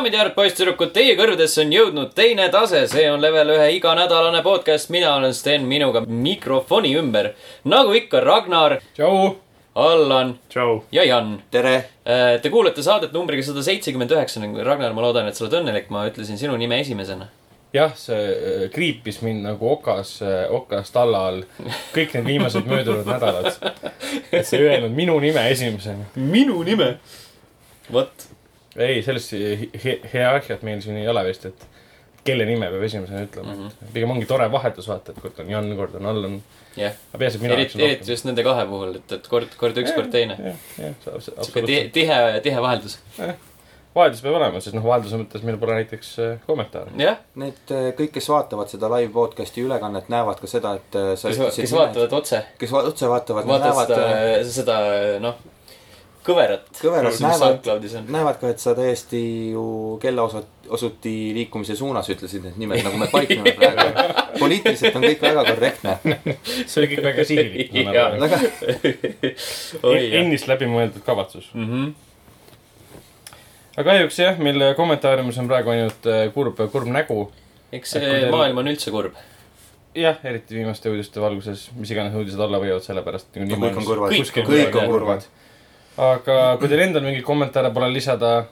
daamid 0.00 0.14
ja 0.14 0.20
härrad, 0.22 0.32
poisssüdrukud, 0.32 0.94
teie 0.96 1.12
kõrvadesse 1.12 1.60
on 1.60 1.72
jõudnud 1.74 2.12
teine 2.16 2.46
tase, 2.48 2.86
see 2.88 3.02
on 3.12 3.20
level 3.20 3.50
ühe 3.52 3.66
iganädalane 3.74 4.38
podcast, 4.40 4.88
mina 4.88 5.10
olen 5.18 5.34
Sten, 5.36 5.66
minuga 5.68 6.00
mikrofoni 6.08 6.94
ümber. 6.96 7.34
nagu 7.68 7.92
ikka, 7.92 8.22
Ragnar, 8.24 8.78
tšau. 8.96 9.34
Allan 9.74 10.38
tšau. 10.48 10.84
ja 10.92 11.04
Jan. 11.04 11.42
tere, 11.50 11.84
Te 12.42 12.48
kuulete 12.48 12.82
saadet 12.82 13.12
numbriga 13.12 13.44
sada 13.44 13.62
seitsekümmend 13.62 14.16
üheksa, 14.16 14.40
Ragnar, 14.64 14.96
ma 14.96 15.04
loodan, 15.04 15.28
et 15.28 15.36
sa 15.36 15.44
oled 15.44 15.58
õnnelik, 15.60 15.92
ma 15.92 16.06
ütlesin 16.08 16.40
sinu 16.40 16.56
nime 16.56 16.80
esimesena. 16.80 17.28
jah, 17.74 17.92
see 17.94 18.16
äh, 18.16 18.66
kriipis 18.72 19.20
mind 19.20 19.44
nagu 19.44 19.68
okas, 19.68 20.22
okas 20.48 20.96
talla 20.96 21.26
all 21.28 21.44
kõik 21.92 22.16
need 22.16 22.24
viimased 22.24 22.64
möödunud 22.64 23.04
nädalad. 23.04 23.52
et 24.32 24.46
sa 24.46 24.56
ei 24.56 24.64
öelnud 24.64 24.96
minu 24.96 25.20
nime 25.20 25.50
esimesena. 25.50 26.08
minu 26.16 26.62
nime? 26.64 26.94
vot, 27.92 28.29
ei, 28.76 29.02
sellist 29.02 29.32
hi- 29.34 30.00
hierarhiat 30.12 30.62
meil 30.66 30.82
siin 30.84 31.00
ei 31.00 31.08
ole 31.10 31.24
vist, 31.26 31.46
et 31.50 31.68
kelle 32.24 32.46
nime 32.48 32.68
peab 32.70 32.86
esimesena 32.86 33.24
ütlema 33.26 33.52
mm. 33.54 33.66
-hmm. 33.66 33.92
pigem 33.94 34.10
ongi 34.14 34.26
tore 34.28 34.48
vahetus 34.52 34.88
vaata, 34.88 35.12
et 35.12 35.20
kord 35.22 35.38
on 35.42 35.50
Jan, 35.50 35.70
kord 35.76 35.94
on 35.98 36.06
Allan. 36.06 36.40
jah. 36.76 36.96
eriti, 37.18 37.82
eriti 37.82 38.12
just 38.12 38.24
nende 38.28 38.44
kahe 38.46 38.66
puhul, 38.66 38.96
et, 39.00 39.12
et 39.18 39.28
kord, 39.28 39.54
kord 39.60 39.78
üks, 39.84 39.94
kord 39.96 40.10
teine. 40.12 40.36
jah, 40.38 40.66
jah, 40.78 41.20
sihuke 41.20 41.64
tihe 41.92 42.40
tihe, 42.44 42.60
vaheldus. 42.62 42.98
vaheldus 43.94 44.20
peab 44.22 44.36
olema, 44.38 44.60
sest 44.60 44.76
noh, 44.76 44.84
vahelduse 44.84 45.18
mõttes 45.22 45.46
meil 45.46 45.58
pole 45.62 45.78
näiteks 45.80 46.10
äh, 46.22 46.34
kommentaare. 46.46 46.92
jah, 47.00 47.22
need 47.40 47.72
äh, 47.74 47.90
kõik, 47.98 48.12
kes 48.18 48.28
vaatavad 48.30 48.70
seda 48.72 48.92
live 48.96 49.12
podcast'i 49.16 49.64
ülekannet, 49.64 50.12
näevad 50.12 50.42
ka 50.42 50.50
seda, 50.50 50.76
et 50.78 51.00
äh, 51.00 51.14
sa 51.20 51.32
kes, 51.32 51.62
kes 51.64 51.74
vaatavad 51.78 52.18
otse, 52.20 52.44
kes 52.60 52.76
va 52.76 52.84
otse 52.92 53.08
vaatavad, 53.10 53.48
vaatavad 53.48 53.96
näevad 53.96 54.44
seda, 54.44 54.52
seda 54.60 54.78
noh, 55.24 55.40
kõverat. 56.30 56.66
kõverat, 56.80 57.12
mis 57.12 57.20
näevad 57.26 58.08
näevad 58.16 58.40
ka, 58.40 58.50
et 58.54 58.62
sa 58.62 58.74
täiesti 58.78 59.20
ju 59.52 59.64
kellaosuti 60.02 61.14
liikumise 61.36 61.76
suunas 61.78 62.08
ütlesid 62.12 62.44
need 62.46 62.58
nimed, 62.62 62.82
nagu 62.86 62.98
me 63.00 63.08
paikneme 63.12 63.52
praegu. 63.58 64.04
poliitiliselt 64.42 64.96
on 64.96 65.04
kõik 65.04 65.24
väga 65.24 65.44
korrektne. 65.48 65.96
see 66.66 66.78
oli 66.82 66.90
kõik 66.92 67.02
väga 67.08 67.24
sihilik. 67.28 67.74
Jaa. 67.96 68.12
väga, 68.20 68.38
oi 69.82 69.98
jah. 70.06 70.20
ennist 70.22 70.48
läbimõeldud 70.50 71.04
kavatsus. 71.06 71.50
Mhm. 71.56 71.90
aga 73.76 73.86
kahjuks 73.90 74.18
jah, 74.20 74.38
meil 74.42 74.64
kommentaariumis 74.78 75.38
on 75.42 75.50
praegu 75.50 75.74
ainult 75.74 76.08
äh, 76.10 76.22
kurb, 76.34 76.58
kurb 76.72 76.88
nägu. 76.92 77.26
eks 77.72 77.96
see 77.96 78.02
teil- 78.04 78.30
maailm 78.34 78.62
on 78.62 78.70
üldse 78.72 78.92
kurb. 78.94 79.18
jah, 79.96 80.18
eriti 80.24 80.58
viimaste 80.58 80.90
uudiste 80.92 81.22
valguses, 81.22 81.68
mis 81.78 81.90
iganes 81.94 82.16
uudised 82.18 82.40
olla 82.40 82.60
võivad, 82.62 82.84
sellepärast. 82.86 83.30
kõik 83.36 83.54
on 83.58 83.84
kurvad, 83.84 84.16
Kõik 84.50 84.80
on 84.82 84.90
kurvad. 84.94 85.28
Aga 85.96 86.56
kui 86.60 86.68
teil 86.68 86.84
endal 86.86 87.04
mingeid 87.04 87.24
kommentaare 87.26 87.72
pole 87.74 87.90
lisada, 87.92 88.46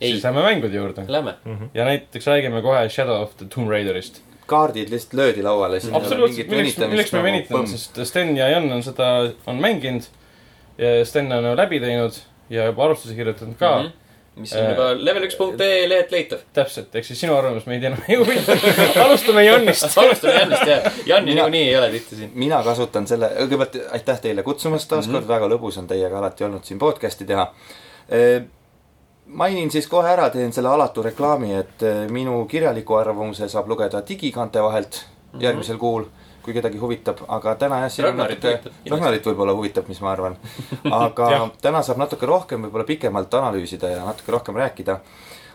ei 0.00 0.12
siis, 0.12 0.24
lähme 0.24 0.42
mängude 0.42 0.76
juurde. 0.76 1.04
lähme. 1.08 1.34
ja 1.74 1.84
näiteks 1.84 2.26
räägime 2.26 2.62
kohe 2.62 2.88
Shadow 2.88 3.22
of 3.22 3.36
the 3.36 3.46
Tomb 3.54 3.70
Raiderist. 3.70 4.22
kaardid 4.46 4.90
lihtsalt 4.90 5.14
löödi 5.14 5.42
lauale. 5.42 5.80
absoluutselt, 5.92 6.48
milleks, 6.48 6.78
milleks 6.78 7.12
me 7.12 7.22
venitame, 7.22 7.66
sest 7.66 7.98
Sten 8.04 8.36
ja 8.36 8.48
Jan 8.48 8.72
on 8.72 8.82
seda, 8.82 9.30
on 9.46 9.60
mänginud. 9.60 10.02
ja 10.78 11.04
Sten 11.04 11.32
on 11.32 11.56
läbi 11.56 11.80
teinud 11.80 12.12
ja 12.50 12.66
juba 12.66 12.84
arvustuse 12.84 13.14
kirjutanud 13.14 13.56
ka 13.58 13.78
mm. 13.78 13.86
-hmm. 13.86 14.03
Mis 14.36 14.52
on 14.52 14.70
juba 14.70 14.86
level1.ee 14.94 15.88
lehelt 15.88 16.10
leitav. 16.10 16.38
täpselt, 16.52 16.94
ehk 16.94 17.06
siis 17.06 17.20
sinu 17.20 17.36
arvamus 17.36 17.66
meid 17.70 17.84
enam 17.86 18.00
ei 18.08 18.16
huvita. 18.18 18.56
alustame 19.04 19.44
Janist. 19.44 19.86
alustame 20.02 20.34
Janist 20.34 20.66
ja 20.66 20.80
Janni 21.06 21.34
niikuinii 21.34 21.68
ei 21.68 21.76
ole 21.76 21.90
tihti 21.90 22.16
siin. 22.16 22.32
mina 22.34 22.62
kasutan 22.66 23.06
selle, 23.06 23.30
kõigepealt 23.38 23.78
aitäh 23.98 24.20
teile 24.26 24.42
kutsumast 24.42 24.88
taas 24.88 25.06
kord 25.06 25.20
mm, 25.20 25.24
-hmm. 25.24 25.34
väga 25.34 25.50
lõbus 25.54 25.78
on 25.78 25.86
teiega 25.86 26.18
alati 26.18 26.44
olnud 26.44 26.64
siin 26.64 26.78
podcast'i 26.78 27.24
teha. 27.24 27.52
mainin 29.26 29.70
siis 29.70 29.86
kohe 29.86 30.10
ära, 30.10 30.30
teen 30.30 30.52
selle 30.52 30.68
alatu 30.68 31.02
reklaami, 31.02 31.54
et 31.54 31.82
eh, 31.82 32.04
minu 32.10 32.44
kirjaliku 32.50 32.94
arvamuse 32.94 33.48
saab 33.48 33.68
lugeda 33.68 34.02
digikaante 34.08 34.62
vahelt 34.62 35.04
mm 35.04 35.38
-hmm. 35.38 35.44
järgmisel 35.44 35.78
kuul, 35.78 36.04
kui 36.44 36.54
kedagi 36.56 36.80
huvitab, 36.80 37.22
aga 37.36 37.54
täna 37.60 37.82
jah, 37.84 37.92
siin 37.92 38.08
on 38.08 38.12
Ragnarit 38.12 38.42
natuke 38.42 38.56
huvitab,, 38.56 38.90
Ragnarit 38.94 39.28
võib-olla 39.30 39.54
huvitab, 39.58 39.88
mis 39.90 40.00
ma 40.04 40.12
arvan. 40.12 40.36
aga 40.90 41.30
täna 41.64 41.84
saab 41.86 42.02
natuke 42.02 42.28
rohkem 42.30 42.66
võib-olla 42.66 42.88
pikemalt 42.88 43.38
analüüsida 43.40 43.94
ja 43.96 44.04
natuke 44.04 44.34
rohkem 44.36 44.60
rääkida 44.60 44.98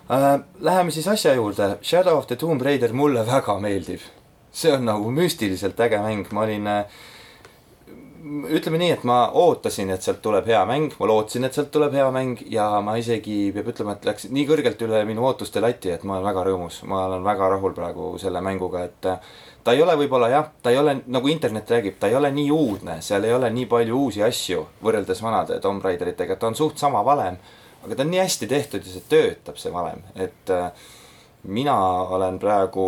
äh,. 0.10 0.32
Läheme 0.66 0.92
siis 0.92 1.08
asja 1.08 1.36
juurde, 1.38 1.78
Shadow 1.82 2.18
of 2.18 2.28
the 2.28 2.36
Tomb 2.36 2.62
Raider 2.66 2.94
mulle 2.94 3.26
väga 3.28 3.60
meeldib. 3.60 4.02
see 4.52 4.72
on 4.74 4.86
nagu 4.86 5.12
müstiliselt 5.14 5.80
äge 5.80 6.00
mäng, 6.02 6.26
ma 6.34 6.42
olin 6.42 6.68
äh, 6.68 6.86
ütleme 8.50 8.80
nii, 8.80 8.92
et 8.94 9.04
ma 9.08 9.20
ootasin, 9.38 9.92
et 9.94 10.04
sealt 10.04 10.22
tuleb 10.24 10.48
hea 10.50 10.60
mäng, 10.68 10.94
ma 11.00 11.08
lootsin, 11.10 11.46
et 11.48 11.56
sealt 11.56 11.72
tuleb 11.72 11.94
hea 11.96 12.08
mäng 12.14 12.42
ja 12.52 12.68
ma 12.84 12.96
isegi 13.00 13.38
peab 13.56 13.70
ütlema, 13.72 13.96
et 13.96 14.08
läks 14.10 14.28
nii 14.34 14.46
kõrgelt 14.50 14.82
üle 14.86 15.02
minu 15.08 15.24
ootuste 15.28 15.64
lati, 15.64 15.94
et 15.94 16.04
ma 16.04 16.18
olen 16.18 16.28
väga 16.28 16.46
rõõmus, 16.50 16.82
ma 16.90 17.06
olen 17.08 17.24
väga 17.26 17.50
rahul 17.56 17.76
praegu 17.78 18.12
selle 18.22 18.42
mänguga, 18.44 18.84
et 18.90 19.10
ta 19.64 19.76
ei 19.76 19.82
ole 19.84 19.96
võib-olla 20.00 20.30
jah, 20.32 20.48
ta 20.64 20.72
ei 20.74 20.80
ole 20.80 20.96
nagu 21.12 21.28
internet 21.32 21.72
räägib, 21.72 22.00
ta 22.00 22.10
ei 22.10 22.16
ole 22.16 22.32
nii 22.36 22.52
uudne, 22.52 23.00
seal 23.06 23.26
ei 23.28 23.34
ole 23.36 23.50
nii 23.54 23.68
palju 23.70 24.00
uusi 24.06 24.24
asju 24.24 24.66
võrreldes 24.84 25.22
vanade 25.24 25.60
Tomb 25.64 25.84
Raideritega, 25.86 26.40
ta 26.40 26.48
on 26.50 26.56
suht 26.56 26.80
sama 26.80 27.04
valem. 27.06 27.38
aga 27.84 27.96
ta 27.96 28.04
on 28.04 28.12
nii 28.12 28.20
hästi 28.20 28.48
tehtud 28.48 28.84
ja 28.86 28.92
see 28.92 29.06
töötab, 29.10 29.58
see 29.58 29.72
valem, 29.72 30.02
et 30.16 30.52
äh, 30.52 30.72
mina 31.48 31.76
olen 32.16 32.40
praegu, 32.40 32.88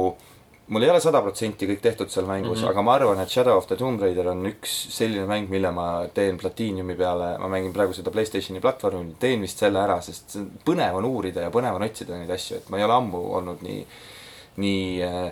mul 0.67 0.83
ei 0.83 0.89
ole 0.91 0.99
sada 1.03 1.21
protsenti 1.23 1.67
kõik 1.69 1.79
tehtud 1.83 2.11
seal 2.11 2.25
mängus 2.27 2.57
mm, 2.57 2.65
-hmm. 2.65 2.69
aga 2.71 2.81
ma 2.81 2.93
arvan, 2.93 3.19
et 3.19 3.29
Shadow 3.29 3.57
of 3.57 3.67
the 3.67 3.75
Tomb 3.75 4.01
Raider 4.01 4.27
on 4.27 4.45
üks 4.45 4.73
selline 4.95 5.27
mäng, 5.27 5.49
mille 5.49 5.71
ma 5.71 6.07
teen 6.13 6.37
Platinumi 6.37 6.95
peale, 6.95 7.37
ma 7.37 7.47
mängin 7.47 7.73
praegu 7.73 7.93
seda 7.93 8.11
Playstationi 8.11 8.59
platvormil, 8.59 9.15
teen 9.19 9.41
vist 9.41 9.59
selle 9.59 9.79
ära, 9.79 10.01
sest 10.01 10.37
põnev 10.65 10.99
on 10.99 11.05
uurida 11.05 11.41
ja 11.41 11.51
põnev 11.51 11.75
on 11.75 11.87
otsida 11.87 12.17
neid 12.17 12.29
asju, 12.29 12.57
et 12.57 12.69
ma 12.69 12.77
ei 12.77 12.83
ole 12.83 12.93
ammu 12.93 13.23
olnud 13.37 13.63
nii, 13.63 13.85
nii 14.57 15.03
äh, 15.03 15.31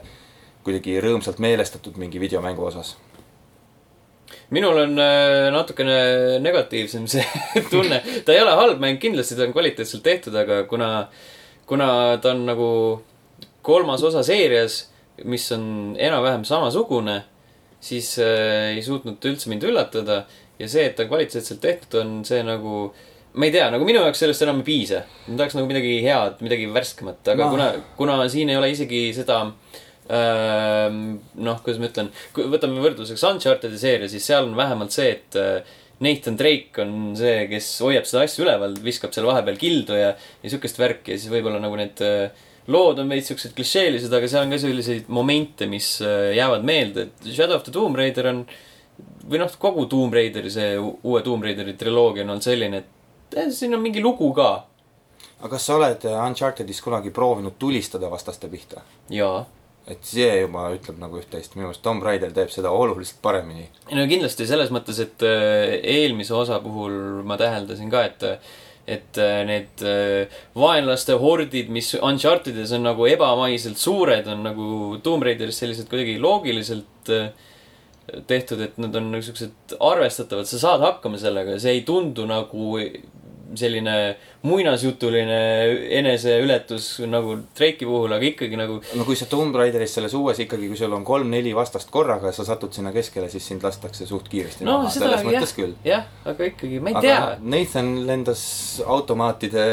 kuidagi 0.65 0.97
rõõmsalt 1.03 1.39
meelestatud 1.43 1.97
mingi 2.01 2.19
videomängu 2.21 2.65
osas. 2.67 2.95
minul 4.49 4.77
on 4.81 4.99
äh, 4.99 5.49
natukene 5.53 6.39
negatiivsem 6.41 7.07
see 7.07 7.25
tunne, 7.73 8.01
ta 8.25 8.33
ei 8.33 8.41
ole 8.41 8.55
halb 8.57 8.81
mäng, 8.81 8.99
kindlasti 9.01 9.37
ta 9.37 9.45
on 9.45 9.53
kvaliteetselt 9.53 10.03
tehtud, 10.03 10.35
aga 10.35 10.63
kuna, 10.69 11.07
kuna 11.69 11.89
ta 12.21 12.33
on 12.33 12.45
nagu 12.49 12.69
kolmas 13.61 14.03
osa 14.03 14.23
seerias, 14.25 14.87
mis 15.25 15.45
on 15.51 15.95
enam-vähem 15.99 16.45
samasugune, 16.47 17.21
siis 17.83 18.15
äh, 18.23 18.75
ei 18.75 18.83
suutnud 18.85 19.19
ta 19.19 19.29
üldse 19.29 19.51
mind 19.51 19.65
üllatada 19.69 20.23
ja 20.59 20.67
see, 20.67 20.85
et 20.89 20.97
ta 20.97 21.05
on 21.05 21.11
kvaliteetselt 21.13 21.61
tehtud, 21.63 21.99
on 22.01 22.19
see 22.27 22.41
nagu 22.45 22.89
ma 23.33 23.45
ei 23.45 23.53
tea, 23.53 23.67
nagu 23.71 23.85
minu 23.85 24.01
jaoks 24.01 24.23
sellest 24.23 24.41
enam 24.45 24.63
ei 24.63 24.67
piisa. 24.67 25.03
ma 25.27 25.37
tahaks 25.37 25.55
nagu 25.57 25.69
midagi 25.69 25.99
head, 26.03 26.41
midagi 26.45 26.65
värskemat, 26.73 27.21
aga 27.33 27.45
Ma- 27.45 27.51
kuna, 27.53 27.67
kuna 27.99 28.17
siin 28.31 28.49
ei 28.49 28.57
ole 28.57 28.71
isegi 28.73 29.03
seda 29.15 29.41
ähm, 29.45 29.53
noh, 30.09 31.59
kuidas 31.65 31.77
ma 31.81 31.89
ütlen, 31.89 32.09
võtame 32.33 32.81
võrdluseks 32.81 33.25
Uncharted'i 33.29 33.77
seeria, 33.77 34.09
siis 34.09 34.25
seal 34.25 34.47
on 34.47 34.55
vähemalt 34.57 34.95
see, 34.95 35.11
et 35.17 35.37
äh, 35.37 35.77
Nathan 36.01 36.37
Drake 36.39 36.81
on 36.81 37.13
see, 37.19 37.43
kes 37.51 37.67
hoiab 37.85 38.07
seda 38.07 38.23
asja 38.25 38.45
üleval, 38.45 38.77
viskab 38.81 39.13
seal 39.13 39.27
vahepeal 39.29 39.59
kildu 39.59 39.97
ja, 39.99 40.13
ja 40.15 40.51
sihukest 40.51 40.79
värki 40.79 41.13
ja 41.13 41.19
siis 41.19 41.31
võib-olla 41.33 41.59
nagu 41.61 41.77
need 41.77 42.01
äh, 42.05 42.47
lood 42.69 43.01
on 43.01 43.11
veits 43.11 43.29
siuksed 43.31 43.53
klišeelised, 43.57 44.13
aga 44.13 44.29
seal 44.31 44.47
on 44.47 44.55
ka 44.55 44.61
selliseid 44.61 45.11
momente, 45.13 45.67
mis 45.69 45.97
äh, 46.05 46.31
jäävad 46.37 46.65
meelde, 46.65 47.09
et 47.09 47.29
Shadow 47.29 47.59
of 47.59 47.67
the 47.67 47.75
Tomb 47.75 47.97
Raider 47.99 48.31
on 48.31 48.43
või 49.29 49.41
noh, 49.41 49.51
kogu 49.61 49.85
Tomb 49.89 50.15
Raideri, 50.15 50.51
see 50.53 50.73
uue 50.79 51.21
Tomb 51.25 51.45
Raideri 51.45 51.75
triloogia 51.79 52.25
on 52.25 52.33
olnud 52.33 52.45
selline, 52.45 52.81
et 52.81 53.37
eh, 53.37 53.51
siin 53.53 53.75
on 53.77 53.83
mingi 53.83 54.01
lugu 54.03 54.31
ka. 54.33 54.49
aga 55.39 55.51
kas 55.53 55.69
sa 55.69 55.77
oled 55.77 56.05
Unchartedis 56.09 56.81
kunagi 56.81 57.13
proovinud 57.15 57.57
tulistada 57.59 58.09
vastaste 58.11 58.49
pihta? 58.49 58.81
jaa. 59.09 59.45
Et 59.89 60.05
see 60.05 60.29
juba 60.43 60.69
ütleb 60.75 60.99
nagu 61.01 61.19
üht-teist, 61.19 61.55
minu 61.55 61.67
meelest 61.67 61.83
Tomb 61.85 62.05
Raider 62.05 62.31
teeb 62.35 62.51
seda 62.53 62.71
oluliselt 62.75 63.21
paremini. 63.25 63.67
no 63.95 64.05
kindlasti 64.09 64.47
selles 64.49 64.71
mõttes, 64.73 65.01
et 65.03 65.25
äh, 65.25 65.77
eelmise 65.97 66.35
osa 66.37 66.59
puhul 66.63 67.23
ma 67.27 67.39
täheldasin 67.41 67.91
ka, 67.93 68.05
et 68.09 68.27
et 68.89 69.19
äh, 69.21 69.43
need 69.45 69.83
äh, 69.85 70.39
vaenlaste 70.57 71.17
hordid, 71.21 71.69
mis 71.73 71.91
Unchartedis 71.97 72.73
on 72.77 72.87
nagu 72.87 73.05
ebamaiselt 73.09 73.77
suured, 73.77 74.29
on 74.29 74.41
nagu 74.47 74.69
Tomb 75.05 75.25
Raideris 75.25 75.61
sellised 75.61 75.89
kuidagi 75.91 76.17
loogiliselt 76.21 77.13
tehtud, 78.25 78.61
et 78.65 78.77
nad 78.81 78.95
on 78.97 79.11
siuksed 79.21 79.75
arvestatavad, 79.85 80.49
sa 80.49 80.57
saad 80.61 80.81
hakkama 80.81 81.19
sellega, 81.21 81.59
see 81.61 81.75
ei 81.77 81.83
tundu 81.85 82.25
nagu 82.29 82.79
selline 83.57 83.93
muinasjutuline 84.45 85.39
eneseületus 85.99 86.91
nagu 87.09 87.35
Drake'i 87.57 87.87
puhul, 87.87 88.13
aga 88.15 88.27
ikkagi 88.29 88.59
nagu 88.59 88.79
no 88.99 89.07
kui 89.07 89.17
sa 89.19 89.27
Tomb 89.31 89.55
Raideris 89.57 89.95
selles 89.97 90.13
uues 90.17 90.41
ikkagi, 90.43 90.69
kui 90.69 90.79
sul 90.79 90.93
on 90.95 91.05
kolm-neli 91.07 91.53
vastast 91.57 91.91
korraga 91.93 92.29
ja 92.29 92.35
sa 92.35 92.45
satud 92.47 92.75
sinna 92.75 92.93
keskele, 92.95 93.29
siis 93.31 93.47
sind 93.51 93.65
lastakse 93.65 94.07
suht 94.09 94.29
kiiresti 94.31 94.67
no 94.67 94.79
maha, 94.83 94.93
selles 94.93 95.23
jah 95.23 95.27
mõttes 95.27 95.55
küll., 95.57 95.75
jah, 95.87 96.05
aga 96.29 96.51
ikkagi, 96.51 96.79
ma 96.83 96.93
ei 96.93 96.99
aga 97.01 97.05
tea. 97.07 97.19
Nathan 97.55 97.93
lendas 98.07 98.43
automaatide, 98.85 99.65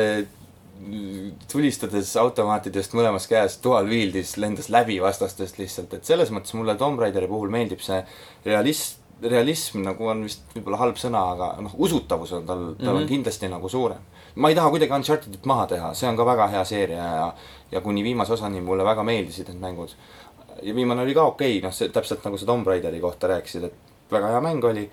tulistades 1.53 2.13
automaatidest 2.21 2.95
mõlemas 2.97 3.29
käes 3.31 3.59
dual 3.65 3.89
wield'is 3.91 4.37
lendas 4.41 4.71
läbi 4.73 4.99
vastastest 5.03 5.61
lihtsalt, 5.61 5.97
et 5.97 6.09
selles 6.09 6.33
mõttes 6.35 6.57
mulle 6.57 6.77
Tomb 6.81 7.01
Raideri 7.03 7.29
puhul 7.31 7.53
meeldib 7.53 7.85
see 7.85 8.03
realist, 8.47 9.03
realism 9.23 9.81
nagu 9.87 10.09
on 10.09 10.25
vist 10.27 10.43
võib-olla 10.55 10.81
halb 10.83 10.99
sõna, 11.01 11.23
aga 11.33 11.49
noh, 11.65 11.73
usutavus 11.87 12.33
on 12.37 12.47
tal, 12.47 12.59
tal 12.59 12.67
mm 12.69 12.77
-hmm. 12.85 12.89
on 12.89 13.03
Mhm. 13.03 13.09
kindlasti 13.09 13.49
nagu 13.49 13.69
suurem. 13.69 13.99
ma 14.35 14.49
ei 14.49 14.55
taha 14.55 14.71
kuidagi 14.71 14.93
Unchartedit 14.93 15.45
maha 15.45 15.67
teha, 15.67 15.95
see 15.95 16.09
on 16.09 16.17
ka 16.17 16.25
väga 16.27 16.47
hea 16.49 16.65
seeria 16.65 16.97
ja, 16.97 17.35
ja 17.73 17.81
kuni 17.81 18.03
viimase 18.05 18.33
osani 18.33 18.61
mulle 18.61 18.85
väga 18.85 19.03
meeldisid 19.03 19.49
need 19.49 19.61
mängud. 19.61 19.95
ja 20.63 20.75
viimane 20.75 21.03
oli 21.03 21.15
ka 21.15 21.23
okei 21.23 21.59
okay,, 21.59 21.69
noh, 21.69 21.75
see 21.75 21.89
täpselt 21.89 22.25
nagu 22.25 22.39
sa 22.39 22.47
Tomb 22.47 22.67
Raideri 22.67 23.01
kohta 23.01 23.27
rääkisid, 23.27 23.65
et 23.65 23.75
väga 24.11 24.29
hea 24.29 24.41
mäng 24.41 24.65
oli. 24.65 24.91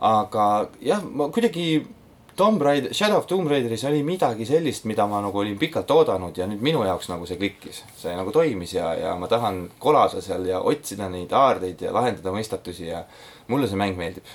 aga 0.00 0.68
jah, 0.80 1.02
ma 1.04 1.28
kuidagi 1.28 1.86
Tomb 2.36 2.62
Raider, 2.62 2.94
Shadow 2.94 3.18
of 3.18 3.26
Tomb 3.26 3.50
Raideris 3.50 3.84
oli 3.84 4.02
midagi 4.02 4.46
sellist, 4.48 4.84
mida 4.84 5.06
ma 5.06 5.20
nagu 5.20 5.38
olin 5.38 5.58
pikalt 5.58 5.90
oodanud 5.90 6.38
ja 6.38 6.46
nüüd 6.48 6.62
minu 6.64 6.84
jaoks 6.84 7.10
nagu 7.12 7.26
see 7.28 7.36
klikkis. 7.36 7.82
see 7.96 8.14
nagu 8.16 8.32
toimis 8.32 8.72
ja, 8.74 8.94
ja 8.94 9.16
ma 9.20 9.28
tahan 9.28 9.70
kolada 9.78 10.20
seal 10.20 10.46
ja 10.48 10.60
otsida 10.60 11.08
neid 11.12 11.32
aardeid 11.32 11.80
ja 11.80 11.92
lahendada 11.92 12.32
mõistatusi 12.32 12.88
ja 12.88 13.04
mulle 13.48 13.68
see 13.68 13.78
mäng 13.80 13.96
meeldib. 13.98 14.26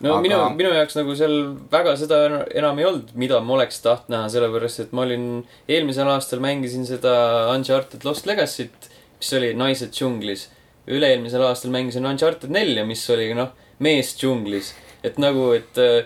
no 0.00 0.14
Aga- 0.16 0.22
minu, 0.24 0.38
minu 0.58 0.72
jaoks 0.74 0.96
nagu 0.98 1.14
seal 1.18 1.36
väga 1.70 1.96
seda 2.00 2.22
enam 2.54 2.78
ei 2.78 2.88
olnud, 2.88 3.12
mida 3.14 3.40
ma 3.40 3.54
oleks 3.58 3.80
tahtnud 3.84 4.16
näha, 4.16 4.30
sellepärast 4.34 4.80
et 4.86 4.92
ma 4.96 5.04
olin 5.06 5.28
eelmisel 5.68 6.08
aastal 6.10 6.42
mängisin 6.42 6.86
seda 6.88 7.12
Uncharted 7.54 8.04
Lost 8.08 8.26
Legacy't, 8.26 8.90
mis 9.20 9.32
oli 9.38 9.52
Naised 9.54 9.92
džunglis. 9.94 10.48
üle-eelmisel 10.90 11.44
aastal 11.46 11.70
mängisin 11.70 12.06
Uncharted 12.06 12.50
nelja, 12.50 12.84
mis 12.84 13.04
oli 13.10 13.28
noh, 13.38 13.52
mees 13.78 14.16
džunglis. 14.18 14.72
et 15.04 15.18
nagu, 15.18 15.52
et 15.54 15.78
äh, 15.78 16.04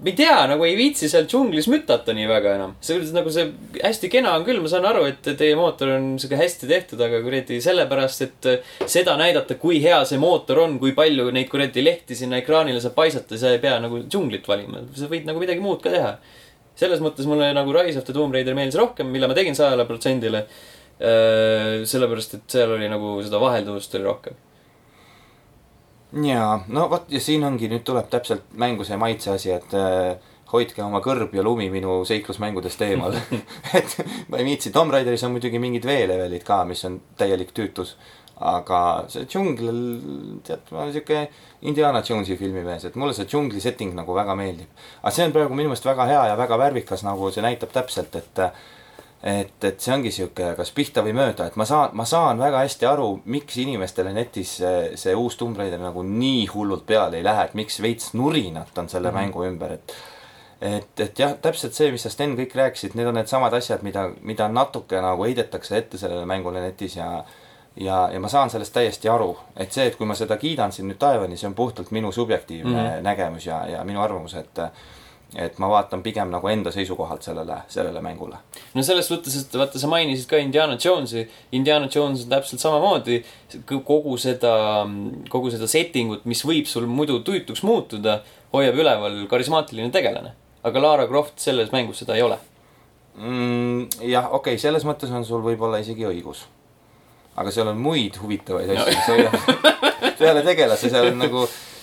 ma 0.00 0.10
ei 0.10 0.14
tea, 0.18 0.36
nagu 0.50 0.64
ei 0.66 0.74
viitsi 0.76 1.08
seal 1.10 1.26
džunglis 1.30 1.68
mütata 1.70 2.14
nii 2.16 2.26
väga 2.28 2.54
enam. 2.58 2.74
see 2.84 2.98
nagu 3.14 3.30
see 3.32 3.46
hästi 3.78 4.10
kena 4.10 4.34
on 4.38 4.44
küll, 4.46 4.60
ma 4.62 4.70
saan 4.70 4.86
aru, 4.88 5.04
et 5.10 5.22
teie 5.24 5.54
mootor 5.58 5.94
on 5.94 6.08
sihuke 6.20 6.38
hästi 6.40 6.68
tehtud, 6.70 7.00
aga 7.06 7.20
kuradi 7.24 7.60
sellepärast, 7.64 8.24
et 8.26 8.48
äh, 8.50 8.72
seda 8.90 9.16
näidata, 9.20 9.56
kui 9.60 9.80
hea 9.84 10.00
see 10.08 10.20
mootor 10.20 10.64
on, 10.64 10.78
kui 10.82 10.94
palju 10.96 11.30
neid 11.34 11.50
kuradi 11.52 11.84
lehti 11.84 12.18
sinna 12.18 12.40
ekraanile 12.42 12.82
saab 12.82 12.96
paisata, 12.98 13.38
sa 13.40 13.54
ei 13.54 13.62
pea 13.62 13.76
nagu 13.82 14.02
džunglit 14.04 14.48
valima, 14.50 14.82
sa 14.98 15.10
võid 15.10 15.28
nagu 15.30 15.42
midagi 15.42 15.62
muud 15.64 15.82
ka 15.84 15.94
teha. 15.94 16.16
selles 16.74 16.98
mõttes 16.98 17.28
mulle 17.30 17.52
nagu 17.54 17.70
Rise 17.72 18.00
of 18.00 18.04
the 18.04 18.12
Tomb 18.12 18.34
Raider 18.34 18.54
meeldis 18.54 18.80
rohkem, 18.80 19.06
mille 19.06 19.28
ma 19.30 19.34
tegin 19.34 19.54
sajale 19.54 19.86
protsendile. 19.86 20.46
sellepärast, 20.98 22.34
et 22.34 22.44
seal 22.54 22.70
oli 22.70 22.88
nagu 22.88 23.16
seda 23.22 23.38
vahelduvust 23.42 23.94
oli 23.94 24.04
rohkem. 24.06 24.36
jaa, 26.22 26.64
no 26.68 26.86
vot 26.90 27.10
ja 27.12 27.20
siin 27.20 27.44
ongi, 27.46 27.68
nüüd 27.70 27.84
tuleb 27.86 28.08
täpselt 28.12 28.46
mängu 28.60 28.86
see 28.86 28.98
maitse 29.00 29.34
asi, 29.34 29.52
et 29.54 29.74
äh, 29.78 30.14
hoidke 30.52 30.82
oma 30.84 31.00
kõrb 31.04 31.34
ja 31.34 31.42
lumi 31.42 31.68
minu 31.72 32.02
seiklusmängudest 32.08 32.82
eemal. 32.86 33.16
et 33.78 33.96
ma 34.30 34.40
ei 34.40 34.46
viitsi, 34.46 34.72
Tomb 34.74 34.94
Raideris 34.94 35.24
on 35.26 35.34
muidugi 35.34 35.60
mingid 35.62 35.86
veelevelid 35.88 36.44
ka, 36.46 36.62
mis 36.68 36.84
on 36.88 37.00
täielik 37.18 37.54
tüütus. 37.56 37.96
aga 38.34 38.78
see 39.08 39.28
džungl, 39.30 39.68
tead, 40.42 40.64
ma 40.74 40.80
olen 40.82 40.92
siuke 40.92 41.20
Indiana 41.70 42.00
Jonesi 42.02 42.34
filmimees, 42.36 42.88
et 42.88 42.96
mulle 42.98 43.14
see 43.14 43.28
džungli 43.30 43.60
setting 43.62 43.94
nagu 43.94 44.14
väga 44.14 44.34
meeldib. 44.34 44.72
aga 45.02 45.12
see 45.14 45.26
on 45.28 45.32
praegu 45.32 45.54
minu 45.54 45.70
meelest 45.70 45.86
väga 45.86 46.06
hea 46.10 46.24
ja 46.32 46.34
väga 46.36 46.58
värvikas, 46.58 47.04
nagu 47.06 47.30
see 47.30 47.44
näitab 47.46 47.70
täpselt, 47.72 48.16
et 48.18 48.42
et, 49.24 49.64
et 49.64 49.80
see 49.80 49.92
ongi 49.94 50.10
sihuke, 50.12 50.50
kas 50.58 50.70
pihta 50.76 51.02
või 51.04 51.14
mööda, 51.16 51.46
et 51.48 51.54
ma 51.56 51.64
saan, 51.68 51.94
ma 51.96 52.04
saan 52.08 52.40
väga 52.42 52.60
hästi 52.66 52.88
aru, 52.88 53.08
miks 53.32 53.56
inimestele 53.62 54.12
netis 54.12 54.58
see, 54.60 54.90
see 55.00 55.14
uus 55.16 55.38
Tomb 55.40 55.56
Raider 55.56 55.80
nagu 55.80 56.02
nii 56.04 56.42
hullult 56.52 56.84
peale 56.86 57.16
ei 57.20 57.24
lähe, 57.24 57.46
et 57.48 57.54
miks 57.56 57.80
veits 57.80 58.12
nurinat 58.14 58.76
on 58.78 58.88
selle 58.88 59.10
mm 59.10 59.16
-hmm. 59.16 59.20
mängu 59.20 59.46
ümber, 59.48 59.72
et 59.72 59.94
et, 60.60 61.00
et 61.00 61.18
jah, 61.18 61.34
täpselt 61.42 61.74
see, 61.74 61.90
mis 61.92 62.02
sa 62.02 62.10
Sten 62.10 62.36
kõik 62.36 62.54
rääkisid, 62.56 62.94
need 62.94 63.06
on 63.06 63.14
needsamad 63.14 63.52
asjad, 63.52 63.82
mida, 63.82 64.10
mida 64.22 64.48
natuke 64.48 65.00
nagu 65.00 65.24
heidetakse 65.24 65.76
ette 65.76 65.98
sellele 65.98 66.26
mängule 66.26 66.60
netis 66.60 66.96
ja 66.96 67.24
ja, 67.76 68.08
ja 68.12 68.20
ma 68.20 68.28
saan 68.28 68.50
sellest 68.50 68.72
täiesti 68.72 69.08
aru, 69.08 69.36
et 69.56 69.72
see, 69.72 69.86
et 69.86 69.96
kui 69.96 70.06
ma 70.06 70.14
seda 70.14 70.36
kiidan 70.36 70.72
siin 70.72 70.88
nüüd 70.88 70.98
taevani, 70.98 71.36
see 71.36 71.48
on 71.48 71.54
puhtalt 71.54 71.90
minu 71.90 72.12
subjektiivne 72.12 72.70
mm. 72.70 72.88
-hmm. 72.88 73.02
nägemus 73.02 73.46
ja, 73.46 73.66
ja 73.66 73.84
minu 73.84 74.00
arvamus, 74.00 74.34
et 74.34 74.58
et 75.34 75.58
ma 75.58 75.68
vaatan 75.70 76.02
pigem 76.02 76.30
nagu 76.30 76.48
enda 76.50 76.70
seisukohalt 76.74 77.26
sellele, 77.26 77.56
sellele 77.68 78.00
mängule. 78.04 78.38
no 78.74 78.82
selles 78.86 79.08
suhtes, 79.10 79.34
et 79.40 79.56
vaata, 79.58 79.80
sa 79.82 79.90
mainisid 79.90 80.28
ka 80.30 80.38
Indiana 80.38 80.78
Jonesi. 80.84 81.26
Indiana 81.52 81.88
Jones 81.90 82.24
on 82.24 82.30
täpselt 82.30 82.62
samamoodi 82.62 83.20
kogu 83.84 84.16
seda, 84.20 84.54
kogu 85.30 85.50
seda 85.54 85.68
setting 85.70 86.14
ut, 86.14 86.24
mis 86.30 86.44
võib 86.46 86.70
sul 86.70 86.86
muidu 86.90 87.20
tüütuks 87.26 87.64
muutuda, 87.66 88.20
hoiab 88.54 88.78
üleval 88.78 89.24
karismaatiline 89.30 89.90
tegelane. 89.94 90.34
aga 90.64 90.80
Lara 90.80 91.06
Croft 91.06 91.38
selles 91.42 91.72
mängus 91.72 91.98
seda 92.04 92.16
ei 92.16 92.22
ole. 92.22 92.38
mm,. 93.18 94.00
jah, 94.00 94.30
okei 94.32 94.54
okay,, 94.54 94.58
selles 94.58 94.86
mõttes 94.86 95.10
on 95.10 95.26
sul 95.26 95.42
võib-olla 95.42 95.82
isegi 95.82 96.06
õigus. 96.06 96.46
aga 97.36 97.50
seal 97.50 97.68
on 97.74 97.82
muid 97.82 98.22
huvitavaid 98.22 98.70
asju, 98.70 98.94
mis 98.94 99.08
hoiavad 99.08 100.18
peale 100.18 100.42
tegelase, 100.46 100.90
seal 100.90 101.10
on 101.10 101.18
nagu 101.26 101.46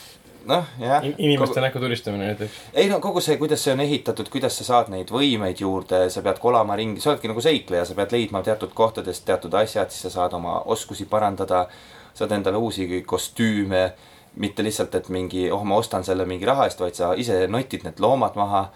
noh, 0.51 0.67
jah. 0.79 1.05
inimeste 1.17 1.63
näkku 1.63 1.79
tulistamine 1.79 2.25
näiteks. 2.31 2.59
ei 2.73 2.89
no 2.89 2.99
kogu 2.99 3.21
see, 3.23 3.37
kuidas 3.41 3.63
see 3.63 3.73
on 3.73 3.83
ehitatud, 3.85 4.29
kuidas 4.33 4.57
sa 4.59 4.67
saad 4.67 4.91
neid 4.93 5.11
võimeid 5.13 5.63
juurde, 5.63 6.03
sa 6.13 6.23
pead 6.25 6.39
kolama 6.43 6.75
ringi, 6.79 7.01
sa 7.01 7.13
oledki 7.13 7.31
nagu 7.31 7.41
seikleja, 7.43 7.85
sa 7.87 7.97
pead 7.97 8.15
leidma 8.15 8.43
teatud 8.45 8.73
kohtadest 8.77 9.25
teatud 9.25 9.55
asjad, 9.61 9.91
siis 9.91 10.07
sa 10.07 10.13
saad 10.19 10.37
oma 10.37 10.59
oskusi 10.75 11.07
parandada. 11.09 11.67
saad 12.13 12.31
endale 12.35 12.57
uusi 12.59 13.03
kostüüme, 13.07 13.93
mitte 14.35 14.63
lihtsalt, 14.63 14.95
et 14.95 15.09
mingi, 15.09 15.45
oh 15.51 15.63
ma 15.63 15.77
ostan 15.79 16.03
selle 16.03 16.25
mingi 16.27 16.45
raha 16.45 16.65
eest, 16.67 16.79
vaid 16.79 16.95
sa 16.95 17.13
ise 17.15 17.47
notid 17.47 17.85
need 17.87 17.99
loomad 17.99 18.35
maha. 18.35 18.69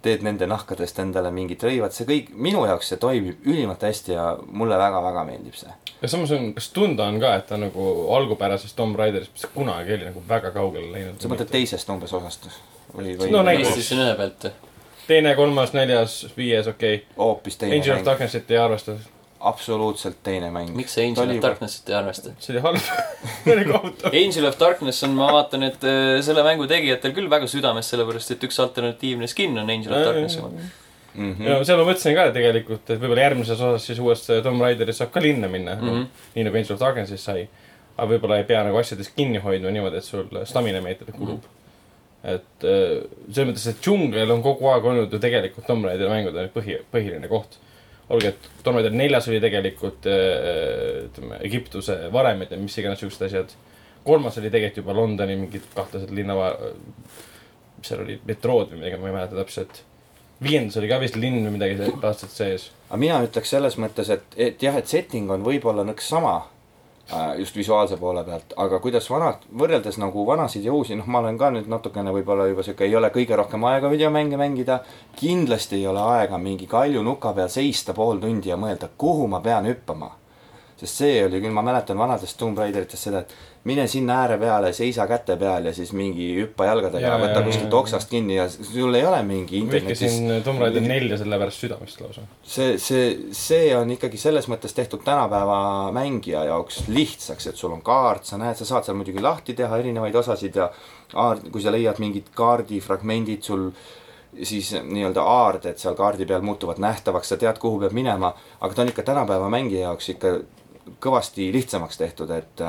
teed 0.00 0.22
nende 0.24 0.46
nahkadest 0.48 0.98
endale 0.98 1.28
mingid 1.30 1.60
rõivad, 1.60 1.92
see 1.92 2.06
kõik, 2.08 2.30
minu 2.32 2.62
jaoks 2.64 2.88
see 2.88 2.96
toimib 2.96 3.44
ülimalt 3.44 3.82
hästi 3.84 4.14
ja 4.14 4.30
mulle 4.48 4.78
väga-väga 4.80 5.24
meeldib 5.28 5.58
see. 5.60 5.74
Ja 6.02 6.08
samas 6.08 6.32
on, 6.32 6.50
kas 6.56 6.70
tunda 6.74 7.06
on 7.10 7.20
ka, 7.20 7.34
et 7.40 7.46
ta 7.50 7.58
nagu 7.60 7.86
algupärasest 8.16 8.76
Tomb 8.76 8.98
Raiderist, 8.98 9.32
mis 9.36 9.46
kunagi 9.54 9.94
oli 9.98 10.08
nagu 10.08 10.24
väga 10.28 10.52
kaugele 10.56 10.90
läinud. 10.92 11.20
sa 11.20 11.30
mõtled 11.30 11.52
teisest 11.52 11.92
umbes 11.92 12.12
osast 12.16 12.48
või, 12.96 13.14
või 13.18 13.30
No 13.30 13.44
näiteks. 13.46 13.68
PlayStation 13.68 14.04
ühe 14.06 14.16
pealt. 14.18 14.50
teine, 15.06 15.34
kolmas, 15.36 15.72
neljas, 15.76 16.20
viies, 16.36 16.68
okei 16.70 17.00
okay.. 17.00 17.16
hoopis 17.18 17.58
teine 17.60 17.78
Angel 17.78 17.98
of 17.98 18.04
Darknessit 18.06 18.50
ei 18.50 18.60
arvesta. 18.62 18.96
absoluutselt 19.52 20.22
teine 20.22 20.50
mäng. 20.54 20.74
miks 20.76 20.94
sa 20.96 21.04
Angel 21.04 21.36
of 21.36 21.42
Darknessit 21.42 21.88
ei 21.88 21.98
arvesta? 22.00 22.34
see 22.38 22.56
oli 22.56 22.64
halb. 22.66 22.92
see 23.44 23.56
oli 23.56 23.64
kohutav. 23.72 24.20
Angel 24.24 24.50
of 24.50 24.60
Darkness 24.60 25.04
on, 25.04 25.16
ma 25.20 25.32
vaatan, 25.36 25.68
et 25.68 25.84
äh, 25.84 26.20
selle 26.24 26.44
mängu 26.46 26.68
tegijatel 26.70 27.16
küll 27.16 27.30
väga 27.30 27.50
südames, 27.50 27.92
sellepärast 27.92 28.36
et 28.36 28.48
üks 28.48 28.60
alternatiivne 28.62 29.28
skin 29.30 29.58
on 29.58 29.68
Angel 29.68 29.96
of 29.96 30.06
Darknessi 30.08 30.40
oma. 30.44 30.70
mm. 31.14 31.32
-hmm. 31.34 31.46
ja 31.48 31.64
seal 31.64 31.78
ma 31.80 31.86
mõtlesin 31.88 32.16
ka 32.16 32.26
tegelikult, 32.34 32.90
et 32.90 33.00
võib-olla 33.00 33.24
järgmises 33.26 33.60
osas 33.60 33.86
siis 33.86 33.98
uues 34.02 34.26
Tomb 34.26 34.62
Raideris 34.62 35.00
saab 35.02 35.12
ka 35.14 35.22
linna 35.22 35.48
minna 35.48 35.74
mm, 35.74 35.86
Mhm. 35.86 35.96
-hmm. 35.96 36.26
nii 36.34 36.44
nagu 36.44 36.56
Angel 36.56 36.74
of 36.74 36.80
Darknessis 36.80 37.24
sai. 37.24 37.48
aga 37.96 38.12
võib-olla 38.12 38.36
ei 38.38 38.44
pea 38.48 38.62
nagu 38.64 38.76
asjadest 38.78 39.12
kinni 39.16 39.38
hoidma 39.38 39.70
niimoodi, 39.70 39.96
et 39.96 40.04
sul 40.04 40.44
stamina 40.44 40.80
meetrit 40.80 41.16
kulub 41.16 41.42
mm. 41.42 41.48
-hmm. 41.48 42.34
et 42.34 42.64
äh, 42.64 43.08
selles 43.32 43.50
mõttes, 43.50 43.66
et 43.70 43.82
džungel 43.82 44.30
on 44.30 44.42
kogu 44.42 44.68
aeg 44.68 44.84
olnud 44.84 45.12
ju 45.12 45.18
tegelikult 45.18 45.66
Tomb 45.66 45.84
Raideri 45.84 46.10
mängude 46.10 46.48
põhi, 46.54 46.78
põhiline 46.92 47.28
koht. 47.28 47.58
olgugi, 48.08 48.28
et 48.28 48.62
Tomb 48.64 48.76
Raider 48.76 48.90
neljas 48.92 49.28
oli 49.28 49.40
tegelikult 49.40 50.06
äh, 50.06 51.04
ütleme, 51.04 51.38
Egiptuse 51.40 51.98
varemed 52.12 52.50
ja 52.50 52.56
mis 52.56 52.78
iganes 52.78 52.98
siuksed 52.98 53.26
asjad. 53.26 53.50
kolmas 54.04 54.38
oli 54.38 54.50
tegelikult 54.50 54.76
juba 54.76 54.94
Londoni 55.00 55.36
mingid 55.36 55.62
kahtlased 55.74 56.10
linna, 56.10 56.34
mis 57.78 57.88
seal 57.88 58.00
oli, 58.00 58.20
metrood 58.24 58.70
või 58.72 58.78
midagi, 58.78 58.96
ma 58.96 59.08
ei 59.08 59.12
mäleta 59.14 59.36
täpselt 59.36 59.82
viiendas 60.42 60.76
oli 60.76 60.88
ka 60.88 61.00
vist 61.00 61.18
linn 61.20 61.44
või 61.44 61.56
midagi 61.56 61.90
aastat 62.02 62.32
sees. 62.32 62.70
aga 62.88 63.00
mina 63.00 63.20
ütleks 63.26 63.52
selles 63.52 63.76
mõttes, 63.80 64.10
et, 64.10 64.24
et 64.36 64.62
jah, 64.62 64.76
et 64.76 64.88
setting 64.88 65.30
on 65.30 65.44
võib-olla 65.44 65.84
nõks 65.84 66.08
sama 66.12 66.34
äh, 67.12 67.34
just 67.42 67.56
visuaalse 67.56 67.98
poole 68.00 68.24
pealt, 68.24 68.54
aga 68.56 68.80
kuidas 68.80 69.10
vanad, 69.10 69.44
võrreldes 69.62 70.00
nagu 70.00 70.24
vanasid 70.26 70.64
ja 70.64 70.72
uusi, 70.76 70.96
noh, 70.96 71.06
ma 71.06 71.20
olen 71.24 71.38
ka 71.38 71.50
nüüd 71.54 71.68
natukene 71.70 72.14
võib-olla 72.16 72.48
juba 72.48 72.64
sihuke, 72.66 72.88
ei 72.88 72.96
ole 72.96 73.12
kõige 73.14 73.36
rohkem 73.36 73.64
aega 73.68 73.90
videomänge 73.92 74.40
mängida. 74.40 74.80
kindlasti 75.20 75.76
ei 75.76 75.86
ole 75.86 76.00
aega 76.16 76.38
mingi 76.38 76.66
kalju 76.66 77.02
nuka 77.02 77.34
peal 77.36 77.52
seista 77.52 77.94
pool 77.94 78.22
tundi 78.22 78.48
ja 78.48 78.56
mõelda, 78.56 78.88
kuhu 78.96 79.28
ma 79.28 79.40
pean 79.40 79.68
hüppama. 79.68 80.14
Sest 80.80 81.02
see 81.02 81.20
oli 81.26 81.40
küll, 81.42 81.52
ma 81.54 81.62
mäletan 81.64 81.98
vanadest 82.00 82.38
Tomb 82.40 82.58
Raideritest 82.58 83.08
seda, 83.08 83.20
et 83.20 83.34
mine 83.68 83.84
sinna 83.90 84.22
ääre 84.22 84.38
peale, 84.40 84.70
seisa 84.72 85.04
käte 85.08 85.36
peal 85.40 85.68
ja 85.68 85.72
siis 85.76 85.92
mingi 85.96 86.30
hüppa 86.38 86.70
jalgadega 86.70 87.02
Ja, 87.04 87.12
ja 87.12 87.20
võta 87.20 87.42
ja, 87.42 87.44
kuskilt 87.44 87.76
oksast 87.76 88.08
kinni 88.12 88.38
ja 88.38 88.46
sul 88.48 88.96
ei 88.96 89.04
ole 89.04 89.20
mingi 89.28 89.60
internetis 89.60 90.00
vihkasin 90.06 90.44
Tomb 90.46 90.64
Raider 90.64 90.84
nelja 90.84 91.20
selle 91.20 91.38
pärast 91.42 91.66
südamest 91.66 92.00
lausa. 92.00 92.24
see, 92.42 92.78
see, 92.80 93.10
see 93.36 93.70
on 93.76 93.92
ikkagi 93.96 94.20
selles 94.20 94.48
mõttes 94.52 94.74
tehtud 94.76 95.04
tänapäeva 95.04 95.60
mängija 95.96 96.46
jaoks 96.48 96.86
lihtsaks, 96.88 97.50
et 97.52 97.60
sul 97.60 97.76
on 97.76 97.84
kaart, 97.84 98.24
sa 98.28 98.40
näed, 98.40 98.56
sa 98.56 98.68
saad 98.68 98.88
seal 98.88 98.96
muidugi 98.96 99.20
lahti 99.24 99.56
teha 99.58 99.80
erinevaid 99.82 100.16
osasid 100.22 100.56
ja 100.56 100.70
kui 101.50 101.62
sa 101.62 101.72
leiad 101.74 102.00
mingid 102.00 102.30
kaardifragmendid, 102.36 103.42
sul 103.44 103.68
siis 104.42 104.72
nii-öelda 104.72 105.22
aarded 105.26 105.78
seal 105.80 105.96
kaardi 105.98 106.26
peal 106.26 106.44
muutuvad 106.46 106.78
nähtavaks, 106.82 107.32
sa 107.32 107.36
tead, 107.36 107.58
kuhu 107.58 107.80
peab 107.82 107.94
minema, 107.96 108.32
aga 108.60 108.74
ta 108.74 108.84
on 108.84 108.92
ikka 108.92 109.02
tänapäeva 109.02 109.50
mängija 109.52 109.88
jaoks 109.88 110.12
ikka 110.14 110.34
kõvasti 111.00 111.50
lihtsamaks 111.54 112.00
tehtud, 112.00 112.30
et 112.34 112.64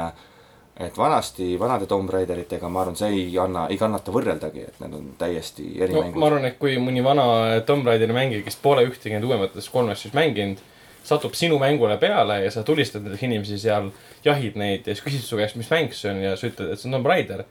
et 0.82 0.98
vanasti, 0.98 1.60
vanade 1.60 1.86
Tomb 1.86 2.10
Raideritega, 2.10 2.70
ma 2.72 2.82
arvan, 2.82 2.96
see 2.98 3.10
ei 3.13 3.38
anna, 3.40 3.68
ei 3.70 3.78
kannata 3.78 4.13
võrreldagi, 4.13 4.63
et 4.66 4.80
need 4.82 4.94
on 4.98 5.10
täiesti 5.20 5.66
eri 5.78 5.94
no 5.94 6.06
mängud 6.06 6.22
ma 6.22 6.30
arvan, 6.30 6.48
et 6.48 6.58
kui 6.62 6.78
mõni 6.82 7.04
vana 7.06 7.25
Tomb 7.68 7.86
Raideri 7.86 8.16
mängija, 8.16 8.46
kes 8.46 8.58
pole 8.63 8.86
ühtegi 8.88 9.13
nende 9.13 9.30
uuematest 9.30 9.70
kolmest 9.74 10.08
siis 10.08 10.16
mänginud, 10.18 10.62
satub 11.06 11.36
sinu 11.38 11.60
mängule 11.62 11.98
peale 12.01 12.40
ja 12.46 12.51
sa 12.54 12.63
tulistad 12.63 13.04
näiteks 13.06 13.25
inimesi 13.28 13.60
seal, 13.62 13.92
jahid 14.25 14.58
neid 14.58 14.88
ja 14.88 14.96
siis 14.96 15.06
küsid 15.06 15.25
su 15.25 15.40
käest, 15.40 15.58
mis 15.60 15.70
mäng 15.74 15.94
see 15.98 16.13
on 16.13 16.22
ja 16.24 16.36
sa 16.38 16.50
ütled, 16.50 16.72
et 16.72 16.82
see 16.82 16.90
on 16.90 16.98
Tomb 16.98 17.10
Raider. 17.12 17.44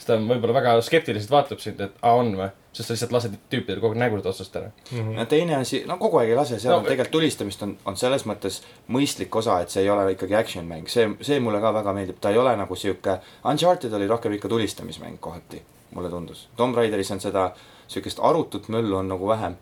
Siis 0.00 0.08
ta 0.08 0.16
võib-olla 0.16 0.54
väga 0.56 0.72
skeptiliselt 0.84 1.30
vaatab 1.32 1.60
sind, 1.60 1.80
et 1.84 1.98
aa 2.00 2.16
on 2.16 2.30
või, 2.38 2.46
sest 2.72 2.88
sa 2.88 2.94
lihtsalt 2.94 3.12
lased 3.12 3.34
tüüpidel 3.52 3.82
kogu 3.82 3.92
aeg 3.92 4.00
nägud 4.00 4.26
otsast 4.30 4.54
ära. 4.56 4.70
ja 5.18 5.26
teine 5.28 5.58
asi, 5.58 5.82
no 5.86 5.98
kogu 6.00 6.22
aeg 6.22 6.32
ei 6.32 6.38
lase, 6.38 6.56
seal 6.62 6.72
No, 6.72 6.78
no, 6.80 6.88
tegelikult 6.88 7.12
tulistamist 7.18 7.64
on, 7.66 7.74
on 7.84 7.98
selles 8.00 8.24
mõttes 8.28 8.62
mõistlik 8.88 9.36
osa, 9.36 9.58
et 9.60 9.74
see 9.74 9.84
ei 9.84 9.90
ole 9.92 10.14
ikkagi 10.14 10.38
action 10.38 10.64
mäng, 10.68 10.88
see, 10.88 11.04
see 11.26 11.40
mulle 11.44 11.60
ka 11.60 11.74
väga 11.76 11.92
meeldib, 11.96 12.20
ta 12.20 12.32
ei 12.32 12.40
ole 12.40 12.54
nagu 12.56 12.78
sihuke, 12.78 13.18
Uncharted 13.44 13.92
oli 13.98 14.08
rohkem 14.08 14.38
ikka 14.38 14.48
tulistamismäng 14.48 15.20
kohati, 15.20 15.60
mulle 15.92 16.08
tundus. 16.10 16.46
Tomb 16.56 16.80
Raideris 16.80 17.12
on 17.12 17.20
seda 17.20 17.50
sihukest 17.90 18.22
arutut 18.24 18.70
möllu 18.72 18.96
on 18.96 19.12
nagu 19.12 19.28
vähem. 19.28 19.58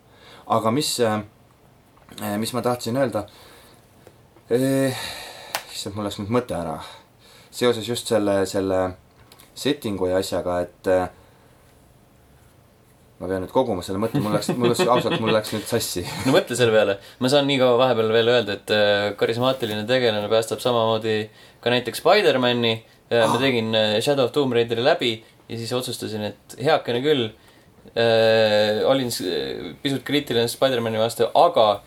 aga 0.47 0.71
mis, 0.71 0.95
mis 2.37 2.53
ma 2.53 2.61
tahtsin 2.61 2.97
öelda, 2.97 3.25
issand, 4.49 5.93
mul 5.95 6.07
läks 6.07 6.17
nüüd 6.23 6.31
mõte 6.31 6.55
ära. 6.55 6.79
seoses 7.51 7.87
just 7.89 8.07
selle, 8.07 8.45
selle 8.45 8.79
setting'u 9.59 10.09
ja 10.09 10.19
asjaga, 10.21 10.59
et 10.65 10.89
äh, 10.91 11.07
ma 13.19 13.27
pean 13.27 13.43
nüüd 13.43 13.51
koguma 13.53 13.83
selle 13.85 13.99
mõtte, 14.01 14.21
mul 14.23 14.35
läks, 14.37 14.51
mul 14.55 14.71
läks 14.71 14.85
ausalt, 14.85 15.17
mul 15.19 15.33
läks 15.35 15.51
nüüd 15.55 15.65
sassi. 15.67 16.05
no 16.25 16.35
mõtle 16.35 16.57
selle 16.59 16.75
peale, 16.75 16.97
ma 17.19 17.31
saan 17.31 17.49
nii 17.49 17.59
kaua 17.61 17.79
vahepeal 17.81 18.13
veel 18.15 18.31
öelda, 18.35 18.55
et 18.59 18.73
äh, 18.75 19.09
karismaatiline 19.19 19.83
tegelane 19.89 20.31
päästab 20.31 20.63
samamoodi 20.63 21.19
ka 21.63 21.75
näiteks 21.75 22.03
Spider-man'i. 22.03 22.79
ma 23.09 23.37
tegin 23.41 23.73
äh, 23.73 23.99
Shadow 24.05 24.27
of 24.27 24.33
Tomb 24.35 24.53
Raideri 24.53 24.83
läbi 24.85 25.15
ja 25.49 25.57
siis 25.57 25.71
otsustasin, 25.73 26.27
et 26.29 26.59
heakene 26.61 27.01
küll 27.01 27.31
äh,. 27.97 28.83
olin 28.85 29.09
pisut 29.81 30.03
kriitiline 30.05 30.47
Spider-man'i 30.47 31.01
vastu, 31.01 31.25
aga 31.33 31.81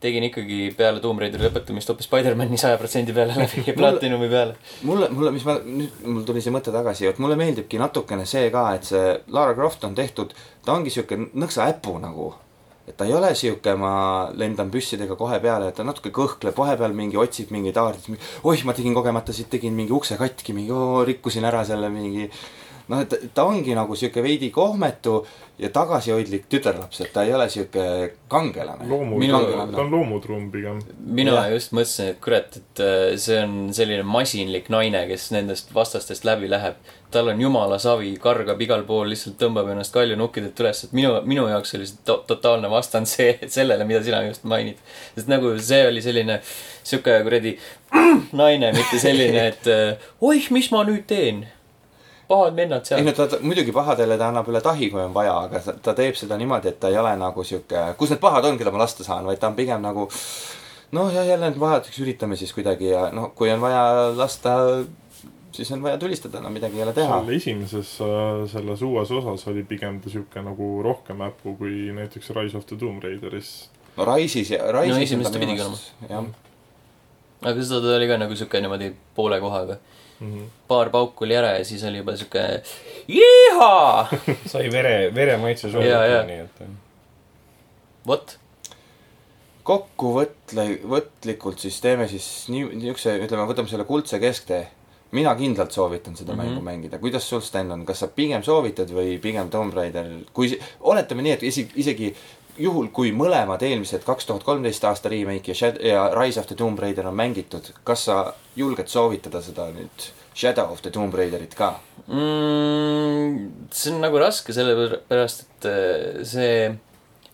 tegin 0.00 0.26
ikkagi 0.28 0.70
peale 0.76 1.00
Tomb 1.00 1.20
Raideri 1.20 1.46
lõpetamist 1.46 1.90
hoopis 1.90 2.08
Spider-man'i 2.08 2.58
saja 2.60 2.78
protsendi 2.80 3.14
peale 3.16 3.36
läbi 3.40 3.64
ja 3.66 3.74
Platinumi 3.76 4.28
peale. 4.32 4.56
mulle, 4.88 5.08
mulle, 5.12 5.32
mis 5.34 5.46
ma 5.48 5.56
nüüd, 5.64 6.00
mul 6.04 6.24
tuli 6.28 6.42
see 6.44 6.54
mõte 6.54 6.74
tagasi, 6.74 7.08
et 7.10 7.20
mulle 7.22 7.38
meeldibki 7.40 7.80
natukene 7.80 8.26
see 8.28 8.50
ka, 8.54 8.68
et 8.76 8.88
see 8.88 9.14
Lara 9.32 9.54
Croft 9.56 9.86
on 9.88 9.96
tehtud, 9.96 10.34
ta 10.64 10.76
ongi 10.76 10.92
sihuke 10.92 11.18
nõksa 11.32 11.70
äpu 11.72 11.96
nagu. 12.02 12.34
et 12.86 12.94
ta 12.94 13.02
ei 13.08 13.16
ole 13.18 13.32
sihuke, 13.34 13.72
ma 13.74 14.28
lendan 14.38 14.68
püssidega 14.70 15.16
kohe 15.18 15.40
peale, 15.42 15.72
et 15.72 15.74
ta 15.74 15.82
natuke 15.82 16.12
kõhkleb, 16.14 16.54
vahepeal 16.54 16.92
mingi 16.94 17.18
otsib 17.18 17.50
mingeid 17.50 17.80
aardid, 17.82 18.20
oih, 18.46 18.62
ma 18.62 18.76
tegin 18.78 18.94
kogemata 18.94 19.34
siit, 19.34 19.48
tegin 19.50 19.74
mingi 19.74 19.90
ukse 19.96 20.14
katki, 20.20 20.54
mingi 20.54 20.70
oo, 20.70 21.02
rikkusin 21.08 21.48
ära 21.48 21.64
selle 21.66 21.90
mingi 21.90 22.28
noh, 22.88 23.00
et 23.02 23.14
ta 23.34 23.44
ongi 23.48 23.74
nagu 23.74 23.96
sihuke 23.98 24.22
veidi 24.22 24.50
kohmetu 24.54 25.20
ja 25.58 25.70
tagasihoidlik 25.72 26.44
tütarlaps, 26.52 27.00
et 27.00 27.12
ta 27.14 27.22
ei 27.24 27.32
ole 27.34 27.46
sihuke 27.48 28.12
kangelane. 28.28 28.84
Minu- 28.86 29.40
ta 29.72 29.80
on 29.82 29.90
loomutrumm 29.90 30.50
pigem. 30.52 30.82
mina 30.98 31.32
Jah. 31.32 31.50
just 31.54 31.72
mõtlesin, 31.72 32.10
et 32.12 32.20
kurat, 32.20 32.56
et 32.60 32.82
äh, 32.84 33.16
see 33.16 33.38
on 33.42 33.72
selline 33.74 34.04
masinlik 34.04 34.68
naine, 34.68 35.06
kes 35.08 35.30
nendest 35.32 35.72
vastastest 35.74 36.24
läbi 36.28 36.50
läheb. 36.52 36.76
tal 37.10 37.28
on 37.30 37.40
jumala 37.40 37.78
savi, 37.78 38.16
kargab 38.20 38.60
igal 38.60 38.82
pool, 38.84 39.06
lihtsalt 39.08 39.38
tõmbab 39.40 39.68
ennast 39.72 39.94
kaljunukkidelt 39.94 40.58
üles, 40.60 40.84
et 40.84 40.92
minu, 40.92 41.12
minu 41.24 41.46
jaoks 41.48 41.74
oli 41.78 41.86
see 41.86 42.00
to 42.04 42.18
totaalne 42.28 42.68
vastand 42.68 43.06
see, 43.14 43.38
sellele, 43.48 43.84
mida 43.88 44.02
sina 44.04 44.20
just 44.26 44.44
mainid. 44.44 44.76
sest 45.14 45.28
nagu 45.30 45.54
see 45.58 45.86
oli 45.86 46.02
selline 46.02 46.40
sihuke 46.84 47.14
kuradi 47.24 47.56
naine, 48.40 48.72
mitte 48.76 48.98
selline, 49.00 49.46
et 49.54 49.66
äh, 49.70 50.08
oih, 50.20 50.50
mis 50.50 50.68
ma 50.74 50.84
nüüd 50.84 51.06
teen. 51.08 51.46
Pahad 52.28 52.56
vennad 52.58 52.82
ei 52.82 52.90
seal 52.90 53.04
no. 53.06 53.12
ta, 53.16 53.26
ta 53.30 53.38
muidugi 53.42 53.72
pahadele 53.72 54.18
ta 54.18 54.28
annab 54.32 54.48
üle 54.50 54.60
tahi, 54.64 54.90
kui 54.90 55.00
on 55.02 55.14
vaja, 55.14 55.34
aga 55.46 55.60
ta, 55.62 55.72
ta 55.82 55.94
teeb 55.94 56.14
seda 56.18 56.36
niimoodi, 56.40 56.68
et 56.72 56.80
ta 56.82 56.88
ei 56.92 56.98
ole 56.98 57.12
nagu 57.20 57.44
sihuke, 57.46 57.82
kus 57.98 58.10
need 58.14 58.20
pahad 58.22 58.44
on, 58.50 58.58
keda 58.58 58.72
ma 58.74 58.82
lasta 58.84 59.04
saan, 59.06 59.26
vaid 59.28 59.38
ta 59.42 59.50
on 59.52 59.58
pigem 59.58 59.82
nagu 59.84 60.08
noh, 60.96 61.10
ja 61.14 61.24
jälle 61.26 61.50
need 61.50 61.58
pahad, 61.60 61.86
eks 61.90 61.98
üritame 62.02 62.36
siis 62.38 62.52
kuidagi 62.56 62.90
ja 62.92 63.08
noh, 63.14 63.32
kui 63.34 63.50
on 63.52 63.60
vaja 63.62 63.82
lasta, 64.16 64.56
siis 65.56 65.70
on 65.72 65.82
vaja 65.82 65.98
tulistada, 65.98 66.40
no 66.42 66.50
midagi 66.54 66.78
ei 66.78 66.84
ole 66.86 66.92
teha. 66.96 67.20
seal 67.22 67.32
esimeses 67.36 67.94
äh, 68.04 68.42
selles 68.52 68.82
uues 68.86 69.10
osas 69.10 69.46
oli 69.50 69.62
pigem 69.64 70.00
ta 70.04 70.10
sihuke 70.12 70.42
nagu 70.44 70.70
rohkem 70.84 71.22
äpu 71.26 71.56
kui 71.58 71.92
näiteks 71.96 72.30
Rise 72.36 72.58
of 72.58 72.66
the 72.66 72.76
Tomb 72.76 73.02
Raideris. 73.02 73.70
no 73.96 74.04
Rise'is 74.04 74.50
ja, 74.52 74.66
Rise'is 74.74 74.92
No 74.92 74.98
on 74.98 75.02
esimest 75.06 75.32
ta 75.32 75.38
pidigi 75.42 75.62
meelest- 75.62 76.10
jah, 76.10 76.26
aga 77.42 77.62
seda 77.62 77.80
ta 77.86 77.94
oli 77.96 78.08
ka 78.10 78.18
nagu 78.20 78.36
sihuke 78.36 78.60
niimoodi 78.60 78.90
poole 79.14 79.40
kohaga. 79.40 79.78
Mhm. 80.20 80.48
paar 80.68 80.88
pauku 80.90 81.24
oli 81.24 81.36
ära 81.36 81.52
ja 81.58 81.64
siis 81.64 81.84
oli 81.84 82.00
juba 82.00 82.16
sihuke 82.16 82.62
jihaa, 83.08 84.08
sai 84.52 84.70
vere, 84.72 85.10
veremaitse 85.14 85.70
sulle, 85.70 86.24
nii 86.30 86.38
et. 86.44 86.62
vot. 88.06 88.38
kokkuvõtle, 89.66 90.64
võtlikult 90.88 91.60
siis 91.60 91.80
teeme 91.84 92.08
siis 92.08 92.46
nii, 92.48 92.64
niisuguse, 92.78 93.18
ütleme, 93.26 93.44
võtame 93.50 93.68
selle 93.68 93.84
kuldse 93.84 94.20
kesktee. 94.22 94.64
mina 95.12 95.34
kindlalt 95.36 95.72
soovitan 95.72 96.16
seda 96.16 96.32
mm. 96.32 96.40
-hmm. 96.40 96.48
mängu 96.48 96.62
mängida, 96.64 96.98
kuidas 96.98 97.28
sul, 97.28 97.40
Sten, 97.40 97.70
on, 97.72 97.84
kas 97.86 97.98
sa 98.00 98.08
pigem 98.08 98.42
soovitad 98.42 98.90
või 98.90 99.18
pigem 99.20 99.50
Tomb 99.50 99.74
Raider, 99.74 100.08
kui, 100.32 100.58
oletame 100.80 101.22
nii, 101.22 101.32
et 101.32 101.42
isi-, 101.42 101.70
isegi 101.76 102.14
juhul, 102.58 102.88
kui 102.92 103.12
mõlemad 103.12 103.62
eelmised 103.62 104.04
kaks 104.06 104.26
tuhat 104.28 104.44
kolmteist 104.46 104.84
aasta 104.84 105.10
remake 105.12 105.52
ja 105.52 105.58
Shad- 105.58 105.82
ja 105.84 106.06
Rise 106.14 106.40
of 106.40 106.46
the 106.46 106.56
Tomb 106.56 106.78
Raider 106.78 107.06
on 107.06 107.16
mängitud, 107.16 107.72
kas 107.84 108.06
sa 108.08 108.20
julged 108.56 108.88
soovitada 108.88 109.42
seda 109.44 109.68
nüüd 109.74 110.08
Shadow 110.36 110.72
of 110.72 110.82
the 110.82 110.90
Tomb 110.90 111.14
Raiderit 111.14 111.54
ka? 111.56 111.74
mm,. 112.06 113.68
see 113.72 113.94
on 113.94 114.02
nagu 114.04 114.18
raske, 114.20 114.52
sellepärast 114.56 115.46
et 115.46 115.68
äh, 115.70 116.24
see 116.28 116.58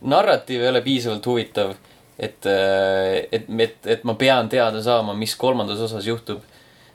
narratiiv 0.02 0.62
ei 0.62 0.70
ole 0.70 0.82
piisavalt 0.82 1.26
huvitav, 1.26 1.74
et, 2.18 2.46
et, 2.46 3.48
et, 3.48 3.76
et 3.94 4.04
ma 4.08 4.14
pean 4.18 4.48
teada 4.50 4.82
saama, 4.82 5.14
mis 5.18 5.34
kolmandas 5.38 5.80
osas 5.82 6.06
juhtub. 6.06 6.42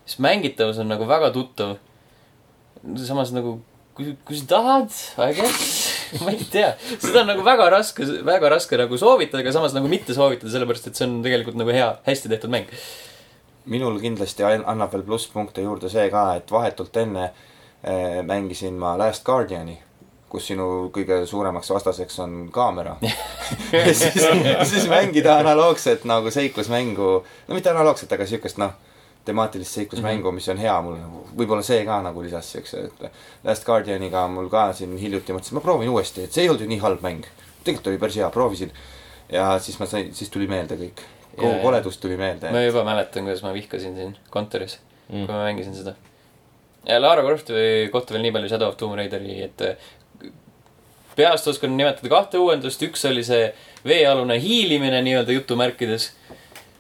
siis 0.06 0.20
mängitavus 0.24 0.80
on 0.80 0.88
nagu 0.88 1.08
väga 1.08 1.32
tuttav. 1.32 1.78
samas 2.96 3.32
nagu, 3.32 3.60
kui, 3.94 4.16
kui 4.26 4.38
sa 4.38 4.46
tahad, 4.46 4.92
I 5.18 5.34
guess, 5.34 5.87
ma 6.24 6.32
ei 6.34 6.48
tea, 6.52 6.72
seda 6.98 7.24
on 7.24 7.32
nagu 7.32 7.44
väga 7.46 7.68
raske, 7.74 8.06
väga 8.26 8.52
raske 8.54 8.80
nagu 8.80 9.00
soovitada, 9.00 9.42
aga 9.44 9.54
samas 9.56 9.76
nagu 9.76 9.90
mitte 9.92 10.16
soovitada, 10.18 10.52
sellepärast 10.54 10.90
et 10.92 11.00
see 11.00 11.08
on 11.08 11.20
tegelikult 11.26 11.60
nagu 11.60 11.74
hea, 11.74 11.90
hästi 12.08 12.32
tehtud 12.34 12.54
mäng. 12.54 12.72
minul 13.68 14.00
kindlasti 14.00 14.46
an- 14.48 14.64
annab 14.66 14.94
veel 14.96 15.04
plusspunkte 15.04 15.66
juurde 15.66 15.90
see 15.92 16.08
ka, 16.14 16.30
et 16.40 16.52
vahetult 16.52 16.96
enne 17.04 17.26
äh, 17.28 18.24
mängisin 18.24 18.80
ma 18.80 18.96
Last 19.00 19.26
Guardiani, 19.28 19.76
kus 20.32 20.48
sinu 20.48 20.90
kõige 20.96 21.22
suuremaks 21.28 21.70
vastaseks 21.72 22.20
on 22.24 22.38
kaamera. 22.52 22.98
ja 23.74 23.94
siis, 23.94 24.24
siis 24.72 24.88
mängida 24.92 25.38
analoogset 25.42 26.08
nagu 26.08 26.32
seiklusmängu, 26.32 27.12
no 27.48 27.56
mitte 27.56 27.72
analoogset, 27.72 28.12
aga 28.16 28.28
siukest 28.28 28.60
noh, 28.64 28.76
temaatilist 29.28 29.78
seiklusmängu 29.80 30.24
mm, 30.24 30.30
-hmm. 30.30 30.40
mis 30.42 30.50
on 30.50 30.62
hea 30.62 30.76
mul 30.82 30.98
nagu, 31.00 31.24
võib-olla 31.38 31.66
see 31.66 31.84
ka 31.86 32.00
nagu 32.06 32.24
lisas 32.24 32.52
siukse, 32.56 32.86
et 32.88 33.20
Last 33.44 33.66
Guardianiga 33.68 34.28
mul 34.32 34.50
ka 34.54 34.72
siin 34.74 34.96
hiljuti 34.98 35.36
mõtlesin, 35.36 35.60
ma 35.60 35.66
proovin 35.66 35.92
uuesti, 35.94 36.24
et 36.24 36.34
see 36.34 36.46
ei 36.46 36.50
olnud 36.50 36.66
ju 36.66 36.72
nii 36.72 36.82
halb 36.84 37.06
mäng. 37.06 37.28
tegelikult 37.64 37.92
oli 37.92 38.02
päris 38.02 38.20
hea, 38.22 38.30
proovisin. 38.30 38.72
ja 39.32 39.60
siis 39.60 39.80
ma 39.80 39.86
sain, 39.86 40.14
siis 40.16 40.30
tuli 40.34 40.48
meelde 40.48 40.80
kõik. 40.80 41.06
kogu 41.38 41.60
koledus 41.62 41.98
tuli 41.98 42.18
meelde. 42.18 42.52
ma 42.52 42.64
juba 42.64 42.84
mäletan, 42.84 43.24
kuidas 43.24 43.44
ma 43.44 43.54
vihkasin 43.54 43.96
siin 43.96 44.18
kontoris 44.30 44.80
mm., 45.10 45.26
kui 45.26 45.36
ma 45.36 45.44
mängisin 45.44 45.76
seda. 45.76 45.96
ja 46.86 47.02
Lara 47.02 47.24
Crofti 47.24 47.90
kohta 47.92 48.14
veel 48.14 48.28
nii 48.28 48.32
palju 48.32 48.50
Shadow 48.50 48.70
of 48.70 48.78
Tomb 48.78 48.96
Raideri, 48.96 49.42
et 49.44 49.62
äh, 49.62 49.76
peast 51.18 51.48
oskan 51.50 51.74
nimetada 51.78 52.10
kahte 52.12 52.38
uuendust, 52.38 52.82
üks 52.86 53.06
oli 53.10 53.24
see 53.26 53.50
veealune 53.88 54.38
hiilimine 54.42 55.02
nii-öelda 55.06 55.34
jutumärkides, 55.34 56.12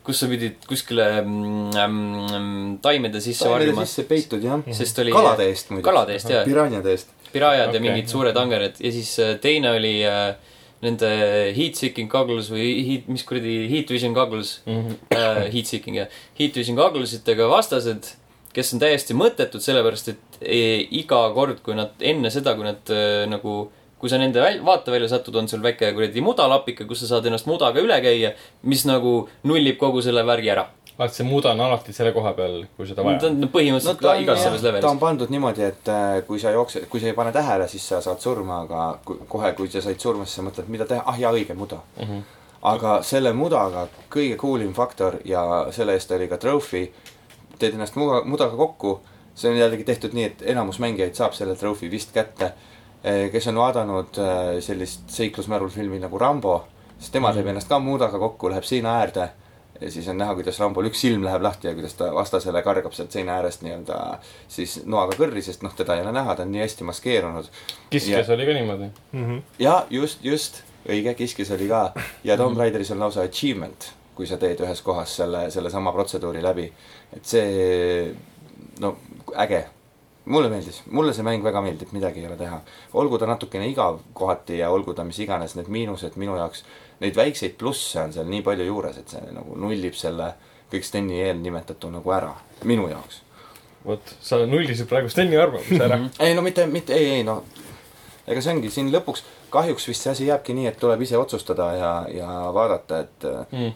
kus 0.07 0.23
sa 0.23 0.29
pidid 0.31 0.63
kuskile 0.67 1.05
mm, 1.21 2.77
taimede 2.83 3.21
sisse 3.23 3.43
taimede 3.43 3.71
varjuma, 3.71 3.87
sisse 3.87 4.07
peitud 4.07 4.43
jah. 4.43 4.63
sest 4.75 5.03
oli 5.03 5.15
kalade 5.15 5.49
eest 5.51 5.73
muidugi. 5.73 5.87
kalade 5.89 6.15
eest, 6.15 6.31
jaa. 6.31 6.43
piranjade 6.47 6.93
eest. 6.95 7.15
pirajad 7.33 7.69
okay. 7.69 7.79
Ja 7.79 7.85
mingid 7.85 8.11
suured 8.11 8.37
angered 8.39 8.79
ja 8.79 8.93
siis 8.95 9.11
äh, 9.23 9.35
teine 9.43 9.75
oli 9.75 9.97
äh, 10.07 10.37
nende 10.85 11.09
heat 11.57 11.79
seeking 11.79 12.09
goggles 12.11 12.51
või 12.53 12.69
heat, 12.85 13.09
mis 13.09 13.25
kuradi 13.27 13.65
heat 13.71 13.89
vision 13.91 14.13
goggles 14.15 14.59
mm. 14.65 14.77
-hmm. 14.77 15.17
äh, 15.17 15.43
heat 15.53 15.69
seeking 15.69 15.97
jah, 15.97 16.07
heat 16.37 16.55
vision 16.55 16.77
goggles 16.77 17.15
itega 17.17 17.49
vastased, 17.49 18.13
kes 18.53 18.73
on 18.73 18.81
täiesti 18.83 19.17
mõttetud, 19.17 19.63
sellepärast 19.63 20.13
et 20.13 20.39
e, 20.41 20.59
iga 21.01 21.19
kord, 21.33 21.61
kui 21.65 21.77
nad 21.77 21.97
enne 21.99 22.29
seda, 22.33 22.53
kui 22.57 22.67
nad 22.67 22.93
äh, 22.93 23.25
nagu 23.29 23.65
kui 23.99 24.09
sa 24.09 24.17
nende 24.17 24.41
väl- 24.41 24.63
vaatevälja 24.65 25.09
satud, 25.09 25.35
on 25.35 25.47
sul 25.47 25.63
väike 25.63 25.91
kuradi 25.93 26.21
mudalapike, 26.21 26.85
kus 26.85 26.99
sa 26.99 27.07
saad 27.07 27.25
ennast 27.25 27.47
mudaga 27.49 27.81
üle 27.81 27.97
käia, 28.01 28.33
mis 28.63 28.85
nagu 28.85 29.29
nullib 29.43 29.77
kogu 29.77 30.01
selle 30.01 30.25
värgi 30.25 30.51
ära. 30.53 30.67
vaata, 30.97 31.13
see 31.13 31.25
muda 31.25 31.51
on 31.51 31.59
alati 31.61 31.93
selle 31.93 32.11
koha 32.11 32.33
peal, 32.33 32.63
kui 32.77 32.87
seda 32.87 33.01
ta 33.01 33.03
vaja 33.05 33.19
on. 33.27 33.43
on 33.43 33.49
põhimõtteliselt 33.53 34.01
no, 34.01 34.13
igas 34.21 34.39
selles 34.43 34.61
ta 34.61 34.67
levelis 34.67 34.89
on. 34.89 34.99
pandud 34.99 35.29
niimoodi, 35.29 35.63
et 35.63 35.91
äh, 35.93 36.21
kui 36.27 36.39
sa 36.39 36.53
jooksed, 36.55 36.87
kui 36.89 36.99
sa 36.99 37.11
ei 37.11 37.13
pane 37.13 37.31
tähele, 37.31 37.67
siis 37.67 37.85
sa 37.87 38.01
saad 38.01 38.19
surma, 38.19 38.63
aga 38.65 38.87
kui, 39.05 39.19
kohe, 39.29 39.51
kui 39.53 39.69
sa 39.69 39.81
said 39.81 40.01
surma, 40.01 40.25
siis 40.25 40.39
sa 40.39 40.47
mõtled, 40.47 40.71
mida 40.73 40.89
teha, 40.89 41.03
ah 41.05 41.19
jaa, 41.19 41.33
õige 41.33 41.53
muda 41.53 41.77
mm. 41.99 42.07
-hmm. 42.07 42.23
aga 42.61 43.01
selle 43.03 43.33
mudaga 43.33 43.87
kõige 44.09 44.37
cool 44.41 44.61
im 44.61 44.73
faktor 44.73 45.19
ja 45.25 45.67
selle 45.71 45.93
eest 45.93 46.11
oli 46.11 46.27
ka 46.27 46.37
trophy, 46.37 46.87
teed 47.59 47.73
ennast 47.73 47.95
muga, 47.95 48.23
mudaga 48.25 48.57
kokku, 48.57 48.99
see 49.37 49.51
on 49.51 49.57
jällegi 49.57 49.83
tehtud 49.83 50.17
nii, 50.17 50.25
et 50.31 50.41
enamus 50.53 50.79
mängijaid 50.81 51.15
saab 51.17 51.37
selle 51.37 51.55
trophy 51.55 51.91
vist 51.91 52.13
kätte. 52.13 52.53
Kes 53.03 53.47
on 53.47 53.59
vaadanud 53.61 54.21
äh, 54.21 54.45
sellist 54.63 55.09
seiklusmärul 55.13 55.69
filmi 55.69 55.99
nagu 55.99 56.17
Rambo, 56.19 56.59
siis 56.97 57.11
tema 57.13 57.33
teeb 57.33 57.47
ennast 57.47 57.69
ka 57.69 57.79
mudaga 57.79 58.19
kokku, 58.19 58.49
läheb 58.49 58.65
seina 58.67 58.97
äärde 59.01 59.29
ja 59.81 59.91
siis 59.91 60.07
on 60.07 60.17
näha, 60.17 60.35
kuidas 60.35 60.59
Rambol 60.59 60.89
üks 60.89 61.01
silm 61.01 61.25
läheb 61.25 61.43
lahti 61.45 61.69
ja 61.69 61.73
kuidas 61.77 61.93
ta 61.97 62.09
vastasele 62.13 62.61
kargab 62.65 62.95
sealt 62.97 63.13
seina 63.13 63.35
äärest 63.37 63.61
nii-öelda 63.65 63.99
siis 64.49 64.79
noaga 64.85 65.17
kõrri, 65.19 65.43
sest 65.45 65.61
noh, 65.65 65.75
teda 65.77 65.97
ei 65.97 66.05
ole 66.05 66.13
näha, 66.15 66.35
ta 66.35 66.45
on 66.45 66.51
nii 66.51 66.63
hästi 66.63 66.87
maskeerunud. 66.87 67.51
kiskjas 67.93 68.29
oli 68.33 68.47
ka 68.49 68.57
niimoodi. 68.57 68.89
Mhm. 69.11 69.37
ja 69.59 69.77
just, 69.89 70.25
just, 70.25 70.63
õige, 70.87 71.13
Kiskis 71.13 71.51
oli 71.51 71.69
ka 71.69 71.91
ja 72.23 72.37
Tomb 72.37 72.57
Raideris 72.57 72.91
on 72.95 72.99
lausa 72.99 73.25
achievement, 73.27 73.91
kui 74.15 74.27
sa 74.27 74.39
teed 74.41 74.61
ühes 74.65 74.81
kohas 74.81 75.15
selle, 75.21 75.47
sellesama 75.53 75.93
protseduuri 75.93 76.43
läbi. 76.43 76.71
et 77.13 77.25
see, 77.25 78.15
no 78.79 78.97
äge. 79.35 79.65
Mulle 80.27 80.49
meeldis, 80.51 80.81
mulle 80.91 81.13
see 81.15 81.25
mäng 81.25 81.43
väga 81.45 81.61
meeldib, 81.63 81.93
midagi 81.95 82.21
ei 82.21 82.27
ole 82.27 82.37
teha. 82.39 82.59
olgu 82.93 83.17
ta 83.17 83.29
natukene 83.29 83.67
igav 83.71 83.99
kohati 84.13 84.59
ja 84.59 84.69
olgu 84.73 84.93
ta 84.93 85.03
mis 85.07 85.19
iganes 85.23 85.55
need 85.55 85.69
miinused 85.71 86.17
minu 86.19 86.35
jaoks, 86.37 86.63
neid 86.99 87.15
väikseid 87.15 87.55
plusse 87.59 88.01
on 88.01 88.13
seal 88.13 88.27
nii 88.29 88.41
palju 88.45 88.67
juures, 88.67 88.97
et 88.97 89.15
see 89.15 89.31
nagu 89.31 89.55
nullib 89.55 89.95
selle 89.95 90.33
kõik 90.71 90.83
Steni 90.83 91.21
eelnimetatu 91.23 91.89
nagu 91.93 92.11
ära, 92.11 92.33
minu 92.67 92.89
jaoks. 92.91 93.21
vot, 93.85 94.15
sa 94.21 94.41
nullisid 94.45 94.89
praegu 94.89 95.09
Steni 95.09 95.37
arvamuse 95.39 95.79
ära. 95.83 96.01
ei 96.27 96.35
no 96.35 96.43
mitte, 96.43 96.67
mitte, 96.67 96.93
ei, 96.93 97.19
ei 97.19 97.23
no 97.23 97.43
ega 98.27 98.43
see 98.43 98.53
ongi 98.53 98.71
siin 98.73 98.91
lõpuks, 98.91 99.23
kahjuks 99.53 99.87
vist 99.87 100.03
see 100.03 100.11
asi 100.11 100.27
jääbki 100.27 100.55
nii, 100.57 100.67
et 100.71 100.79
tuleb 100.79 101.01
ise 101.05 101.17
otsustada 101.17 101.71
ja, 101.77 101.91
ja 102.11 102.31
vaadata, 102.53 103.03
et 103.05 103.27
Mm. 103.51 103.75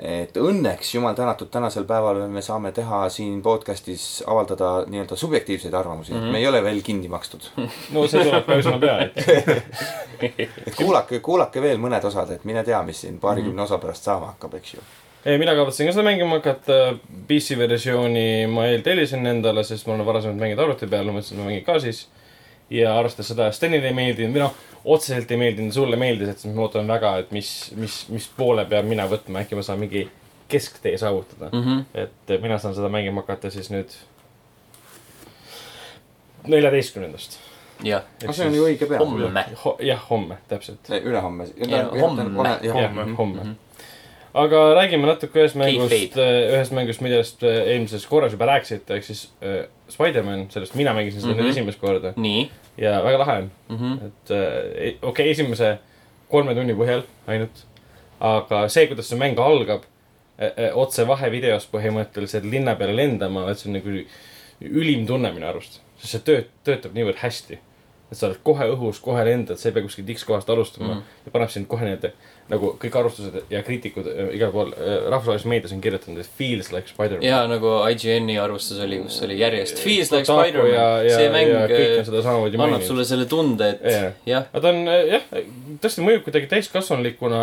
Et 0.00 0.36
õnneks, 0.40 0.94
jumal 0.94 1.14
tänatud, 1.14 1.50
tänasel 1.52 1.84
päeval 1.84 2.22
me 2.32 2.40
saame 2.42 2.72
teha 2.72 3.02
siin 3.12 3.42
podcast'is 3.44 4.22
avaldada 4.26 4.70
nii-öelda 4.88 5.16
subjektiivseid 5.16 5.74
arvamusi 5.74 6.14
mm, 6.14 6.18
-hmm. 6.18 6.32
me 6.32 6.38
ei 6.38 6.46
ole 6.48 6.62
veel 6.64 6.80
kinni 6.82 7.08
makstud. 7.08 7.44
no 7.94 8.06
see 8.08 8.24
tuleb 8.24 8.46
ka 8.46 8.56
üsna 8.62 8.78
pea, 8.80 8.98
et 9.04 9.18
et 10.66 10.74
kuulake, 10.76 11.20
kuulake 11.20 11.62
veel 11.62 11.78
mõned 11.78 12.04
osad, 12.08 12.30
et 12.30 12.44
mine 12.48 12.64
tea, 12.64 12.82
mis 12.82 13.00
siin 13.04 13.18
paarikümne 13.20 13.62
osa 13.62 13.78
pärast 13.78 14.08
saama 14.08 14.32
hakkab, 14.32 14.54
eks 14.54 14.74
ju. 14.74 14.80
ei, 15.24 15.38
mina 15.38 15.54
kavatsen 15.54 15.86
ka 15.86 15.92
seda 15.92 16.08
mängima 16.08 16.40
hakata. 16.40 16.96
PC 17.28 17.58
versiooni 17.58 18.46
ma 18.46 18.66
eeltellisin 18.72 19.26
endale, 19.26 19.64
sest 19.64 19.86
ma 19.86 19.94
olen 19.94 20.06
varasemalt 20.06 20.40
mänginud 20.40 20.64
arvuti 20.64 20.86
peal, 20.86 21.12
mõtlesin, 21.12 21.36
et 21.36 21.44
ma 21.44 21.50
mängin 21.50 21.64
ka 21.68 21.78
siis. 21.80 22.06
Ja 22.72 22.94
arvestades 22.98 23.28
seda, 23.32 23.46
et 23.50 23.56
Stenile 23.58 23.90
ei 23.90 23.96
meeldinud 23.96 24.34
või 24.36 24.44
noh, 24.46 24.54
otseselt 24.94 25.30
ei 25.30 25.38
meeldinud, 25.40 25.74
sulle 25.74 25.98
meeldis, 26.00 26.32
et 26.32 26.42
siis 26.42 26.54
ma 26.54 26.64
ootan 26.66 26.88
väga, 26.90 27.16
et 27.22 27.30
mis, 27.36 27.50
mis, 27.78 27.98
mis 28.12 28.28
poole 28.36 28.64
peab 28.70 28.88
mina 28.88 29.06
võtma, 29.10 29.44
äkki 29.44 29.58
ma 29.58 29.64
saan 29.66 29.82
mingi 29.82 30.06
kesktee 30.52 30.98
saavutada 30.98 31.48
mm. 31.52 31.62
-hmm. 31.64 31.84
et 31.94 32.42
mina 32.42 32.58
saan 32.58 32.74
seda 32.74 32.88
mängima 32.92 33.22
hakata 33.22 33.50
siis 33.50 33.70
nüüd 33.72 33.94
neljateistkümnendast. 36.46 37.38
jah, 37.82 38.02
no 38.26 38.32
see 38.32 38.46
on 38.46 38.54
ju 38.54 38.64
õige 38.66 38.86
pea. 38.88 38.98
homme. 38.98 39.44
Ho, 39.64 39.76
jah, 39.80 40.02
homme, 40.10 40.38
täpselt. 40.48 40.90
ülehomme. 41.02 41.46
homme. 42.00 42.24
homme., 42.72 43.14
homme. 43.18 43.54
aga 44.34 44.60
räägime 44.74 45.06
natuke 45.06 45.40
ühest 45.42 45.56
mängust, 45.58 45.90
Kayfabe. 45.90 46.28
ühest 46.56 46.72
mängust, 46.72 47.00
millest 47.00 47.42
äh, 47.42 47.62
eelmises 47.74 48.06
korras 48.06 48.32
juba 48.32 48.46
rääkisite, 48.52 48.94
ehk 48.96 49.04
siis 49.04 49.24
äh, 49.42 49.64
Spider-man, 49.88 50.46
sellest 50.50 50.74
mina 50.74 50.94
mängisin 50.94 51.20
seda 51.20 51.32
mm 51.32 51.36
Mhm. 51.36 51.40
-hmm. 51.40 51.50
nüüd 51.50 51.58
esimest 51.58 51.80
korda 51.80 52.12
nii 52.16 52.50
ja 52.76 53.02
väga 53.04 53.18
lahe 53.18 53.38
on. 53.38 53.50
mm. 53.68 53.76
-hmm. 53.76 54.06
et 54.06 54.30
äh, 54.30 54.38
okei 54.80 54.96
okay,, 55.02 55.30
esimese 55.30 55.78
kolme 56.30 56.54
tunni 56.54 56.74
põhjal 56.74 57.02
ainult, 57.26 57.64
aga 58.20 58.68
see, 58.68 58.86
kuidas 58.86 59.08
see 59.08 59.18
mäng 59.18 59.38
algab 59.38 59.82
äh, 60.38 60.46
äh, 60.46 60.70
otse 60.78 61.06
vahevideos 61.08 61.68
põhimõtteliselt 61.72 62.48
linna 62.50 62.74
peale 62.74 62.96
lendama, 62.96 63.50
et 63.50 63.58
see 63.58 63.68
on 63.70 63.76
nagu 63.76 63.98
ülim 64.60 65.06
tunne 65.06 65.32
minu 65.32 65.46
arust, 65.46 65.80
sest 65.98 66.12
see 66.16 66.24
tööt-, 66.30 66.50
töötab 66.64 66.94
niivõrd 66.96 67.20
hästi. 67.22 67.58
et 68.12 68.18
sa 68.18 68.26
oled 68.26 68.42
kohe 68.44 68.66
õhus, 68.68 69.00
kohe 69.00 69.24
lendad, 69.24 69.56
sa 69.56 69.68
ei 69.68 69.72
pea 69.72 69.82
kuskilt 69.82 70.10
X 70.12 70.24
kohast 70.28 70.50
alustama 70.50 70.94
Mm. 70.94 70.98
mm. 71.00 71.26
ja 71.26 71.32
paneb 71.32 71.50
sind 71.50 71.66
kohe 71.68 71.84
need 71.84 72.10
nagu 72.50 72.72
kõik 72.80 72.96
arvustused 72.98 73.36
ja 73.52 73.60
kriitikud 73.64 74.06
äh, 74.10 74.32
igal 74.36 74.50
pool 74.54 74.72
äh, 74.74 75.06
rahvusvahelises 75.12 75.46
meedias 75.48 75.72
on 75.74 75.80
kirjutanud, 75.84 76.20
et 76.24 76.30
feels 76.38 76.72
like 76.74 76.90
Spider-man. 76.90 77.22
ja 77.26 77.42
nagu 77.50 77.70
IGN-i 77.92 78.36
arvustus 78.42 78.80
oli, 78.82 78.98
kus 79.04 79.20
oli 79.26 79.38
järjest 79.38 79.78
Feels 79.82 80.10
like 80.12 80.26
ja- 80.26 80.36
Spider-man, 80.40 80.72
ja- 81.06 81.16
see 81.16 81.30
mäng 81.32 81.52
ja 81.52 81.62
äh, 81.68 82.26
annab 82.26 82.56
maininud. 82.58 82.86
sulle 82.88 83.06
selle 83.08 83.26
tunde, 83.30 83.70
et 83.76 83.86
Jaa. 83.92 84.12
jah, 84.26 84.48
aga 84.52 84.64
ta 84.66 84.74
on 84.74 84.82
äh, 84.90 85.02
jah, 85.14 85.28
tõesti 85.84 86.04
mõjub 86.06 86.26
kuidagi 86.26 86.50
täiskasvanulikuna. 86.50 87.42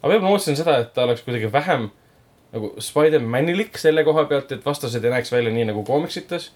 aga 0.00 0.12
võib-olla 0.14 0.30
ma 0.30 0.36
ootasin 0.36 0.58
seda, 0.58 0.78
et 0.84 0.94
ta 0.96 1.04
oleks 1.04 1.22
kuidagi 1.26 1.52
vähem 1.52 1.90
nagu 2.52 2.72
Spider-manilik 2.80 3.76
selle 3.78 4.04
koha 4.08 4.24
pealt, 4.30 4.52
et 4.56 4.64
vastased 4.64 5.04
ei 5.04 5.12
näeks 5.12 5.32
välja 5.32 5.52
nii 5.52 5.68
nagu 5.68 5.84
koomiksites. 5.84 6.50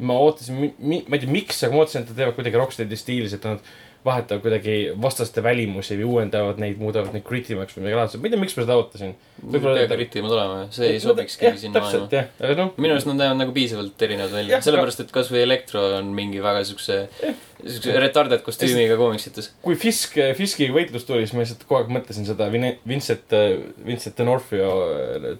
ma 0.00 0.14
ootasin, 0.16 0.74
ma 0.80 1.16
ei 1.16 1.20
tea, 1.20 1.28
miks, 1.28 1.64
aga 1.64 1.74
ma 1.76 1.82
ootasin, 1.82 2.04
et 2.04 2.12
nad 2.12 2.16
teevad 2.20 2.36
kuidagi 2.36 2.56
Rocksteadi 2.56 2.96
stiilis, 2.96 3.34
et 3.36 3.44
nad 3.44 3.64
vahetavad 4.04 4.40
kuidagi 4.44 4.76
vastaste 5.02 5.42
välimusi 5.44 5.96
või 6.00 6.06
uuendavad 6.08 6.60
neid, 6.62 6.78
muudavad 6.80 7.12
neid 7.12 7.24
kritimaks 7.26 7.76
või 7.76 7.84
midagi 7.84 7.98
laadset, 7.98 8.20
ma 8.22 8.28
ei 8.30 8.32
tea, 8.34 8.40
miks 8.40 8.56
ma 8.56 8.64
seda 8.64 8.76
ootasin. 8.80 9.12
ei 9.52 9.60
peagi 9.60 9.88
kriitima 9.92 10.28
tulema, 10.32 10.62
see 10.72 10.88
ei 10.94 11.00
sobikski 11.02 11.50
sinna 11.60 11.80
maailma. 11.80 12.06
täpselt 12.08 12.16
jah, 12.16 12.30
aga 12.40 12.56
noh, 12.62 12.72
minu 12.80 12.94
arust 12.96 13.10
nad 13.10 13.20
näevad 13.20 13.40
nagu 13.42 13.52
piisavalt 13.56 14.02
erinevad 14.08 14.32
välja 14.32 14.56
Jah,, 14.56 14.64
sellepärast 14.64 15.04
et 15.04 15.12
kasvõi 15.12 15.42
Elektro 15.44 15.82
on 15.98 16.08
mingi 16.16 16.40
väga 16.44 16.62
siukse, 16.68 16.98
siukse 17.60 17.96
retarded 18.00 18.40
kostüümiga 18.46 18.96
koomiksites. 19.00 19.50
kui 19.62 19.76
Fisk, 19.80 20.16
Fiskiga 20.38 20.72
võitlus 20.76 21.04
tuli, 21.08 21.26
siis 21.26 21.36
ma 21.36 21.44
lihtsalt 21.44 21.66
kogu 21.68 21.80
aeg 21.82 21.92
mõtlesin 21.98 22.24
seda 22.28 22.48
Vincent, 22.52 23.36
Vincent 23.86 24.16
D'Onofrio 24.16 24.72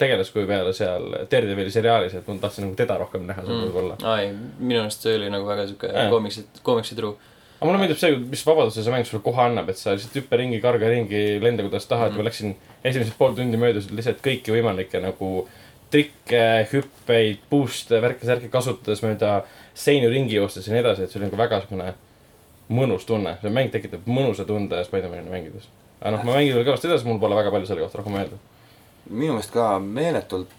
tegelaskuju 0.00 0.46
peale 0.48 0.72
seal 0.76 1.08
Daredevil'i 1.32 1.72
seriaalis, 1.72 2.14
et 2.20 2.28
ma 2.28 2.36
tahtsin 2.44 2.66
nagu 2.68 2.76
teda 2.78 2.98
rohkem 3.00 3.24
näha 3.28 3.40
seal 3.46 3.56
Mm. 3.60 3.66
võib-olla. 3.68 3.96
aa 4.04 4.20
ei, 4.22 4.30
minu 4.58 4.80
arust 4.84 5.02
see 5.04 5.16
oli 5.18 5.28
nagu 5.32 5.46
väga 5.48 5.66
siuke 5.68 5.90
koomiksid, 6.12 6.60
koomiksi 6.62 6.94
truu. 6.98 7.16
Aga 7.60 7.68
mulle 7.68 7.82
meeldib 7.82 7.98
see, 8.00 8.16
mis 8.32 8.42
vabaduse 8.48 8.82
see 8.82 8.92
mäng 8.92 9.04
sulle 9.04 9.20
kohe 9.24 9.42
annab, 9.44 9.68
et 9.68 9.76
sa 9.76 9.92
lihtsalt 9.92 10.16
hüppa 10.16 10.38
ringi, 10.40 10.60
karga 10.64 10.88
ringi, 10.88 11.24
lenda 11.44 11.66
kuidas 11.66 11.84
tahad 11.90 12.14
mm.. 12.14 12.16
Mhm. 12.16 12.24
ma 12.24 12.28
läksin 12.30 12.54
esimesed 12.88 13.18
pool 13.18 13.34
tundi 13.36 13.60
möödusid 13.60 13.92
lihtsalt 13.92 14.22
kõiki 14.24 14.54
võimalikke 14.54 15.02
nagu 15.04 15.32
trikke, 15.90 16.44
hüppeid, 16.70 17.42
boost'e, 17.50 17.98
värke-särke 18.00 18.48
kasutades 18.52 19.02
mööda 19.04 19.42
seinu 19.74 20.08
ringi 20.08 20.38
joostes 20.38 20.68
ja 20.68 20.72
nii 20.72 20.84
edasi, 20.84 21.04
et 21.04 21.12
see 21.12 21.20
oli 21.20 21.28
nagu 21.28 21.40
väga 21.40 21.60
siukene 21.64 21.92
mõnus 22.70 23.04
tunne. 23.06 23.36
see 23.42 23.52
mäng 23.52 23.72
tekitab 23.74 24.06
mõnusa 24.06 24.46
tunde 24.46 24.80
Spider-man'i 24.86 25.30
mängides. 25.30 25.68
aga 26.00 26.16
noh, 26.16 26.24
ma 26.24 26.38
mängin 26.38 26.54
veel 26.56 26.68
kõvasti 26.68 26.88
edasi, 26.88 27.08
mul 27.08 27.20
pole 27.20 27.36
väga 27.36 27.52
palju 27.52 27.66
selle 27.66 27.84
kohta 27.84 28.00
rohkem 28.00 28.16
öelda. 28.20 28.38
minu 29.10 29.34
meelest 29.34 29.52
ka 29.52 29.78
meeletult 29.78 30.56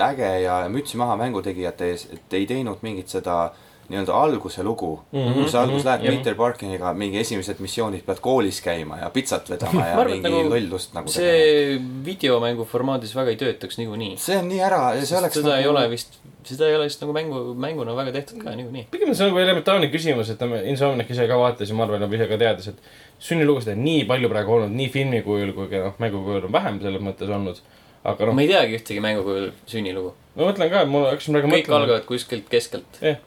äge 0.00 0.30
ja 0.42 0.62
mütsi 0.72 0.96
maha 0.96 1.16
mängutegijate 1.20 1.90
ees, 1.92 2.08
et 2.12 2.34
ei 2.38 2.46
teinud 2.46 2.80
mingit 2.82 3.12
seda 3.12 3.52
nii-öelda 3.90 4.14
alguse 4.14 4.62
lugu 4.62 5.00
mm. 5.12 5.18
Mhm, 5.18 5.28
-hmm, 5.28 5.42
kus 5.42 5.52
sa 5.52 5.62
alguses 5.62 5.84
mhm, 5.84 5.88
lähed 5.88 6.04
jah. 6.06 6.16
Peter 6.16 6.34
Parkiniga 6.34 6.94
mingi 6.94 7.18
esimesed 7.18 7.60
missioonid, 7.60 8.04
pead 8.06 8.20
koolis 8.20 8.60
käima 8.64 8.98
ja 9.02 9.10
pitsat 9.10 9.50
vedama 9.50 9.84
ja 9.88 9.94
Ma 9.96 10.00
arvan, 10.04 10.18
mingi 10.18 10.30
nagu 10.30 10.54
lollust 10.54 10.94
nagu 10.94 11.12
tegema. 11.12 11.32
see 11.32 11.80
videomängu 12.06 12.64
formaadis 12.64 13.14
väga 13.16 13.30
ei 13.30 13.36
töötaks 13.36 13.78
niikuinii. 13.78 14.16
see 14.16 14.38
on 14.38 14.48
nii 14.48 14.60
ära 14.60 14.82
ja 14.94 15.06
see 15.06 15.18
oleks 15.18 15.40
seda 15.40 15.48
nagu... 15.48 15.62
ei 15.62 15.68
ole 15.68 15.90
vist, 15.90 16.18
seda 16.44 16.68
ei 16.68 16.76
ole 16.76 16.88
vist 16.90 17.02
nagu 17.02 17.12
mängu, 17.16 17.42
mänguna 17.54 17.96
väga 17.96 18.12
tehtud 18.18 18.42
ka 18.44 18.56
niikuinii. 18.56 18.86
pigem 18.90 19.08
on 19.08 19.18
see 19.18 19.28
nagu 19.30 19.38
elementaarne 19.38 19.90
küsimus, 19.92 20.30
et 20.30 20.40
me 20.48 20.62
Insomniac 20.72 21.10
ise 21.10 21.26
ka 21.28 21.38
vaatas 21.38 21.68
ja 21.68 21.74
ma 21.78 21.86
arvan, 21.86 22.02
et 22.06 22.18
ise 22.18 22.28
ka 22.30 22.38
teadis, 22.38 22.68
et 22.72 22.78
sünnilugusid 23.22 23.74
on 23.74 23.84
nii 23.84 24.04
palju 24.10 24.30
praegu 24.32 24.56
olnud, 24.56 24.74
nii 24.76 24.88
filmi 24.92 25.22
kujul 25.26 25.52
kui 25.56 25.68
ka 25.70 25.86
noh, 25.86 25.98
mängu 26.02 26.22
kujul 26.26 26.48
on 26.48 26.54
vähem 26.54 26.80
selles 26.82 27.02
mõttes 27.04 27.30
olnud. 27.30 27.60
aga 28.04 28.26
noh 28.26 28.34
ma, 28.34 28.42
ei 28.42 28.50
teagi 28.50 28.78
ühtegi 28.80 29.02
mängu 29.04 29.22
kujul 29.26 29.50
sünnilugu. 29.70 30.14
ma 30.36 30.48
mõtlen 30.48 30.72
ka, 30.72 30.84
mul 30.90 31.06
hakkasin 31.10 31.36
praegu 31.36 31.52
kõik 31.52 31.60
mõtlema. 31.60 31.82
algavad 31.82 32.08
kuskilt 32.08 32.48
keskelt. 32.50 32.98
jah, 33.02 33.20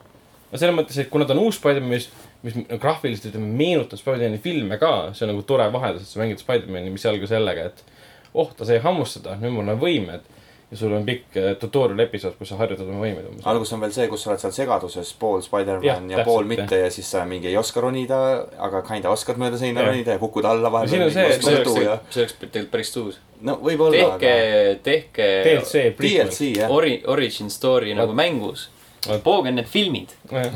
no 0.56 0.62
selles 0.62 0.78
mõttes, 0.78 1.02
et 1.04 1.12
kuna 1.12 1.28
ta 1.28 1.36
on 1.36 1.44
uus 1.44 1.60
Spider-man, 1.60 1.92
mis, 1.98 2.08
mis 2.46 2.56
nagu 2.62 2.80
graafiliselt 2.82 3.34
ütleme, 3.34 3.52
meenutab 3.60 4.00
Spider-man'i 4.00 4.40
filme 4.44 4.80
ka, 4.82 4.94
see 5.18 5.28
on 5.28 5.34
nagu 5.34 5.44
tore 5.48 5.68
vaheldus, 5.74 6.08
et 6.08 6.16
sa 6.16 6.24
mängid 6.24 6.40
Spider-man'i, 6.42 6.94
mis 6.94 7.06
algas 7.10 7.34
sellega, 7.36 7.68
et 7.74 7.84
oh, 8.36 8.56
ta 8.56 8.68
sai 8.68 8.80
hammustada, 8.84 9.36
nüüd 9.42 9.56
mul 9.58 9.76
on 9.76 9.84
võimed. 9.84 10.32
ja 10.66 10.78
sul 10.80 10.96
on 10.98 11.04
pikk 11.06 11.36
äh, 11.38 11.52
tutorial 11.62 12.00
episood, 12.08 12.34
kus 12.40 12.50
sa 12.50 12.56
harjutad 12.58 12.88
oma 12.90 13.04
võimeid 13.04 13.28
umbes. 13.30 13.44
algus 13.46 13.70
on 13.76 13.84
veel 13.84 13.92
see, 13.94 14.08
kus 14.10 14.24
sa 14.26 14.32
oled 14.32 14.42
seal 14.42 14.54
segaduses, 14.56 15.12
pool 15.22 15.44
Spider-man 15.46 15.86
ja, 15.86 15.94
ja 15.94 16.24
täpselt, 16.24 16.26
pool 16.26 16.48
mitte 16.50 16.80
ja 16.80 16.88
siis 16.92 17.12
sa 17.14 17.22
mingi 17.30 17.52
ei 17.52 17.58
oska 17.60 17.84
ronida, 17.86 18.18
aga 18.66 18.82
kinda 18.88 19.12
oskad 19.14 19.38
mööda 19.38 19.60
seina 19.62 19.84
Jah. 19.84 19.92
ronida 19.92 20.16
ja 20.18 20.22
kukud 20.24 20.48
alla 20.50 20.72
Ja 20.74 20.90
siin 20.90 21.04
vahepeal. 21.06 21.06
on 21.06 21.14
see, 21.14 21.36
et 21.36 21.46
see 21.46 21.60
oleks 21.60 21.86
ja, 21.86 22.00
see 22.10 22.24
oleks 22.24 22.38
tegelikult 22.42 22.72
päris 22.74 22.92
uus. 22.98 23.20
no 23.46 23.60
võib-olla, 23.62 24.16
tehke, 24.18 24.80
tehke 24.90 25.30
DLC, 25.46 25.86
DLC 26.02 26.50
jah. 26.58 26.74
ori-, 26.74 27.04
origin 27.14 27.54
story 27.54 27.94
nagu 27.94 28.18
mängus. 28.18 28.72
Pooge 29.24 29.52
need 29.52 29.70
filmid. 29.70 30.14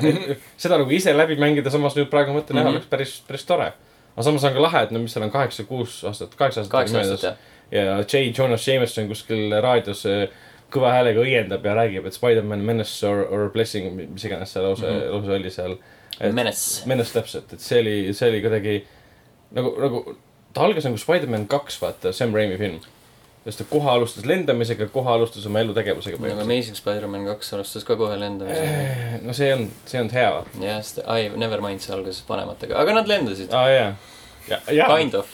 seda 0.61 0.79
nagu 0.81 0.91
ise 0.95 1.13
läbi 1.15 1.37
mängida, 1.41 1.71
samas 1.73 1.97
nüüd 1.97 2.09
praegu 2.11 2.33
mõtlen 2.35 2.57
mm, 2.57 2.59
-hmm. 2.59 2.65
Mhm. 2.65 2.75
oleks 2.75 2.91
päris, 2.91 3.15
päris 3.27 3.45
tore. 3.45 3.71
aga 4.15 4.23
samas 4.25 4.43
on 4.43 4.53
ka 4.53 4.61
lahe, 4.61 4.83
et 4.83 4.91
no 4.91 4.99
mis 4.99 5.13
seal 5.13 5.25
on 5.25 5.31
kaheksa, 5.31 5.63
kuus 5.63 6.03
aastat, 6.03 6.35
kaheksa 6.35 6.65
aastat. 6.65 7.23
jah. 7.23 7.35
ja 7.71 8.03
J. 8.03 8.31
Jonas 8.37 8.67
Jameson 8.67 9.07
kuskil 9.07 9.61
raadios 9.61 10.05
äh, 10.05 10.29
kõva 10.73 10.93
häälega 10.93 11.23
õiendab 11.25 11.65
ja 11.65 11.73
räägib, 11.77 12.05
et 12.05 12.13
Spider-man 12.13 12.61
menace 12.65 13.07
or, 13.07 13.25
or 13.33 13.49
blessing, 13.53 13.89
mis 13.95 14.25
iganes 14.25 14.53
see 14.53 14.63
lause 14.63 14.85
mm. 14.85 14.99
-hmm. 14.99 15.11
lause 15.15 15.31
oli 15.31 15.51
seal. 15.51 15.77
Menace. 16.19 16.85
menace 16.85 17.13
täpselt, 17.13 17.53
et 17.53 17.61
see 17.63 17.79
oli, 17.79 18.13
see 18.13 18.29
oli 18.29 18.41
kuidagi 18.41 18.73
nagu, 19.55 19.71
nagu 19.79 20.17
ta 20.53 20.65
algas 20.65 20.87
nagu 20.87 20.97
Spider-man 20.97 21.47
kaks, 21.47 21.81
vaata, 21.81 22.11
Sam 22.13 22.33
Raimi 22.35 22.57
film. 22.57 22.79
Sest 23.45 23.61
ta 23.61 23.65
kohe 23.69 23.89
alustas 23.89 24.25
lendamisega, 24.27 24.87
kohe 24.93 25.09
alustas 25.13 25.45
oma 25.49 25.59
elutegevusega 25.63 26.17
nagu 26.21 26.41
Amazing 26.43 26.75
Spider-man 26.77 27.25
kaks 27.31 27.53
alustas 27.57 27.83
ka 27.87 27.95
kohe 27.99 28.17
lendamisega. 28.19 29.19
no 29.25 29.33
see 29.33 29.51
on, 29.53 29.67
see 29.85 29.99
on 30.01 30.09
hea. 30.13 30.31
jah, 30.61 30.81
sest, 30.83 30.99
ai, 31.07 31.29
Nevermind 31.39 31.79
see 31.85 31.93
algas 31.95 32.23
vanematega, 32.29 32.77
aga 32.81 32.93
nad 32.99 33.07
lendasid. 33.11 33.53
aa 33.53 33.69
jaa, 33.69 33.93
ja, 34.49 34.59
ja, 34.71 34.89
Kind 34.95 35.13
of. 35.13 35.27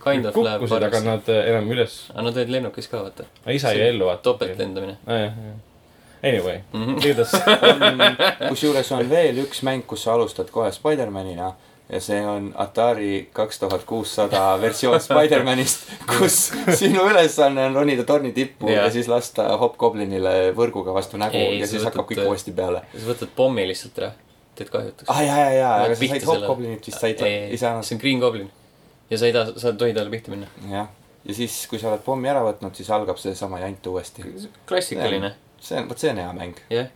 Kind 0.00 0.24
of 0.24 0.36
läheb 0.36 0.62
kukkusid, 0.62 0.82
aga 0.86 0.96
paremaks. 0.96 1.26
nad 1.28 1.34
äh, 1.34 1.48
enam 1.52 1.66
üles, 1.74 1.96
aga 2.14 2.22
nad 2.28 2.36
olid 2.40 2.48
lennukis 2.54 2.86
ka, 2.88 3.02
vaata. 3.04 3.26
isa 3.52 3.72
jäi 3.76 3.88
ellu 3.92 4.06
vaata. 4.08 4.22
topeltlendamine. 4.30 4.96
jah, 5.06 5.20
jah. 5.26 5.58
Anyway, 6.22 6.60
Mhm. 6.72 6.98
igatahes 7.00 7.32
kusjuures 8.50 8.90
on 8.92 9.06
veel 9.10 9.38
üks 9.44 9.62
mäng, 9.64 9.82
kus 9.88 10.02
sa 10.04 10.14
alustad 10.14 10.50
kohe 10.52 10.68
Spider-manina 10.72 11.52
ja 11.92 12.00
see 12.00 12.20
on 12.26 12.52
Atari 12.62 13.28
kaks 13.34 13.58
tuhat 13.58 13.82
kuussada 13.88 14.42
versioon 14.62 15.00
Spider-manist, 15.06 15.88
kus 16.06 16.36
sinu 16.80 17.06
ülesanne 17.10 17.64
on 17.66 17.74
ronida 17.74 18.04
torni 18.06 18.30
tippu 18.36 18.68
Jah. 18.70 18.84
ja 18.84 18.90
siis 18.94 19.08
lasta 19.10 19.48
Hobgoblinile 19.58 20.52
võrguga 20.56 20.94
vastu 20.94 21.18
nägu 21.20 21.36
Ei, 21.40 21.58
ja 21.60 21.66
sa 21.66 21.74
siis 21.76 21.84
hakkab 21.88 22.04
võtad- 22.06 22.20
kõik 22.22 22.30
uuesti 22.30 22.52
peale. 22.54 22.82
siis 22.94 23.08
võtad 23.08 23.32
pommi 23.36 23.66
lihtsalt 23.68 23.98
ära, 23.98 24.12
teed 24.54 24.70
kahjutuks. 24.70 25.08
ah 25.10 25.20
jaa, 25.26 25.36
jaa, 25.42 25.52
jaa, 25.58 25.74
aga 25.88 25.98
sa 25.98 26.06
said. 26.06 26.24
Hobgoblinit 26.30 26.86
vist 26.86 27.00
said, 27.02 27.20
ei, 27.26 27.34
ei 27.34 27.50
ei, 27.56 27.58
saanud. 27.64 27.84
see 27.88 27.96
on 27.98 28.00
Green 28.06 28.22
Goblin. 28.22 28.50
ja 29.10 29.18
sa 29.18 29.26
ei 29.26 29.34
taha, 29.34 29.56
sa 29.58 29.72
tohid 29.74 29.98
talle 29.98 30.10
pihta 30.14 30.30
minna. 30.30 30.46
jah, 30.70 30.88
ja 31.26 31.34
siis, 31.34 31.58
kui 31.70 31.78
sa 31.82 31.90
oled 31.90 32.04
pommi 32.06 32.30
ära 32.30 32.44
võtnud, 32.46 32.74
siis 32.78 32.90
algab 32.94 33.18
seesama 33.18 33.58
jant 33.64 33.86
uuesti. 33.90 34.22
klassikaline, 34.70 35.34
see 35.60 35.78
on, 35.82 35.88
vot 35.90 35.98
see 35.98 36.10
on 36.14 36.22
hea 36.22 36.32
mäng. 36.38 36.62
jah. 36.70 36.86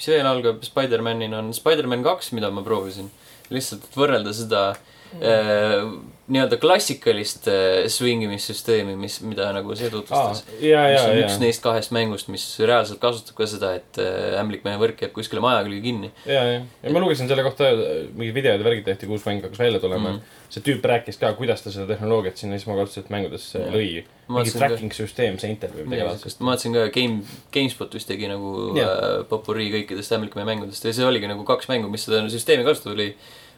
mis 0.00 0.08
veel 0.08 0.26
algab 0.26 0.62
Spider-manina 0.64 1.38
on 1.44 1.52
Spider-man 1.54 2.02
kaks, 2.06 2.32
mida 2.32 2.48
ma 2.50 2.62
proovisin. 2.64 3.10
lihtsalt, 3.54 3.86
et 3.88 3.98
võrrelda 3.98 4.34
seda 4.36 4.64
äh, 4.72 5.84
nii-öelda 6.30 6.56
klassikalist 6.62 7.48
äh, 7.50 7.88
swingimissüsteemi, 7.90 8.94
mis, 8.98 9.18
mida 9.26 9.48
nagu 9.54 9.74
see 9.78 9.90
tutvustas., 9.90 10.44
ja, 10.62 10.84
mis 10.86 10.94
ja, 10.94 11.06
on 11.08 11.16
ja 11.16 11.24
üks, 11.24 11.38
neist 11.42 11.62
kahest 11.64 11.94
mängust, 11.94 12.30
mis 12.30 12.44
reaalselt 12.62 13.00
kasutab 13.02 13.38
ka 13.40 13.48
seda, 13.50 13.72
et 13.80 13.98
äh, 14.02 14.36
ämblikmehe 14.38 14.78
võrk 14.80 15.02
jääb 15.02 15.14
kuskile 15.16 15.42
maja 15.42 15.64
külge 15.66 15.80
kinni. 15.88 16.12
ja, 16.28 16.44
ja, 16.46 16.60
ja 16.84 16.94
ma 16.94 17.02
lugesin 17.02 17.30
selle 17.30 17.44
kohta 17.46 17.72
äh, 17.72 17.90
mingid 18.14 18.38
videod 18.38 18.62
ja 18.62 18.68
värgid 18.68 18.86
tehti, 18.86 19.10
kus 19.10 19.26
mäng 19.26 19.42
hakkas 19.42 19.62
välja 19.62 19.82
tulema 19.82 20.12
mm.. 20.12 20.38
see 20.54 20.64
tüüp 20.70 20.86
rääkis 20.92 21.18
ka, 21.18 21.32
kuidas 21.38 21.66
ta 21.66 21.74
seda 21.74 21.88
tehnoloogiat 21.90 22.38
sinna 22.38 22.58
esmakordselt 22.60 23.10
mängudesse 23.10 23.64
Jah. 23.64 23.74
lõi. 23.74 24.06
Ma 24.30 24.44
mingi 24.44 24.54
vaatasin 24.54 24.60
ka- 24.60 24.70
tracking 24.70 24.94
süsteem 24.94 25.42
seintel 25.42 25.74
või 25.74 25.88
midagi 25.90 26.06
laadset. 26.12 26.38
ma 26.38 26.54
vaatasin 26.54 26.78
ka 26.78 26.86
Game, 26.94 27.26
GameSpot 27.54 27.98
vist 27.98 28.10
tegi 28.10 28.30
nagu 28.30 28.54
äh, 28.78 29.04
popurii 29.30 29.72
kõikidest 29.74 30.14
ämblikmehe 30.14 30.46
mängudest 30.46 30.86
ja 30.86 30.94
see 30.94 31.10
oligi 31.10 31.30
nagu 31.30 31.42
kaks 31.48 31.70
mängu, 31.72 31.90
mis 31.90 32.06
seda 32.06 32.22
süsteemi 32.30 32.66
kasutada 32.68 32.94
oli. 32.94 33.12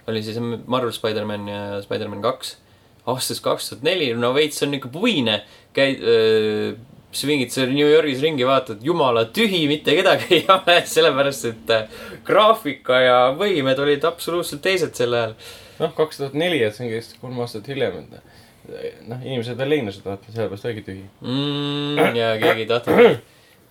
Oli 0.08 0.22
siis 0.22 0.38
Marvel 0.40 0.92
Spider-man 0.92 1.48
ja 1.48 1.82
Spider-man 1.82 2.22
kaks. 2.22 2.56
aastast 3.06 3.42
kaks 3.42 3.68
tuhat 3.68 3.82
neli, 3.82 4.12
no 4.14 4.32
veits 4.34 4.62
on 4.62 4.74
ikka 4.74 4.88
puine. 4.92 5.42
käid 5.72 6.02
äh,, 6.02 6.78
svingid 7.12 7.52
seal 7.52 7.72
New 7.72 7.88
Yorgis 7.88 8.22
ringi, 8.24 8.44
vaatad, 8.48 8.80
jumala 8.84 9.26
tühi, 9.36 9.66
mitte 9.68 9.94
kedagi 9.96 10.38
ei 10.38 10.44
ole, 10.52 10.78
sellepärast 10.94 11.48
et 11.50 11.72
äh, 11.74 11.98
graafika 12.24 13.00
ja 13.00 13.18
võimed 13.36 13.82
olid 13.84 14.04
absoluutselt 14.08 14.62
teised 14.64 14.96
sel 14.96 15.16
ajal. 15.18 15.34
noh, 15.82 15.92
kaks 15.96 16.22
tuhat 16.22 16.38
neli, 16.38 16.62
et 16.64 16.76
see 16.76 16.86
on 16.86 16.94
vist 16.94 17.18
kolm 17.20 17.42
aastat 17.44 17.68
hiljem, 17.68 18.00
et 18.06 19.02
noh, 19.10 19.20
inimesed 19.20 19.58
veel 19.58 19.74
leinasid, 19.76 20.06
vaata, 20.06 20.32
sellepärast 20.32 20.70
oligi 20.70 20.86
tühi. 20.88 21.04
mm,. 21.20 22.16
ja 22.16 22.32
keegi 22.40 22.64
ei 22.64 22.70
tahtnud, 22.70 23.20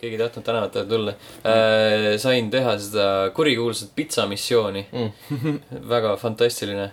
keegi 0.02 0.18
ei 0.18 0.22
tahtnud 0.24 0.46
tänavatele 0.48 0.86
tulla 0.90 1.14
äh,. 1.46 2.18
sain 2.22 2.50
teha 2.54 2.78
seda 2.82 3.06
kurikuulsat 3.38 3.94
pitsa 3.96 4.26
missiooni 4.28 4.88
Mm. 4.92 5.12
väga 5.94 6.16
fantastiline. 6.18 6.90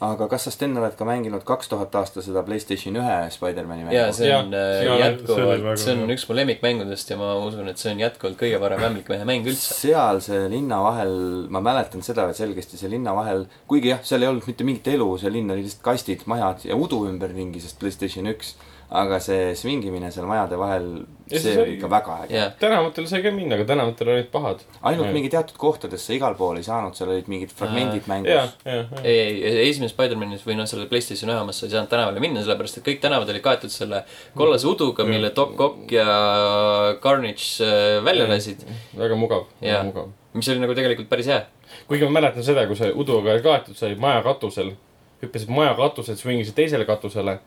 aga 0.00 0.26
kas 0.28 0.44
sa, 0.44 0.50
Sten, 0.52 0.74
oled 0.76 0.92
ka 0.98 1.06
mänginud 1.08 1.40
kaks 1.48 1.70
tuhat 1.72 1.94
aasta 1.96 2.20
seda 2.22 2.42
Playstation 2.44 2.98
ühe 3.00 3.14
Spider-mani 3.32 3.86
mängu? 3.86 3.94
ja 3.96 4.10
see 4.12 4.28
on 4.36 4.52
Jah, 4.52 4.92
äh, 4.92 5.00
jätkuvalt, 5.00 5.80
see 5.80 5.94
on 5.96 6.12
üks 6.12 6.26
mu 6.28 6.36
lemmikmängudest 6.36 7.10
ja 7.14 7.16
ma 7.20 7.30
usun, 7.40 7.70
et 7.72 7.80
see 7.80 7.94
on 7.94 8.02
jätkuvalt 8.04 8.36
kõige 8.42 8.60
parem 8.60 8.84
ämblikmehe 8.90 9.24
mäng 9.28 9.48
üldse. 9.48 9.72
seal 9.80 10.20
see 10.24 10.42
linna 10.52 10.82
vahel, 10.84 11.16
ma 11.48 11.64
mäletan 11.64 12.04
seda 12.04 12.28
veel 12.28 12.36
selgesti, 12.36 12.76
see 12.80 12.92
linna 12.92 13.16
vahel, 13.16 13.46
kuigi 13.72 13.94
jah, 13.94 14.04
seal 14.04 14.22
ei 14.26 14.28
olnud 14.34 14.44
mitte 14.52 14.68
mingit 14.68 14.92
elu, 14.92 15.08
see 15.22 15.32
linn 15.32 15.50
oli 15.56 15.64
lihtsalt 15.64 15.84
kastid, 15.88 16.26
majad 16.28 16.68
ja 16.68 16.76
udu 16.76 17.06
ümberringi, 17.08 17.64
sest 17.64 17.80
Playstation 17.80 18.28
üks. 18.36 18.52
Aga 18.90 19.18
see 19.18 19.54
svingimine 19.58 20.12
seal 20.14 20.28
majade 20.30 20.58
vahel, 20.58 20.84
see 21.26 21.56
oli 21.58 21.72
ikka 21.74 21.88
väga 21.90 22.16
äge. 22.24 22.34
jah, 22.36 22.52
tänavatel 22.60 23.08
sai 23.10 23.22
ka 23.24 23.32
minna, 23.34 23.56
aga 23.56 23.64
tänavatel 23.66 24.12
olid 24.14 24.28
pahad. 24.30 24.62
ainult 24.86 25.10
mingi 25.14 25.30
teatud 25.32 25.58
kohtadesse 25.58 26.14
igal 26.14 26.36
pool 26.38 26.60
ei 26.60 26.66
saanud, 26.66 26.94
seal 26.94 27.10
olid 27.10 27.26
mingid 27.32 27.50
fragmendid 27.50 28.06
mängus. 28.06 28.30
ja, 28.30 28.44
ja. 28.64 28.84
ei, 29.02 29.42
ei, 29.42 29.64
esimeses 29.70 29.96
Spider-manis 29.96 30.46
või 30.46 30.58
noh, 30.60 30.68
selle 30.70 30.86
Playstation 30.90 31.32
ühe 31.34 31.40
omas 31.42 31.58
sa 31.58 31.66
ei 31.66 31.74
saanud 31.74 31.90
tänavale 31.90 32.22
minna, 32.22 32.44
sellepärast 32.46 32.78
et 32.78 32.86
kõik 32.86 33.02
tänavad 33.02 33.32
olid 33.34 33.42
kaetud 33.42 33.74
selle 33.74 34.04
kollase 34.38 34.70
uduga, 34.70 35.08
mille 35.08 35.32
Doc 35.34 35.58
Ock 35.66 35.96
ja 35.96 36.06
Carnage 37.02 37.66
äh, 37.66 37.98
välja 38.06 38.30
lasid. 38.30 38.62
väga 38.94 39.18
mugav, 39.18 39.50
väga 39.60 39.82
mugav. 39.90 40.14
mis 40.36 40.52
oli 40.54 40.62
nagu 40.62 40.78
tegelikult 40.78 41.10
päris 41.10 41.32
hea. 41.32 41.42
kuigi 41.90 42.06
ma 42.06 42.20
mäletan 42.20 42.46
seda, 42.46 42.68
kui 42.70 42.78
see 42.78 42.94
uduga 42.94 43.34
oli 43.34 43.42
kaetud, 43.42 43.74
sa 43.74 43.90
olid 43.90 43.98
maja 43.98 44.22
katusel, 44.22 44.76
hüppasid 45.24 45.50
maja 45.50 45.74
katuselt, 45.74 46.22
swingisid 46.22 46.54
teisele 46.54 46.86
katusele. 46.86 47.40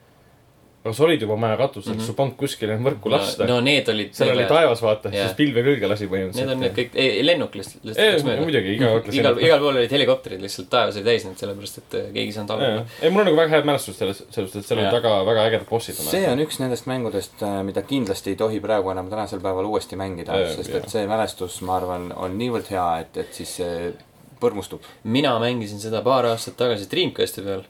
Aga 0.80 0.94
sa 0.96 1.04
olid 1.04 1.24
juba 1.26 1.36
maja 1.36 1.58
katusel 1.60 1.94
mm. 1.94 2.00
-hmm. 2.00 2.08
sul 2.08 2.16
polnud 2.16 2.36
kuskile 2.40 2.78
võrku 2.80 3.12
lasta 3.12 3.44
no,. 3.44 3.58
no 3.58 3.64
need 3.66 3.90
olid. 3.92 4.14
seal 4.16 4.32
oli 4.32 4.46
taevas, 4.48 4.82
vaata, 4.82 5.12
siis 5.12 5.34
pilve 5.36 5.64
külge 5.66 5.90
lasi 5.92 6.08
Need 6.10 6.22
on 6.24 6.32
need 6.32 6.72
põhimõtteliselt. 6.72 6.78
kõik, 6.78 6.96
ei 6.96 7.26
lennuk 7.26 7.56
lihtsalt, 7.60 7.84
läks, 7.90 8.24
mööda. 8.28 8.46
muidugi, 8.46 8.76
iga 8.78 8.92
kord 8.94 9.10
igal, 9.14 9.42
igal 9.44 9.60
pool 9.64 9.80
olid 9.82 9.96
helikopterid 9.98 10.44
lihtsalt, 10.46 10.70
taevas 10.72 11.00
oli 11.00 11.08
täis 11.10 11.26
neid, 11.28 11.38
sellepärast 11.42 11.82
et 11.82 11.98
äh, 12.00 12.06
keegi 12.16 12.32
ei 12.32 12.38
saanud 12.38 12.54
alla. 12.56 12.86
ei, 13.02 13.12
mul 13.12 13.26
on 13.26 13.30
nagu 13.32 13.42
väga 13.42 13.56
head 13.58 13.68
mälestused 13.68 14.00
sellest, 14.00 14.26
sellest, 14.36 14.56
et 14.56 14.70
seal 14.70 14.80
olid 14.80 14.96
väga, 14.96 15.14
väga 15.32 15.46
ägedad 15.52 15.68
bossid. 15.70 16.00
see 16.00 16.24
on 16.32 16.44
üks 16.46 16.62
nendest 16.64 16.88
mängudest, 16.92 17.44
mida 17.68 17.84
kindlasti 17.92 18.36
ei 18.36 18.40
tohi 18.40 18.64
praegu 18.64 18.94
enam 18.96 19.12
tänasel 19.12 19.44
päeval 19.44 19.68
uuesti 19.68 20.00
mängida 20.00 20.40
sest 20.56 20.80
et 20.80 20.88
see 20.92 21.04
mälestus, 21.12 21.60
ma 21.68 21.76
arvan, 21.82 22.10
on 22.16 22.40
niivõrd 22.40 22.72
hea, 22.72 22.88
et, 23.04 23.20
et 23.26 23.36
siis 23.36 23.60
see 23.60 23.92
põrmustub 24.40 24.86
mina 25.04 25.36
mängisin 25.44 25.82
seda 25.84 26.02
paar 26.06 26.32
aastat 26.32 26.56
tagasi 26.60 26.88
Dreamcasti 26.92 27.44
peal 27.44 27.68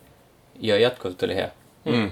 ja 0.61 0.77
jätkuvalt 0.77 1.23
oli 1.23 1.35
hea. 1.41 1.51
mm.. 1.85 2.09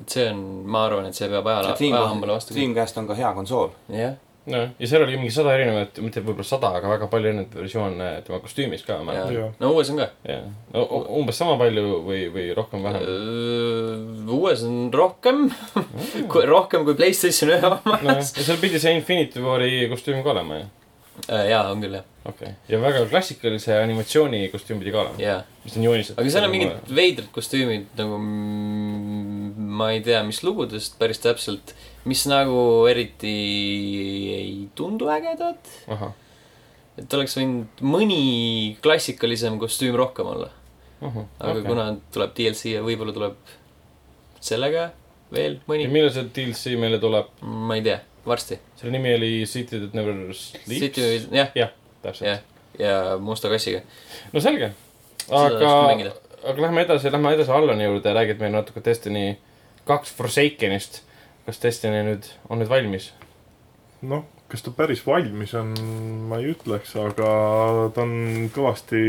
Et 0.00 0.16
see 0.16 0.28
on, 0.32 0.42
ma 0.72 0.86
arvan, 0.88 1.08
et 1.08 1.16
see 1.16 1.28
peab 1.30 1.48
ajale, 1.52 1.76
ajahambale 1.76 2.36
vastu. 2.38 2.56
Dreamcast 2.56 3.00
on 3.00 3.08
ka 3.10 3.16
hea 3.18 3.32
konsool. 3.36 3.72
jah, 3.92 4.16
noh, 4.50 4.72
ja 4.78 4.88
seal 4.90 5.04
oli 5.04 5.18
mingi 5.20 5.32
sada 5.34 5.52
erinevat, 5.54 5.98
mitte 6.02 6.22
võib-olla 6.24 6.46
sada, 6.46 6.72
aga 6.78 6.90
väga 6.94 7.08
palju 7.12 7.30
erinevaid 7.30 7.56
versioone 7.60 8.08
tema 8.26 8.40
kostüümis 8.42 8.84
ka, 8.86 8.98
ma 9.04 9.16
ja 9.16 9.26
mäletan. 9.26 9.56
No 9.62 9.72
uues 9.76 9.92
on 9.92 10.02
ka. 10.02 10.08
jah, 10.26 10.46
no 10.74 10.84
umbes 11.20 11.38
sama 11.38 11.58
palju 11.60 12.02
või, 12.08 12.24
või 12.34 12.46
rohkem, 12.56 12.84
vähem. 12.86 14.28
uues 14.38 14.64
on 14.66 14.86
rohkem, 14.94 15.44
rohkem 16.54 16.86
kui 16.88 16.98
Playstation 16.98 17.52
ühe 17.54 17.70
oma. 17.70 17.98
nojah, 18.02 18.22
ja 18.22 18.46
seal 18.46 18.62
pidi 18.62 18.82
see 18.82 18.96
Infinity 18.98 19.44
War'i 19.44 19.84
kostüüm 19.92 20.24
ka 20.24 20.34
olema 20.34 20.62
ju. 20.62 20.70
jaa, 21.28 21.66
on 21.68 21.84
küll 21.84 22.00
jah, 22.00 22.06
okei 22.24 22.54
okay., 22.54 22.58
ja 22.72 22.80
väga 22.82 23.04
klassikalise 23.12 23.76
animatsiooni 23.78 24.46
kostüüm 24.54 24.82
pidi 24.82 24.94
ka 24.94 25.04
olema, 25.04 25.22
jaa. 25.22 25.42
mis 25.62 25.76
on 25.78 25.86
joonistatud. 25.86 26.24
aga 26.24 26.34
seal 26.34 26.48
on 26.48 26.56
mingid 26.56 26.94
veidrad 26.96 27.30
kostüümid 27.36 27.92
nagu 28.00 28.18
ma 29.72 29.90
ei 29.94 30.02
tea, 30.04 30.20
mis 30.26 30.42
lugudest 30.44 30.98
päris 31.00 31.22
täpselt, 31.22 31.74
mis 32.08 32.24
nagu 32.30 32.86
eriti 32.90 33.32
ei 34.36 34.52
tundu 34.78 35.08
ägedad. 35.12 35.72
et 37.00 37.14
oleks 37.16 37.36
võinud 37.38 37.82
mõni 37.94 38.22
klassikalisem 38.84 39.58
kostüüm 39.62 39.96
rohkem 39.98 40.28
olla. 40.34 40.50
ahah, 41.00 41.28
aga 41.40 41.58
okay. 41.58 41.66
kuna 41.66 41.86
tuleb 42.14 42.34
DLC 42.36 42.76
ja 42.76 42.82
võib-olla 42.84 43.14
tuleb 43.16 43.54
sellega 44.42 44.90
veel 45.32 45.58
ja 45.58 45.66
mõni, 45.70 45.88
millal 45.90 46.12
see 46.14 46.28
DLC 46.36 46.76
meile 46.80 47.00
tuleb? 47.02 47.30
ma 47.42 47.78
ei 47.78 47.84
tea, 47.86 48.00
varsti. 48.26 48.60
selle 48.80 48.94
nimi 48.96 49.14
oli 49.16 49.34
City 49.50 49.80
That 49.80 49.96
Never 49.98 50.18
Sleeps. 50.34 50.68
City, 50.68 51.06
jah, 51.32 51.54
jah, 51.58 51.72
täpselt. 52.04 52.28
jah, 52.28 52.42
ja 52.78 52.98
musta 53.18 53.50
kassiga. 53.52 53.82
no 54.32 54.44
selge. 54.44 54.74
Aga 55.30 55.72
aga 56.42 56.62
lähme 56.62 56.82
edasi, 56.82 57.10
lähme 57.12 57.32
edasi 57.36 57.52
Allani 57.54 57.84
juurde, 57.86 58.12
räägid 58.14 58.40
meile 58.42 58.58
natuke 58.58 58.82
Destiny 58.84 59.36
kaks 59.86 60.12
Forsakenist. 60.14 61.02
kas 61.46 61.58
Destiny 61.62 62.04
nüüd 62.06 62.28
on 62.48 62.58
nüüd 62.62 62.68
valmis? 62.70 63.12
noh, 64.02 64.24
kas 64.48 64.62
ta 64.62 64.70
päris 64.76 65.00
valmis 65.06 65.54
on, 65.58 65.72
ma 66.28 66.38
ei 66.42 66.52
ütleks, 66.52 66.94
aga 66.98 67.30
ta 67.94 68.02
on 68.02 68.48
kõvasti 68.54 69.02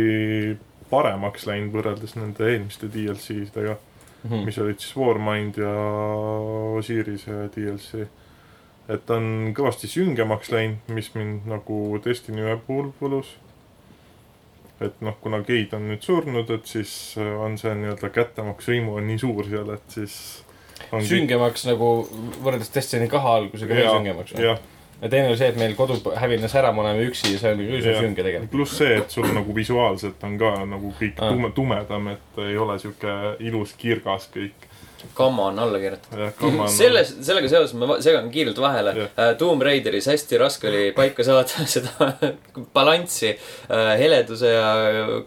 paremaks 0.90 1.46
läinud 1.50 1.74
võrreldes 1.74 2.16
nende 2.16 2.46
eelmiste 2.52 2.88
DLC-dega, 2.94 3.78
Mhm. 4.24 4.46
mis 4.46 4.58
olid 4.58 4.80
siis 4.80 4.96
Warmind 4.96 5.58
ja 5.58 5.72
Osirise 6.78 7.50
DLC. 7.56 8.08
et 8.90 9.06
ta 9.06 9.16
on 9.16 9.54
kõvasti 9.56 9.88
süngemaks 9.88 10.52
läinud, 10.52 10.78
mis 10.88 11.10
mind 11.16 11.46
nagu 11.48 12.00
Destiny 12.06 12.42
ühe 12.44 12.58
puhul 12.68 12.92
võlus. 13.02 13.28
et 14.82 15.02
noh, 15.02 15.16
kuna 15.22 15.42
Keit 15.44 15.74
on 15.74 15.88
nüüd 15.88 16.02
surnud, 16.04 16.50
et 16.52 16.66
siis 16.68 17.16
on 17.18 17.58
see 17.58 17.72
nii-öelda 17.76 18.10
kättemaks 18.10 18.66
võimu 18.68 18.98
on 18.98 19.08
nii 19.08 19.18
suur 19.22 19.46
seal, 19.48 19.70
et 19.74 19.82
siis 19.88 20.43
ongi- 20.94 21.10
süngemaks 21.10 21.66
nagu 21.70 21.90
võrreldes 22.44 22.72
Destiny 22.76 23.08
kahe 23.12 23.30
algusega 23.40 23.76
veel 23.76 23.90
süngemaks. 23.92 24.36
jah, 24.40 24.60
ja 25.02 25.10
teine 25.10 25.28
oli 25.32 25.38
see, 25.38 25.48
et 25.52 25.58
meil 25.60 25.74
kodu 25.76 25.98
hävines 26.16 26.54
ära, 26.56 26.72
me 26.72 26.82
oleme 26.86 27.08
üksi 27.10 27.34
ja 27.34 27.40
see 27.42 27.54
oli 27.58 27.66
üsna 27.80 27.92
Jah. 27.96 28.02
sünge 28.06 28.24
tegelikult. 28.24 28.52
pluss 28.52 28.78
see, 28.78 28.98
et 29.02 29.10
sul 29.12 29.28
nagu 29.36 29.56
visuaalselt 29.56 30.24
on 30.24 30.38
ka 30.40 30.54
nagu 30.66 30.94
kõik 31.00 31.18
Ah. 31.20 31.30
tume, 31.34 31.52
tumedam, 31.52 32.08
et 32.14 32.38
ei 32.46 32.58
ole 32.58 32.78
sihuke 32.80 33.18
ilus 33.40 33.74
kirgas 33.78 34.30
kõik. 34.36 34.70
Gamma 35.16 35.50
on 35.50 35.58
alla 35.60 35.80
kirjutatud. 35.84 36.54
noh. 36.56 36.68
selles, 36.82 37.10
sellega 37.28 37.50
seoses 37.52 37.74
ma 37.76 37.98
segan 38.00 38.30
kiirelt 38.32 38.56
vahele 38.58 38.94
Jah.. 38.96 39.34
Tomb 39.38 39.62
Raideris 39.62 40.06
hästi 40.08 40.38
raske 40.40 40.70
oli 40.70 40.92
paika 40.96 41.24
saada 41.28 41.66
seda 41.76 41.92
balanssi 42.74 43.34
äh, 43.34 43.98
heleduse 44.00 44.48
ja 44.54 44.70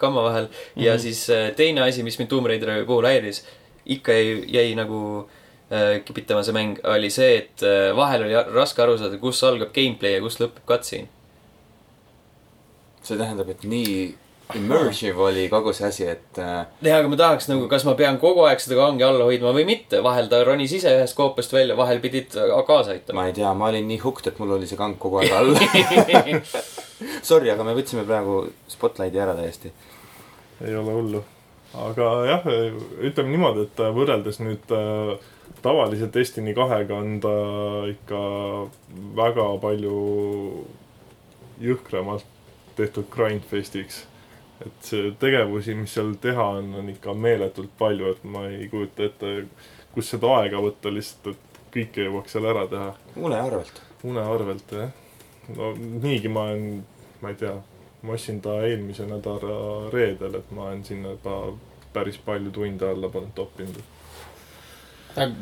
gamma 0.01 0.23
vahel 0.23 0.45
mm. 0.45 0.49
-hmm. 0.77 0.83
ja 0.87 0.93
Mhm. 0.95 1.01
siis 1.01 1.31
äh, 1.31 1.51
teine 1.57 1.83
asi, 1.83 2.03
mis 2.03 2.19
mind 2.19 2.29
Tomb 2.31 2.47
Raideri 2.47 2.85
puhul 2.85 3.05
häiris. 3.05 3.45
ikka 3.87 4.13
jäi, 4.13 4.45
jäi 4.49 4.75
nagu 4.75 5.29
äh, 5.29 5.36
kipitama 6.07 6.45
see 6.47 6.55
mäng, 6.55 6.79
oli 6.87 7.11
see, 7.11 7.41
et 7.41 7.63
äh, 7.67 7.91
vahel 7.97 8.27
oli 8.29 8.37
raske 8.55 8.83
aru 8.85 8.95
saada, 9.01 9.19
kus 9.19 9.43
algab 9.47 9.73
gameplay 9.75 10.15
ja 10.15 10.23
kus 10.23 10.39
lõpeb 10.39 10.63
cutscene. 10.69 11.11
see 13.07 13.19
tähendab, 13.19 13.51
et 13.51 13.67
nii 13.67 13.97
immersive 14.55 15.19
oli 15.27 15.49
kogu 15.51 15.73
see 15.75 15.89
asi, 15.89 16.07
et 16.07 16.39
äh, 16.39 16.69
jah, 16.87 17.01
aga 17.01 17.11
ma 17.11 17.19
tahaks 17.19 17.51
nagu, 17.51 17.67
kas 17.71 17.87
ma 17.87 17.97
pean 17.99 18.19
kogu 18.23 18.47
aeg 18.47 18.63
seda 18.63 18.79
kangi 18.79 19.07
all 19.07 19.19
hoidma 19.27 19.51
või 19.57 19.67
mitte, 19.67 19.99
vahel 20.07 20.31
ta 20.31 20.45
ronis 20.47 20.75
ise 20.79 20.93
ühest 21.01 21.19
koopast 21.19 21.55
välja, 21.55 21.75
vahel 21.79 21.99
pidid 22.05 22.35
kaasa 22.67 22.95
aitama. 22.95 23.21
ma 23.21 23.29
ei 23.31 23.35
tea, 23.35 23.51
ma 23.59 23.71
olin 23.73 23.91
nii 23.91 23.99
hooked, 24.07 24.31
et 24.31 24.39
mul 24.43 24.55
oli 24.59 24.71
see 24.71 24.79
kang 24.79 24.99
kogu 25.03 25.23
aeg 25.23 25.35
all. 25.35 25.55
Sorry, 27.29 27.51
aga 27.51 27.67
me 27.67 27.75
võtsime 27.75 28.07
praegu 28.07 28.45
spotlighti 28.71 29.19
ära 29.23 29.35
täiesti. 29.35 29.75
ei 30.63 30.79
ole 30.79 30.95
hullu. 30.95 31.25
aga 31.91 32.13
jah, 32.31 32.53
ütleme 33.03 33.35
niimoodi, 33.35 33.67
et 33.67 33.89
võrreldes 33.99 34.39
nüüd 34.47 34.71
äh, 34.79 35.17
tavalise 35.67 36.09
Destiny 36.15 36.55
kahega 36.55 36.97
on 37.03 37.21
ta 37.21 37.35
ikka 37.91 38.21
väga 39.19 39.47
palju 39.63 39.97
jõhkramalt 41.61 42.27
tehtud 42.77 43.09
grindfestiks. 43.11 44.05
et 44.67 44.87
see 44.89 45.11
tegevusi, 45.21 45.75
mis 45.77 45.93
seal 45.93 46.15
teha 46.21 46.45
on, 46.59 46.71
on 46.81 46.87
ikka 46.89 47.13
meeletult 47.13 47.75
palju, 47.79 48.15
et 48.15 48.23
ma 48.25 48.47
ei 48.49 48.71
kujuta 48.73 49.05
ette, 49.05 49.33
kus 49.93 50.09
seda 50.15 50.31
aega 50.39 50.63
võtta 50.65 50.93
lihtsalt, 50.93 51.35
et 51.35 51.59
kõike 51.75 52.07
jõuaks 52.07 52.33
seal 52.33 52.49
ära 52.49 52.65
teha. 52.71 52.95
une 53.17 53.37
arvelt. 53.37 53.83
une 54.05 54.23
arvelt 54.23 54.73
jah. 54.73 54.95
no 55.57 55.75
niigi 55.77 56.33
ma 56.33 56.47
olen, 56.49 56.87
ma 57.21 57.35
ei 57.35 57.41
tea, 57.43 57.53
ma 58.03 58.17
ostsin 58.17 58.41
ta 58.41 58.57
eelmise 58.65 59.05
nädala 59.11 59.91
reedel, 59.93 60.41
et 60.41 60.57
ma 60.57 60.71
olen 60.71 60.85
sinna 60.89 61.13
juba 61.19 61.37
päris 61.93 62.17
palju 62.25 62.51
tunde 62.53 62.89
alla 62.89 63.13
pannud 63.13 63.37
toppinud. 63.37 63.85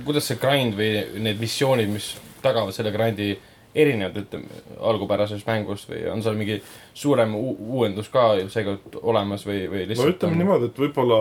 Kuidas 0.05 0.29
see 0.31 0.39
grind 0.41 0.77
või 0.79 0.93
need 1.25 1.41
missioonid, 1.43 1.91
mis 1.91 2.13
tagavad 2.45 2.75
selle 2.77 2.93
grind'i 2.95 3.33
erinevad, 3.75 4.15
ütleme, 4.21 4.61
algupärasest 4.87 5.49
mängust 5.49 5.89
või 5.91 6.05
on 6.13 6.21
seal 6.23 6.37
mingi 6.39 6.61
suurem 6.95 7.33
uuendus 7.35 8.07
ka 8.13 8.29
seekord 8.53 9.01
olemas 9.03 9.43
või, 9.49 9.65
või 9.67 9.81
no 9.83 9.91
lihtsalt 9.91 10.13
ütleme 10.13 10.39
niimoodi, 10.39 10.69
et 10.71 10.79
võib-olla 10.79 11.19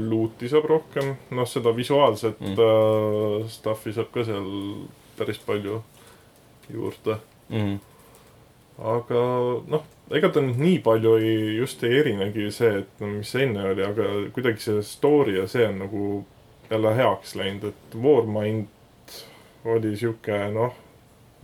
luuti 0.00 0.50
saab 0.50 0.66
rohkem, 0.72 1.12
noh, 1.30 1.46
seda 1.46 1.70
visuaalset 1.76 2.40
Mm. 2.42 2.56
uh, 2.58 3.46
stuff'i 3.48 3.94
saab 3.94 4.10
ka 4.14 4.24
seal 4.26 4.48
päris 5.18 5.38
palju 5.46 5.82
juurde. 6.74 7.20
mm. 7.54 7.78
aga 8.82 9.20
noh, 9.70 9.84
ega 10.10 10.28
ta 10.34 10.42
nüüd 10.42 10.58
nii 10.60 10.78
palju 10.84 11.14
ei, 11.22 11.36
just 11.60 11.84
ei 11.86 12.00
erinegi 12.00 12.50
see, 12.50 12.80
et 12.82 13.00
no 13.00 13.14
mis 13.14 13.30
enne 13.38 13.62
oli, 13.70 13.86
aga 13.86 14.10
kuidagi 14.34 14.60
see 14.60 14.82
story 14.82 15.38
ja 15.38 15.46
see 15.50 15.64
on 15.70 15.78
nagu 15.86 16.24
jälle 16.70 16.94
heaks 16.96 17.34
läinud, 17.38 17.68
et 17.72 17.98
Warmind 18.02 18.66
oli 19.66 19.96
sihuke 19.96 20.38
noh, 20.54 20.74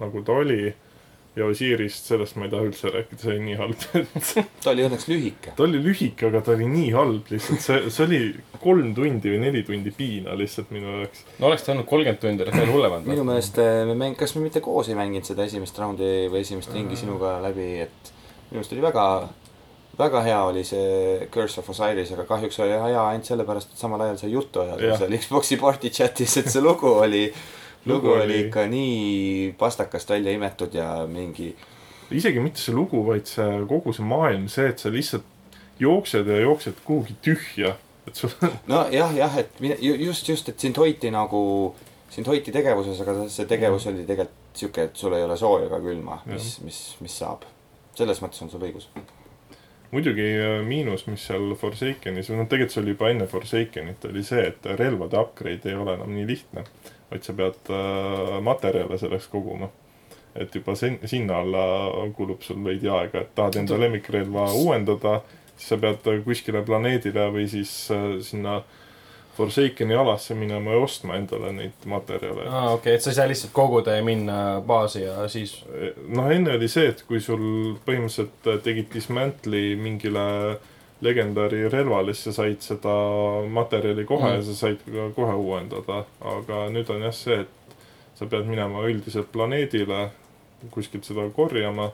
nagu 0.03 0.23
ta 0.23 0.39
oli. 0.43 0.75
ja 1.33 1.47
Osirisst, 1.49 2.11
sellest 2.11 2.37
ma 2.37 2.45
ei 2.45 2.51
taha 2.53 2.67
üldse 2.69 2.91
rääkida, 2.93 3.17
see 3.23 3.31
oli 3.33 3.45
nii 3.47 3.55
halb, 3.57 3.85
et 3.97 4.33
ta 4.65 4.75
oli 4.75 4.83
õnneks 4.85 5.07
lühike. 5.09 5.55
ta 5.57 5.65
oli 5.65 5.79
lühike, 5.81 6.27
aga 6.29 6.43
ta 6.45 6.53
oli 6.53 6.67
nii 6.69 6.91
halb 6.93 7.31
lihtsalt, 7.33 7.63
see, 7.65 7.79
see 7.89 8.05
oli 8.05 8.19
kolm 8.61 8.91
tundi 8.93 9.33
või 9.33 9.39
neli 9.47 9.63
tundi 9.65 9.95
piina 9.97 10.35
lihtsalt 10.37 10.75
minu 10.77 10.99
jaoks. 10.99 11.23
no 11.39 11.49
oleks 11.49 11.65
ta 11.65 11.73
olnud 11.73 11.89
kolmkümmend 11.89 12.21
tundi, 12.21 12.45
oleks 12.45 12.61
veel 12.61 12.75
hullem 12.75 12.99
minu 12.99 13.15
olnud. 13.15 13.31
meelest 13.31 13.63
äh, 13.65 13.81
me 13.89 13.97
mäng-, 13.97 14.19
kas 14.21 14.37
me 14.37 14.45
mitte 14.45 14.61
koos 14.61 14.93
ei 14.93 14.99
mänginud 14.99 15.31
seda 15.31 15.49
esimest 15.49 15.81
raundi 15.81 16.11
või 16.29 16.45
esimest 16.45 16.77
ringi 16.77 17.01
sinuga 17.01 17.39
läbi, 17.47 17.71
et 17.87 18.13
minu 18.51 18.59
meelest 18.59 18.77
oli 18.77 18.85
väga, 18.85 19.07
väga 19.99 20.23
hea 20.25 20.39
oli 20.45 20.63
see 20.65 21.27
Curse 21.33 21.61
of 21.61 21.69
Osiris, 21.71 22.13
aga 22.15 22.25
kahjuks 22.29 22.61
oli 22.65 22.77
hea 22.77 23.03
ainult 23.09 23.29
sellepärast, 23.29 23.75
et 23.75 23.83
samal 23.83 24.07
ajal 24.07 24.23
sai 24.23 24.33
juttu 24.33 24.63
ajada 24.63 24.97
seal 25.01 25.19
Xbox'i 25.19 25.59
party 25.61 25.91
chat'is, 25.93 26.39
et 26.41 26.49
see 26.53 26.65
lugu 26.65 26.95
oli, 27.03 27.27
lugu 27.91 28.09
Lugu 28.09 28.17
oli 28.23 28.41
ikka 28.47 28.67
nii 28.71 29.53
pastakast 29.59 30.11
välja 30.11 30.33
imetud 30.33 30.75
ja 30.75 31.07
mingi 31.11 31.53
isegi 32.17 32.41
mitte 32.41 32.61
see 32.61 32.75
lugu, 32.77 33.03
vaid 33.07 33.29
see 33.31 33.63
kogu 33.69 33.95
see 33.97 34.07
maailm, 34.07 34.49
see, 34.53 34.69
et 34.73 34.83
sa 34.83 34.93
lihtsalt 34.93 35.29
jooksed 35.83 36.29
ja 36.29 36.43
jooksed 36.43 36.83
kuhugi 36.85 37.17
tühja. 37.25 37.77
et 38.07 38.19
sul, 38.19 38.33
nojah, 38.67 39.15
jah, 39.17 39.39
et 39.39 39.61
just, 39.61 40.29
just, 40.29 40.49
et 40.49 40.61
sind 40.61 40.79
hoiti 40.79 41.11
nagu, 41.15 41.43
sind 42.11 42.29
hoiti 42.29 42.53
tegevuses, 42.55 43.01
aga 43.05 43.29
see 43.33 43.49
tegevus 43.51 43.87
oli 43.91 44.07
tegelikult 44.09 44.39
sihuke, 44.59 44.89
et 44.91 44.99
sul 44.99 45.15
ei 45.17 45.25
ole 45.25 45.37
sooja 45.41 45.69
ega 45.69 45.79
külma, 45.81 46.19
mis, 46.29 46.59
mis, 46.67 46.81
mis 47.01 47.19
saab. 47.23 47.47
selles 47.97 48.21
mõttes 48.21 48.43
on 48.45 48.51
sul 48.53 48.65
õigus. 48.67 48.89
Muidugi 49.93 50.27
äh, 50.41 50.59
miinus, 50.67 51.07
mis 51.11 51.27
seal 51.29 51.53
Forsakenis 51.61 52.31
või 52.31 52.41
noh, 52.41 52.49
tegelikult 52.49 52.75
see 52.75 52.83
oli 52.83 52.95
juba 52.95 53.13
enne 53.13 53.29
Forsakenit, 53.31 54.09
oli 54.09 54.25
see, 54.27 54.47
et 54.49 54.69
relvade 54.81 55.21
upgrade 55.21 55.69
ei 55.69 55.79
ole 55.79 55.97
enam 55.99 56.13
nii 56.17 56.27
lihtne. 56.29 56.65
vaid 57.13 57.27
sa 57.29 57.35
pead 57.37 57.69
äh, 57.69 58.37
materjale 58.41 58.99
selleks 58.99 59.29
koguma. 59.29 59.69
et 60.35 60.55
juba 60.55 60.73
sin-, 60.75 61.01
sinna 61.05 61.43
alla 61.45 61.65
kulub 62.17 62.41
sul 62.43 62.65
veidi 62.65 62.89
aega, 62.89 63.21
et 63.21 63.35
tahad 63.35 63.59
enda 63.61 63.77
lemmikrelva 63.77 64.47
uuendada, 64.57 65.21
siis 65.57 65.69
sa 65.75 65.77
pead 65.77 66.09
äh, 66.09 66.23
kuskile 66.25 66.63
planeedile 66.65 67.29
või 67.35 67.49
siis 67.53 67.75
äh, 67.93 68.17
sinna 68.25 68.63
Forsakeni 69.33 69.95
alasse 69.97 70.35
minema 70.37 70.75
ja 70.75 70.83
ostma 70.85 71.17
endale 71.17 71.55
neid 71.57 71.87
materjale 71.89 72.45
aa, 72.49 72.75
okei 72.75 72.75
okay,, 72.75 72.99
et 72.99 73.05
sa 73.05 73.13
ei 73.13 73.17
saa 73.17 73.29
lihtsalt 73.31 73.55
koguda 73.57 73.97
ja 73.97 74.03
minna 74.05 74.37
baasi 74.67 75.07
ja 75.07 75.29
siis 75.33 75.55
noh, 76.09 76.29
enne 76.29 76.59
oli 76.59 76.69
see, 76.69 76.91
et 76.93 77.01
kui 77.09 77.21
sul 77.25 77.47
põhimõtteliselt 77.87 78.63
tegid 78.67 78.93
dismantle'i 78.93 79.73
mingile 79.81 80.27
legendari 81.03 81.65
relvale, 81.69 82.15
siis 82.15 82.31
sa 82.31 82.43
said 82.43 82.61
seda 82.63 82.93
materjali 83.51 84.05
kohe 84.07 84.29
mm. 84.29 84.37
ja 84.37 84.45
sa 84.47 84.55
said 84.55 84.85
ka 84.87 85.09
kohe 85.17 85.35
uuendada. 85.35 86.05
aga 86.21 86.67
nüüd 86.75 86.93
on 86.95 87.03
jah 87.09 87.17
see, 87.17 87.41
et 87.43 87.77
sa 88.19 88.29
pead 88.31 88.47
minema 88.47 88.85
üldiselt 88.87 89.33
planeedile, 89.35 90.11
kuskilt 90.71 91.09
seda 91.09 91.27
korjama 91.35 91.91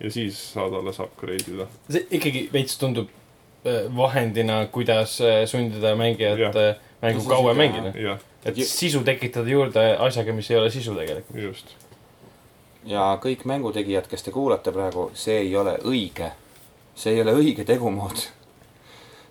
ja 0.00 0.10
siis 0.10 0.38
saad 0.52 0.74
alles 0.78 1.00
upgrade 1.02 1.50
ida. 1.50 1.66
see 1.90 2.06
ikkagi 2.18 2.48
veits 2.52 2.78
tundub 2.78 3.10
äh, 3.10 3.23
vahendina, 3.96 4.66
kuidas 4.66 5.20
äh, 5.20 5.46
sundida 5.46 5.96
mängijat 5.96 6.56
äh, 6.56 6.76
mängu 7.02 7.24
kauem 7.24 7.56
mängida. 7.56 8.18
et 8.44 8.56
sisu 8.56 9.00
tekitada 9.04 9.48
juurde 9.48 9.96
asjaga, 9.98 10.32
mis 10.32 10.50
ei 10.50 10.56
ole 10.56 10.70
sisu 10.70 10.94
tegelikult. 10.94 11.42
just. 11.42 11.66
ja 12.84 13.18
kõik 13.22 13.44
mängutegijad, 13.44 14.08
kes 14.08 14.22
te 14.22 14.30
kuulate 14.30 14.72
praegu, 14.72 15.10
see 15.14 15.38
ei 15.46 15.56
ole 15.56 15.78
õige. 15.84 16.30
see 16.94 17.14
ei 17.14 17.22
ole 17.22 17.32
õige 17.32 17.64
tegumood. 17.64 18.26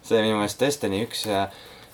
see 0.02 0.22
minu 0.22 0.42
meelest 0.42 0.60
Destiny 0.60 1.04
üks 1.06 1.28
äh, 1.30 1.48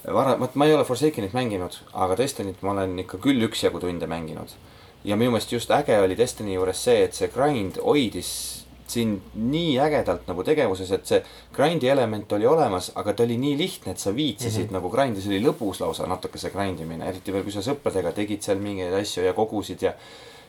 vara-, 0.08 0.39
vot 0.39 0.56
ma 0.56 0.65
ei 0.65 0.73
ole 0.73 0.88
Forsakenit 0.88 1.34
mänginud, 1.34 1.75
aga 1.93 2.17
Destinyt 2.17 2.62
ma 2.62 2.71
olen 2.71 2.99
ikka 2.99 3.17
küll 3.17 3.43
üksjagu 3.49 3.80
tunde 3.80 4.08
mänginud. 4.08 4.56
ja 5.04 5.15
minu 5.15 5.36
meelest 5.36 5.52
just 5.52 5.71
äge 5.71 5.99
oli 5.99 6.17
Destiny 6.17 6.56
juures 6.56 6.84
see, 6.84 7.04
et 7.04 7.13
see 7.13 7.28
grind 7.28 7.84
hoidis 7.84 8.59
sind 8.89 9.34
nii 9.36 9.78
ägedalt 9.82 10.28
nagu 10.30 10.43
tegevuses, 10.43 10.91
et 10.95 11.06
see 11.06 11.19
grind'i 11.56 11.89
element 11.91 12.32
oli 12.38 12.47
olemas, 12.49 12.91
aga 12.99 13.13
ta 13.13 13.23
oli 13.23 13.38
nii 13.41 13.58
lihtne, 13.58 13.93
et 13.93 13.99
sa 13.99 14.15
viitsisid 14.15 14.65
mm 14.65 14.67
-hmm. 14.69 14.78
nagu 14.80 14.89
grind'i, 14.89 15.21
see 15.21 15.36
oli 15.36 15.45
lõbus 15.45 15.82
lausa 15.84 16.08
natuke 16.08 16.38
see 16.38 16.52
grind 16.52 16.80
imine, 16.80 17.06
eriti 17.10 17.34
veel, 17.34 17.43
kui 17.43 17.52
sa 17.52 17.62
sõpradega 17.65 18.12
tegid 18.12 18.41
seal 18.41 18.60
mingeid 18.60 18.93
asju 18.93 19.23
ja 19.23 19.34
kogusid 19.34 19.82
ja 19.82 19.93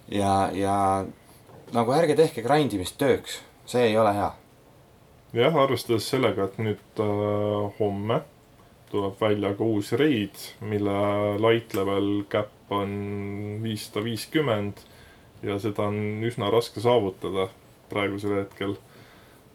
ja, 0.08 0.50
ja 0.52 1.04
nagu 1.72 1.92
ärge 1.92 2.16
tehke 2.16 2.42
grind 2.42 2.72
imist 2.72 2.98
tööks, 2.98 3.40
see 3.66 3.90
ei 3.90 3.96
ole 3.98 4.12
hea. 4.14 4.32
jah, 5.32 5.56
arvestades 5.56 6.08
sellega, 6.10 6.44
et 6.44 6.58
nüüd 6.58 7.02
äh, 7.02 7.72
homme 7.78 8.22
tuleb 8.90 9.20
välja 9.20 9.54
ka 9.54 9.64
uus 9.64 9.92
raid, 9.92 10.38
mille 10.60 10.96
light 11.38 11.74
level 11.74 12.24
cap 12.30 12.72
on 12.74 13.60
viissada 13.62 14.02
viiskümmend 14.04 14.82
ja 15.46 15.58
seda 15.62 15.86
on 15.88 16.24
üsna 16.26 16.50
raske 16.52 16.82
saavutada 16.82 17.48
praegusel 17.90 18.38
hetkel. 18.40 18.76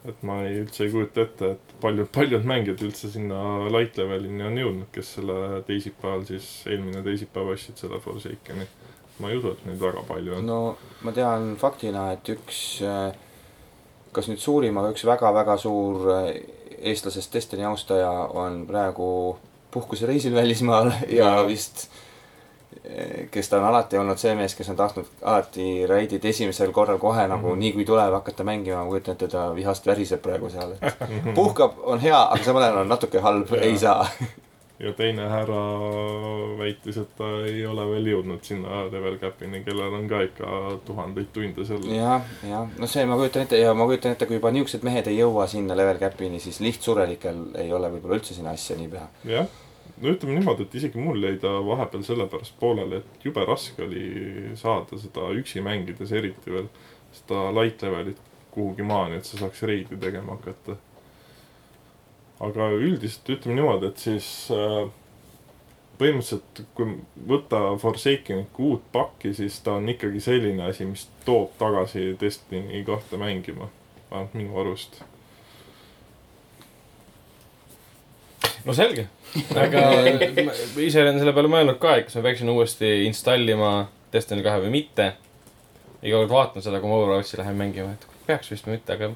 et 0.05 0.19
ma 0.21 0.43
ei, 0.45 0.59
üldse 0.61 0.83
ei 0.85 0.91
kujuta 0.93 1.23
ette, 1.25 1.47
et 1.55 1.71
paljud, 1.81 2.09
paljud 2.13 2.43
mängijad 2.45 2.83
üldse 2.85 3.09
sinna 3.09 3.39
light 3.73 3.97
levelini 3.97 4.43
on 4.45 4.59
jõudnud, 4.61 4.89
kes 4.93 5.15
selle 5.17 5.63
teisipäeval 5.65 6.27
siis, 6.29 6.49
eelmine 6.69 7.01
teisipäev 7.05 7.49
ostsid 7.55 7.81
selle 7.81 7.97
Forsakeni. 8.03 8.67
ma 9.19 9.31
ei 9.31 9.39
usu, 9.39 9.55
et 9.55 9.65
neid 9.65 9.81
väga 9.81 10.03
palju 10.05 10.37
on. 10.37 10.45
no 10.45 10.59
ma 11.01 11.15
tean 11.15 11.55
faktina, 11.57 12.11
et 12.13 12.29
üks, 12.35 12.59
kas 14.13 14.29
nüüd 14.29 14.43
suurim, 14.43 14.77
aga 14.77 14.93
üks 14.93 15.07
väga-väga 15.09 15.57
suur 15.63 16.05
äh, 16.13 16.29
eestlasest 16.85 17.33
Destiny 17.33 17.65
austaja 17.65 18.11
on 18.11 18.65
praegu 18.67 19.37
puhkusereisil 19.71 20.35
välismaal 20.35 20.91
ja 21.19 21.31
vist 21.47 21.87
eh, 21.87 22.04
kes 23.31 23.49
ta 23.49 23.57
on 23.57 23.65
alati 23.65 23.97
olnud 23.97 24.19
see 24.21 24.35
mees, 24.35 24.55
kes 24.55 24.69
on 24.69 24.79
tahtnud 24.79 25.09
alati 25.21 25.87
raidid 25.89 26.25
esimesel 26.25 26.71
korral 26.71 26.97
kohe 27.01 27.27
nagu 27.27 27.47
mm 27.47 27.53
-hmm. 27.53 27.59
nii 27.59 27.73
kui 27.73 27.85
tuleb 27.85 28.13
hakata 28.13 28.43
mängima, 28.43 28.83
ma 28.83 28.89
kujutan 28.89 29.13
ette, 29.13 29.27
ta 29.27 29.55
vihast 29.55 29.85
väriseb 29.87 30.21
praegu 30.21 30.49
seal, 30.49 30.71
et 30.81 31.33
puhkab, 31.35 31.71
on 31.83 31.99
hea, 31.99 32.21
aga 32.23 32.43
samal 32.43 32.63
ajal 32.63 32.77
on 32.77 32.89
natuke 32.89 33.19
halb, 33.19 33.53
ei 33.61 33.77
saa. 33.77 34.07
ja 34.79 34.93
teine 34.93 35.29
härra 35.29 35.61
väitis, 36.57 36.97
et 36.97 37.11
ta 37.17 37.27
ei 37.47 37.65
ole 37.65 37.85
veel 37.89 38.07
jõudnud 38.11 38.43
sinna 38.43 38.83
level 38.91 39.17
cap'ini, 39.21 39.63
kellel 39.63 39.93
on 39.93 40.07
ka 40.07 40.21
ikka 40.27 40.47
tuhandeid 40.85 41.31
tunde 41.33 41.65
seal. 41.65 41.85
jah, 41.95 42.21
jah, 42.43 42.67
no 42.79 42.87
see 42.87 43.05
ma 43.05 43.15
kujutan 43.15 43.45
ette 43.47 43.59
ja 43.59 43.73
ma 43.73 43.87
kujutan 43.87 44.11
ette, 44.11 44.25
kui 44.25 44.35
juba 44.35 44.51
niisugused 44.51 44.83
mehed 44.83 45.07
ei 45.07 45.19
jõua 45.21 45.47
sinna 45.47 45.77
level 45.77 46.01
cap'ini, 46.01 46.39
siis 46.43 46.59
lihtsurelikel 46.59 47.45
ei 47.63 47.71
ole 47.73 47.91
võib-olla 47.93 48.19
üldse 48.19 48.35
sinna 48.35 48.51
asja 48.51 48.75
nii 48.79 48.91
pea. 48.91 49.07
jah, 49.31 49.47
no 50.01 50.11
ütleme 50.11 50.35
niimoodi, 50.37 50.65
et 50.67 50.75
isegi 50.75 50.99
mul 50.99 51.23
jäi 51.23 51.37
ta 51.39 51.51
vahepeal 51.65 52.03
sellepärast 52.03 52.57
pooleli, 52.59 52.99
et 52.99 53.27
jube 53.27 53.45
raske 53.47 53.85
oli 53.85 54.05
saada 54.59 54.99
seda 54.99 55.29
üksi 55.39 55.63
mängides 55.63 56.11
eriti 56.11 56.51
veel 56.51 56.67
seda 57.15 57.47
light 57.55 57.83
levelit 57.85 58.19
kuhugi 58.55 58.83
maani, 58.83 59.19
et 59.19 59.27
sa 59.27 59.39
saaks 59.39 59.63
reidi 59.67 59.97
tegema 59.99 60.35
hakata. 60.37 60.77
aga 62.39 62.67
üldiselt 62.75 63.29
ütleme 63.31 63.55
niimoodi, 63.55 63.87
et 63.87 64.01
siis 64.03 64.27
äh, 64.51 64.89
põhimõtteliselt 65.99 66.61
kui 66.75 66.97
võtta 67.31 67.61
Forsakeniku 67.79 68.71
uut 68.73 68.85
pakki, 68.91 69.31
siis 69.37 69.61
ta 69.63 69.77
on 69.79 69.87
ikkagi 69.91 70.19
selline 70.23 70.67
asi, 70.67 70.87
mis 70.89 71.07
toob 71.27 71.55
tagasi 71.59 72.09
Destiny 72.19 72.83
kahte 72.87 73.19
mängima, 73.21 73.69
vähemalt 74.11 74.35
minu 74.35 74.59
arust. 74.59 74.99
No 78.65 78.73
selge, 78.73 79.07
aga 79.55 79.83
ma 80.47 80.55
ise 80.81 81.03
olen 81.03 81.19
selle 81.21 81.35
peale 81.35 81.51
mõelnud 81.51 81.79
ka, 81.81 81.97
et 81.99 82.09
kas 82.09 82.17
ma 82.19 82.25
peaksin 82.29 82.49
uuesti 82.53 82.95
installima 83.09 83.75
Destiny 84.13 84.43
kahe 84.45 84.61
või 84.63 84.71
mitte. 84.77 85.13
iga 86.05 86.19
kord 86.21 86.31
vaatan 86.31 86.63
seda, 86.63 86.79
kui 86.79 86.89
ma 86.89 86.99
Overwatchi 87.01 87.39
lähen 87.39 87.57
mängima, 87.59 87.95
et 87.95 88.05
peaks 88.27 88.51
vist 88.53 88.67
või 88.67 88.77
mitte, 88.77 88.95
aga 88.95 89.11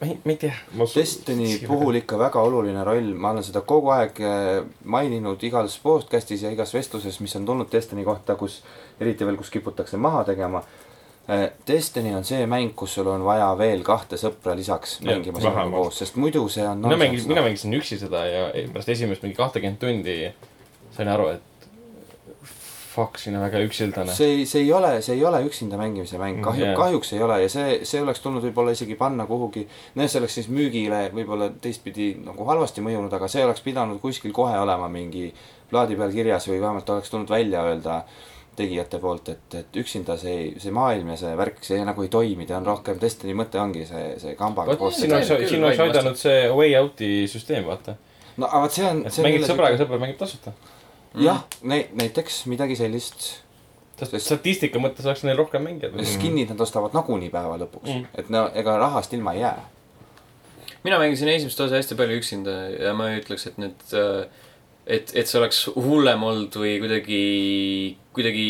ma 0.00 0.06
ei, 0.08 0.16
ma 0.24 0.32
ei 0.32 0.40
tea. 0.40 0.54
Destiny 0.94 1.58
puhul 1.66 2.00
ikka 2.00 2.18
väga 2.20 2.42
oluline 2.44 2.84
roll, 2.84 3.12
ma 3.14 3.32
olen 3.32 3.44
seda 3.46 3.62
kogu 3.68 3.92
aeg 3.94 4.20
eh, 4.20 4.58
maininud 4.84 5.42
igas 5.48 5.78
podcast'is 5.84 6.44
ja 6.44 6.52
igas 6.52 6.74
vestluses, 6.76 7.20
mis 7.24 7.36
on 7.38 7.46
tulnud 7.48 7.72
Destiny 7.72 8.04
kohta, 8.04 8.36
kus 8.36 8.62
eriti 9.00 9.28
veel, 9.28 9.38
kus 9.40 9.52
kiputakse 9.54 10.00
maha 10.00 10.24
tegema. 10.28 10.64
Destiny 11.66 12.12
on 12.14 12.22
see 12.24 12.44
mäng, 12.46 12.70
kus 12.78 12.92
sul 12.94 13.08
on 13.10 13.24
vaja 13.26 13.48
veel 13.58 13.80
kahte 13.86 14.14
sõpra 14.20 14.54
lisaks 14.54 15.00
mängima 15.02 15.40
sinuga 15.42 15.64
koos, 15.72 15.98
sest 15.98 16.20
muidu 16.22 16.44
see 16.52 16.62
on 16.62 16.84
mina 16.84 16.94
mängin, 17.00 17.18
nonsense, 17.18 17.32
mina 17.32 17.42
mängisin 17.42 17.74
üksi 17.74 17.98
seda 17.98 18.22
ja 18.30 18.44
pärast 18.70 18.92
esimest 18.94 19.26
mingi 19.26 19.34
kahtekümmet 19.38 19.80
tundi 19.82 20.14
sain 20.94 21.10
aru, 21.10 21.32
et 21.34 21.56
fuck, 22.96 23.18
siin 23.20 23.36
on 23.36 23.42
väga 23.44 23.60
üksildane. 23.66 24.14
see 24.16 24.36
ei, 24.36 24.44
see 24.48 24.62
ei 24.64 24.70
ole, 24.72 24.92
see 25.04 25.16
ei 25.18 25.24
ole 25.28 25.42
üksinda 25.48 25.80
mängimise 25.80 26.20
mäng, 26.20 26.38
kahju 26.44 26.64
yeah., 26.64 26.76
kahjuks 26.78 27.12
ei 27.16 27.24
ole 27.26 27.40
ja 27.42 27.50
see, 27.52 27.80
see 27.88 28.04
oleks 28.04 28.22
tulnud 28.24 28.44
võib-olla 28.46 28.76
isegi 28.76 28.96
panna 29.00 29.26
kuhugi, 29.28 29.66
noh, 29.98 30.06
see 30.06 30.22
oleks 30.22 30.38
siis 30.40 30.48
müügile 30.52 31.02
võib-olla 31.16 31.50
teistpidi 31.62 32.12
nagu 32.24 32.46
halvasti 32.48 32.84
mõjunud, 32.86 33.12
aga 33.18 33.28
see 33.32 33.44
oleks 33.44 33.66
pidanud 33.66 34.00
kuskil 34.02 34.34
kohe 34.36 34.56
olema 34.62 34.88
mingi 34.92 35.28
plaadi 35.70 35.98
peal 35.98 36.14
kirjas 36.14 36.48
või 36.48 36.62
vähemalt 36.62 36.94
oleks 36.94 37.12
tulnud 37.12 37.34
välja 37.34 37.66
öelda 37.66 38.00
tegijate 38.56 38.98
poolt, 39.02 39.28
et, 39.32 39.54
et 39.60 39.78
üksinda 39.82 40.16
see, 40.20 40.50
see 40.62 40.72
maailm 40.74 41.12
ja 41.12 41.18
see 41.20 41.32
värk, 41.38 41.60
see 41.66 41.78
nagu 41.86 42.04
ei 42.04 42.10
toimi, 42.12 42.46
ta 42.48 42.58
on 42.58 42.68
rohkem, 42.68 42.98
Destiny 43.00 43.36
mõte 43.38 43.60
ongi 43.62 43.86
see, 43.88 44.04
see 44.22 44.34
kambaga 44.38 44.76
koos 44.80 44.98
siin 45.00 45.14
oleks 45.14 45.32
siin 45.50 45.64
oleks 45.64 45.82
aidanud 45.86 46.20
see 46.20 46.46
way 46.56 46.74
out'i 46.80 47.10
süsteem, 47.30 47.66
vaata. 47.68 47.96
no 48.36 48.48
aga 48.48 48.62
vot 48.66 48.78
see 48.78 48.88
on, 48.88 49.02
et 49.08 49.20
mängid 49.26 49.48
sõbraga, 49.48 49.80
sõber 49.80 50.02
mängib 50.02 50.20
tasuta. 50.20 50.54
jah, 51.20 51.44
näiteks 51.62 52.44
midagi 52.52 52.78
sellist, 52.80 53.30
statistika 53.96 54.80
mõttes 54.82 55.06
oleks 55.08 55.24
neil 55.24 55.38
rohkem 55.40 55.64
mängijaid. 55.64 55.96
skin'id 56.16 56.52
nad 56.52 56.60
ostavad 56.60 56.96
nagunii 56.96 57.32
päeva 57.32 57.56
lõpuks 57.62 57.88
Mm. 57.88 58.04
mm., 58.04 58.20
et 58.20 58.30
no 58.32 58.48
ega 58.54 58.76
rahast 58.82 59.14
ilma 59.16 59.36
ei 59.36 59.44
jää 59.44 59.64
mina 60.86 60.98
mängisin 61.02 61.28
esimest 61.28 61.60
osa 61.60 61.74
hästi 61.74 61.96
palju 61.98 62.18
üksinda 62.20 62.52
ja 62.70 62.92
ma 62.94 63.10
ei 63.10 63.20
ütleks, 63.20 63.48
et 63.50 63.56
need, 63.58 63.80
et, 64.86 65.10
et 65.14 65.26
see 65.26 65.38
oleks 65.40 65.64
hullem 65.74 66.22
olnud 66.22 66.54
või 66.60 66.76
kuidagi, 66.82 67.20
kuidagi 68.16 68.46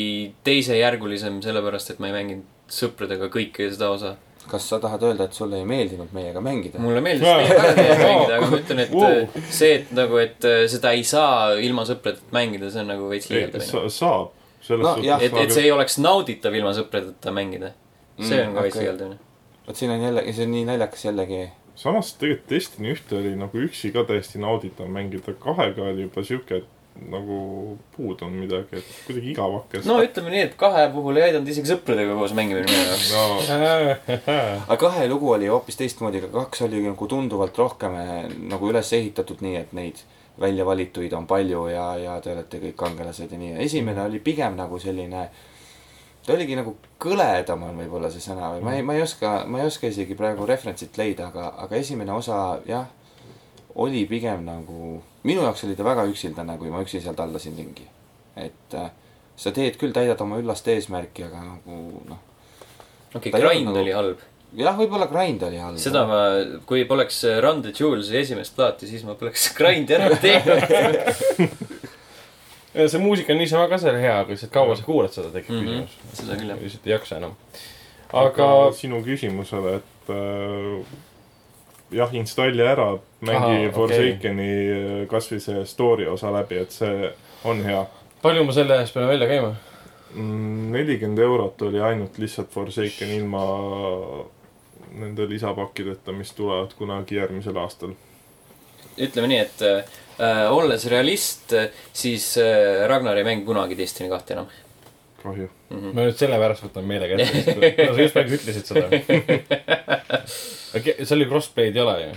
teisejärgulisem, 0.47 1.41
sellepärast 1.45 1.91
et 1.95 1.99
ma 2.03 2.11
ei 2.11 2.17
mänginud 2.17 2.45
sõpradega 2.73 3.29
kõike 3.33 3.69
seda 3.73 3.91
osa. 3.95 4.15
kas 4.51 4.69
sa 4.71 4.79
tahad 4.83 5.03
öelda, 5.03 5.25
et 5.27 5.35
sulle 5.35 5.59
ei 5.59 5.65
meeldinud 5.67 6.13
meiega 6.15 6.41
mängida? 6.43 6.79
mulle 6.83 7.01
meeldis 7.03 7.27
väga 7.27 7.73
teiega 7.75 7.99
mängida, 8.11 8.37
aga 8.39 8.51
ma 8.53 8.59
ütlen, 8.61 8.83
et 8.85 8.93
Wow. 8.95 9.43
see, 9.51 9.73
et 9.81 9.93
nagu, 9.97 10.19
et 10.23 10.47
seda 10.71 10.93
ei 10.95 11.03
saa 11.05 11.55
ilma 11.59 11.83
sõpradeta 11.89 12.31
mängida, 12.37 12.71
see 12.71 12.83
on 12.85 12.91
nagu 12.95 13.09
veits 13.11 13.31
ei, 13.31 13.39
liialdamine. 13.41 13.71
sa, 13.71 13.85
saab. 13.99 14.33
selles 14.67 14.87
No 14.87 14.97
jah. 15.03 15.23
et, 15.23 15.35
et 15.45 15.51
see 15.55 15.65
ei 15.67 15.73
oleks 15.75 15.99
nauditav 16.03 16.55
ilma 16.55 16.73
sõpradeta 16.79 17.33
mängida. 17.35 17.73
see 18.23 18.39
on 18.47 18.55
ka 18.55 18.63
veits 18.67 18.77
okei. 18.77 18.87
liialdamine. 18.87 19.19
vot 19.67 19.77
siin 19.83 19.91
on 19.97 20.03
jälle, 20.09 20.27
see 20.33 20.47
on 20.47 20.55
nii 20.55 20.65
naljakas 20.71 21.05
jällegi. 21.09 21.41
Samas 21.77 22.15
tegelikult 22.21 22.51
Destiny 22.51 22.95
ühte 22.95 23.19
oli 23.19 23.35
nagu 23.39 23.61
üksi 23.67 23.93
ka 23.95 24.07
täiesti 24.09 24.41
nauditav 24.43 24.89
mängida, 24.93 25.35
kahega 25.41 25.91
oli 25.91 26.07
juba 26.07 26.25
siuke, 26.27 26.63
et 26.63 26.73
nagu 27.11 27.79
puudu 27.97 28.25
on 28.25 28.33
midagi, 28.33 28.81
et 28.81 28.93
kuidagi 29.07 29.33
igav 29.35 29.53
hakkas 29.59 29.89
no 29.89 29.99
ütleme 30.05 30.33
nii, 30.33 30.45
et 30.49 30.55
kahe 30.59 30.87
puhul 30.95 31.19
ei 31.21 31.27
aidanud 31.29 31.51
isegi 31.53 31.69
sõpradega 31.69 32.17
koos 32.17 32.33
mängimine 32.37 32.65
minu 32.65 32.85
jaoks. 32.89 33.51
no. 33.53 34.21
aga 34.73 34.79
kahe 34.81 35.09
lugu 35.11 35.33
oli 35.35 35.51
hoopis 35.53 35.77
teistmoodi, 35.81 36.23
aga 36.25 36.33
kaks 36.39 36.65
oli 36.67 36.81
nagu 36.87 37.09
tunduvalt 37.11 37.59
rohkem 37.61 37.99
eh, 38.01 38.15
nagu 38.53 38.71
üles 38.73 38.93
ehitatud 38.97 39.45
nii, 39.45 39.59
et 39.61 39.75
neid 39.77 40.01
välja 40.41 40.65
valituid 40.69 41.13
on 41.17 41.27
palju 41.29 41.67
ja, 41.73 41.85
ja 42.01 42.17
te 42.25 42.33
olete 42.33 42.61
kõik 42.65 42.77
kangelased 42.81 43.33
ja 43.33 43.41
nii. 43.41 43.55
esimene 43.65 44.03
oli 44.05 44.21
pigem 44.25 44.57
nagu 44.59 44.81
selline, 44.81 45.29
ta 46.27 46.35
oligi 46.35 46.59
nagu 46.59 46.75
kõledam 47.03 47.63
on 47.69 47.79
võib-olla 47.79 48.11
see 48.11 48.25
sõna 48.25 48.51
või 48.57 48.65
ma 48.67 48.77
ei, 48.77 48.85
ma 48.87 48.97
ei 48.99 49.03
oska, 49.05 49.39
ma 49.47 49.63
ei 49.63 49.71
oska 49.71 49.91
isegi 49.93 50.17
praegu 50.19 50.47
referentsit 50.49 50.99
leida, 50.99 51.31
aga, 51.31 51.53
aga 51.65 51.79
esimene 51.79 52.13
osa 52.17 52.59
jah, 52.67 52.89
oli 53.83 54.05
pigem 54.11 54.45
nagu, 54.47 54.97
minu 55.27 55.45
jaoks 55.47 55.67
oli 55.69 55.77
ta 55.79 55.87
väga 55.87 56.07
üksildane, 56.11 56.57
kui 56.59 56.73
ma 56.73 56.83
üksi 56.85 57.03
seal 57.05 57.17
tallasin 57.19 57.59
ringi. 57.59 57.87
et 58.37 58.75
äh, 58.75 58.91
sa 59.37 59.53
teed 59.53 59.77
küll, 59.81 59.95
täidad 59.97 60.21
oma 60.25 60.41
üllast 60.41 60.67
eesmärki, 60.69 61.29
aga 61.29 61.45
nagu 61.45 62.03
noh, 62.09 62.25
okei, 63.15 63.31
olnud 63.31 63.47
grind 63.47 63.71
nagu- 63.71 63.83
oli 63.85 63.95
halb. 63.95 64.25
jah, 64.57 64.77
võib-olla 64.81 65.09
grind 65.13 65.47
oli 65.47 65.61
halb. 65.63 65.79
seda 65.81 66.07
ma, 66.11 66.21
kui 66.67 66.85
poleks 66.89 67.23
Run 67.45 67.63
the 67.63 67.73
Jewels'i 67.77 68.19
esimest 68.25 68.57
plaati, 68.59 68.91
siis 68.91 69.07
ma 69.07 69.15
poleks 69.15 69.51
grind'i 69.59 69.97
ära 70.01 70.11
teinud. 70.21 71.76
see 72.77 73.01
muusika 73.01 73.33
on 73.33 73.39
niisama 73.41 73.69
ka 73.69 73.79
seal 73.79 73.97
hea, 74.01 74.19
aga 74.21 74.35
lihtsalt 74.35 74.53
kaua 74.53 74.77
sa 74.77 74.85
kuulad 74.85 75.13
seda, 75.15 75.31
tekib 75.35 75.55
Mhm. 75.57 75.67
küsimus. 75.67 75.99
seda 76.21 76.37
küll, 76.37 76.49
jah. 76.53 76.63
lihtsalt 76.63 76.87
ei 76.87 76.93
jaksa 76.93 77.17
enam. 77.17 77.37
aga 78.13 78.31
aga 78.31 78.73
sinu 78.73 79.03
küsimusele, 79.05 79.77
et 79.77 80.11
äh, 80.11 80.97
jah, 81.91 82.15
installi 82.15 82.63
ära, 82.63 82.99
mängi. 83.21 83.71
Forsakeni 83.75 84.51
okay. 84.73 85.07
kasvõi 85.11 85.41
see 85.41 85.65
story 85.65 86.07
osa 86.07 86.33
läbi, 86.35 86.59
et 86.63 86.71
see 86.75 87.13
on 87.45 87.63
hea. 87.65 87.87
palju 88.23 88.45
ma 88.45 88.53
selle 88.53 88.81
eest 88.81 88.95
pean 88.95 89.09
välja 89.09 89.29
käima? 89.31 89.55
nelikümmend 90.17 91.19
eurot 91.19 91.63
oli 91.63 91.81
ainult 91.83 92.19
lihtsalt 92.19 92.49
Forsaken 92.51 93.11
ilma 93.19 93.43
nende 94.97 95.27
lisapakkideta, 95.29 96.13
mis 96.13 96.33
tulevad 96.33 96.73
kunagi 96.79 97.19
järgmisel 97.19 97.57
aastal. 97.61 97.93
ütleme 98.97 99.29
nii, 99.29 99.39
et 99.39 99.63
äh, 99.63 99.85
olles 100.51 100.87
realist, 100.89 101.53
siis 101.93 102.39
äh, 102.41 102.87
Ragnar 102.89 103.17
ei 103.17 103.25
mängi 103.25 103.45
kunagi 103.45 103.77
Destiny 103.79 104.09
kahte 104.13 104.37
enam 104.37 104.49
kahju. 105.27 105.51
mm. 105.71 105.79
-hmm. 105.79 105.95
ma 105.95 106.07
nüüd 106.07 106.19
sellepärast 106.21 106.65
võtan 106.67 106.89
meelega 106.89 107.19
ette, 107.19 107.43
sest 107.43 107.95
sa 107.95 108.03
just 108.03 108.17
praegu 108.17 108.37
ütlesid 108.39 108.71
seda. 108.71 108.87
seal 111.09 111.17
oli 111.19 111.29
crossplay'd 111.31 111.77
ei 111.77 111.85
ole 111.85 111.97
ju? 112.03 112.13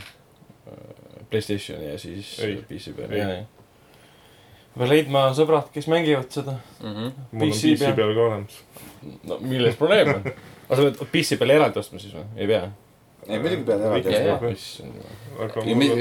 Playstationi 1.29 1.91
ja 1.91 1.97
siis 2.01 2.39
Ei. 2.41 2.57
PC 2.69 2.95
peal, 2.97 3.11
jah, 3.13 3.31
jah. 3.37 3.45
peab 4.75 4.89
leidma 4.89 5.27
sõbrad, 5.37 5.69
kes 5.73 5.87
mängivad 5.91 6.29
seda. 6.33 6.57
Mm 6.81 6.95
-hmm. 6.95 7.17
mul 7.31 7.51
on 7.51 7.57
PC 7.57 7.95
peal 7.95 8.13
ka 8.17 8.27
olemas. 8.27 8.61
no 9.23 9.39
milles 9.39 9.75
probleem 9.75 10.13
on? 10.15 10.31
aga 10.69 10.75
sa 10.75 10.81
pead 10.85 11.11
PC 11.11 11.39
peale 11.41 11.59
eraldi 11.59 11.79
ostma 11.79 11.99
siis 11.99 12.13
või? 12.13 12.25
ei 12.37 12.47
pea? 12.47 12.69
ei, 13.27 13.39
muidugi 13.39 13.65
pead 13.67 13.83
eraldi 13.83 14.13
ostma 14.51 15.09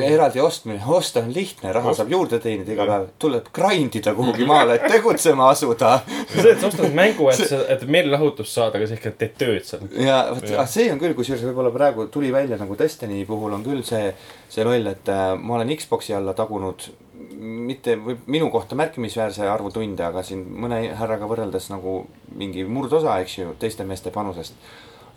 eraldi 0.08 0.40
ostmine, 0.42 0.78
osta 0.86 1.20
on 1.20 1.32
lihtne, 1.34 1.72
raha 1.72 1.92
Ost- 1.92 2.00
saab 2.00 2.12
juurde 2.12 2.38
teenida 2.42 2.72
iga 2.74 2.86
päev. 2.88 3.08
tuleb 3.22 3.50
grind 3.54 3.98
ida 4.00 4.14
kuhugi 4.14 4.46
maale, 4.48 4.78
et 4.78 4.86
tegutsema 4.92 5.50
asuda. 5.52 6.00
see, 6.32 6.50
et 6.52 6.60
sa 6.60 6.70
ostad 6.70 6.94
mängu, 6.94 7.28
et 7.30 7.42
sa, 7.50 7.60
et 7.74 7.84
meelelahutust 7.86 8.52
saada, 8.52 8.78
aga 8.78 8.88
sa 8.90 8.98
ikka 8.98 9.14
teed 9.18 9.36
tööd 9.38 9.66
seal. 9.68 9.84
ja 10.04 10.20
vot 10.34 10.54
ah, 10.58 10.66
see 10.70 10.88
on 10.92 11.02
küll, 11.02 11.14
kusjuures 11.18 11.44
võib-olla 11.50 11.74
praegu 11.74 12.08
tuli 12.14 12.32
välja 12.34 12.58
nagu 12.60 12.78
Destiny 12.78 13.24
puhul 13.28 13.58
on 13.58 13.66
küll 13.66 13.84
see, 13.86 14.14
see 14.50 14.66
roll, 14.66 14.90
et 14.90 15.12
äh, 15.12 15.34
ma 15.38 15.58
olen 15.58 15.76
Xbox'i 15.78 16.16
alla 16.16 16.34
tagunud 16.38 16.90
mitte 17.38 17.94
või 18.00 18.16
minu 18.26 18.48
kohta 18.50 18.76
märkimisväärse 18.78 19.46
arvu 19.48 19.70
tunde, 19.74 20.02
aga 20.04 20.22
siin 20.26 20.42
mõne 20.62 20.80
härraga 20.98 21.28
võrreldes 21.30 21.68
nagu 21.70 22.00
mingi 22.38 22.64
murdosa, 22.66 23.18
eks 23.22 23.38
ju, 23.38 23.54
teiste 23.60 23.86
meeste 23.86 24.10
panusest. 24.14 24.54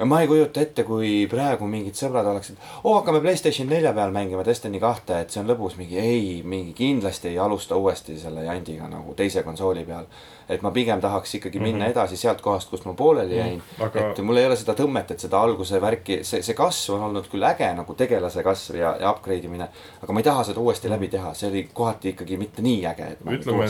Ma 0.06 0.22
ei 0.22 0.28
kujuta 0.28 0.62
ette, 0.62 0.84
kui 0.84 1.28
praegu 1.32 1.68
mingid 1.68 1.98
sõbrad 1.98 2.28
oleksid, 2.32 2.60
oo 2.84 2.96
hakkame 3.00 3.22
Playstation 3.22 3.70
nelja 3.70 3.94
peal 3.94 4.12
mängima 4.16 4.46
Destiny 4.46 4.80
kahte, 4.80 5.22
et 5.22 5.30
see 5.30 5.42
on 5.44 5.50
lõbus, 5.52 5.78
mingi 5.80 6.00
ei, 6.02 6.42
mingi 6.44 6.74
kindlasti 6.78 7.32
ei 7.32 7.40
alusta 7.40 7.76
uuesti 7.76 8.18
selle 8.20 8.46
jandiga 8.48 8.90
nagu 8.92 9.16
teise 9.18 9.44
konsooli 9.44 9.86
peal. 9.86 10.06
et 10.52 10.62
ma 10.62 10.72
pigem 10.72 11.00
tahaks 11.00 11.36
ikkagi 11.36 11.60
minna 11.60 11.78
mm 11.78 11.84
-hmm. 11.84 11.92
edasi 11.92 12.18
sealt 12.18 12.42
kohast, 12.42 12.70
kust 12.70 12.86
ma 12.86 12.94
pooleli 12.94 13.38
jäin 13.38 13.54
mm. 13.54 13.60
-hmm 13.60 13.72
aga 13.86 14.12
et 14.12 14.20
mul 14.26 14.38
ei 14.38 14.46
ole 14.46 14.56
seda 14.56 14.74
tõmmet, 14.78 15.12
et 15.14 15.20
seda 15.20 15.42
alguse 15.42 15.82
värki, 15.82 16.20
see, 16.28 16.42
see 16.46 16.56
kasv 16.58 16.96
on 16.96 17.06
olnud 17.08 17.28
küll 17.32 17.46
äge 17.48 17.70
nagu 17.78 17.96
tegelase 17.98 18.44
kasv 18.44 18.78
ja, 18.80 18.94
ja 19.00 19.12
upgrade 19.12 19.48
imine. 19.48 19.68
aga 20.04 20.14
ma 20.14 20.20
ei 20.20 20.24
taha 20.24 20.44
seda 20.44 20.60
uuesti 20.60 20.90
läbi 20.90 21.08
teha, 21.08 21.34
see 21.34 21.50
oli 21.50 21.64
kohati 21.74 22.14
ikkagi 22.14 22.38
mitte 22.38 22.62
nii 22.66 22.86
äge, 22.92 23.08
et 23.16 23.24
ma 23.26 23.36
ütleme 23.38 23.68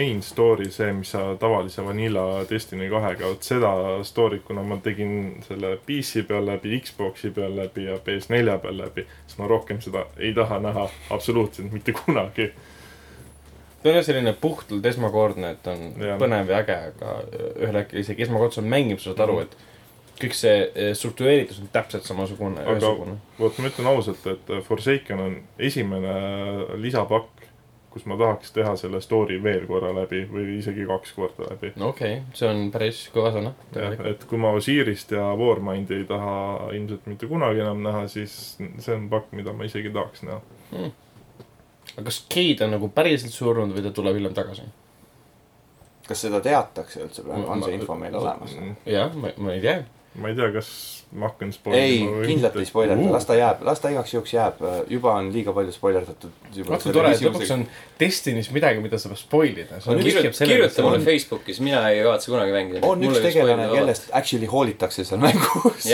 main 0.00 0.22
story, 0.22 0.70
see, 0.70 0.92
mis 0.92 1.10
sa 1.10 1.24
tavalise 1.40 1.84
Vanilla 1.84 2.44
Destiny 2.50 2.90
kahega, 2.90 3.32
vot 3.32 3.42
seda 3.42 3.72
story't, 4.06 4.44
kuna 4.46 4.62
ma 4.66 4.78
tegin 4.82 5.42
selle 5.50 5.74
PC 5.86 6.22
peal 6.28 6.46
läbi, 6.46 6.78
Xbox'i 6.86 7.30
peal 7.34 7.56
läbi 7.58 7.84
ja 7.88 7.96
PS4 8.06 8.58
peal 8.62 8.78
läbi, 8.78 9.04
siis 9.26 9.38
ma 9.42 9.48
rohkem 9.50 9.80
seda 9.82 10.06
ei 10.18 10.30
taha 10.36 10.58
näha 10.62 10.86
absoluutselt 11.10 11.72
mitte 11.74 11.92
kunagi. 11.96 12.50
ta 13.82 13.88
ei 13.88 13.94
ole 13.94 14.02
selline 14.04 14.32
puhtalt 14.36 14.86
esmakordne, 14.86 15.50
et 15.56 15.66
on 15.72 15.82
Jah. 15.98 16.18
põnev 16.20 16.50
ja 16.52 16.58
äge, 16.62 16.76
aga 16.92 17.14
ühel 17.56 17.78
hetkel 17.80 18.02
isegi 18.04 18.22
esmakordselt 18.28 18.66
mängib, 18.68 19.00
sa 19.00 19.10
saad 19.14 19.22
aru, 19.26 19.38
Mhm. 19.40 19.42
et 19.48 19.56
kõik 20.20 20.34
see 20.36 20.56
eh, 20.74 20.90
struktureeritus 20.94 21.60
on 21.62 21.68
täpselt 21.72 22.04
samasugune, 22.04 22.60
ühesugune. 22.68 23.16
vot 23.38 23.58
ma 23.58 23.68
ütlen 23.70 23.86
ausalt, 23.88 24.26
et 24.26 24.50
Forsaken 24.66 25.20
on 25.20 25.38
esimene 25.58 26.12
lisapakk, 26.76 27.48
kus 27.90 28.06
ma 28.06 28.16
tahaks 28.18 28.52
teha 28.54 28.76
selle 28.78 29.00
story 29.02 29.40
veel 29.42 29.66
korra 29.66 29.90
läbi 29.94 30.22
või 30.30 30.58
isegi 30.60 30.86
kaks 30.86 31.12
korda 31.16 31.48
läbi. 31.50 31.72
no 31.80 31.90
okei 31.90 32.20
okay,, 32.20 32.36
see 32.38 32.50
on 32.50 32.68
päris 32.74 33.02
kõva 33.14 33.32
sõna. 33.34 33.52
jah, 33.74 33.96
et 34.12 34.24
kui 34.30 34.38
ma 34.38 34.52
Osiirist 34.56 35.14
ja 35.16 35.30
Warmindi 35.38 35.98
ei 35.98 36.06
taha 36.08 36.34
ilmselt 36.76 37.08
mitte 37.10 37.30
kunagi 37.30 37.64
enam 37.64 37.82
näha, 37.86 38.04
siis 38.12 38.36
see 38.60 38.94
on 38.94 39.08
pakk, 39.12 39.32
mida 39.36 39.54
ma 39.56 39.66
isegi 39.66 39.90
tahaks 39.94 40.22
näha. 40.28 40.40
aga 41.96 42.06
kas 42.06 42.22
Kate 42.30 42.68
on 42.68 42.76
nagu 42.76 42.92
päriselt 42.94 43.34
surnud 43.34 43.74
või 43.74 43.86
ta 43.86 43.94
tuleb 43.96 44.20
hiljem 44.20 44.38
tagasi? 44.38 44.68
kas 46.10 46.26
seda 46.26 46.40
teatakse 46.42 47.04
üldse 47.04 47.26
praegu, 47.26 47.46
on 47.50 47.62
see 47.66 47.74
info 47.78 47.98
meil 47.98 48.14
olemas? 48.22 48.54
jah, 48.86 49.14
ma, 49.14 49.34
ma 49.38 49.54
ei 49.58 49.64
tea. 49.66 49.82
ma 50.14 50.30
ei 50.30 50.38
tea, 50.38 50.50
kas 50.54 50.70
ma 51.10 51.26
hakkan 51.26 51.48
ei 51.50 51.54
spoilima, 51.56 52.10
või 52.14 52.26
kindlalt 52.28 52.56
ei 52.60 52.66
spoilerda, 52.68 53.02
Uh. 53.02 53.12
las 53.14 53.26
ta 53.26 53.34
jääb, 53.34 53.62
las 53.66 53.80
ta 53.82 53.90
igaks 53.90 54.12
juhuks 54.14 54.34
jääb, 54.34 54.60
juba 54.92 55.14
on 55.18 55.32
liiga 55.34 55.52
palju 55.56 55.72
spoilerdatud. 55.74 56.30
vaata 56.68 56.84
kui 56.84 56.94
tore, 56.94 57.10
et 57.16 57.24
lõpuks 57.24 57.50
on 57.54 57.64
Destiny's 57.98 58.50
midagi, 58.54 58.82
mida 58.84 58.98
saab 58.98 59.16
spoil 59.18 59.58
ida. 59.58 59.80
kirjuta 59.82 60.84
mulle 60.86 61.00
Facebookis, 61.02 61.58
mina 61.66 61.82
ei 61.90 62.04
kavatse 62.04 62.30
kunagi 62.30 62.54
mängida. 62.54 62.86
on 62.86 63.02
üks 63.08 63.18
tegelane, 63.26 63.66
kellest 63.74 64.10
actually 64.12 64.46
hoolitakse 64.50 65.04
seal 65.04 65.20
mängus. 65.22 65.90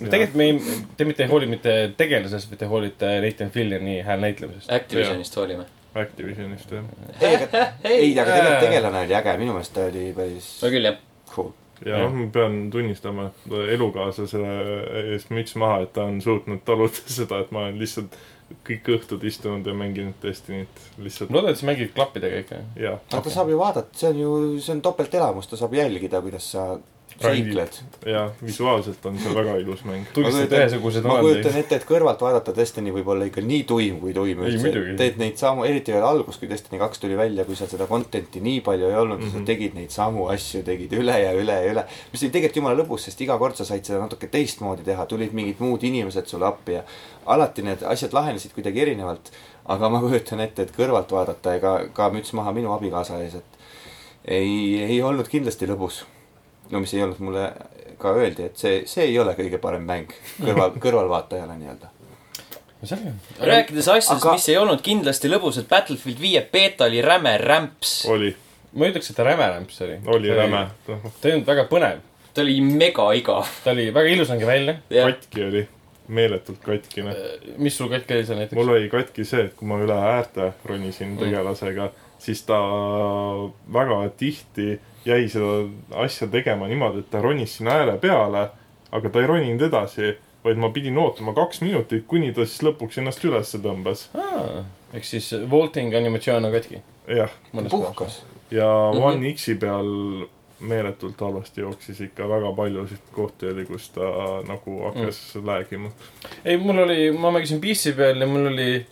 Tegelikult 0.00 0.38
me 0.38 0.44
ei, 0.44 0.60
te 0.96 1.04
mitte 1.04 1.26
ei 1.26 1.28
hooli 1.32 1.50
mitte 1.50 1.74
tegelasest, 1.98 2.50
vaid 2.52 2.62
te 2.62 2.70
hoolite 2.70 3.12
Nathan 3.24 3.50
Fillioni 3.50 4.00
hääl 4.06 4.22
näitlemisest. 4.22 4.70
Activisionist 4.72 5.36
hoolime. 5.36 5.66
Activisionist 5.98 6.70
jah. 6.70 6.84
ei, 7.20 7.34
aga, 7.34 7.64
ei, 7.82 8.12
aga 8.14 8.30
tegelikult 8.30 8.60
tegelane 8.68 9.02
oli 9.08 9.16
äge, 9.18 9.34
minu 9.42 9.56
meelest 9.56 9.74
ta 9.74 9.88
oli 9.90 10.12
päris 10.14 10.52
no 10.62 10.70
küll 10.70 10.86
jah. 10.86 11.00
cool. 11.34 11.50
Ja 11.86 12.02
noh, 12.04 12.16
ma 12.16 12.26
pean 12.32 12.58
tunnistama, 12.72 13.30
et 13.30 13.54
elukaaslase 13.76 14.42
eest 15.14 15.32
müts 15.34 15.56
maha, 15.60 15.84
et 15.86 15.94
ta 15.96 16.06
on 16.10 16.20
suutnud 16.24 16.62
taluda 16.66 17.06
seda, 17.20 17.40
et 17.44 17.50
ma 17.54 17.66
olen 17.66 17.80
lihtsalt 17.80 18.18
kõik 18.66 18.88
õhtud 18.96 19.24
istunud 19.28 19.66
ja 19.66 19.74
mänginud 19.78 20.16
Destiny't 20.22 20.86
lihtsalt 20.98 21.30
ma 21.30 21.38
loodan, 21.38 21.54
et 21.54 21.60
sa 21.60 21.68
mängid 21.68 21.92
klappidega 21.94 22.40
ikka. 22.44 22.62
ja 22.80 22.96
aga 22.98 23.22
ta 23.26 23.34
saab 23.34 23.52
ju 23.52 23.58
vaadata, 23.60 23.94
see 23.96 24.10
on 24.10 24.22
ju, 24.24 24.32
see 24.58 24.74
on 24.74 24.82
topeltelamus, 24.84 25.50
ta 25.50 25.60
saab 25.60 25.76
jälgida, 25.78 26.22
kuidas 26.24 26.50
sa 26.56 26.66
seikled. 27.20 27.78
ja 28.06 28.22
visuaalselt 28.44 29.06
on 29.06 29.18
see 29.18 29.34
väga 29.34 29.56
ilus 29.60 29.84
mäng. 29.84 30.06
tunnistad 30.14 30.46
kujutan- 30.46 30.60
ühesugused 30.62 31.04
ma 31.08 31.18
kujutan 31.20 31.56
ette, 31.60 31.76
et 31.76 31.84
kõrvalt 31.88 32.20
vaadata 32.24 32.54
Destiny 32.56 32.92
võib 32.94 33.08
olla 33.12 33.24
ikka 33.28 33.40
nii 33.44 33.64
tuim 33.68 34.00
kui 34.00 34.14
tuim 34.16 34.40
üldse 34.46 34.72
teed 34.96 35.18
neid 35.20 35.36
samu, 35.36 35.64
eriti 35.68 35.92
veel 35.92 36.04
algus, 36.04 36.38
kui 36.40 36.48
Destiny 36.48 36.78
kaks 36.80 36.98
tuli 37.02 37.16
välja, 37.16 37.44
kui 37.44 37.56
seal 37.56 37.68
seda 37.68 37.86
content'i 37.90 38.40
nii 38.40 38.60
palju 38.64 38.88
ei 38.88 38.96
olnud 38.96 39.18
mm, 39.20 39.26
-hmm. 39.26 39.32
sa 39.32 39.36
Mhm. 39.38 39.44
tegid 39.52 39.74
neid 39.74 39.90
samu 39.90 40.26
asju, 40.32 40.62
tegid 40.62 40.92
üle 40.92 41.18
ja 41.24 41.32
üle 41.32 41.52
ja 41.64 41.72
üle. 41.72 41.84
mis 42.12 42.22
oli 42.22 42.30
tegelikult 42.30 42.56
jumala 42.56 42.82
lõbus, 42.82 42.98
sest 43.04 43.20
iga 43.20 43.38
kord 43.38 43.56
sa 43.56 43.64
said 43.64 43.84
seda 43.84 43.98
natuke 44.00 44.26
teistmoodi 44.26 44.82
teha, 44.84 45.06
tulid 45.06 45.32
mingid 45.32 45.56
muud 45.60 45.82
inimesed 45.84 46.26
sulle 46.26 46.46
appi 46.46 46.72
ja 46.72 46.82
alati 47.26 47.62
need 47.62 47.82
asjad 47.82 48.12
lahenesid 48.12 48.52
kuidagi 48.54 48.80
erinevalt. 48.80 49.30
aga 49.70 49.88
ma 49.88 50.00
kujutan 50.00 50.40
ette, 50.40 50.62
et 50.62 50.72
kõrvalt 50.76 51.10
vaadata 51.12 51.52
ja 51.52 51.60
ka, 51.60 51.88
ka 51.92 52.10
müts 52.10 52.32
maha 52.32 52.52
minu 52.52 52.72
abikaasa 52.72 53.20
ees, 53.22 53.34
et 53.34 53.44
ei, 54.24 54.82
ei 54.82 55.02
olnud 55.02 55.28
kindlasti 55.28 55.66
lõbus. 55.66 56.02
No 56.70 56.80
mis 56.80 56.94
ei 56.94 57.02
olnud 57.02 57.20
mulle 57.24 57.46
ka 58.00 58.12
öeldi, 58.16 58.50
et 58.50 58.60
see, 58.60 58.82
see 58.88 59.08
ei 59.10 59.16
ole 59.20 59.34
kõige 59.38 59.60
parem 59.62 59.86
mäng 59.86 60.12
kõrval, 60.40 60.76
kõrvalvaatajale 60.84 61.56
nii-öelda. 61.60 61.90
selge. 62.82 63.14
rääkides 63.38 63.88
asjadest 63.88 64.24
Aga-, 64.24 64.36
mis 64.38 64.48
ei 64.48 64.60
olnud 64.60 64.84
kindlasti 64.84 65.32
lõbusad, 65.32 65.68
Battlefield 65.70 66.20
viie 66.20 66.44
beeta 66.52 66.88
oli 66.88 67.02
räme 67.04 67.36
rämps. 67.42 67.96
oli, 68.10 68.32
ma 68.72 68.86
ei 68.86 68.94
ütleks, 68.94 69.12
et 69.12 69.20
ta 69.20 69.26
räme 69.28 69.50
rämps 69.56 69.82
oli. 69.86 69.98
oli 70.06 70.32
räme. 70.36 70.64
ta 70.86 71.28
ei 71.28 71.36
olnud 71.36 71.50
väga 71.52 71.66
põnev. 71.72 72.00
ta 72.34 72.44
oli 72.44 72.60
mega 72.64 73.10
igav. 73.18 73.52
ta 73.64 73.74
oli, 73.74 73.90
väga 73.94 74.16
ilus 74.16 74.32
nägi 74.34 74.48
välja. 74.48 74.78
katki 74.90 75.46
oli, 75.48 75.64
meeletult 76.08 76.62
katkine. 76.64 77.16
mis 77.58 77.76
sul 77.76 77.90
katki 77.92 78.16
oli 78.16 78.28
seal 78.28 78.40
näiteks? 78.44 78.58
mul 78.58 78.76
oli 78.76 78.92
katki 78.92 79.26
see, 79.28 79.48
et 79.50 79.58
kui 79.58 79.68
ma 79.68 79.80
üle 79.82 79.98
äärte 80.14 80.52
ronisin 80.64 81.18
tegelasega, 81.20 81.90
siis 82.20 82.42
ta 82.48 82.60
väga 83.72 84.06
tihti 84.16 84.78
jäi 85.04 85.28
seda 85.28 85.68
asja 86.04 86.28
tegema 86.28 86.68
niimoodi, 86.68 86.98
et 87.04 87.10
ta 87.10 87.20
ronis 87.22 87.56
sinna 87.56 87.78
ääre 87.80 87.98
peale, 87.98 88.48
aga 88.92 89.08
ta 89.10 89.20
ei 89.20 89.26
roninud 89.26 89.62
edasi, 89.62 90.16
vaid 90.44 90.56
ma 90.60 90.70
pidin 90.70 90.98
ootama 90.98 91.34
kaks 91.36 91.60
minutit, 91.60 92.04
kuni 92.08 92.32
ta 92.32 92.44
siis 92.46 92.62
lõpuks 92.68 92.98
ennast 93.00 93.24
üles 93.24 93.54
tõmbas. 93.56 94.08
ehk 94.92 95.04
siis 95.04 95.32
vaulting 95.50 95.94
animatsioon 95.94 96.44
on 96.44 96.52
katki. 96.52 96.82
jah, 97.08 97.30
puhkas. 97.70 98.22
ja 98.50 98.90
Mhm. 98.92 99.02
One 99.02 99.32
X-i 99.34 99.54
peal 99.54 100.26
meeletult 100.60 101.20
halvasti 101.20 101.60
jooksis 101.60 102.00
ikka 102.00 102.28
väga 102.28 102.52
paljusid 102.52 103.12
kohti 103.12 103.46
oli, 103.46 103.64
kus 103.64 103.88
ta 103.94 104.00
nagu 104.48 104.82
hakkas 104.84 105.20
mm. 105.34 105.46
läägima. 105.46 105.90
ei, 106.44 106.56
mul 106.56 106.78
oli, 106.78 107.12
ma 107.12 107.30
mängisin 107.30 107.60
PC 107.60 107.96
peal 107.96 108.20
ja 108.20 108.26
mul 108.26 108.46
oli, 108.52 108.86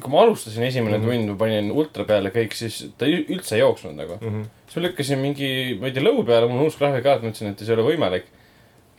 kui 0.00 0.12
ma 0.12 0.22
alustasin 0.22 0.62
esimene 0.64 0.98
mm. 0.98 1.04
-hmm. 1.04 1.10
tund, 1.10 1.28
ma 1.28 1.36
panin 1.36 1.72
ultra 1.72 2.04
peale 2.04 2.30
kõik, 2.30 2.54
siis 2.54 2.86
ta 2.98 3.06
ü- 3.06 3.26
üldse 3.28 3.54
ei 3.54 3.60
jooksnud 3.60 3.94
nagu. 3.94 4.18
Mm 4.20 4.28
-hmm. 4.28 4.48
Siis 4.70 4.76
ma 4.78 4.84
lükkasin 4.86 5.18
mingi, 5.18 5.48
ma 5.80 5.88
ei 5.90 5.94
tea, 5.96 6.04
lõu 6.06 6.22
peale, 6.26 6.46
mul 6.46 6.60
on 6.62 6.68
uus 6.70 6.76
graafikaart, 6.78 7.24
mõtlesin, 7.26 7.50
et 7.50 7.58
see 7.58 7.72
ei 7.72 7.74
ole 7.78 7.88
võimalik. 7.90 8.28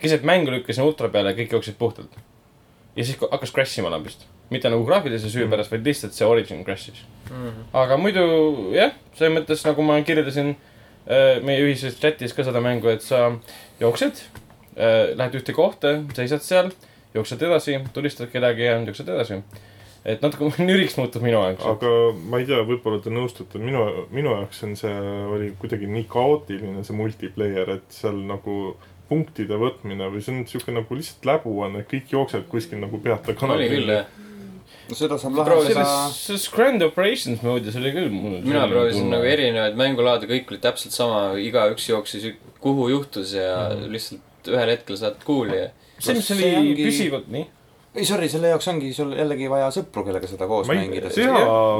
keset 0.01 0.23
mängu 0.25 0.51
lükkasin 0.51 0.83
ultra 0.83 1.07
peale 1.13 1.31
ja 1.31 1.37
kõik 1.37 1.51
jooksid 1.55 1.77
puhtalt. 1.79 2.11
ja 2.95 3.03
siis 3.05 3.17
hakkas 3.21 3.51
crash 3.55 3.79
ima 3.79 3.89
lambist. 3.89 4.25
mitte 4.49 4.67
nagu 4.69 4.83
graafilise 4.85 5.29
süü 5.29 5.45
Mhm. 5.45 5.51
pärast, 5.51 5.71
vaid 5.71 5.85
lihtsalt 5.85 6.13
see 6.13 6.25
origin 6.27 6.65
crash'is. 6.65 7.05
aga 7.73 7.97
muidu 7.97 8.73
jah, 8.75 8.91
selles 9.15 9.33
mõttes 9.39 9.65
nagu 9.65 9.81
ma 9.81 10.01
kirjeldasin 10.01 10.55
äh, 11.07 11.39
meie 11.41 11.61
ühises 11.63 11.95
chatis 11.99 12.33
ka 12.33 12.43
seda 12.43 12.59
mängu, 12.59 12.87
et 12.89 13.01
sa 13.01 13.31
jooksed 13.79 14.13
äh,, 14.77 15.15
lähed 15.15 15.33
ühte 15.39 15.53
kohta, 15.53 16.03
seisad 16.13 16.41
seal, 16.41 16.71
jooksed 17.13 17.41
edasi, 17.41 17.79
tulistad 17.93 18.29
kedagi 18.31 18.61
ja 18.63 18.75
jooksed 18.79 19.07
edasi. 19.09 19.41
Et 20.05 20.21
natuke 20.23 20.49
nüriks 20.69 20.95
muutub 20.97 21.21
minu 21.25 21.37
jaoks. 21.37 21.65
aga 21.75 21.91
ma 22.31 22.39
ei 22.41 22.47
tea, 22.49 22.61
võib-olla 22.67 23.01
te 23.03 23.11
nõustute, 23.13 23.59
minu, 23.61 23.83
minu 24.13 24.31
jaoks 24.37 24.63
on 24.67 24.75
see, 24.79 24.93
oli 25.35 25.51
kuidagi 25.61 25.89
nii 25.91 26.07
kaootiline, 26.09 26.83
see 26.87 26.95
multiplayer, 26.97 27.69
et 27.77 27.85
seal 28.01 28.17
nagu 28.29 28.55
punktide 29.11 29.57
võtmine 29.59 30.07
või 30.09 30.23
see 30.23 30.31
on 30.37 30.45
siuke 30.47 30.71
nagu 30.73 30.95
lihtsalt 30.95 31.25
läbu 31.27 31.53
on, 31.65 31.75
et 31.81 31.87
kõik 31.91 32.13
jooksevad 32.13 32.47
kuskil 32.51 32.79
nagu 32.79 32.97
peata 33.03 33.35
oli 33.51 33.67
küll 33.69 33.91
jah. 33.91 34.05
no 34.89 34.95
seda 34.97 35.17
saab 35.19 35.35
lahendada 35.35 35.83
selles, 36.15 36.47
Grand 36.55 36.81
Operations 36.85 37.43
moodis 37.43 37.75
oli 37.79 37.91
küll 37.95 38.07
mina 38.13 38.63
proovisin 38.71 39.11
nagu. 39.11 39.27
erinevaid 39.27 39.75
mängulaade, 39.79 40.29
kõik 40.31 40.49
olid 40.53 40.63
täpselt 40.63 40.95
sama, 40.95 41.21
igaüks 41.43 41.89
jooksis, 41.91 42.31
kuhu 42.63 42.87
juhtus 42.93 43.35
ja 43.35 43.69
Mhm. 43.69 43.91
lihtsalt 43.91 44.49
ühel 44.55 44.71
hetkel 44.73 44.97
saad 44.97 45.19
kuuli 45.27 45.57
ja 45.59 45.67
see, 45.99 46.15
mis 46.17 46.31
oli 46.33 46.75
püsivalt, 46.79 47.27
nii. 47.29 47.45
Ei 47.91 48.05
sorry, 48.07 48.29
selle 48.31 48.47
jaoks 48.47 48.67
ongi 48.71 48.93
sul 48.95 49.09
jällegi 49.17 49.49
vaja 49.51 49.67
sõpru, 49.75 50.05
kellega 50.07 50.27
seda 50.29 50.47
koos 50.47 50.69
ma 50.69 50.77
ei 50.77 50.85
mängida. 50.85 51.09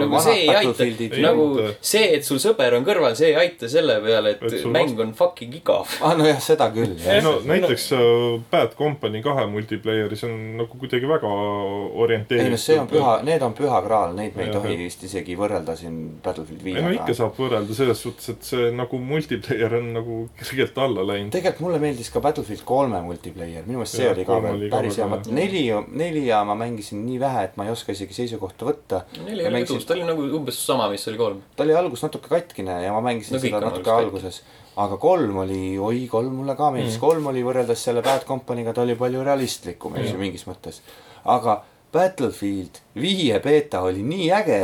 nagu 0.01 0.19
see 0.19 0.41
ei 0.41 0.49
aita 0.51 0.87
Ei 0.91 1.21
nagu 1.23 1.45
see, 1.79 2.01
et 2.17 2.25
sul 2.27 2.41
sõber 2.43 2.75
on 2.75 2.83
kõrval, 2.83 3.15
see 3.15 3.29
ei 3.29 3.37
aita 3.39 3.69
selle 3.71 3.95
peale, 4.03 4.33
et 4.35 4.43
Et 4.51 4.65
mäng 4.67 4.99
on 4.99 5.13
fucking 5.15 5.55
igav. 5.55 5.87
ah 6.05 6.15
nojah, 6.19 6.41
seda 6.43 6.67
küll, 6.75 6.97
jah. 6.99 7.21
no 7.23 7.37
näiteks 7.47 7.85
äh, 7.95 8.03
Bad 8.51 8.75
Company 8.75 9.21
kahe 9.23 9.45
multiplayeris 9.51 10.25
on 10.27 10.35
nagu 10.59 10.81
kuidagi 10.81 11.07
väga 11.07 11.31
orienteeritud. 11.31 12.43
ei 12.43 12.51
no 12.51 12.59
see 12.59 12.79
on 12.81 12.91
püha, 12.91 13.15
need 13.27 13.47
on 13.47 13.55
püha 13.55 13.79
kraal, 13.85 14.11
neid 14.17 14.35
me 14.35 14.49
ei 14.49 14.53
tohi 14.55 14.75
vist 14.81 15.07
isegi 15.07 15.37
võrrelda 15.39 15.77
siin 15.79 15.97
Battlefield 16.23 16.67
ei 16.67 16.75
no 16.75 16.91
ikka 16.91 17.07
viiega. 17.07 17.17
saab 17.21 17.39
võrrelda 17.39 17.77
selles 17.77 18.03
suhtes, 18.03 18.33
et 18.35 18.51
see 18.51 18.67
nagu 18.75 18.99
multiplayer 18.99 19.79
on 19.79 19.89
nagu 19.95 20.19
kergelt 20.41 20.83
alla 20.83 21.07
läinud. 21.13 21.31
tegelikult 21.37 21.69
mulle 21.69 21.81
meeldis 21.87 22.11
ka 22.11 22.19
Battlefield 22.27 22.67
kolme 22.67 22.99
multiplayer, 23.07 23.63
minu 23.63 23.79
meelest 23.79 23.95
see 23.95 24.09
Jah, 24.09 24.15
oli 24.17 24.27
ka 24.27 24.41
veel 24.43 24.67
päris 24.75 24.99
hea, 24.99 25.09
vot 25.15 25.31
hea. 25.31 25.39
neli, 25.39 25.65
nelja 26.01 26.41
ma 26.47 26.57
mängisin 26.59 27.05
nii 27.05 27.19
vähe, 27.21 27.45
et 27.49 27.59
ma 27.59 27.67
ei 27.67 27.73
oska 27.73 27.95
isegi 27.95 28.17
seisukohta 28.17 28.67
võtta. 28.67 29.03
neli 29.25 29.45
oli 29.47 29.63
tõus, 29.69 29.85
ta 29.87 29.95
oli 29.97 30.07
nagu 30.07 30.25
umbes 30.41 30.59
sama, 30.65 30.89
mis 30.91 31.05
oli 31.11 31.21
kolm. 31.21 31.45
ta 31.55 31.67
oli 31.67 31.77
alguses 31.77 32.09
natuke 32.09 32.31
katkine 32.31 32.81
ja 32.85 32.95
ma 32.95 33.05
mängisin 33.11 33.37
No 33.37 33.43
seda 33.45 33.63
natuke 33.63 33.93
alguses 33.93 34.41
aga 34.79 34.97
kolm 35.01 35.41
oli, 35.43 35.77
oi, 35.79 36.05
kolm 36.11 36.37
mulle 36.41 36.55
ka 36.55 36.69
meeldis 36.71 36.95
mm., 36.95 37.03
kolm 37.03 37.27
oli 37.31 37.43
võrreldes 37.43 37.83
selle 37.87 38.03
Bad 38.05 38.23
Company'ga, 38.27 38.73
ta 38.75 38.85
oli 38.85 38.95
palju 38.99 39.23
realistlikum, 39.27 39.97
ju, 39.99 40.13
mingis 40.19 40.47
mõttes. 40.47 40.79
aga 41.27 41.61
Battlefield 41.91 42.79
viie 42.95 43.39
beeta 43.43 43.81
oli 43.83 44.03
nii 44.07 44.29
äge, 44.31 44.61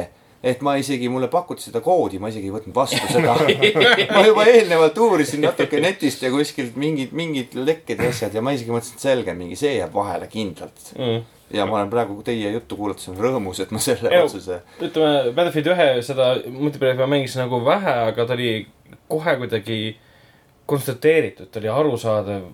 et 0.47 0.61
ma 0.65 0.75
isegi, 0.79 1.09
mulle 1.11 1.27
pakuti 1.31 1.65
seda 1.67 1.81
koodi, 1.83 2.19
ma 2.23 2.31
isegi 2.31 2.49
ei 2.49 2.53
võtnud 2.55 2.75
vastu 2.75 3.09
seda. 3.13 3.35
ma 4.13 4.25
juba 4.25 4.45
eelnevalt 4.49 4.97
uurisin 5.03 5.43
natuke 5.45 5.81
netist 5.83 6.23
ja 6.23 6.31
kuskilt 6.33 6.77
mingid, 6.79 7.11
mingid 7.17 7.57
lekked 7.57 8.03
ja 8.03 8.11
asjad 8.13 8.37
ja 8.37 8.43
ma 8.45 8.53
isegi 8.55 8.73
mõtlesin, 8.73 8.99
et 8.99 9.07
selge, 9.09 9.35
mingi 9.37 9.59
see 9.59 9.75
jääb 9.77 9.93
vahele 9.95 10.29
kindlalt. 10.31 10.93
ja 11.53 11.65
ma 11.65 11.79
olen 11.79 11.91
praegu 11.91 12.19
teie 12.27 12.51
juttu 12.51 12.75
kuulates 12.79 13.07
rõõmus, 13.15 13.61
et 13.63 13.71
ma 13.71 13.79
selle 13.83 14.11
Eo. 14.11 14.25
otsuse 14.25 14.61
ütleme, 14.83 15.31
Battlefield 15.35 15.71
ühe 15.75 15.87
seda 16.03 16.33
multiplayer'i 16.51 16.99
ma 16.99 17.07
mängisin 17.15 17.45
nagu 17.45 17.61
vähe, 17.65 17.93
aga 18.11 18.25
ta 18.27 18.35
oli 18.35 18.51
kohe 19.07 19.35
kuidagi 19.39 19.79
konstateeritud, 20.67 21.47
ta 21.51 21.61
oli 21.61 21.69
arusaadav, 21.71 22.47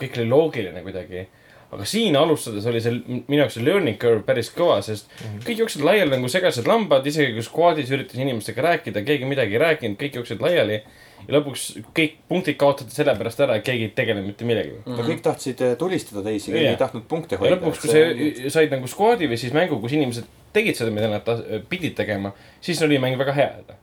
kõik 0.00 0.18
oli 0.18 0.28
loogiline 0.28 0.82
kuidagi. 0.84 1.26
Aga 1.72 1.86
siin 1.88 2.16
alustades 2.20 2.66
oli 2.68 2.82
see 2.84 2.98
minu 3.06 3.38
jaoks 3.40 3.56
see 3.56 3.64
learning 3.64 3.96
curve 4.00 4.24
päris 4.26 4.50
kõva, 4.52 4.80
sest 4.84 5.08
kõik 5.46 5.62
jooksid 5.62 5.84
laiali 5.86 6.12
nagu 6.12 6.28
segased 6.28 6.68
lambad, 6.68 7.06
isegi 7.08 7.32
kui 7.36 7.44
squad'is 7.46 7.92
üritasin 7.94 8.26
inimestega 8.26 8.66
rääkida, 8.66 9.04
keegi 9.06 9.28
midagi 9.28 9.56
ei 9.56 9.62
rääkinud, 9.62 9.96
kõik 10.00 10.20
jooksid 10.20 10.44
laiali. 10.44 10.82
ja 11.22 11.36
lõpuks 11.36 11.64
kõik 11.94 12.16
punktid 12.28 12.56
kaotati 12.58 12.90
sellepärast 12.90 13.40
ära, 13.44 13.56
et 13.56 13.64
keegi 13.64 13.86
ei 13.86 13.92
tegelenud 13.96 14.28
mitte 14.28 14.44
millegagi. 14.44 14.82
aga 14.84 15.06
kõik 15.06 15.22
tahtsid 15.24 15.62
eh, 15.64 15.76
tulistada 15.80 16.24
teisi, 16.26 16.50
keegi 16.50 16.66
Jah. 16.66 16.74
ei 16.76 16.80
tahtnud 16.80 17.06
punkte 17.08 17.38
ja 17.38 17.40
hoida. 17.40 17.56
lõpuks, 17.56 17.80
kui 17.80 17.94
sa 17.94 18.58
said 18.58 18.74
nagu 18.74 18.90
squad'i 18.90 19.30
või 19.30 19.40
siis 19.40 19.54
mängu, 19.56 19.80
kus 19.80 19.94
inimesed 19.96 20.28
tegid 20.52 20.76
seda, 20.76 20.92
mida 20.92 21.08
nad 21.08 21.30
pidid 21.70 21.96
tegema, 21.96 22.34
siis 22.60 22.82
oli 22.84 23.00
mäng 23.00 23.16
väga 23.20 23.36
hea. 23.38 23.78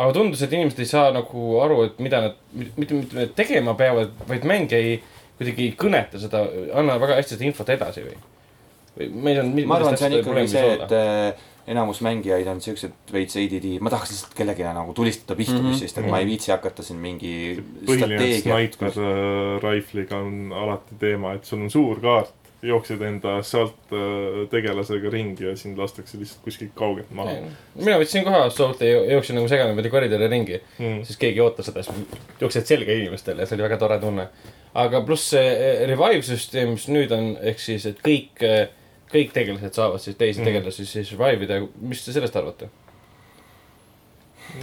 aga 0.00 0.10
tundus, 0.16 0.42
et 0.42 0.52
inimesed 0.56 0.82
ei 0.82 0.88
saa 0.88 1.12
nagu 1.14 1.60
aru, 1.62 1.82
et 1.84 2.02
mida 2.02 2.24
nad, 2.26 2.36
mitte, 2.56 2.94
mitte 2.94 3.20
nad 3.20 3.34
tegema 3.36 3.76
peavad, 3.78 4.16
vaid 4.26 4.48
mäng 4.48 4.72
ei, 4.72 4.98
kuidagi 5.40 5.70
ei 5.70 5.76
kõneta 5.80 6.20
seda, 6.20 6.44
anna 6.76 6.98
väga 7.00 7.16
hästi 7.20 7.36
seda 7.38 7.48
infot 7.48 7.72
edasi 7.72 8.04
või? 8.04 8.18
või 8.98 9.08
ma 9.14 9.30
ei 9.32 9.38
saanud. 9.40 9.62
ma 9.70 9.78
arvan, 9.78 9.96
see 9.96 10.10
on 10.10 10.18
ikkagi 10.18 10.48
see, 10.52 10.72
et 10.76 10.92
eh, 10.98 11.46
enamus 11.70 12.00
mängijaid 12.04 12.48
on 12.50 12.58
siuksed 12.64 13.12
veits 13.14 13.36
ADD, 13.38 13.68
ma 13.84 13.92
tahaks 13.92 14.10
lihtsalt 14.12 14.34
kellelegi 14.36 14.64
nagu 14.66 14.92
tulistada 14.96 15.36
pihta 15.38 15.54
Mhm. 15.60 15.70
püssist, 15.70 15.98
et 16.00 16.08
ma 16.10 16.18
ei 16.18 16.26
viitsi 16.26 16.50
hakata 16.52 16.82
siin 16.82 16.98
mingi 17.00 17.32
põhiline 17.86 18.28
sniper 18.42 18.90
äh, 18.98 19.62
rifle'iga 19.62 20.18
on 20.18 20.52
alati 20.56 20.98
teema, 21.00 21.34
et 21.38 21.44
sul 21.48 21.62
on 21.62 21.70
suur 21.70 22.00
kaart, 22.02 22.34
jooksed 22.66 23.00
enda 23.00 23.38
assault 23.40 23.94
äh, 23.96 24.42
tegelasega 24.52 25.08
ringi 25.14 25.46
ja 25.46 25.54
sind 25.56 25.78
lastakse 25.80 26.18
lihtsalt 26.20 26.42
kuskilt 26.44 26.74
kaugelt 26.76 27.08
maha 27.16 27.38
mina 27.78 27.96
võtsin 28.02 28.26
kohe 28.26 28.42
assaulti 28.50 28.84
ja 28.90 28.98
jooksin 29.14 29.38
nagu 29.38 29.48
segane 29.48 29.72
mööda 29.78 29.88
koridori 29.94 30.28
ringi. 30.28 30.58
mm.. 30.78 31.04
siis 31.08 31.16
keegi 31.22 31.40
ei 31.40 31.44
oota 31.46 31.64
seda, 31.64 31.86
siis 31.86 32.18
jooksed 32.42 32.66
selga 32.68 32.92
inimestele 32.92 33.46
ja 33.46 33.48
see 33.48 33.56
oli 33.56 33.64
väga 33.68 33.78
tore 33.80 33.96
tunne. 34.02 34.26
Aga 34.74 35.00
pluss 35.06 35.30
see 35.32 35.46
eh, 35.50 35.86
revive 35.90 36.22
süsteem, 36.22 36.72
mis 36.76 36.86
nüüd 36.88 37.12
on, 37.12 37.32
ehk 37.42 37.58
siis, 37.58 37.86
et 37.86 37.98
kõik, 38.04 38.42
kõik 39.10 39.32
tegelased 39.34 39.74
saavad 39.74 40.00
siis 40.00 40.16
teisi 40.16 40.40
Mhm. 40.40 40.46
tegelasi 40.46 40.86
siis 40.86 41.10
revive 41.16 41.44
ida, 41.48 41.60
mis 41.80 42.04
te 42.04 42.12
sellest 42.12 42.36
arvate? 42.36 42.68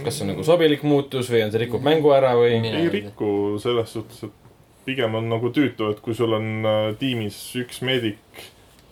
kas 0.04 0.18
see 0.18 0.24
on 0.26 0.30
nagu 0.34 0.44
sobilik 0.44 0.82
muutus 0.84 1.30
või 1.32 1.42
on 1.46 1.52
see 1.52 1.62
rikub 1.64 1.84
mängu 1.84 2.10
ära 2.12 2.34
või? 2.36 2.58
Ei 2.60 2.88
riku 2.92 3.56
selles 3.62 3.88
suhtes, 3.94 4.22
et 4.28 4.84
pigem 4.84 5.14
on 5.16 5.28
nagu 5.30 5.48
tüütu, 5.54 5.90
et 5.92 6.00
kui 6.04 6.14
sul 6.16 6.32
on 6.36 6.48
äh, 6.68 6.78
tiimis 7.00 7.36
üks 7.60 7.80
meedik, 7.84 8.42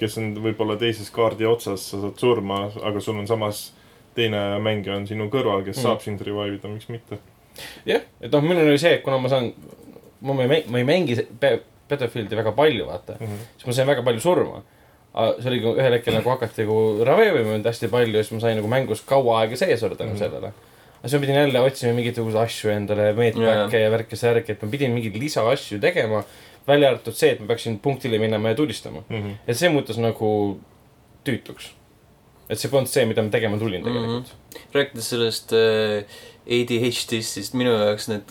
kes 0.01 0.17
on 0.21 0.35
võib-olla 0.45 0.77
teises 0.81 1.11
kaardi 1.13 1.45
otsas, 1.49 1.85
sa 1.91 2.01
saad 2.01 2.17
surma, 2.21 2.63
aga 2.85 3.01
sul 3.01 3.17
on 3.21 3.29
samas 3.29 3.71
teine 4.17 4.41
mängija 4.65 4.97
on 4.97 5.07
sinu 5.09 5.29
kõrval, 5.33 5.65
kes 5.65 5.77
Mm. 5.77 5.81
mm. 5.81 5.85
saab 5.85 6.01
sind 6.05 6.21
revive 6.25 6.57
ida, 6.57 6.69
miks 6.73 6.89
mitte. 6.89 7.19
jah, 7.89 8.03
et 8.21 8.33
noh, 8.33 8.41
minul 8.45 8.69
oli 8.69 8.79
see, 8.81 8.95
et 8.97 9.03
kuna 9.05 9.19
ma 9.21 9.29
saan, 9.33 9.53
ma 10.21 10.43
ei 10.43 10.49
mängi, 10.49 10.69
ma 10.71 10.79
ei 10.79 10.85
mängi 10.85 11.17
Battlefieldi 11.89 12.35
väga 12.37 12.51
palju, 12.53 12.87
vaata. 12.89 13.15
Mhm. 13.21 13.37
siis 13.57 13.67
ma 13.67 13.73
sain 13.73 13.87
väga 13.87 14.03
palju 14.03 14.21
surma. 14.21 14.63
see 15.41 15.49
oli, 15.49 15.61
ühel 15.61 15.93
hetkel 15.97 16.13
nagu 16.15 16.29
hakati 16.29 16.65
nagu 16.67 17.05
ravima 17.05 17.43
mind 17.53 17.65
hästi 17.65 17.89
palju 17.89 18.17
ja 18.19 18.23
siis 18.25 18.33
ma 18.33 18.41
sain 18.41 18.57
nagu 18.59 18.69
mängus 18.69 19.01
kaua 19.07 19.39
aega 19.41 19.57
sees 19.57 19.83
olla 19.83 19.95
tänu 19.97 20.11
Mhm. 20.13 20.19
sellele. 20.19 20.47
aga 20.47 21.09
siis 21.09 21.13
ma 21.15 21.21
pidin 21.21 21.35
jälle 21.37 21.61
otsima 21.61 21.93
mingisuguseid 21.95 22.43
asju 22.43 22.71
endale, 22.71 23.13
meetmärke 23.13 23.79
ja 23.81 23.91
värke-särke, 23.91 24.51
et 24.53 24.63
ma 24.63 24.69
pidin 24.71 24.91
mingeid 24.93 25.17
lisaasju 25.17 25.79
tegema. 25.81 26.25
välja 26.69 26.89
arvatud 26.91 27.15
see, 27.15 27.31
et 27.31 27.41
ma 27.41 27.47
peaksin 27.47 27.79
punktile 27.79 28.19
minema 28.19 28.49
ja 28.49 28.55
tulistama. 28.55 29.05
Mhm. 29.09 29.31
et 29.47 29.57
see 29.57 29.69
muutus 29.69 29.97
nagu 29.99 30.59
tüütuks. 31.25 31.71
Et 32.51 32.59
see 32.61 32.71
polnud 32.71 32.89
see, 32.91 33.05
mida 33.11 33.23
ma 33.27 33.31
tegema 33.35 33.59
tulin 33.59 33.83
tegelikult 33.87 34.33
rääkides 34.75 35.13
sellest 35.13 35.53
äh, 35.57 36.05
ADHD-st, 36.47 37.33
siis 37.41 37.49
minu 37.59 37.73
jaoks 37.75 38.05
need, 38.07 38.29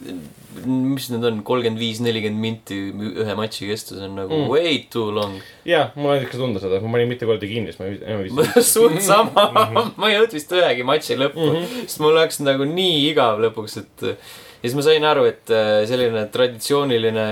mis 0.63 1.09
need 1.11 1.25
on, 1.27 1.41
kolmkümmend 1.43 1.81
viis, 1.81 1.97
nelikümmend 1.99 2.39
minti 2.39 2.77
ühe 3.11 3.33
matši 3.35 3.67
kestus 3.67 3.99
on 4.05 4.13
nagu 4.15 4.31
Mm. 4.31 4.45
mm. 4.45 4.51
way 4.53 4.77
too 4.93 5.09
long. 5.11 5.33
ja 5.67 5.89
mul 5.99 6.13
on 6.13 6.23
ikka 6.23 6.39
tunda 6.39 6.61
seda, 6.63 6.79
ma 6.79 6.93
panin 6.95 7.11
mitu 7.11 7.27
korda 7.27 7.49
kinni, 7.49 7.73
siis 7.73 7.81
ma 7.81 7.89
enam 7.91 8.23
ei 8.23 8.29
viitsinud. 8.29 8.63
suht 8.71 9.01
sama, 9.03 9.45
ma 9.99 10.07
ei 10.09 10.15
jõudnud 10.15 10.37
vist 10.37 10.55
ühegi 10.55 10.87
matši 10.87 11.17
lõppu 11.19 11.43
mm, 11.43 11.51
Mhm. 11.57 11.65
-hmm. 11.67 11.85
sest 11.91 11.99
mul 12.05 12.15
läks 12.21 12.39
nagu 12.47 12.63
nii 12.71 13.03
igav 13.11 13.43
lõpuks, 13.43 13.77
et 13.83 14.07
ja 14.07 14.15
siis 14.63 14.75
ma 14.79 14.87
sain 14.87 15.03
aru, 15.11 15.25
et 15.33 15.51
äh, 15.51 15.83
selline 15.91 16.23
traditsiooniline 16.31 17.27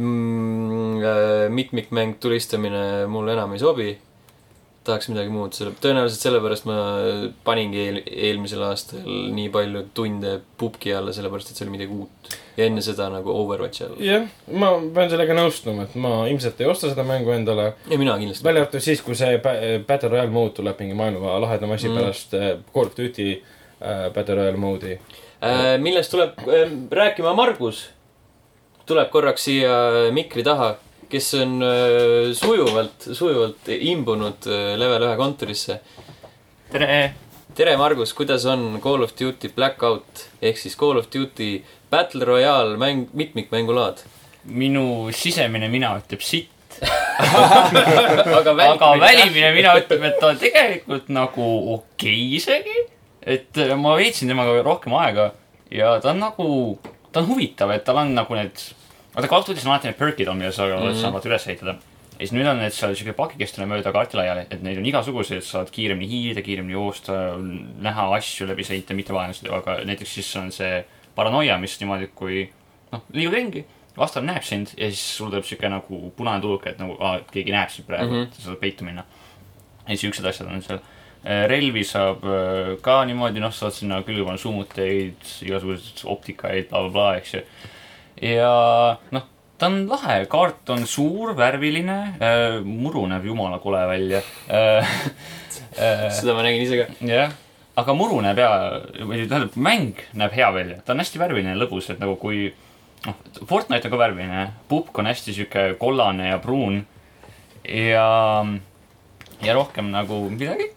mm, 0.00 0.96
äh, 1.04 1.48
mitmikmäng 1.52 2.16
tulistamine 2.20 3.06
mulle 3.06 3.32
enam 3.36 3.52
ei 3.52 3.58
sobi. 3.62 3.90
Tahaks 4.86 5.08
midagi 5.10 5.30
muud, 5.34 5.52
selle, 5.56 5.72
tõenäoliselt 5.82 6.22
sellepärast 6.24 6.66
ma 6.68 6.76
paningi 7.46 7.80
eel, 7.82 7.98
eelmisel 8.06 8.62
aastal 8.68 9.02
nii 9.06 9.48
palju 9.54 9.82
tunde 9.98 10.36
pubgi 10.60 10.94
alla, 10.96 11.12
sellepärast 11.16 11.50
et 11.52 11.58
see 11.58 11.66
oli 11.66 11.74
midagi 11.76 11.92
uut. 11.96 12.30
ja 12.56 12.64
enne 12.70 12.80
seda 12.84 13.08
nagu 13.12 13.32
Overwatchi 13.36 13.84
alla. 13.84 13.96
jah, 14.00 14.24
ma 14.52 14.70
pean 14.94 15.10
sellega 15.12 15.34
nõustuma, 15.36 15.84
et 15.88 15.94
ma 16.00 16.14
ilmselt 16.30 16.60
ei 16.64 16.70
osta 16.72 16.88
seda 16.92 17.04
mängu 17.04 17.34
endale. 17.34 17.72
ja 17.90 17.98
mina 18.00 18.16
kindlasti. 18.18 18.44
välja 18.46 18.62
arvatud 18.64 18.80
siis, 18.86 19.02
kui 19.02 19.14
see 19.18 19.36
Ba- 19.44 19.58
Battle 19.88 20.08
Royale 20.14 20.30
mode 20.32 20.54
tuleb 20.60 20.80
mingi 20.80 20.94
maailma 20.96 21.36
lahedama 21.44 21.74
asi 21.74 21.88
Mm. 21.88 21.98
pärast 22.00 22.34
äh, 22.34 22.48
Call 22.74 22.86
of 22.86 22.96
Duty 22.96 23.28
äh, 23.82 24.08
Battle 24.14 24.34
Royale 24.40 24.56
mode'i. 24.56 24.98
Äh, 25.44 25.76
millest 25.78 26.10
tuleb 26.10 26.38
äh, 26.48 26.70
rääkima 26.90 27.34
Margus, 27.36 27.84
tuleb 28.86 29.10
korraks 29.12 29.44
siia 29.44 29.76
mikri 30.14 30.42
taha, 30.46 30.76
kes 31.10 31.34
on 31.40 31.62
äh, 31.62 32.32
sujuvalt, 32.36 33.08
sujuvalt 33.12 33.70
imbunud 33.76 34.48
äh, 34.50 34.74
level 34.78 35.06
ühe 35.06 35.16
kontorisse. 35.18 35.80
tere, 36.72 37.14
tere, 37.54 37.76
Margus, 37.78 38.14
kuidas 38.16 38.46
on 38.50 38.80
Call 38.82 39.06
of 39.06 39.14
Duty 39.18 39.52
Blackout 39.54 40.26
ehk 40.42 40.58
siis 40.58 40.76
Call 40.78 40.98
of 40.98 41.08
Duty 41.12 41.62
Battle 41.90 42.24
Royale 42.24 42.76
mäng, 42.76 43.08
mitmikmängulaad? 43.12 44.04
minu 44.46 45.10
sisemine 45.10 45.66
mina 45.68 45.96
ütleb 45.98 46.22
sitt, 46.22 46.76
aga 48.38 48.52
aga 48.66 48.90
välimine 49.00 49.50
mina 49.56 49.72
ütleb, 49.80 50.04
et 50.06 50.20
ta 50.20 50.30
on 50.30 50.38
tegelikult 50.38 51.08
nagu 51.10 51.48
okei 51.74 52.12
okay 52.12 52.36
isegi. 52.38 52.76
et 53.26 53.58
äh, 53.58 53.74
ma 53.74 53.96
veetsin 53.98 54.30
temaga 54.30 54.60
rohkem 54.62 54.94
aega 54.94 55.32
ja 55.70 55.96
ta 56.02 56.12
on 56.12 56.22
nagu, 56.22 56.48
ta 57.12 57.22
on 57.22 57.30
huvitav, 57.32 57.72
et 57.74 57.84
tal 57.86 57.98
on 58.02 58.14
nagu 58.14 58.38
need, 58.38 58.62
vaata 59.16 59.28
Call 59.28 59.40
of 59.40 59.48
Duty's 59.48 59.66
on 59.66 59.72
alati 59.72 59.88
need 59.90 59.98
perk'id 59.98 60.28
on, 60.28 60.36
mida 60.36 60.52
sa 60.52 60.66
mm 60.66 60.82
-hmm. 60.82 61.00
saad 61.00 61.28
üles 61.30 61.46
ehitada. 61.48 61.78
ja 62.18 62.26
siis 62.26 62.32
nüüd 62.32 62.48
on 62.48 62.58
need 62.58 62.72
seal 62.72 62.94
siuke 62.94 63.12
pakikestena 63.12 63.66
mööda 63.66 63.92
kaarti 63.92 64.16
laiali, 64.16 64.46
et 64.50 64.62
neid 64.62 64.78
on 64.78 64.86
igasuguseid, 64.86 65.42
saad 65.42 65.70
kiiremini 65.70 66.08
hiilida, 66.08 66.42
kiiremini 66.42 66.72
joosta, 66.72 67.12
näha 67.78 68.06
asju 68.16 68.46
läbi 68.48 68.64
sõita, 68.64 68.94
mitte 68.94 69.12
vaenlased, 69.12 69.48
aga 69.52 69.80
näiteks 69.84 70.14
siis 70.14 70.36
on 70.36 70.52
see 70.52 70.84
paranoia, 71.14 71.58
mis 71.58 71.80
niimoodi, 71.80 72.08
kui 72.14 72.48
noh, 72.92 73.02
liigud 73.12 73.34
ringi, 73.34 73.64
vastane 73.96 74.32
näeb 74.32 74.44
sind 74.44 74.72
ja 74.76 74.88
siis 74.90 75.04
sul 75.18 75.30
tuleb 75.30 75.44
siuke 75.44 75.68
nagu 75.68 76.10
punane 76.16 76.40
tuluke, 76.40 76.72
et 76.72 76.80
nagu 76.82 76.96
aa, 77.00 77.20
keegi 77.32 77.54
näeb 77.54 77.72
sind 77.72 77.88
praegu 77.88 78.12
mm. 78.12 78.22
-hmm. 78.22 78.34
sa 78.36 78.42
saad 78.50 78.60
peitu 78.60 78.84
minna. 78.84 79.04
ja 79.88 79.96
siuksed 79.96 80.24
asjad 80.24 80.48
on 80.48 80.62
seal. 80.62 80.80
relvi 81.24 81.84
saab 81.84 82.24
äh, 82.24 82.76
ka 82.80 83.04
niimoodi, 83.04 83.40
noh, 83.40 83.52
saad 83.52 83.72
sinna 83.72 84.02
külge 84.02 84.24
panna 84.24 84.38
summuteid, 84.38 85.16
igasuguseid 85.42 86.04
optikaid 86.04 86.68
bla,, 86.68 86.78
blablabla, 86.78 87.16
eks 87.16 87.34
ju. 87.34 87.40
Ja 88.22 88.52
noh, 89.12 89.24
ta 89.58 89.70
on 89.70 89.82
lahe, 89.90 90.20
kaart 90.30 90.70
on 90.74 90.86
suur, 90.88 91.34
värviline 91.36 91.96
äh,, 92.20 92.60
muru 92.64 93.06
näeb 93.10 93.26
jumala 93.28 93.60
kole 93.62 93.82
välja 93.88 94.22
äh. 94.48 94.94
Äh, 95.76 96.06
seda 96.08 96.32
ma 96.32 96.40
nägin 96.40 96.62
ise 96.64 96.76
ka. 96.78 96.84
jah, 97.04 97.32
aga 97.76 97.92
muru 97.96 98.22
näeb 98.24 98.38
hea, 98.40 98.52
või 99.04 99.26
tähendab, 99.28 99.58
mäng 99.60 99.98
näeb 100.16 100.32
hea 100.32 100.46
välja, 100.54 100.78
ta 100.80 100.94
on 100.94 101.02
hästi 101.02 101.20
värviline 101.20 101.52
ja 101.52 101.58
lõbus, 101.60 101.90
et 101.92 102.00
nagu 102.00 102.14
kui 102.20 102.46
noh, 103.04 103.18
Fortnite 103.42 103.90
on 103.90 103.92
ka 103.92 103.98
värviline, 104.00 104.46
pupk 104.70 105.02
on 105.02 105.10
hästi 105.10 105.34
sihuke 105.36 105.66
kollane 105.80 106.30
ja 106.30 106.38
pruun 106.40 106.80
ja, 107.68 108.06
ja 109.44 109.58
rohkem 109.58 109.92
nagu 109.92 110.22
midagi 110.32 110.70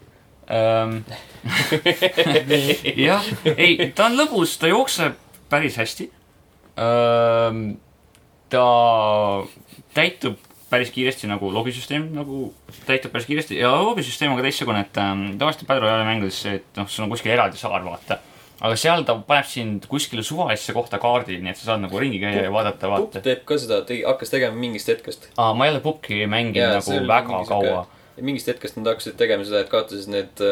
ähm. 0.51 0.99
jah, 3.07 3.31
ei, 3.55 3.93
ta 3.95 4.09
on 4.09 4.19
lõbus, 4.19 4.59
ta 4.59 4.67
jookseb 4.67 5.15
päris 5.49 5.79
hästi. 5.79 6.09
Ta 8.49 8.65
täitub 9.93 10.37
päris 10.69 10.91
kiiresti 10.93 11.27
nagu 11.29 11.49
logisüsteem 11.53 12.09
nagu 12.13 12.49
täitub 12.87 13.13
päris 13.13 13.27
kiiresti 13.29 13.57
ja 13.59 13.71
logisüsteem 13.81 14.33
on 14.33 14.39
ka 14.39 14.45
teistsugune, 14.45 14.83
et 14.85 14.97
ähm, 15.01 15.25
tavaliselt 15.41 15.67
Battle 15.67 15.87
Royale 15.87 16.05
mängudes 16.07 16.39
et 16.49 16.77
noh, 16.77 16.89
sul 16.89 17.07
on 17.07 17.13
kuskil 17.13 17.33
eraldi 17.33 17.57
saar, 17.59 17.81
vaata. 17.85 18.19
aga 18.59 18.77
seal 18.77 19.05
ta 19.07 19.15
paneb 19.27 19.49
sind 19.49 19.87
kuskile 19.89 20.23
suvalisse 20.25 20.75
kohta 20.75 20.99
kaardil, 21.01 21.41
nii 21.43 21.53
et 21.53 21.61
sa 21.61 21.71
saad 21.71 21.83
nagu 21.85 22.01
ringi 22.01 22.21
käia 22.21 22.45
ja 22.45 22.53
vaadata, 22.53 22.91
vaata. 22.91 23.23
teeb 23.25 23.45
ka 23.49 23.57
seda, 23.61 23.81
tegi, 23.87 24.05
hakkas 24.07 24.33
tegema 24.35 24.61
mingist 24.61 24.91
hetkest. 24.93 25.31
aa, 25.37 25.55
ma 25.57 25.67
ei 25.67 25.73
ole 25.73 25.83
pukki 25.85 26.21
mänginud 26.29 26.61
Jaa, 26.61 26.77
nagu 26.77 27.01
väga 27.13 27.43
kaua. 27.49 27.83
mingist 28.21 28.51
hetkest 28.51 28.77
nad 28.77 28.93
hakkasid 28.93 29.17
tegema 29.17 29.47
seda, 29.47 29.65
et 29.65 29.73
kaotasid 29.73 30.13
need, 30.13 30.45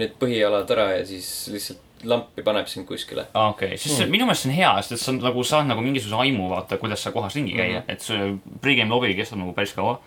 need 0.00 0.16
põhialad 0.22 0.70
ära 0.72 0.92
ja 0.96 1.06
siis 1.08 1.30
lihtsalt 1.52 1.89
lampi 2.04 2.44
paneb 2.46 2.68
sind 2.70 2.86
kuskile. 2.88 3.26
aa, 3.34 3.50
okei, 3.50 3.76
siis 3.76 3.98
mm. 3.98 4.10
minu 4.14 4.28
meelest 4.28 4.46
see 4.46 4.52
on 4.52 4.56
hea, 4.56 4.72
sest 4.80 4.96
et 4.96 5.04
sa 5.04 5.16
nagu 5.16 5.44
saad 5.44 5.68
nagu 5.68 5.84
mingisuguse 5.84 6.22
aimu 6.24 6.48
vaata, 6.52 6.80
kuidas 6.80 7.02
sa 7.04 7.12
kohas 7.12 7.36
ringi 7.36 7.56
käia 7.56 7.80
mm. 7.80 7.86
-hmm. 7.86 7.92
et 7.92 8.00
see 8.00 8.58
pregame 8.60 8.94
lobi 8.94 9.14
kestab 9.18 9.42
nagu 9.42 9.52
päris 9.52 9.76
kaua. 9.76 10.00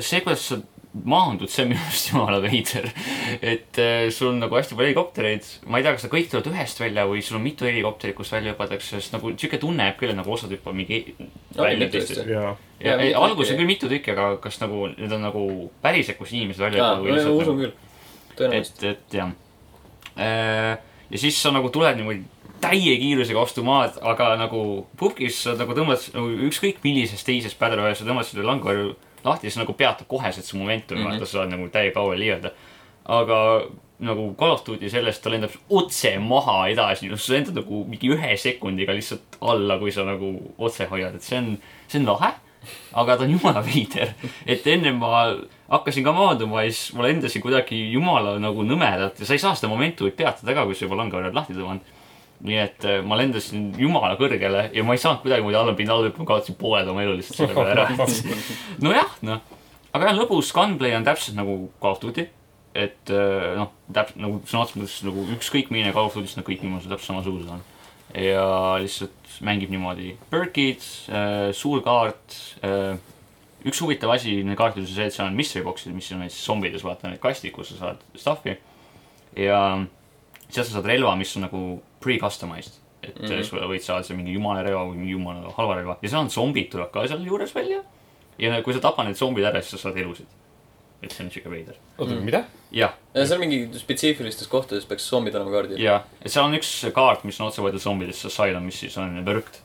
see, 0.00 0.20
kuidas 0.20 0.48
sa 0.48 0.60
maandud, 1.04 1.50
see 1.50 1.64
on 1.64 1.72
minu 1.72 1.80
arust 1.84 2.10
jumala 2.10 2.38
veider. 2.42 2.88
et 3.42 3.78
äh, 3.78 4.10
sul 4.14 4.32
on 4.32 4.40
nagu 4.42 4.56
hästi 4.56 4.76
palju 4.76 4.88
helikoptereid, 4.88 5.50
ma 5.66 5.78
ei 5.78 5.86
tea, 5.86 5.94
kas 5.96 6.06
nad 6.06 6.12
kõik 6.14 6.30
tulevad 6.32 6.50
ühest 6.52 6.80
välja 6.80 7.04
või 7.10 7.22
sul 7.24 7.38
on 7.38 7.44
mitu 7.44 7.68
helikopterit, 7.68 8.16
kust 8.16 8.34
välja 8.34 8.54
hüpatakse, 8.54 8.96
sest 8.96 9.14
nagu 9.14 9.32
sihuke 9.34 9.60
tunne 9.62 9.88
jääb 9.88 9.98
küll, 10.00 10.14
et 10.14 10.18
nagu 10.18 10.32
osad 10.34 10.52
hüppavad 10.54 10.78
mingi 10.78 11.02
välja 11.56 11.90
teistest 11.92 12.24
ja 12.24 12.54
ei, 12.80 13.10
mitu 13.10 13.20
alguses 13.20 13.52
on 13.54 13.60
küll 13.60 13.72
mitu 13.74 13.90
tükki, 13.90 14.14
aga 14.14 14.30
kas 14.42 14.60
nagu 14.62 14.86
need 14.94 15.12
on 15.18 15.26
nagu 15.28 15.44
päriselt, 15.84 16.18
kus 16.20 16.32
inimesed 16.34 16.64
välja 16.64 16.80
hüppavad 16.80 17.04
või 17.04 17.12
ma 17.12 17.18
lihtsalt 17.18 17.42
usun 17.42 17.52
nagu 17.52 17.66
küll. 17.66 17.76
tõenäoliselt. 18.40 18.82
et, 18.82 18.96
et 18.96 19.20
jah. 19.20 19.36
Ja 20.18 21.18
siis 21.18 21.38
sa 21.42 21.52
nagu 21.54 21.70
tuled 21.72 21.96
niimoodi 21.96 22.24
täie 22.60 22.96
kiirusega 22.98 23.38
vastu 23.38 23.62
maad, 23.66 23.98
aga 24.02 24.32
nagu 24.36 24.86
pubgis 24.98 25.42
sa 25.44 25.54
nagu 25.58 25.74
tõmbad 25.76 26.08
nagu 26.14 26.48
ükskõik 26.48 26.80
millises 26.82 27.22
teises 27.24 27.54
royale'is 27.60 28.02
sa 28.02 28.08
tõmbad 28.08 28.26
selle 28.26 28.46
langevarju 28.46 28.96
lahti, 29.24 29.46
siis 29.48 29.58
nagu 29.60 29.72
peatub 29.78 30.08
koheselt 30.10 30.44
see 30.44 30.58
momentum 30.58 30.98
mm, 30.98 31.02
Mhm. 31.02 31.10
-hmm. 31.10 31.18
vaata, 31.20 31.26
sa 31.26 31.38
saad 31.38 31.50
nagu 31.50 31.68
täie 31.68 31.90
kaua 31.90 32.18
liigelda. 32.18 32.50
aga 33.08 33.62
nagu 33.98 34.34
Call 34.38 34.52
of 34.52 34.64
Duty 34.66 34.90
sellest 34.90 35.22
ta 35.22 35.30
lendab 35.30 35.50
otse 35.70 36.18
maha 36.18 36.68
edasi, 36.68 37.08
sa 37.16 37.32
lendad 37.32 37.54
nagu 37.54 37.84
mingi 37.88 38.10
ühe 38.14 38.36
sekundiga 38.36 38.92
lihtsalt 38.92 39.38
alla, 39.40 39.78
kui 39.78 39.90
sa 39.90 40.04
nagu 40.04 40.54
otse 40.58 40.86
hoiad, 40.86 41.14
et 41.14 41.22
see 41.22 41.38
on, 41.38 41.58
see 41.88 42.00
on 42.00 42.06
lahe. 42.06 42.34
Aga 42.92 43.16
ta 43.16 43.26
on 43.26 43.34
jumala 43.36 43.62
veider, 43.64 44.14
et 44.46 44.66
enne 44.66 44.92
ma 44.96 45.22
hakkasin 45.68 46.04
ka 46.04 46.14
maanduma 46.16 46.64
ja 46.64 46.72
siis 46.72 46.94
ma 46.96 47.04
lendasin 47.04 47.44
kuidagi 47.44 47.78
jumala 47.92 48.36
nagu 48.40 48.64
nõmedalt 48.64 49.20
ja 49.20 49.28
sa 49.28 49.36
ei 49.36 49.42
saa 49.42 49.54
seda 49.58 49.70
momentumit 49.72 50.16
peatada 50.16 50.56
ka, 50.56 50.64
kui 50.68 50.76
sa 50.76 50.86
juba 50.86 51.00
langevarjad 51.02 51.36
lahti 51.36 51.56
tõmbad. 51.56 51.94
nii 52.48 52.58
et 52.62 52.84
äh, 52.86 53.00
ma 53.02 53.16
lendasin 53.18 53.72
jumala 53.76 54.14
kõrgele 54.18 54.68
ja 54.72 54.84
ma 54.86 54.94
ei 54.94 55.00
saanud 55.02 55.24
kuidagimoodi 55.24 55.58
allapinda 55.58 55.96
alla 55.96 56.06
hüppama, 56.06 56.28
kaotasin 56.28 56.54
pooled 56.60 56.88
oma 56.88 57.02
elu 57.02 57.16
lihtsalt 57.18 57.40
selle 57.40 57.54
peale 57.56 57.72
ära. 57.74 57.88
nojah, 58.86 59.16
noh. 59.26 59.40
aga 59.90 60.10
jah, 60.12 60.20
lõbus 60.20 60.52
gunplay 60.54 60.94
on 60.94 61.06
täpselt 61.08 61.34
nagu 61.36 61.64
Call 61.82 61.98
of 61.98 62.02
Duty. 62.04 62.28
et 62.78 63.10
äh, 63.10 63.56
noh, 63.58 63.72
täpselt 63.90 64.22
nagu 64.22 64.38
sõna 64.46 64.62
otseses 64.62 64.78
mõttes 64.78 65.00
nagu 65.10 65.26
ükskõik 65.34 65.74
milline 65.74 65.92
Call 65.96 66.08
of 66.08 66.14
Duty'st 66.14 66.38
nad 66.38 66.46
kõik 66.46 66.62
minu 66.62 66.78
arust 66.78 66.92
täpselt 66.94 67.10
samasugused 67.10 67.50
on. 67.58 67.66
ja 68.14 68.46
lihtsalt 68.84 69.17
mängib 69.44 69.70
niimoodi. 69.72 70.14
Perkid 70.30 70.84
äh,, 71.10 71.50
suur 71.56 71.82
kaart 71.84 72.38
äh,. 72.64 72.96
üks 73.68 73.80
huvitav 73.82 74.12
asi 74.14 74.38
nende 74.40 74.56
kaartides 74.58 74.90
on 74.90 74.96
see, 74.96 75.06
et 75.10 75.14
seal 75.14 75.28
on 75.28 75.38
mystery 75.38 75.64
box'id, 75.66 75.94
mis 75.94 76.10
on 76.14 76.22
näiteks 76.22 76.40
zombides, 76.46 76.84
vaata 76.86 77.10
need 77.10 77.22
kastid, 77.22 77.52
kus 77.54 77.72
sa 77.72 77.80
saad 77.82 78.04
stuff'i. 78.16 78.56
ja 79.36 79.60
sealt 80.48 80.66
sa 80.66 80.78
saad 80.78 80.88
relva, 80.88 81.16
mis 81.18 81.34
on 81.36 81.46
nagu 81.48 81.62
pre-customized. 82.04 82.80
et 83.02 83.14
mm. 83.18 83.26
-hmm. 83.26 83.44
sa 83.44 83.68
võid 83.70 83.82
saada 83.82 84.02
seal 84.02 84.18
mingi 84.18 84.32
jumala 84.34 84.62
relva 84.62 84.82
või 84.88 84.96
mingi 84.98 85.12
jumala 85.12 85.52
halva 85.56 85.76
relva 85.78 85.98
ja 86.02 86.08
seal 86.08 86.24
on 86.24 86.30
zombid 86.30 86.70
tulevad 86.70 86.90
ka 86.90 87.06
seal 87.06 87.22
juures 87.26 87.54
välja. 87.54 87.82
ja 88.38 88.62
kui 88.62 88.74
sa 88.74 88.80
tapad 88.80 89.06
need 89.06 89.16
zombid 89.16 89.44
ära, 89.44 89.62
siis 89.62 89.70
sa 89.70 89.88
saad 89.88 89.96
elusid. 89.96 90.26
Et 91.02 91.12
see 91.14 91.24
on 91.24 91.30
siuke 91.30 91.50
veider. 91.50 91.76
oota, 91.98 92.10
Mm. 92.14 92.24
mida? 92.26 92.42
jah, 92.74 92.94
seal 93.14 93.38
mingi 93.38 93.60
spetsiifilistes 93.78 94.48
kohtades 94.50 94.84
peaks 94.88 95.06
zombid 95.08 95.34
olema 95.38 95.50
kaardil. 95.54 95.78
ja, 95.82 96.00
et 96.22 96.32
seal 96.32 96.44
on 96.48 96.54
üks 96.58 96.72
kaart, 96.94 97.24
mis 97.28 97.38
on 97.40 97.46
otse 97.52 97.62
võetud 97.62 97.82
zombidest, 97.82 98.26
Asylum, 98.26 98.66
mis 98.66 98.80
siis 98.82 98.96
on 98.98 99.20
Berkt. 99.24 99.60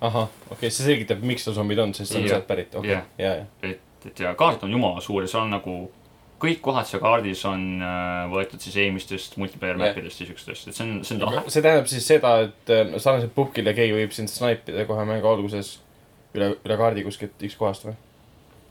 ahah, 0.00 0.28
okei 0.50 0.56
okay,, 0.58 0.70
see 0.70 0.84
selgitab, 0.90 1.22
miks 1.24 1.44
seal 1.46 1.56
zombid 1.56 1.78
on, 1.80 1.94
sest 1.96 2.12
see 2.12 2.20
on 2.20 2.26
Jah. 2.28 2.36
sealt 2.36 2.46
pärit, 2.50 2.74
okei 2.74 2.90
Jah., 2.98 3.04
ja, 3.18 3.34
ja. 3.40 3.46
et, 3.62 3.80
et 4.06 4.20
ja 4.26 4.34
kaart 4.34 4.62
on 4.66 4.70
jumala 4.76 5.00
suur 5.00 5.22
ja 5.24 5.28
seal 5.30 5.46
on 5.46 5.54
nagu 5.56 5.76
kõik 6.44 6.60
kohad 6.60 6.84
seal 6.84 7.00
kaardis 7.00 7.40
on 7.48 7.62
äh, 7.80 8.26
võetud 8.28 8.60
siis 8.60 8.76
eelmistest 8.82 9.38
multiplayer 9.40 9.78
Jah. 9.78 9.86
map'idest 9.94 10.20
ja 10.20 10.26
siukestest, 10.28 10.68
et 10.68 10.76
see 10.76 10.84
on, 10.84 10.98
see 11.06 11.16
on 11.16 11.24
lahe. 11.24 11.44
see 11.48 11.62
tähendab 11.64 11.88
siis 11.88 12.04
seda, 12.12 12.34
et 12.50 12.72
äh, 12.74 12.92
sarnaselt 13.00 13.32
pukile 13.34 13.72
keegi 13.72 13.96
võib 13.96 14.12
sind 14.12 14.28
snaipida 14.28 14.84
kohe 14.90 15.06
mängu 15.08 15.30
alguses 15.30 15.78
üle, 16.34 16.50
üle 16.66 16.76
kaardi 16.76 17.06
kuskilt 17.06 17.40
X 17.48 17.56
kohast 17.56 17.86
või? 17.88 17.94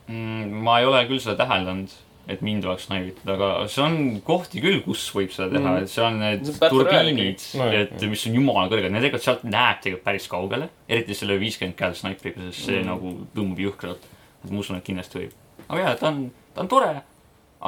mm,. 0.08 0.64
ma 0.64 0.80
ei 0.80 0.88
ole 0.88 1.04
küll 1.08 1.22
seda 1.22 1.36
täheldanud, 1.44 1.92
et 2.30 2.40
mind 2.44 2.64
oleks 2.64 2.86
naivitud, 2.88 3.28
aga 3.34 3.48
see 3.68 3.82
on 3.84 3.96
kohti 4.24 4.62
küll, 4.64 4.80
kus 4.84 5.02
võib 5.12 5.32
seda 5.34 5.50
teha 5.52 5.74
mm., 5.74 5.84
et 5.84 5.96
on 6.06 6.20
need 6.22 6.44
See 6.48 6.56
on 6.56 6.72
turbiinid 6.72 7.46
No 7.60 7.68
jah, 7.68 7.86
et 7.86 8.06
mis 8.10 8.26
on 8.30 8.38
jumala 8.40 8.66
kõrged, 8.72 8.92
need 8.94 9.04
tegelikult 9.04 9.26
sealt 9.26 9.46
näeb 9.48 9.82
tegelikult 9.84 10.06
päris 10.06 10.28
kaugele. 10.32 10.70
eriti 10.88 11.16
selle 11.18 11.36
viiskümmend 11.40 11.76
käel 11.78 11.96
snaipriga, 11.98 12.46
sest 12.48 12.70
see 12.70 12.78
mm. 12.80 12.88
nagu 12.92 13.16
tõmbab 13.36 13.64
jõhkralt. 13.66 14.06
et 14.44 14.52
ma 14.52 14.62
usun, 14.62 14.80
et 14.80 14.86
kindlasti 14.86 15.20
võib. 15.20 15.34
aga 15.66 15.82
jaa, 15.82 15.98
ta 16.00 16.12
on, 16.12 16.22
ta 16.54 16.64
on 16.64 16.72
tore, 16.72 16.94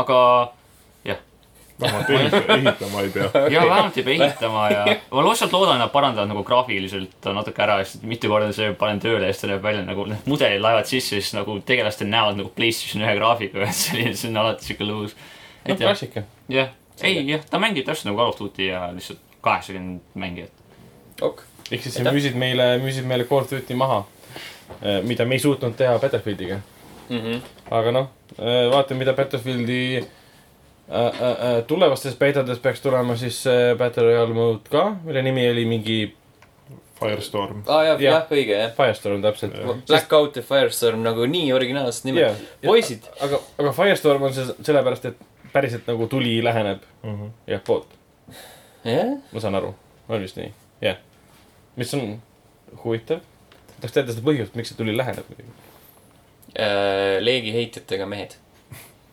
aga 0.05 0.21
vähemalt 1.81 2.09
ehita- 2.09 2.55
ehitama 2.57 3.01
ei 3.03 3.09
pea. 3.15 3.31
ja 3.51 3.61
vähemalt 3.69 3.97
ei 3.99 4.03
pea 4.07 4.25
ehitama 4.27 4.69
ja 4.71 4.85
ma 5.11 5.25
lihtsalt 5.29 5.53
loodan, 5.53 5.77
et 5.77 5.85
nad 5.85 5.91
parandavad 5.93 6.29
nagu 6.31 6.45
graafiliselt 6.45 7.29
natuke 7.35 7.63
ära, 7.63 7.79
sest 7.85 8.03
mitu 8.09 8.29
korda 8.33 8.53
see 8.57 8.73
panen 8.81 9.01
tööle 9.03 9.27
ja 9.27 9.33
siis 9.35 9.41
ta 9.45 9.51
näeb 9.53 9.63
välja 9.63 9.83
nagu 9.85 10.07
need 10.09 10.27
mudelid 10.31 10.61
laevad 10.65 10.89
sisse, 10.89 11.19
siis 11.21 11.35
nagu 11.37 11.59
tegelastel 11.69 12.09
näod 12.13 12.37
nagu 12.41 12.49
PlayStation 12.57 13.05
ühe 13.05 13.15
graafikaga, 13.19 13.69
et 13.69 13.81
selline, 13.85 14.15
see 14.17 14.31
on 14.33 14.37
alati 14.45 14.65
siuke 14.71 14.85
lõbus. 14.89 15.17
no 15.69 15.77
klassika. 15.77 16.23
jah, 16.49 16.69
ei 17.03 17.21
jah, 17.29 17.45
ta 17.51 17.59
mängib 17.63 17.85
täpselt 17.89 18.09
nagu 18.13 18.19
Call 18.23 18.33
of 18.35 18.39
Duty 18.41 18.71
ja 18.71 18.87
lihtsalt 18.97 19.19
kaheksakümmend 19.45 20.01
mängijat. 20.15 20.51
ok. 21.23 21.43
ehk 21.71 21.83
siis 21.83 21.95
sa 22.01 22.09
müüsid 22.13 22.35
meile, 22.41 22.77
müüsid 22.83 23.05
meile 23.05 23.25
Call 23.29 23.45
of 23.45 23.51
Duty 23.53 23.75
maha, 23.75 24.05
mida 25.05 25.25
me 25.25 25.35
ei 25.37 25.43
suutnud 25.45 25.77
teha 25.77 25.99
Battlefieldiga. 25.99 26.61
Mhm. 27.09 27.37
aga 27.71 27.91
noh, 27.93 28.09
vaatame, 28.73 28.99
mida 29.05 29.13
Battlefieldi 29.15 30.05
tulevastes 31.67 32.15
betades 32.19 32.59
peaks 32.63 32.81
tulema 32.81 33.17
siis 33.19 33.41
Battle 33.79 34.03
Royale 34.07 34.35
mode 34.35 34.69
ka, 34.71 34.85
mille 35.05 35.23
nimi 35.23 35.49
oli 35.51 35.65
mingi 35.67 35.99
Firestorm. 36.97 37.63
aa 37.69 37.83
jah, 37.85 38.01
Jah. 38.01 38.15
jah, 38.15 38.31
õige 38.33 38.55
jah. 38.57 38.71
Firestorm 38.77 39.21
täpselt. 39.23 39.57
Blackout 39.89 40.37
ja 40.39 40.43
Firestorm 40.47 41.03
nagu 41.05 41.27
nii 41.29 41.51
originaalsed 41.53 42.07
nimed 42.09 42.23
Jah.. 42.23 42.39
poisid, 42.65 43.05
aga, 43.21 43.41
aga 43.61 43.73
Firestorm 43.77 44.23
on 44.29 44.33
see 44.33 44.47
sellepärast, 44.65 45.05
et 45.11 45.51
päriselt 45.53 45.87
nagu 45.91 46.07
tuli 46.09 46.39
läheneb 46.45 46.81
Mhm. 47.05 47.29
jah 47.47 47.61
poolt, 47.67 47.87
jah, 48.85 49.13
ma 49.33 49.41
saan 49.45 49.55
aru, 49.61 49.75
on 50.09 50.21
vist 50.25 50.37
nii, 50.41 50.53
jah. 50.83 50.97
mis 51.77 51.93
on 51.95 52.17
huvitav, 52.85 53.21
tahaks 53.81 53.93
teada 53.93 54.13
seda 54.17 54.25
põhjust, 54.25 54.55
miks 54.57 54.69
see 54.73 54.77
tuli 54.81 54.97
läheneb 54.97 55.25
muidugi. 55.29 55.53
leegiheitjatega 57.21 58.07
mehed. 58.09 58.35
Päris 58.35 58.41
sakslased, 58.41 58.41
lahe 58.41 58.75
sakslased, 58.75 59.06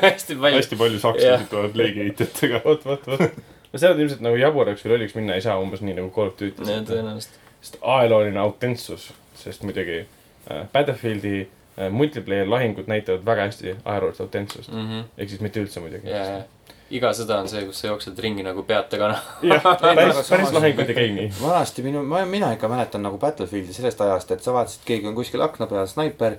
hästi 0.08 0.36
palju. 0.38 0.56
hästi 0.58 0.78
palju 0.80 1.00
sakslasi 1.02 1.48
tulevad 1.50 1.78
leegiheitjatega. 1.80 2.60
vot, 2.64 2.84
vot, 2.86 3.06
vot. 3.06 3.40
no 3.72 3.82
seal 3.82 3.98
ilmselt 3.98 4.24
nagu 4.24 4.40
jaburaks 4.40 4.84
või 4.86 4.94
lolliks 4.94 5.16
minna 5.18 5.38
ei 5.38 5.44
saa, 5.44 5.58
umbes 5.62 5.82
nii 5.84 5.98
nagu 6.00 6.12
Call 6.14 6.32
of 6.32 6.38
Duty. 6.40 6.64
tõenäoliselt. 6.64 7.40
sest 7.60 7.80
ajalooline 7.82 8.40
autentsus, 8.42 9.10
sest 9.38 9.66
muidugi 9.66 10.02
äh, 10.04 10.62
Battlefieldi 10.72 11.34
äh, 11.42 11.90
multiplayer 11.90 12.48
lahingud 12.50 12.90
näitavad 12.90 13.26
väga 13.26 13.48
hästi 13.50 13.74
ajaloolist 13.84 14.20
autentsust. 14.26 14.70
ehk 15.18 15.34
siis 15.34 15.42
mitte 15.44 15.64
üldse 15.64 15.82
muidugi. 15.84 16.10
Ja, 16.10 16.24
ja 16.36 16.46
iga 16.94 17.10
sõda 17.16 17.42
on 17.42 17.48
see, 17.50 17.64
kus 17.68 17.82
sa 17.82 17.90
jooksed 17.90 18.18
ringi 18.22 18.44
nagu 18.46 18.62
peata 18.68 18.98
kana. 19.00 19.18
jah, 19.44 19.64
aga 19.72 19.92
päris, 19.94 20.14
samas- 20.14 20.30
päris 20.32 20.54
lahingud 20.56 20.92
ei 20.92 20.96
käi 20.96 21.08
nii. 21.16 21.32
vanasti 21.40 21.84
minu, 21.84 22.02
ma, 22.08 22.22
mina 22.28 22.52
ikka 22.56 22.70
mäletan 22.72 23.04
nagu 23.04 23.20
Battlefieldi 23.20 23.76
sellest 23.76 24.00
ajast, 24.04 24.32
et 24.32 24.44
sa 24.44 24.54
vaatasid, 24.56 24.86
keegi 24.88 25.10
on 25.10 25.18
kuskil 25.18 25.44
akna 25.44 25.68
peal, 25.70 25.88
snaiper, 25.90 26.38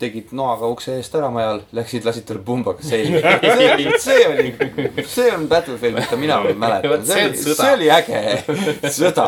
tegid 0.00 0.32
noaga 0.36 0.68
ukse 0.70 0.94
eest 0.98 1.14
ära 1.18 1.30
majal, 1.32 1.62
läksid, 1.76 2.04
lasid 2.06 2.26
talle 2.28 2.42
pumbaga 2.44 2.84
selga. 2.84 3.32
see, 3.58 3.92
see 4.04 4.26
oli, 4.28 4.52
see 5.08 5.28
on 5.34 5.46
Battlefield, 5.50 5.98
mida 6.00 6.18
mina 6.20 6.38
mäletan, 6.64 7.06
see 7.06 7.14
see 7.14 7.26
oli, 7.28 7.56
see 7.58 7.72
oli 7.76 7.90
äge 7.94 8.20
sõda. 8.96 9.26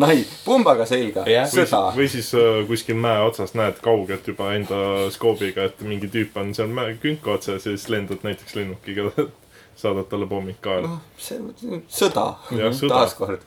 nai, 0.00 0.16
pumbaga 0.44 0.86
selga, 0.88 1.26
sõda 1.26 1.82
siis, 1.90 1.98
või 1.98 2.08
siis 2.14 2.30
äh, 2.38 2.62
kuskil 2.70 2.98
mäe 3.00 3.20
otsas 3.26 3.54
näed 3.58 3.82
kaugelt 3.84 4.26
juba 4.30 4.52
enda 4.56 5.10
skoobiga, 5.14 5.68
et 5.70 5.84
mingi 5.86 6.10
tüüp 6.12 6.38
on 6.40 6.54
seal 6.56 6.72
mäe 6.74 6.96
künka 7.02 7.36
otsas 7.36 7.66
ja 7.66 7.74
siis 7.74 7.88
lendad 7.92 8.24
näiteks 8.26 8.56
lennukiga, 8.58 9.10
saadad 9.80 10.08
talle 10.10 10.28
pommid 10.30 10.60
kaela. 10.64 10.96
noh, 10.96 11.02
see 11.20 11.40
on 11.40 11.84
sõda, 11.90 12.30
jah, 12.54 12.72
sõda. 12.76 13.02
taaskord. 13.02 13.44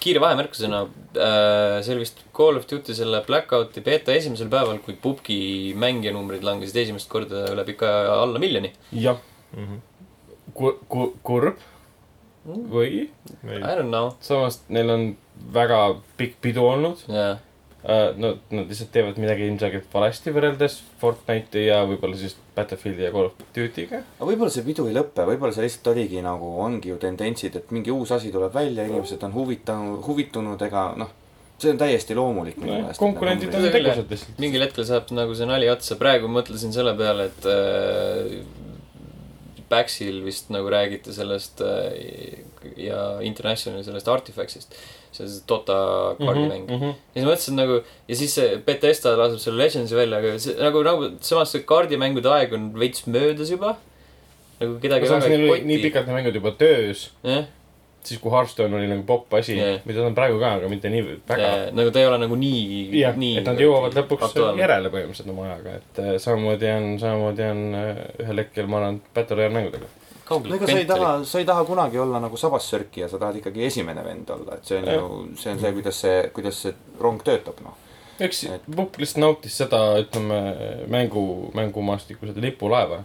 Kiire 0.00 0.20
vahemärkusena 0.22 0.82
äh,, 0.84 1.80
see 1.84 1.94
oli 1.94 2.04
vist 2.04 2.22
Call 2.36 2.60
of 2.60 2.68
Duty 2.70 2.94
selle 2.96 3.22
Blackouti 3.26 3.82
beeta 3.84 4.14
esimesel 4.16 4.50
päeval, 4.52 4.80
kui 4.84 4.96
pubgi 5.00 5.40
mängijanumbrid 5.80 6.44
langesid 6.46 6.78
esimest 6.84 7.10
korda 7.12 7.46
üle 7.52 7.66
pika 7.68 7.90
aja 8.02 8.16
alla 8.24 8.42
miljoni. 8.42 8.72
jah, 8.96 9.20
ku-, 10.54 10.78
ku-, 10.88 11.12
kurb 11.26 11.60
või 12.46 13.10
I 13.44 13.74
don't 13.76 13.92
know, 13.92 14.14
samas 14.24 14.62
neil 14.72 14.90
on 14.90 15.06
väga 15.52 15.80
pikk 16.16 16.40
pidu 16.44 16.64
olnud. 16.64 17.04
jaa. 17.08 17.36
no 18.20 18.34
nad 18.52 18.68
lihtsalt 18.68 18.90
teevad 18.92 19.20
midagi 19.20 19.46
ilmselgelt 19.48 19.92
valesti 19.92 20.32
võrreldes 20.36 20.80
Fortnite'i 21.00 21.66
ja 21.68 21.82
võib-olla 21.88 22.18
siis 22.20 22.36
Battlefieldi 22.60 23.08
ja 23.08 23.12
Call 23.14 23.30
of 23.30 23.46
Duty'ga. 23.56 24.02
aga 24.18 24.28
võib-olla 24.30 24.52
see 24.54 24.66
pidu 24.66 24.86
ei 24.90 24.96
lõpe, 24.96 25.26
võib-olla 25.32 25.56
see 25.56 25.66
lihtsalt 25.66 25.90
oligi 25.94 26.22
nagu, 26.24 26.52
ongi 26.66 26.92
ju 26.92 27.00
tendentsid, 27.02 27.56
et 27.60 27.72
mingi 27.74 27.92
uus 27.94 28.12
asi 28.16 28.32
tuleb 28.34 28.54
välja, 28.54 28.86
inimesed 28.88 29.26
on 29.26 29.34
huvitanud, 29.34 29.98
huvitunud, 30.06 30.62
ega 30.68 30.90
noh, 31.00 31.12
see 31.60 31.74
on 31.74 31.80
täiesti 31.80 32.16
loomulik 32.16 32.56
minu 32.60 32.76
meelest. 32.78 33.00
konkurendid 33.02 33.50
on 33.50 33.58
Tõsi 33.58 33.68
küll, 33.68 33.84
tegusad 33.84 34.14
lihtsalt. 34.14 34.40
mingil 34.42 34.64
hetkel 34.64 34.86
saab 34.88 35.12
nagu 35.16 35.36
see 35.36 35.48
nali 35.48 35.68
otsa, 35.72 35.98
praegu 36.00 36.30
mõtlesin 36.32 36.72
selle 36.76 36.94
peale, 36.98 37.28
et 37.32 37.48
äh, 37.50 38.69
PAX-il 39.70 40.22
vist 40.24 40.50
nagu 40.52 40.70
räägiti 40.72 41.14
sellest 41.14 41.62
äh, 41.64 42.40
ja 42.76 43.20
Internationalil 43.24 43.84
sellest 43.86 44.08
Artifactsist. 44.08 44.74
sellest 45.10 45.48
Dota 45.48 45.76
kaardimäng 46.18 46.66
mm. 46.68 46.74
Mhm, 46.74 46.84
-hmm. 46.84 46.94
ja 47.14 47.22
siis 47.22 47.28
mõtlesin 47.28 47.56
nagu 47.58 47.78
ja 48.08 48.16
siis 48.16 48.34
see 48.34 48.58
Betesta 48.66 49.16
laseb 49.18 49.40
selle 49.42 49.64
Legendsi 49.64 49.96
välja, 49.96 50.18
aga 50.18 50.38
see 50.38 50.54
nagu, 50.58 50.82
nagu 50.86 51.08
samas 51.20 51.50
see 51.50 51.64
kaardimängude 51.66 52.30
aeg 52.30 52.52
on 52.54 52.70
veits 52.78 53.06
möödas 53.06 53.50
juba. 53.50 53.76
nagu 54.60 54.78
kedagi 54.78 55.08
väga 55.08 55.26
ei 55.26 55.34
oli 55.34 55.48
nii 55.64 55.76
koti. 55.76 55.82
pikalt 55.82 56.06
need 56.06 56.16
mängud 56.16 56.34
juba 56.34 56.52
töös, 56.52 57.10
jah, 57.24 57.44
siis 58.04 58.20
kui 58.20 58.32
Hearthstone 58.32 58.76
oli 58.76 58.88
nagu 58.88 59.02
popp 59.06 59.34
asi 59.34 59.56
Jah. 59.58 59.80
mida 59.84 60.00
ta 60.00 60.06
on 60.08 60.14
praegu 60.16 60.38
ka, 60.40 60.52
aga 60.58 60.68
mitte 60.72 60.90
nii 60.92 61.02
väga. 61.28 61.48
nagu 61.76 61.90
ta 61.92 62.00
ei 62.00 62.06
ole 62.08 62.18
nagu 62.22 62.36
nii, 62.36 63.00
jah, 63.00 63.16
nii. 63.16 63.38
et 63.40 63.48
nad 63.48 63.60
jõuavad 63.60 63.96
lõpuks 63.98 64.28
aktuaalne. 64.30 64.62
järele 64.62 64.92
põhimõtteliselt 64.92 65.32
oma 65.34 65.48
ajaga, 65.50 65.74
et 65.80 66.00
äh, 66.02 66.12
samamoodi 66.22 66.70
on, 66.76 66.86
samamoodi 67.02 67.46
on 67.50 67.62
äh, 67.80 67.90
ühel 68.24 68.42
hetkel, 68.44 68.70
ma 68.70 68.80
arvan, 68.80 69.00
Battle 69.14 69.36
Royale 69.36 69.54
mängudega. 69.58 69.90
no 70.30 70.54
ega 70.56 70.66
sa 70.70 70.78
ei 70.78 70.88
taha, 70.88 71.12
sa 71.24 71.42
ei 71.42 71.48
taha 71.52 71.64
kunagi 71.68 71.98
olla 71.98 72.20
nagu 72.22 72.40
sabassörkija, 72.40 73.08
sa 73.10 73.18
tahad 73.18 73.40
ikkagi 73.42 73.64
esimene 73.68 74.04
vend 74.06 74.30
olla, 74.30 74.56
et 74.56 74.64
see 74.64 74.80
on 74.80 74.90
ju, 74.94 75.22
see 75.42 75.52
on 75.52 75.60
see, 75.60 75.72
kuidas 75.78 76.02
see, 76.06 76.18
kuidas 76.34 76.60
see 76.66 76.74
rong 77.00 77.20
töötab, 77.26 77.60
noh. 77.66 77.76
eks 78.20 78.44
Et- 78.44 78.70
Pupp 78.76 78.96
lihtsalt 79.02 79.24
nautis 79.26 79.56
seda, 79.60 79.82
ütleme, 80.00 80.40
mängu, 80.88 81.50
mängumaastikku, 81.54 82.30
seda 82.30 82.40
lipulaeva. 82.46 83.04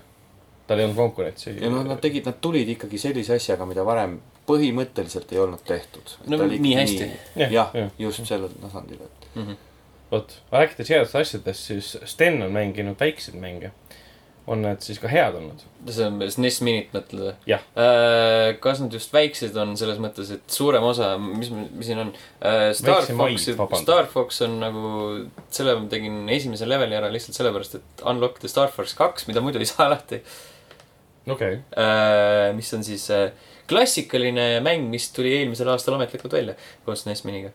tal 0.68 0.80
ei 0.80 0.86
olnud 0.86 0.98
konkurentsi. 0.98 1.58
ja 1.62 1.70
noh, 1.70 1.84
nad 1.86 2.00
tegid, 2.02 2.26
nad 2.26 2.40
tulid 2.42 2.70
ikkagi 2.74 2.98
sellise 2.98 3.36
asjaga, 3.36 3.68
mida 3.70 3.84
varem 3.86 4.16
põhimõtteliselt 4.50 5.32
ei 5.34 5.40
olnud 5.42 5.64
tehtud. 5.68 6.18
No 6.30 6.40
nii 6.50 6.76
hästi. 6.78 7.12
Jah, 7.54 7.72
just 8.00 8.26
sellel 8.28 8.54
tasandil, 8.62 9.02
et 9.06 9.56
vot, 10.12 10.36
rääkides 10.54 10.92
headest 10.94 11.18
asjadest, 11.20 11.72
siis 11.72 11.94
Sten 12.08 12.42
on 12.46 12.54
mänginud 12.56 13.00
väikseid 13.00 13.38
mänge. 13.42 13.72
on 14.48 14.62
need 14.62 14.84
siis 14.86 15.00
ka 15.02 15.10
head 15.10 15.34
olnud? 15.34 15.64
see 15.90 16.06
on 16.06 16.20
SNES 16.22 16.60
Minit 16.62 16.92
mõtled 16.94 17.22
või? 17.24 17.32
Jah. 17.50 17.64
kas 18.62 18.82
nad 18.84 18.94
just 18.94 19.14
väiksed 19.14 19.58
on 19.58 19.74
selles 19.80 19.98
mõttes, 20.02 20.30
et 20.36 20.44
suurem 20.54 20.86
osa, 20.86 21.16
mis, 21.18 21.50
mis 21.50 21.90
siin 21.90 22.04
on? 22.04 22.12
Star 22.78 23.02
Väiksemaid, 23.02 23.58
Fox. 23.58 23.82
Star 23.82 24.10
Fox 24.12 24.44
on 24.46 24.60
nagu, 24.62 24.92
selle 25.50 25.74
ma 25.80 25.90
tegin 25.90 26.30
esimese 26.30 26.70
leveli 26.70 26.98
ära 26.98 27.10
lihtsalt 27.14 27.40
sellepärast, 27.40 27.80
et 27.80 28.06
unlock 28.06 28.38
the 28.44 28.52
Star 28.52 28.70
Fox 28.74 28.94
kaks, 28.98 29.26
mida 29.32 29.42
muidu 29.42 29.62
ei 29.62 29.70
saa 29.70 29.88
alati. 29.90 30.22
okei 31.26 31.58
okay., 31.58 32.54
mis 32.54 32.70
on 32.78 32.86
siis 32.86 33.10
äh, 33.14 33.32
klassikaline 33.70 34.60
mäng, 34.66 34.88
mis 34.92 35.10
tuli 35.14 35.34
eelmisel 35.40 35.70
aastal 35.74 35.98
ametlikult 35.98 36.34
välja 36.38 36.56
koos 36.86 37.04
SNES 37.04 37.24
Miniga. 37.26 37.52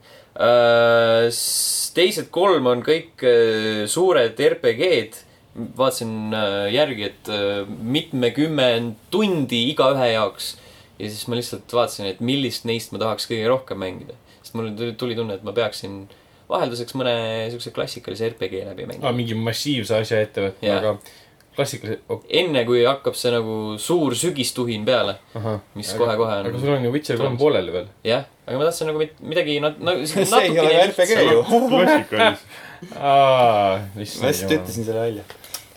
teised 1.94 2.30
kolm 2.34 2.70
on 2.70 2.84
kõik 2.86 3.24
äh, 3.26 3.84
suured 3.90 4.40
RPG-d. 4.46 5.26
vaatasin 5.76 6.34
äh, 6.36 6.70
järgi, 6.74 7.10
et 7.10 7.30
äh, 7.30 7.66
mitmekümmend 7.66 8.96
tundi 9.10 9.64
igaühe 9.72 10.12
jaoks. 10.14 10.56
ja 10.98 11.08
siis 11.08 11.26
ma 11.28 11.38
lihtsalt 11.38 11.72
vaatasin, 11.72 12.10
et 12.10 12.20
millist 12.20 12.66
neist 12.68 12.94
ma 12.94 13.02
tahaks 13.02 13.28
kõige 13.30 13.48
rohkem 13.50 13.78
mängida. 13.82 14.18
sest 14.40 14.58
mul 14.58 14.72
tuli, 14.98 15.14
tunne, 15.18 15.38
et 15.38 15.46
ma 15.46 15.54
peaksin 15.56 16.04
vahelduseks 16.50 16.96
mõne 16.98 17.14
siukse 17.52 17.70
klassikalise 17.74 18.32
RPG 18.32 18.64
läbi 18.66 18.86
mängima 18.90 19.12
mingi 19.14 19.36
massiivse 19.38 20.00
asja 20.02 20.18
ette 20.24 20.48
võtma 20.48 20.78
aga 20.80 20.94
klassikalise 21.56 22.00
oh,, 22.08 22.22
enne 22.40 22.62
kui 22.68 22.82
hakkab 22.86 23.16
see 23.18 23.32
nagu 23.34 23.56
suur 23.82 24.14
sügistuhin 24.18 24.84
peale, 24.86 25.16
mis 25.78 25.90
kohe-kohe 25.98 26.36
aga 26.40 26.52
on. 26.52 26.60
sul 26.62 26.74
on 26.76 26.86
ju 26.86 26.92
Witcher 26.94 27.20
kolm 27.20 27.38
pooleli 27.40 27.74
veel. 27.74 27.88
jah, 28.06 28.26
aga 28.46 28.60
ma 28.60 28.68
tahtsin 28.68 28.90
nagu 28.90 29.02
mit- 29.02 29.20
midagi 29.32 29.58
nat-, 29.64 29.80
nagu 29.82 30.06
see 30.10 30.24
ei 30.44 30.58
ole 30.62 30.86
RPG 30.86 31.16
ju. 31.26 31.44
klassikalis. 31.74 32.44
aa, 32.96 33.78
ma 33.94 34.04
lihtsalt 34.04 34.56
ütlesin 34.58 34.86
selle 34.88 35.00
välja. 35.00 35.24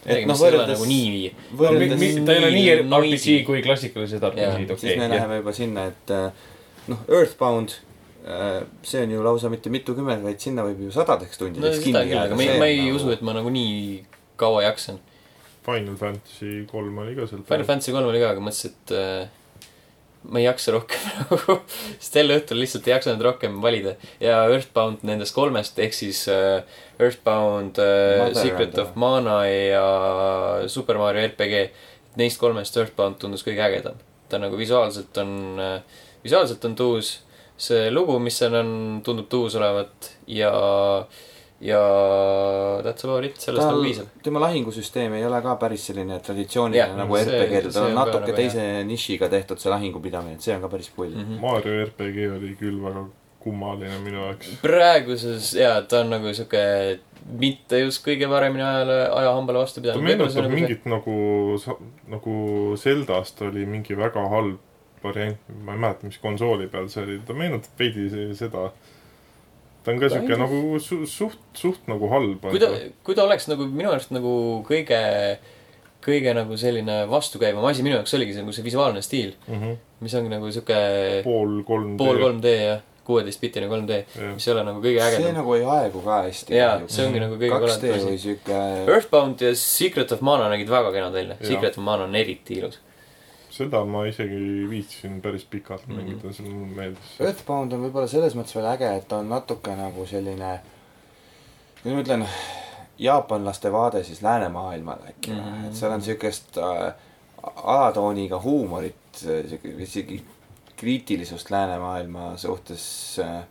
et 0.05 0.27
noh, 0.29 0.37
võrreldes 0.37 0.77
nagu, 0.77 0.89
nii. 0.89 1.31
võrreldes, 1.61 2.19
ta 2.27 2.35
ei 2.35 2.43
ole 2.43 2.51
nii 2.57 2.75
RPG 2.81 3.39
kui 3.47 3.63
klassikalised 3.65 4.29
RPG-d, 4.29 4.77
siis 4.77 4.93
me 4.93 5.07
okei. 5.07 5.15
läheme 5.17 5.41
juba 5.41 5.55
sinna, 5.57 5.87
et 5.89 6.13
äh, 6.13 6.45
noh, 6.91 7.01
Earthbound, 7.09 7.79
see 8.83 9.01
on 9.03 9.11
ju 9.11 9.23
lausa 9.23 9.49
mitte 9.51 9.71
mitukümmend, 9.73 10.23
vaid 10.23 10.39
sinna 10.39 10.63
võib 10.67 10.85
ju 10.85 10.93
sadadeks 10.95 11.39
no 11.39 11.47
tundideks 11.47 11.81
seda 11.81 12.03
kinni 12.03 12.15
aga 12.15 12.29
jääda. 12.29 12.37
ma 12.39 12.45
ei, 12.45 12.59
ma 12.61 12.69
ei 12.71 12.91
usu, 12.95 13.09
et 13.11 13.23
ma 13.25 13.35
nagu 13.35 13.51
nii 13.51 14.03
kaua 14.39 14.63
jaksan. 14.69 15.01
Final 15.65 15.95
Fantasy 15.99 16.65
kolm 16.71 16.97
oli 17.03 17.15
ka 17.15 17.29
seal 17.29 17.45
Final. 17.47 17.65
Fantasy 17.69 17.95
kolm 17.95 18.09
oli 18.11 18.21
ka, 18.21 18.33
aga 18.35 18.43
mõtlesin, 18.43 18.75
et 18.75 18.93
äh, 18.97 19.39
ma 20.29 20.39
ei 20.39 20.45
jaksa 20.45 20.73
rohkem 20.75 21.03
nagu, 21.19 21.57
sest 21.97 22.17
sel 22.17 22.31
õhtul 22.35 22.61
lihtsalt 22.61 22.87
ei 22.87 22.95
jaksanud 22.95 23.25
rohkem 23.25 23.59
valida. 23.63 23.95
ja 24.23 24.43
Earthbound 24.51 25.03
nendest 25.07 25.35
kolmest 25.35 25.79
ehk 25.83 25.95
siis 25.97 26.23
äh, 26.31 26.63
Earthbound 26.99 27.79
äh,, 27.83 28.29
Secret 28.37 28.77
of 28.79 28.95
Mana 28.99 29.43
ja 29.47 29.83
Super 30.71 30.99
Mario 31.01 31.27
RPG. 31.27 31.67
Neist 32.19 32.39
kolmest 32.39 32.77
Earthbound 32.77 33.17
tundus 33.21 33.43
kõige 33.45 33.63
ägedam. 33.65 33.99
ta 34.29 34.39
nagu 34.41 34.57
visuaalselt 34.57 35.17
on 35.21 35.59
äh,, 35.59 36.01
visuaalselt 36.23 36.65
on 36.65 36.75
tuus. 36.75 37.19
see 37.63 37.91
lugu, 37.91 38.15
mis 38.19 38.35
seal 38.39 38.55
on, 38.57 39.01
tundub 39.05 39.27
tuus 39.29 39.53
olevat 39.55 40.09
ja, 40.27 40.49
ja 41.61 41.79
that's 42.83 43.03
about 43.05 43.25
it, 43.25 43.37
sellest 43.39 43.63
tal 43.63 43.75
nagu 43.77 43.83
piisab., 43.85 44.07
tema 44.25 44.41
lahingusüsteem 44.43 45.13
ei 45.19 45.25
ole 45.27 45.41
ka 45.45 45.55
päris 45.61 45.85
selline 45.89 46.19
traditsiooniline 46.25 46.81
Jah, 46.81 46.95
nagu 46.97 47.17
see- 47.17 47.39
RPG-del, 47.39 47.71
see 47.71 47.79
tal 47.79 47.89
on 47.89 47.97
natuke 47.99 48.25
nagu 48.31 48.37
teise 48.41 48.65
nišiga 48.89 49.29
tehtud 49.31 49.61
see 49.61 49.71
lahingupidamine, 49.73 50.35
et 50.39 50.41
see 50.45 50.55
on 50.55 50.63
ka 50.65 50.71
päris 50.73 50.89
pull 50.95 51.13
mm. 51.13 51.37
Mario 51.43 51.85
RPG 51.85 52.27
oli 52.37 52.55
küll 52.59 52.81
väga 52.83 53.05
kummaline 53.43 53.97
minu 54.03 54.21
jaoks. 54.23 54.53
praeguses 54.63 55.53
jaa, 55.59 55.81
ta 55.87 55.99
on 56.03 56.09
nagu 56.15 56.31
sihuke 56.35 56.65
mitte 57.39 57.79
just 57.79 58.03
kõige 58.05 58.27
paremini 58.31 58.63
ajale, 58.63 58.97
ajahambale 59.21 59.59
vastu 59.63 59.79
ta 59.79 59.93
pidanud. 59.93 60.03
meenutab 60.03 60.51
mingit 60.51 60.85
nagu, 60.91 61.15
nagu 62.11 62.35
Zeldast 62.79 63.41
oli 63.47 63.65
mingi 63.69 63.95
väga 63.99 64.25
halb 64.31 64.59
variant, 65.03 65.39
ma 65.63 65.73
ei 65.75 65.79
mäleta, 65.83 66.07
mis 66.07 66.17
konsooli 66.23 66.67
peal 66.71 66.87
see 66.91 67.03
oli, 67.03 67.17
ta 67.27 67.35
meenutab 67.35 67.79
veidi 67.79 68.09
se- 68.11 68.29
seda. 68.39 68.69
Ta 69.83 69.91
on 69.91 69.99
ka 69.99 70.09
on- 70.15 70.39
nagu 70.39 70.79
su, 70.79 71.05
suht, 71.09 71.39
suht 71.53 71.87
nagu 71.91 72.09
halb. 72.11 72.45
kui 72.49 72.59
ta, 72.59 72.69
kui 73.03 73.15
ta 73.15 73.25
oleks 73.27 73.49
nagu 73.51 73.67
minu 73.67 73.91
arust 73.91 74.13
nagu 74.15 74.63
kõige, 74.67 75.01
kõige 76.03 76.33
nagu 76.35 76.57
selline 76.59 77.03
vastukäivam 77.11 77.65
asi 77.69 77.83
minu 77.83 77.99
jaoks 77.99 78.15
oligi 78.17 78.33
see 78.33 78.43
nagu 78.45 78.55
see 78.55 78.63
visuaalne 78.63 79.01
stiil, 79.01 79.35
mm 79.47 79.59
-hmm. 79.59 79.77
mis 79.99 80.15
ongi 80.19 80.29
nagu 80.29 80.51
sihuke 80.51 80.79
pool 81.23 81.61
kolm. 81.63 81.97
pool 81.97 82.17
3D 82.17 82.55
ja 82.63 82.79
kuueteistbitine 83.03 83.67
3D, 83.67 83.91
jah, 84.15 84.33
mis 84.33 84.47
ei 84.47 84.53
ole 84.53 84.63
nagu 84.63 84.79
kõige 84.79 84.99
see 85.03 85.17
ägedam. 85.17 85.35
nagu 85.41 85.53
ei 85.57 85.63
aegu 85.63 86.01
ka 86.05 86.21
hästi. 86.23 86.55
jaa, 86.55 86.79
see 86.87 87.05
ongi 87.05 87.19
nagu 87.19 87.35
kõige 87.35 87.51
2D 87.51 87.59
koledam 87.59 87.99
või 87.99 88.13
asi. 88.13 88.17
siuke, 88.17 88.61
Earthbound 88.87 89.41
ja 89.41 89.51
Secret 89.59 90.11
of 90.11 90.21
Mana 90.21 90.49
nägid 90.49 90.69
väga 90.71 90.91
kenad 90.95 91.13
välja. 91.13 91.35
Secret 91.41 91.77
of 91.77 91.83
Mana 91.83 92.03
on 92.03 92.15
eriti 92.15 92.59
ilus. 92.61 92.79
Seda 93.53 93.83
ma 93.85 94.05
isegi 94.09 94.65
viitsisin 94.69 95.19
päris 95.21 95.43
pikalt 95.45 95.87
Mhm. 95.87 95.97
mängida, 95.99 96.33
see 96.33 96.45
mulle 96.49 96.75
meeldis. 96.75 97.11
Earthbound 97.21 97.73
on 97.75 97.83
võib-olla 97.85 98.07
selles 98.09 98.35
mõttes 98.35 98.55
veel 98.57 98.65
äge, 98.71 98.89
et 98.97 99.07
ta 99.07 99.17
on 99.21 99.29
natuke 99.29 99.75
nagu 99.77 100.05
selline, 100.09 100.59
kuidas 101.83 101.95
ma 101.95 102.01
ütlen, 102.01 102.27
jaapanlaste 102.99 103.71
vaade 103.71 104.03
siis 104.03 104.21
läänemaailmale 104.25 105.09
äkki 105.13 105.31
mm, 105.31 105.37
Mhm. 105.37 105.53
-hmm. 105.63 105.67
et 105.67 105.75
seal 105.75 105.91
on 105.91 106.01
siukest 106.01 106.57
äh, 106.57 106.93
alatooniga 107.63 108.39
huumorit, 108.41 108.95
siuke 109.49 109.69
isegi 109.83 110.23
kriitilisust 110.77 111.51
läänemaailma 111.51 112.37
suhtes 112.37 113.19
äh, 113.19 113.43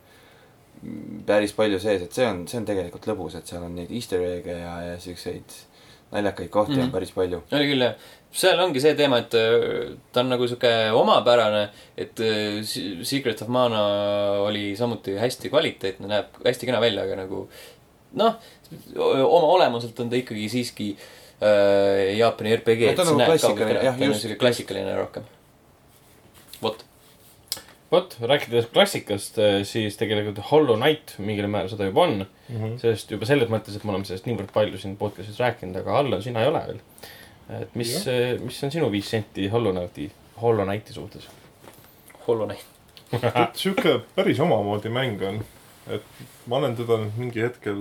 päris 1.25 1.53
palju 1.53 1.79
sees, 1.79 2.01
et 2.01 2.11
see 2.13 2.25
on, 2.27 2.47
see 2.47 2.57
on 2.59 2.65
tegelikult 2.67 3.05
lõbus, 3.07 3.37
et 3.37 3.47
seal 3.47 3.63
on 3.63 3.75
neid 3.75 3.91
easter 3.91 4.19
egg'e 4.19 4.57
ja, 4.59 4.73
ja 4.81 4.97
siukseid 4.99 5.55
naljakaid 6.11 6.49
kohti 6.49 6.71
mm 6.71 6.75
Mhm. 6.77 6.81
-hmm. 6.81 6.85
on 6.85 6.91
päris 6.91 7.11
palju. 7.11 7.43
oli 7.51 7.69
küll 7.71 7.81
jah, 7.81 7.93
seal 8.33 8.57
ongi 8.63 8.81
see 8.81 8.95
teema, 8.97 9.19
et 9.21 9.33
öö, 9.37 9.91
ta 10.11 10.23
on 10.23 10.31
nagu 10.33 10.47
sihuke 10.49 10.69
omapärane, 10.97 11.67
et 11.97 12.17
Se- 12.65 13.03
Secret 13.05 13.41
of 13.45 13.51
Mana 13.53 13.81
oli 14.47 14.71
samuti 14.79 15.13
hästi 15.21 15.51
kvaliteetne, 15.53 16.07
näeb 16.09 16.39
hästi 16.45 16.65
kena 16.69 16.79
välja, 16.81 17.03
aga 17.05 17.19
nagu 17.23 17.43
noh, 18.19 18.39
oma 18.97 19.51
olemuselt 19.57 19.99
on 20.01 20.09
ta 20.09 20.17
ikkagi 20.17 20.47
siiski 20.49 20.87
äh, 20.97 22.15
Jaapani 22.17 22.55
RPG, 22.57 22.87
No 22.87 22.91
et 22.95 22.97
ta 22.97 23.05
on 23.05 23.17
nagu 23.21 23.29
klassikaline, 23.35 23.83
jah, 23.85 23.97
ta 23.99 24.03
on 24.07 24.11
just, 24.13 24.25
sihuke 24.25 24.39
klassikaline 24.41 24.95
rohkem. 24.97 25.23
vot, 26.63 26.83
vot, 27.93 28.15
rääkides 28.21 28.69
klassikast, 28.73 29.37
siis 29.69 29.97
tegelikult 29.99 30.39
Hollow 30.49 30.77
Knight 30.79 31.17
mingil 31.21 31.45
määral 31.51 31.69
seda 31.73 31.89
juba 31.89 32.07
on. 32.07 32.23
Mhm. 32.49 32.77
sellest 32.81 33.11
juba 33.13 33.25
selles 33.29 33.49
mõttes, 33.51 33.75
et 33.77 33.83
me 33.85 33.93
oleme 33.93 34.05
sellest 34.09 34.25
niivõrd 34.29 34.49
palju 34.53 34.77
siin 34.81 34.97
podcast'is 34.99 35.37
rääkinud, 35.41 35.77
aga 35.83 35.99
Allan, 36.01 36.21
sina 36.25 36.41
ei 36.43 36.49
ole 36.49 36.61
veel. 36.67 36.81
Et 37.61 37.75
mis, 37.75 37.91
mis 38.43 38.63
on 38.63 38.71
sinu 38.71 38.89
viis 38.91 39.09
senti 39.09 39.47
Hollow 39.53 39.73
Knighti, 39.75 40.11
Hollow 40.41 40.65
Knighti 40.65 40.93
suhtes? 40.93 41.27
Hollow 42.27 42.47
Knight. 42.47 42.65
et 43.13 43.55
sihuke 43.59 43.99
päris 44.15 44.39
omamoodi 44.39 44.89
mäng 44.89 45.21
on. 45.27 45.41
et 45.91 46.01
ma 46.47 46.57
olen 46.57 46.75
teda 46.75 46.97
nüüd 47.01 47.17
mingi 47.19 47.41
hetkel 47.43 47.79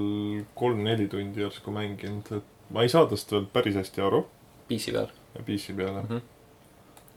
kolm-neli 0.59 1.07
tundi 1.09 1.41
järsku 1.45 1.71
mänginud, 1.71 2.33
et 2.37 2.49
ma 2.75 2.83
ei 2.83 2.89
saa 2.91 3.07
tast 3.07 3.31
veel 3.33 3.45
päris 3.53 3.77
hästi 3.79 4.01
aru 4.03 4.25
PC 4.69 4.93
peal. 4.93 5.07
PC 5.47 5.77
peale 5.77 6.03
Mhm. 6.03 6.17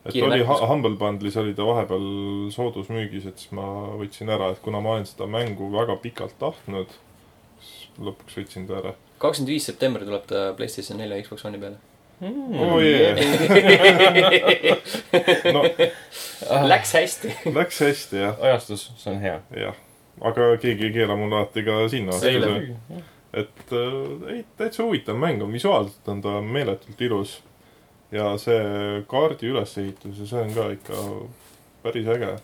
et 0.06 0.14
Kiire 0.14 0.28
oli 0.28 0.43
märkus. 0.43 0.60
Ha- 0.62 0.68
Humble 0.70 0.95
Bundle'is 1.01 1.38
oli 1.41 1.53
ta 1.58 1.66
vahepeal 1.66 2.06
soodusmüügis, 2.53 3.26
et 3.26 3.38
siis 3.41 3.51
ma 3.58 3.66
võtsin 3.97 4.30
ära, 4.30 4.51
et 4.51 4.62
kuna 4.62 4.80
ma 4.82 4.91
olen 4.93 5.06
seda 5.10 5.26
mängu 5.28 5.72
väga 5.74 5.95
pikalt 6.03 6.38
tahtnud, 6.39 6.93
siis 7.60 7.89
lõpuks 7.99 8.38
võtsin 8.38 8.68
ta 8.70 8.78
ära. 8.84 8.93
kakskümmend 9.20 9.49
viis 9.49 9.66
september 9.66 10.03
tuleb 10.06 10.26
ta 10.30 10.53
Playstation 10.53 10.97
nelja 11.01 11.18
ja 11.18 11.24
Xbox 11.24 11.45
One'i 11.49 11.60
peale. 11.60 11.78
Oh 12.22 12.80
yeah. 12.80 13.18
no 15.53 15.63
Läks 16.68 16.93
hästi. 16.93 17.36
läks 17.53 17.80
hästi 17.80 18.18
jah, 18.18 18.36
ajastus, 18.41 18.93
see 18.97 19.13
on 19.13 19.20
hea. 19.22 19.39
jah. 19.57 19.76
aga 20.22 20.55
keegi 20.61 20.89
ei 20.89 20.93
keela 20.95 21.16
mul 21.20 21.34
alati 21.34 21.63
ka 21.63 21.84
sinna 21.91 22.16
et 23.36 23.72
äh, 23.72 24.36
ei, 24.36 24.45
täitsa 24.57 24.84
huvitav 24.84 25.18
mäng 25.20 25.43
on, 25.43 25.51
visuaalselt 25.53 26.07
on 26.07 26.22
ta 26.22 26.41
meeletult 26.41 27.01
ilus. 27.01 27.43
ja 28.11 28.36
see 28.39 29.03
kaardi 29.11 29.49
ülesehitus 29.51 30.20
ja 30.20 30.28
see 30.30 30.43
on 30.45 30.53
ka 30.55 30.70
ikka 30.72 31.05
päris 31.84 32.07
äge. 32.07 32.36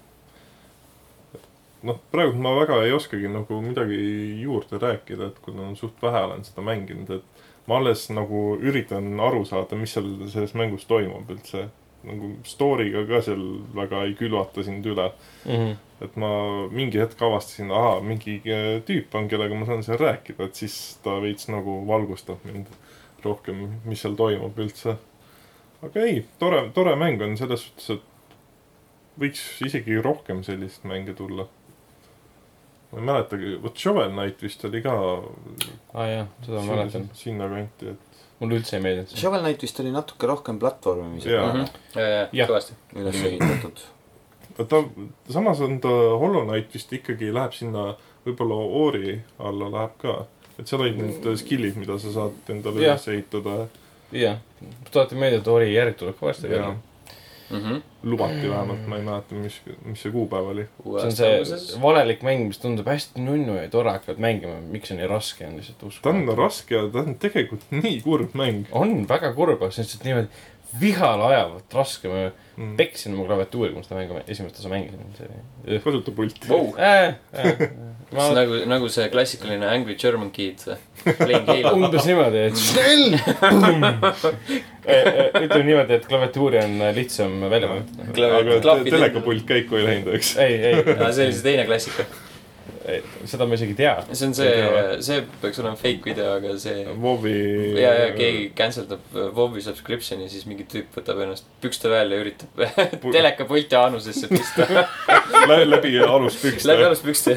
noh, 1.88 2.02
praegu 2.12 2.36
ma 2.38 2.56
väga 2.60 2.82
ei 2.84 2.92
oskagi 2.94 3.30
nagu 3.32 3.62
midagi 3.64 4.02
juurde 4.42 4.82
rääkida, 4.82 5.32
et 5.32 5.40
kuna 5.42 5.72
suht 5.76 6.02
vähe 6.02 6.26
olen 6.28 6.44
seda 6.46 6.62
mänginud, 6.66 7.10
et 7.10 7.41
ma 7.72 7.78
alles 7.80 8.10
nagu 8.12 8.58
üritan 8.60 9.14
aru 9.24 9.46
saada, 9.48 9.78
mis 9.80 9.94
seal 9.96 10.10
selles 10.34 10.52
mängus 10.60 10.84
toimub 10.90 11.30
üldse. 11.32 11.70
nagu 12.04 12.32
story'ga 12.50 13.04
ka 13.08 13.20
seal 13.22 13.42
väga 13.78 14.00
ei 14.08 14.16
külvata 14.18 14.64
sind 14.66 14.86
üle 14.90 15.12
Mhm. 15.46 15.76
et 16.02 16.16
ma 16.18 16.32
mingi 16.74 16.98
hetk 17.00 17.22
avastasin, 17.22 17.70
ahaa, 17.72 18.00
mingi 18.02 18.40
äh, 18.42 18.80
tüüp 18.88 19.14
on, 19.16 19.28
kellega 19.30 19.56
ma 19.56 19.66
saan 19.70 19.84
seal 19.86 20.00
rääkida, 20.02 20.48
et 20.50 20.56
siis 20.58 20.98
ta 21.04 21.20
veits 21.22 21.48
nagu 21.54 21.76
valgustab 21.88 22.42
mind 22.44 22.66
rohkem, 23.24 23.68
mis 23.86 24.02
seal 24.02 24.16
toimub 24.18 24.58
üldse. 24.58 24.98
aga 25.84 26.02
ei, 26.08 26.26
tore, 26.40 26.64
tore 26.74 26.96
mäng 26.98 27.22
on 27.22 27.38
selles 27.38 27.68
suhtes, 27.68 27.90
et 28.00 28.02
võiks 29.22 29.46
isegi 29.66 30.02
rohkem 30.02 30.42
sellist 30.44 30.84
mänge 30.84 31.14
tulla. 31.14 31.46
Ma 32.92 33.00
ei 33.00 33.06
mäletagi, 33.08 33.56
vot 33.64 33.78
Shovel 33.80 34.12
Knight 34.12 34.42
vist 34.44 34.66
oli 34.68 34.82
ka 34.84 34.94
aa 35.94 36.08
jah, 36.10 36.28
seda 36.46 36.60
ma 36.66 36.76
mäletan. 36.76 37.08
sinnakanti, 37.16 37.94
et 37.94 38.20
mulle 38.42 38.60
üldse 38.60 38.78
ei 38.78 38.84
meeldinud 38.84 39.12
see. 39.14 39.22
Shovel 39.22 39.44
Knight 39.46 39.64
vist 39.64 39.80
oli 39.84 39.94
natuke 39.96 40.28
rohkem 40.28 40.60
platvormimisega 40.60 41.36
Jaa. 41.40 41.54
Mhm. 41.54 41.66
ja, 41.96 42.28
ja, 42.42 42.48
kõvasti. 42.50 42.78
üles 43.00 43.24
ehitatud. 43.32 43.84
ta, 44.58 44.84
samas 45.32 45.62
on 45.64 45.80
ta 45.84 45.94
Hollow 46.22 46.46
Knight 46.50 46.74
vist 46.76 46.94
ikkagi 46.94 47.32
läheb 47.34 47.56
sinna, 47.56 47.92
võib-olla 48.28 48.60
Ori 48.86 49.20
alla 49.40 49.72
läheb 49.78 49.98
ka. 50.04 50.18
et 50.60 50.68
seal 50.68 50.84
olid 50.84 51.00
need 51.00 51.32
skill'id, 51.40 51.80
mida 51.80 51.98
sa 52.00 52.12
saad 52.12 52.52
endale 52.54 52.84
Jah. 52.84 52.98
üles 52.98 53.08
ehitada 53.16 53.60
jah, 54.12 54.40
tuletan 54.92 55.20
meelde, 55.20 55.40
et 55.40 55.48
Ori 55.48 55.74
järg 55.74 55.96
tuleb 56.00 56.20
ka 56.20 56.76
välja. 57.52 57.70
Mhm. 57.70 57.82
lubati 58.04 58.50
vähemalt, 58.50 58.88
ma 58.88 58.98
ei 58.98 59.04
mäleta, 59.06 59.36
mis, 59.38 59.60
mis 59.86 60.02
see 60.02 60.12
kuupäev 60.12 60.48
oli. 60.54 60.64
see 60.84 61.06
on 61.06 61.46
see 61.46 61.82
valelik 61.82 62.24
mäng, 62.26 62.48
mis 62.48 62.58
tundub 62.58 62.88
hästi 62.90 63.22
nunnu 63.22 63.56
ja 63.60 63.68
tore 63.70 63.92
hakkad 63.94 64.18
mängima, 64.18 64.56
miks 64.74 64.90
see 64.90 64.98
nii 64.98 65.10
raske 65.12 65.46
on 65.48 65.60
lihtsalt 65.60 65.78
ta 65.78 65.86
on 65.86 65.92
uskumatu. 65.94 66.36
raske 66.42 66.76
ja 66.76 66.88
ta 66.94 67.04
on 67.06 67.16
tegelikult 67.22 67.68
nii 67.72 68.02
kurb 68.02 68.34
mäng 68.34 68.66
on 68.72 69.06
väga 69.10 69.34
kurb, 69.38 69.62
aga 69.62 69.72
see 69.72 69.84
on 69.84 69.86
lihtsalt 69.86 70.08
niimoodi 70.10 70.28
vihale 70.80 71.28
ajavalt 71.32 71.74
raske, 71.76 72.10
ma 72.10 72.20
mm.. 72.30 72.76
peksin 72.80 73.16
oma 73.16 73.26
klaviatuuri, 73.28 73.74
kui 73.74 73.82
ma 73.82 73.86
seda 73.86 74.00
mängu 74.00 74.22
esimest 74.24 74.60
osa 74.62 74.72
mängisin, 74.72 75.16
see 75.18 75.28
oli 75.68 75.80
kasuta 75.84 76.14
pulti. 76.16 76.48
Wow. 76.50 76.72
äh,. 76.80 77.16
Äh, 77.34 77.66
ma 78.12 78.26
see 78.30 78.38
nagu, 78.38 78.62
nagu 78.72 78.90
see 78.92 79.10
klassikaline 79.12 79.68
Angry 79.68 79.96
German 80.00 80.32
Kid, 80.32 80.64
Playing 81.04 81.48
Halo. 81.52 81.76
umbes 81.76 82.08
niimoodi, 82.08 82.48
et 82.48 82.60
Snell. 82.60 83.20
ütleme 85.44 85.64
niimoodi, 85.68 86.00
et 86.00 86.10
klaviatuuri 86.10 86.64
on 86.64 86.82
lihtsam 86.96 87.40
välja 87.52 87.72
vajutada. 87.72 88.82
telekapult 88.90 89.48
käiku 89.48 89.82
ei 89.82 89.88
läinud, 89.88 90.14
eks? 90.18 90.36
ei, 90.42 90.60
ei, 90.72 90.84
see 90.84 91.28
oli 91.28 91.34
see 91.36 91.48
teine 91.52 91.68
klassika. 91.70 92.08
Seda 93.30 93.46
ma 93.48 93.58
isegi 93.58 93.76
ei 93.76 93.80
tea. 93.80 93.94
see 94.12 94.28
on 94.28 94.34
see, 94.38 94.52
see 95.06 95.20
peaks 95.42 95.60
olema 95.62 95.78
fake 95.80 96.06
video, 96.06 96.34
aga 96.40 96.56
see 96.62 96.86
WoW-i. 96.90 97.36
ja, 97.82 97.92
ja 98.00 98.08
keegi 98.16 98.48
cancel 98.58 98.88
dab 98.90 99.04
WoW-i 99.38 99.64
subscription'i, 99.66 100.30
siis 100.32 100.48
mingi 100.50 100.66
tüüp 100.72 100.96
võtab 100.98 101.22
ennast 101.26 101.48
pükste 101.64 101.92
välja 101.92 102.18
ja 102.18 102.26
üritab 102.26 102.64
telekapulti 103.18 103.78
anusesse 103.80 104.30
pista. 104.32 104.68
läbi, 105.48 105.94
aluspükste. 106.08 106.68
läbi 106.72 106.88
aluspükste. 106.90 107.36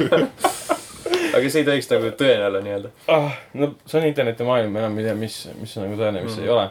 aga 1.34 1.51
see 1.51 1.61
ei 1.64 1.66
tohiks 1.68 1.90
nagu 1.90 2.14
tõene 2.18 2.49
olla 2.49 2.62
nii-öelda. 2.64 2.95
ah,. 3.12 3.36
no 3.59 3.74
see 3.86 4.01
on 4.01 4.09
internetimaailm, 4.09 4.76
enam 4.82 4.99
ei 5.01 5.09
tea, 5.11 5.18
mis, 5.18 5.42
mis 5.61 5.76
on 5.78 5.88
nagu 5.88 6.01
tõene, 6.01 6.24
mis 6.24 6.34
Mm. 6.34 6.40
mm. 6.40 6.49
ei 6.49 6.57
ole. 6.57 6.70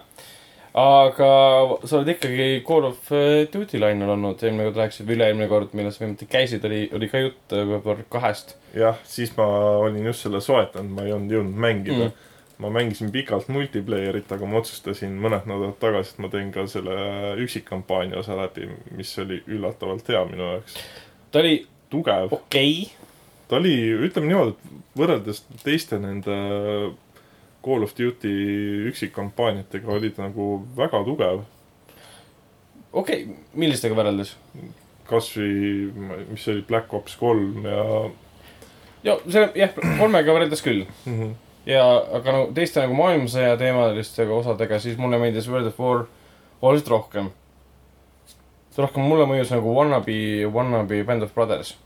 Aga 0.73 1.29
sa 1.85 1.99
oled 1.99 2.09
ikkagi 2.15 2.63
Call 2.65 2.87
of 2.87 3.09
Duty 3.53 3.77
lainel 3.77 4.15
olnud, 4.15 4.41
eelmine 4.41 4.71
kord 4.71 4.79
rääkisid 4.81 5.05
või 5.05 5.17
üle-eelmine 5.19 5.47
kord, 5.51 5.75
millal 5.77 5.93
sa 5.93 6.01
viimati 6.01 6.27
käisid, 6.29 6.65
oli, 6.65 6.87
oli 6.97 7.09
ka 7.11 7.21
jutt 7.21 7.53
äh, 7.53 7.67
Warcraft 7.69 8.09
kahest. 8.13 8.55
jah, 8.73 8.97
siis 9.05 9.35
ma 9.37 9.45
olin 9.83 10.09
just 10.09 10.25
selle 10.25 10.41
soetanud, 10.41 10.95
ma 10.95 11.05
ei 11.05 11.13
olnud 11.13 11.35
jõudnud 11.35 11.61
mängida 11.67 12.07
mm.. 12.07 12.31
ma 12.65 12.73
mängisin 12.73 13.13
pikalt 13.13 13.51
multiplayerit, 13.53 14.33
aga 14.33 14.49
ma 14.49 14.63
otsustasin 14.63 15.13
mõned 15.21 15.45
nädalad 15.49 15.77
tagasi, 15.83 16.15
et 16.15 16.25
ma 16.25 16.33
teen 16.33 16.49
ka 16.55 16.65
selle 16.71 16.97
üksikkampaania 17.45 18.17
osa 18.23 18.39
läbi, 18.39 18.71
mis 18.97 19.13
oli 19.21 19.43
üllatavalt 19.45 20.09
hea 20.09 20.25
minu 20.31 20.49
jaoks. 20.55 20.81
ta 21.29 21.45
oli 21.45 21.59
tugev, 21.93 22.33
okei 22.33 22.75
okay., 22.81 23.09
ta 23.45 23.61
oli, 23.61 23.77
ütleme 24.09 24.31
niimoodi, 24.31 24.57
et 24.57 24.97
võrreldes 24.97 25.45
teiste 25.61 26.01
nende 26.01 26.33
Call 27.63 27.83
of 27.83 27.93
Duty 27.97 28.33
üksikkampaaniatega 28.91 29.91
oli 29.91 30.09
ta 30.11 30.27
nagu 30.27 30.67
väga 30.77 31.03
tugev. 31.07 31.43
okei 32.91 33.23
okay., 33.23 33.37
millistega 33.53 33.95
võrreldes? 33.95 34.35
kasvõi, 35.07 35.91
mis 36.31 36.43
see 36.43 36.53
oli, 36.55 36.65
Black 36.67 36.93
Ops 36.93 37.15
kolm 37.19 37.65
ja 37.67 37.85
ja 39.03 39.17
see, 39.27 39.47
jah, 39.59 39.73
kolmega 39.99 40.35
võrreldes 40.35 40.63
küll. 40.63 40.85
mm. 41.05 41.15
-hmm. 41.19 41.31
ja, 41.69 41.85
aga 42.19 42.35
no 42.35 42.43
teiste 42.55 42.83
nagu 42.83 42.95
maailmasõja 42.97 43.57
teemaliste 43.59 44.27
osadega, 44.27 44.79
siis 44.79 44.97
mulle 44.97 45.19
meeldis 45.19 45.49
World 45.51 45.71
of 45.71 45.79
War 45.79 46.05
oluliselt 46.61 46.91
rohkem. 46.95 47.31
rohkem 48.77 49.03
mulle 49.03 49.25
mõjus 49.29 49.51
nagu 49.53 49.75
Wannabe, 49.75 50.45
Wannabe 50.53 51.03
Band 51.03 51.23
of 51.23 51.33
Brothers. 51.33 51.77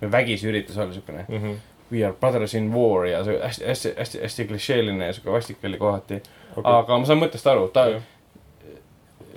see 0.00 0.12
vägisi 0.12 0.48
üritus 0.48 0.76
olla 0.76 0.92
siukene 0.92 1.24
Mm 1.28 1.42
-hmm. 1.42 1.56
We 1.92 2.02
are 2.04 2.12
brothers 2.20 2.54
in 2.54 2.72
war 2.74 3.06
ja 3.06 3.24
see 3.24 3.38
hästi, 3.38 3.64
hästi, 3.66 3.92
hästi, 3.98 4.18
hästi 4.22 4.44
klišeeline 4.48 5.06
ja 5.06 5.12
siuke 5.12 5.30
vastik 5.32 5.58
oli 5.64 5.78
kohati. 5.78 6.20
Okay. 6.56 6.72
aga 6.72 6.98
ma 6.98 7.04
saan 7.06 7.20
mõttest 7.20 7.46
aru, 7.50 7.68
ta 7.68 7.84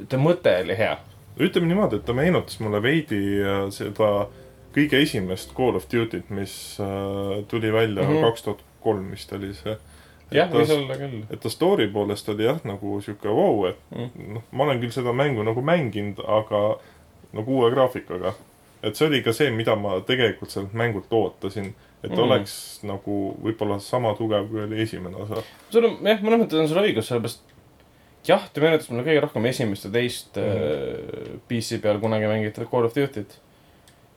ta 0.09 0.17
mõte 0.17 0.53
oli 0.63 0.77
hea. 0.77 0.97
ütleme 1.39 1.67
niimoodi, 1.69 1.95
et 1.99 2.05
ta 2.05 2.13
meenutas 2.13 2.59
mulle 2.59 2.81
veidi 2.83 3.19
äh, 3.43 3.61
seda 3.71 4.27
kõige 4.75 4.99
esimest 5.03 5.53
Call 5.57 5.75
of 5.79 5.85
Duty't, 5.91 6.29
mis 6.29 6.53
äh, 6.83 7.43
tuli 7.47 7.71
välja 7.73 8.03
Mhm. 8.03 8.21
kaks 8.23 8.43
tuhat 8.43 8.63
kolm 8.81 9.11
vist 9.11 9.33
oli 9.33 9.53
see. 9.53 9.77
jah, 10.31 10.49
võis 10.51 10.69
olla 10.71 10.95
küll. 10.97 11.23
et 11.29 11.39
ta 11.39 11.49
story 11.49 11.87
poolest 11.87 12.29
oli 12.29 12.43
jah, 12.45 12.59
nagu 12.63 13.01
sihuke 13.01 13.27
vau 13.29 13.55
wow,, 13.61 13.65
et 13.69 13.77
Mm. 13.91 14.33
noh, 14.33 14.43
ma 14.51 14.63
olen 14.63 14.79
küll 14.81 14.91
seda 14.91 15.13
mängu 15.13 15.43
nagu 15.43 15.61
mänginud, 15.61 16.19
aga 16.27 16.77
nagu 17.33 17.51
uue 17.59 17.71
graafikaga. 17.71 18.33
et 18.83 18.95
see 18.95 19.07
oli 19.07 19.21
ka 19.23 19.33
see, 19.33 19.49
mida 19.51 19.75
ma 19.75 19.99
tegelikult 20.01 20.49
sellelt 20.51 20.73
mängult 20.73 21.11
ootasin. 21.11 21.73
Et 22.03 22.11
Mm. 22.11 22.19
oleks 22.23 22.53
nagu 22.87 23.15
võib-olla 23.43 23.79
sama 23.83 24.13
tugev, 24.15 24.47
kui 24.49 24.61
oli 24.63 24.81
esimene 24.81 25.17
osa. 25.19 25.43
sul 25.69 25.85
on, 25.85 25.97
jah, 26.07 26.21
mõnes 26.23 26.45
mõttes 26.45 26.61
on 26.61 26.67
sul 26.71 26.79
õigus, 26.83 27.09
sellepärast 27.09 27.41
jah, 28.27 28.45
ta 28.53 28.61
meenutas 28.63 28.89
mulle 28.91 29.03
kõige 29.07 29.23
rohkem 29.25 29.45
esimest 29.49 29.85
ja 29.87 29.91
teist 29.91 30.37
mm. 30.39 30.43
-hmm. 30.43 31.39
PC 31.49 31.81
peal 31.83 31.99
kunagi 31.99 32.27
mängitud 32.27 32.69
Call 32.71 32.85
of 32.87 32.95
Duty't. 32.95 33.39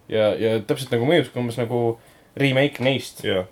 ja, 0.09 0.35
ja 0.35 0.61
täpselt 0.61 0.95
nagu 0.95 1.07
mõjus 1.09 1.33
umbes 1.37 1.59
nagu 1.59 1.99
remake 2.37 2.83
neist. 2.85 3.25
jah, 3.25 3.47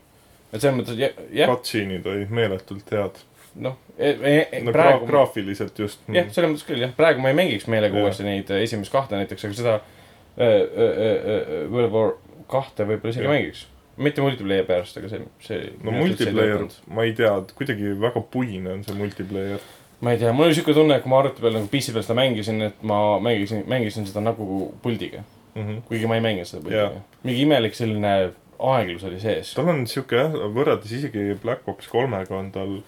et 0.52 0.60
selles 0.60 0.78
mõttes 0.78 0.98
jah, 0.98 1.18
jah, 1.32 1.50
cutscene'id 1.50 2.06
olid 2.06 2.30
meeletult 2.30 2.90
head. 2.90 3.18
noh 3.54 3.76
e,, 3.98 4.10
e, 4.10 4.48
e, 4.52 4.60
no 4.62 4.72
praegu 4.72 5.04
gra-, 5.04 5.10
graafiliselt 5.10 5.78
just. 5.78 6.00
jah, 6.08 6.30
selles 6.30 6.52
mõttes 6.52 6.66
küll 6.66 6.80
jah, 6.86 6.94
praegu 6.96 7.20
ma 7.20 7.32
ei 7.32 7.38
mängiks 7.38 7.66
meelega 7.66 7.96
Jah. 7.96 8.04
uuesti 8.04 8.26
neid 8.26 8.50
äh, 8.50 8.62
esimest 8.62 8.92
kahte 8.92 9.18
näiteks, 9.18 9.44
aga 9.44 9.58
seda 9.58 9.74
äh, 9.74 10.46
äh, 10.46 10.62
äh, 10.62 11.70
World 11.70 11.92
War 11.92 12.12
kahte 12.50 12.86
võib-olla 12.86 13.14
isegi 13.14 13.26
Jah. 13.26 13.34
mängiks. 13.34 13.66
Mitte 14.00 14.24
multiplayer 14.24 14.66
pärast, 14.68 14.96
aga 15.00 15.10
see, 15.12 15.26
see. 15.44 15.68
no 15.84 15.94
multiplayer, 15.94 16.66
ma 16.90 17.06
ei 17.08 17.14
tea, 17.18 17.32
kuidagi 17.56 17.94
väga 18.00 18.24
puine 18.32 18.74
on 18.74 18.84
see 18.86 18.96
multiplayer. 18.98 19.62
ma 20.00 20.14
ei 20.14 20.22
tea, 20.22 20.32
mul 20.36 20.48
oli 20.48 20.56
siuke 20.56 20.74
tunne, 20.76 20.96
et 20.96 21.04
kui 21.04 21.12
ma 21.12 21.20
arvuti 21.22 21.44
peal 21.44 21.58
nagu 21.58 21.68
PC 21.72 21.94
peal 21.96 22.06
seda 22.06 22.18
mängisin, 22.18 22.62
et 22.70 22.84
ma 22.86 23.00
mängisin, 23.22 23.66
mängisin 23.70 24.08
seda 24.08 24.24
nagu 24.24 24.70
puldiga. 24.82 25.24
Mm 25.54 25.66
-hmm. 25.66 25.82
kuigi 25.88 26.06
ma 26.06 26.14
ei 26.14 26.24
mänginud 26.24 26.48
seda 26.48 26.62
puldiga. 26.62 27.02
mingi 27.22 27.42
imelik 27.42 27.74
selline 27.74 28.14
aeglus 28.58 29.04
oli 29.04 29.20
sees. 29.20 29.54
tal 29.54 29.68
on 29.68 29.86
sihuke 29.86 30.16
jah, 30.16 30.32
võrreldes 30.32 30.92
isegi 30.92 31.34
Black 31.42 31.68
Ops 31.68 31.88
kolmega 31.88 32.36
on 32.36 32.50
tal 32.52 32.80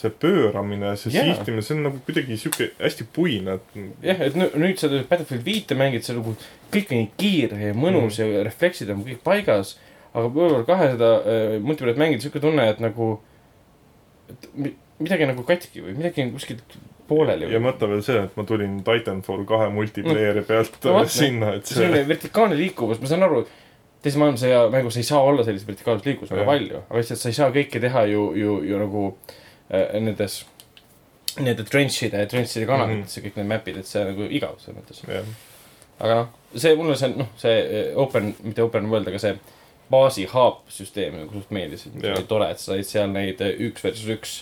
see 0.00 0.12
pööramine, 0.22 0.94
see 0.96 1.12
Jaa. 1.14 1.26
sihtimine, 1.28 1.62
see 1.64 1.76
on 1.76 1.84
nagu 1.88 2.00
kuidagi 2.06 2.38
sihuke 2.40 2.70
hästi 2.78 3.06
puine, 3.14 3.58
et 3.58 3.78
jah, 4.06 4.22
et 4.28 4.38
nüüd, 4.38 4.56
nüüd 4.62 4.80
sa 4.80 4.88
Battlefield 4.88 5.44
viite 5.46 5.76
mängid, 5.78 6.06
see 6.06 6.16
nagu 6.16 6.34
kõik 6.72 6.92
on 6.94 7.02
nii 7.02 7.10
kiire 7.20 7.60
ja 7.60 7.76
mõnus 7.76 8.20
mm. 8.20 8.36
ja 8.36 8.44
refleksid 8.46 8.92
on 8.94 9.04
kõik 9.06 9.22
paigas. 9.26 9.76
Aga 10.14 10.30
War 10.34 10.64
kahe 10.68 10.92
seda 10.94 11.10
äh, 11.22 11.56
multiplayer'it 11.62 12.00
mängida, 12.00 12.24
siuke 12.24 12.42
tunne, 12.42 12.68
et 12.72 12.80
nagu, 12.82 13.12
et 14.32 14.48
mi- 14.54 14.76
midagi 15.00 15.28
nagu 15.30 15.44
katki 15.46 15.84
või 15.84 15.96
midagi 15.98 16.24
on 16.26 16.32
kuskilt 16.34 16.76
pooleli 17.10 17.48
ja 17.50 17.60
mõtle 17.62 17.88
veel 17.90 18.04
see, 18.06 18.20
et 18.26 18.36
ma 18.38 18.44
tulin 18.46 18.78
Titanfall 18.86 19.46
kahe 19.48 19.70
multiplayer'i 19.74 20.44
pealt 20.46 20.78
No 20.84 20.98
vot, 20.98 21.10
sinna, 21.10 21.54
et 21.58 21.66
see 21.66 21.80
selline 21.82 22.06
vertikaalne 22.08 22.58
liikuvus, 22.58 23.00
ma 23.02 23.10
saan 23.10 23.26
aru, 23.26 23.42
teise 24.04 24.20
maailmasõja 24.22 24.62
mängus 24.72 24.98
ei 25.00 25.06
saa 25.06 25.20
olla 25.26 25.44
sellist 25.46 25.68
vertikaalset 25.68 26.06
liikuvust 26.10 26.34
väga 26.34 26.46
palju, 26.48 26.82
aga 26.88 27.02
lihtsalt 27.02 27.22
sa 27.22 27.32
ei 27.32 27.38
saa 27.38 27.50
kõike 27.54 27.82
teha 27.82 28.06
ju, 28.10 28.30
ju, 28.38 28.56
ju 28.70 28.80
nagu 28.80 29.04
äh, 29.70 30.00
nendes 30.00 30.42
nende 31.38 31.64
trench'ide, 31.66 32.24
trench'ide 32.26 32.66
kanalitesse 32.66 33.20
mm 33.20 33.24
-hmm. 33.24 33.30
kõik 33.30 33.36
need 33.36 33.50
map'id, 33.52 33.78
et 33.78 33.86
see 33.86 34.02
on 34.02 34.10
nagu 34.12 34.26
igav 34.26 34.58
selles 34.58 34.80
mõttes. 34.80 35.02
aga 36.00 36.14
noh, 36.14 36.28
see 36.56 36.74
mulle 36.76 36.96
see, 36.96 37.08
noh, 37.16 37.28
see 37.36 37.56
eh, 37.60 37.96
open, 37.96 38.34
mitte 38.42 38.62
open 38.62 38.90
world, 38.90 39.08
aga 39.08 39.18
see 39.18 39.36
baasi 39.90 40.26
hub 40.30 40.62
süsteem 40.70 41.16
nagu 41.18 41.34
suht 41.34 41.50
meeldis, 41.54 41.86
et 41.86 41.94
see 41.96 42.06
Jah. 42.06 42.18
oli 42.18 42.28
tore, 42.30 42.50
et 42.52 42.62
sa 42.62 42.72
said 42.74 42.88
seal 42.88 43.10
neid 43.12 43.40
eh, 43.44 43.56
üks 43.68 43.84
versus 43.84 44.10
üks 44.14 44.36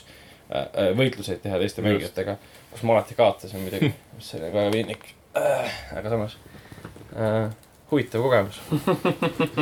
äh, 0.50 0.66
äh, 0.66 0.90
võitluseid 0.98 1.40
teha 1.44 1.60
teiste 1.62 1.84
mängijatega, 1.84 2.36
kus 2.72 2.84
ma 2.84 2.98
alati 2.98 3.16
kaotasin 3.18 3.64
muidugi, 3.64 3.92
mis 4.16 4.32
oli 4.38 4.52
väga 4.52 4.74
piinlik 4.76 5.08
äh,. 5.38 5.80
aga 5.96 6.12
samas 6.14 6.36
äh, 7.16 7.48
huvitav 7.90 8.22
kogemus. 8.22 8.60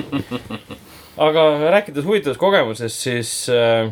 aga 1.28 1.46
rääkides 1.76 2.04
huvitavast 2.04 2.40
kogemusest, 2.40 3.02
siis 3.06 3.32
äh, 3.52 3.90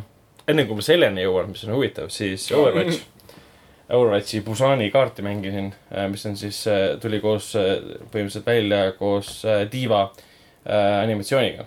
enne 0.49 0.67
kui 0.69 0.79
ma 0.79 0.85
selleni 0.85 1.25
jõuan, 1.25 1.51
mis 1.53 1.65
on 1.69 1.77
huvitav, 1.79 2.11
siis 2.15 2.47
Overwatch. 2.53 3.03
Overwatchi 3.95 4.41
Busani 4.41 4.89
kaarti 4.91 5.23
mängisin, 5.23 5.67
mis 6.09 6.23
on 6.27 6.39
siis, 6.41 6.63
tuli 7.03 7.19
koos, 7.21 7.51
põhimõtteliselt 7.53 8.47
välja 8.49 8.79
koos 8.97 9.43
äh, 9.45 9.67
Diva 9.71 10.07
äh, 10.09 11.03
animatsiooniga. 11.03 11.67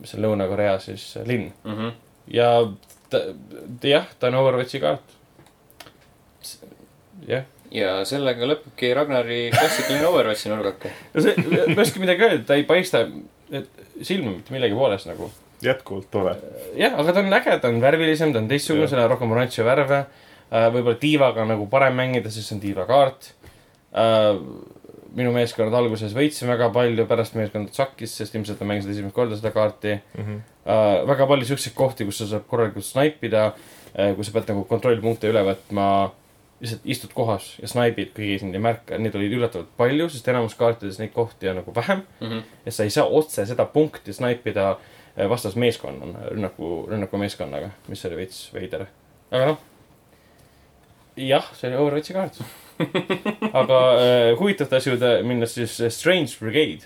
Mis 0.00 0.14
on 0.14 0.22
Lõuna-Korea 0.26 0.78
siis 0.82 1.04
äh, 1.16 1.26
linn 1.28 1.52
Mhm. 1.64 1.92
ja 2.32 2.50
ta, 3.10 3.20
jah, 3.82 4.06
ta 4.18 4.26
on 4.30 4.34
Overwatchi 4.42 4.80
kaart. 4.82 5.14
jah, 7.28 7.44
ja 7.74 7.94
sellega 8.08 8.46
lõpebki 8.50 8.92
Ragnari 8.96 9.40
klassikaline 9.54 10.06
Overwatchi 10.10 10.50
nurgake. 10.52 10.92
no 11.14 11.22
see, 11.24 11.34
ma 11.46 11.64
ei 11.74 11.82
oska 11.86 12.02
midagi 12.02 12.26
öelda, 12.28 12.44
ta 12.46 12.54
ei 12.58 12.64
paista 12.68 13.06
et 13.50 13.68
silma 14.02 14.32
mitte 14.36 14.54
millegi 14.54 14.74
poolest 14.74 15.06
nagu. 15.10 15.30
jätkuvalt 15.64 16.10
tore. 16.12 16.36
jah, 16.78 16.94
aga 16.98 17.12
ta 17.16 17.22
on 17.24 17.32
äge, 17.40 17.58
ta 17.62 17.68
on 17.72 17.80
värvilisem, 17.82 18.32
ta 18.34 18.38
on 18.42 18.48
teistsugune, 18.50 18.88
seal 18.90 19.02
on 19.04 19.10
rohkem 19.14 19.32
oranži 19.32 19.64
värve. 19.66 20.04
võib-olla 20.50 20.98
diivaga 21.02 21.42
on 21.42 21.48
nagu 21.54 21.64
parem 21.70 21.96
mängida, 21.98 22.30
sest 22.30 22.46
see 22.52 22.54
on 22.58 22.60
diiva 22.62 22.84
kaart. 22.86 23.32
Minu 25.16 25.30
meeskond 25.32 25.72
alguses 25.74 26.12
võitsin 26.14 26.48
väga 26.50 26.68
palju, 26.74 27.06
pärast 27.08 27.34
meeskond 27.38 27.70
sakkis, 27.72 28.12
sest 28.20 28.34
ilmselt 28.36 28.60
ma 28.60 28.66
mängisin 28.74 28.92
esimest 28.92 29.14
korda 29.16 29.36
seda 29.38 29.50
kaarti. 29.54 29.96
Mhm. 30.18 30.38
väga 31.08 31.26
palju 31.30 31.44
siukseid 31.48 31.74
kohti, 31.78 32.04
kus 32.04 32.18
sa 32.18 32.26
saad 32.26 32.44
korralikult 32.50 32.84
snaipida, 32.84 33.52
kus 34.16 34.26
sa 34.28 34.32
pead 34.34 34.48
nagu 34.52 34.64
kontrollpunkte 34.68 35.30
üle 35.32 35.42
võtma. 35.46 36.10
lihtsalt 36.60 36.86
istud 36.88 37.10
kohas 37.12 37.58
ja 37.60 37.68
snaibid, 37.68 38.14
keegi 38.16 38.38
sind 38.40 38.54
ei 38.56 38.60
märka, 38.64 38.96
neid 38.98 39.12
oli 39.14 39.26
üllatavalt 39.28 39.68
palju, 39.76 40.06
sest 40.08 40.28
enamus 40.32 40.54
kaartides 40.56 40.96
neid 40.98 41.10
kohti 41.12 41.48
on 41.50 41.56
nagu 41.60 41.72
vähem 41.76 42.00
Mhm. 42.20 42.38
ja 42.64 42.72
sa 42.72 42.82
ei 42.82 42.90
saa 42.90 43.04
otse 43.04 43.44
seda 43.46 43.66
punkti 43.66 44.12
snaipida 44.12 44.78
eh, 45.18 45.28
vastasmeeskonnana, 45.28 46.30
rünnaku, 46.30 46.86
rünnakumeeskonnaga, 46.88 47.70
mis 47.88 48.04
oli 48.06 48.16
veits 48.16 48.50
veider. 48.54 48.86
aga 49.30 49.46
noh, 49.46 49.58
jah, 51.16 51.44
see 51.54 51.68
oli 51.68 51.76
Overwatchi 51.76 52.14
kaart. 52.16 52.40
Aga 53.52 53.78
äh, 54.00 54.32
huvitavate 54.38 54.76
asjade 54.80 55.12
minnes 55.26 55.54
siis 55.56 55.78
äh, 55.80 55.90
Strange 55.92 56.36
Brigade 56.40 56.84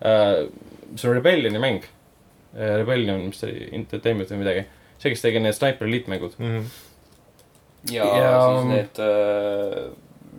äh,. 0.00 0.48
see 0.96 1.08
on 1.10 1.14
Rebellioni 1.16 1.58
mäng 1.62 1.82
äh,. 2.56 2.76
Rebellion, 2.82 3.26
mis 3.30 3.40
ta 3.40 3.46
oli, 3.48 3.68
Entertainment 3.72 4.30
või 4.32 4.42
midagi. 4.42 4.64
see, 4.98 5.12
kes 5.14 5.22
tegi 5.24 5.40
need 5.40 5.54
Sniper 5.56 5.86
Elite 5.88 6.10
mängud. 6.10 6.34
Mhm. 6.38 6.64
ja, 7.92 8.04
Ja- 8.04 8.16
ja 8.18 8.34
siis 8.50 8.68
need 8.72 9.00
äh,, 9.04 9.88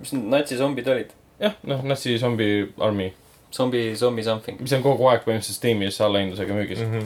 mis 0.02 0.14
need 0.14 0.30
natsizombid 0.36 0.88
olid? 0.92 1.14
jah, 1.40 1.54
noh, 1.64 1.82
Natsi 1.88 2.18
Zombie 2.20 2.68
Army, 2.84 3.14
zombi, 3.56 3.96
zombi 3.96 4.24
something. 4.24 4.60
mis 4.62 4.74
on 4.76 4.84
kogu 4.84 5.08
aeg 5.10 5.24
põhimõtteliselt 5.26 5.56
Steamis 5.62 6.02
allahindlusega 6.02 6.54
müügis 6.58 6.82
Mhm. 6.86 7.06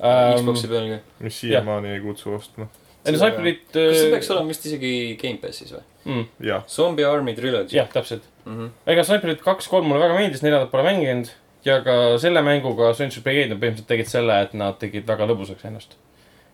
ähm,. 0.00 0.38
Xbox'i 0.38 0.68
peal 0.70 0.88
ka. 0.94 0.98
mis 1.20 1.40
siiamaani 1.40 1.88
ei 1.96 2.00
kutsu 2.04 2.34
ostma. 2.38 2.68
ei 3.04 3.12
no 3.12 3.18
Sniper 3.18 3.40
Elite. 3.40 3.66
kas 3.90 3.98
see 4.00 4.10
peaks 4.12 4.30
olema 4.30 4.48
vist 4.54 4.66
isegi 4.70 4.92
Gamepassis 5.20 5.72
või? 5.74 5.82
mm,. 6.04 6.26
jah, 6.40 6.66
Zombie 6.68 7.04
Army 7.04 7.34
Trilogy. 7.34 7.76
jah, 7.76 7.88
täpselt. 7.92 8.22
mm. 8.44 8.58
-hmm. 8.58 8.70
ega 8.92 9.04
Sniper 9.04 9.30
Elite 9.30 9.44
kaks, 9.44 9.68
kolm 9.68 9.88
mulle 9.88 10.00
väga 10.00 10.18
meeldis, 10.18 10.42
neljandat 10.42 10.70
pole 10.70 10.82
mänginud. 10.82 11.32
ja 11.64 11.80
ka 11.80 12.18
selle 12.18 12.42
mänguga 12.42 12.92
Stranger 12.94 13.22
Brigade 13.22 13.48
nad 13.48 13.58
põhimõtteliselt 13.58 13.88
tegid 13.88 14.08
selle, 14.08 14.40
et 14.42 14.54
nad 14.54 14.78
tegid 14.78 15.06
väga 15.08 15.26
lõbusaks 15.26 15.64
ennast. 15.64 15.96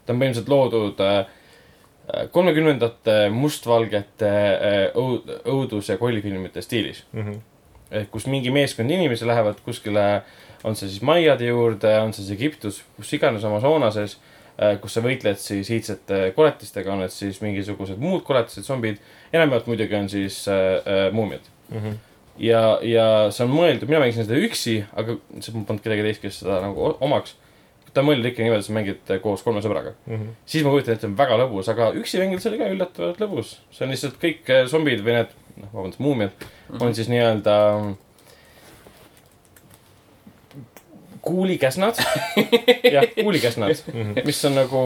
ta 0.06 0.12
on 0.12 0.20
põhimõtteliselt 0.20 0.48
loodud 0.48 1.00
äh, 1.00 1.26
kolmekümnendate 2.30 3.30
mustvalgete 3.30 4.30
äh, 4.30 4.82
õud-, 4.94 5.30
õudus- 5.44 5.90
ja 5.90 5.98
kollifilmide 5.98 6.62
stiilis. 6.62 7.04
Mhm. 7.12 7.40
et 7.90 8.10
kus 8.10 8.26
mingi 8.26 8.50
meeskond 8.54 8.90
inimesi 8.90 9.26
lähevad 9.26 9.56
kuskile, 9.64 10.22
on 10.62 10.76
see 10.76 10.88
siis 10.88 11.02
maiade 11.02 11.48
juurde, 11.48 11.90
on 12.00 12.12
see 12.12 12.22
siis 12.22 12.36
Egiptus, 12.38 12.84
kus 12.96 13.12
iganes 13.12 13.44
Amazonases, 13.44 14.20
kus 14.82 14.96
sa 14.96 15.02
võitled 15.04 15.40
siis 15.40 15.70
iidsete 15.72 16.20
koletistega, 16.36 16.92
on 16.92 17.04
need 17.04 17.14
siis 17.14 17.40
mingisugused 17.40 18.00
muud 18.00 18.24
koletised, 18.26 18.66
zombid. 18.66 19.00
enamjaolt 19.32 19.68
muidugi 19.70 19.96
on 19.96 20.08
siis 20.12 20.42
äh, 20.48 20.80
äh, 20.84 21.04
muumiad. 21.12 21.46
Mhm. 21.70 21.98
ja, 22.42 22.78
ja 22.82 23.04
see 23.30 23.44
on 23.46 23.52
mõeldud, 23.54 23.88
mina 23.88 24.02
mängisin 24.02 24.26
seda 24.26 24.40
üksi, 24.42 24.80
aga 24.92 25.16
see 25.38 25.54
polnud 25.54 25.84
kedagi 25.84 26.04
teist, 26.06 26.24
kes 26.24 26.42
seda 26.42 26.60
nagu 26.64 26.96
omaks. 27.00 27.36
ta 27.94 28.04
on 28.04 28.06
mõeldud 28.10 28.28
ikka 28.30 28.44
niimoodi, 28.44 28.62
et 28.62 28.66
sa 28.68 28.74
mängid 28.76 29.14
koos 29.22 29.42
kolme 29.42 29.62
sõbraga. 29.64 29.94
Mhm. 30.06 30.36
siis 30.46 30.66
ma 30.66 30.74
kujutan 30.74 30.94
ette, 30.94 31.06
see 31.06 31.10
on 31.10 31.16
väga 31.18 31.40
lõbus, 31.40 31.72
aga 31.72 31.90
üksi 32.02 32.20
mängida 32.20 32.42
see 32.42 32.52
oli 32.52 32.60
ka 32.60 32.70
üllatavalt 32.74 33.24
lõbus. 33.24 33.56
see 33.70 33.86
on 33.86 33.94
lihtsalt 33.94 34.20
kõik 34.20 34.52
äh, 34.52 34.66
zombid 34.68 35.00
või 35.06 35.16
need, 35.20 35.34
noh, 35.56 35.72
vabandust, 35.72 36.04
muumiad 36.04 36.48
on 36.80 36.94
siis 36.94 37.08
nii-öelda 37.08 37.56
kuulikäsnad. 41.22 42.00
jah, 42.94 43.06
kuulikäsnad, 43.16 43.84
mis 44.24 44.44
on 44.48 44.58
nagu 44.58 44.82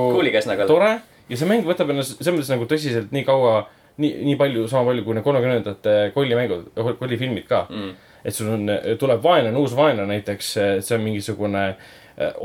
tore 0.67 0.93
ja 1.29 1.41
see 1.41 1.49
mäng 1.49 1.67
võtab 1.67 1.93
ennast 1.95 2.19
selles 2.21 2.37
mõttes 2.37 2.53
nagu 2.53 2.69
tõsiselt 2.71 3.13
nii 3.15 3.25
kaua, 3.27 3.65
nii, 4.03 4.13
nii 4.31 4.39
palju, 4.41 4.69
sama 4.71 4.91
palju 4.91 5.05
kui 5.07 5.17
need 5.17 5.27
kolmekümnendate 5.27 5.99
kollimängud, 6.17 6.73
kollifilmid 7.01 7.47
ka. 7.49 7.67
mm.. 7.71 7.93
et 8.25 8.37
sul 8.37 8.53
on, 8.53 8.73
tuleb 9.01 9.23
vaenlane, 9.25 9.61
uus 9.61 9.77
vaenlane 9.77 10.19
näiteks, 10.19 10.57
see 10.85 10.97
on 10.97 11.07
mingisugune 11.07 11.69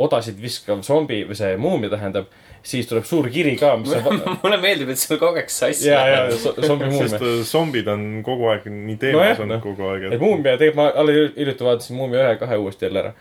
odasid 0.01 0.39
viskav 0.41 0.81
zombi 0.85 1.21
või 1.29 1.37
see 1.37 1.57
muumia 1.61 1.91
tähendab, 1.91 2.29
siis 2.65 2.87
tuleb 2.89 3.05
suur 3.07 3.27
kiri 3.31 3.55
ka, 3.59 3.75
mis 3.79 3.93
on 3.99 4.21
mulle 4.43 4.57
meeldib, 4.61 4.89
et 4.93 5.01
sul 5.01 5.19
kogu 5.21 5.39
aeg 5.39 5.51
sassi 5.53 5.89
ja, 5.91 6.01
ja 6.09 6.23
zombi 6.33 6.89
sest 6.89 7.19
muumia. 7.19 7.19
äh, 7.19 7.43
zombid 7.47 7.91
on 7.91 8.05
kogu 8.25 8.49
aeg 8.53 8.65
nii 8.71 8.97
teemas 9.01 9.39
olnud 9.39 9.57
noh. 9.57 9.63
kogu 9.63 9.89
aeg, 9.91 10.07
et 10.09 10.23
muumia, 10.23 10.55
tegelikult 10.57 10.79
ma 10.79 10.87
alles 11.03 11.35
hiljuti 11.37 11.67
vaatasin 11.67 11.99
Muumia 11.99 12.23
ühe 12.23 12.33
ja 12.33 12.39
kahe 12.41 12.57
uuesti 12.59 12.87
jälle 12.87 13.03
ära. 13.03 13.13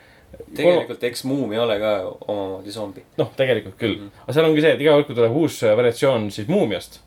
Tegelikult 0.55 1.05
eks 1.09 1.24
muum 1.24 1.53
ei 1.53 1.59
ole 1.59 1.79
ka 1.81 1.93
omamoodi 2.29 2.72
zombi. 2.72 3.05
noh, 3.18 3.33
tegelikult 3.37 3.76
küll 3.81 3.97
Mhm. 3.99 4.09
aga 4.22 4.33
seal 4.33 4.49
ongi 4.49 4.64
see, 4.64 4.72
et 4.76 4.81
iga 4.81 4.95
kord, 4.97 5.07
kui 5.07 5.18
tuleb 5.18 5.37
uus 5.37 5.62
äh, 5.62 5.76
variatsioon 5.76 6.31
siis 6.31 6.49
muumiast, 6.49 7.01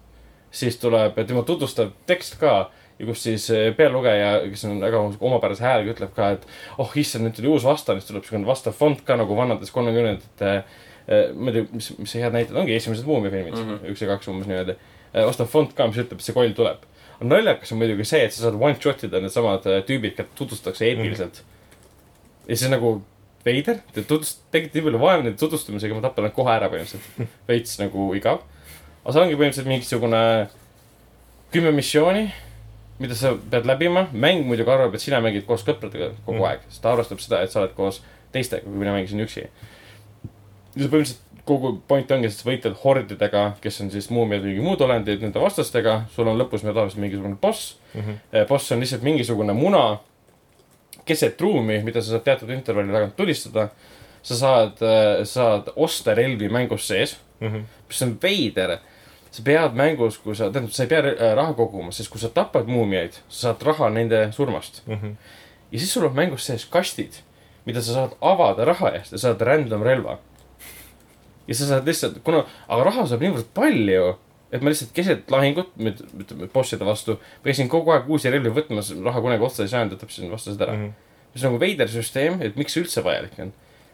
siis 0.52 0.78
tuleb 0.82 1.16
tema 1.28 1.44
tutvustab 1.48 1.94
tekst 2.08 2.40
ka 2.40 2.70
ja 3.00 3.06
kus 3.08 3.24
siis 3.24 3.50
äh, 3.52 3.72
pealugeja, 3.78 4.42
kes 4.52 4.66
on 4.70 4.80
väga 4.82 5.02
omapärase 5.20 5.64
häälega, 5.66 5.96
ütleb 5.96 6.14
ka, 6.16 6.32
et 6.38 6.48
oh 6.78 6.92
issand, 6.96 7.26
nüüd 7.26 7.36
tuli 7.38 7.52
uus 7.52 7.66
vastane, 7.66 8.02
siis 8.02 8.12
tuleb 8.12 8.28
siukene 8.28 8.48
vastav 8.48 8.74
fond 8.78 9.02
ka 9.06 9.18
nagu 9.20 9.38
vanades 9.38 9.72
kolmekümnendate 9.74 10.52
äh, 10.52 11.32
ma 11.34 11.52
ei 11.52 11.60
tea, 11.60 11.68
mis, 11.74 11.92
mis 11.98 12.16
head 12.16 12.34
näited 12.36 12.56
ongi, 12.58 12.76
esimesed 12.78 13.06
muumiafilmid 13.10 13.58
mm. 13.58 13.70
-hmm. 13.70 13.94
üks 13.94 14.02
ja 14.02 14.08
kaks 14.14 14.28
umbes 14.32 14.48
niimoodi. 14.48 14.78
vastav 15.14 15.48
fond 15.48 15.74
ka, 15.76 15.88
mis 15.88 15.98
ütleb, 15.98 16.20
et 16.20 16.28
see 16.28 16.34
koll 16.34 16.54
tuleb. 16.56 16.86
naljakas 17.22 17.72
on 17.72 17.78
muidugi 17.78 18.06
see, 18.06 18.24
et 18.26 18.34
sa 18.34 18.44
saad 18.48 18.56
one 18.58 18.76
shot 18.82 19.04
ida 19.04 19.20
needsamad 19.20 19.66
äh, 19.66 19.82
tüübid, 19.86 20.16
keda 20.18 20.30
tutvustatakse 20.36 20.86
eepiliselt 20.86 21.42
mm. 21.42 21.46
-hmm. 21.46 21.61
Ja 22.52 22.58
see 22.60 22.68
on 22.68 22.76
nagu 22.76 22.92
veider, 23.46 23.80
te 23.96 24.04
tutvust-, 24.06 24.44
tegite 24.54 24.78
nii 24.78 24.86
palju 24.90 25.00
vaeva 25.02 25.24
nende 25.24 25.40
tutvustamisega, 25.40 25.96
ma 25.98 26.04
tapan 26.04 26.28
nad 26.28 26.36
kohe 26.36 26.52
ära 26.54 26.68
põhimõtteliselt. 26.70 27.30
veits 27.50 27.78
nagu 27.82 28.10
igav. 28.18 28.44
aga 29.02 29.16
seal 29.16 29.24
ongi 29.26 29.38
põhimõtteliselt 29.40 29.72
mingisugune 29.72 30.22
kümme 31.56 31.72
missiooni, 31.76 32.28
mida 33.02 33.16
sa 33.18 33.34
pead 33.52 33.66
läbima. 33.66 34.06
mäng 34.14 34.46
muidugi 34.48 34.70
arvab, 34.72 34.94
et 34.96 35.02
sina 35.04 35.20
mängid 35.24 35.48
koos 35.48 35.64
sõpradega 35.66 36.12
kogu 36.26 36.38
Mm. 36.38 36.46
aeg, 36.52 36.68
sest 36.70 36.84
ta 36.84 36.92
arvestab 36.94 37.20
seda, 37.24 37.42
et 37.42 37.52
sa 37.52 37.64
oled 37.64 37.74
koos 37.76 38.02
teistega, 38.32 38.64
kui 38.68 38.78
mina 38.78 38.94
mängisin 38.94 39.24
üksi. 39.26 39.48
ja 40.76 40.88
põhimõtteliselt 40.88 41.28
kogu 41.46 41.72
point 41.88 42.12
ongi, 42.14 42.30
et 42.30 42.34
sa 42.38 42.46
võitled 42.48 42.76
hordidega, 42.84 43.56
kes 43.62 43.82
on 43.82 43.90
siis 43.92 44.10
muumiad 44.14 44.44
või 44.46 44.62
muud 44.62 44.82
olendid, 44.86 45.22
nende 45.22 45.42
vastastega. 45.42 46.04
sul 46.14 46.28
on 46.28 46.38
lõpus 46.38 46.62
tavaliselt 46.62 47.02
mingisugune 47.02 47.38
boss 47.42 47.78
Mhm. 47.94 48.12
Eh, 48.32 48.46
boss 48.48 48.72
on 48.72 48.80
lihtsalt 48.80 49.02
mingisugune 49.04 49.54
muna 49.54 50.00
keset 51.06 51.42
ruumi, 51.42 51.80
mida 51.84 52.02
sa 52.02 52.16
saad 52.16 52.24
teatud 52.28 52.50
intervalli 52.50 52.94
tagant 52.94 53.16
tulistada. 53.18 53.70
sa 54.24 54.36
saad, 54.38 54.78
saad 55.26 55.72
osta 55.76 56.14
relvi 56.14 56.50
mängus 56.50 56.84
sees, 56.88 57.16
Mhm. 57.42 57.64
mis 57.90 58.02
on 58.02 58.18
veider. 58.22 58.78
sa 59.32 59.42
pead 59.44 59.74
mängus, 59.74 60.18
kui 60.20 60.36
sa, 60.36 60.50
tähendab, 60.52 60.72
sa 60.72 60.84
ei 60.84 60.90
pea 60.90 61.00
äh, 61.00 61.34
raha 61.36 61.54
koguma, 61.54 61.92
sest 61.92 62.10
kui 62.12 62.20
sa 62.20 62.28
tapad 62.30 62.68
muumiaid, 62.68 63.14
sa 63.30 63.48
saad 63.54 63.64
raha 63.64 63.90
nende 63.90 64.32
surmast. 64.32 64.82
Mhm. 64.88 65.16
ja 65.72 65.80
siis 65.80 65.94
sul 65.94 66.06
on 66.06 66.14
mängus 66.16 66.46
sees 66.46 66.66
kastid, 66.66 67.14
mida 67.66 67.82
sa 67.82 67.94
saad 67.94 68.12
avada 68.22 68.66
raha 68.66 68.92
eest 68.98 69.12
ja 69.12 69.18
saad 69.18 69.42
random 69.42 69.84
relva. 69.84 70.18
ja 71.48 71.56
sa 71.56 71.66
saad 71.66 71.86
lihtsalt, 71.88 72.20
kuna, 72.24 72.44
aga 72.70 72.84
raha 72.84 73.08
saab 73.08 73.22
niivõrd 73.22 73.48
palju, 73.54 74.16
et 74.52 74.62
ma 74.62 74.72
lihtsalt 74.72 74.94
keset 74.96 75.32
lahingut, 75.32 75.74
ütleme 75.80 76.50
bosside 76.54 76.86
vastu, 76.88 77.18
käisin 77.46 77.70
kogu 77.72 77.94
aeg 77.96 78.10
uusi 78.12 78.32
relvi 78.34 78.52
võtmas, 78.56 78.92
raha 79.04 79.24
kunagi 79.24 79.46
otsa 79.48 79.66
ei 79.66 79.72
saanud 79.72 79.96
ja 79.96 80.00
tapsin 80.02 80.32
vastased 80.32 80.62
ära 80.62 80.76
mm. 80.76 80.88
-hmm. 80.88 81.36
see 81.36 81.46
on 81.48 81.54
nagu 81.54 81.62
veider 81.62 81.92
süsteem, 81.92 82.42
et 82.44 82.58
miks 82.60 82.76
see 82.76 82.84
üldse 82.84 83.04
vajalik 83.04 83.38
on. 83.40 83.54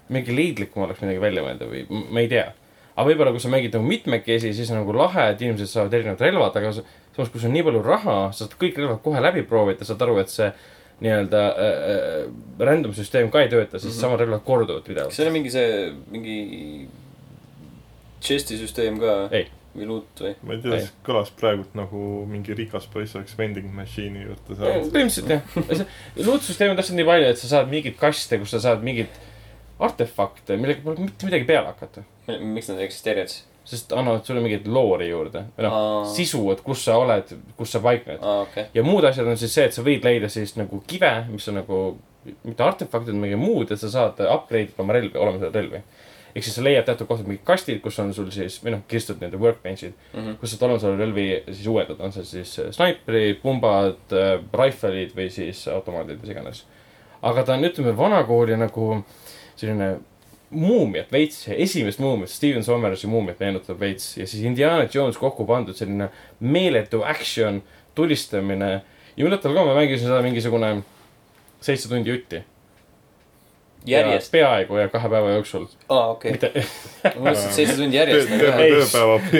mingi 0.09 0.35
leidlikum 0.35 0.85
oleks 0.85 1.01
midagi 1.03 1.19
välja 1.21 1.43
mõelda 1.43 1.67
või 1.67 1.83
ma 1.89 2.23
ei 2.23 2.29
tea. 2.31 2.53
aga 2.95 3.09
võib-olla, 3.09 3.31
kui 3.31 3.43
sa 3.43 3.49
mängid 3.53 3.73
nagu 3.75 3.85
mitmekesi, 3.85 4.53
siis 4.53 4.71
on 4.71 4.81
nagu 4.81 4.93
lahe, 4.95 5.29
et 5.31 5.41
inimesed 5.41 5.69
saavad 5.69 5.93
erinevad 5.93 6.21
relvad, 6.21 6.55
aga 6.55 6.71
sa, 6.73 6.83
samas, 7.15 7.29
kui 7.29 7.41
sul 7.41 7.49
on 7.49 7.53
nii 7.53 7.63
palju 7.67 7.83
raha, 7.85 8.15
sa 8.31 8.45
saad 8.45 8.55
kõik 8.57 8.79
relvad 8.81 9.03
kohe 9.03 9.21
läbi 9.21 9.43
proovida, 9.43 9.85
saad 9.85 10.01
aru, 10.01 10.17
et 10.23 10.33
see 10.33 10.49
nii-öelda 10.99 11.41
äh, 11.53 11.75
äh, 11.93 12.31
random 12.59 12.93
süsteem 12.97 13.29
ka 13.29 13.43
ei 13.43 13.51
tööta, 13.51 13.77
siis 13.77 13.91
mm 13.91 13.97
-hmm. 13.97 14.01
samad 14.01 14.19
relvad 14.19 14.41
korduvad 14.45 14.81
kas 14.81 14.87
pidevalt. 14.87 15.13
seal 15.13 15.27
on 15.27 15.33
mingi 15.33 15.51
see, 15.53 15.93
mingi 16.09 16.87
chest'i 18.21 18.57
süsteem 18.57 18.99
ka 18.99 19.29
Ei. 19.31 19.45
Või 19.77 19.89
loot 19.89 20.23
või? 20.23 20.33
ma 20.43 20.55
ei 20.55 20.61
tea, 20.63 20.79
see 20.83 20.93
kõlas 21.07 21.31
praegult 21.37 21.75
nagu 21.77 22.03
mingi 22.29 22.55
rikas 22.57 22.87
poiss 22.91 23.17
oleks 23.19 23.37
vending 23.39 23.69
machine'i 23.75 24.25
juurde 24.25 24.59
saanud. 24.59 24.91
põhimõtteliselt 24.93 25.33
jah, 25.35 25.99
luutsüsteem 26.27 26.73
on 26.73 26.79
täpselt 26.79 26.99
nii 26.99 27.09
palju, 27.11 27.33
et 27.33 27.41
sa 27.41 27.51
saad 27.55 27.71
mingeid 27.73 27.99
kaste, 27.99 28.41
kus 28.41 28.55
sa 28.55 28.63
saad 28.69 28.85
mingeid 28.85 29.21
artefakte, 29.87 30.57
millega 30.57 30.81
pole 30.85 31.05
mitte 31.05 31.29
midagi 31.29 31.45
peale 31.49 31.71
hakata. 31.73 32.03
miks 32.41 32.71
nad 32.73 32.81
eksisteerivad 32.87 33.31
siis? 33.33 33.45
sest 33.67 33.91
annavad 33.91 34.23
sulle 34.23 34.39
mingeid 34.39 34.67
loori 34.71 35.09
juurde 35.09 35.41
või 35.57 35.65
noh 35.65 36.05
sisu, 36.07 36.39
et 36.53 36.61
kus 36.63 36.85
sa 36.87 36.95
oled, 37.01 37.33
kus 37.57 37.73
sa 37.75 37.81
paikned. 37.83 38.21
aa, 38.23 38.45
okei. 38.45 38.69
ja 38.73 38.83
muud 38.87 39.03
asjad 39.09 39.27
on 39.27 39.39
siis 39.39 39.51
see, 39.57 39.65
et 39.67 39.75
sa 39.75 39.83
võid 39.83 40.07
leida 40.07 40.29
siis 40.31 40.55
nagu 40.55 40.79
kive, 40.87 41.11
mis 41.33 41.47
on 41.51 41.59
nagu 41.59 41.81
mitte 42.47 42.63
artefaktid, 42.63 43.15
midagi 43.15 43.39
muud, 43.39 43.71
et 43.71 43.81
sa 43.81 43.89
saad 43.91 44.21
upgrade 44.23 44.71
ida 44.71 44.83
oma 44.83 44.95
relvi, 44.95 45.15
olemasolevaid 45.15 45.59
relvi. 45.59 45.81
Ehk 46.37 46.45
siis 46.45 46.57
sa 46.59 46.63
leiad 46.63 46.85
teatud 46.85 47.09
kohtadel 47.09 47.31
mingid 47.31 47.45
kastid, 47.47 47.79
kus 47.81 47.97
on 48.03 48.11
sul 48.13 48.27
siis 48.33 48.59
või 48.61 48.75
noh, 48.75 48.83
kirjutatud 48.89 49.23
nende 49.25 49.39
workbench'id 49.41 49.93
mm. 49.93 50.19
-hmm. 50.19 50.35
kus 50.41 50.53
saad 50.53 50.67
olemasolevaid 50.67 51.01
relvi 51.01 51.27
siis 51.47 51.69
uuendada, 51.71 52.03
on 52.05 52.13
see 52.13 52.27
siis 52.29 52.57
äh, 52.61 52.67
snaiprid, 52.75 53.39
pumbad, 53.41 54.17
rifle'id 54.61 55.15
või 55.17 55.31
siis 55.33 55.63
automaadid, 55.73 56.21
mis 56.21 56.33
iganes. 56.35 56.65
aga 57.21 57.43
ta 57.43 57.57
on, 57.57 57.65
ütleme, 57.65 57.95
vanakooli 57.97 58.57
nagu 58.57 58.91
selline 59.55 59.95
muumiat 60.49 61.11
veits, 61.11 61.47
esimest 61.51 61.99
muumiat, 61.99 62.31
Steven 62.31 62.63
Sommersi 62.63 63.07
muumiat 63.07 63.39
meenutab 63.39 63.79
veits 63.79 64.17
ja 64.17 64.27
siis 64.27 64.43
Indiana 64.43 64.87
Jones 64.93 65.17
kokku 65.17 65.45
pandud 65.45 65.75
selline 65.75 66.09
meeletu 66.39 67.03
action, 67.03 67.63
tulistamine. 67.95 68.81
ja 69.17 69.25
üllatal 69.25 69.55
kombel 69.55 69.73
ma 69.73 69.81
mängisin 69.81 70.07
seda 70.07 70.21
mingisugune 70.21 70.83
seitse 71.61 71.89
tundi 71.89 72.13
jutti. 72.13 72.43
järjest? 73.85 74.31
peaaegu 74.31 74.77
ja 74.77 74.89
kahe 74.89 75.09
päeva 75.09 75.31
jooksul. 75.35 75.67
aa, 75.89 76.09
okei. 76.11 76.33
ma 76.33 77.11
mõtlesin, 77.15 77.49
et 77.49 77.57
seitse 77.59 77.75
tundi 77.77 77.99
järjest. 77.99 78.31
Ei. 78.31 78.73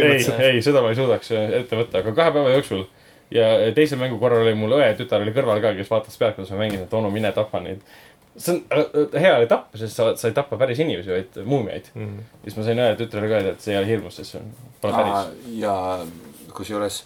ei, 0.02 0.50
ei, 0.50 0.62
seda 0.62 0.84
ma 0.84 0.92
ei 0.94 1.00
suudaks 1.00 1.32
ette 1.36 1.80
võtta, 1.80 2.04
aga 2.04 2.14
kahe 2.18 2.34
päeva 2.36 2.56
jooksul. 2.56 2.86
ja 3.34 3.48
teise 3.76 4.00
mängu 4.00 4.20
korral 4.22 4.46
oli 4.46 4.56
mul 4.56 4.78
õe 4.80 4.92
tütar 5.00 5.24
oli 5.26 5.36
kõrval 5.36 5.62
ka, 5.64 5.74
kes 5.78 5.92
vaatas 5.92 6.20
pealt, 6.20 6.38
kuidas 6.38 6.54
ma 6.56 6.62
mängin, 6.64 6.86
et 6.88 6.94
onu, 6.94 7.12
mine 7.14 7.32
tapa 7.36 7.62
neid. 7.64 7.84
see 8.38 8.56
on, 8.56 9.10
hea 9.18 9.36
oli 9.40 9.50
tappa, 9.52 9.78
sest 9.82 10.00
sa, 10.00 10.12
sa 10.16 10.30
ei 10.30 10.38
tapa 10.38 10.60
päris 10.62 10.80
inimesi, 10.80 11.12
vaid 11.12 11.44
muumiaid. 11.44 11.92
Mhm. 11.96 12.26
siis 12.46 12.58
ma 12.60 12.68
sain 12.68 12.84
õe 12.86 12.98
tütrele 13.02 13.30
ka 13.30 13.40
öelda, 13.42 13.56
et 13.58 13.66
see 13.66 13.76
ei 13.76 13.82
ole 13.82 13.92
hirmus, 13.92 14.20
sest 14.22 14.36
see 14.36 14.44
on, 14.44 14.52
pole 14.82 15.00
päris. 15.00 15.32
ja 15.60 15.78
kusjuures 16.54 17.04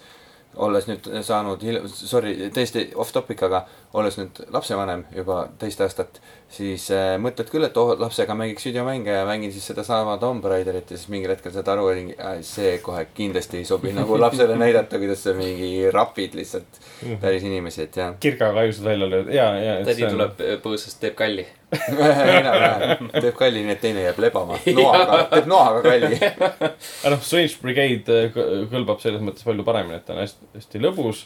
olles 0.61 0.87
nüüd 0.89 1.07
saanud, 1.25 1.63
sorry, 1.89 2.33
täiesti 2.53 2.87
off 2.99 3.13
topic, 3.15 3.41
aga 3.47 3.63
olles 3.97 4.17
nüüd 4.19 4.41
lapsevanem 4.53 5.03
juba 5.15 5.43
teist 5.61 5.81
aastat, 5.83 6.19
siis 6.51 6.87
äh, 6.95 7.15
mõtled 7.21 7.51
küll, 7.51 7.65
et 7.67 7.77
oh, 7.81 7.93
lapsega 7.99 8.35
mängiks 8.37 8.67
videomänge 8.69 9.15
ja 9.15 9.23
mängin 9.27 9.53
siis 9.53 9.67
sedasama 9.71 10.17
Tomb 10.21 10.45
Raiderit 10.45 10.91
ja 10.91 10.99
siis 10.99 11.11
mingil 11.13 11.33
hetkel 11.33 11.53
saad 11.55 11.71
aru, 11.73 11.87
et 11.93 12.45
see 12.47 12.77
kohe 12.83 13.05
kindlasti 13.17 13.61
ei 13.61 13.67
sobi 13.67 13.93
nagu 13.95 14.19
lapsele 14.19 14.57
näidata, 14.63 14.99
kuidas 15.01 15.23
sa 15.25 15.35
mingi 15.37 15.89
rapid 15.91 16.37
lihtsalt 16.39 16.81
päris 17.21 17.47
inimesi, 17.47 17.87
et 17.87 18.03
jah. 18.03 18.13
kirgaga 18.19 18.65
ajusid 18.65 18.85
välja 18.91 19.09
lööd 19.09 19.33
ja, 19.35 19.49
ja. 19.59 19.79
tädi 19.87 20.07
tuleb 20.07 20.45
põõsast, 20.63 21.01
teeb 21.03 21.17
kalli. 21.19 21.47
enam-vähem, 21.71 23.11
teeb 23.15 23.35
kalli, 23.39 23.63
nii 23.65 23.75
et 23.75 23.83
teine 23.83 24.05
jääb 24.05 24.19
lebama. 24.23 24.57
noaga, 24.79 25.21
teeb 25.31 25.47
noaga 25.51 25.83
kalli. 25.85 26.19
aga 27.03 27.13
noh, 27.15 27.23
Strange 27.25 27.61
Brigade 27.61 28.17
äh, 28.17 28.33
kõ- 28.35 28.65
kõlbab 28.73 28.99
selles 29.03 29.23
mõttes 29.23 29.47
palju 29.47 29.65
paremini, 29.67 30.01
et 30.01 30.05
ta 30.07 30.17
on 30.17 30.23
hästi, 30.25 30.51
hästi 30.57 30.83
lõbus. 30.83 31.25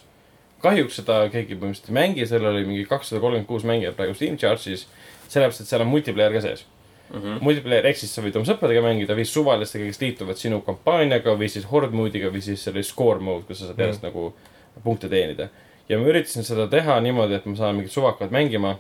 kahjuks 0.66 1.02
seda 1.02 1.18
keegi 1.30 1.58
põhimõtteliselt 1.58 1.92
ei 1.92 1.98
mängi, 2.00 2.30
seal 2.30 2.46
oli 2.50 2.64
mingi 2.66 2.86
kakssada 2.90 3.22
kolmkümmend 3.22 3.50
kuus 3.50 3.66
mängijat 3.68 3.98
praegu 3.98 4.16
Steam 4.18 4.38
Charge'is. 4.42 4.88
sellepärast, 5.28 5.62
et 5.62 5.70
seal 5.70 5.82
on 5.82 5.92
multiplayer 5.92 6.34
ka 6.34 6.42
sees 6.42 6.66
mm. 7.14 7.22
-hmm. 7.22 7.42
multiplayer 7.42 7.86
ehk 7.86 7.98
siis 7.98 8.16
sa 8.16 8.24
võid 8.24 8.38
oma 8.40 8.48
sõpradega 8.48 8.82
mängida 8.86 9.18
või 9.18 9.26
suvalistega, 9.30 9.86
kes 9.90 10.02
liituvad 10.02 10.40
sinu 10.42 10.62
kampaaniaga 10.66 11.36
või 11.38 11.50
siis 11.52 11.68
horde 11.70 11.96
mode'iga 11.96 12.32
või 12.34 12.42
siis 12.42 12.64
selle 12.64 12.84
score 12.84 13.20
mode, 13.20 13.46
kus 13.48 13.60
sa 13.60 13.70
saad 13.70 13.80
järjest 13.80 14.04
mm 14.04 14.10
-hmm. 14.10 14.34
nagu 14.76 14.84
punkte 14.84 15.10
teenida. 15.10 15.50
ja 15.90 15.98
ma 16.00 16.08
üritasin 16.10 16.44
seda 16.44 16.68
teha 16.68 17.00
niimoodi, 17.00 17.34
et 17.34 17.46
ma 17.46 17.56
saan 17.56 17.76
mingid 17.76 17.92
suvakad 17.92 18.32
mängima. 18.32 18.78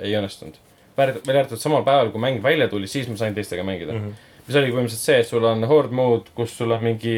Ei 0.00 0.14
õnnestunud. 0.18 0.56
välja 0.96 1.20
arvatud 1.40 1.60
samal 1.60 1.84
päeval, 1.84 2.10
kui 2.10 2.20
mäng 2.20 2.42
välja 2.42 2.68
tuli, 2.68 2.86
siis 2.86 3.08
ma 3.08 3.16
sain 3.16 3.34
teistega 3.34 3.64
mängida 3.64 3.92
mm. 3.92 4.06
-hmm 4.06 4.34
mis 4.46 4.58
oli 4.58 4.70
põhimõtteliselt 4.70 5.02
see, 5.02 5.18
et 5.22 5.28
sul 5.28 5.46
on 5.46 5.66
horde 5.66 5.96
mode, 5.96 6.30
kus 6.36 6.54
sul 6.56 6.74
on 6.74 6.84
mingi, 6.84 7.16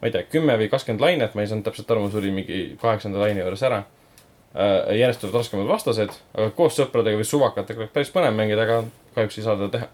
ma 0.00 0.08
ei 0.08 0.14
tea, 0.14 0.26
kümme 0.32 0.56
või 0.60 0.68
kakskümmend 0.72 1.04
lainet, 1.04 1.34
ma 1.36 1.44
ei 1.44 1.50
saanud 1.50 1.66
täpselt 1.66 1.92
aru, 1.92 2.04
mul 2.04 2.12
suri 2.12 2.32
mingi 2.34 2.60
kaheksanda 2.80 3.20
laine 3.22 3.44
juures 3.44 3.64
ära. 3.68 3.82
järjest 4.50 5.20
tulevad 5.22 5.38
raskemad 5.38 5.68
vastased, 5.70 6.14
aga 6.34 6.50
koos 6.56 6.74
sõpradega 6.74 7.20
või 7.20 7.26
suvakatega 7.28 7.84
oleks 7.84 7.92
päris 7.94 8.08
põnev 8.10 8.34
mängida, 8.34 8.64
aga 8.64 8.80
kahjuks 9.14 9.38
ei 9.38 9.44
saa 9.44 9.54
seda 9.54 9.68
teha. 9.70 9.86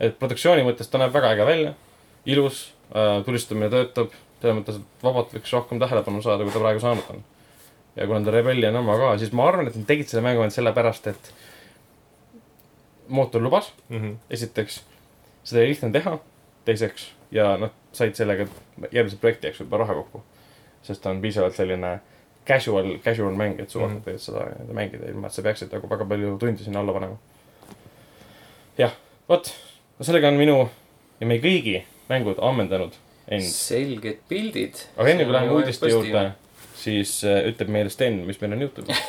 et 0.00 0.18
produktsiooni 0.18 0.66
mõttes 0.66 0.90
ta 0.92 1.00
näeb 1.00 1.14
väga 1.14 1.30
äge 1.32 1.46
välja, 1.48 1.72
ilus, 2.26 2.74
tulistamine 3.24 3.70
töötab, 3.72 4.12
selles 4.42 4.58
mõttes, 4.58 4.76
et 4.76 5.06
vabalt 5.06 5.32
võiks 5.32 5.52
rohkem 5.56 5.80
tähelepanu 5.80 6.20
saada, 6.22 6.44
kui 6.44 6.52
ta 6.52 6.60
praegu 6.60 6.82
saanud 6.84 7.08
on. 7.14 7.24
Ja 7.96 8.06
kuna 8.06 8.24
ta 8.24 8.30
Rebellion 8.30 8.76
oma 8.76 8.96
ka, 9.00 9.18
siis 9.18 9.32
ma 9.32 9.46
arvan, 9.48 9.66
et 9.68 9.76
nad 9.76 9.86
tegid 9.88 10.08
selle 10.10 10.22
mängu 10.26 10.40
ainult 10.42 10.54
sellepärast, 10.54 11.06
et 11.06 11.30
mootor 13.08 13.40
lubas 13.42 13.72
Mhm. 13.90 14.16
esiteks, 14.30 14.80
seda 15.44 15.60
oli 15.62 15.68
lihtne 15.74 15.90
teha, 15.92 16.18
teiseks 16.64 17.10
ja 17.32 17.56
nad 17.56 17.70
said 17.92 18.14
sellega 18.18 18.46
järgmise 18.92 19.16
projekti 19.22 19.46
jaoks 19.46 19.60
juba 19.60 19.76
raha 19.78 19.94
kokku. 19.94 20.22
sest 20.82 21.02
ta 21.02 21.10
on 21.10 21.20
piisavalt 21.20 21.54
selline 21.56 22.00
casual, 22.46 22.98
casual 23.04 23.34
mäng, 23.34 23.58
et 23.60 23.70
suvakad 23.70 23.96
Mhm. 23.96 24.02
võivad 24.06 24.18
seda 24.22 24.44
mängida, 24.72 25.08
ilma 25.10 25.26
et 25.26 25.32
sa 25.32 25.42
peaksid 25.42 25.72
nagu 25.72 25.88
väga 25.88 26.04
palju 26.04 26.38
tunde 26.38 26.62
sinna 26.64 26.80
alla 26.80 26.92
panema. 26.92 27.16
jah, 28.78 28.92
vot, 29.28 29.52
no 29.98 30.04
sellega 30.04 30.28
on 30.28 30.34
minu 30.38 30.68
ja 31.20 31.26
meie 31.26 31.40
kõigi 31.40 31.82
mängud 32.10 32.38
ammendanud 32.38 32.92
end. 33.28 33.42
selged 33.42 34.18
pildid. 34.28 34.74
aga 34.96 35.08
enne 35.10 35.24
kui 35.24 35.32
läheme 35.32 35.52
uudiste 35.52 35.88
juurde, 35.88 36.32
siis 36.86 37.12
äh, 37.26 37.42
ütleb 37.50 37.70
meile 37.74 37.90
Sten, 37.92 38.22
mis 38.28 38.38
meil 38.40 38.56
on 38.56 38.64
Youtube'is. 38.64 39.00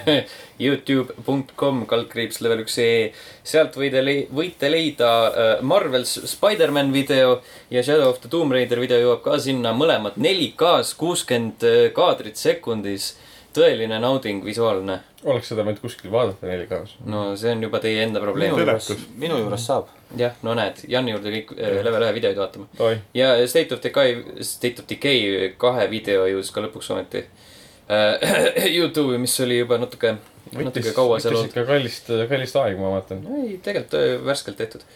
Youtube.com 0.64 1.84
kaldkriips 1.90 2.40
level 2.44 2.62
üks 2.64 2.78
ee, 2.82 3.10
sealt 3.48 3.76
võide 3.80 4.04
lei-, 4.04 4.26
võite 4.32 4.70
leida 4.72 5.12
äh, 5.28 5.52
Marvel's 5.66 6.14
Spider-man 6.34 6.92
video 6.94 7.38
ja 7.72 7.84
Shadow 7.84 8.12
of 8.12 8.20
the 8.24 8.32
Tomb 8.32 8.54
Raider 8.54 8.80
video 8.82 9.00
jõuab 9.02 9.24
ka 9.24 9.38
sinna, 9.42 9.74
mõlemad 9.76 10.18
4K-s, 10.20 10.96
kuuskümmend 11.00 11.64
kaadrit 11.96 12.40
sekundis. 12.40 13.14
tõeline 13.52 13.98
nauding, 14.00 14.44
visuaalne. 14.44 15.02
Oleks 15.24 15.50
seda 15.52 15.64
võinud 15.66 15.80
kuskil 15.82 16.10
vaadata 16.12 16.48
4K-s. 16.48 16.96
no 17.06 17.22
see 17.38 17.52
on 17.54 17.62
juba 17.62 17.80
teie 17.82 18.02
enda 18.04 18.20
probleem 18.22 18.54
minu. 18.54 18.64
juures, 18.64 19.06
minu 19.18 19.38
juures 19.38 19.66
saab. 19.68 19.90
jah, 20.18 20.34
no 20.46 20.56
näed, 20.58 20.82
Jani 20.90 21.14
juurde 21.14 21.32
kõik 21.36 21.54
äh, 21.56 21.78
level 21.86 22.06
ühe 22.06 22.16
videoid 22.16 22.40
vaatama. 22.42 22.90
ja 23.16 23.34
State 23.50 23.76
of 23.76 23.82
Decay, 23.84 24.18
State 24.46 24.82
of 24.82 24.88
Decay 24.90 25.52
kahe 25.62 25.86
video 25.92 26.26
jõudis 26.30 26.52
ka 26.54 26.64
lõpuks 26.64 26.90
ometi 26.94 27.22
äh, 27.22 28.66
Youtube'i, 28.76 29.20
mis 29.22 29.38
oli 29.44 29.60
juba 29.60 29.78
natuke, 29.82 30.16
natuke 30.58 30.94
kaua 30.96 31.20
seal 31.22 31.38
olnud. 31.38 31.52
ikka 31.52 31.66
kallist, 31.70 32.12
kallist 32.30 32.60
aega, 32.64 32.82
ma 32.82 32.96
vaatan. 32.96 33.24
ei, 33.38 33.56
tegelikult 33.62 33.98
äh, 34.00 34.18
värskelt 34.26 34.60
tehtud. 34.60 34.86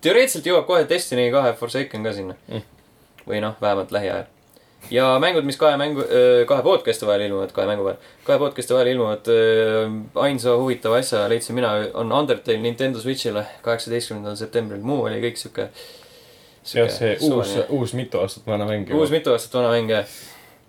teoreetiliselt 0.00 0.52
jõuab 0.52 0.68
kohe 0.70 0.88
Destiny 0.88 1.28
kahe 1.34 1.52
Forsaken 1.60 2.06
ka 2.06 2.16
sinna 2.16 2.38
mm.. 2.48 2.68
või 3.28 3.44
noh, 3.44 3.58
vähemalt 3.60 3.92
lähiajal. 3.92 4.28
Ja 4.90 5.06
mängud, 5.22 5.44
mis 5.46 5.58
kahe 5.60 5.76
mängu, 5.80 6.04
kahe 6.48 6.64
podcast'i 6.64 7.06
vahel 7.08 7.26
ilmuvad, 7.28 7.52
kahe 7.54 7.68
mängu 7.68 7.84
vahel, 7.86 8.10
kahe 8.26 8.38
podcast'i 8.40 8.74
vahel 8.74 8.92
ilmuvad, 8.94 9.30
ainsa 10.24 10.56
huvitava 10.58 10.98
asja 11.02 11.26
leidsin 11.30 11.58
mina, 11.58 11.72
on 11.94 12.12
Undertale 12.12 12.58
Nintendo 12.62 13.02
Switch'ile 13.02 13.44
kaheksateistkümnendal 13.66 14.38
septembril, 14.40 14.82
muu 14.86 15.04
oli 15.06 15.20
kõik 15.22 15.40
sihuke. 15.40 15.70
jah, 16.74 16.90
see 16.92 17.16
uus, 17.28 17.54
uus 17.68 17.94
mitu 17.98 18.20
aastat 18.20 18.46
vana 18.46 18.68
mäng. 18.68 18.90
uus 18.96 19.12
mitu 19.12 19.32
aastat 19.34 19.60
vana 19.60 19.72
mäng 19.76 19.92
jah. 19.92 20.18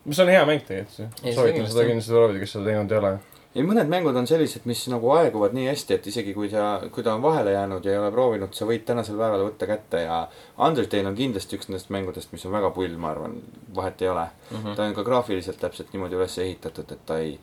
mis 0.06 0.20
on 0.20 0.30
hea 0.30 0.46
mäng 0.46 0.64
tegelikult. 0.68 1.20
Soovitan 1.36 1.68
seda 1.70 1.88
kindlasti 1.90 2.18
proovida, 2.18 2.44
kes 2.44 2.58
seda 2.58 2.70
teinud 2.70 2.92
ei 2.92 3.04
ole. 3.04 3.18
Ja 3.56 3.64
mõned 3.68 3.90
mängud 3.92 4.16
on 4.16 4.28
sellised, 4.30 4.64
mis 4.70 4.84
nagu 4.92 5.12
aeguvad 5.16 5.56
nii 5.56 5.68
hästi, 5.68 5.98
et 5.98 6.08
isegi 6.08 6.34
kui 6.36 6.50
ta, 6.52 6.68
kui 6.94 7.04
ta 7.04 7.16
on 7.18 7.24
vahele 7.24 7.52
jäänud 7.56 7.86
ja 7.86 7.96
ei 7.96 8.00
ole 8.00 8.12
proovinud, 8.14 8.54
sa 8.56 8.68
võid 8.70 8.86
tänasel 8.88 9.20
päeval 9.20 9.44
võtta 9.50 9.68
kätte 9.68 10.06
ja 10.06 10.22
Undertale 10.68 11.12
on 11.12 11.18
kindlasti 11.18 11.60
üks 11.60 11.68
nendest 11.68 11.92
mängudest, 11.94 12.32
mis 12.32 12.46
on 12.48 12.56
väga 12.56 12.72
pull, 12.76 12.96
ma 13.02 13.12
arvan, 13.12 13.36
vahet 13.76 14.02
ei 14.02 14.10
ole 14.12 14.26
mm. 14.30 14.58
-hmm. 14.58 14.76
ta 14.76 14.88
on 14.88 14.96
ka 14.96 15.04
graafiliselt 15.04 15.60
täpselt 15.60 15.92
niimoodi 15.94 16.20
üles 16.20 16.38
ehitatud, 16.38 16.92
et 16.92 17.06
ta 17.06 17.20
ei, 17.20 17.38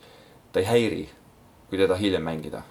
ta 0.51 0.63
ei 0.63 0.65
häiri, 0.65 1.09
kui 1.69 1.77
teda 1.77 1.95
hiljem 1.95 2.25
mängida. 2.25 2.61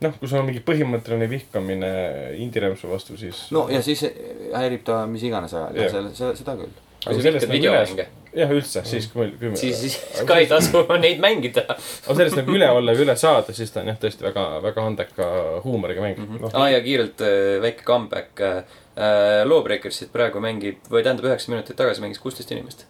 noh, 0.00 0.18
kui 0.18 0.28
sul 0.28 0.40
on 0.40 0.46
mingi 0.48 0.62
põhimõtteline 0.64 1.28
vihkamine 1.28 1.90
indie-rämpsu 2.36 2.88
vastu, 2.88 3.16
siis. 3.16 3.50
no 3.52 3.68
ja 3.68 3.82
siis 3.82 4.06
häirib 4.54 4.84
ta 4.84 5.04
mis 5.06 5.22
iganes 5.22 5.54
ajal 5.54 5.90
selle, 5.90 6.14
selle, 6.14 6.36
seda 6.36 6.56
küll. 6.56 6.72
aga 7.04 7.16
sa 7.16 7.22
sellest 7.22 7.46
nagu 7.48 7.58
videomänge. 7.58 8.08
jah, 8.36 8.52
üldse, 8.54 8.82
siis 8.86 9.06
kui 9.10 9.24
meil, 9.24 9.32
kui 9.38 9.48
me. 9.52 9.56
siis, 9.58 9.78
siis 9.80 9.96
ka 10.26 10.36
ei 10.40 10.46
tasu 10.50 10.82
neid 11.04 11.18
mängida 11.22 11.64
aga 11.70 12.14
sellest 12.18 12.38
nagu 12.38 12.54
üle 12.56 12.68
olla 12.76 12.94
või 12.96 13.02
üle 13.06 13.16
saada, 13.18 13.54
siis 13.56 13.70
ta 13.74 13.82
on 13.82 13.90
jah, 13.90 13.98
tõesti 14.00 14.22
väga, 14.26 14.44
väga 14.64 14.86
andeka 14.86 15.26
huumoriga 15.64 16.00
mäng. 16.04 16.18
mm. 16.18 16.26
-hmm. 16.36 16.54
ah, 16.54 16.68
ja 16.72 16.78
kiirelt 16.84 17.18
äh, 17.26 17.62
väike 17.62 17.82
comeback 17.84 18.40
äh,. 18.40 18.64
Äh, 19.00 19.46
Lawbreakersit 19.46 20.10
praegu 20.12 20.40
mängib, 20.42 20.76
või 20.90 21.02
tähendab 21.06 21.24
üheksa 21.24 21.50
minutit 21.52 21.76
tagasi 21.78 22.02
mängis 22.02 22.18
kuusteist 22.20 22.50
inimest. 22.52 22.86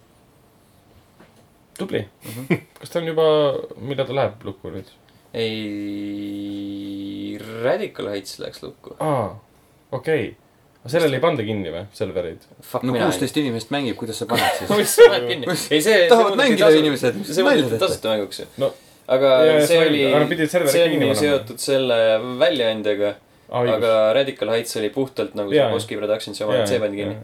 tubli 1.77 2.01
mm. 2.01 2.07
Mhm. 2.29 2.45
-hmm. 2.49 2.59
kas 2.79 2.89
ta 2.89 2.99
on 2.99 3.07
juba, 3.07 3.23
millal 3.77 4.05
ta 4.07 4.13
läheb 4.15 4.33
lukku 4.43 4.69
nüüd? 4.69 4.89
ei, 5.33 5.47
Radical 7.63 8.07
Heights 8.11 8.39
läks 8.39 8.63
lukku. 8.63 8.95
aa, 8.99 9.39
okei 9.91 10.25
okay.. 10.25 10.35
Aga 10.81 10.93
sellele 10.95 11.19
ei 11.19 11.23
panda 11.23 11.43
kinni 11.45 11.73
või, 11.73 11.83
servereid? 11.97 12.45
Fuck 12.65 12.85
no 12.87 12.95
kuusteist 12.97 13.37
inimest 13.37 13.73
mängib, 13.73 13.97
kuidas 13.99 14.21
sa 14.21 14.29
paned 14.29 14.61
siis? 14.61 14.71
mis 14.81 14.95
paned 15.01 15.27
kinni? 15.29 15.57
ei, 15.69 15.81
see. 15.81 16.07
tahavad 16.09 16.39
mängida 16.39 16.71
inimesed, 16.77 17.21
see 17.27 17.45
muudeti 17.45 17.81
tasuta 17.81 18.15
mänguks 18.15 18.41
ju 18.43 18.49
no 18.61 18.73
aga 19.11 19.33
Ja, 19.45 19.67
see 19.67 19.81
oli 19.87 20.01
see 20.71 20.83
on 20.85 21.03
ju 21.03 21.11
seotud 21.17 21.61
selle 21.61 21.97
väljaandega, 22.39 23.13
aa, 23.49 23.61
õigus. 23.63 23.75
aga 23.77 23.93
Radical 24.17 24.53
Heights 24.55 24.77
oli 24.79 24.91
puhtalt 24.93 25.37
nagu 25.37 25.53
see 25.53 25.69
Boski 25.73 25.99
Productionsi 25.99 26.45
oma, 26.45 26.61
et 26.61 26.71
see 26.71 26.81
pandi 26.81 27.01
kinni.. 27.01 27.17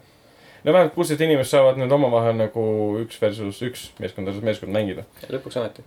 no 0.63 0.73
vähemalt 0.73 0.95
kuusteist 0.95 1.23
inimest 1.23 1.53
saavad 1.53 1.79
nüüd 1.79 1.93
omavahel 1.97 2.35
nagu 2.39 2.65
üks 3.03 3.21
versus 3.21 3.61
üks 3.65 3.87
meeskond 4.01 4.29
versus 4.29 4.45
meeskond 4.45 4.73
mängida. 4.75 5.05
lõpuks 5.31 5.59
ometi. 5.61 5.85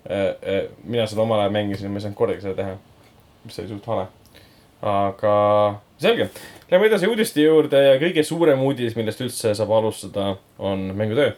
mina 0.84 1.08
seda 1.10 1.26
omal 1.26 1.44
ajal 1.44 1.58
mängisin 1.58 1.90
ja 1.90 1.92
ma 1.92 2.00
ei 2.00 2.06
saanud 2.06 2.18
kordagi 2.20 2.46
seda 2.46 2.56
teha. 2.62 2.78
mis 3.44 3.60
oli 3.62 3.72
suht 3.74 3.92
vale. 3.92 4.08
Aga 4.82 5.34
selge, 6.00 6.30
lähme 6.70 6.88
edasi 6.88 7.08
uudiste 7.10 7.44
juurde 7.44 7.80
ja 7.84 7.94
kõige 8.00 8.24
suurem 8.26 8.62
uudis, 8.64 8.96
millest 8.96 9.20
üldse 9.24 9.54
saab 9.56 9.72
alustada, 9.76 10.34
on 10.58 10.90
mängutöö. 10.96 11.32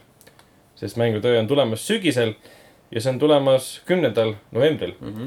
sest 0.77 0.97
mängutöö 0.97 1.39
on 1.39 1.49
tulemas 1.49 1.87
sügisel 1.87 2.35
ja 2.91 3.01
see 3.01 3.13
on 3.13 3.19
tulemas 3.19 3.81
kümnendal 3.87 4.35
novembril. 4.51 4.95
Mhm. 5.01 5.27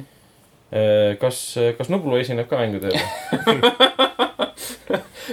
kas, 1.20 1.56
kas 1.78 1.90
Nublu 1.90 2.18
esineb 2.18 2.50
ka 2.50 2.58
mängutööl? 2.60 2.96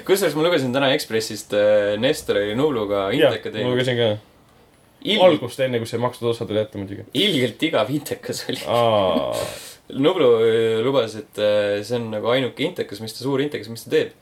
kusjuures 0.07 0.37
ma 0.37 0.45
lugesin 0.47 0.73
täna 0.75 0.93
Ekspressist 0.97 1.55
äh, 1.57 1.95
Nestori 2.01 2.55
Nubluga 2.59 3.09
jah, 3.15 3.35
Inteka 3.35 3.53
ma 3.59 3.73
lugesin 3.73 3.99
ka. 3.99 4.09
ilgelt, 5.03 5.27
algust 5.27 5.61
enne, 5.65 5.81
kui 5.83 5.91
see 5.91 6.01
makstud 6.03 6.31
osa 6.33 6.47
tuli 6.49 6.63
ette 6.63 6.81
muidugi. 6.81 7.07
ilgelt 7.19 7.63
igav 7.69 7.93
Intekas 7.93 8.45
oli. 8.49 8.61
Nublu 9.93 10.28
äh, 10.40 10.81
lubas, 10.85 11.14
et 11.20 11.39
äh, 11.43 11.82
see 11.85 11.98
on 11.98 12.10
nagu 12.14 12.31
ainuke 12.32 12.64
Intekas, 12.64 13.01
mis 13.05 13.12
ta, 13.12 13.24
suur 13.24 13.43
Intekas, 13.44 13.69
mis 13.73 13.85
ta 13.85 13.93
teeb. 13.93 14.12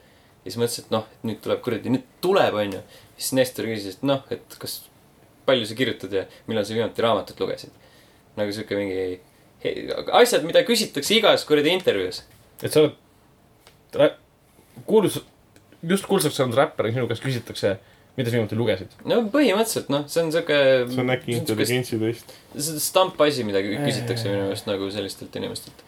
ja 0.41 0.49
siis 0.49 0.57
mõtlesin, 0.59 0.87
et 0.87 0.93
noh, 0.95 1.05
et 1.13 1.27
nüüd 1.29 1.41
tuleb 1.43 1.61
kuradi, 1.63 1.91
nüüd 1.93 2.07
tuleb, 2.23 2.57
onju. 2.63 2.81
siis 3.17 3.35
Nestor 3.37 3.67
küsis, 3.69 3.97
et 3.99 4.07
noh, 4.07 4.23
et 4.33 4.57
kas, 4.59 4.79
palju 5.45 5.67
sa 5.69 5.77
kirjutad 5.77 6.13
ja 6.15 6.25
millal 6.49 6.65
sa 6.65 6.75
viimati 6.75 7.05
raamatut 7.05 7.39
lugesid. 7.39 7.71
nagu 8.37 8.51
sihuke 8.55 8.77
mingi 8.79 9.19
he- 9.63 9.75
asjad, 10.21 10.43
mida 10.47 10.63
küsitakse 10.67 11.15
igas 11.17 11.45
kuradi 11.47 11.73
intervjuus. 11.75 12.23
et 12.63 12.71
sa 12.73 12.87
oled 12.87 14.17
kuulus, 14.87 15.19
just 15.83 16.07
kuulsaks 16.09 16.35
saanud 16.35 16.57
räppar 16.57 16.87
ja 16.87 16.95
sinu 16.97 17.07
käest 17.09 17.23
küsitakse, 17.23 17.77
mida 18.17 18.31
sa 18.31 18.37
viimati 18.37 18.57
lugesid. 18.59 18.97
no 19.07 19.21
põhimõtteliselt 19.31 19.91
noh, 19.93 20.03
see 20.11 20.25
on 20.25 20.33
sihuke. 20.33 20.57
see 20.91 21.03
on 21.03 21.13
äkki 21.15 21.37
intelligentsi 21.37 21.99
test. 22.01 22.35
see 22.57 22.73
on 22.75 22.83
stamp 22.83 23.23
asi, 23.23 23.45
mida 23.47 23.63
kü- 23.63 23.79
küsitakse 23.85 24.27
minu 24.27 24.49
meelest 24.49 24.67
nagu 24.67 24.89
sellistelt 24.91 25.37
inimestelt. 25.39 25.85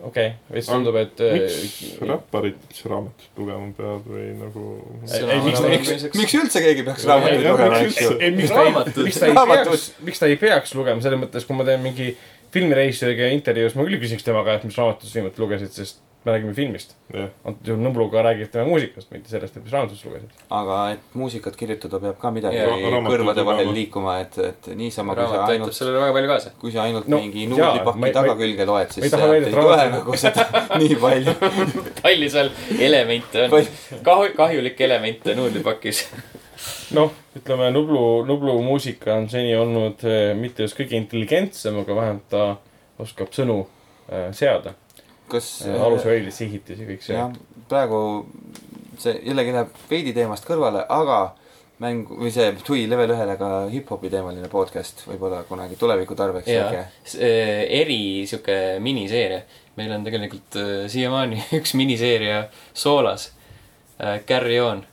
okei 0.00 0.32
okay., 0.32 0.56
veits 0.56 0.70
tundub, 0.72 0.98
et. 0.98 1.22
miks 1.36 1.78
räpparid 2.10 2.58
üldse 2.58 2.90
raamatut 2.90 3.38
lugema 3.42 3.70
peavad 3.78 4.10
või 4.10 4.26
nagu. 4.40 4.66
Miks- 5.06 5.64
miks, 5.68 6.10
miks 6.18 6.36
üldse 6.40 6.64
keegi 6.66 6.86
peaks 6.88 7.06
raamatut 7.10 7.38
Ei, 7.38 7.46
lugema, 7.46 7.70
miks 7.78 8.02
eks 8.02 8.04
ju 8.08 8.34
miks 8.40 8.54
ta 8.56 8.66
ei, 8.66 8.76
miks 9.06 9.22
ta 9.22 9.30
ei 9.30 9.40
peaks, 9.54 9.88
miks 10.10 10.24
ta 10.24 10.30
ei 10.30 10.42
peaks 10.42 10.76
lugema, 10.78 11.06
selles 11.06 11.22
mõttes, 11.22 11.46
kui 11.46 11.58
ma 11.58 11.68
teen 11.68 11.82
mingi 11.86 12.12
filmireisijariga 12.50 13.30
intervjuus, 13.36 13.78
ma 13.78 13.86
küll 13.86 14.02
küsiks 14.02 14.26
tema 14.26 14.42
käest, 14.46 14.66
mis 14.66 14.78
raamatust 14.80 15.12
sa 15.12 15.20
viimati 15.20 15.42
lugesid, 15.42 15.70
sest 15.76 16.02
me 16.24 16.32
räägime 16.34 16.52
filmist. 16.54 16.90
jah, 17.14 17.28
antud 17.48 17.68
juhul 17.70 17.80
Nõmbluga 17.86 18.20
räägib 18.26 18.50
tema 18.52 18.66
muusikast, 18.68 19.08
mitte 19.14 19.30
sellest, 19.32 19.56
et 19.56 19.64
mis 19.64 19.72
raamatust 19.72 20.04
lugesid. 20.04 20.32
aga 20.52 20.78
et 20.92 21.14
muusikat 21.16 21.56
kirjutada 21.56 22.00
peab 22.02 22.18
ka 22.20 22.30
midagi 22.34 22.58
raamatud 22.60 23.06
kõrvade 23.14 23.44
vahel 23.48 23.70
liikuma, 23.74 24.18
et, 24.24 24.36
et 24.50 24.68
niisama, 24.76 25.14
kui 25.16 25.22
sa 25.24 25.30
raamat 25.30 25.40
aitab 25.48 25.54
ainult, 25.56 25.76
sellele 25.78 26.02
väga 26.04 26.12
palju 26.18 26.28
kaasa. 26.34 26.52
kui 26.60 26.72
sa 26.74 26.82
ainult 26.84 27.08
No, 27.08 27.18
mingi 27.24 27.46
nuudlipaki 27.50 27.98
ma 28.04 28.10
ei- 28.10 28.16
tagakülge 28.18 28.66
loed, 28.68 28.92
siis 28.96 29.10
sealt 29.10 29.32
ei 29.38 29.54
tule 29.54 29.86
nagu 29.96 30.16
seda 30.24 30.44
nii 30.82 30.98
palju. 31.06 31.34
palju 32.02 32.30
seal 32.36 32.50
elemente 32.78 33.46
on. 33.48 33.72
Kahu-, 34.10 34.34
kahjulikke 34.36 34.84
elemente 34.84 35.34
nuudlipakis. 35.38 36.04
noh, 36.98 37.10
ütleme 37.38 37.70
Nublu, 37.72 38.04
Nublu 38.28 38.58
muusika 38.62 39.14
on 39.16 39.28
seni 39.32 39.54
olnud 39.56 40.04
eh, 40.04 40.34
mitte 40.36 40.66
just 40.68 40.76
kõige 40.76 40.98
intelligentsem, 41.00 41.80
aga 41.80 41.96
vähemalt 41.96 42.28
ta 42.28 42.44
oskab 43.00 43.32
sõnu 43.32 43.62
eh, 44.12 44.28
seada. 44.36 44.74
Kas 45.32 45.50
alushoidlid, 45.70 46.34
sihitis 46.34 46.80
ja 46.82 46.88
kõik 46.88 47.04
see. 47.06 47.26
praegu 47.70 48.00
see 49.00 49.20
jällegi 49.24 49.54
läheb 49.56 49.84
veidi 49.90 50.14
teemast 50.16 50.48
kõrvale, 50.48 50.84
aga 50.88 51.20
mäng 51.80 52.08
või 52.12 52.28
see 52.32 52.50
tuli 52.64 52.84
level 52.90 53.14
ühele 53.14 53.36
ka 53.40 53.48
hip-hopi 53.72 54.10
teemaline 54.12 54.50
podcast 54.52 55.06
võib-olla 55.08 55.40
kunagi 55.48 55.78
tuleviku 55.80 56.16
tarbeks 56.18 56.50
jaa 56.52 56.68
äkki., 56.68 57.30
eri 57.80 58.00
sihuke 58.28 58.56
miniseeria. 58.84 59.42
meil 59.80 59.92
on 59.96 60.04
tegelikult 60.04 60.60
äh, 60.60 60.72
siiamaani 60.92 61.40
üks 61.60 61.74
miniseeria 61.78 62.44
soolas 62.74 63.30
äh,. 64.00 64.20
Carry 64.28 64.60
on. 64.60 64.84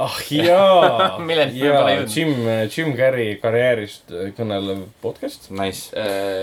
Ah 0.00 0.18
jaa 0.32 1.08
me 1.24 1.36
jaa 1.36 1.56
jõudnud. 1.56 2.14
Jim, 2.14 2.32
Jim 2.70 2.94
Carrey 2.98 3.34
karjäärist 3.42 4.12
äh, 4.14 4.30
kõnelev 4.36 4.86
podcast. 5.04 5.50
Nice. 5.54 5.90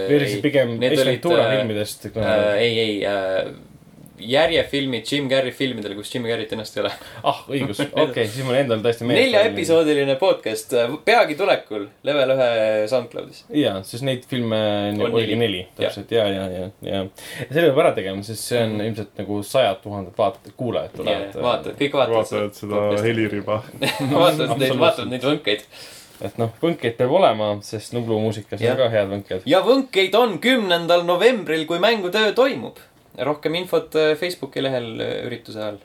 või 0.09 0.19
oli 0.19 0.29
see 0.33 0.43
pigem 0.43 0.75
Ace 0.81 1.07
Ventura 1.07 1.47
filmidest 1.55 2.09
kõnelev? 2.11 2.45
äh, 2.51 2.61
ei, 2.65 2.79
ei 2.83 2.97
äh,, 3.07 3.51
järjefilmid 4.17 5.05
Jim 5.11 5.29
Carrey 5.29 5.53
filmidele, 5.55 5.95
kus 5.97 6.13
Jim 6.13 6.25
Carrey't 6.27 6.53
ennast 6.55 6.77
ei 6.77 6.83
ole. 6.83 6.91
ah, 7.23 7.41
õigus, 7.49 7.81
okei 7.85 8.05
okay,, 8.05 8.27
siis 8.31 8.45
mul 8.47 8.59
endal 8.59 8.83
tõesti 8.85 9.07
meeles. 9.07 9.27
neljaepisoodiline 9.27 10.17
podcast, 10.21 10.73
peagi 11.07 11.37
tulekul, 11.39 11.87
level 12.07 12.35
ühe 12.37 12.51
SoundCloudis. 12.91 13.43
jaa, 13.63 13.81
sest 13.87 14.05
neid 14.07 14.25
filme 14.29 14.61
oligi 15.09 15.39
neli. 15.39 15.63
täpselt, 15.77 16.13
ja, 16.13 16.27
ja, 16.31 16.47
ja, 16.53 16.69
ja. 16.85 17.03
selle 17.49 17.69
peab 17.69 17.83
ära 17.85 17.93
tegema, 17.97 18.25
sest 18.25 18.51
see 18.51 18.63
on 18.63 18.79
ilmselt 18.81 19.17
nagu 19.21 19.41
sajad 19.45 19.83
tuhanded 19.83 20.17
vaat-, 20.17 20.53
kuulajad 20.57 20.97
tulevad. 20.97 21.37
vaatad, 21.47 21.77
kõik 21.79 21.99
vaatavad 22.01 22.17
vaatavad 22.17 22.53
seda. 22.53 23.03
heliriba. 23.03 23.61
vaatavad 24.11 24.57
neid, 24.61 24.75
vaatavad 24.79 25.11
neid 25.11 25.25
võnkeid. 25.27 25.63
et 26.27 26.37
noh, 26.41 26.53
võnkeid 26.61 26.97
peab 26.97 27.13
olema, 27.19 27.51
sest 27.65 27.93
Nublu 27.95 28.19
muusikas 28.21 28.61
on 28.61 28.79
ka 28.79 28.89
head 28.93 29.09
võnked. 29.13 29.47
ja 29.49 29.61
võnkeid 29.65 30.15
on 30.17 30.37
kümnendal 30.43 31.05
novembril, 31.07 31.65
kui 31.69 31.81
mängutöö 31.83 32.33
toimub. 32.37 32.81
Rohkem 33.17 33.55
infot 33.59 33.95
äh, 33.95 34.13
Facebooki 34.19 34.63
lehel 34.63 34.93
äh, 35.01 35.13
ürituse 35.27 35.61
ajal. 35.63 35.79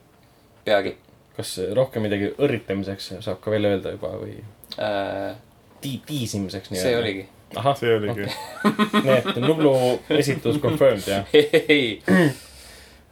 peagi 0.65 0.97
kas 1.37 1.55
rohkem 1.77 2.05
midagi 2.07 2.33
õrritamiseks 2.37 3.13
saab 3.25 3.41
ka 3.45 3.53
välja 3.55 3.73
öelda 3.73 3.95
juba 3.95 4.15
või 4.21 4.37
äh,. 4.79 5.37
ti-, 5.81 6.01
tiisimiseks 6.07 6.73
nii-öelda? 6.73 6.89
see. 6.89 6.99
oligi. 7.01 7.27
ahah, 7.57 7.77
see 7.79 7.95
oligi. 7.97 8.29
nii 9.05 9.19
et 9.19 9.43
Nublu 9.45 9.75
esitus 10.19 10.61
confirmed 10.63 11.09
jah? 11.09 11.29
ei 11.77 12.03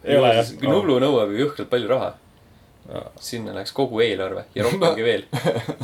Ei 0.03 0.17
ole, 0.17 0.33
jah? 0.33 0.47
Nublu 0.65 0.97
nõuab 1.01 1.33
ju 1.33 1.43
jõhkralt 1.43 1.69
palju 1.69 1.89
raha. 1.91 2.13
Sinna 3.21 3.53
läks 3.55 3.71
kogu 3.75 4.01
eelarve 4.03 4.43
ja 4.55 4.65
rohkemgi 4.65 5.03
veel. 5.09 5.23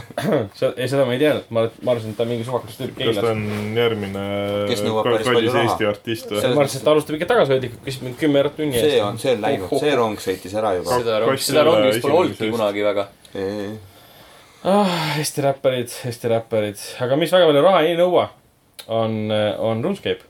ei, 0.82 0.88
seda 0.90 1.06
ma 1.08 1.14
ei 1.16 1.22
teadnud, 1.22 1.50
ma, 1.54 1.64
ma 1.86 1.94
arvasin, 1.94 2.14
et 2.14 2.18
ta 2.20 2.26
on 2.26 2.32
mingi 2.34 2.48
suvakas 2.48 2.80
tüüp 2.80 2.96
kas 2.98 3.20
ta 3.22 3.32
on 3.32 3.44
järgmine 3.78 4.24
kallis? 5.24 5.58
Eesti 5.62 5.88
artist 5.88 6.32
või? 6.32 6.42
See- 6.42 6.54
ma 6.54 6.64
arvasin, 6.64 6.82
et 6.82 6.88
ta 6.88 6.96
alustab 6.96 7.20
ikka 7.20 7.30
tagasihoidlikult, 7.32 7.84
küsib 7.86 8.08
mind 8.08 8.18
kümme 8.20 8.42
eurot 8.42 8.58
tunni 8.60 8.80
see 8.80 8.96
eest. 8.96 9.04
on, 9.06 9.20
see 9.22 9.36
on 9.36 9.46
läinud, 9.46 9.76
see 9.84 9.94
rong 10.02 10.24
sõitis 10.24 10.58
ära 10.60 10.74
juba. 10.80 10.98
seda 11.00 11.20
rongi, 11.24 11.44
seda 11.48 11.66
rongi 11.68 11.92
vist 11.92 12.06
pole 12.08 12.18
olnudki 12.24 12.50
kunagi 12.56 12.88
väga. 12.88 13.10
ah,. 14.68 14.96
Eesti 15.18 15.46
räpparid, 15.46 16.00
Eesti 16.10 16.32
räpparid, 16.34 16.88
aga 17.06 17.20
mis 17.22 17.36
väga 17.36 17.52
palju 17.52 17.68
raha 17.68 17.84
ei 17.88 18.00
nõua, 18.00 18.32
on, 18.88 19.20
on 19.32 19.86
RuneScape. 19.86 20.26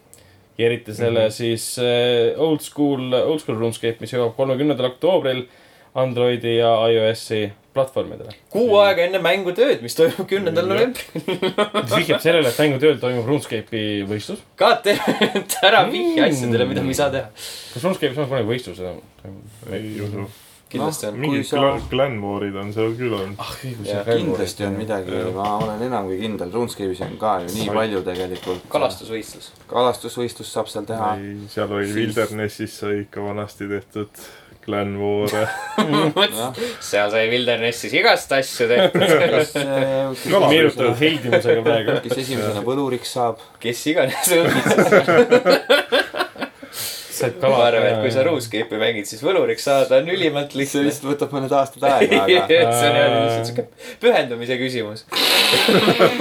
ja 0.57 0.65
eriti 0.65 0.94
selle 0.94 1.27
mm 1.27 1.31
-hmm. 1.31 1.38
siis 1.38 1.80
äh, 1.80 2.41
old 2.41 2.61
school, 2.65 3.14
old 3.14 3.39
school 3.39 3.57
RuneScape, 3.57 3.98
mis 4.02 4.14
jõuab 4.14 4.35
kolmekümnendal 4.35 4.91
oktoobril 4.91 5.48
Androidi 5.98 6.57
ja 6.60 6.72
iOS-i 6.91 7.48
platvormidele. 7.78 8.34
kuu 8.53 8.78
aega 8.82 9.06
enne 9.06 9.22
mängutööd, 9.22 9.84
mis 9.86 9.95
toimub 9.98 10.28
kümnendal 10.30 10.68
novembril. 10.69 11.22
mis 11.84 11.94
vihjab 11.94 12.24
sellele, 12.24 12.49
et 12.52 12.60
mängutööl 12.64 12.98
toimub 13.02 13.30
RuneScape'i 13.30 14.02
võistlus. 14.10 14.41
goddammit, 14.61 15.57
ära 15.68 15.86
vihja 15.91 16.28
asjadele, 16.32 16.68
mida 16.69 16.86
me 16.86 16.94
ei 16.95 16.99
saa 17.02 17.14
teha. 17.14 17.30
kas 17.36 17.86
RuneScape'is 17.86 18.22
on 18.24 18.30
kunagi 18.34 18.49
võistlused? 18.52 19.02
ei 19.74 19.91
usu. 20.06 20.26
kindlasti 20.72 21.07
on. 21.10 21.18
Kui 21.18 21.24
mingid 21.26 21.49
sa-. 21.49 21.76
Glenmore'id 21.91 22.57
on 22.61 22.74
seal 22.78 22.98
küll 22.99 23.14
olnud. 23.18 23.38
ah, 23.44 23.53
kindlasti 23.61 24.65
on 24.68 24.78
midagi, 24.80 25.22
ma 25.38 25.52
olen 25.61 25.86
enam 25.90 26.10
kui 26.10 26.18
kindel, 26.24 26.53
RuneScape'is 26.57 27.06
on 27.06 27.15
ka 27.22 27.38
ju 27.45 27.53
nii 27.60 27.69
palju 27.78 28.03
tegelikult. 28.10 28.65
kalastusvõistlus. 28.74 29.53
kalastusvõistlust 29.69 30.57
saab 30.57 30.74
seal 30.74 30.90
teha. 30.90 31.14
ei, 31.22 31.38
seal 31.53 31.72
oli 31.78 31.90
Siis- 31.90 32.02
Wildernessis 32.02 32.82
sai 32.84 32.99
ikka 33.06 33.26
vanasti 33.30 33.69
tehtud 33.74 34.28
Clan 34.68 34.98
War'e. 34.99 35.45
seal 36.84 37.11
sai 37.14 37.30
Wildernessis 37.31 37.94
igast 37.95 38.34
asju 38.35 38.68
tehtud. 38.68 39.56
meenutavad 40.49 40.99
heidimusega 40.99 41.64
praegu. 41.64 41.99
kes 42.03 42.18
esimesena 42.26 42.61
võluriks 42.68 43.15
saab. 43.15 43.39
kes 43.64 43.85
iganes 43.94 44.27
said 47.18 47.38
ma 47.41 47.49
kala. 47.49 47.65
arvan, 47.68 47.88
et 47.89 48.02
kui 48.03 48.11
sa 48.14 48.23
RuneScape'i 48.27 48.80
mängid, 48.81 49.07
siis 49.10 49.23
võluriks 49.26 49.65
saada 49.68 50.02
on 50.02 50.10
ülimalt 50.14 50.53
see 50.53 50.61
lihtne. 50.61 50.84
vist 50.89 51.06
võtab 51.07 51.34
mõned 51.35 51.53
aastad 51.57 51.85
aega, 51.89 52.23
aga 52.26 52.39
see 52.80 52.89
on 52.89 52.98
jah 52.99 53.10
lihtsalt 53.15 53.52
siuke 53.52 53.65
pühendumise 54.03 54.60
küsimus. 54.61 55.06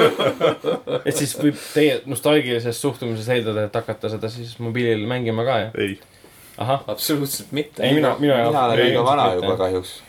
et 1.08 1.16
siis 1.18 1.34
võib 1.40 1.58
teie 1.74 2.00
nostalgilises 2.08 2.82
suhtumises 2.82 3.28
eeldada, 3.36 3.66
et 3.68 3.80
hakata 3.80 4.12
seda 4.14 4.30
siis 4.32 4.56
mobiilil 4.62 5.06
mängima 5.10 5.46
ka, 5.48 5.58
jah? 5.66 5.80
ei. 5.82 5.98
Absoluutselt 6.58 7.52
mitte. 7.52 7.82
ei, 7.82 7.94
mina, 7.94 8.16
mina. 8.18 8.36
mina 8.48 8.64
olen 8.64 8.78
liiga 8.84 9.04
vana 9.04 9.22
ilmselt 9.22 9.42
juba 9.42 9.52
mitte. 9.52 9.62
kahjuks. 9.62 10.02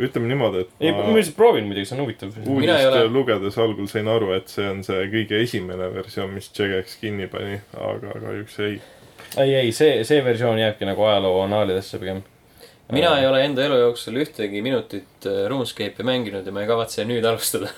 ütleme 0.00 0.28
niimoodi, 0.30 0.64
et 0.64 0.70
ei, 0.80 0.92
ma 0.96 1.12
lihtsalt 1.12 1.36
proovin 1.36 1.68
muidugi, 1.68 1.84
see 1.86 1.98
on 1.98 2.02
huvitav. 2.04 2.32
Mina 2.46 2.78
ei 2.80 2.86
ole- 2.88 3.02
uudist 3.02 3.14
lugedes 3.14 3.58
algul 3.60 3.88
sain 3.90 4.08
aru, 4.08 4.32
et 4.32 4.48
see 4.48 4.64
on 4.70 4.80
see 4.86 5.04
kõige 5.12 5.42
esimene 5.44 5.90
versioon, 5.94 6.32
mis 6.32 6.48
Jagex 6.58 6.96
kinni 7.00 7.28
pani, 7.32 7.60
aga 7.76 8.14
kahjuks 8.16 8.58
ei. 8.64 8.80
ei, 9.36 9.54
ei, 9.54 9.72
see, 9.76 10.02
see 10.08 10.24
versioon 10.24 10.58
jääbki 10.58 10.88
nagu 10.88 11.04
ajaloo 11.04 11.42
annaalidesse 11.44 12.00
pigem. 12.00 12.22
mina 12.92 13.12
ei 13.20 13.26
ole 13.26 13.44
enda 13.44 13.64
elu 13.64 13.78
jooksul 13.84 14.16
ühtegi 14.24 14.62
minutit 14.64 15.26
äh, 15.28 15.44
RuneScape'i 15.48 16.04
mänginud 16.04 16.46
ja 16.46 16.52
ma 16.52 16.64
ei 16.64 16.70
kavatse 16.72 17.04
nüüd 17.04 17.28
alustada. 17.28 17.68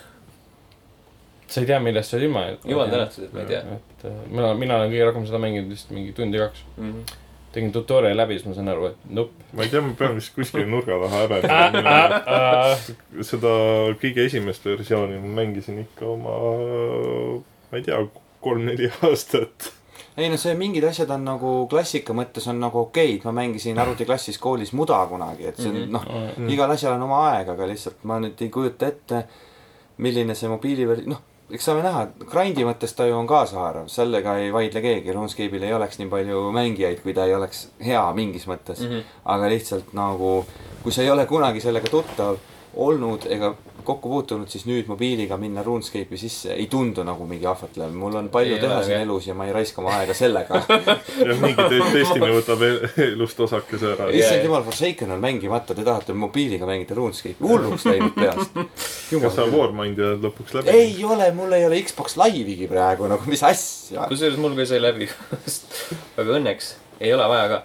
sa 1.47 1.61
ei 1.61 1.67
tea, 1.67 1.81
millest 1.83 2.11
sa 2.11 2.17
oled 2.17 2.29
ilma 2.31 2.47
jäänud. 2.47 2.71
jumal 2.71 2.95
tänatud, 2.95 3.25
et 3.27 3.35
ma 3.35 3.43
ei 3.43 3.47
tea. 3.51 3.61
et 3.75 4.07
äh, 4.07 4.17
mina, 4.31 4.55
mina 4.55 4.79
olen 4.79 4.95
kõige 4.95 5.11
rohkem 5.11 5.27
seda 5.27 5.43
mänginud 5.43 5.75
vist 5.75 5.91
mingi 5.91 6.15
tund 6.15 6.35
ja 6.35 6.47
kaks. 6.47 6.65
Tegin 7.55 7.73
tutorial'i 7.75 8.17
läbi, 8.17 8.39
siis 8.39 8.49
ma 8.49 8.57
sain 8.57 8.71
aru, 8.73 8.91
et 8.91 9.07
nupp. 9.15 9.47
ma 9.55 9.65
ei 9.65 9.71
tea, 9.73 9.83
ma 9.85 9.95
pean 9.99 10.19
vist 10.19 10.35
kuskil 10.35 10.67
nurga 10.71 10.99
taha 11.05 11.23
häbenema. 11.25 11.95
seda 13.31 13.55
kõige 14.03 14.27
esimest 14.27 14.67
versiooni 14.67 15.21
ma 15.23 15.33
mängisin 15.41 15.81
ikka 15.85 16.09
oma, 16.17 16.37
ma 17.71 17.81
ei 17.81 17.87
tea, 17.87 18.01
kolm-neli 18.45 18.91
aastat. 19.07 19.71
ei 20.17 20.31
no 20.31 20.39
see 20.39 20.55
mingid 20.59 20.85
asjad 20.87 21.11
on 21.15 21.25
nagu 21.27 21.53
klassika 21.71 22.15
mõttes 22.17 22.47
on 22.51 22.61
nagu 22.63 22.85
okeid, 22.87 23.25
ma 23.27 23.35
mängisin 23.41 23.79
arvutiklassis 23.83 24.39
koolis 24.43 24.75
muda 24.77 25.01
kunagi, 25.11 25.49
et 25.51 25.61
see 25.61 25.71
on 25.71 25.95
noh, 25.99 26.09
igal 26.51 26.75
asjal 26.75 26.99
on 26.99 27.07
oma 27.07 27.23
aeg, 27.33 27.55
aga 27.55 27.71
lihtsalt 27.71 28.03
ma 28.11 28.21
nüüd 28.23 28.43
ei 28.43 28.51
kujuta 28.55 28.91
ette, 28.91 29.25
milline 30.03 30.35
see 30.39 30.51
mobiiliver-, 30.51 31.07
noh, 31.11 31.23
eks 31.51 31.67
saame 31.69 31.83
näha, 31.85 32.07
grind'i 32.31 32.65
mõttes 32.65 32.95
ta 32.97 33.07
ju 33.09 33.17
on 33.19 33.29
kaasahaarav, 33.29 33.89
sellega 33.93 34.39
ei 34.41 34.53
vaidle 34.55 34.81
keegi, 34.85 35.13
RuneScape'il 35.13 35.67
ei 35.67 35.75
oleks 35.77 36.01
nii 36.01 36.09
palju 36.13 36.47
mängijaid, 36.57 37.03
kui 37.05 37.15
ta 37.17 37.27
ei 37.29 37.35
oleks 37.37 37.67
hea 37.85 38.05
mingis 38.17 38.49
mõttes 38.51 38.81
mm. 38.81 38.91
-hmm. 38.91 39.21
aga 39.37 39.51
lihtsalt 39.53 39.93
nagu, 39.93 40.33
kui 40.83 40.93
sa 40.93 41.03
ei 41.03 41.11
ole 41.11 41.27
kunagi 41.27 41.61
sellega 41.61 41.91
tuttav 41.91 42.41
olnud 42.77 43.27
ega 43.31 43.55
kokku 43.85 44.09
puutunud, 44.09 44.49
siis 44.51 44.65
nüüd 44.69 44.89
mobiiliga 44.91 45.37
minna 45.41 45.63
RuneScape'i 45.67 46.19
sisse 46.21 46.53
ei 46.55 46.67
tundu 46.73 47.05
nagu 47.07 47.27
mingi 47.29 47.47
ahvatlev, 47.47 47.93
mul 47.97 48.15
on 48.21 48.29
palju 48.33 48.55
Ei 48.57 48.61
teha 48.63 48.77
ole, 48.79 48.85
siin 48.87 48.97
jah. 48.97 49.03
elus 49.07 49.27
ja 49.29 49.35
ma 49.39 49.47
ei 49.49 49.53
raiska 49.57 49.83
oma 49.83 49.93
aega 50.01 50.15
sellega. 50.17 50.61
ja 51.29 51.37
mingi 51.41 51.67
te- 51.71 51.81
Destiny 51.95 52.31
võtab 52.39 52.65
el- 52.69 52.81
elust 53.09 53.41
osakese 53.47 53.93
ära. 53.95 54.09
issand 54.17 54.45
jumal, 54.49 54.65
Forsaken 54.67 55.15
on 55.17 55.21
mängimata, 55.25 55.75
te 55.79 55.85
tahate 55.87 56.17
mobiiliga 56.17 56.67
mängida 56.69 56.97
RuneScape'i, 56.99 57.37
hulluks 57.45 57.85
läinud 57.91 58.15
peast. 58.19 58.57
kas 59.13 59.37
sa 59.39 59.47
Warmindi 59.53 60.03
oled 60.09 60.25
lõpuks 60.29 60.57
läbi? 60.59 60.75
ei 60.75 60.97
ole, 61.05 61.31
mul 61.37 61.53
ei 61.59 61.67
ole 61.69 61.83
Xbox 61.85 62.17
Live'igi 62.21 62.69
praegu 62.71 63.09
nagu, 63.11 63.25
mis 63.31 63.43
asja. 63.47 64.09
kusjuures 64.11 64.41
mul 64.41 64.57
ka 64.59 64.67
sai 64.73 64.81
läbi. 64.83 65.09
aga 66.17 66.39
õnneks 66.41 66.75
ei 67.01 67.13
ole 67.15 67.29
vaja 67.29 67.49
ka. 67.53 67.63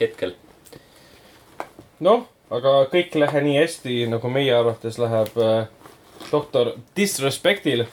hetkel. 0.00 0.32
noh, 2.02 2.24
aga 2.52 2.74
kõik 2.92 3.16
ei 3.16 3.22
lähe 3.22 3.42
nii 3.46 3.56
hästi, 3.60 3.96
nagu 4.12 4.30
meie 4.32 4.52
arvates 4.54 4.98
läheb 5.00 5.36
äh, 5.40 5.66
doktor 6.30 6.74
Disrespectil. 6.96 7.86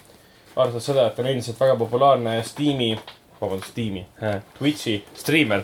arvestades 0.56 0.88
seda, 0.90 1.06
et 1.08 1.16
ta 1.16 1.24
on 1.24 1.30
endiselt 1.32 1.60
väga 1.62 1.76
populaarne 1.80 2.40
Steam'i, 2.44 2.92
vabandust, 3.40 3.72
Steam'i 3.72 4.04
äh,, 4.24 4.42
Twitch'i 4.58 4.98
striimer, 5.16 5.64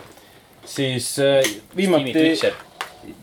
siis 0.64 1.18
äh, 1.20 1.42
viimati. 1.76 2.36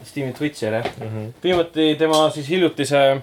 Steam'i 0.06 0.34
Twitcher 0.34 0.74
jah 0.74 0.86
mm 0.86 1.08
-hmm.. 1.08 1.32
viimati 1.44 1.96
tema 2.00 2.30
siis 2.30 2.50
hiljutise, 2.50 3.22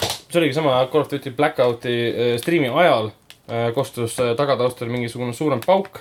see 0.00 0.40
oligi 0.40 0.54
sama 0.54 0.88
Call 0.92 1.00
of 1.00 1.10
Duty 1.10 1.30
Blackout'i 1.30 1.94
striimi 2.38 2.68
ajal 2.68 3.10
kostus 3.74 4.16
tagataustal 4.36 4.88
mingisugune 4.88 5.32
suurem 5.32 5.60
pauk. 5.66 6.00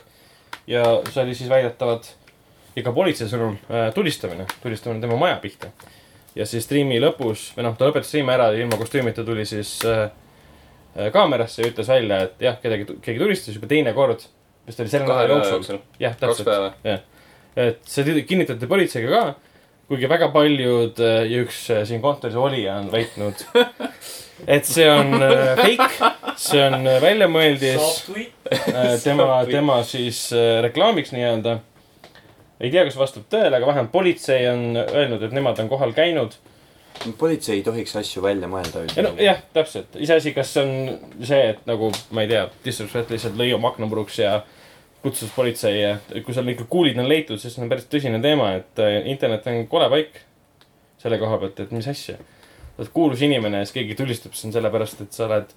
ja 0.67 0.83
see 1.13 1.23
oli 1.23 1.35
siis 1.35 1.49
väidetavalt 1.49 2.15
ja 2.75 2.83
ka 2.85 2.93
politsei 2.95 3.29
sõnul 3.29 3.55
äh, 3.69 3.89
tulistamine, 3.95 4.47
tulistamine 4.63 5.03
tema 5.03 5.17
maja 5.19 5.37
pihta. 5.41 5.69
ja 6.35 6.45
siis 6.49 6.65
striimi 6.65 6.99
lõpus 7.01 7.51
või 7.57 7.67
noh, 7.67 7.77
ta 7.77 7.87
lõpetas 7.87 8.09
striimi 8.09 8.33
ära 8.33 8.49
ja 8.53 8.63
ilma 8.63 8.79
kostüümita 8.79 9.25
tuli 9.25 9.45
siis 9.45 9.75
äh, 9.85 10.07
äh, 10.97 11.11
kaamerasse 11.13 11.61
ja 11.61 11.71
ütles 11.71 11.89
välja, 11.89 12.23
et 12.27 12.41
jah, 12.41 12.59
kedagi, 12.61 12.97
keegi 13.01 13.21
tulistas 13.21 13.57
juba 13.57 13.69
teine 13.69 13.93
kord. 13.93 14.25
vist 14.67 14.79
oli 14.79 14.89
selle 14.89 15.07
nädala 15.07 15.45
jooksul 15.45 15.81
jah, 15.99 16.15
täpselt 16.17 16.53
jah, 16.83 17.01
et 17.55 17.81
see 17.85 18.21
kinnitati 18.25 18.69
politseiga 18.69 19.09
ka, 19.11 19.51
kuigi 19.91 20.09
väga 20.09 20.31
paljud 20.33 21.01
äh, 21.03 21.25
ja 21.29 21.43
üks 21.45 21.67
äh, 21.69 21.83
siin 21.85 22.01
kontoris 22.01 22.39
olija 22.39 22.79
on 22.81 22.89
väitnud, 22.91 23.43
et 24.55 24.65
see 24.65 24.87
on 24.89 25.13
fake, 25.59 26.09
see 26.41 26.63
on 26.65 26.89
väljamõeldis 27.03 28.01
tema, 29.03 29.43
tema 29.53 29.77
siis 29.85 30.25
reklaamiks 30.65 31.13
nii-öelda. 31.13 31.59
Ei 32.63 32.71
tea, 32.71 32.85
kas 32.87 32.97
vastab 32.97 33.27
tõele, 33.31 33.57
aga 33.57 33.67
vähemalt 33.67 33.91
politsei 33.91 34.47
on 34.47 34.65
öelnud, 34.79 35.23
et 35.25 35.35
nemad 35.35 35.59
on 35.59 35.69
kohal 35.71 35.93
käinud. 35.95 36.35
politsei 37.19 37.57
ei 37.57 37.63
tohiks 37.63 37.95
asju 37.99 38.21
välja 38.23 38.47
mõelda 38.47 38.85
no 39.03 39.13
jah, 39.19 39.41
täpselt, 39.53 39.95
iseasi, 39.99 40.31
kas 40.33 40.53
see 40.53 40.63
on 40.63 41.23
see, 41.25 41.41
et 41.53 41.65
nagu 41.67 41.91
ma 42.11 42.23
ei 42.23 42.29
tea, 42.31 42.47
Disrespect 42.65 43.11
lihtsalt 43.11 43.39
lõi 43.39 43.53
oma 43.55 43.73
akna 43.73 43.89
puruks 43.91 44.19
ja 44.21 44.43
kutsus 45.03 45.31
politsei 45.35 45.81
ja 45.81 45.97
kui 46.23 46.33
seal 46.33 46.47
ikka 46.53 46.69
kuulid 46.69 46.97
on 47.01 47.09
leitud, 47.09 47.41
siis 47.41 47.57
see 47.57 47.63
on 47.65 47.71
päris 47.71 47.89
tõsine 47.91 48.21
teema, 48.23 48.53
et 48.61 48.79
äh, 48.79 49.01
internet 49.11 49.49
on 49.51 49.65
kole 49.67 49.89
paik 49.91 50.21
selle 51.01 51.19
koha 51.19 51.41
pealt, 51.41 51.59
et 51.59 51.73
mis 51.75 51.87
asja. 51.91 52.15
oled 52.77 52.89
kuulus 52.93 53.21
inimene 53.21 53.59
ja 53.59 53.67
siis 53.67 53.75
keegi 53.75 53.97
tulistab 53.99 54.37
sind 54.37 54.55
sellepärast, 54.55 55.03
et 55.03 55.17
sa 55.17 55.27
oled, 55.27 55.51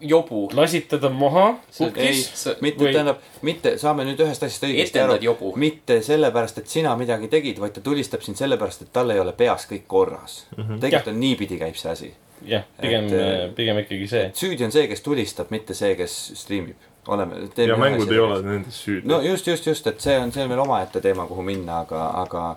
jobu. 0.00 0.50
lasid 0.54 0.88
teda 0.88 1.08
maha 1.08 1.54
kukis., 1.78 2.48
mitte 2.60 2.84
või- 2.84 2.92
tähendab, 2.92 3.16
mitte, 3.42 3.78
saame 3.78 4.04
nüüd 4.04 4.20
ühest 4.20 4.44
asjast 4.44 4.66
õigesti 4.68 5.00
aru 5.00 5.52
mitte 5.56 6.00
sellepärast, 6.02 6.58
et 6.58 6.68
sina 6.68 6.96
midagi 6.96 7.28
tegid, 7.28 7.60
vaid 7.60 7.72
ta 7.72 7.80
tulistab 7.80 8.22
sind 8.22 8.36
sellepärast, 8.36 8.82
et 8.82 8.92
tal 8.92 9.10
ei 9.10 9.20
ole 9.20 9.32
peas 9.32 9.66
kõik 9.70 9.86
korras 9.86 10.46
mm. 10.56 10.62
-hmm. 10.64 10.80
tegelikult 10.80 11.14
on 11.14 11.20
niipidi 11.20 11.58
käib 11.58 11.76
see 11.76 11.90
asi. 11.90 12.14
jah, 12.44 12.64
pigem 12.80 13.04
Et,, 13.04 13.54
pigem 13.54 13.78
ikkagi 13.78 14.08
see. 14.08 14.30
süüdi 14.34 14.64
on 14.64 14.72
see, 14.72 14.86
kes 14.88 15.00
tulistab, 15.00 15.50
mitte 15.50 15.74
see, 15.74 15.94
kes 15.96 16.32
striimib. 16.34 16.76
oleme. 17.08 17.34
ja 17.56 17.76
mängud 17.76 18.12
ei 18.12 18.18
ole 18.18 18.42
nendes 18.42 18.84
süüdi 18.84 19.08
no 19.08 19.20
just, 19.22 19.46
just, 19.46 19.66
just, 19.66 19.86
et 19.86 20.00
see 20.00 20.18
on, 20.18 20.32
see 20.32 20.42
on 20.42 20.48
veel 20.48 20.60
omaette 20.60 21.00
teema, 21.00 21.26
kuhu 21.26 21.42
minna, 21.42 21.80
aga, 21.80 22.10
aga, 22.22 22.56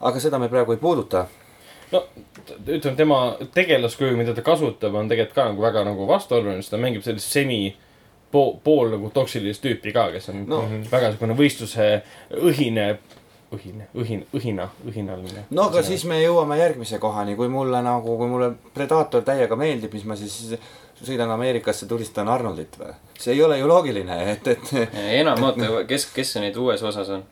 aga 0.00 0.20
seda 0.20 0.38
me 0.38 0.48
praegu 0.48 0.72
ei 0.72 0.78
puuduta. 0.78 1.26
no 1.92 2.06
ütleme, 2.50 2.96
tema 2.96 3.18
tegelaskuju, 3.54 4.16
mida 4.18 4.34
ta 4.34 4.42
kasutab, 4.46 4.94
on 4.98 5.08
tegelikult 5.10 5.34
ka 5.36 5.48
nagu 5.50 5.62
väga 5.62 5.84
nagu 5.88 6.06
vastuoluline, 6.08 6.62
sest 6.62 6.74
ta 6.74 6.80
mängib 6.82 7.04
sellist 7.06 7.30
semi 7.32 7.74
pool, 8.32 8.54
pool 8.64 8.92
nagu 8.96 9.10
toksilist 9.14 9.62
tüüpi 9.64 9.92
ka, 9.94 10.10
kes 10.14 10.28
on 10.32 10.44
No. 10.48 10.62
no. 10.62 10.84
väga 10.90 11.10
niisugune 11.12 11.36
võistluse 11.38 11.88
õhine, 12.40 12.86
õhine, 13.52 13.88
õhin-, 13.94 14.24
õhina, 14.34 14.68
õhinaline. 14.88 15.44
no 15.50 15.68
aga 15.68 15.82
siis 15.86 16.04
me 16.08 16.22
jõuame 16.22 16.56
järgmise 16.60 16.98
kohani, 17.02 17.36
kui 17.36 17.48
mulle 17.52 17.82
nagu, 17.84 18.16
kui 18.16 18.30
mulle 18.30 18.52
Predator 18.74 19.22
täiega 19.26 19.56
meeldib, 19.60 19.92
mis 19.92 20.04
ma 20.08 20.16
siis 20.16 20.54
sõidan 21.02 21.30
Ameerikasse, 21.34 21.86
tulistan 21.90 22.28
Arnoldit 22.32 22.78
või? 22.80 22.94
see 23.18 23.34
ei 23.36 23.42
ole 23.42 23.58
ju 23.58 23.68
loogiline, 23.68 24.16
et, 24.32 24.48
et 24.56 24.74
enam, 25.20 25.42
oota, 25.50 25.84
kes, 25.88 26.08
kes 26.14 26.32
see 26.34 26.42
nüüd 26.46 26.56
uues 26.58 26.82
osas 26.82 27.10
on? 27.18 27.24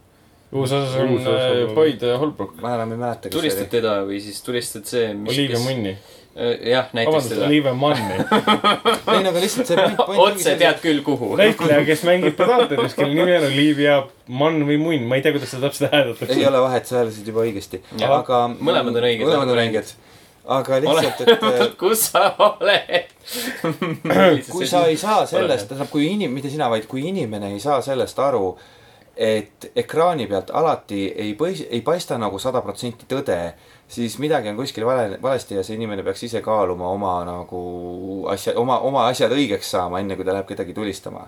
Uus 0.52 0.72
osas 0.72 0.97
on 0.98 1.10
Uus 1.14 1.27
osa 1.27 1.48
äh, 1.51 1.68
on- 1.68 1.74
Boyd 1.77 2.02
Holbrook, 2.18 2.56
ma 2.62 2.74
enam 2.74 2.93
ei 2.97 2.98
mäleta, 2.98 3.28
kes 3.28 3.36
tulistad 3.36 3.68
teda 3.70 4.01
või 4.09 4.18
siis 4.24 4.40
tulistad 4.43 4.89
see, 4.90 5.12
mis 5.14 5.36
Olivia. 5.36 5.60
Munni. 5.62 5.93
jah, 6.70 6.86
näiteks 6.94 7.10
vabandust, 7.10 7.32
teda. 7.35 7.47
Olivia 7.47 7.72
Munni. 7.74 8.16
ei 9.14 9.22
no 9.24 9.31
aga 9.32 9.43
lihtsalt 9.44 9.66
see 9.70 9.77
point, 9.78 9.97
point 10.06 10.20
otse 10.24 10.55
tead 10.60 10.78
küll, 10.82 11.01
kuhu. 11.06 11.32
näitleja, 11.39 11.81
kes 11.86 12.02
mängib 12.09 12.36
Predatoris, 12.40 12.94
kelle 12.98 13.14
nimi 13.14 13.35
on 13.39 13.47
Olivia 13.51 13.97
Munn 14.40 14.62
või 14.68 14.78
Munn, 14.82 15.06
ma 15.10 15.18
ei 15.18 15.24
tea, 15.27 15.35
kuidas 15.36 15.51
seda 15.55 15.68
täpselt 15.68 15.90
ei 15.90 15.98
hääldatakse. 16.01 16.44
ole 16.51 16.62
vahet, 16.66 16.86
sa 16.90 17.01
hääldasid 17.01 17.31
juba 17.32 17.44
õigesti. 17.47 17.82
Aga 18.06 18.44
Mõlemad 18.59 18.94
on 18.98 19.06
õiged, 19.10 19.27
mõlemad 19.27 19.55
on 19.55 19.62
õiged. 19.66 19.94
aga 20.51 20.81
lihtsalt, 20.82 21.20
et 21.28 21.74
kus 21.82 22.06
sa 22.10 22.24
oled? 22.48 23.10
kui 24.51 24.66
sa 24.66 24.85
ei 24.90 24.97
saa 24.98 25.27
sellest, 25.31 25.68
tähendab, 25.70 25.90
kui 25.93 26.06
inim-, 26.10 26.32
mitte 26.35 26.51
sina, 26.51 26.70
vaid 26.72 26.86
kui 26.90 27.05
inimene 27.10 27.52
ei 27.55 27.60
saa 27.62 27.82
sellest 27.85 28.18
aru, 28.22 28.55
et 29.20 29.66
ekraani 29.76 30.24
pealt 30.30 30.48
alati 30.56 31.02
ei 31.12 31.34
põis-, 31.36 31.66
ei 31.68 31.82
paista 31.84 32.16
nagu 32.18 32.38
sada 32.40 32.62
protsenti 32.64 33.05
tõde, 33.09 33.36
siis 33.90 34.14
midagi 34.22 34.48
on 34.48 34.56
kuskil 34.56 34.86
vale, 34.88 35.18
valesti 35.20 35.59
ja 35.59 35.64
see 35.66 35.76
inimene 35.76 36.05
peaks 36.06 36.22
ise 36.24 36.40
kaaluma 36.40 36.88
oma 36.88 37.18
nagu 37.28 37.60
asja, 38.32 38.55
oma, 38.60 38.78
oma 38.88 39.05
asjad 39.10 39.34
õigeks 39.36 39.74
saama, 39.76 40.01
enne 40.01 40.16
kui 40.16 40.24
ta 40.24 40.32
läheb 40.32 40.48
kedagi 40.48 40.72
tulistama. 40.72 41.26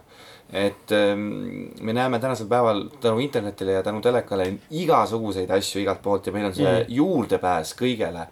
et 0.53 0.93
ähm, 0.93 1.29
me 1.81 1.93
näeme 1.93 2.19
tänasel 2.21 2.49
päeval 2.49 2.83
tänu 3.01 3.21
internetile 3.21 3.73
ja 3.73 3.83
tänu 3.83 4.01
telekale 4.01 4.49
igasuguseid 4.71 5.51
asju 5.51 5.81
igalt 5.81 6.03
poolt 6.03 6.27
ja 6.27 6.33
meil 6.33 6.49
on 6.49 6.55
see 6.55 6.69
mm. 6.69 6.89
juurdepääs 6.89 7.77
kõigele. 7.77 8.27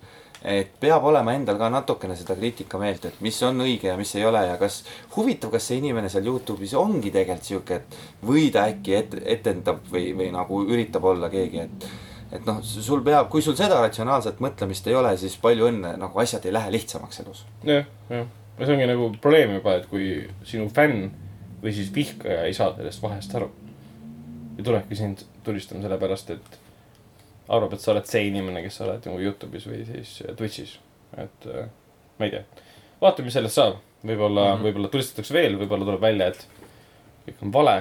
Et 0.45 0.71
peab 0.81 1.05
olema 1.05 1.35
endal 1.37 1.59
ka 1.61 1.69
natukene 1.73 2.17
seda 2.17 2.37
kriitikameelt, 2.39 3.05
et 3.11 3.19
mis 3.25 3.41
on 3.45 3.61
õige 3.65 3.91
ja 3.91 3.97
mis 4.01 4.15
ei 4.17 4.25
ole 4.25 4.41
ja 4.47 4.57
kas, 4.61 4.81
huvitav, 5.17 5.53
kas 5.53 5.67
see 5.69 5.81
inimene 5.83 6.09
seal 6.13 6.29
Youtube'is 6.31 6.73
ongi 6.81 7.13
tegelikult 7.13 7.49
sihuke, 7.51 7.81
et 7.81 7.99
või 8.27 8.47
ta 8.55 8.65
äkki 8.71 8.97
et, 8.97 9.19
etendab 9.39 9.85
või, 9.93 10.15
või 10.17 10.31
nagu 10.33 10.63
üritab 10.65 11.05
olla 11.13 11.31
keegi, 11.33 11.67
et 11.67 11.91
et 12.31 12.45
noh, 12.47 12.61
sul 12.63 13.03
peab, 13.03 13.27
kui 13.31 13.43
sul 13.43 13.57
seda 13.59 13.81
ratsionaalset 13.83 14.39
mõtlemist 14.43 14.87
ei 14.87 14.95
ole, 14.95 15.17
siis 15.19 15.35
palju 15.43 15.67
õnne, 15.67 15.97
nagu 15.99 16.21
asjad 16.23 16.45
ei 16.47 16.55
lähe 16.55 16.71
lihtsamaks 16.77 17.25
elus. 17.25 17.43
jah, 17.67 17.89
jah. 18.09 18.29
ja 18.59 18.67
see 18.69 18.77
ongi 18.77 18.87
nagu 18.87 19.11
probleem 19.23 19.57
juba, 19.59 19.75
et 19.81 19.89
kui 19.91 20.13
sinu 20.47 20.69
fänn 20.75 21.11
või 21.61 21.75
siis 21.77 21.91
vihkaja 21.95 22.45
ei 22.47 22.55
saa 22.57 22.73
sellest 22.77 23.03
vahest 23.03 23.35
aru. 23.35 23.51
ja 24.57 24.65
tulebki 24.65 24.97
sind 24.97 25.25
tulistama 25.45 25.83
sellepärast, 25.83 26.31
et 26.37 26.60
arvab, 27.51 27.75
et 27.75 27.83
sa 27.83 27.95
oled 27.95 28.09
see 28.09 28.27
inimene, 28.31 28.63
kes 28.65 28.81
sa 28.81 28.87
oled 28.87 29.07
nagu 29.09 29.21
Youtube'is 29.21 29.69
või 29.71 29.85
siis 29.89 30.17
äh, 30.25 30.35
Twitch'is. 30.39 30.79
et 31.19 31.47
äh, 31.51 31.71
ma 32.19 32.29
ei 32.29 32.35
tea, 32.37 32.67
vaatame, 33.03 33.29
mis 33.29 33.39
sellest 33.39 33.59
saab. 33.59 33.81
võib-olla 34.01 34.45
mm. 34.45 34.53
-hmm. 34.53 34.67
võib-olla 34.69 34.89
tulistatakse 34.93 35.35
veel, 35.35 35.57
võib-olla 35.61 35.89
tuleb 35.89 36.05
välja, 36.05 36.29
et 36.31 36.47
kõik 37.27 37.43
on 37.45 37.51
vale, 37.53 37.75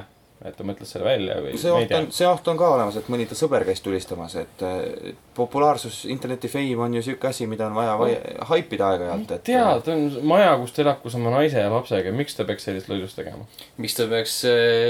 et 0.43 0.55
ta 0.55 0.63
mõtles 0.67 0.89
selle 0.91 1.05
välja 1.05 1.35
või 1.43 1.57
see 1.59 1.71
oht 1.71 1.87
tea 1.87 1.99
on, 1.99 2.09
see 2.15 2.27
oht 2.27 2.47
on 2.51 2.57
ka 2.59 2.69
olemas, 2.73 2.97
et 2.99 3.07
mõni 3.11 3.27
ta 3.27 3.37
sõber 3.39 3.63
käis 3.67 3.83
tulistamas, 3.85 4.35
et 4.41 4.63
äh, 4.65 5.13
populaarsus, 5.37 6.01
interneti 6.11 6.51
fame 6.51 6.81
on 6.85 6.97
ju 6.97 7.03
sihuke 7.05 7.29
asi, 7.29 7.47
mida 7.47 7.67
on 7.67 7.77
vaja 7.77 7.93
vai- 7.99 8.17
haipida 8.51 8.89
aeg-ajalt, 8.89 9.35
et. 9.37 9.45
tead, 9.51 9.93
on 9.93 10.27
maja, 10.33 10.57
kus 10.63 10.73
ta 10.75 10.83
elab 10.83 11.03
koos 11.03 11.15
oma 11.19 11.35
naise 11.37 11.61
ja 11.61 11.69
lapsega, 11.71 12.15
miks 12.15 12.35
ta 12.35 12.47
peaks 12.49 12.67
sellist 12.67 12.89
lollust 12.89 13.21
tegema? 13.21 13.45
miks 13.77 13.95
ta 13.99 14.09
peaks 14.11 14.41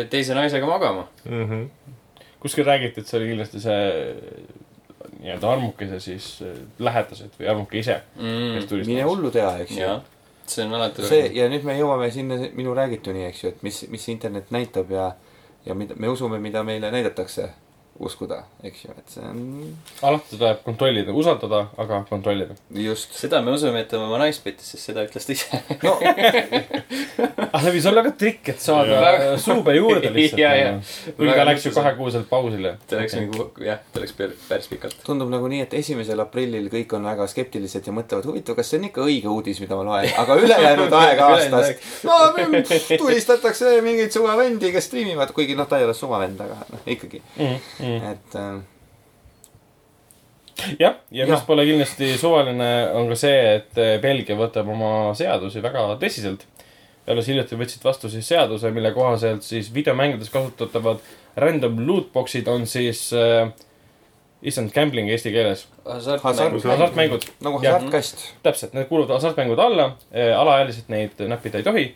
teise 0.10 0.39
naisega 0.39 0.69
magama? 0.69 1.07
mm. 1.26 1.45
-hmm. 1.45 1.93
kuskil 2.39 2.65
räägiti, 2.65 3.01
et 3.01 3.07
see 3.07 3.19
oli 3.19 3.31
kindlasti 3.34 3.61
see 3.68 4.65
nii-öelda 5.20 5.52
armukese 5.52 6.00
siis 6.04 6.28
äh, 6.46 6.60
lähedased 6.80 7.36
või 7.40 7.50
armuke 7.52 7.80
ise, 7.82 8.02
mm,. 8.20 8.68
mine 8.88 9.08
hullu 9.08 9.32
tea, 9.36 9.52
eks 9.66 9.78
ju. 9.78 9.96
see 10.50 10.66
on 10.66 10.78
alati 10.80 11.08
see 11.08 11.32
ja 11.36 11.50
nüüd 11.52 11.66
me 11.68 11.76
jõuame 11.78 12.12
sinna 12.14 12.40
minu 12.58 12.74
räägituni, 12.78 13.26
eks 13.30 13.44
ju, 13.44 13.54
et 13.54 13.66
mis, 13.66 13.84
mis 13.91 14.08
internet 14.14 14.54
näitab 14.56 14.91
ja, 14.96 15.10
ja 15.66 15.76
mida 15.78 15.98
me 16.00 16.12
usume, 16.12 16.40
mida 16.41 16.64
meile 16.64 16.91
näidatakse 16.96 17.50
uskuda, 18.00 18.44
eks 18.64 18.86
ju, 18.86 18.94
et 18.98 19.12
see 19.12 19.24
on 19.28 19.40
alati 20.08 20.38
tuleb 20.38 20.62
kontrollida, 20.64 21.12
usaldada, 21.16 21.66
aga 21.78 22.02
kontrollida. 22.10 22.56
just. 22.72 23.14
seda 23.20 23.42
me 23.44 23.52
usume, 23.58 23.82
et 23.84 23.90
ta 23.92 24.00
oma 24.00 24.18
naist 24.22 24.44
pettis, 24.46 24.70
sest 24.74 24.90
seda 24.92 25.04
ütles 25.08 25.28
ta 25.28 25.34
ise. 25.36 25.60
no 25.84 25.98
ah, 27.54 27.60
see 27.64 27.74
võis 27.76 27.88
olla 27.90 28.04
ka 28.06 28.14
trikk, 28.20 28.52
et 28.54 28.64
saada 28.64 29.00
Väga- 29.04 29.34
suube 29.42 29.76
juurde 29.76 30.12
lihtsalt 30.16 30.40
Ja, 30.40 30.52
ja. 30.56 30.72
nagu. 30.78 31.16
kuigi 31.18 31.36
ta 31.36 31.46
läks 31.50 31.66
ju 31.68 31.72
kahekuuselt 31.76 32.30
pausile. 32.32 32.74
ta 32.88 33.00
läks 33.02 33.18
nagu, 33.20 33.50
jah, 33.66 33.82
ta 33.94 34.04
läks 34.04 34.16
päris, 34.18 34.46
päris 34.50 34.70
pikalt. 34.72 34.96
tundub 35.06 35.32
nagu 35.34 35.50
nii, 35.52 35.62
et 35.68 35.74
esimesel 35.82 36.20
aprillil 36.24 36.70
kõik 36.72 36.96
on 36.98 37.08
väga 37.10 37.28
skeptilised 37.32 37.88
ja 37.90 37.96
mõtlevad, 37.96 38.28
huvitav, 38.30 38.56
kas 38.60 38.72
see 38.72 38.80
on 38.80 38.88
ikka 38.90 39.04
õige 39.06 39.32
uudis, 39.32 39.60
mida 39.64 39.76
ma 39.80 39.84
loen, 39.90 40.10
aga 40.24 40.40
ülejäänud 40.40 40.96
aeg 41.02 41.24
aastast. 41.28 41.86
no 42.08 42.18
pff, 42.38 42.96
tulistatakse 43.02 43.76
mingeid 43.86 44.16
suvavendi, 44.16 44.72
kes 44.76 44.88
striimivad, 44.90 45.34
kuigi 45.36 45.58
noh, 45.60 45.68
ta 45.70 45.80
ei 45.82 45.88
ole 45.90 45.96
suvavend, 45.98 46.40
aga 46.48 46.60
noh, 46.72 46.86
ikkagi, 46.96 47.22
et 47.98 48.36
äh, 48.36 48.61
jah, 50.80 50.95
ja 51.11 51.26
mis 51.26 51.34
Jah. 51.38 51.45
pole 51.48 51.64
kindlasti 51.68 52.11
suvaline, 52.20 52.70
on 52.98 53.07
ka 53.11 53.16
see, 53.20 53.38
et 53.60 53.78
eh, 53.80 53.95
Belgia 54.03 54.36
võtab 54.40 54.68
oma 54.74 55.14
seadusi 55.18 55.61
väga 55.64 55.86
tõsiselt. 56.02 56.45
alles 57.10 57.26
hiljuti 57.26 57.57
võtsid 57.57 57.82
vastu 57.84 58.10
siis 58.11 58.28
seaduse, 58.30 58.70
mille 58.72 58.91
kohaselt 58.94 59.41
siis 59.44 59.72
videomängudes 59.74 60.30
kasutatavad 60.30 60.99
random 61.41 61.80
lootbox'id 61.88 62.48
on 62.52 62.68
siis 62.70 63.07
äh,, 63.18 63.49
issand, 64.45 64.70
gambling 64.76 65.10
eesti 65.10 65.32
keeles, 65.34 65.66
Hasart- 65.88 66.22
hasartmängud. 66.22 67.26
nagu 67.41 67.57
hasartkast. 67.64 68.28
täpselt, 68.44 68.74
need 68.78 68.86
kuuluvad 68.91 69.16
hasartmängude 69.18 69.61
alla, 69.64 69.88
alaealised 70.38 70.91
neid 70.94 71.18
näppida 71.28 71.57
ei 71.60 71.64
tohi. 71.66 71.88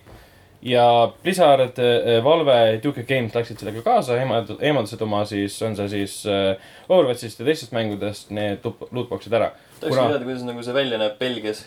Ja 0.66 1.12
Blizzard, 1.24 1.80
Valve, 2.24 2.80
Duke 2.84 3.04
Games 3.04 3.36
läksid 3.36 3.60
sellega 3.60 3.84
kaasa, 3.86 4.18
eemald-, 4.22 4.56
eemaldasid 4.62 5.02
oma 5.04 5.24
siis, 5.28 5.58
on 5.66 5.76
see 5.76 5.90
siis 5.92 6.18
äh, 6.30 6.56
Overwatchist 6.90 7.42
ja 7.42 7.48
teistest 7.48 7.76
mängudest 7.76 8.32
need 8.36 8.64
loot- 8.66 8.90
lootbox'id 8.92 9.36
ära. 9.36 9.52
tahaks 9.80 9.96
Kuna- 9.98 10.10
teada, 10.14 10.24
kuidas 10.24 10.46
nagu 10.48 10.64
see 10.64 10.76
välja 10.76 11.00
näeb 11.02 11.18
Belgias. 11.20 11.66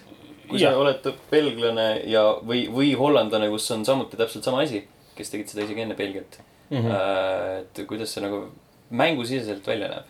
kui 0.49 0.61
Jah. 0.61 0.73
sa 0.73 0.79
oled 0.79 1.09
belglane 1.31 1.87
ja, 2.07 2.23
või, 2.47 2.69
või 2.71 2.93
hollandlane, 2.95 3.49
kus 3.51 3.67
on 3.75 3.83
samuti 3.85 4.17
täpselt 4.17 4.45
sama 4.47 4.61
asi, 4.63 4.85
kes 5.17 5.33
tegid 5.33 5.51
seda 5.51 5.65
isegi 5.65 5.83
enne 5.83 5.97
Belgiat 5.99 6.39
mm. 6.39 6.77
mm. 6.77 6.85
-hmm. 6.85 6.93
-hmm. 6.93 7.61
et 7.61 7.87
kuidas 7.89 8.15
see 8.15 8.23
nagu 8.23 8.45
mängusiseselt 8.91 9.67
välja 9.67 9.89
näeb. 9.89 10.05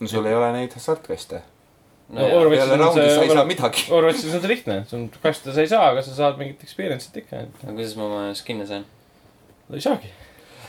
no 0.00 0.08
sul 0.08 0.26
ei 0.26 0.34
ole 0.34 0.52
neid 0.52 0.72
hasartkaste. 0.72 1.42
No 2.08 2.24
Overwatchis 2.24 2.70
peale 2.70 2.86
on 2.86 2.94
see. 2.96 3.72
Overwatchis 3.92 4.34
on 4.34 4.40
see 4.40 4.48
lihtne, 4.48 4.78
see 4.88 4.96
on 4.96 5.08
kaste 5.20 5.52
sa 5.52 5.60
ei 5.60 5.68
saa, 5.68 5.90
aga 5.92 6.04
sa 6.06 6.14
saad 6.16 6.38
mingit 6.40 6.62
experience'it 6.64 7.18
ikka. 7.20 7.42
aga 7.60 7.74
kuidas 7.74 7.92
ma 7.98 8.06
oma 8.06 8.22
skin'e 8.38 8.64
saan? 8.68 8.86
ei 9.74 9.84
saagi. 9.84 10.12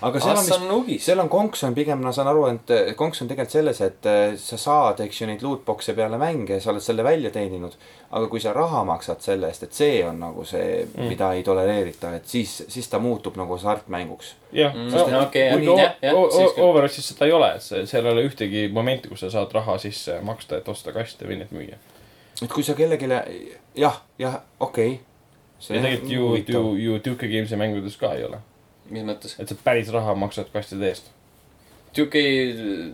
Aga 0.01 0.19
seal 0.19 0.31
on 0.31 0.39
vist 0.39 0.51
Assan 0.53 0.67
Nugis. 0.67 1.05
seal 1.05 1.19
on 1.19 1.29
konks 1.29 1.63
on 1.67 1.75
pigem, 1.75 2.01
ma 2.03 2.11
saan 2.15 2.27
aru, 2.31 2.45
et 2.53 2.73
eh, 2.75 2.91
konks 2.99 3.21
on 3.23 3.27
tegelikult 3.27 3.55
selles, 3.55 3.81
et 3.85 4.05
eh, 4.09 4.35
sa 4.39 4.57
saad, 4.57 5.01
eks 5.03 5.21
ju, 5.21 5.27
neid 5.29 5.43
lootbox'e 5.45 5.95
peale 5.97 6.19
mänge, 6.21 6.59
sa 6.63 6.71
oled 6.73 6.83
selle 6.83 7.03
välja 7.03 7.31
teeninud. 7.35 7.75
aga 8.09 8.27
kui 8.27 8.39
sa 8.41 8.53
raha 8.53 8.83
maksad 8.89 9.21
selle 9.21 9.47
eest, 9.51 9.63
et 9.67 9.73
see 9.73 9.99
on 10.05 10.19
nagu 10.19 10.45
see 10.45 10.85
Mm. 10.89 11.07
mida 11.09 11.33
ei 11.33 11.43
tolereerita, 11.43 12.13
et 12.15 12.25
siis, 12.27 12.63
siis 12.67 12.87
ta 12.89 12.99
muutub 12.99 13.35
nagu 13.37 13.53
hasartmänguks. 13.57 14.33
jah 14.53 14.73
Mm. 14.73 14.89
Overwatchis 16.57 17.07
seda 17.09 17.25
ei 17.25 17.31
ole, 17.31 17.51
seal 17.59 18.05
ei 18.05 18.11
ole 18.11 18.23
ühtegi 18.27 18.67
momenti, 18.71 19.09
kus 19.09 19.19
sa 19.19 19.29
saad 19.29 19.51
raha 19.53 19.77
sisse 19.77 20.19
maksta, 20.21 20.57
et 20.57 20.67
osta 20.69 20.91
kaste 20.95 21.25
või 21.25 21.37
neid 21.41 21.51
müüa. 21.51 21.77
et 22.41 22.49
kui 22.49 22.63
sa 22.63 22.73
kellelegi, 22.73 23.09
jah, 23.75 24.01
jah, 24.19 24.41
okei 24.59 24.93
okay.. 24.93 25.75
ja 25.75 25.81
tegelikult 25.81 26.09
ju, 26.09 26.29
ju, 26.47 26.75
ju 26.75 26.99
Duke 27.05 27.27
Games'i 27.27 27.55
mängudes 27.59 27.97
ka 27.97 28.13
ei 28.13 28.23
ole. 28.23 28.39
Mis 28.93 29.07
mõttes? 29.07 29.37
et 29.39 29.49
sa 29.49 29.57
päris 29.63 29.89
raha 29.93 30.15
maksad 30.15 30.51
kastide 30.53 30.91
eest. 30.91 31.11
Duke, 31.89 32.21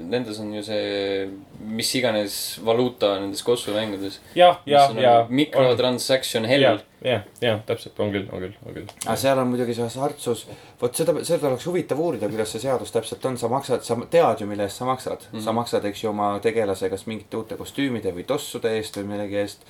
nendes 0.07 0.37
on 0.39 0.53
ju 0.55 0.61
see, 0.63 1.25
mis 1.67 1.89
iganes 1.99 2.35
valuuta 2.63 3.17
nendes 3.19 3.41
kossumängudes. 3.43 4.21
jah, 4.35 4.61
ja, 4.65 4.85
ja. 5.01 5.15
mikrotransaction 5.29 6.47
hell 6.47 6.63
jah, 6.63 6.79
jah, 7.03 7.25
jah, 7.43 7.59
täpselt, 7.67 7.99
on 7.99 8.13
küll, 8.13 8.29
on 8.31 8.45
küll, 8.45 8.53
on 8.63 8.77
küll. 8.77 8.93
aga 9.03 9.17
seal 9.19 9.41
on 9.41 9.51
muidugi 9.51 9.75
see 9.75 9.83
hasartsus, 9.83 10.45
vot 10.79 10.95
seda, 10.95 11.17
seda 11.27 11.49
oleks 11.49 11.67
huvitav 11.67 11.99
uurida, 11.99 12.29
kuidas 12.31 12.55
see 12.55 12.63
seadus 12.63 12.95
täpselt 12.95 13.27
on, 13.27 13.35
sa 13.41 13.51
maksad, 13.51 13.83
sa 13.83 13.99
tead 14.11 14.45
ju, 14.45 14.47
mille 14.47 14.63
eest 14.69 14.79
sa 14.79 14.87
maksad 14.87 15.19
mm. 15.19 15.27
Mhm. 15.27 15.37
-hmm. 15.37 15.45
sa 15.49 15.57
maksad, 15.59 15.89
eks 15.91 16.05
ju, 16.05 16.09
oma 16.13 16.31
tegelase 16.39 16.89
kas 16.89 17.05
mingite 17.11 17.37
uute 17.37 17.59
kostüümide 17.59 18.15
või 18.15 18.23
tossude 18.23 18.77
eest 18.77 18.95
või 19.01 19.11
millegi 19.11 19.43
eest. 19.43 19.67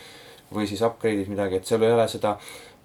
või 0.53 0.67
siis 0.69 0.81
upgrade'id 0.85 1.27
midagi, 1.27 1.55
et 1.55 1.65
seal 1.65 1.81
ei 1.83 1.91
ole 1.91 2.07
seda 2.07 2.37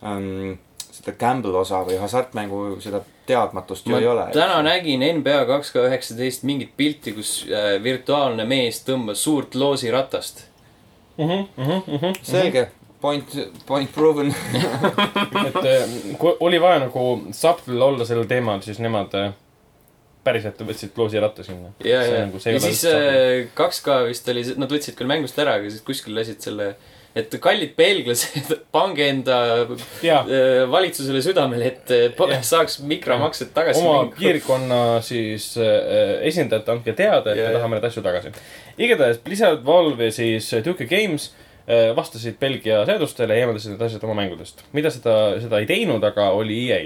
ähm,, 0.03 0.57
seda 1.01 1.17
gamble 1.19 1.57
osa 1.59 1.81
või 1.87 1.97
hasartmängu 2.01 2.77
seda 2.85 3.01
teadmatust 3.27 3.87
ju 3.89 3.95
ma 3.95 4.01
ei 4.03 4.07
ole. 4.11 4.27
täna 4.35 4.61
nägin 4.67 5.03
NBA 5.21 5.45
kaks 5.49 5.73
K 5.75 5.87
üheksateist 5.89 6.45
mingit 6.49 6.75
pilti, 6.77 7.13
kus 7.17 7.33
äh, 7.49 7.77
virtuaalne 7.83 8.45
mees 8.49 8.83
tõmbas 8.87 9.23
suurt 9.27 9.55
loosiratast. 9.59 10.45
Mhm, 11.21 12.15
selge, 12.25 12.69
point, 13.01 13.35
point 13.67 13.91
proven. 13.93 14.31
et 15.49 15.59
eh, 15.65 15.95
kui 16.21 16.35
oli 16.41 16.61
vaja 16.63 16.85
nagu 16.87 17.07
subtle 17.37 17.85
olla 17.85 18.07
sellel 18.09 18.29
teemal, 18.31 18.63
siis 18.65 18.81
nemad 18.81 19.15
eh, 19.21 19.33
päriselt 20.25 20.61
võtsid 20.65 20.95
kloosiratta 20.97 21.45
sinna. 21.45 21.73
ja, 21.85 22.01
ja, 22.05 22.25
nagu- 22.27 22.41
ja 22.45 22.61
siis 22.61 22.85
äh, 22.89 23.49
kaks 23.57 23.83
K 23.85 24.01
vist 24.09 24.29
oli, 24.33 24.45
nad 24.61 24.73
võtsid 24.73 24.97
küll 24.99 25.09
mängust 25.11 25.39
ära, 25.41 25.59
aga 25.61 25.71
siis 25.73 25.85
kuskil 25.87 26.17
lasid 26.17 26.41
selle, 26.45 26.75
et 27.17 27.33
kallid 27.43 27.73
belglased, 27.75 28.53
pange 28.77 29.09
enda 29.11 29.37
ja 30.05 30.21
äh, 30.23 30.63
valitsusele 30.71 31.23
südamele, 31.25 31.67
et 31.73 31.91
äh, 31.91 32.05
Jah. 32.31 32.43
saaks 32.47 32.79
mikromaksed 32.87 33.51
tagasi 33.57 33.83
oma 33.83 34.05
minna. 34.05 34.17
piirkonna 34.19 34.81
siis 35.03 35.53
äh, 35.59 36.21
esindajad, 36.31 36.69
andke 36.77 36.95
teada, 36.95 37.33
et 37.33 37.41
Ja, 37.41 37.49
me 37.49 37.53
ja. 37.53 37.59
tahame 37.59 37.79
neid 37.81 37.89
asju 37.91 38.03
tagasi. 38.07 38.31
igatahes 38.79 39.19
Blizzard, 39.25 39.65
Valve 39.67 40.05
ja 40.11 40.15
siis 40.15 40.53
Duke 40.65 40.87
Games 40.87 41.33
äh, 41.67 41.91
vastasid 41.97 42.39
Belgia 42.41 42.85
seadustele 42.87 43.35
ja 43.35 43.45
eemaldasid 43.47 43.75
need 43.75 43.83
asjad 43.89 44.07
oma 44.07 44.15
mängudest. 44.23 44.63
mida 44.73 44.91
seda, 44.95 45.17
seda 45.43 45.59
ei 45.59 45.67
teinud, 45.67 46.05
aga 46.05 46.31
oli 46.31 46.61
EA. 46.69 46.85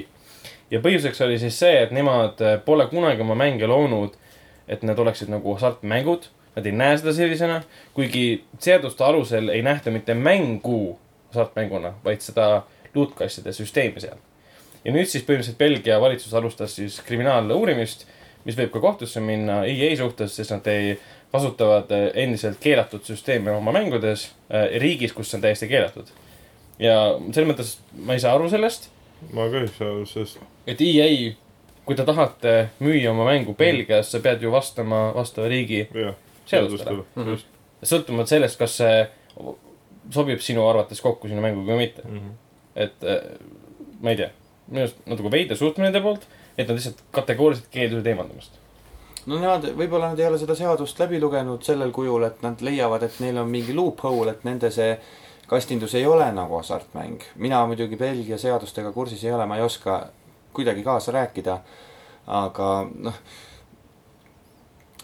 ja 0.71 0.81
põhjuseks 0.81 1.21
oli 1.27 1.39
siis 1.39 1.59
see, 1.61 1.83
et 1.83 1.93
nemad 1.93 2.41
äh, 2.41 2.57
pole 2.65 2.87
kunagi 2.89 3.21
oma 3.21 3.37
mänge 3.37 3.69
loonud, 3.69 4.17
et 4.69 4.83
need 4.83 4.99
oleksid 4.99 5.29
nagu 5.29 5.53
hasartmängud. 5.59 6.31
Nad 6.55 6.67
ei 6.67 6.73
näe 6.73 6.99
seda 6.99 7.13
sellisena, 7.13 7.63
kuigi 7.95 8.45
seaduste 8.63 9.05
alusel 9.05 9.49
ei 9.51 9.63
nähta 9.63 9.91
mitte 9.91 10.15
mängu 10.15 10.99
hasartmänguna, 11.33 11.97
vaid 12.05 12.23
seda 12.23 12.63
luutkastide 12.95 13.53
süsteemi 13.53 14.01
seal. 14.01 14.21
ja 14.85 14.93
nüüd 14.93 15.09
siis 15.09 15.25
põhimõtteliselt 15.25 15.59
Belgia 15.59 15.97
valitsus 16.01 16.35
alustas 16.37 16.75
siis 16.77 17.01
kriminaaluurimist, 17.07 18.05
mis 18.45 18.57
võib 18.59 18.71
ka 18.75 18.83
kohtusse 18.85 19.21
minna 19.25 19.63
EA 19.65 19.95
suhtes, 19.97 20.37
sest 20.37 20.53
nad 20.53 20.67
ei, 20.69 20.99
kasutavad 21.35 21.91
äh, 21.91 22.11
endiselt 22.23 22.61
keelatud 22.63 23.03
süsteemi 23.09 23.51
oma 23.51 23.73
mängudes 23.75 24.29
äh, 24.53 24.77
riigis, 24.83 25.13
kus 25.13 25.31
see 25.31 25.41
on 25.41 25.47
täiesti 25.47 25.69
keelatud. 25.71 26.13
ja 26.79 26.99
selles 27.33 27.49
mõttes 27.49 27.73
ma 28.07 28.15
ei 28.15 28.23
saa 28.23 28.35
aru 28.37 28.51
sellest, 28.53 28.91
ma 29.33 29.49
ka 29.51 29.65
ei 29.65 29.73
saa, 29.79 29.97
sest 30.11 30.39
et 30.71 30.85
EA, 30.85 31.09
kui 31.85 31.99
te 31.99 32.07
tahate 32.07 32.55
müüa 32.85 33.11
oma 33.11 33.27
mängu 33.31 33.57
Belgias, 33.59 34.13
sa 34.13 34.21
pead 34.23 34.45
ju 34.45 34.53
vastama 34.55 35.09
vastava 35.17 35.51
riigi 35.51 35.87
jah, 35.89 36.15
seadustele. 36.47 37.05
Mhm. 37.17 37.45
sõltumata 37.85 38.35
sellest, 38.35 38.59
kas 38.59 38.77
see 38.81 39.07
sobib 40.15 40.41
sinu 40.45 40.65
arvates 40.69 41.01
kokku 41.01 41.29
sinu 41.29 41.43
mänguga 41.45 41.73
või 41.73 41.87
mitte. 41.87 42.03
mm. 42.05 42.19
-hmm. 42.19 42.33
et 42.75 43.05
äh, 43.05 43.23
ma 44.01 44.11
ei 44.11 44.17
tea, 44.17 44.31
minu 44.69 44.85
arust 44.85 45.07
natuke 45.07 45.31
veider 45.31 45.57
suhtumine 45.57 45.91
nende 45.91 46.03
poolt, 46.05 46.27
et 46.59 46.69
nad 46.69 46.77
lihtsalt 46.77 47.03
kategooriliselt 47.13 47.71
keeldusid 47.71 48.07
eemaldamast. 48.07 48.59
no 49.27 49.41
nad, 49.41 49.65
võib-olla 49.65 50.13
nad 50.13 50.21
ei 50.21 50.27
ole 50.27 50.39
seda 50.39 50.55
seadust 50.55 50.99
läbi 51.01 51.21
lugenud 51.21 51.63
sellel 51.65 51.93
kujul, 51.93 52.27
et 52.29 52.43
nad 52.43 52.61
leiavad, 52.61 53.03
et 53.03 53.21
neil 53.21 53.39
on 53.41 53.51
mingi 53.51 53.75
loophole, 53.75 54.31
et 54.31 54.45
nende 54.45 54.71
see 54.71 54.99
kastindus 55.49 55.95
ei 55.95 56.07
ole 56.07 56.33
nagu 56.33 56.57
hasartmäng. 56.57 57.23
mina 57.37 57.67
muidugi 57.67 57.97
Belgia 57.97 58.39
seadustega 58.39 58.93
kursis 58.93 59.25
ei 59.25 59.33
ole, 59.33 59.47
ma 59.47 59.57
ei 59.57 59.63
oska 59.63 60.07
kuidagi 60.53 60.83
kaasa 60.83 61.13
rääkida. 61.13 61.59
aga 62.27 62.69
noh, 62.95 63.15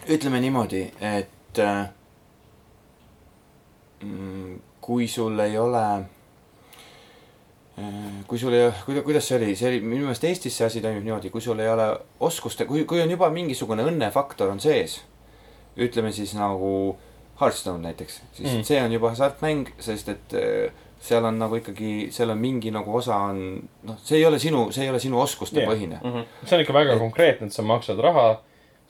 ütleme 0.09 0.39
niimoodi, 0.41 0.81
et 1.01 1.59
äh, 1.59 1.89
mm, 4.03 4.55
kui 4.81 5.07
sul 5.07 5.39
ei 5.39 5.57
ole 5.61 5.83
äh, 7.77 8.23
kui 8.27 8.39
sul 8.41 8.53
ei, 8.57 8.71
kuida-, 8.85 9.03
kuidas 9.05 9.27
see 9.29 9.37
oli, 9.39 9.55
see 9.55 9.69
oli 9.71 9.81
minu 9.85 10.07
meelest 10.07 10.25
Eestis 10.29 10.57
see 10.57 10.65
asi 10.67 10.81
toimib 10.83 11.05
niimoodi, 11.05 11.29
kui 11.33 11.41
sul 11.43 11.59
ei 11.61 11.69
ole 11.71 11.87
oskuste, 12.19 12.65
kui, 12.69 12.83
kui 12.89 13.01
on 13.03 13.11
juba 13.13 13.29
mingisugune 13.33 13.85
õnnefaktor 13.87 14.51
on 14.53 14.59
sees, 14.63 14.99
ütleme 15.77 16.11
siis 16.15 16.33
nagu 16.37 16.73
Hearthstone 17.41 17.81
näiteks, 17.87 18.21
siis 18.37 18.51
Mm. 18.51 18.57
mm. 18.57 18.63
see 18.67 18.81
on 18.83 18.91
juba 18.93 19.09
hasartmäng, 19.15 19.69
sest 19.81 20.09
et 20.13 20.33
äh, 20.37 20.71
seal 21.01 21.25
on 21.25 21.39
nagu 21.41 21.55
ikkagi, 21.57 22.09
seal 22.13 22.29
on 22.29 22.37
mingi 22.37 22.69
nagu 22.73 22.93
osa 22.99 23.15
on, 23.31 23.39
noh, 23.87 23.97
see 24.05 24.19
ei 24.19 24.25
ole 24.27 24.37
sinu, 24.39 24.67
see 24.71 24.83
ei 24.85 24.89
ole 24.93 24.99
sinu 25.01 25.17
oskuste 25.21 25.57
yeah. 25.63 25.71
põhine. 25.71 25.97
Mhm. 26.03 26.27
see 26.45 26.55
on 26.57 26.61
ikka 26.61 26.73
väga 26.75 26.93
Et- 26.93 26.99
konkreetne, 27.01 27.47
et 27.49 27.53
sa 27.53 27.63
maksad 27.65 27.97
raha, 27.99 28.27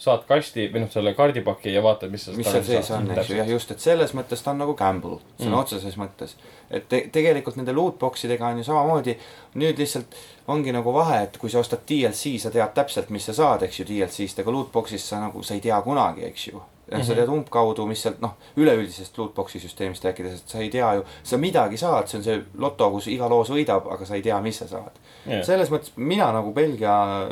saad 0.01 0.23
kasti 0.25 0.63
või 0.73 0.81
noh, 0.81 0.89
selle 0.89 1.11
kaardipaki 1.13 1.69
ja 1.75 1.81
vaatad, 1.85 2.09
mis 2.09 2.23
sa 2.25 2.31
mis 2.33 2.47
seal 2.49 2.63
sees 2.65 2.87
on, 2.95 3.05
eks 3.13 3.29
ju, 3.29 3.35
jah, 3.37 3.49
just, 3.53 3.69
et 3.75 3.79
selles 3.83 4.15
mõttes 4.17 4.41
ta 4.41 4.49
on 4.55 4.57
nagu 4.63 4.73
gamble, 4.73 5.19
sõna 5.37 5.45
Mm. 5.45 5.51
mm. 5.51 5.59
otseses 5.59 5.97
mõttes. 6.01 6.33
et 6.71 6.87
te, 6.89 7.03
tegelikult 7.13 7.55
nende 7.59 7.73
lootbox 7.77 8.25
idega 8.25 8.47
on 8.47 8.57
ju 8.57 8.63
samamoodi, 8.63 9.17
nüüd 9.61 9.77
lihtsalt 9.77 10.15
ongi 10.47 10.71
nagu 10.73 10.93
vahe, 10.95 11.23
et 11.27 11.37
kui 11.37 11.49
sa 11.53 11.59
ostad 11.59 11.83
DLC, 11.87 12.39
sa 12.41 12.49
tead 12.49 12.73
täpselt, 12.73 13.09
mis 13.13 13.25
sa 13.29 13.33
saad, 13.33 13.63
eks 13.67 13.79
ju, 13.79 13.85
DLC-st, 13.85 14.39
aga 14.41 14.51
lootbox'ist 14.55 15.05
sa 15.13 15.19
nagu, 15.21 15.43
sa 15.43 15.53
ei 15.53 15.61
tea 15.61 15.77
kunagi, 15.85 16.25
eks 16.31 16.47
ju. 16.47 16.61
jah, 16.91 17.03
sa 17.05 17.13
Mhm. 17.13 17.19
tead 17.21 17.29
umbkaudu, 17.29 17.85
mis 17.87 18.01
sealt 18.03 18.17
noh, 18.21 18.33
üleüldisest 18.57 19.15
lootbox'i 19.17 19.59
süsteemist 19.63 20.03
rääkides, 20.03 20.41
et 20.41 20.49
sa 20.49 20.57
ei 20.59 20.69
tea 20.69 20.93
ju, 20.97 21.05
sa 21.23 21.37
midagi 21.37 21.77
saad, 21.77 22.07
see 22.09 22.17
on 22.17 22.23
see 22.23 22.41
loto, 22.57 22.89
kus 22.91 23.07
iga 23.07 23.29
loos 23.29 23.47
võidab, 23.53 23.85
aga 23.93 24.05
sa 24.05 24.15
ei 24.17 24.21
tea, 24.25 24.41
mis 24.41 24.57
sa 24.59 24.67
saad. 24.67 24.97
yeah.. 25.27 25.43
selles 25.45 25.69
mõttes 25.71 25.91
mina 25.95 26.31
nagu 26.33 26.51
Belgia 26.51 27.29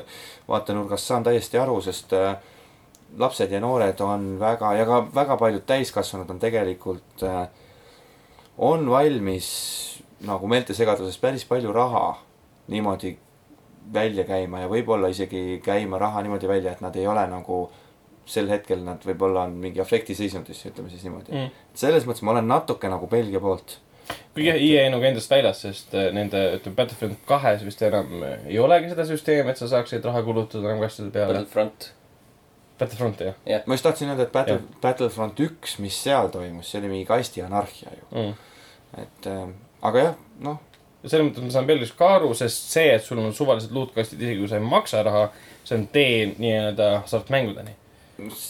vaatenurgast 0.48 1.06
saan 1.10 1.24
täiesti 1.24 1.58
aru, 1.60 1.82
sest 1.82 2.14
äh, 2.14 2.36
lapsed 3.18 3.52
ja 3.52 3.60
noored 3.60 4.02
on 4.02 4.32
väga 4.40 4.74
ja 4.78 4.86
ka 4.86 5.02
väga 5.16 5.38
paljud 5.38 5.66
täiskasvanud 5.66 6.30
on 6.30 6.40
tegelikult 6.40 7.24
äh,, 7.24 7.48
on 8.58 8.90
valmis 8.90 9.50
nagu 10.28 10.48
meeltesegaduses 10.48 11.18
päris 11.18 11.46
palju 11.46 11.74
raha 11.74 12.20
niimoodi 12.68 13.18
välja 13.94 14.24
käima 14.24 14.64
ja 14.64 14.70
võib-olla 14.70 15.10
isegi 15.10 15.62
käima 15.64 15.98
raha 16.00 16.22
niimoodi 16.22 16.48
välja, 16.48 16.72
et 16.72 16.82
nad 16.82 16.96
ei 16.96 17.08
ole 17.08 17.26
nagu 17.28 17.70
sel 18.30 18.50
hetkel 18.52 18.84
nad 18.86 19.04
võib-olla 19.06 19.48
on 19.48 19.56
mingi 19.58 19.82
afektiseisundis, 19.82 20.62
ütleme 20.70 20.92
siis 20.92 21.06
niimoodi 21.08 21.34
mm.. 21.34 21.62
Selles 21.80 22.06
mõttes 22.06 22.26
ma 22.26 22.36
olen 22.36 22.50
natuke 22.50 22.92
nagu 22.92 23.08
Belgia 23.10 23.42
poolt. 23.42 23.80
kuigi 24.36 24.50
jah, 24.50 24.60
EA 24.60 24.90
nagu 24.94 25.06
endast 25.06 25.32
väljas, 25.32 25.64
sest 25.66 25.96
äh, 25.98 26.12
nende, 26.14 26.42
ütleme 26.60 26.78
Battlefield 26.78 27.18
kahes 27.30 27.66
vist 27.66 27.82
enam 27.86 28.12
ei 28.24 28.60
olegi 28.60 28.92
seda 28.92 29.06
süsteemi, 29.10 29.54
et 29.54 29.62
sa 29.62 29.70
saaksid 29.72 30.06
raha 30.06 30.22
kulutada 30.26 30.68
enam 30.68 30.84
kastide 30.84 31.10
peale. 31.16 31.40
Battlefront. 31.40 31.94
Battlefront 32.80 33.20
jah 33.26 33.66
ma 33.68 33.74
just 33.78 33.84
tahtsin 33.88 34.10
öelda, 34.14 34.24
et 34.28 34.32
Battle 34.32 34.56
Jah., 34.60 34.80
Battlefront 34.82 35.40
üks, 35.46 35.78
mis 35.84 35.98
seal 36.04 36.30
toimus, 36.34 36.70
see 36.72 36.80
oli 36.82 36.92
mingi 36.94 37.06
kasti 37.10 37.42
anarhia 37.46 37.92
ju. 37.98 38.06
mm.. 38.12 38.34
et 39.04 39.28
äh, 39.32 39.46
aga 39.82 40.00
jah, 40.06 40.16
noh, 40.46 40.58
ja 41.04 41.10
selles 41.12 41.28
mõttes 41.30 41.46
ma 41.46 41.52
saan 41.58 41.68
Belgiast 41.70 41.96
ka 42.00 42.14
aru, 42.20 42.32
sest 42.36 42.72
see, 42.74 42.88
et 42.96 43.04
sul 43.06 43.20
on 43.24 43.34
suvalised 43.36 43.72
luutkastid, 43.76 44.22
isegi 44.22 44.40
kui 44.42 44.50
sa 44.52 44.58
ei 44.60 44.66
maksa 44.66 45.04
raha, 45.08 45.28
see 45.64 45.78
on 45.78 45.86
tee 45.94 46.26
nii-öelda 46.38 46.90
hasartmängudeni. 47.06 47.76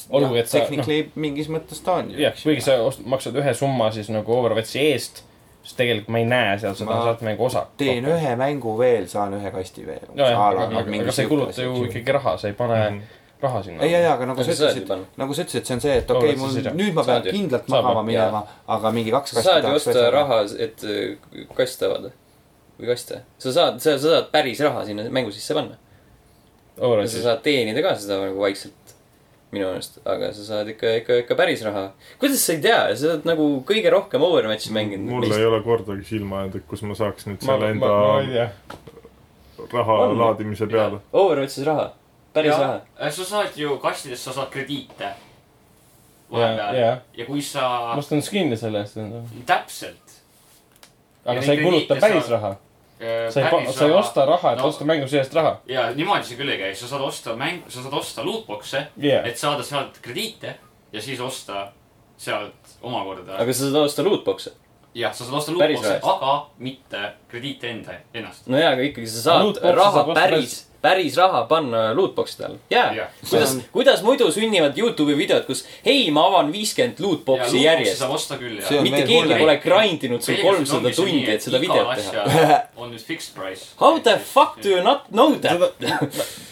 Olgugi, 0.10 0.40
et 0.40 0.48
sa- 0.50 0.60
Technically 0.64 1.04
no. 1.04 1.22
mingis 1.22 1.50
mõttes 1.54 1.82
ta 1.86 2.00
on 2.02 2.08
ju. 2.10 2.18
jah, 2.24 2.34
kuigi 2.42 2.64
sa 2.66 2.80
ost-, 2.82 3.04
maksad 3.06 3.36
ühe 3.38 3.52
summa 3.54 3.92
siis 3.94 4.10
nagu 4.10 4.34
Overwatchi 4.34 4.82
eest, 4.82 5.22
siis 5.62 5.76
tegelikult 5.78 6.10
ma 6.16 6.24
ei 6.24 6.26
näe 6.26 6.56
seal 6.58 6.74
seda 6.80 6.96
hasartmängu 6.98 7.46
osa. 7.46 7.68
teen 7.78 8.08
ühe 8.10 8.32
mängu 8.40 8.74
veel, 8.80 9.06
saan 9.12 9.36
ühe 9.38 9.52
kasti 9.54 9.86
veel. 9.86 10.08
ja, 10.16 10.32
ja, 10.32 10.40
aga, 10.48 10.66
aga, 10.72 10.86
aga 11.04 11.12
sa 11.14 11.22
ei 11.22 11.30
kuluta 11.30 11.62
ju 11.62 11.76
ikkagi 11.86 12.16
raha, 12.18 12.38
sa 12.42 12.48
ei 12.50 12.58
pane 12.58 12.80
Mhm. 12.90 13.02
Raha 13.42 13.64
sinna. 13.64 13.84
ei, 13.84 13.96
ei, 13.96 14.06
aga 14.06 14.26
nagu 14.28 14.42
Aga 14.42 14.56
sa 14.56 14.70
ütlesid 14.70 14.90
nagu 15.20 15.36
sa 15.36 15.44
ütlesid, 15.46 15.68
see 15.68 15.76
on 15.76 15.84
see, 15.84 15.98
et 16.02 16.10
okei 16.12 16.34
okay,, 16.34 16.40
mul 16.40 16.80
nüüd 16.80 16.96
ma 16.98 17.06
pean 17.08 17.28
kindlalt 17.28 17.70
magama 17.72 18.04
minema, 18.08 18.42
aga 18.76 18.92
mingi 18.96 19.14
kaks 19.16 19.38
kasti 19.38 19.48
saad 19.48 19.68
ju 19.68 19.76
osta 19.80 20.08
raha, 20.16 20.42
et 20.68 20.84
äh, 20.84 21.46
kaste 21.56 21.88
avada. 21.88 22.12
või 22.80 22.92
kaste. 22.92 23.22
sa 23.40 23.54
saad, 23.56 23.80
sa, 23.84 23.96
sa 23.96 24.16
saad 24.16 24.28
päris 24.34 24.60
raha 24.64 24.84
sinna 24.88 25.08
mängu 25.08 25.32
sisse 25.36 25.56
panna. 25.56 25.80
ja 26.80 27.08
sa 27.08 27.24
saad 27.30 27.44
teenida 27.46 27.84
ka 27.86 27.96
seda 28.00 28.20
nagu 28.26 28.44
vaikselt. 28.44 28.76
minu 29.50 29.66
meelest, 29.66 29.96
aga 30.06 30.34
sa 30.36 30.44
saad 30.46 30.68
ikka, 30.76 30.92
ikka, 31.00 31.22
ikka 31.24 31.38
päris 31.40 31.64
raha. 31.66 31.86
kuidas 32.20 32.44
sa 32.44 32.58
ei 32.58 32.62
tea, 32.66 32.82
sa 32.96 33.14
oled 33.14 33.30
nagu 33.30 33.48
kõige 33.68 33.94
rohkem 33.96 34.26
Overwatchi 34.28 34.76
mänginud. 34.76 35.08
mul 35.16 35.32
ei 35.32 35.48
ole 35.48 35.64
kordagi 35.64 36.04
silma 36.12 36.44
jäänud, 36.44 36.60
et 36.60 36.68
kus 36.68 36.84
ma 36.84 36.98
saaks 37.00 37.32
nüüd 37.32 37.40
ma, 37.40 37.56
selle 37.56 37.72
ma, 37.80 37.88
ma 37.96 38.20
enda 38.20 38.36
tea. 38.36 39.72
raha 39.72 39.98
On. 40.10 40.20
laadimise 40.26 40.68
peale. 40.68 41.00
Overwatchis 41.24 41.66
raha, 41.72 41.88
päris 42.40 42.54
ja, 42.56 42.60
raha. 42.62 42.80
äh, 43.02 43.12
sa 43.14 43.26
saad 43.34 43.58
ju 43.60 43.78
kastidest, 43.84 44.24
sa 44.30 44.34
saad 44.40 44.50
krediite. 44.54 45.04
ja, 45.04 45.16
vahepeal. 46.32 46.76
ja, 46.80 46.98
ja 47.18 47.26
kui 47.26 47.42
sa 47.42 47.62
ma, 47.92 47.96
ostan 48.02 48.22
skin'i 48.22 48.58
selle 48.58 48.82
eest. 48.86 48.98
täpselt. 49.46 50.18
aga 51.26 51.42
sa 51.42 51.52
ei 51.54 51.64
kuluta 51.64 51.96
päris 52.00 52.24
saad- 52.26 52.32
raha. 52.38 52.52
äh, 53.02 53.32
sa 53.34 53.42
ei, 53.48 53.72
sa 53.74 53.86
ei 53.86 53.92
osta 53.96 54.26
raha, 54.26 54.54
et 54.54 54.60
No. 54.60 54.68
osta 54.68 54.86
mängu 54.86 55.08
seest 55.08 55.34
raha. 55.34 55.58
ja 55.68 55.90
niimoodi 55.96 56.24
see 56.28 56.38
küll 56.38 56.50
ei 56.54 56.58
käi, 56.62 56.76
sa 56.76 56.88
saad 56.88 57.02
osta 57.02 57.36
mäng, 57.36 57.62
sa 57.70 57.82
saad 57.84 57.94
osta 57.94 58.24
lootbox'e, 58.26 58.86
jah, 58.98 59.26
et 59.28 59.38
saada 59.38 59.64
sealt 59.64 60.00
krediite 60.02 60.56
ja 60.94 61.02
siis 61.02 61.20
osta 61.20 61.72
sealt 62.18 62.78
omakorda. 62.82 63.38
aga 63.38 63.54
sa 63.54 63.70
saad 63.70 63.76
osta 63.86 64.04
lootbox'e. 64.04 64.52
jah, 64.96 65.14
sa 65.14 65.24
saad 65.26 65.38
osta 65.38 65.52
lootbox'e, 65.52 66.00
aga 66.04 66.46
mitte 66.58 67.12
krediite 67.32 67.70
enda, 67.70 67.94
ennast. 68.14 68.48
no 68.48 68.58
jaa, 68.58 68.72
aga 68.74 68.82
ikkagi 68.82 69.08
sa 69.08 69.22
saad 69.32 69.58
raha 69.76 70.04
päris, 70.14 70.69
päris 70.82 71.18
raha 71.20 71.44
panna 71.50 71.90
lootbox'ide 71.98 72.46
all. 72.48 72.58
jaa 72.72 72.94
Jah.. 72.96 73.08
kuidas 73.30 73.54
on-, 73.56 73.64
kuidas 73.74 74.04
muidu 74.06 74.30
sünnivad 74.32 74.78
Youtube'i 74.80 75.18
videod, 75.18 75.44
kus 75.48 75.66
hei, 75.86 76.10
ma 76.16 76.26
avan 76.30 76.52
viiskümmend 76.54 77.02
lootbox'i 77.04 77.64
järjest. 77.66 78.00
saab 78.00 78.14
osta 78.16 78.38
küll, 78.40 78.60
jah 78.62 78.72
on. 78.80 78.84
mitte 78.88 79.04
keegi 79.10 79.40
pole 79.42 79.58
grind 79.64 80.06
inud 80.08 80.24
sul 80.26 80.40
kolmsada 80.42 80.94
tundi, 80.96 81.26
et 81.34 81.44
seda 81.44 81.60
videot 81.62 81.92
teha. 82.00 82.60
on 82.80 82.94
nüüd 82.94 83.04
fixed 83.04 83.36
price. 83.36 83.74
How 83.82 84.00
the 84.00 84.18
fuck 84.20 84.62
do 84.64 84.70
you 84.76 84.84
not 84.84 85.08
know 85.12 85.36
that? 85.44 85.60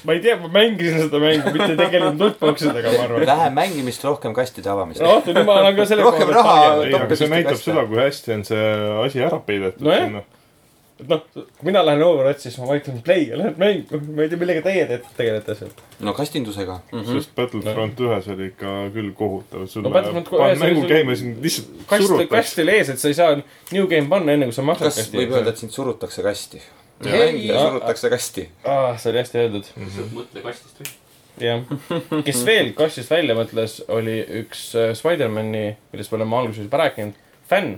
ma 0.03 0.13
ei 0.17 0.19
tea, 0.23 0.35
ma 0.41 0.51
mängisin 0.51 1.05
seda 1.07 1.19
mängu, 1.23 1.53
mitte 1.55 1.71
ei 1.73 1.79
tegelenud 1.79 2.19
lootbox 2.25 2.67
idega, 2.69 2.91
ma 2.97 3.03
arvan. 3.07 3.25
vähem 3.31 3.53
mängimist, 3.61 4.03
rohkem 4.07 4.33
kastide 4.35 4.69
avamist. 4.73 5.01
noh, 5.03 5.23
jumal 5.27 5.65
on 5.71 5.75
ka 5.79 5.85
selle 5.89 6.03
Rohkem 6.07 6.27
koha 6.27 6.33
pealt 6.33 6.45
raha- 6.45 6.65
targem. 6.67 6.95
ei, 6.95 7.01
aga 7.07 7.15
see 7.19 7.29
näitab 7.31 7.61
seda, 7.61 7.85
kui 7.89 8.01
hästi 8.03 8.33
on 8.37 8.43
see 8.47 8.65
asi 9.05 9.23
ära 9.23 9.39
peidetud 9.47 9.87
Nojah. 9.87 10.03
sinna. 10.07 10.23
Et 10.97 11.09
noh, 11.11 11.21
kui 11.33 11.67
mina 11.67 11.83
lähen 11.85 12.01
Overwatchi, 12.05 12.47
siis 12.47 12.57
ma 12.61 12.67
vajutan 12.71 12.97
play 13.05 13.27
ja 13.29 13.37
lähen 13.37 13.57
mängu, 13.61 13.99
ma 14.15 14.25
ei 14.25 14.31
tea, 14.31 14.39
millega 14.41 14.63
teie 14.65 14.85
teete, 14.89 15.11
tegelete 15.17 15.55
seal. 15.59 15.71
no 16.07 16.13
kastindusega. 16.17 16.79
sest 17.11 17.33
Battlefront 17.37 18.01
ühes 18.07 18.29
oli 18.33 18.49
ikka 18.51 18.73
küll 18.95 19.11
kohutav, 19.17 19.67
sul 19.71 19.85
No 19.85 19.93
Battlefront 19.93 20.31
paned 20.31 20.55
ühes 20.55 20.63
oli 20.65 20.73
mängu 20.73 20.87
käima, 20.89 21.17
sind 21.19 21.41
lihtsalt 21.45 21.73
kast, 21.83 22.07
surutakse. 22.07 22.33
kast 22.33 22.61
oli 22.63 22.77
ees, 22.77 22.93
et 22.93 23.03
sa 23.03 23.11
ei 23.11 23.17
saa 23.17 23.35
new 23.37 23.89
game 23.91 24.09
panna 24.11 24.37
enne, 24.37 24.49
kui 24.49 24.57
sa 24.57 24.65
maksad 24.65 24.95
kas 24.95 25.11
võib 25.13 25.35
öelda, 25.35 25.53
et 25.53 25.61
sind 25.61 25.75
surutakse 25.75 26.25
kasti? 26.25 26.61
Mängija 27.05 27.59
surutakse 27.67 28.09
kasti. 28.13 28.47
aa, 28.65 28.95
see 28.97 29.11
oli 29.13 29.21
hästi 29.21 29.43
öeldud. 29.43 29.69
mõtle 30.15 30.45
kastist 30.45 30.81
või? 30.81 30.95
jah, 31.41 31.61
kes 32.25 32.41
veel 32.47 32.71
kastist 32.77 33.13
välja 33.13 33.35
mõtles, 33.37 33.77
oli 33.93 34.17
üks 34.41 34.71
äh, 34.77 34.95
Spider-man'i, 34.97 35.67
millest 35.93 36.13
me 36.13 36.19
oleme 36.21 36.39
alguses 36.39 36.65
juba 36.65 36.81
rääkinud, 36.81 37.21
fänn, 37.49 37.77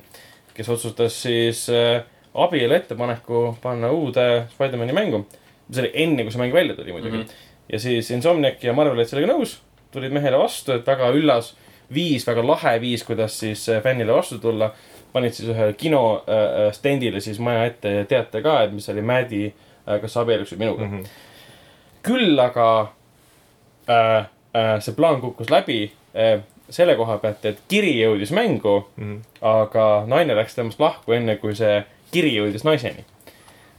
kes 0.56 0.72
otsustas 0.72 1.20
siis 1.26 1.66
äh, 1.74 2.06
abielu 2.34 2.74
ettepaneku 2.74 3.58
panna 3.62 3.92
uude 3.92 4.46
Spider-man'i 4.54 4.94
mängu. 4.94 5.26
see 5.72 5.82
oli 5.82 5.92
enne, 5.94 6.24
kui 6.24 6.32
see 6.32 6.42
mäng 6.42 6.54
välja 6.54 6.76
tuli 6.76 6.92
muidugi 6.92 7.18
mm. 7.18 7.24
-hmm. 7.24 7.34
ja 7.74 7.80
siis 7.80 8.12
Insomniac 8.12 8.64
ja 8.64 8.74
Marvel 8.74 8.98
olid 8.98 9.08
sellega 9.08 9.34
nõus, 9.34 9.60
tulid 9.92 10.12
mehele 10.12 10.38
vastu, 10.38 10.72
et 10.72 10.88
väga 10.88 11.10
üllas 11.10 11.56
viis, 11.94 12.28
väga 12.28 12.48
lahe 12.48 12.82
viis, 12.82 13.04
kuidas 13.04 13.40
siis 13.40 13.70
äh, 13.70 13.84
fännile 13.84 14.14
vastu 14.14 14.40
tulla. 14.40 14.72
panid 15.14 15.34
siis 15.34 15.50
ühe 15.50 15.74
kino 15.74 16.24
äh, 16.28 16.68
äh, 16.68 16.74
stendile 16.74 17.20
siis 17.20 17.40
maja 17.40 17.66
ette 17.66 18.06
teate 18.10 18.42
ka, 18.42 18.64
et 18.64 18.72
mis 18.72 18.90
oli 18.90 19.02
Maddi 19.02 19.46
äh,, 19.88 20.02
kas 20.02 20.14
sa 20.14 20.22
abielluksid 20.22 20.60
minuga 20.60 20.86
mm. 20.86 21.00
-hmm. 21.00 21.08
küll 22.04 22.40
aga 22.40 22.94
äh, 23.90 24.26
äh, 24.54 24.80
see 24.80 24.94
plaan 24.96 25.22
kukkus 25.22 25.50
läbi 25.50 25.92
äh, 26.16 26.42
selle 26.70 26.96
koha 26.96 27.18
pealt, 27.18 27.46
et 27.46 27.62
kiri 27.68 27.96
jõudis 28.04 28.32
mängu, 28.32 28.88
Mhm. 28.98 29.22
aga 29.42 30.04
naine 30.08 30.36
läks 30.36 30.56
temast 30.56 30.80
lahku 30.80 31.12
enne, 31.12 31.36
kui 31.36 31.56
see 31.56 31.84
kiri 32.12 32.34
jõudis 32.36 32.64
naiseni. 32.68 33.06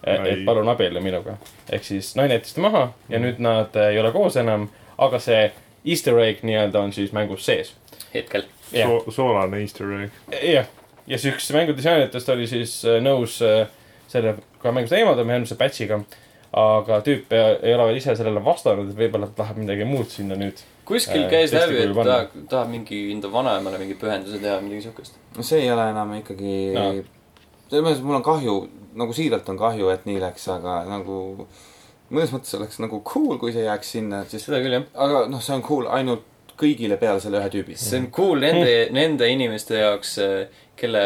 et 0.04 0.20
Ai. 0.20 0.36
palun 0.46 0.68
abiellu 0.68 1.00
minuga. 1.04 1.36
ehk 1.72 1.84
siis 1.84 2.14
naine 2.16 2.34
jättis 2.38 2.54
ta 2.56 2.60
maha 2.64 2.92
ja 3.08 3.18
nüüd 3.20 3.38
nad 3.38 3.76
äh, 3.76 3.90
ei 3.92 3.98
ole 4.00 4.12
koos 4.12 4.36
enam, 4.40 4.68
aga 4.98 5.18
see 5.18 5.50
easter 5.84 6.16
egg 6.18 6.40
nii-öelda 6.42 6.80
on 6.80 6.92
siis 6.92 7.12
mängus 7.12 7.44
sees. 7.46 7.74
hetkel. 8.14 8.42
jah, 8.72 8.88
So, 8.88 9.10
soolane 9.10 9.60
easter 9.60 9.92
egg. 10.00 10.10
jah, 10.42 10.66
ja 11.06 11.18
siis 11.18 11.34
üks 11.34 11.52
mängudisainijatest 11.52 12.28
oli 12.28 12.46
siis 12.46 12.80
äh, 12.84 13.00
nõus 13.04 13.38
selle 14.10 14.34
ka 14.62 14.72
mängust 14.72 14.92
eemaldama 14.96 15.32
järgmise 15.36 15.54
patch'iga. 15.60 16.00
aga 16.52 16.96
tüüp 17.06 17.30
ei, 17.30 17.74
ole 17.74 17.84
veel 17.86 18.00
ise 18.00 18.16
sellele 18.18 18.40
vastanud, 18.44 18.88
et 18.90 18.96
võib-olla 18.98 19.28
ta 19.30 19.44
tahab 19.44 19.60
midagi 19.62 19.84
muud 19.86 20.08
sinna 20.10 20.34
nüüd. 20.34 20.58
kuskil 20.88 21.28
käis 21.30 21.52
läbi, 21.54 21.76
et 21.84 21.92
tahab, 21.94 22.32
tahab 22.50 22.72
mingi 22.72 23.04
enda 23.12 23.28
vanaemale 23.32 23.78
mingi 23.78 23.94
pühenduse 24.00 24.40
teha, 24.42 24.56
midagi 24.64 24.88
siukest. 24.88 25.14
no 25.36 25.42
see 25.46 25.60
ei 25.62 25.70
ole 25.70 25.90
enam 25.92 26.16
ikkagi 26.18 26.56
No. 26.74 26.88
Selles 27.70 27.84
mõttes 27.86 28.02
mul 28.04 28.18
on 28.18 28.26
kahju, 28.26 28.56
nagu 29.00 29.14
siiralt 29.16 29.48
on 29.52 29.58
kahju, 29.60 29.90
et 29.94 30.06
nii 30.08 30.20
läks, 30.22 30.48
aga 30.50 30.80
nagu 30.88 31.20
mõnes 32.10 32.32
mõttes 32.34 32.56
oleks 32.58 32.80
nagu 32.82 33.00
cool, 33.06 33.38
kui 33.38 33.54
see 33.54 33.64
jääks 33.64 33.94
sinna, 33.96 34.24
sest 34.28 34.48
seda 34.48 34.58
küll 34.64 34.74
jah. 34.80 34.88
aga 34.94 35.26
noh, 35.30 35.42
see 35.44 35.54
on 35.54 35.62
cool 35.66 35.86
ainult 35.94 36.26
kõigile 36.60 36.98
peale 37.00 37.22
selle 37.22 37.38
ühe 37.40 37.52
tüübi. 37.52 37.76
see 37.78 38.02
on 38.02 38.10
cool 38.14 38.42
nende, 38.42 38.90
nende 38.92 39.28
inimeste 39.32 39.78
jaoks, 39.78 40.18
kelle 40.80 41.00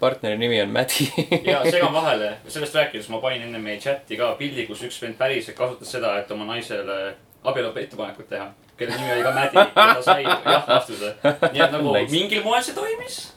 partneri 0.00 0.38
nimi 0.38 0.60
on 0.62 0.70
Maddi. 0.74 1.08
ja 1.46 1.62
segan 1.66 1.92
vahele, 1.94 2.36
sellest 2.48 2.74
rääkides 2.78 3.08
ma 3.10 3.20
panin 3.22 3.48
enne 3.48 3.58
meie 3.62 3.80
chati 3.82 4.18
ka 4.18 4.34
pildi, 4.38 4.66
kus 4.68 4.82
üks 4.86 5.00
vend 5.02 5.18
päriselt 5.18 5.56
kasutas 5.58 5.90
seda, 5.96 6.16
et 6.20 6.30
oma 6.34 6.46
naisele 6.52 7.14
abielu 7.44 7.72
ettepanekut 7.76 8.28
teha. 8.28 8.50
kelle 8.76 8.96
nimi 8.96 9.12
oli 9.12 9.22
ka 9.22 9.32
Mädi 9.34 9.56
ja 9.56 9.94
ta 9.94 10.02
sai 10.02 10.22
jah 10.24 10.66
vastuse. 10.68 11.14
nii 11.52 11.62
et 11.62 11.72
nagu 11.72 11.94
Nice. 11.94 12.12
mingil 12.12 12.42
moel 12.44 12.62
see 12.62 12.74
toimis. 12.74 13.31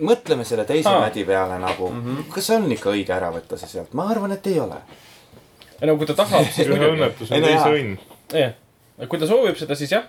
Mõtleme 0.00 0.44
selle 0.44 0.64
teise 0.68 0.90
Aa. 0.90 1.00
mädi 1.06 1.24
peale 1.24 1.58
nagu 1.62 1.90
mm, 1.90 2.02
-hmm. 2.04 2.28
kas 2.34 2.50
on 2.50 2.72
ikka 2.72 2.90
õige 2.90 3.14
ära 3.16 3.30
võtta 3.32 3.58
see 3.60 3.68
sealt, 3.68 3.94
ma 3.94 4.08
arvan, 4.12 4.32
et 4.32 4.46
ei 4.46 4.60
ole. 4.60 4.80
ja 5.80 5.86
no 5.86 5.96
kui 5.96 6.06
ta 6.06 6.14
tahab, 6.14 6.46
siis 6.52 6.68
ühe 6.68 6.92
õnnetus 6.92 7.32
Ei 7.32 7.40
on 7.40 7.48
teise 7.48 7.72
õnn. 7.78 7.96
jah, 8.32 9.08
kui 9.08 9.18
ta 9.18 9.26
soovib 9.26 9.56
seda, 9.56 9.74
siis 9.74 9.92
jah. 9.92 10.04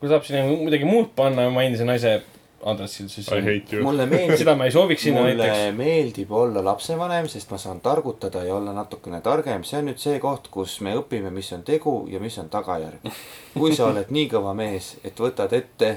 kui 0.00 0.08
ta 0.08 0.14
tahab 0.16 0.28
sinna 0.28 0.44
midagi 0.64 0.84
muud 0.84 1.14
panna 1.16 1.46
oma 1.46 1.62
endise 1.62 1.84
naise 1.84 2.20
aadressil, 2.62 3.08
siis 3.08 3.28
I 3.28 3.40
hate 3.40 3.76
you. 3.76 3.82
mulle 3.84 4.06
meeldib, 4.06 4.36
seda 4.38 4.54
ma 4.58 4.66
ei 4.68 4.74
sooviks 4.74 5.02
sinna 5.02 5.22
mulle 5.22 5.34
näiteks. 5.38 5.76
meeldib 5.76 6.32
olla 6.32 6.64
lapsevanem, 6.64 7.28
sest 7.28 7.50
ma 7.50 7.58
saan 7.58 7.80
targutada 7.80 8.44
ja 8.44 8.54
olla 8.54 8.72
natukene 8.76 9.20
targem, 9.20 9.64
see 9.66 9.80
on 9.80 9.90
nüüd 9.90 10.02
see 10.02 10.18
koht, 10.22 10.48
kus 10.52 10.78
me 10.84 10.94
õpime, 10.98 11.32
mis 11.34 11.52
on 11.56 11.64
tegu 11.66 11.96
ja 12.10 12.20
mis 12.22 12.38
on 12.38 12.50
tagajärg. 12.52 13.10
kui 13.54 13.74
sa 13.76 13.88
oled 13.90 14.12
nii 14.14 14.28
kõva 14.30 14.54
mees, 14.58 14.96
et 15.04 15.18
võtad 15.18 15.52
ette, 15.58 15.96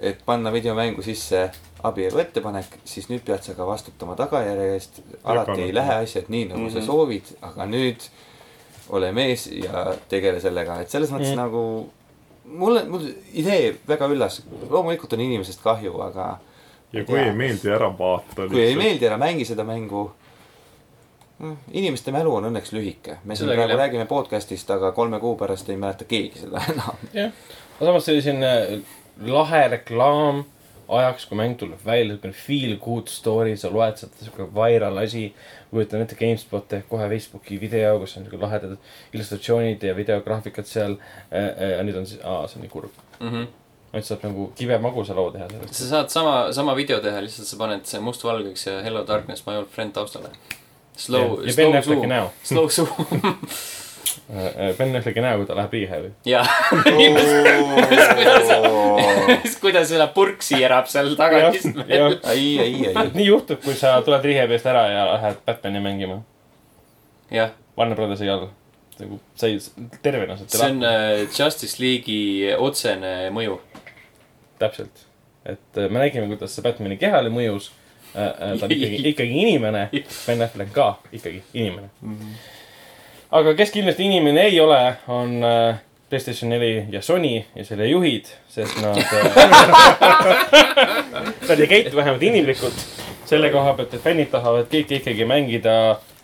et 0.00 0.18
panna 0.26 0.52
videomängu 0.52 1.02
sisse 1.02 1.50
abielu 1.82 2.18
ettepanek, 2.18 2.78
siis 2.84 3.08
nüüd 3.08 3.22
pead 3.24 3.42
sa 3.42 3.54
ka 3.54 3.66
vastutama 3.66 4.16
tagajärje 4.16 4.72
eest. 4.74 5.00
alati 5.24 5.62
ei 5.62 5.74
lähe 5.74 5.94
asjad 5.94 6.24
nii, 6.28 6.44
nagu 6.44 6.60
mm 6.60 6.66
-hmm. 6.66 6.72
sa 6.72 6.78
Mhm. 6.78 6.86
soovid, 6.86 7.24
aga 7.42 7.66
nüüd 7.66 8.08
ole 8.88 9.12
mees 9.12 9.46
ja 9.46 9.94
tegele 10.08 10.40
sellega, 10.40 10.80
et 10.80 10.90
selles 10.90 11.10
mõttes 11.10 11.26
Mm. 11.26 11.32
mm. 11.32 11.36
nagu 11.36 11.90
mulle, 12.44 12.84
mul 12.84 13.00
idee 13.34 13.74
väga 13.88 14.06
üllas, 14.06 14.42
loomulikult 14.70 15.12
on 15.12 15.20
inimesest 15.20 15.62
kahju, 15.62 16.00
aga 16.00 16.38
ja 16.92 17.04
kui 17.04 17.18
ei 17.18 17.32
meeldi, 17.32 17.68
ära 17.70 17.98
vaata. 17.98 18.48
kui 18.48 18.62
ei. 18.62 18.76
meeldi, 18.76 19.06
ära 19.06 19.16
mängi 19.18 19.44
seda 19.44 19.64
mängu. 19.64 20.10
inimeste 21.72 22.12
mälu 22.12 22.34
on 22.34 22.44
õnneks 22.44 22.72
lühike, 22.72 23.18
me 23.24 23.36
siin 23.36 23.50
praegu 23.50 23.76
räägime 23.76 24.06
podcast'ist, 24.08 24.70
aga 24.72 24.92
kolme 24.92 25.20
kuu 25.20 25.34
pärast 25.36 25.68
ei 25.68 25.76
mäleta 25.76 26.04
keegi 26.04 26.38
seda 26.38 26.62
enam. 26.72 26.96
jah, 27.12 27.32
aga 27.76 27.86
samas 27.90 28.04
see 28.04 28.22
selline 28.22 28.80
lahe 29.24 29.62
reklaam 29.68 30.44
ajaks, 30.88 31.26
kui 31.26 31.38
mäng 31.38 31.56
tuleb 31.58 31.82
välja, 31.86 32.14
siukene 32.14 32.36
feel 32.36 32.76
good 32.82 33.10
story, 33.10 33.56
sa 33.58 33.70
loed 33.72 33.98
sealt 33.98 34.20
siuke 34.22 34.46
viral 34.54 34.98
asi. 35.02 35.28
kujutan 35.70 36.04
ette, 36.04 36.14
GameSpot 36.18 36.68
teeb 36.70 36.86
kohe 36.88 37.08
Facebooki 37.10 37.58
video, 37.60 37.96
kus 38.00 38.16
on 38.16 38.26
siuke 38.26 38.38
lahedad 38.40 38.76
illustratsioonid 39.12 39.82
ja 39.82 39.96
videograafikad 39.96 40.68
seal. 40.70 40.98
ja 41.32 41.82
nüüd 41.82 41.98
on 41.98 42.06
siis, 42.06 42.20
aa, 42.22 42.46
see 42.46 42.60
on 42.60 42.66
nii 42.66 42.72
kurb. 42.72 43.00
nüüd 43.20 44.06
saab 44.06 44.22
nagu 44.28 44.50
kive 44.58 44.78
magusa 44.82 45.16
loo 45.16 45.32
teha 45.34 45.48
sellest. 45.50 45.74
sa 45.80 45.88
saad 45.94 46.12
sama, 46.14 46.36
sama 46.52 46.76
video 46.78 47.00
teha, 47.02 47.24
lihtsalt 47.24 47.50
sa 47.50 47.58
paned 47.58 47.88
see 47.88 48.02
mustvalgeks 48.04 48.68
ja 48.68 48.78
Hello 48.86 49.02
Darkness 49.08 49.46
My 49.48 49.58
Old 49.58 49.72
Friend 49.74 49.94
taustale. 49.96 50.30
Slow, 50.96 51.42
slow 51.50 52.06
näo. 52.06 52.30
slow 52.44 52.70
zoom. 52.70 52.88
Ben 54.78 54.96
Afflecki 54.96 55.22
näo, 55.22 55.38
kui 55.38 55.46
ta 55.46 55.54
läheb 55.58 55.74
riihevi. 55.76 56.10
jah, 56.32 56.48
kuidas 59.60 59.88
seda 59.90 60.08
purksi 60.14 60.60
järab 60.60 60.88
seal 60.90 61.12
tagaistmel. 61.18 61.90
ei, 62.32 62.46
ei, 62.58 62.74
ei. 62.90 62.94
nii 63.14 63.26
juhtub, 63.28 63.60
kui 63.64 63.76
sa 63.78 63.96
tuled 64.06 64.24
riihevi 64.26 64.56
eest 64.56 64.66
ära 64.70 64.86
ja 64.90 65.06
lähed 65.12 65.42
Batman'i 65.46 65.82
mängima. 65.84 66.20
jah, 67.30 67.54
Warner 67.78 67.98
Brothersi 67.98 68.28
all. 68.32 68.48
nagu 68.98 69.20
sa 69.36 69.50
ei, 69.50 69.60
tervena 70.02 70.38
saad 70.38 70.54
see 70.54 70.68
on 70.70 70.84
äh, 70.88 71.26
Justice 71.28 71.82
League'i 71.82 72.54
otsene 72.56 73.30
mõju. 73.36 73.58
täpselt. 74.58 75.06
et 75.44 75.78
äh, 75.78 75.90
me 75.90 76.02
nägime, 76.02 76.30
kuidas 76.32 76.56
see 76.56 76.64
Batman'i 76.66 76.98
kehale 77.00 77.30
mõjus. 77.30 77.70
ta 78.16 78.32
on 78.64 78.72
ikkagi, 78.72 79.02
ikkagi 79.12 79.40
inimene. 79.46 79.88
Ben 79.92 80.42
Affleck 80.42 80.72
ka 80.74 80.94
ikkagi 81.12 81.42
inimene. 81.54 81.90
Aga 83.30 83.54
kes 83.58 83.72
kindlasti 83.74 84.06
inimene 84.06 84.46
ei 84.50 84.60
ole, 84.60 84.96
on 85.08 85.44
äh, 85.44 85.78
Playstation 86.08 86.50
neli 86.50 86.86
ja 86.90 87.02
Sony 87.02 87.44
ja 87.54 87.64
selle 87.66 87.86
juhid, 87.90 88.28
sest 88.48 88.78
nad 88.82 88.98
äh. 88.98 89.06
Nad 91.48 91.60
ei 91.60 91.66
käitu 91.66 91.96
vähemalt 91.96 92.22
inimlikult 92.22 92.84
selle 93.26 93.50
koha 93.50 93.72
pealt, 93.74 93.94
et 93.94 94.02
fännid 94.02 94.30
tahavad 94.30 94.68
kõik 94.70 94.92
ikkagi 95.00 95.26
mängida 95.26 95.74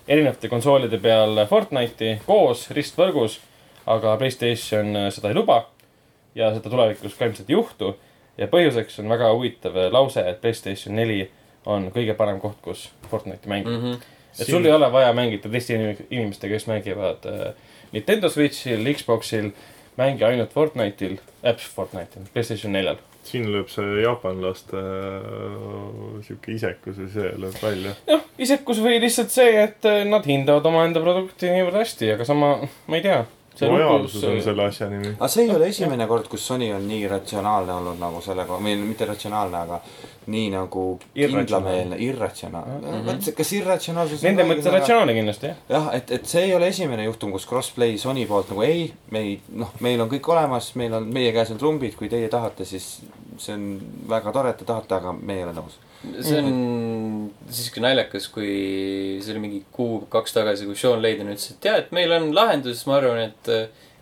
erinevate 0.07 0.49
konsoolide 0.51 1.01
peal 1.03 1.43
Fortnite'i 1.51 2.20
koos 2.27 2.69
ristvõrgus. 2.70 3.41
aga 3.87 4.16
Playstation 4.16 4.97
äh, 4.97 5.11
seda 5.11 5.29
ei 5.29 5.35
luba 5.35 5.65
ja 6.35 6.53
seda 6.55 6.70
tulevikus 6.70 7.15
ka 7.19 7.27
ilmselt 7.27 7.51
ei 7.51 7.59
juhtu. 7.59 7.97
ja 8.39 8.47
põhjuseks 8.47 9.01
on 9.03 9.09
väga 9.09 9.33
huvitav 9.35 9.74
lause, 9.91 10.23
et 10.29 10.41
Playstation 10.41 10.97
neli 10.97 11.31
on 11.66 11.91
kõige 11.91 12.15
parem 12.15 12.41
koht, 12.41 12.59
kus 12.62 12.91
Fortnite'i 13.11 13.49
mängida 13.49 13.79
mm. 13.79 13.93
-hmm. 13.93 14.22
Et 14.38 14.46
sul 14.48 14.64
ei 14.64 14.72
ole 14.72 14.88
vaja 14.92 15.12
mängida 15.16 15.50
teiste 15.52 15.76
inim- 15.76 16.06
inimestega, 16.10 16.54
kes 16.56 16.66
mängivad 16.70 17.26
äh, 17.28 17.52
Nintendo 17.92 18.28
Switch'il, 18.32 18.86
Xbox'il, 18.96 19.50
mängi 20.00 20.24
ainult 20.24 20.52
Fortnite'il, 20.56 21.18
äpps 21.44 21.66
Fortnite'il, 21.76 22.28
Playstation 22.32 22.72
neljal. 22.72 22.96
siin 23.22 23.44
lööb 23.52 23.68
see 23.70 24.00
jaapanlaste 24.02 24.80
äh, 24.80 26.22
sihuke 26.26 26.56
isekus 26.56 26.96
ja 26.98 27.10
see 27.12 27.28
lööb 27.38 27.59
välja. 27.62 27.92
jah, 28.09 28.24
isekus 28.42 28.80
või 28.82 28.96
lihtsalt 29.02 29.30
see, 29.30 29.52
et 29.62 29.86
äh, 29.86 30.02
nad 30.09 30.26
hindavad 30.26 30.66
omaenda 30.72 31.00
produkti 31.04 31.52
niivõrd 31.52 31.82
hästi, 31.82 32.10
aga 32.16 32.26
sama, 32.26 32.56
ma 32.88 32.98
ei 32.98 33.04
tea. 33.04 33.20
lojaalsus 33.60 34.24
on 34.24 34.40
selle 34.42 34.64
asja 34.64 34.88
nimi. 34.90 35.12
aga 35.18 35.28
see 35.28 35.44
ei 35.44 35.52
ole 35.54 35.68
esimene 35.70 36.06
kord, 36.10 36.26
kus 36.32 36.46
Sony 36.48 36.72
on 36.74 36.88
nii 36.88 37.04
ratsionaalne 37.12 37.72
olnud 37.78 38.00
nagu 38.00 38.20
sellega, 38.24 38.59
või 38.59 38.74
mitte 38.80 39.06
ratsionaalne, 39.06 39.60
aga 39.68 39.80
nii 40.31 40.51
nagu 40.53 40.82
Irratsionaalne. 41.15 41.43
kindlameelne, 41.43 41.97
irratsionaalne. 42.07 43.03
vot 43.07 43.23
see, 43.27 43.32
kas 43.39 43.53
irratsionaalsus 43.59 44.23
Nende 44.23 44.44
mõttes 44.47 44.66
väga- 44.69 44.78
ratsionaalne 44.81 45.15
kindlasti, 45.16 45.47
jah. 45.51 45.57
jah, 45.69 45.89
et, 45.99 46.11
et 46.19 46.27
see 46.31 46.44
ei 46.47 46.55
ole 46.55 46.69
esimene 46.70 47.05
juhtum, 47.09 47.32
kus 47.35 47.47
crossplay 47.49 47.97
Sony 47.99 48.27
poolt 48.31 48.51
nagu 48.55 48.62
ei, 48.66 48.93
me 49.11 49.19
ei, 49.27 49.40
noh, 49.59 49.73
meil 49.81 50.01
on 50.05 50.09
kõik 50.12 50.28
olemas, 50.35 50.73
meil 50.78 50.94
on, 51.01 51.09
meie 51.12 51.32
käes 51.35 51.51
on 51.55 51.59
trumbid, 51.59 51.97
kui 51.99 52.09
teie 52.12 52.28
tahate, 52.32 52.65
siis 52.69 53.01
see 53.43 53.55
on 53.57 53.66
väga 54.09 54.32
tore, 54.32 54.51
et 54.55 54.59
te 54.62 54.65
tahate, 54.69 54.94
aga 55.01 55.12
me 55.16 55.39
ei 55.40 55.44
ole 55.44 55.53
nõus. 55.57 55.78
see 56.20 56.39
on 56.39 57.31
siiski 57.51 57.81
naljakas, 57.82 58.28
kui 58.35 59.19
see 59.23 59.32
oli 59.35 59.40
mingi 59.49 59.62
kuu-kaks 59.74 60.32
tagasi, 60.35 60.66
kui 60.66 60.77
Sean 60.78 61.03
Layden 61.03 61.31
ütles, 61.32 61.51
et 61.57 61.65
jaa, 61.70 61.77
et 61.82 61.93
meil 61.94 62.12
on 62.12 62.31
lahendus, 62.35 62.86
ma 62.86 62.97
arvan, 62.99 63.19
et 63.31 63.53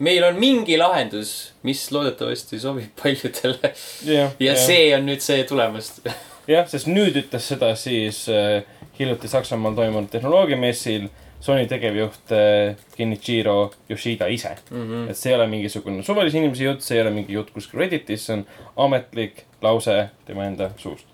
meil 0.01 0.25
on 0.25 0.39
mingi 0.41 0.79
lahendus, 0.81 1.53
mis 1.67 1.83
loodetavasti 1.93 2.61
sobib 2.61 2.93
paljudele. 3.01 3.73
jah, 4.09 4.35
ja 4.41 4.57
see 4.59 4.91
on 4.97 5.09
nüüd 5.09 5.25
see 5.25 5.45
tulemus. 5.49 5.93
jah, 6.55 6.69
sest 6.69 6.89
nüüd 6.91 7.19
ütles 7.21 7.49
seda 7.53 7.75
siis 7.79 8.25
äh, 8.33 8.63
hiljuti 8.99 9.29
Saksamaal 9.29 9.77
toimunud 9.79 10.11
tehnoloogiamessil 10.13 11.11
Sony 11.41 11.65
tegevjuht 11.67 12.33
äh, 12.37 12.77
Kenichiro 12.97 13.71
Yoshida 13.89 14.27
ise 14.27 14.57
mm. 14.71 14.83
-hmm. 14.89 15.11
et 15.11 15.17
see 15.17 15.33
ei 15.33 15.37
ole 15.37 15.47
mingisugune 15.47 16.03
suvalise 16.03 16.39
inimese 16.39 16.65
jutt, 16.65 16.83
see 16.85 16.99
ei 16.99 17.03
ole 17.03 17.11
mingi 17.11 17.33
jutt 17.33 17.51
kuskil 17.51 17.81
Redditis, 17.81 18.27
see 18.27 18.37
on 18.37 18.45
ametlik 18.77 19.45
lause 19.63 20.09
tema 20.27 20.45
enda 20.45 20.71
suust. 20.77 21.07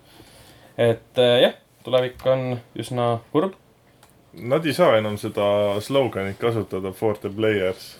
et 0.77 1.17
äh, 1.19 1.41
jah, 1.41 1.53
tulevik 1.83 2.25
on 2.25 2.59
üsna 2.75 3.19
kurb. 3.31 3.53
Nad 4.33 4.65
ei 4.65 4.73
saa 4.73 4.97
enam 4.97 5.15
seda 5.17 5.79
sloganit 5.81 6.37
kasutada 6.37 6.91
for 6.91 7.17
the 7.17 7.29
players. 7.29 7.97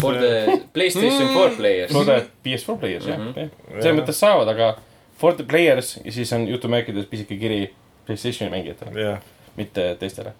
For 0.00 0.14
the 0.16 0.60
PlayStation 0.74 1.32
4 1.34 1.50
players. 1.56 1.92
For 1.92 2.04
the 2.04 2.26
PS4 2.44 2.76
players 2.80 3.06
mm 3.06 3.12
-hmm., 3.12 3.40
jah. 3.40 3.82
selles 3.82 4.00
mõttes 4.00 4.20
saavad, 4.20 4.48
aga 4.48 4.76
for 5.18 5.34
the 5.34 5.44
players 5.44 5.96
ja 6.04 6.12
siis 6.12 6.32
on 6.32 6.48
jutumärkides 6.48 7.06
pisike 7.06 7.36
kiri 7.36 7.74
Playstationi 8.06 8.50
mängijatele, 8.50 9.00
jah, 9.00 9.18
mitte 9.56 9.96
teistele. 9.98 10.32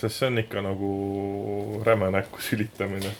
sest 0.00 0.16
see 0.16 0.26
on 0.26 0.38
ikka 0.38 0.62
nagu 0.62 1.82
räme 1.84 2.10
näkku 2.10 2.40
sülitamine. 2.40 3.10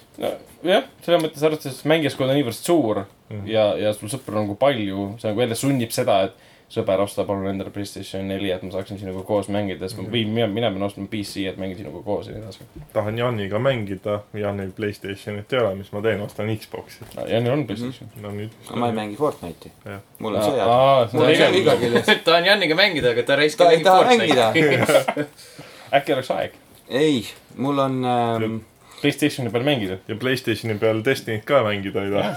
nojah, 0.63 0.83
selles 1.03 1.23
mõttes 1.23 1.45
arvestades 1.47 1.85
mängijaskond 1.85 2.31
on 2.31 2.37
niivõrd 2.37 2.53
suur 2.53 3.05
Mhm. 3.31 3.47
ja, 3.49 3.77
ja 3.77 3.93
sul 3.93 4.09
sõpru 4.09 4.37
on 4.37 4.45
nagu 4.45 4.55
palju, 4.61 5.15
see 5.19 5.31
nagu 5.31 5.41
jälle 5.41 5.55
sunnib 5.55 5.91
seda, 5.91 6.23
et 6.25 6.33
sõber, 6.73 7.03
osta 7.05 7.25
palun 7.29 7.47
endale 7.51 7.71
Playstation 7.75 8.27
neli, 8.29 8.51
et 8.51 8.63
ma 8.65 8.73
saaksin 8.75 8.99
sinuga 8.99 9.23
koos 9.27 9.51
mängida, 9.53 9.85
sest 9.85 10.01
ma 10.01 10.09
või 10.09 10.25
mina, 10.29 10.49
mina 10.51 10.71
pean 10.75 10.87
ostma 10.87 11.07
PC, 11.11 11.45
et 11.51 11.61
mängida 11.61 11.85
sinuga 11.85 12.03
koos 12.07 12.31
ja 12.31 12.35
nii 12.35 12.43
edasi. 12.43 12.67
tahan 12.95 13.19
Janiga 13.19 13.61
mängida, 13.63 14.19
Janil 14.41 14.73
Playstationit 14.77 15.53
ei 15.53 15.63
ole, 15.63 15.75
mis 15.79 15.93
ma 15.95 16.03
teen, 16.05 16.25
ostan 16.25 16.51
Xbox'i. 16.57 17.07
ja 17.29 17.41
neil 17.41 17.53
on 17.53 17.67
Playstation. 17.69 18.11
no 18.23 18.33
nüüd. 18.35 18.57
aga 18.69 18.81
ma 18.81 18.91
ei 18.91 18.99
mängi 18.99 19.21
Fortnite'i 19.21 19.73
mul 20.19 20.41
on 20.41 20.49
sõjad. 20.49 21.55
viga 21.55 21.79
küljes. 21.81 22.13
tahan 22.27 22.51
Janiga 22.53 22.79
mängida, 22.79 23.15
aga 23.15 23.23
ta 23.23 23.39
raiskab 23.41 23.71
ta 23.71 23.79
ei 23.79 23.85
taha 23.85 24.05
mängida. 24.11 24.53
äkki 26.01 26.17
oleks 26.17 26.31
aeg 26.35 26.61
ei, 26.89 27.27
mul 27.57 27.79
on 27.79 28.05
ähm,, 28.05 28.57
Playstationi 29.01 29.51
peal 29.51 29.63
mängida. 29.65 29.99
ja 30.09 30.17
Playstationi 30.17 30.79
peal 30.79 31.03
Destiny't 31.05 31.45
ka 31.45 31.63
mängida 31.65 32.05
ei 32.05 32.11
taha. 32.11 32.35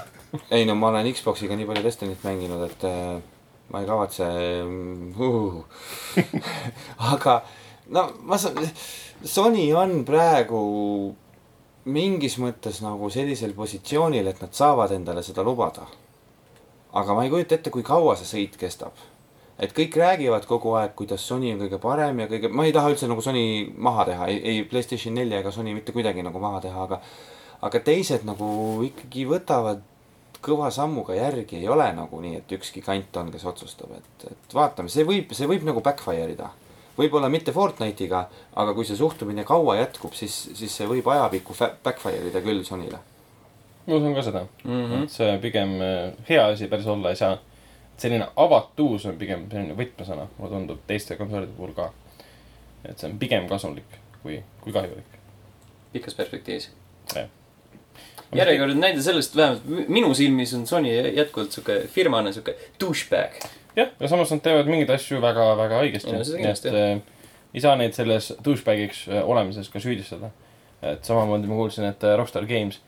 ei 0.51 0.65
no 0.65 0.75
ma 0.75 0.91
olen 0.91 1.13
Xbox'iga 1.13 1.55
nii 1.55 1.65
palju 1.65 1.83
Destiny't 1.83 2.23
mänginud, 2.23 2.63
et 2.69 2.83
äh, 2.87 3.21
ma 3.71 3.81
ei 3.81 3.87
kavatse 3.87 4.27
uh. 5.19 5.63
aga 7.13 7.41
no 7.93 8.07
ma 8.23 8.37
saan, 8.37 8.63
Sony 9.23 9.71
on 9.73 10.03
praegu 10.05 10.61
mingis 11.87 12.35
mõttes 12.41 12.81
nagu 12.83 13.09
sellisel 13.11 13.53
positsioonil, 13.57 14.27
et 14.27 14.41
nad 14.43 14.53
saavad 14.53 14.91
endale 14.95 15.23
seda 15.23 15.43
lubada. 15.43 15.87
aga 16.97 17.13
ma 17.13 17.23
ei 17.23 17.29
kujuta 17.29 17.55
ette, 17.55 17.69
kui 17.69 17.83
kaua 17.83 18.15
see 18.15 18.27
sõit 18.27 18.57
kestab. 18.59 18.93
et 19.59 19.73
kõik 19.73 19.95
räägivad 19.97 20.45
kogu 20.45 20.75
aeg, 20.77 20.93
kuidas 20.95 21.27
Sony 21.27 21.53
on 21.53 21.59
kõige 21.63 21.79
parem 21.81 22.19
ja 22.19 22.27
kõige, 22.27 22.49
ma 22.49 22.65
ei 22.65 22.73
taha 22.73 22.91
üldse 22.93 23.07
nagu 23.07 23.21
Sony 23.21 23.71
maha 23.77 24.05
teha, 24.05 24.27
ei, 24.27 24.41
ei 24.43 24.63
Playstation 24.63 25.15
nelja 25.15 25.39
ega 25.39 25.51
Sony 25.51 25.73
mitte 25.73 25.91
kuidagi 25.91 26.23
nagu 26.23 26.39
maha 26.39 26.61
teha, 26.61 26.83
aga 26.83 27.01
aga 27.61 27.79
teised 27.81 28.25
nagu 28.27 28.83
ikkagi 28.85 29.25
võtavad 29.25 29.81
kõva 30.43 30.69
sammuga 30.73 31.15
järgi, 31.17 31.59
ei 31.61 31.67
ole 31.69 31.87
nagu 31.95 32.21
nii, 32.21 32.41
et 32.41 32.53
üks 32.57 32.71
gigant 32.75 33.19
on, 33.19 33.31
kes 33.33 33.45
otsustab, 33.49 33.91
et, 33.97 34.29
et 34.31 34.55
vaatame, 34.55 34.91
see 34.91 35.05
võib, 35.07 35.33
see 35.35 35.49
võib 35.49 35.65
nagu 35.67 35.83
backfire 35.83 36.31
ida. 36.33 36.51
võib-olla 36.97 37.29
mitte 37.29 37.53
Fortnite'iga, 37.53 38.23
aga 38.55 38.73
kui 38.73 38.85
see 38.85 38.97
suhtumine 38.97 39.43
kaua 39.45 39.77
jätkub, 39.81 40.15
siis, 40.17 40.35
siis 40.57 40.73
see 40.77 40.87
võib 40.89 41.07
ajapikku 41.13 41.55
backfire 41.83 42.31
ida 42.31 42.41
küll 42.41 42.63
Sonyle. 42.65 42.99
ma 43.87 43.95
usun 43.95 44.15
ka 44.15 44.21
seda 44.21 44.47
mm. 44.63 44.71
-hmm. 44.71 45.03
et 45.03 45.11
see 45.11 45.37
pigem 45.43 45.77
äh, 45.81 46.13
hea 46.29 46.47
asi 46.47 46.67
päris 46.67 46.87
olla 46.87 47.09
ei 47.09 47.15
saa. 47.15 47.37
selline 47.97 48.27
avatuus 48.35 49.05
on 49.05 49.17
pigem 49.17 49.47
selline 49.51 49.73
võtmesõna, 49.73 50.27
mulle 50.37 50.51
tundub 50.51 50.79
teiste 50.87 51.15
konsoolide 51.15 51.51
puhul 51.57 51.73
ka. 51.73 51.91
et 52.85 52.99
see 52.99 53.09
on 53.09 53.19
pigem 53.19 53.47
kasumlik 53.47 53.99
kui, 54.21 54.43
kui 54.61 54.73
kahjulik. 54.73 55.19
pikas 55.93 56.15
perspektiivis 56.15 56.71
Jah.. 57.15 57.29
Järjekordne 58.35 58.79
näide 58.81 59.01
sellest, 59.01 59.35
vähemalt 59.35 59.65
mi- 59.65 59.85
minu 59.87 60.13
silmis 60.13 60.53
on 60.53 60.65
Sony 60.67 60.91
jätkuvalt 61.15 61.51
sihuke 61.51 61.77
firmana 61.93 62.31
sihuke 62.31 62.55
douchebag. 62.79 63.37
jah, 63.75 63.87
ja 63.99 64.07
samas 64.07 64.31
nad 64.31 64.41
teevad 64.43 64.65
mingeid 64.67 64.89
asju 64.89 65.21
väga-väga 65.21 65.79
õigesti. 65.85 66.11
Ja, 66.13 66.23
seda 66.23 66.37
nii 66.37 66.51
et 66.51 66.65
äh, 66.65 67.01
ei 67.53 67.61
saa 67.63 67.75
neid 67.79 67.93
selles 67.95 68.33
douchebag'iks 68.43 69.05
äh, 69.07 69.21
olemises 69.29 69.69
ka 69.69 69.79
süüdistada. 69.79 70.29
et 70.81 71.05
samamoodi 71.05 71.47
ma 71.47 71.55
kuulsin, 71.55 71.85
et 71.89 72.03
äh, 72.03 72.17
Rockstar 72.17 72.45
Games 72.45 72.79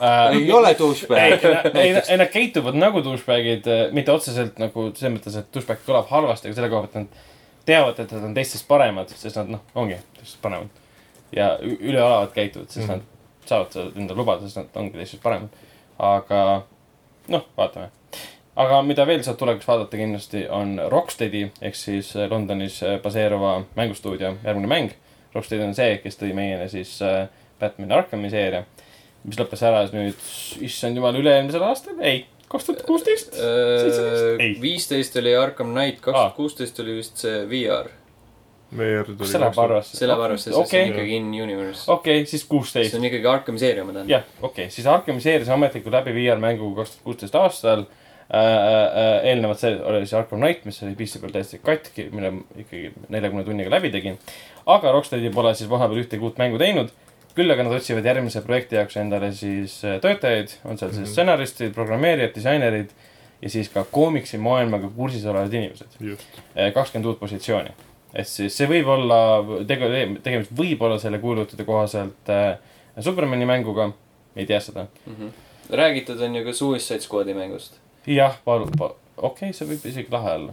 äh, 0.00 0.32
ei 0.36 0.52
ole 0.52 0.74
douchebag. 0.78 1.44
ei, 1.74 1.94
ei 2.08 2.16
nad 2.20 2.28
käituvad 2.30 2.74
nagu 2.78 3.00
douchebag'id, 3.02 3.66
mitte 3.92 4.12
otseselt 4.12 4.58
nagu 4.62 4.90
selles 4.94 5.16
mõttes, 5.16 5.38
et 5.38 5.48
douchebag 5.54 5.80
kõlab 5.86 6.10
halvasti, 6.12 6.48
aga 6.50 6.54
selle 6.60 6.68
koha 6.70 6.86
pealt 6.86 6.94
nad 7.00 7.24
teavad, 7.66 7.98
et 8.02 8.12
nad 8.12 8.24
on 8.26 8.34
teistest 8.34 8.66
paremad, 8.68 9.08
sest 9.16 9.36
nad 9.38 9.48
noh, 9.56 9.60
ongi 9.78 9.96
teistest 10.18 10.40
paremad. 10.42 10.68
ja 11.32 11.54
üleolevalt 11.62 12.34
käituvad, 12.34 12.68
sest 12.68 12.84
Mhm. 12.88 12.92
nad 12.92 13.11
saavad 13.48 13.74
seda 13.74 13.90
endale 13.96 14.18
lubada, 14.18 14.46
sest 14.46 14.60
nad 14.60 14.78
ongi 14.80 14.98
teistest 14.98 15.22
paremad. 15.22 15.54
aga 16.02 16.40
noh, 17.32 17.44
vaatame. 17.56 17.90
aga 18.62 18.80
mida 18.86 19.06
veel 19.08 19.22
sealt 19.24 19.38
tuleks 19.40 19.68
vaadata 19.68 19.98
kindlasti 19.98 20.44
on 20.52 20.76
Rocksteadi 20.92 21.46
ehk 21.60 21.78
siis 21.78 22.12
äh, 22.16 22.28
Londonis 22.30 22.82
äh, 22.82 22.98
baseeruva 23.02 23.62
mängustuudio 23.78 24.36
järgmine 24.44 24.70
mäng. 24.70 24.92
Rocksteadi 25.34 25.64
on 25.64 25.76
see, 25.76 25.96
kes 26.02 26.20
tõi 26.20 26.34
meieni 26.36 26.68
siis 26.68 26.98
äh, 27.06 27.24
Batman 27.60 27.94
Arkhami 27.96 28.30
seeria, 28.32 28.66
mis 29.24 29.38
lõppes 29.38 29.62
ära 29.64 29.86
nüüd, 29.94 30.18
issand 30.66 30.98
jumal, 30.98 31.16
üle-eelmisel 31.16 31.64
aastal, 31.64 31.96
ei, 32.04 32.26
kaks 32.52 32.68
tuhat 32.68 32.84
kuusteist. 32.88 33.38
Ei. 33.38 34.56
viisteist 34.60 35.16
oli 35.22 35.36
Arkham 35.38 35.72
Knight, 35.72 36.02
kaks 36.02 36.18
tuhat 36.18 36.36
kuusteist 36.36 36.80
oli 36.84 36.98
vist 36.98 37.22
see 37.22 37.44
VR. 37.48 37.88
VR 38.78 39.04
tuli 39.06 39.18
kas 39.18 39.32
see 39.34 39.40
läheb 39.42 39.58
arvesse? 39.64 39.96
see 39.98 40.08
läheb 40.08 40.20
arvesse, 40.26 40.50
sest 40.50 40.56
see 40.56 40.62
okei 40.66 40.82
on, 40.82 40.92
ikkagi 40.94 41.16
in-universe. 41.20 41.84
okei, 41.92 42.26
siis 42.26 42.42
see 42.44 42.48
kuusteist. 42.48 42.94
on 42.98 43.04
ikkagi 43.04 43.26
Arkhami 43.28 43.58
seeria, 43.60 43.84
ma 43.84 43.92
tähendan. 43.92 44.10
jah, 44.14 44.24
okei 44.40 44.64
okay., 44.64 44.70
siis 44.74 44.86
Arkami 44.86 45.20
seeria 45.20 45.44
sai 45.48 45.54
ametlikult 45.58 45.94
läbi 45.94 46.14
VR-mängu 46.16 46.70
kaks 46.78 46.90
tuhat 46.96 47.04
kuusteist 47.10 47.34
aastal 47.42 47.84
äh,. 47.84 47.88
Äh, 48.32 49.26
eelnevalt 49.28 49.60
see 49.60 49.74
oli 49.84 49.98
siis 50.06 50.14
Arkham 50.16 50.40
Knight, 50.40 50.64
mis 50.64 50.78
oli 50.82 50.94
PC 50.96 51.20
peal 51.20 51.32
täiesti 51.34 51.58
katki, 51.60 52.06
mille 52.14 52.30
ma 52.32 52.40
ikkagi 52.62 52.92
neljakümne 53.12 53.44
tunniga 53.44 53.70
läbi 53.74 53.90
tegin. 53.92 54.16
aga 54.66 54.92
Rocksteadi 54.94 55.30
pole 55.34 55.52
siis 55.54 55.68
vahepeal 55.70 56.00
ühtegi 56.04 56.22
uut 56.24 56.38
mängu 56.40 56.58
teinud. 56.58 56.88
küll 57.36 57.50
aga 57.52 57.62
nad 57.64 57.72
otsivad 57.76 58.04
järgmise 58.04 58.40
projekti 58.44 58.76
jaoks 58.76 58.96
endale 59.00 59.32
siis 59.36 59.78
äh, 59.84 59.98
töötajaid, 60.00 60.50
on 60.64 60.78
seal 60.78 60.90
siis 60.92 61.00
Mhm. 61.06 61.12
stsenaristid, 61.12 61.72
programmeerijad, 61.74 62.34
disainerid 62.34 62.90
ja 63.42 63.50
siis 63.50 63.68
ka 63.68 63.84
koomiksi 63.90 64.38
maailmaga 64.38 64.88
kursis 64.96 65.24
olevad 65.26 65.52
inimesed. 65.52 65.86
just, 66.00 66.26
kakskümmend 66.74 67.06
uut 67.08 67.20
positsiooni. 67.20 67.70
Et 68.14 68.28
siis 68.28 68.56
see 68.56 68.66
võib 68.68 68.88
olla, 68.92 69.18
tege-, 69.68 69.88
tegemist 70.24 70.52
võib 70.56 70.82
olla 70.84 70.98
selle 71.00 71.18
kuulutuse 71.22 71.64
kohaselt 71.68 72.28
äh, 72.32 72.56
Supermani 73.00 73.46
mänguga, 73.48 73.88
ei 74.36 74.44
tea 74.46 74.60
seda. 74.60 74.86
Mhm. 75.06 75.30
räägitud 75.72 76.20
on 76.20 76.34
ju 76.36 76.44
ka 76.44 76.52
Suicide 76.52 77.00
Squad'i 77.00 77.34
mängust. 77.34 77.78
jah, 78.06 78.34
palun, 78.44 78.68
okei 78.76 78.96
okay,, 79.16 79.52
see 79.56 79.66
võib 79.70 79.86
isegi 79.88 80.10
lahe 80.12 80.34
olla. 80.40 80.52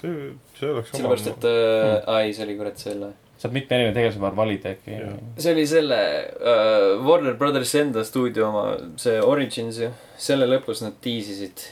see, 0.00 0.32
see 0.58 0.68
oleks 0.72 0.90
sellepärast, 0.92 1.26
et 1.32 1.46
äh,, 1.48 2.02
aa 2.06 2.20
ei, 2.26 2.34
see 2.36 2.44
oli 2.44 2.56
kurat 2.58 2.78
selle. 2.82 3.12
saab 3.38 3.54
mitme 3.54 3.76
erineva 3.76 3.94
tegelase 3.94 4.20
vahel 4.20 4.36
valida 4.36 4.72
äkki 4.74 4.98
see 5.38 5.52
oli 5.54 5.64
selle 5.70 5.98
äh, 6.26 7.06
Warner 7.06 7.34
Brothersi 7.40 7.78
enda 7.84 8.04
stuudio 8.04 8.48
oma, 8.50 8.64
see 9.00 9.20
Origins 9.22 9.78
ju. 9.84 9.90
selle 10.18 10.46
lõpus 10.50 10.82
nad 10.84 10.98
tiisisid, 11.00 11.62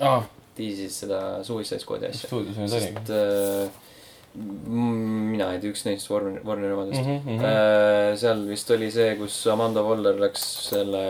aa, 0.00 0.24
tiisisid 0.56 0.96
seda 0.96 1.20
Suicide 1.46 1.80
Squad'i 1.84 2.08
asja. 2.10 2.26
stuudios 2.32 2.56
nüüd 2.58 2.72
oligi 2.80 2.90
sest 2.96 3.14
äh, 3.14 3.68
m- 3.68 3.89
mina 4.34 5.48
ei 5.52 5.58
tea, 5.58 5.72
üks 5.72 5.82
neist 5.86 6.10
Warner, 6.10 6.38
Warneri 6.46 6.74
omadest 6.76 7.02
mm? 7.02 7.16
mm. 7.16 7.22
-hmm. 7.24 7.40
-hmm. 7.42 8.16
seal 8.16 8.44
vist 8.48 8.70
oli 8.70 8.90
see, 8.90 9.16
kus 9.18 9.46
Amanda 9.50 9.82
Waller 9.82 10.20
läks 10.20 10.44
selle 10.68 11.02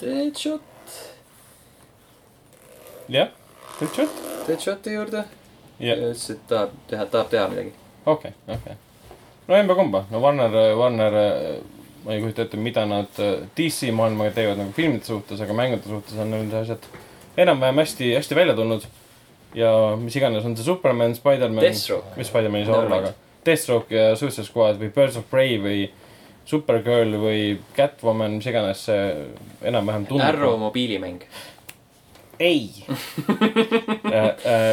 Deadshot, 0.00 0.94
jah, 3.08 3.28
good 3.78 3.94
shot. 3.94 4.22
Deadshoti 4.46 4.92
juurde 4.94 5.24
ja 5.78 5.94
jah, 5.94 6.02
ütles, 6.04 6.30
et 6.30 6.44
tahab 6.48 6.76
teha, 6.90 7.06
tahab 7.06 7.30
teha 7.30 7.48
midagi. 7.48 7.72
okei, 8.06 8.32
okei. 8.48 8.76
no 9.48 9.56
emba-kumba, 9.56 10.04
no 10.10 10.20
Warner, 10.20 10.54
Warner, 10.76 11.18
ma 12.04 12.12
ei 12.14 12.20
kujuta 12.22 12.42
ette, 12.46 12.56
mida 12.56 12.86
nad 12.86 13.18
äh, 13.18 13.48
DC 13.56 13.90
maailmaga 13.92 14.30
teevad 14.30 14.62
nagu 14.62 14.72
filmide 14.72 15.04
suhtes, 15.04 15.40
aga 15.40 15.52
mängude 15.52 15.90
suhtes 15.90 16.18
on 16.22 16.30
need 16.30 16.54
asjad 16.54 16.86
enam-vähem 17.36 17.82
hästi, 17.82 18.14
hästi 18.14 18.34
välja 18.34 18.54
tulnud. 18.54 18.86
Ja 19.56 19.70
mis 20.00 20.16
iganes 20.18 20.44
on 20.44 20.56
see 20.56 20.66
Superman, 20.66 21.14
Spider-man, 21.16 21.64
mis 21.64 22.28
Spider-man 22.28 22.60
ei 22.60 22.68
saa 22.68 22.82
olla, 22.82 23.00
aga 23.00 23.14
Deathstroke 23.46 23.94
ja 23.94 24.16
Suicide 24.18 24.46
Squad 24.46 24.80
või 24.80 24.90
Birds 24.94 25.16
of 25.20 25.28
Prey 25.30 25.56
või 25.62 25.86
Supergirl 26.46 27.16
või 27.18 27.56
Catwoman, 27.76 28.38
mis 28.38 28.46
iganes 28.46 28.84
see 28.86 29.06
enam-vähem 29.66 30.06
tundub. 30.06 30.28
Arrow 30.28 30.54
mobiilimäng. 30.60 31.24
ei 32.38 32.68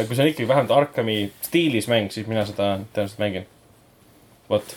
kui 0.06 0.12
see 0.12 0.20
on 0.20 0.28
ikkagi 0.28 0.48
vähemalt 0.48 0.74
Arkami 0.76 1.30
stiilis 1.42 1.88
mäng, 1.88 2.10
siis 2.12 2.26
mina 2.28 2.42
seda 2.44 2.74
tõenäoliselt 2.92 3.22
mängin. 3.22 3.46
vot. 4.50 4.74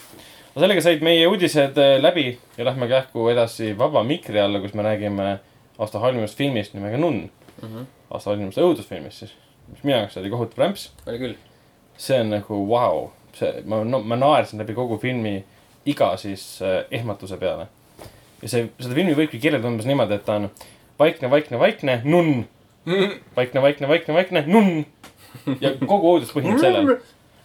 no 0.56 0.64
sellega 0.64 0.86
said 0.86 1.04
meie 1.04 1.26
uudised 1.28 1.78
äh, 1.84 1.98
läbi 2.00 2.30
ja 2.58 2.70
lähme 2.70 2.88
kähku 2.88 3.28
edasi 3.34 3.74
vaba 3.78 4.06
mikri 4.08 4.40
alla, 4.40 4.64
kus 4.64 4.74
me 4.74 4.88
räägime 4.88 5.34
aasta 5.78 6.00
halvimast 6.00 6.38
filmist 6.38 6.78
nimega 6.78 6.98
Nunn. 6.98 7.28
aasta 8.10 8.32
halvimast 8.32 8.64
õudusfilmist 8.64 9.26
siis, 9.26 9.36
mis 9.72 9.84
minu 9.84 9.98
jaoks 9.98 10.18
oli 10.18 10.30
kohutav 10.34 10.64
rämps. 10.64 10.90
oli 11.08 11.20
küll. 11.22 11.36
see 11.98 12.20
on 12.22 12.30
nagu 12.30 12.60
vau 12.70 12.94
wow., 13.02 13.10
see, 13.38 13.62
ma 13.66 13.84
no,, 13.84 14.00
ma 14.04 14.16
naersin 14.20 14.60
läbi 14.62 14.74
kogu 14.78 14.98
filmi 15.02 15.44
iga 15.86 16.12
siis 16.18 16.62
äh, 16.62 16.84
ehmatuse 16.92 17.38
peale. 17.38 17.68
ja 18.42 18.50
see, 18.50 18.70
seda 18.80 18.94
filmi 18.96 19.16
võibki 19.18 19.40
kirjeldada 19.42 19.72
umbes 19.72 19.86
niimoodi, 19.90 20.14
et 20.20 20.26
ta 20.26 20.36
on 20.42 20.50
vaikne, 21.00 21.30
vaikne, 21.30 21.60
vaikne, 21.60 22.02
nunn. 22.06 22.46
vaikne, 23.38 23.62
vaikne, 23.62 23.88
vaikne, 23.88 24.14
vaikne, 24.14 24.44
nunn. 24.48 24.86
ja 25.62 25.74
kogu 25.86 26.16
õudus 26.16 26.32
põhineb 26.36 26.60
sellel, 26.62 26.96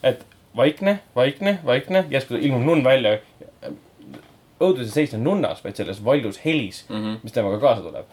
et 0.02 0.22
vaikne, 0.56 0.98
vaikne, 1.16 1.58
vaikne, 1.66 2.04
järsku 2.12 2.36
ilmub 2.38 2.62
nunn 2.66 2.84
välja. 2.84 3.18
õudus 4.62 4.86
ei 4.86 4.94
seisne 4.94 5.18
nunnas, 5.18 5.62
vaid 5.64 5.76
selles 5.76 5.98
valjus 6.04 6.38
helis, 6.44 6.84
Mhm. 6.88 7.16
mis 7.22 7.32
temaga 7.34 7.58
kaasa 7.60 7.82
tuleb. 7.82 8.06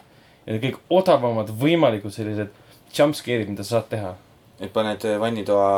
ja 0.46 0.52
need 0.52 0.62
kõik 0.64 0.78
odavamad 0.90 1.50
võimalikud 1.60 2.10
sellised 2.10 2.48
jumpscare'id, 2.96 3.48
mida 3.52 3.64
sa 3.64 3.78
saad 3.78 3.88
teha, 3.92 4.10
et 4.60 4.72
paned 4.72 5.04
vannitoa 5.20 5.70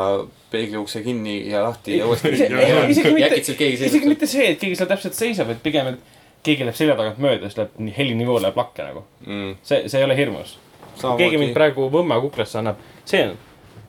peegliukse 0.51 1.03
kinni 1.03 1.37
ja 1.51 1.63
lahti 1.65 1.99
ja 1.99 2.07
uuesti 2.07 2.33
isegi 2.33 3.13
mitte, 3.15 3.39
isegi 3.87 4.09
mitte 4.09 4.27
see, 4.27 4.51
et 4.53 4.61
keegi 4.61 4.79
seal 4.79 4.91
täpselt 4.91 5.17
seisab, 5.17 5.53
et 5.55 5.63
pigem, 5.63 5.93
et 5.93 6.19
keegi 6.47 6.67
läheb 6.67 6.79
selja 6.79 6.97
tagant 6.99 7.23
mööda, 7.23 7.47
siis 7.47 7.61
läheb 7.61 7.79
nii 7.79 7.95
helinivoo 7.97 8.41
läheb 8.43 8.59
lakke 8.59 8.89
nagu. 8.89 9.05
mm,. 9.27 9.55
see, 9.63 9.87
see 9.89 10.03
ei 10.03 10.09
ole 10.09 10.19
hirmus. 10.19 10.57
keegi 10.99 11.39
mind 11.41 11.55
praegu 11.57 11.89
võmma 11.93 12.19
kuklasse 12.25 12.61
annab, 12.61 12.83
see 13.09 13.23
on 13.29 13.39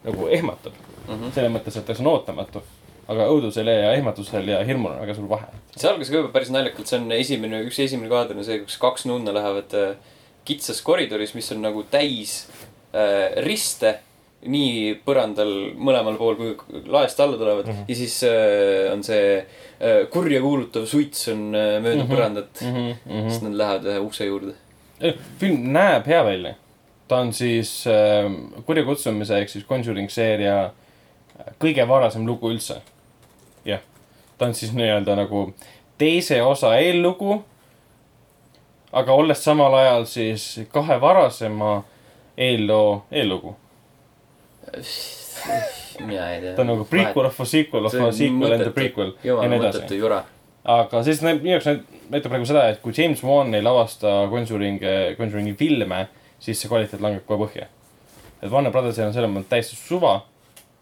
nagu 0.04 0.30
ehmatab 0.38 0.76
mm. 0.76 1.14
-hmm. 1.14 1.36
selles 1.36 1.54
mõttes, 1.56 1.78
et 1.80 1.92
see 1.92 2.06
on 2.06 2.14
ootamatu. 2.14 2.64
aga 3.08 3.26
õudusel 3.28 3.68
ja 3.68 3.92
ehmatusel 3.98 4.48
ja 4.48 4.62
hirmul 4.64 4.94
on 4.94 5.02
väga 5.02 5.16
suur 5.16 5.30
vahe. 5.30 5.48
see 5.76 5.90
algas 5.90 6.10
ka 6.10 6.22
juba 6.22 6.30
päris 6.36 6.52
naljakalt, 6.54 6.88
see 6.88 7.00
on 7.00 7.12
esimene, 7.12 7.64
üks 7.68 7.80
esimene 7.80 8.10
kaader 8.10 8.38
on 8.38 8.46
see, 8.46 8.60
kus 8.60 8.78
kaks 8.78 9.06
nunna 9.10 9.34
lähevad 9.34 9.74
äh, 9.74 9.96
kitsas 10.46 10.82
koridoris, 10.82 11.34
mis 11.34 11.52
on 11.52 11.62
nagu 11.66 11.84
täis 11.92 12.46
äh, 12.50 12.70
riste. 13.46 14.00
nii 14.44 14.98
põrandal 15.08 15.50
mõlemal 15.80 16.18
pool 16.20 16.36
kui 16.36 16.82
laest 16.92 17.20
alla 17.24 17.38
tulevad 17.40 17.64
mm. 17.64 17.74
-hmm. 17.74 17.86
ja 17.88 17.96
siis 17.96 18.24
äh, 18.28 18.92
on 18.92 19.04
see 19.04 19.38
äh, 19.40 20.10
kurja 20.12 20.42
kuulutav 20.42 20.86
suits 20.86 21.28
on 21.32 21.56
äh, 21.56 21.80
mööda 21.80 22.04
mm. 22.04 22.10
-hmm. 22.10 22.12
põrandat 22.12 22.62
mm. 22.62 22.76
mm. 22.76 22.96
-hmm. 23.06 23.30
siis 23.30 23.42
nad 23.42 23.56
lähevad 23.56 23.86
ühe 23.86 24.00
ukse 24.00 24.26
juurde. 24.26 24.54
film 25.40 25.72
näeb 25.72 26.08
hea 26.08 26.26
välja. 26.26 26.54
ta 27.08 27.18
on 27.18 27.34
siis 27.34 27.88
äh, 27.88 28.32
kurja 28.66 28.84
kutsumise 28.84 29.40
ehk 29.40 29.50
siis 29.50 29.66
Conjuring 29.66 30.10
seeria 30.10 30.72
kõige 31.60 31.88
varasem 31.88 32.28
lugu 32.28 32.52
üldse. 32.52 32.82
jah, 33.66 33.80
ta 34.38 34.46
on 34.46 34.54
siis 34.54 34.74
nii-öelda 34.74 35.16
nagu 35.16 35.54
teise 35.98 36.42
osa 36.44 36.76
eellugu. 36.78 37.44
aga 38.92 39.14
olles 39.14 39.44
samal 39.44 39.74
ajal 39.74 40.06
siis 40.06 40.62
kahe 40.72 41.02
varasema 41.02 41.84
eelloo 42.38 43.06
eellugu. 43.12 43.56
mina 46.00 46.30
ei 46.34 46.42
tea. 46.42 46.56
ta 46.56 46.62
on 46.62 46.68
nagu 46.68 46.86
prequel 46.90 47.26
of 47.26 47.40
a 47.40 47.46
sequel 47.46 47.86
of 47.86 47.94
a 47.94 48.12
sequel 48.12 48.54
and 48.54 48.68
a 48.68 48.72
prequel 48.72 49.14
ja 49.24 49.36
nii 49.48 49.60
edasi. 49.60 50.00
aga 50.64 51.04
siis 51.04 51.22
näeb, 51.22 51.42
minu 51.44 51.58
jaoks 51.58 51.68
näit- 51.68 52.04
näitab 52.10 52.34
praegu 52.34 52.48
seda, 52.48 52.68
et 52.72 52.82
kui 52.84 52.94
James 52.98 53.24
Wan 53.24 53.54
ei 53.56 53.64
lavasta 53.64 54.24
Conjuring, 54.32 54.82
Conjuringi 55.18 55.56
filme, 55.60 56.08
siis 56.40 56.62
see 56.62 56.72
kvaliteet 56.72 57.02
langeb 57.04 57.26
kohe 57.28 57.46
põhja. 57.46 57.68
et 58.42 58.52
Warner 58.52 58.72
Brothersil 58.72 59.08
on 59.08 59.14
selles 59.16 59.32
mõttes 59.32 59.52
täiesti 59.52 59.78
suva, 59.80 60.18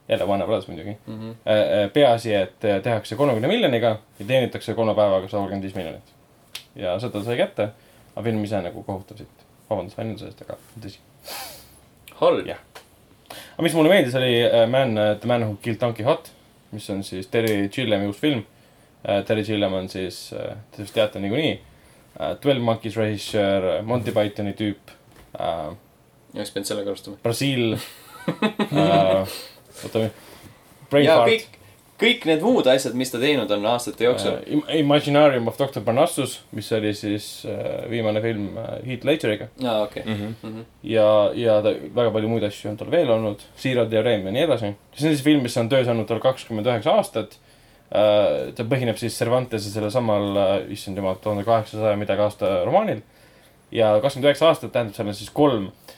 jälle 0.10 0.26
Warner 0.26 0.48
Brothers 0.48 0.68
muidugi 0.68 0.98
mm. 1.08 1.20
-hmm. 1.20 1.92
peaasi, 1.94 2.34
et 2.34 2.60
tehakse 2.84 3.16
kolmekümne 3.16 3.48
miljoniga 3.48 3.98
ja 4.20 4.26
teenitakse 4.26 4.74
kolme 4.74 4.96
päevaga 4.96 5.28
sada 5.28 5.42
kolmkümmend 5.42 5.64
viis 5.64 5.76
miljonit. 5.76 6.14
ja 6.76 7.00
seda 7.00 7.24
sai 7.24 7.38
kätte, 7.38 7.70
aga 8.16 8.24
film 8.24 8.44
ise 8.44 8.62
nagu 8.62 8.84
kohutav 8.84 9.18
siit. 9.18 9.48
vabandust 9.70 9.98
väljenduse 9.98 10.26
eest, 10.26 10.42
aga 10.42 10.58
tõsi. 10.80 11.00
Halb 12.22 12.48
Jah. 12.48 12.62
aga 13.32 13.66
mis 13.66 13.76
mulle 13.78 13.92
meeldis, 13.94 14.16
oli 14.16 14.34
äh, 14.44 14.66
Man, 14.70 14.96
The 14.96 15.28
Man 15.30 15.48
Who 15.48 15.58
Killed 15.62 15.82
Donkey 15.82 16.06
Hot, 16.06 16.32
mis 16.72 16.90
on 16.90 17.04
siis 17.04 17.28
Terry 17.28 17.70
Gilliami 17.70 18.10
uus 18.12 18.20
film. 18.22 18.44
Terry 19.02 19.42
Gilliam 19.44 19.74
on 19.74 19.88
siis, 19.90 20.28
te 20.30 20.78
vist 20.84 20.94
teate 20.94 21.20
niikuinii, 21.20 21.56
Twelve 22.42 22.62
Monkeys 22.62 22.98
režissöör, 23.00 23.82
Monty 23.82 24.14
Pythoni 24.14 24.54
tüüp 24.54 24.92
äh,, 25.40 25.72
oleks 26.36 26.52
pidanud 26.54 26.70
sellega 26.70 26.94
alustama. 26.94 27.18
Brasiil 27.24 27.74
äh,, 28.78 29.34
oota, 29.84 30.04
ja 30.06 30.12
Braveheart 30.92 31.61
kõik, 32.02 32.26
need 32.30 32.42
muud 32.46 32.68
asjad, 32.72 32.96
mis 32.98 33.12
ta 33.14 33.20
teinud 33.22 33.52
on 33.56 33.68
aastate 33.72 34.06
jooksul 34.08 34.40
äh,, 34.40 34.80
Imaginarium 34.82 35.48
of 35.52 35.60
Doctor 35.60 35.84
Parnassus, 35.86 36.40
mis 36.58 36.72
oli 36.76 36.94
siis 36.98 37.28
äh, 37.50 37.86
viimane 37.92 38.24
film 38.24 38.58
äh, 38.58 38.74
Heath 38.88 39.08
Ledgeriga 39.08 39.48
aa, 39.64 39.86
okei. 39.86 40.04
Mhm. 40.06 40.66
ja, 40.88 41.08
ja 41.38 41.60
ta 41.66 41.74
väga 41.74 42.12
palju 42.18 42.32
muid 42.32 42.48
asju 42.48 42.74
on 42.74 42.82
tal 42.82 42.92
veel 42.94 43.14
olnud, 43.14 43.46
Zero 43.62 43.86
Theorem 43.92 44.28
ja 44.28 44.36
nii 44.36 44.44
edasi. 44.48 44.74
see 44.96 45.08
on 45.08 45.16
siis 45.16 45.24
film, 45.26 45.46
mis 45.48 45.58
on 45.62 45.72
töös 45.72 45.90
olnud 45.92 46.10
tal 46.10 46.22
kakskümmend 46.24 46.68
üheksa 46.68 46.98
aastat. 46.98 47.40
ta 47.92 48.64
põhineb 48.64 48.96
siis 48.96 49.18
Cervantese 49.20 49.68
sellesamal, 49.68 50.38
issand 50.72 50.98
jumal, 50.98 51.18
tuhande 51.20 51.44
kaheksasaja 51.44 51.98
midagi 52.00 52.24
aasta 52.24 52.62
romaanil. 52.64 53.02
ja 53.72 53.98
kakskümmend 54.02 54.30
üheksa 54.30 54.48
aastat 54.48 54.72
tähendab, 54.72 54.96
seal 54.96 55.12
on 55.12 55.18
siis 55.18 55.34
kolm 55.36 55.66
äh, 55.68 55.98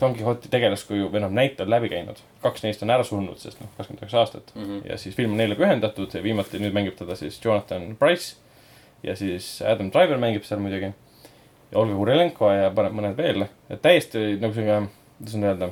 Don 0.00 0.12
Quixote'i 0.14 0.50
tegelaskuju 0.52 1.08
või 1.10 1.20
noh, 1.24 1.30
näitlejad 1.34 1.68
läbi 1.70 1.88
käinud. 1.90 2.20
kaks 2.42 2.62
neist 2.62 2.82
on 2.86 2.90
ära 2.94 3.02
surnud, 3.04 3.38
sest 3.42 3.58
noh, 3.60 3.68
kakskümmend 3.76 4.04
üheksa 4.04 4.20
aastat 4.20 4.52
Mhm. 4.54 4.82
ja 4.86 4.96
siis 4.98 5.16
film 5.16 5.32
on 5.34 5.36
neile 5.42 5.56
ka 5.58 5.64
ühendatud 5.66 6.14
ja 6.14 6.22
viimati 6.22 6.58
nüüd 6.62 6.72
mängib 6.76 6.94
teda 6.98 7.16
siis 7.18 7.40
Jonathan 7.44 7.96
Price 7.98 8.36
ja 9.02 9.16
siis 9.16 9.62
Adam 9.66 9.90
Driver 9.90 10.16
mängib 10.22 10.44
seal 10.46 10.60
muidugi 10.62 10.92
ja 11.72 11.78
Olga 11.78 11.94
Kurelenko 11.96 12.50
ja 12.52 12.70
paneb 12.70 12.92
mõned 12.94 13.16
veel, 13.16 13.46
et 13.70 13.82
täiesti 13.82 14.36
nagu 14.40 14.54
sihuke, 14.54 14.88
kuidas 15.18 15.34
nüüd 15.34 15.48
öelda, 15.50 15.70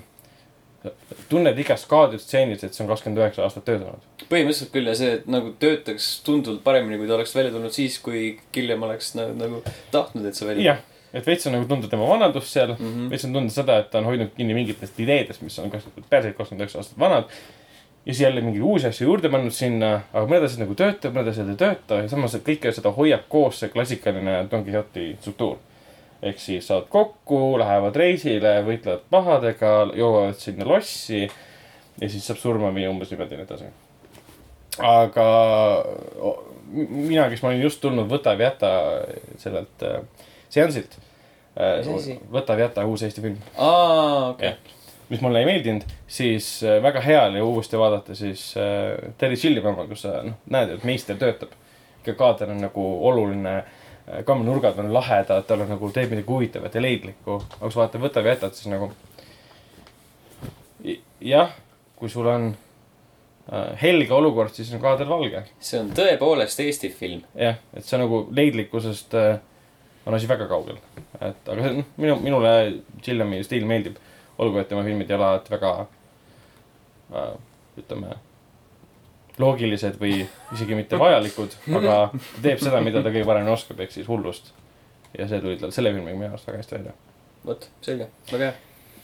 tunned 1.28 1.59
igast 1.60 1.86
kaadristseenis, 1.90 2.62
et 2.64 2.74
see 2.74 2.84
on 2.86 2.88
kakskümmend 2.90 3.20
üheksa 3.20 3.42
aastat 3.44 3.66
tööd 3.68 3.82
olnud. 3.84 4.06
põhimõtteliselt 4.30 4.70
küll 4.72 4.86
ja 4.88 4.94
see 4.97 5.10
et 5.18 5.26
nagu 5.30 5.52
töötaks 5.60 6.06
tunduvalt 6.26 6.62
paremini, 6.64 6.97
kui 6.98 7.06
ta 7.10 7.14
oleks 7.18 7.34
välja 7.36 7.52
tulnud 7.52 7.74
siis, 7.74 7.98
kui 8.02 8.38
Gilliam 8.55 8.82
oleks 8.86 9.12
nagu, 9.18 9.34
nagu 9.36 9.62
tahtnud, 9.92 10.26
et 10.26 10.38
see 10.38 10.48
välja 10.48 10.64
jah, 10.72 10.80
et 11.12 11.27
veits 11.27 11.47
on 11.47 11.57
nagu 11.57 11.66
tunda 11.69 11.89
tema 11.91 12.09
vanadust 12.09 12.53
seal 12.53 12.74
mm. 12.74 12.91
-hmm. 12.91 13.09
veits 13.11 13.24
on 13.24 13.32
tunda 13.32 13.53
seda, 13.55 13.78
et 13.78 13.91
ta 13.91 13.99
on 13.99 14.11
hoidnud 14.11 14.35
kinni 14.37 14.55
mingitest 14.55 15.01
ideedest, 15.01 15.43
mis 15.43 15.59
on 15.59 15.70
kakskümmend, 15.70 16.07
päriselt 16.11 16.37
kakskümmend 16.37 16.66
üheksa 16.66 16.78
aastat 16.78 16.99
vanad. 16.99 17.24
ja 18.07 18.15
siis 18.15 18.20
jälle 18.20 18.41
mingeid 18.41 18.62
uusi 18.62 18.87
asju 18.87 19.07
juurde 19.07 19.28
pannud 19.28 19.53
sinna, 19.53 19.91
aga 20.12 20.27
mõned 20.27 20.45
asjad 20.45 20.62
nagu 20.62 20.74
töötab, 20.74 21.12
mõned 21.15 21.28
asjad 21.31 21.49
ei 21.49 21.59
tööta 21.61 21.99
ja 22.03 22.09
samas 22.09 22.37
kõike 22.47 22.73
seda 22.73 22.93
hoiab 22.97 23.27
koos 23.28 23.59
see 23.61 23.69
klassikaline 23.69 24.47
Don 24.51 24.65
Quixote'i 24.65 25.16
struktuur. 25.20 25.59
ehk 26.23 26.39
siis 26.39 26.66
saavad 26.66 26.89
kokku, 26.89 27.59
lähevad 27.59 27.97
reisile, 27.97 28.62
võitlevad 28.65 29.07
pahadega, 29.11 29.70
jõuavad 29.97 30.37
sinna 30.37 30.66
lossi 30.69 31.23
ja 32.01 32.09
siis 32.09 32.27
saab 32.27 32.39
surma 32.39 32.74
viia 32.74 32.91
umbes 32.91 33.11
niimoodi 33.11 33.35
ja 33.35 33.39
nii 33.39 33.47
edasi. 33.49 33.65
aga 34.78 35.28
mina, 36.73 37.28
kes 37.31 37.43
ma 37.43 37.49
olin 37.49 37.62
just 37.62 37.81
tulnud 37.81 38.09
Võta 38.11 38.35
või 38.37 38.47
jäta 38.47 38.70
sellelt 39.43 39.82
äh, 39.82 40.27
seansilt 40.51 40.98
äh,. 41.56 41.81
Võta 42.31 42.55
või 42.55 42.66
jäta 42.66 42.85
uus 42.86 43.02
Eesti 43.06 43.24
film, 43.24 43.40
aa, 43.56 44.31
okei 44.31 44.52
Jah. 44.52 44.78
mis 45.10 45.20
mulle 45.24 45.43
ei 45.43 45.48
meeldinud, 45.48 45.85
siis 46.09 46.52
äh, 46.64 46.78
väga 46.82 47.02
hea 47.05 47.27
oli 47.28 47.43
uuesti 47.44 47.78
vaadata 47.78 48.14
siis 48.14 48.52
äh, 48.60 49.12
Terry 49.18 49.39
Gilliam, 49.40 49.78
kus 49.90 50.06
sa 50.06 50.20
noh, 50.27 50.39
näed, 50.51 50.77
et 50.77 50.89
meister 50.89 51.18
töötab. 51.20 51.55
ikka 52.01 52.16
kaader 52.16 52.51
on 52.55 52.62
nagu 52.64 52.82
oluline, 53.09 53.59
kamminurgad 54.24 54.78
on 54.81 54.89
lahedad, 54.94 55.44
tal 55.47 55.60
on 55.60 55.68
nagu, 55.68 55.90
teeb 55.93 56.10
midagi 56.10 56.27
huvitavat 56.27 56.74
ja 56.74 56.82
leidlikku. 56.82 57.43
aga 57.44 57.60
kui 57.60 57.72
sa 57.72 57.82
vaatad 57.82 58.01
Võta 58.01 58.22
või 58.24 58.32
jätad, 58.32 58.56
siis 58.56 58.70
nagu 58.72 58.93
jah, 61.20 61.52
kui 61.97 62.09
sul 62.09 62.27
on 62.31 62.48
äh, 63.52 63.70
helge 63.82 64.14
olukord, 64.14 64.55
siis 64.55 64.72
on 64.74 64.82
kaader 64.82 65.09
valge 65.09 65.44
see 65.60 65.81
on 65.82 65.93
tõepoolest 65.97 66.62
Eesti 66.64 66.90
film. 66.94 67.22
jah, 67.39 67.60
et 67.77 67.86
see 67.86 68.01
nagu 68.01 68.24
leidlikkusest 68.36 69.16
äh, 69.18 69.39
on 70.06 70.14
asi 70.14 70.28
väga 70.28 70.47
kaugel. 70.48 70.78
et 71.20 71.48
aga 71.48 71.62
see, 71.62 71.77
noh, 71.77 71.85
minu, 71.97 72.16
minule 72.24 72.52
Gilliami 73.05 73.43
stiil 73.44 73.66
meeldib. 73.68 73.97
olgu, 74.40 74.59
et 74.59 74.68
tema 74.68 74.82
filmid 74.86 75.10
ei 75.10 75.16
ole 75.16 75.24
alati 75.27 75.52
väga 75.52 75.70
äh,, 77.12 77.32
ütleme, 77.78 78.14
loogilised 79.40 79.98
või 80.01 80.22
isegi 80.55 80.77
mitte 80.78 80.98
vajalikud, 81.01 81.55
aga 81.77 81.98
ta 82.14 82.40
teeb 82.44 82.62
seda, 82.62 82.81
mida 82.85 83.02
ta 83.05 83.12
kõige 83.12 83.27
paremini 83.28 83.52
oskab, 83.52 83.81
ehk 83.85 83.93
siis 83.93 84.09
hullust. 84.09 84.52
ja 85.18 85.27
see 85.28 85.40
tuli 85.43 85.59
tal 85.59 85.72
selle 85.74 85.93
filmiga 85.93 86.16
minu 86.16 86.31
arust 86.31 86.47
väga 86.48 86.60
hästi 86.62 86.77
välja. 86.78 86.93
vot, 87.47 87.68
selge, 87.85 88.09
väga 88.32 88.44
hea. 88.51 88.55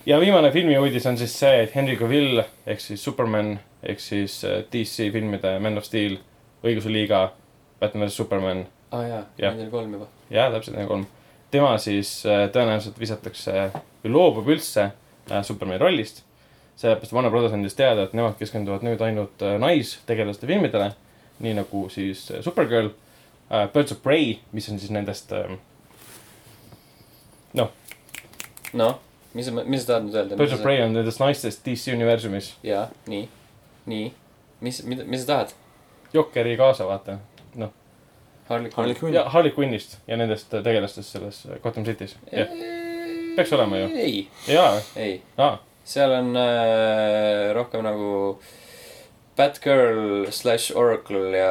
ja 0.06 0.20
viimane 0.22 0.52
filmiuudis 0.54 1.06
on 1.06 1.18
siis 1.18 1.34
see, 1.38 1.62
et 1.62 1.74
Henry 1.74 1.96
Cavill 2.00 2.42
ehk 2.66 2.80
siis 2.80 3.04
Superman 3.04 3.58
ehk 3.82 4.00
siis 4.00 4.38
äh, 4.44 4.62
DC 4.72 5.10
filmide 5.12 5.58
Man 5.60 5.78
of 5.78 5.84
Steel, 5.84 6.18
Õiguse 6.64 6.90
liiga, 6.90 7.32
Batman 7.80 8.08
vs 8.08 8.16
Superman 8.22 8.64
aa 8.92 9.02
jaa, 9.08 9.24
Jah. 9.38 9.54
neid 9.54 9.66
oli 9.66 9.70
kolm 9.70 9.92
juba. 9.98 10.06
jaa, 10.30 10.50
täpselt 10.50 10.76
need 10.76 10.88
kolm. 10.88 11.06
tema 11.50 11.76
siis 11.78 12.10
äh, 12.26 12.46
tõenäoliselt 12.52 12.98
visatakse 12.98 13.70
või 14.02 14.12
loobub 14.12 14.48
üldse 14.50 14.88
äh, 14.90 15.42
Supermani 15.46 15.78
rollist. 15.80 16.22
sellepärast 16.76 17.12
Warner 17.12 17.30
Brothers 17.30 17.54
andis 17.56 17.74
teada, 17.74 18.04
et 18.04 18.12
nemad 18.12 18.36
keskenduvad 18.38 18.84
nüüd 18.84 19.00
ainult 19.00 19.42
äh, 19.42 19.56
naistegelaste 19.62 20.46
filmidele. 20.46 20.92
nii 21.38 21.54
nagu 21.54 21.88
siis 21.92 22.32
Supergirl 22.40 22.94
Birds 23.72 23.92
of 23.92 24.02
Prey, 24.02 24.38
mis 24.52 24.68
on 24.68 24.78
siis 24.78 24.90
nendest 24.90 25.32
äh,, 25.32 25.50
noh, 28.72 28.96
mis 29.34 29.46
sa, 29.46 29.52
mis 29.52 29.84
sa 29.84 29.92
tahad 29.92 30.08
nüüd 30.08 30.16
öelda? 30.16 30.38
Birds 30.40 30.56
of 30.56 30.64
Prey 30.64 30.82
on 30.82 30.96
nendest 30.96 31.20
naistest 31.20 31.62
DC 31.66 31.94
universumis. 31.94 32.54
jaa, 32.66 32.88
nii, 33.06 33.28
nii. 33.86 34.12
mis, 34.60 34.82
mida, 34.84 35.04
mis 35.04 35.22
sa 35.22 35.32
tahad? 35.32 35.56
Jokeri 36.14 36.56
kaasa, 36.56 36.86
vaata. 36.88 37.18
Harley 37.56 37.85
Harley 38.48 38.70
Quinn. 38.70 38.94
Quinn. 39.00 39.14
ja 39.14 39.24
Harley 39.28 39.52
Quinnist 39.56 39.98
ja 40.06 40.16
nendest 40.16 40.54
äh, 40.54 40.62
tegelastest 40.62 41.12
selles 41.12 41.46
äh, 41.46 41.58
Gotham 41.62 41.84
City's. 41.84 42.16
peaks 43.36 43.52
olema 43.52 43.78
ju. 43.78 43.88
ei, 43.96 44.28
jaa, 44.48 44.76
ei, 44.96 45.20
aa, 45.38 45.58
seal 45.84 46.12
on 46.12 46.36
äh, 46.36 47.52
rohkem 47.54 47.82
nagu 47.84 48.38
Batgirl 49.36 50.30
slash 50.32 50.72
Oracle 50.76 51.36
ja 51.36 51.50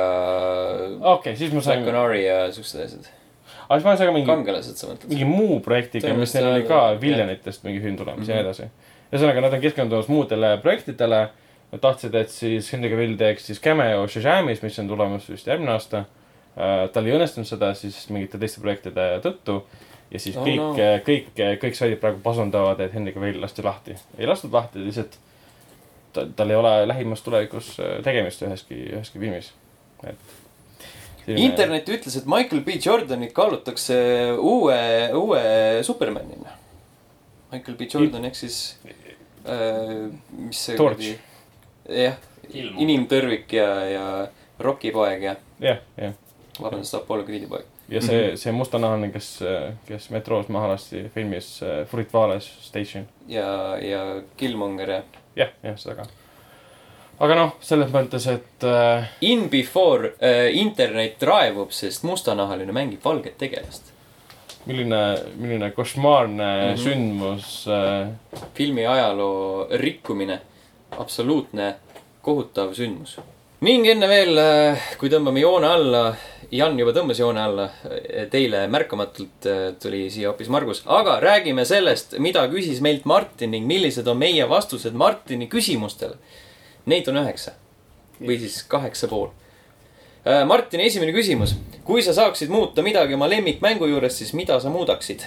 okei 1.00 1.04
okay,, 1.14 1.36
siis 1.38 1.54
ma 1.54 1.62
sain 1.62 1.84
Black, 1.84 1.92
Canary 1.94 2.24
ja 2.26 2.40
siuksed 2.56 2.82
asjad. 2.88 3.06
aga 3.68 3.78
siis 3.78 3.86
ma 3.86 3.96
sain 4.00 4.10
ka 4.10 4.16
mingi 4.16 4.30
kangelased 4.32 4.80
sa 4.82 4.90
mõtled? 4.90 5.12
mingi 5.14 5.28
muu 5.30 5.60
projektiga, 5.66 6.14
mis 6.18 6.34
neil 6.34 6.50
oli 6.50 6.66
ka. 6.70 6.82
Viljanitest 7.02 7.64
mingi 7.68 7.84
film 7.84 7.98
tulemas 8.02 8.26
mm 8.26 8.34
-hmm. 8.34 8.38
ja 8.38 8.42
nii 8.42 8.44
Mhm. 8.44 8.50
edasi. 8.50 8.70
ühesõnaga, 9.14 9.42
nad 9.42 9.54
on 9.54 9.62
keskendumas 9.62 10.08
muudele 10.08 10.58
projektidele. 10.62 11.28
Nad 11.72 11.82
tahtsid, 11.82 12.14
et 12.16 12.30
siis 12.30 12.68
Henry 12.74 12.90
Cavill 12.90 13.16
teeks 13.18 13.46
siis 13.46 13.60
cameo 13.60 14.08
Shazamis, 14.08 14.62
mis 14.62 14.80
on 14.80 14.88
tulemas 14.88 15.30
vist 15.30 15.48
järgmine 15.48 15.72
aasta. 15.72 16.06
Tal 16.56 17.08
ei 17.08 17.16
õnnestunud 17.18 17.48
seda 17.50 17.74
siis 17.76 17.98
mingite 18.16 18.40
teiste 18.40 18.62
projektide 18.64 19.10
tõttu. 19.24 19.62
ja 20.12 20.20
siis 20.22 20.38
Oh 20.38 20.46
kõik 20.46 20.62
no. 20.62 20.72
no., 20.78 20.90
kõik, 21.04 21.32
kõik 21.62 21.76
saidid 21.76 22.00
praegu 22.00 22.22
pasundavad, 22.24 22.80
et 22.80 22.94
Henry 22.94 23.12
Cavill 23.16 23.42
lasti 23.42 23.66
lahti. 23.66 23.96
ei 24.18 24.30
lastud 24.30 24.54
lahti, 24.54 24.80
lihtsalt 24.86 25.18
ta, 26.16 26.26
tal 26.36 26.50
ei 26.50 26.56
ole 26.56 26.74
lähimas 26.88 27.22
tulevikus 27.26 27.76
äh, 27.80 28.00
tegemist 28.04 28.44
üheski, 28.46 28.80
üheski 28.96 29.20
filmis. 29.20 29.52
et. 30.08 30.34
internet 31.28 31.90
ütles, 31.90 32.18
et 32.20 32.28
Michael 32.30 32.62
B 32.66 32.78
Jordanit 32.86 33.34
kaalutakse 33.36 33.98
uue, 34.38 34.80
uue 35.14 35.44
Supermanina. 35.84 36.58
Michael 37.52 37.78
B 37.78 37.90
Jordan 37.94 38.26
ehk 38.30 38.38
siis 38.38 38.60
äh,, 38.86 40.12
mis 40.38 40.66
see 40.70 40.78
Torch.. 40.80 41.16
jah, 41.90 42.20
inimtõrvik 42.54 43.58
ja, 43.58 43.70
ja 43.90 44.06
Rocki 44.60 44.94
poeg 44.96 45.26
ja, 45.30 45.36
jah, 45.64 45.82
jah. 46.00 46.22
vabandust, 46.62 46.94
Apollo 46.96 47.24
Creed'i 47.28 47.48
poeg. 47.48 47.66
ja 47.90 48.02
see, 48.02 48.36
see 48.38 48.52
mustanahaline, 48.52 49.12
kes, 49.14 49.40
kes 49.88 50.10
metroos 50.10 50.48
maha 50.50 50.68
lasti 50.74 51.10
filmis 51.14 51.62
äh, 51.64 51.86
Fruit 51.88 52.14
Vales 52.14 52.48
Station. 52.62 53.08
ja, 53.28 53.78
ja 53.82 54.22
Killmonger 54.38 54.90
ja 54.90 55.02
jah, 55.36 55.50
jah, 55.64 55.78
seda 55.78 55.96
ka. 55.96 56.06
aga 57.20 57.36
noh, 57.36 57.52
selles 57.62 57.92
mõttes, 57.94 58.28
et 58.32 58.64
äh, 58.64 59.06
In 59.22 59.50
before 59.50 60.14
äh, 60.20 60.50
internet 60.60 61.24
raevub, 61.24 61.72
sest 61.72 62.04
mustanahaline 62.04 62.72
mängib 62.76 63.04
valget 63.06 63.38
tegelast. 63.38 63.92
milline, 64.66 65.18
milline 65.38 65.72
košmaarne 65.72 66.44
mm 66.44 66.70
Mhm. 66.72 66.74
-hmm. 66.74 66.84
sündmus 66.84 67.68
äh,. 67.68 68.08
filmi 68.54 68.86
ajaloo 68.88 69.68
rikkumine, 69.72 70.40
absoluutne 71.00 71.76
kohutav 72.22 72.74
sündmus. 72.74 73.20
Ning 73.64 73.88
enne 73.88 74.08
veel, 74.10 74.40
kui 75.00 75.12
tõmbame 75.12 75.40
joone 75.40 75.68
alla, 75.70 76.02
Jan 76.54 76.76
juba 76.78 76.92
tõmbas 76.94 77.20
joone 77.20 77.42
alla, 77.42 77.64
teile 78.30 78.66
märkamatult 78.70 79.48
äh, 79.50 79.62
tuli 79.82 80.04
siia 80.14 80.30
hoopis 80.30 80.50
Margus, 80.54 80.84
aga 80.86 81.18
räägime 81.24 81.66
sellest, 81.66 82.18
mida 82.22 82.44
küsis 82.52 82.82
meilt 82.86 83.08
Martin 83.10 83.52
ning 83.56 83.66
millised 83.68 84.08
on 84.08 84.20
meie 84.22 84.46
vastused 84.50 84.94
Martini 84.94 85.48
küsimustele. 85.52 86.20
Neid 86.86 87.10
on 87.10 87.18
üheksa 87.24 87.56
või 88.20 88.38
siis 88.40 88.62
kaheksa 88.70 89.10
pool. 89.12 89.32
Martini 90.48 90.88
esimene 90.88 91.14
küsimus. 91.14 91.56
kui 91.86 92.02
sa 92.02 92.14
saaksid 92.14 92.50
muuta 92.50 92.82
midagi 92.82 93.14
oma 93.14 93.28
lemmikmängu 93.30 93.86
juures, 93.86 94.18
siis 94.18 94.34
mida 94.34 94.60
sa 94.60 94.70
muudaksid? 94.70 95.26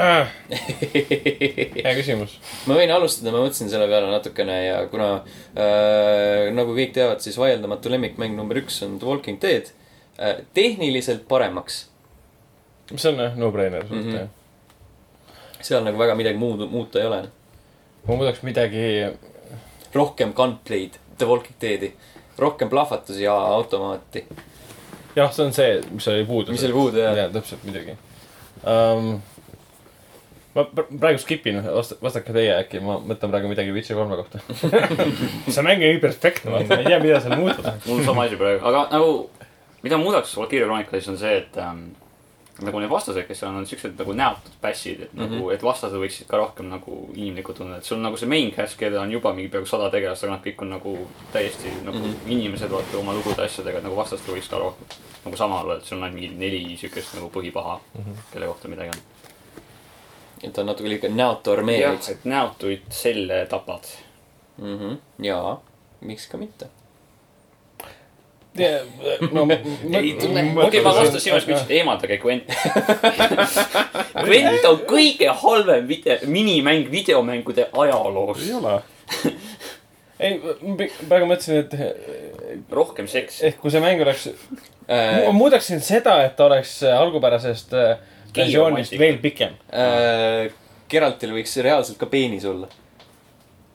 Äh. 0.00 0.28
hea 1.84 1.94
küsimus. 1.96 2.36
ma 2.66 2.76
võin 2.78 2.92
alustada, 2.94 3.32
ma 3.34 3.42
mõtlesin 3.44 3.70
selle 3.72 3.88
peale 3.90 4.10
natukene 4.10 4.58
ja 4.64 4.76
kuna 4.92 5.08
äh, 5.18 6.48
nagu 6.54 6.76
kõik 6.76 6.94
teavad, 6.96 7.22
siis 7.24 7.38
vaieldamatu 7.40 7.92
lemmikmäng 7.92 8.36
number 8.38 8.60
üks 8.62 8.80
on 8.86 8.98
The 8.98 9.08
Walking 9.08 9.40
Dead 9.42 9.72
äh,. 10.18 10.40
tehniliselt 10.54 11.26
paremaks, 11.28 11.84
see 12.94 13.12
on 13.12 13.20
jah, 13.20 13.36
no-brainer 13.38 13.84
mm. 13.88 14.06
-hmm. 14.06 15.36
seal 15.60 15.84
nagu 15.84 15.98
väga 16.00 16.16
midagi 16.18 16.40
muud 16.40 16.64
muuta 16.70 17.00
ei 17.00 17.10
ole. 17.10 17.22
ma 18.06 18.16
muudaks 18.16 18.42
midagi, 18.42 19.12
rohkem 19.94 20.32
gunplay'd 20.32 20.98
The 21.18 21.28
Walking 21.28 21.58
Dead'i, 21.60 21.92
rohkem 22.38 22.70
plahvatusi 22.72 23.22
ja 23.24 23.34
automaati, 23.34 24.24
jah, 25.16 25.32
see 25.32 25.44
on 25.44 25.52
see, 25.52 25.82
mis 25.90 26.08
oli 26.08 26.24
puudu. 26.24 26.52
mis 26.52 26.64
oli 26.64 26.72
puudu 26.72 27.04
ja 27.04 27.12
jaa, 27.16 27.28
täpselt 27.30 27.64
muidugi 27.68 27.98
um,. 28.64 29.20
Ma 30.54 30.62
pr- 30.68 30.98
praegu 31.00 31.18
skip 31.18 31.46
in, 31.46 31.62
vastake 32.02 32.32
teie 32.32 32.52
äkki, 32.58 32.80
ma 32.84 32.98
mõtlen 33.00 33.30
praegu 33.32 33.48
midagi 33.48 33.72
Witcher 33.72 33.96
kolme 33.96 34.16
kohta. 34.16 34.38
see 35.54 35.62
mäng 35.64 35.80
on 35.80 35.88
nii 35.88 36.00
perfektne, 36.02 36.50
ma 36.50 36.58
ei 36.60 36.84
tea, 36.84 36.98
mida 37.00 37.20
seal 37.20 37.36
muuta. 37.40 37.74
mul 37.86 37.98
on 37.98 38.04
sama 38.04 38.24
asi 38.28 38.36
praegu, 38.36 38.64
aga 38.68 38.86
nagu, 38.92 39.30
mida 39.82 39.96
muudaks 39.98 40.36
Valkyria 40.36 40.66
Chroniclesis 40.68 41.08
on 41.08 41.18
see, 41.18 41.36
et 41.38 41.56
ähm, 41.56 41.82
nagu 42.62 42.78
need 42.82 42.90
vastased, 42.92 43.24
kes 43.26 43.40
on, 43.48 43.56
on 43.62 43.66
siuksed 43.66 43.96
nagu 43.98 44.12
näotud 44.14 44.58
passid, 44.60 45.00
et 45.06 45.14
nagu 45.14 45.30
mm, 45.30 45.38
Mhm. 45.38 45.46
-hmm. 45.48 45.54
et 45.54 45.62
vastased 45.64 45.96
võiksid 45.98 46.26
ka 46.28 46.36
rohkem 46.36 46.68
nagu 46.68 46.98
inimlikud 47.14 47.56
tunda, 47.56 47.76
et 47.80 47.84
sul 47.88 47.98
nagu 47.98 48.16
see 48.20 48.28
main 48.28 48.50
cast, 48.52 48.76
kellel 48.78 49.00
on 49.00 49.10
juba 49.12 49.32
mingi 49.32 49.48
peaaegu 49.48 49.66
sada 49.66 49.88
tegelast, 49.90 50.24
aga 50.24 50.32
nad 50.36 50.44
kõik 50.44 50.62
on 50.62 50.70
nagu 50.70 50.92
täiesti 51.32 51.72
nagu 51.84 51.96
mm 51.96 52.02
Mhm. 52.04 52.12
-hmm. 52.12 52.30
inimesed, 52.32 52.70
vaata 52.70 52.98
oma 52.98 53.12
lugude 53.14 53.42
asjadega, 53.42 53.78
et 53.78 53.84
nagu 53.84 53.96
vastastel 53.96 54.34
võiks 54.34 54.50
ka 54.50 54.58
rohkem 54.58 54.86
nagu 55.24 55.36
sama 55.36 55.60
olla, 55.62 55.76
et 55.76 55.84
sul 55.84 55.98
on 55.98 56.04
ainult 56.04 56.20
mingi 56.20 56.36
neli 56.38 56.76
siukest 56.76 57.14
nagu 57.14 57.30
põhipaha 57.34 57.78
mm, 57.78 58.00
Mhm. 58.00 58.10
-hmm. 58.10 58.32
kelle 58.32 58.46
kohta 58.46 58.68
midagi 58.68 58.88
on. 58.88 59.02
Et 60.42 60.58
on 60.58 60.66
natuke 60.66 60.90
liiga 60.90 61.08
näotu 61.08 61.52
armee 61.54 61.80
jah, 61.80 61.98
et 62.10 62.24
näotuid 62.24 62.86
selle 62.90 63.46
tapad. 63.50 63.90
Mhm. 64.58 64.96
jaa, 65.24 65.60
miks 66.00 66.26
ka 66.28 66.38
mitte. 66.38 66.68
no 69.32 69.46
ma, 69.46 69.54
okei, 70.66 70.82
ma 70.84 70.92
vastasin 70.94 71.20
sinu 71.20 71.38
eest, 71.38 71.70
eemaldage 71.72 72.18
Gwent. 72.20 72.50
Gwent 74.26 74.66
on 74.68 74.82
kõige 74.88 75.30
halvem 75.44 75.88
video, 75.88 76.18
minimäng 76.28 76.90
videomängude 76.92 77.70
ajaloos 77.72 78.42
ei. 78.44 78.52
ole. 78.58 78.74
ei, 80.20 80.36
ma 80.36 80.76
praegu 81.08 81.30
mõtlesin, 81.32 81.64
et 81.64 82.68
rohkem 82.70 83.08
seksi. 83.08 83.46
ehk 83.48 83.58
kui 83.62 83.72
see 83.72 83.80
mäng 83.80 84.04
oleks, 84.04 84.28
Äh, 84.88 85.26
ma 85.26 85.32
muudaksin 85.32 85.80
seda, 85.80 86.16
et 86.26 86.34
ta 86.36 86.46
oleks 86.48 86.80
äh, 86.82 87.00
algupärasest 87.00 87.74
äh, 87.74 87.96
versioonist 88.36 88.98
veel 88.98 89.18
pikem. 89.22 89.56
äh, 89.72 90.50
Geraltil 90.92 91.32
võiks 91.32 91.56
reaalselt 91.64 91.98
ka 92.00 92.06
peenis 92.12 92.44
olla. 92.48 92.68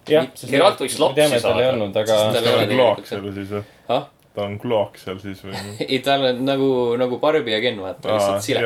jah, 0.07 0.27
Geralt 0.49 0.79
võiks 0.83 0.99
lapsi 1.01 1.39
saada. 1.39 1.71
olnud, 1.73 1.95
Sest 1.97 2.11
aga 2.11 2.43
ta 2.43 2.53
on 2.61 2.69
kloak 2.69 3.01
tegelikult 3.01 3.09
seal 3.09 3.33
siis 3.35 3.49
või? 3.55 3.63
ta 4.37 4.43
on 4.45 4.59
kloak 4.61 4.99
seal 5.01 5.17
siis 5.23 5.41
või? 5.43 5.63
ei 5.87 5.99
tal 6.05 6.25
on 6.29 6.43
nagu, 6.45 6.69
nagu 7.01 7.17
Barbi 7.23 7.51
ja 7.55 7.61
Ken 7.63 7.79
vaata, 7.81 8.13
lihtsalt 8.13 8.45
sile. 8.45 8.61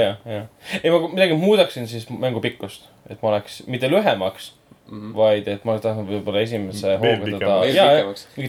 jah, 0.00 0.16
jah. 0.24 0.46
ei, 0.82 0.90
ma 0.90 1.02
midagi 1.08 1.36
muudaksin 1.38 1.86
siis 1.90 2.08
mängu 2.10 2.40
pikkust, 2.40 2.88
et 3.08 3.20
ma 3.22 3.34
oleks 3.34 3.62
mitte 3.70 3.90
lühemaks, 3.92 4.52
Mhm. 4.90 5.12
vaid 5.14 5.46
et 5.46 5.64
ma 5.64 5.76
tahtnud 5.78 6.08
võib-olla 6.10 6.40
esimese 6.42 6.96
hooga 6.98 7.28
teda. 7.30 7.50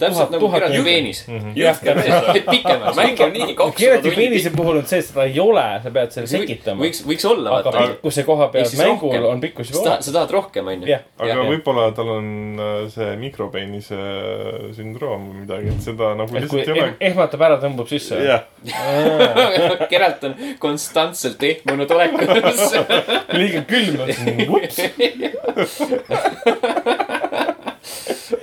täpselt 0.01 0.31
nagu 0.33 0.47
juurde. 0.49 0.79
peenis. 0.87 1.19
jah, 1.53 1.77
täpselt. 1.77 2.47
pikemaks. 2.49 2.97
mäng 2.97 3.21
on 3.21 3.33
niigi 3.35 3.53
kakssada 3.59 3.77
Geralti 3.81 4.13
peenise 4.15 4.49
puhul 4.55 4.79
on 4.79 4.87
see, 4.89 5.03
et 5.03 5.05
seda 5.05 5.25
ei 5.29 5.37
ole, 5.43 5.65
sa 5.83 5.91
pead 5.93 6.15
selle 6.15 6.31
tekitama. 6.31 6.81
võiks, 6.81 7.03
võiks 7.05 7.27
olla, 7.29 7.59
aga 7.59 7.83
pikkuse 7.91 8.25
koha 8.25 8.47
siis 8.57 8.81
mängul 8.81 9.13
rohkem. 9.13 9.27
on 9.29 9.43
pikkus 9.43 9.69
juba 9.69 9.83
olemas. 9.83 10.07
sa 10.07 10.15
tahad 10.17 10.33
rohkem, 10.37 10.71
onju. 10.73 10.97
aga 11.27 11.45
võib-olla 11.51 11.85
tal 11.99 12.09
on 12.15 12.27
äh, 12.57 12.73
see 12.95 13.11
mikropeenise 13.21 14.01
sündroom 14.79 15.29
või 15.29 15.43
midagi, 15.43 15.75
et 15.75 15.85
seda 15.91 16.11
nagu 16.17 16.39
lihtsalt 16.39 16.63
ei 16.63 16.73
ole 16.73 16.87
eh-. 16.87 16.97
ehmatab 17.11 17.45
ära, 17.51 17.61
tõmbab 17.61 17.91
sisse. 17.91 18.17
Geralt 19.93 20.25
on 20.25 20.33
konstantselt 20.61 21.45
ehmunud 21.45 21.93
olekus. 21.93 22.65
liiga 23.37 23.61
külm 23.69 24.01
on. 24.01 24.09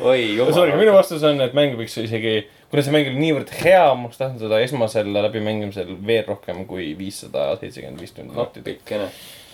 oi 0.09 0.20
ühesõnaga, 0.36 0.77
minu 0.77 0.90
jumal. 0.90 1.01
vastus 1.01 1.24
on, 1.27 1.40
et 1.44 1.56
mäng 1.56 1.74
võiks 1.78 1.97
isegi, 2.02 2.35
kuna 2.70 2.85
see 2.85 2.94
mäng 2.94 3.10
oli 3.10 3.23
niivõrd 3.23 3.51
hea, 3.62 3.82
ma 3.94 4.09
oleks 4.09 4.20
tahtnud 4.20 4.44
seda 4.44 4.60
esmasel 4.65 5.10
läbimängimisel 5.16 5.90
veel 6.06 6.24
rohkem 6.28 6.65
kui 6.69 6.93
viissada 6.98 7.51
seitsekümmend 7.60 8.01
viis 8.02 8.15
tundi 8.16 8.36
nautida. 8.36 8.65
appikene, 8.65 9.09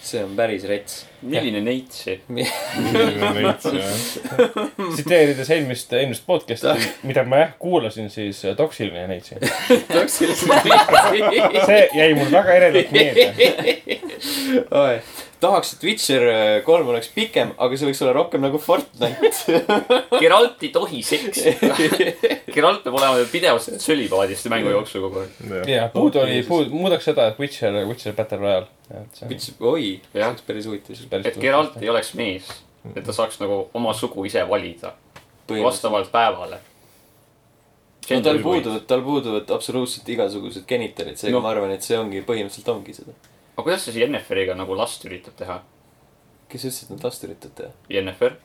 see 0.04 0.22
on 0.24 0.32
päris 0.38 0.64
rets. 0.68 0.94
milline 1.24 1.60
neitsi. 1.64 2.18
neits 2.28 3.68
jah. 3.72 3.92
tsiteerides 4.94 5.52
eelmist, 5.56 5.92
eelmist 5.96 6.26
podcast'i, 6.28 6.90
mida 7.08 7.24
ma 7.28 7.44
jah 7.44 7.52
kuulasin, 7.60 8.10
siis 8.12 8.44
äh, 8.44 8.56
toksiline 8.58 9.06
neitsi. 9.10 9.40
see 11.68 11.82
jäi 11.96 12.10
mul 12.18 12.32
väga 12.34 12.58
eredalt 12.60 12.90
meelde. 12.94 13.24
tahaks, 15.44 15.74
et 15.76 15.84
Witcher 15.86 16.26
äh, 16.30 16.56
kolm 16.66 16.88
oleks 16.92 17.10
pikem, 17.14 17.52
aga 17.60 17.78
see 17.78 17.88
võiks 17.90 18.02
olla 18.04 18.16
rohkem 18.16 18.42
nagu 18.44 18.60
Fortnite. 18.62 19.60
Geralt 20.22 20.64
ei 20.64 20.72
tohi 20.74 21.02
seksida. 21.06 21.70
Geralt 22.56 22.82
peab 22.86 22.98
olema 22.98 23.28
pidevalt 23.30 23.80
sölipaadis 23.84 24.44
mängu 24.52 24.72
jooksul 24.74 25.06
kogu 25.06 25.22
aeg. 25.22 25.70
ja 25.70 25.88
puudu 25.92 26.24
oli, 26.24 26.42
puudu, 26.48 26.72
muudaks 26.74 27.10
seda, 27.10 27.28
et 27.32 27.40
Witcher, 27.40 27.76
Witcher 27.88 28.16
Battle 28.16 28.40
Royale. 28.42 28.68
Witcher, 29.28 29.56
oi, 29.60 29.88
see 30.10 30.20
Jah. 30.20 30.30
oleks 30.32 30.46
päris 30.48 30.68
huvitav. 30.70 31.00
et 31.20 31.40
Geralt 31.40 31.80
ei 31.82 31.92
oleks 31.92 32.14
mees, 32.18 32.52
et 32.94 33.02
ta 33.04 33.16
saaks 33.16 33.40
nagu 33.42 33.66
oma 33.74 33.94
sugu 33.96 34.26
ise 34.28 34.44
valida 34.48 34.94
vastavalt 35.48 36.12
päevale. 36.12 36.58
no 38.10 38.20
tal 38.20 38.38
puuduvad, 38.38 38.80
tal 38.86 39.02
puuduvad 39.02 39.50
absoluutselt 39.50 40.08
igasugused 40.08 40.66
genitalid, 40.68 41.16
seega 41.16 41.38
no. 41.38 41.44
ma 41.44 41.54
arvan, 41.54 41.72
et 41.72 41.84
see 41.84 41.96
ongi, 41.98 42.20
põhimõtteliselt 42.26 42.68
ongi 42.72 42.96
seda. 42.96 43.14
Aga 43.54 43.62
kuidas 43.62 43.84
ta 43.84 43.92
siis 43.92 44.02
Jenniferiga 44.02 44.54
nagu 44.58 44.76
last 44.78 45.04
üritab 45.08 45.36
teha? 45.38 45.60
kes 46.48 46.64
ütles, 46.68 46.82
et 46.84 46.90
nad 46.94 47.04
last 47.04 47.24
üritavad 47.26 47.54
teha? 47.58 47.70
Jennifer? 47.90 48.36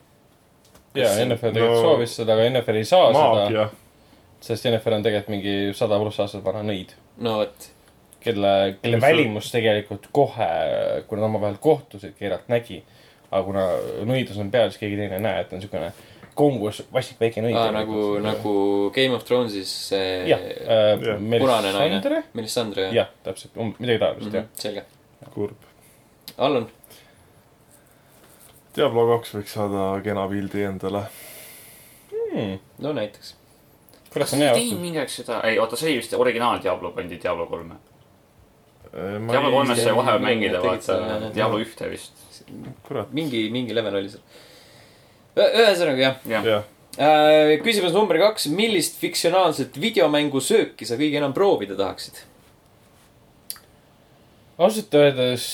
ja 0.94 1.10
NFL 1.24 1.52
tegelikult 1.54 1.76
No- 1.76 1.82
soovis 1.82 2.16
seda, 2.18 2.34
aga 2.34 2.48
NFL 2.50 2.76
ei 2.80 2.84
saa 2.88 3.10
seda, 3.12 3.26
maagia. 3.26 3.68
sest 4.40 4.64
NFL 4.70 4.96
on 4.98 5.02
tegelikult 5.06 5.28
mingi 5.36 5.56
sada 5.78 5.98
pluss 6.02 6.18
aastat 6.22 6.42
vana 6.44 6.62
nõid. 6.66 6.94
no 7.18 7.36
vot, 7.42 7.68
kelle, 8.20 8.54
kelle 8.82 8.96
Mis 8.96 9.04
see- 9.04 9.12
välimus 9.12 9.50
tegelikult 9.52 10.08
kohe, 10.12 10.48
kui 11.08 11.18
nad 11.18 11.24
omavahel 11.28 11.58
kohtusid, 11.62 12.16
Geralt 12.18 12.48
nägi, 12.48 12.82
aga 13.30 13.42
kuna 13.46 13.66
nõidus 14.08 14.38
on 14.42 14.50
peal, 14.50 14.70
siis 14.70 14.80
keegi 14.82 14.96
teine 14.98 15.14
ei 15.20 15.22
näe, 15.22 15.40
et 15.44 15.52
on 15.52 15.60
siukene 15.62 15.92
kongus 16.34 16.82
vastik 16.92 17.18
väike 17.20 17.42
nõid. 17.44 17.54
nagu, 17.74 18.18
nagu 18.22 18.52
Game 18.94 19.14
of 19.14 19.22
Thrones'is 19.28 19.70
see 19.90 20.28
jah, 20.30 20.40
Jah. 20.40 21.18
punane 21.20 21.72
naine 21.72 22.22
Melisandre?. 22.34 22.82
Jah? 22.90 22.94
jah, 22.94 23.08
täpselt, 23.24 23.54
midagi 23.78 23.98
taolist 24.02 24.34
jah. 24.34 24.44
selge. 24.54 24.84
kurb. 25.34 25.56
Allan, 26.38 26.68
Diablo 28.76 29.06
kaks 29.16 29.34
võiks 29.34 29.54
saada 29.56 29.84
kena 30.04 30.26
pildi 30.30 30.62
endale. 30.68 31.04
no 32.78 32.92
näiteks. 32.94 33.34
kuidas 34.12 34.34
on 34.36 34.42
hea 34.44 34.52
mingi 34.78 35.00
aeg 35.02 35.10
seda, 35.10 35.40
ei 35.48 35.58
oota, 35.58 35.76
see 35.78 35.90
oli 35.90 36.00
vist 36.02 36.14
originaal 36.14 36.60
Diablo 36.62 36.92
pandi 36.94 37.18
Diablo 37.22 37.46
kolme. 37.50 37.74
ma 38.92 39.32
Diablo 39.32 39.50
kolmes 39.56 39.78
ei- 39.78 39.84
sai 39.84 39.96
vahepeal 39.96 40.22
mängida, 40.24 40.62
vaata. 40.62 41.00
Diablo 41.34 41.58
ühte 41.62 41.90
vist. 41.90 42.44
kurat, 42.86 43.10
mingi, 43.12 43.48
mingi 43.50 43.74
level 43.74 43.98
oli 44.00 44.08
seal. 44.14 44.22
ühesõnaga 45.36 46.06
jah 46.06 46.16
jah, 46.26 46.46
jah. 46.54 46.64
äh,. 46.98 47.58
küsimus 47.66 47.92
number 47.94 48.18
kaks, 48.22 48.46
millist 48.54 48.98
fiktsionaalset 49.02 49.80
videomängusööki 49.80 50.86
sa 50.86 50.98
kõige 51.00 51.18
enam 51.18 51.34
proovida 51.34 51.74
tahaksid? 51.78 52.22
Ausalt 54.60 54.94
öeldes, 54.94 55.44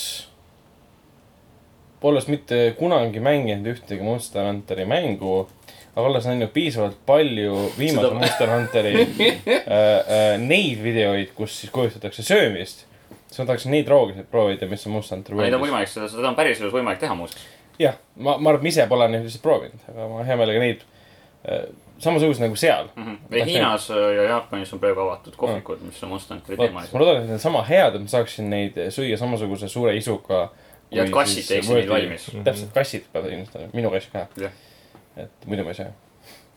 olles 2.07 2.27
mitte 2.31 2.59
kunagi 2.78 3.20
mänginud 3.23 3.66
ühtegi 3.74 4.03
Monster 4.05 4.47
Hunteri 4.47 4.87
mängu, 4.87 5.47
aga 5.95 6.07
olles 6.07 6.27
näinud 6.28 6.53
piisavalt 6.55 6.99
palju 7.07 7.55
viimase 7.78 8.09
Seda- 8.09 8.19
Monster 8.20 8.53
Hunteri 8.53 8.93
äh, 9.01 9.65
äh, 9.70 10.27
neid 10.43 10.83
videoid, 10.85 11.33
kus 11.39 11.61
siis 11.62 11.73
kujustatakse 11.74 12.23
söömist, 12.27 12.85
siis 13.27 13.41
ma 13.41 13.49
tahaksin 13.51 13.74
neid 13.74 13.91
roogiseid 13.91 14.31
proovida, 14.31 14.69
mis 14.70 14.87
on 14.87 14.95
Monster 14.99 15.19
Hunter 15.19 15.39
neid 15.41 15.59
on 15.59 15.65
võimalik 15.66 15.91
seda, 15.91 16.11
seda 16.12 16.31
on 16.31 16.39
päriselus 16.39 16.74
võimalik 16.74 17.03
teha 17.03 17.16
muuseas. 17.19 17.47
jah, 17.83 17.99
ma, 18.16 18.37
ma 18.37 18.55
arvan, 18.55 18.62
ma 18.66 18.74
ise 18.74 18.87
pole 18.91 19.11
neid 19.11 19.27
lihtsalt 19.27 19.47
proovinud, 19.47 19.91
aga 19.95 20.09
ma 20.12 20.27
hea 20.28 20.39
meelega 20.43 20.62
neid 20.62 20.87
äh, 21.47 21.66
samasugused 22.02 22.43
nagu 22.44 22.56
seal. 22.60 22.89
või 23.31 23.44
Hiinas 23.48 23.89
äh, 23.90 24.01
ja 24.16 24.23
Jaapanis 24.31 24.73
on 24.77 24.81
praegu 24.82 25.01
avatud 25.06 25.36
kohvikud, 25.40 25.81
mis 25.86 26.02
on 26.05 26.10
Monster 26.12 26.36
Hunteri 26.36 26.56
ma 26.59 26.66
teemalised. 26.66 26.94
loodan, 26.98 27.16
et 27.23 27.27
need 27.28 27.39
on 27.39 27.43
sama 27.43 27.62
head, 27.68 27.94
et 27.97 28.02
ma 28.05 28.09
saaksin 28.12 28.51
neid 28.52 28.77
süüa 28.94 29.16
samasuguse 29.20 29.68
suure 29.73 29.97
isuga. 29.97 30.48
Ja 30.90 31.02
et 31.02 31.10
kassid 31.10 31.48
teeksid 31.48 31.74
neid 31.81 31.89
valmis. 31.90 32.28
täpselt, 32.47 32.73
kassid 32.74 33.06
peavad 33.12 33.32
kindlasti 33.32 33.59
olema, 33.59 33.73
minu 33.74 33.90
kass 33.90 34.06
ka 34.12 34.27
Jah.. 34.39 34.52
et 35.16 35.47
muidu 35.51 35.64
ma 35.66 35.73
ei 35.74 35.78
saa. 35.81 35.90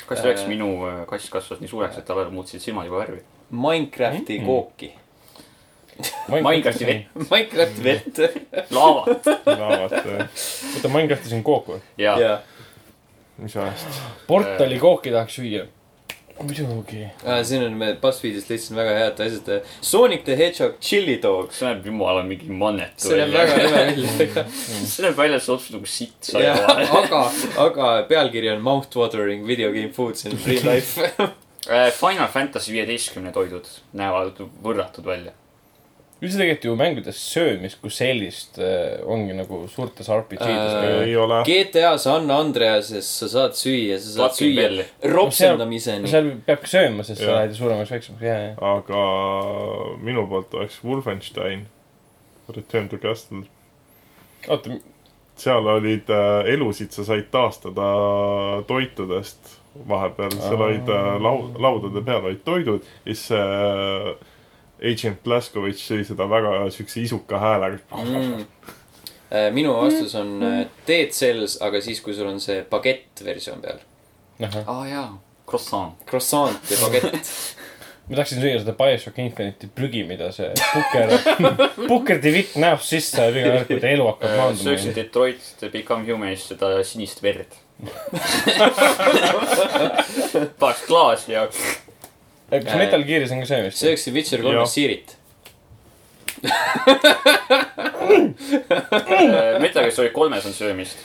kas 0.06 0.20
te 0.22 0.28
teaks, 0.28 0.44
minu 0.52 0.68
äh, 0.86 0.99
kass 1.10 1.30
kasvas 1.34 1.60
nii 1.64 1.72
suureks, 1.72 1.98
et 1.98 2.06
tal 2.06 2.22
muutusid 2.32 2.61
silmad 2.61 2.86
juba 2.90 3.02
värvi? 3.06 3.24
Minecrafti 3.49 4.40
Mm. 4.40 4.45
kooki. 4.45 4.91
Minecrafti 6.30 6.86
vett, 6.86 7.10
Minecrafti 7.32 7.84
vett. 7.84 8.20
laavat 8.72 9.26
laavad, 9.45 9.91
oota, 9.98 10.88
Minecraftis 10.94 11.34
on 11.36 11.44
kook 11.44 11.68
või? 11.74 11.82
ja 11.98 12.14
jaa. 12.22 12.38
Mis 13.41 13.56
ajast. 13.56 13.99
portali 14.28 14.80
kooki 14.80 15.11
tahaks 15.11 15.40
süüa. 15.40 15.66
muidugi. 16.40 17.07
siin 17.44 17.64
on, 17.66 17.74
me 17.80 17.90
BuzzFeedist 18.02 18.49
leidsin 18.49 18.78
väga 18.78 18.94
head 18.98 19.20
asjad. 19.26 19.66
Sonic 19.82 20.24
the 20.26 20.38
Hedgehog 20.40 20.78
chili 20.80 21.18
dog. 21.24 21.52
see 21.53 21.68
näeb 21.68 21.86
jumala 21.91 22.24
mingi 22.24 22.48
mannetu 22.64 23.10
see 23.10 23.20
näeb 23.20 23.36
väga 23.36 23.57
nõme 23.60 23.74
välja. 23.76 24.45
see 24.94 25.06
näeb 25.07 25.18
välja, 25.18 25.41
et 25.41 25.48
see 25.48 25.56
otsus 25.56 25.76
nagu 25.76 25.91
sitt 25.98 26.32
sai 26.32 26.45
vahel. 26.48 26.88
aga, 27.02 27.26
aga 27.66 27.91
pealkiri 28.14 28.53
on 28.56 28.64
Mouth-watering 28.64 29.45
video 29.48 29.74
game 29.76 29.91
foods 29.95 30.26
in 30.26 30.40
real 30.45 30.74
life. 30.74 31.11
Äh, 31.70 31.91
Final 31.91 32.32
Fantasy 32.32 32.74
viieteistkümne 32.74 33.36
toidud 33.36 33.68
näevad 33.94 34.40
võrratud 34.64 35.06
välja. 35.06 35.36
Üldse 36.20 36.36
tegelikult 36.40 36.66
ju 36.68 36.76
mängudes 36.80 37.20
söömist 37.32 37.80
kui 37.82 37.91
sellist 37.94 38.58
äh, 38.60 39.00
ongi 39.08 39.36
nagu 39.38 39.62
suurtes 39.72 40.10
RPG-des 40.12 40.70
Äh, 40.80 41.04
ei 41.08 41.16
ole. 41.18 41.44
GTA 41.48 41.98
San 41.98 42.32
Andreases 42.32 43.08
sa 43.20 43.30
saad 43.32 43.56
süüa, 43.58 44.00
sa 44.00 44.10
saad 44.10 44.26
Platkin 44.26 44.48
süüa 44.48 44.64
belli. 44.64 44.86
ropsendamiseni. 45.14 46.12
seal 46.12 46.32
peabki 46.46 46.72
sööma, 46.72 47.06
sest 47.08 47.24
sa 47.24 47.38
lähed 47.38 47.54
ju 47.54 47.60
suuremaks, 47.62 47.94
väiksemaks, 47.96 48.26
jaa, 48.26 48.40
jaa. 48.50 48.74
aga 48.76 49.04
minu 50.04 50.26
poolt 50.30 50.54
oleks 50.60 50.80
Wolfenstein, 50.84 51.68
Return 52.56 52.90
to 52.91 53.00
Castle. 53.02 53.46
oota, 54.48 54.80
seal 55.40 55.72
olid 55.76 56.12
äh, 56.12 56.52
elusid, 56.56 56.91
sa 56.96 57.08
said 57.08 57.30
taastada 57.32 57.88
toitudest 58.68 59.56
vahepeal, 59.88 60.36
seal 60.41 60.68
olid 60.68 60.91
äh, 60.91 61.14
lau-, 61.24 61.48
laudade 61.62 62.04
peal 62.06 62.26
olid 62.26 62.44
toidud 62.44 62.84
ja 62.84 63.16
siis 63.16 63.30
äh, 63.32 64.12
Agent 64.80 65.24
Blaskovitš 65.26 65.86
sõi 65.92 66.04
seda 66.08 66.28
väga 66.32 66.54
siukse 66.74 67.02
isuka 67.04 67.40
häälega 67.42 68.04
mm.. 68.04 68.44
minu 69.56 69.76
vastus 69.76 70.16
on 70.20 70.36
äh, 70.46 70.60
Dead 70.88 71.12
Cells, 71.16 71.60
aga 71.66 71.82
siis, 71.84 72.02
kui 72.06 72.16
sul 72.18 72.30
on 72.32 72.40
see 72.44 72.64
bagett 72.70 73.24
versioon 73.26 73.62
peal. 73.64 73.82
aa 74.66 74.84
jaa, 74.88 75.08
croissant. 75.50 76.00
Croissant 76.10 76.72
ja 76.72 76.78
bagett. 76.86 77.34
ma 78.10 78.18
tahtsin 78.18 78.42
süüa 78.42 78.60
seda 78.62 78.74
BioShock 78.78 79.20
Infinite'i 79.22 79.70
prügi, 79.76 80.04
mida 80.10 80.32
see 80.34 80.50
Pukker, 80.74 81.08
Pukker 81.90 82.18
Divitt 82.24 82.56
näost 82.62 82.90
sisse 82.90 83.28
iga 83.30 83.52
kord, 83.54 83.68
kui 83.70 83.82
ta 83.84 83.88
elu 83.92 84.08
hakkab 84.10 84.30
sööksin 84.32 84.66
maanduma. 84.66 84.96
Detroit 84.98 85.42
Become 85.76 86.04
Humanist 86.10 86.46
seda 86.54 86.68
sinist 86.88 87.20
verd. 87.24 87.52
paneks 90.60 90.82
klaasi 90.88 91.32
ja 91.36 91.46
kas 92.50 92.76
Metal 92.78 93.04
Gear'is 93.08 93.32
on 93.36 93.40
ka 93.44 93.50
söömist? 93.50 93.78
sööksin 93.84 94.14
Witcher 94.14 94.40
Jah. 94.40 94.48
kolmes 94.50 94.74
siirit. 94.74 95.16
äh, 98.00 99.60
Metal 99.62 99.84
Gear 99.84 99.92
Solid 99.92 100.12
kolmes 100.14 100.46
on 100.46 100.54
söömist. 100.54 100.98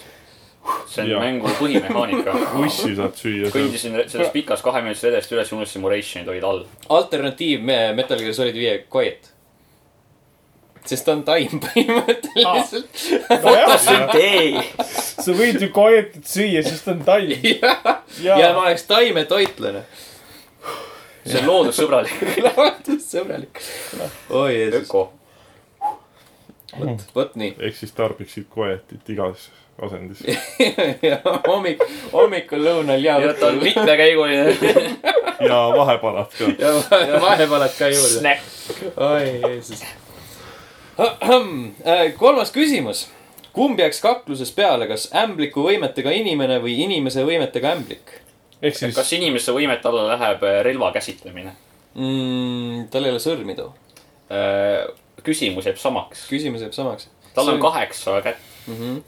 see 0.89 1.03
on 1.05 1.11
Jaa. 1.11 1.21
mängu 1.21 1.49
põhimehaanika. 1.59 2.33
ussi 2.65 2.95
saad 2.97 3.13
süüa 3.19 3.51
kõndisin 3.53 3.99
sellest 4.09 4.33
pikast 4.33 4.65
kaheminutisest 4.65 5.05
vedest 5.11 5.33
üles 5.37 5.51
ja 5.53 5.57
unustasin 5.59 5.83
mu 5.85 5.91
ration'id 5.93 6.31
olid 6.33 6.47
all. 6.49 6.63
alternatiiv 6.89 7.61
me- 7.61 7.93
Metal 7.99 8.19
Gear 8.23 8.33
Solid 8.37 8.57
viie 8.57 8.79
Quiet. 8.93 9.29
sest 10.85 11.05
ta 11.05 11.13
on 11.17 11.23
taim 11.25 11.61
põhimõtteliselt. 11.67 12.89
tee. 14.13 14.65
sa 14.87 15.33
võid 15.37 15.61
ju 15.65 15.69
koetit 15.73 16.25
süüa, 16.29 16.63
sest 16.65 16.85
ta 16.89 16.93
on 16.97 17.05
taim. 17.05 17.31
ja 18.25 18.53
ma 18.57 18.65
oleks 18.69 18.85
taimetoitlane. 18.89 19.85
See 21.27 21.41
on 21.41 21.47
loodussõbralik. 21.49 22.15
loodussõbralik. 22.49 23.61
oi 24.31 24.55
Jeesus, 24.59 24.81
öko. 24.89 25.13
vot, 26.79 27.05
vot 27.15 27.37
nii. 27.41 27.55
ehk 27.59 27.77
siis 27.77 27.93
tarbiksid 27.97 28.47
koetit 28.53 29.09
igas 29.15 29.49
asendis. 29.83 30.23
ja 31.11 31.19
hommik, 31.47 31.83
hommikul, 32.13 32.63
lõunal 32.65 33.03
ja 33.03 33.19
ja 33.23 33.33
õhtul. 33.33 33.61
mitmekäiguline 33.63 34.55
ja 35.49 35.61
vahepalat 35.77 36.35
ka. 36.39 36.51
ja 36.59 36.73
vahe- 36.79 37.21
vahepealad 37.21 37.77
ka 37.79 37.89
juurde. 37.89 38.37
oi 38.97 39.41
Jeesus. 39.49 39.85
kolmas 42.19 42.53
küsimus. 42.53 43.09
kumb 43.53 43.79
jääks 43.79 44.01
kakluses 44.03 44.51
peale, 44.53 44.87
kas 44.91 45.09
ämbliku 45.15 45.63
võimetega 45.63 46.11
inimene 46.11 46.59
või 46.63 46.79
inimese 46.85 47.25
võimetega 47.25 47.75
ämblik 47.77 48.21
ehk 48.63 48.79
siis 48.79 48.97
kas 48.97 49.13
inimese 49.17 49.55
võimete 49.57 49.89
alla 49.91 50.07
läheb 50.15 50.45
äh, 50.47 50.61
relva 50.67 50.93
käsitlemine? 50.95 51.55
mm,? 51.95 52.89
tal 52.93 53.07
ei 53.07 53.15
ole 53.15 53.23
sõrmi 53.23 53.57
too. 53.59 53.73
küsimus 55.25 55.69
jääb 55.69 55.79
samaks. 55.81 56.27
küsimus 56.31 56.65
jääb 56.65 56.75
samaks. 56.77 57.09
tal 57.35 57.53
on 57.53 57.61
kaheksa 57.63 58.21
kätt 58.23 58.41
mm. 58.67 58.75
-hmm. 58.81 59.03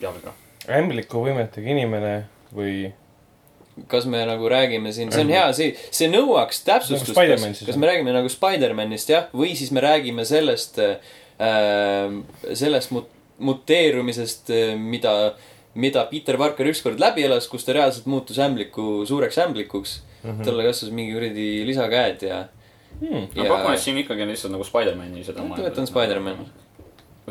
jalga. 0.00 0.34
ämbliku 0.68 1.24
võimetega 1.26 1.74
inimene 1.74 2.14
või 2.54 2.92
kas 3.88 4.06
me 4.08 4.22
nagu 4.26 4.48
räägime 4.48 4.92
siin, 4.92 5.10
see 5.12 5.24
on 5.26 5.32
hea, 5.34 5.44
see, 5.52 5.74
see 5.92 6.08
nõuaks 6.08 6.62
täpsustust 6.64 7.12
Nagu. 7.12 7.36
Kas, 7.42 7.66
kas 7.66 7.76
me 7.76 7.90
räägime 7.90 8.14
nagu 8.14 8.30
Spider-manist 8.32 9.12
jah, 9.12 9.26
või 9.36 9.52
siis 9.58 9.70
me 9.74 9.82
räägime 9.84 10.24
sellest 10.24 10.80
äh,, 10.80 10.96
sellest 12.54 12.94
mut-, 12.96 13.12
muteerumisest, 13.38 14.48
mida, 14.80 15.34
mida 15.76 16.06
Peter 16.10 16.38
Parker 16.40 16.68
ükskord 16.70 17.00
läbi 17.00 17.24
elas, 17.28 17.48
kus 17.52 17.66
ta 17.66 17.74
reaalselt 17.76 18.06
muutus 18.10 18.38
ämbliku, 18.40 19.04
suureks 19.08 19.38
ämblikuks 19.44 19.96
mm. 20.22 20.30
-hmm. 20.30 20.44
talle 20.44 20.64
kasvas 20.64 20.92
mingi 20.92 21.12
kuradi 21.12 21.48
lisakäed 21.68 22.22
ja 22.22 22.44
hmm., 23.00 23.28
ma 23.36 23.48
pakun, 23.48 23.74
et 23.74 23.80
siin 23.80 23.98
ikkagi 23.98 24.24
on 24.24 24.32
lihtsalt 24.32 24.54
nagu 24.54 24.64
Spider-man'i 24.64 25.24
seda. 25.24 25.44
toetan 25.56 25.86
Spider-man. 25.86 26.46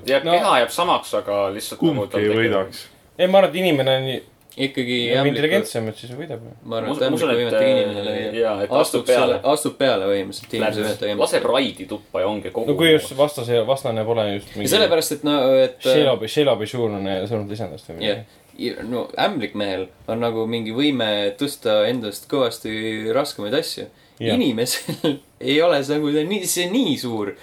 jääb 0.05 0.23
No. 0.23 0.31
no., 0.31 0.37
keha 0.37 0.59
jääb 0.59 0.69
samaks, 0.69 1.13
aga 1.13 1.49
lihtsalt. 1.53 1.79
kumbki 1.79 2.21
ei 2.21 2.29
võidaks. 2.29 2.85
ei, 3.17 3.27
ma 3.27 3.37
arvan, 3.37 3.49
et 3.49 3.61
inimene 3.63 3.97
on 3.97 4.09
ikkagi 4.55 4.97
ja 5.09 5.19
ämbliku, 5.19 5.33
intelligentsem, 5.33 5.87
et 5.91 5.99
siis 5.99 6.11
võidab. 6.15 6.43
ma 6.63 6.77
arvan, 6.79 6.91
et 6.91 6.95
usun- 6.95 7.07
ämbliku 7.09 7.25
usun, 7.25 7.31
et, 7.31 7.39
võimetega 7.41 7.71
inimene 7.71 8.03
leiab. 8.31 8.71
astub 8.79 9.03
peale. 9.07 9.39
astub 9.51 9.75
peale 9.79 10.07
põhimõtteliselt 10.07 10.55
inimese 10.55 10.85
võimetega 10.85 11.17
laseb 11.19 11.49
raidi 11.51 11.87
tuppa 11.89 12.23
ja 12.23 12.29
ongi 12.29 12.53
kogu. 12.55 12.71
no 12.71 12.77
kui 12.79 12.93
just 12.93 13.11
vastase, 13.17 13.59
vastane 13.67 14.05
pole 14.07 14.25
just 14.37 14.53
ja 14.53 14.61
mingi 14.61 14.71
sellepärast, 14.71 15.17
et 15.17 15.27
no, 15.27 15.35
et. 15.59 15.77
Shelobi, 15.83 16.31
Shelobi 16.31 16.69
suurune 16.71 17.19
surnud 17.27 17.51
lisandust 17.51 17.91
või 17.91 17.99
midagi., 17.99 18.81
no 18.87 19.09
ämblikmehel 19.19 19.89
on 20.07 20.23
nagu 20.23 20.47
mingi 20.47 20.71
võime 20.75 21.09
tõsta 21.39 21.81
endast 21.89 22.29
kõvasti 22.31 23.11
raskemaid 23.15 23.59
asju. 23.59 23.89
Inimesel 24.23 25.17
ei 25.51 25.59
ole 25.61 25.83
see 25.83 25.97
nagu 25.97 26.15
see 26.15 26.27
nii, 26.29 26.47
see 26.47 26.71
nii 26.71 26.97
suur 27.01 27.35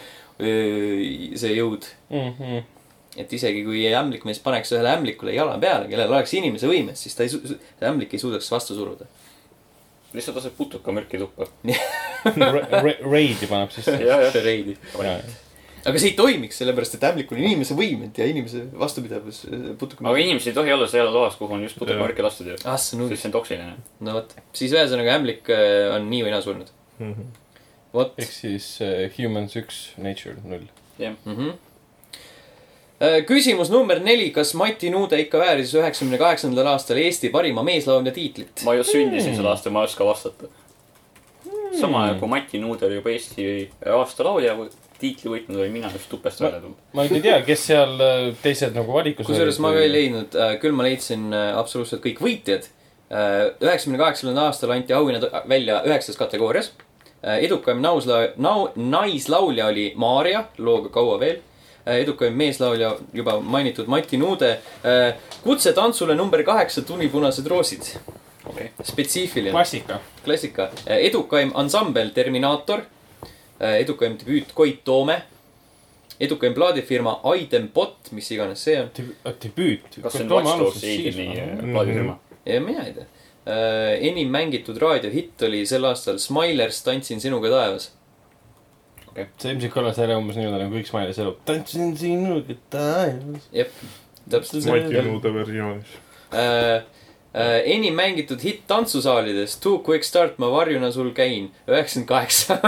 see 0.43 1.53
jõud. 1.55 1.85
mm. 2.11 2.31
-hmm. 2.39 2.63
Et 3.17 3.33
isegi 3.37 3.61
kui 3.67 3.85
ämblikmees 3.93 4.41
paneks 4.45 4.73
ühele 4.73 4.95
ämblikule 4.97 5.35
jala 5.37 5.59
peale, 5.61 5.89
kellel 5.91 6.13
oleks 6.15 6.33
inimese 6.39 6.71
võimed, 6.71 6.97
siis 6.99 7.17
ta 7.17 7.27
ei, 7.27 7.33
see 7.33 7.89
ämblik 7.89 8.15
ei 8.17 8.23
suudaks 8.23 8.49
vastu 8.53 8.77
suruda. 8.79 9.09
lihtsalt 10.13 10.37
laseb 10.37 10.57
putukamürki 10.57 11.21
tuppa. 11.21 11.47
Raidi 13.13 13.49
paneb 13.49 13.73
sisse. 13.73 13.97
jah, 14.01 14.21
jah. 14.27 14.37
reidi. 14.45 14.77
aga 14.97 15.99
see 15.99 16.13
ei 16.13 16.17
toimiks, 16.17 16.61
sellepärast 16.63 16.97
et 16.97 17.05
ämblikul 17.11 17.41
on 17.41 17.45
inimese 17.45 17.77
võimed 17.77 18.17
ja 18.17 18.29
inimese 18.31 18.65
vastupidavus 18.81 19.43
putuka. 19.81 20.07
aga 20.09 20.25
inimesed 20.25 20.53
ei 20.53 20.57
tohi 20.57 20.73
olla 20.73 20.89
seal 20.89 21.13
toas, 21.13 21.37
kuhu 21.41 21.59
on 21.59 21.67
just 21.67 21.81
putukamürki 21.81 22.25
lastud 22.25 22.49
ju. 22.49 22.57
ah, 22.65 22.79
see 22.81 22.97
on 22.97 23.11
sest 23.11 23.27
see 23.27 23.33
on 23.33 23.37
toksiline. 23.37 23.75
no 24.01 24.17
vot, 24.21 24.33
siis 24.57 24.73
ühesõnaga 24.73 25.19
ämblik 25.19 25.53
äh, 25.53 25.91
on 25.97 26.09
nii 26.13 26.23
või 26.29 26.33
naa 26.33 26.45
surnud. 26.45 26.73
vot 27.93 28.17
ehk 28.25 28.33
siis 28.33 28.71
uh, 28.81 29.05
Humans 29.19 29.59
üks, 29.61 29.83
Nature 30.01 30.39
null. 30.47 30.65
jah. 30.97 31.19
mm. 31.27 31.37
-hmm. 31.37 31.61
Küsimus 33.27 33.71
number 33.73 33.99
neli, 33.99 34.31
kas 34.31 34.55
Mati 34.55 34.91
Nuude 34.91 35.19
ikka 35.25 35.41
vääris 35.43 35.73
üheksakümne 35.75 36.21
kaheksandal 36.21 36.69
aastal 36.75 37.01
Eesti 37.03 37.33
parima 37.35 37.65
meeslaulja 37.67 38.13
tiitlit? 38.15 38.63
ma 38.67 38.77
ju 38.79 38.85
sündisin 38.87 39.35
sel 39.37 39.49
aastal, 39.51 39.75
ma 39.75 39.83
ei 39.83 39.91
oska 39.91 40.07
vastata. 40.07 40.51
sama 41.81 42.05
ajal 42.05 42.21
kui 42.21 42.31
Mati 42.31 42.63
Nuude 42.63 42.87
oli 42.87 43.01
juba 43.01 43.11
Eesti 43.17 43.47
aastalaulja 43.99 44.55
tiitli 45.03 45.33
võitnud, 45.33 45.59
olin 45.59 45.75
mina 45.75 45.91
just 45.93 46.09
tupest 46.11 46.43
välja 46.43 46.61
tulnud. 46.63 46.79
ma 46.95 47.07
nüüd 47.07 47.19
ei 47.19 47.25
tea, 47.25 47.41
kes 47.47 47.67
seal 47.71 47.99
äh, 48.05 48.29
teised 48.45 48.77
nagu 48.77 48.95
valikus 48.95 49.27
kusjuures 49.27 49.59
ma 49.63 49.73
ka 49.75 49.83
ei. 49.83 49.91
leidnud, 49.91 50.39
küll 50.63 50.77
ma 50.77 50.87
leidsin 50.87 51.29
äh, 51.35 51.51
absoluutselt 51.59 52.05
kõik 52.05 52.23
võitjad. 52.23 52.71
üheksakümne 53.13 53.99
kaheksandal 54.01 54.47
aastal 54.47 54.71
anti 54.73 54.95
auhinnad 54.97 55.27
välja 55.49 55.83
üheksas 55.85 56.17
kategoorias. 56.17 56.71
edukaim 57.23 57.83
nausla-, 57.85 58.33
nau-, 58.41 58.71
naislaulja 58.77 59.67
oli 59.69 59.93
Maarja, 59.97 60.47
looga 60.59 60.89
Kaua 60.95 61.19
veel. 61.21 61.43
Edukaim 61.87 62.35
meeslaulja 62.39 62.97
juba 63.15 63.41
mainitud 63.41 63.87
Mati 63.87 64.17
Nuude. 64.17 64.59
kutse 65.43 65.73
tantsule 65.73 66.15
number 66.15 66.43
kaheksa 66.43 66.83
Tunipunased 66.83 67.47
roosid. 67.47 67.83
okei. 68.47 68.71
spetsiifiline, 68.83 69.51
klassika. 69.51 70.01
klassika. 70.25 70.71
edukaim 70.87 71.51
ansambel 71.55 72.11
Terminaator. 72.11 72.81
edukaim 73.61 74.19
debüüt 74.19 74.53
Koit 74.55 74.85
Toome. 74.85 75.23
edukaim 76.21 76.55
plaadifirma 76.55 77.21
Aidem 77.25 77.69
Bot, 77.75 77.97
mis 78.11 78.31
iganes 78.31 78.65
see 78.65 78.81
on. 78.83 78.91
debüüt. 79.43 80.03
kas 80.03 80.13
see 80.13 80.23
on 80.25 80.31
Watch 80.33 80.59
Dogs 80.59 80.85
Aideni 80.85 81.73
plaadifirma? 81.73 82.19
ja 82.47 82.61
mina 82.61 82.87
ei 82.87 82.93
tea. 82.95 83.07
enim 84.01 84.29
mängitud 84.31 84.77
raadiohitt 84.79 85.43
oli 85.43 85.67
sel 85.67 85.85
aastal 85.85 86.19
Smilers 86.19 86.83
Tantsin 86.83 87.21
sinuga 87.21 87.51
taevas. 87.51 87.91
See 89.17 89.53
ilmselt 89.53 89.75
kõlas 89.75 89.99
jälle 90.01 90.17
umbes 90.17 90.39
niimoodi 90.39 90.65
nagu 90.65 90.79
kõik 90.79 90.89
Smileys 90.89 91.21
elab. 91.23 91.39
tantsin 91.49 91.93
sinuga 91.99 92.57
taevas. 92.73 93.47
jep, 93.55 93.73
täpselt 94.31 94.67
Mati 94.71 94.93
see. 94.93 95.05
Nuude 95.07 95.33
versioonis. 95.35 95.97
enim 97.75 97.97
mängitud 97.97 98.45
hitt 98.45 98.63
tantsusaalides 98.69 99.57
Too 99.63 99.83
Quick 99.87 100.05
Start, 100.09 100.39
ma 100.43 100.51
varjuna 100.53 100.93
sul 100.93 101.11
käin, 101.17 101.51
üheksakümmend 101.69 102.09
kaheksa. 102.09 102.59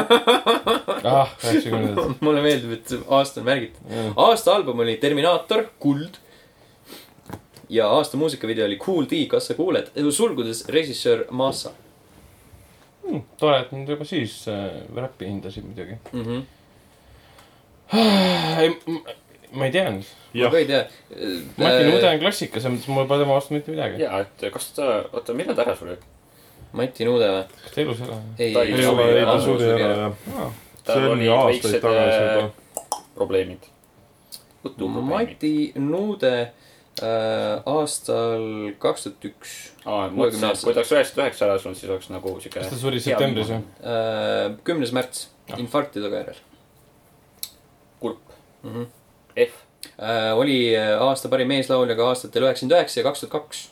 ah, 1.14 1.32
üheksakümnendad. 1.44 2.16
mulle 2.24 2.44
meeldib, 2.44 2.76
et 2.78 2.96
aasta 3.08 3.40
on 3.40 3.48
märgitud. 3.48 3.96
aasta 4.16 4.54
album 4.56 4.84
oli 4.84 4.96
Terminaator, 5.00 5.68
Kuld. 5.80 6.20
ja 7.68 7.88
aasta 7.88 8.20
muusikavideo 8.20 8.66
oli 8.68 8.80
Cool 8.80 9.08
D, 9.10 9.24
kas 9.28 9.48
sa 9.48 9.56
kuuled, 9.56 9.88
sulgudes 10.12 10.66
režissöör 10.68 11.26
Massa 11.30 11.72
tore, 13.40 13.60
et 13.60 13.72
nad 13.74 13.88
juba 13.88 14.06
siis 14.08 14.36
äh, 14.48 14.82
räppi 14.96 15.28
hindasid 15.28 15.66
muidugi. 15.66 15.98
mm. 16.12 16.24
-hmm. 16.24 16.42
ei, 18.60 18.68
ma 19.52 19.64
ei 19.66 19.70
tea. 19.72 19.90
ma 19.90 20.50
ka, 20.50 20.58
ei 20.58 20.66
tea. 20.66 20.82
Mati 21.56 21.84
Nuude 21.84 22.08
on 22.10 22.18
klassika, 22.22 22.60
selles 22.60 22.78
mõttes 22.78 22.90
mul 22.94 23.06
pole 23.10 23.22
tema 23.24 23.36
vastu 23.36 23.54
mitte 23.54 23.74
midagi. 23.74 24.02
jaa, 24.02 24.24
et 24.24 24.46
kas 24.52 24.72
ta, 24.76 24.90
oota, 25.12 25.36
millal 25.36 25.56
ta 25.56 25.66
ära 25.66 25.76
suri? 25.78 25.96
Mati 26.72 27.06
Nuude 27.08 27.30
või? 27.36 27.44
kas 27.62 27.76
ta 27.76 27.80
elus 27.84 28.02
ei, 28.02 28.52
Ta 28.54 28.64
ei, 28.64 28.74
ei 28.74 28.86
ole, 28.86 29.08
ei 29.18 29.24
ta 29.28 29.38
suri 29.40 29.70
ära 29.76 29.94
jah. 30.00 30.50
tal 30.84 31.00
see 31.00 31.14
oli 31.14 31.28
aastaid 31.38 31.80
tagasi 31.84 32.18
äh, 32.18 32.34
juba. 32.34 33.00
probleemid. 33.14 33.70
Mati 34.64 35.72
Nuude 35.76 36.36
äh, 36.40 36.63
aastal 37.02 38.44
kaks 38.78 39.06
tuhat 39.08 39.24
üks 39.26 39.54
aa, 39.82 40.08
mõtlesin, 40.14 40.46
et 40.46 40.60
kui 40.62 40.74
ta 40.74 40.82
oleks 40.82 40.92
üheksakümmend 40.94 41.24
üheksa 41.24 41.46
ära 41.48 41.56
surnud, 41.58 41.78
siis 41.80 41.90
oleks 41.90 42.10
nagu 42.12 42.34
siuke. 42.38 42.60
kas 42.60 42.70
ta 42.70 42.78
suri 42.78 43.02
septembris 43.02 43.50
või?? 43.50 43.62
äh,, 43.82 44.44
kümnes 44.68 44.94
märts, 44.94 45.28
infarkti 45.58 46.02
tagajärjel 46.04 46.38
kurb 48.04 48.20
mm. 48.62 48.70
-hmm. 48.70 48.86
F. 49.46 49.52
Äh, 49.98 50.38
oli 50.38 50.76
äh, 50.76 51.02
aasta 51.02 51.28
parim 51.28 51.48
meeslaulja 51.48 51.96
ka 51.96 52.08
aastatel 52.08 52.46
üheksakümmend 52.46 52.78
üheksa 52.78 53.00
ja 53.00 53.04
kaks 53.08 53.20
tuhat 53.20 53.32
kaks. 53.32 53.68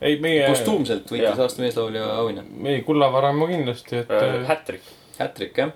ei, 0.00 0.18
meie, 0.20 0.46
postuumselt 0.48 1.10
võitis 1.12 1.40
aasta 1.46 1.62
meeslaulja 1.62 2.04
auhinna. 2.20 2.44
meie 2.50 2.82
Kullavaramu 2.82 3.46
kindlasti, 3.46 4.02
et, 4.02 4.14
Hätrik. 4.50 4.92
Hätrik 5.18 5.58
jah, 5.58 5.72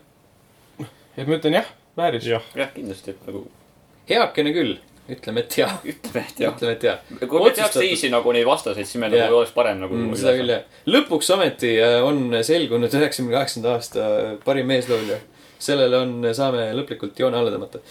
et 1.17 1.27
ma 1.27 1.39
ütlen 1.39 1.59
jah, 1.61 1.73
vääris. 1.97 2.27
jah, 2.27 2.45
jah, 2.57 2.73
kindlasti, 2.75 3.15
et 3.15 3.27
nagu 3.29 3.47
heakene 4.11 4.53
küll, 4.57 4.79
ütleme, 5.17 5.45
et 5.45 5.57
jah, 5.59 5.75
ütleme, 5.85 6.23
et 6.29 6.41
jah. 6.43 6.55
ütleme, 6.55 6.77
et 6.77 6.87
jah. 6.87 7.01
kui 7.21 7.43
me 7.45 7.53
teaks 7.57 7.77
teisi 7.79 8.11
nagu 8.13 8.35
neid 8.37 8.47
vastaseid, 8.49 8.89
siis 8.89 9.01
meil 9.03 9.15
nagu 9.17 9.41
oleks 9.41 9.55
parem 9.57 9.81
nagu 9.83 9.95
Mm, 9.97 10.15
seda 10.17 10.37
küll 10.39 10.53
jah. 10.55 10.63
lõpuks 10.87 11.33
ometi 11.35 11.75
äh, 11.83 11.99
on 12.07 12.31
selgunud 12.47 12.95
üheksakümne 13.01 13.37
kaheksanda 13.37 13.75
aasta 13.77 14.07
parim 14.45 14.71
meeslaulja. 14.71 15.19
sellele 15.61 15.97
on, 15.97 16.15
saame 16.35 16.71
lõplikult 16.79 17.19
joone 17.21 17.37
alla 17.37 17.51
tõmmata. 17.53 17.83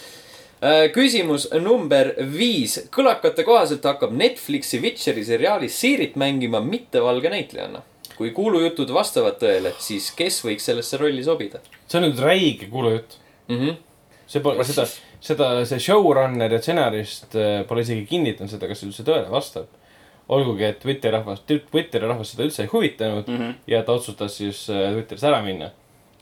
küsimus 0.92 1.48
number 1.60 2.14
viis. 2.32 2.78
kõlakate 2.92 3.44
kohaselt 3.44 3.84
hakkab 3.84 4.12
Netflixi 4.12 4.80
Witcheri 4.80 5.24
seriaalis 5.24 5.80
Siirit 5.80 6.16
mängima 6.16 6.60
mittevalge 6.60 7.30
näitlejanna. 7.30 7.82
kui 8.16 8.30
kuulujutud 8.30 8.90
vastavad 8.92 9.38
tõele, 9.40 9.72
siis 9.78 10.10
kes 10.12 10.44
võiks 10.44 10.66
sellesse 10.68 10.96
rolli 11.00 11.24
sobida 11.24 11.60
see 11.90 11.98
on 11.98 12.06
nüüd 12.06 12.20
räige 12.22 12.70
kuulujutt. 12.70 13.18
mm? 13.48 13.56
-hmm. 13.58 13.76
see 14.26 14.42
pole, 14.42 14.64
seda, 14.64 14.86
seda, 15.20 15.50
see 15.68 15.78
showrunner 15.82 16.52
ja 16.52 16.60
stsenarist 16.62 17.36
äh, 17.36 17.60
pole 17.68 17.84
isegi 17.84 18.06
kinnitanud 18.08 18.50
seda, 18.52 18.68
kas 18.70 18.82
üldse 18.86 19.04
tõele 19.06 19.28
vastab. 19.32 19.66
olgugi, 20.30 20.62
et 20.64 20.78
Twitteri 20.78 21.16
rahvas, 21.16 21.40
Twitteri 21.46 22.06
rahvas 22.06 22.30
seda 22.30 22.44
üldse 22.46 22.62
ei 22.62 22.68
huvitanud 22.70 23.26
mm 23.28 23.34
Mhm. 23.38 23.54
ja 23.66 23.82
ta 23.82 23.92
otsustas 23.92 24.36
siis 24.38 24.68
äh, 24.70 24.92
Twitteris 24.92 25.24
ära 25.24 25.42
minna. 25.42 25.70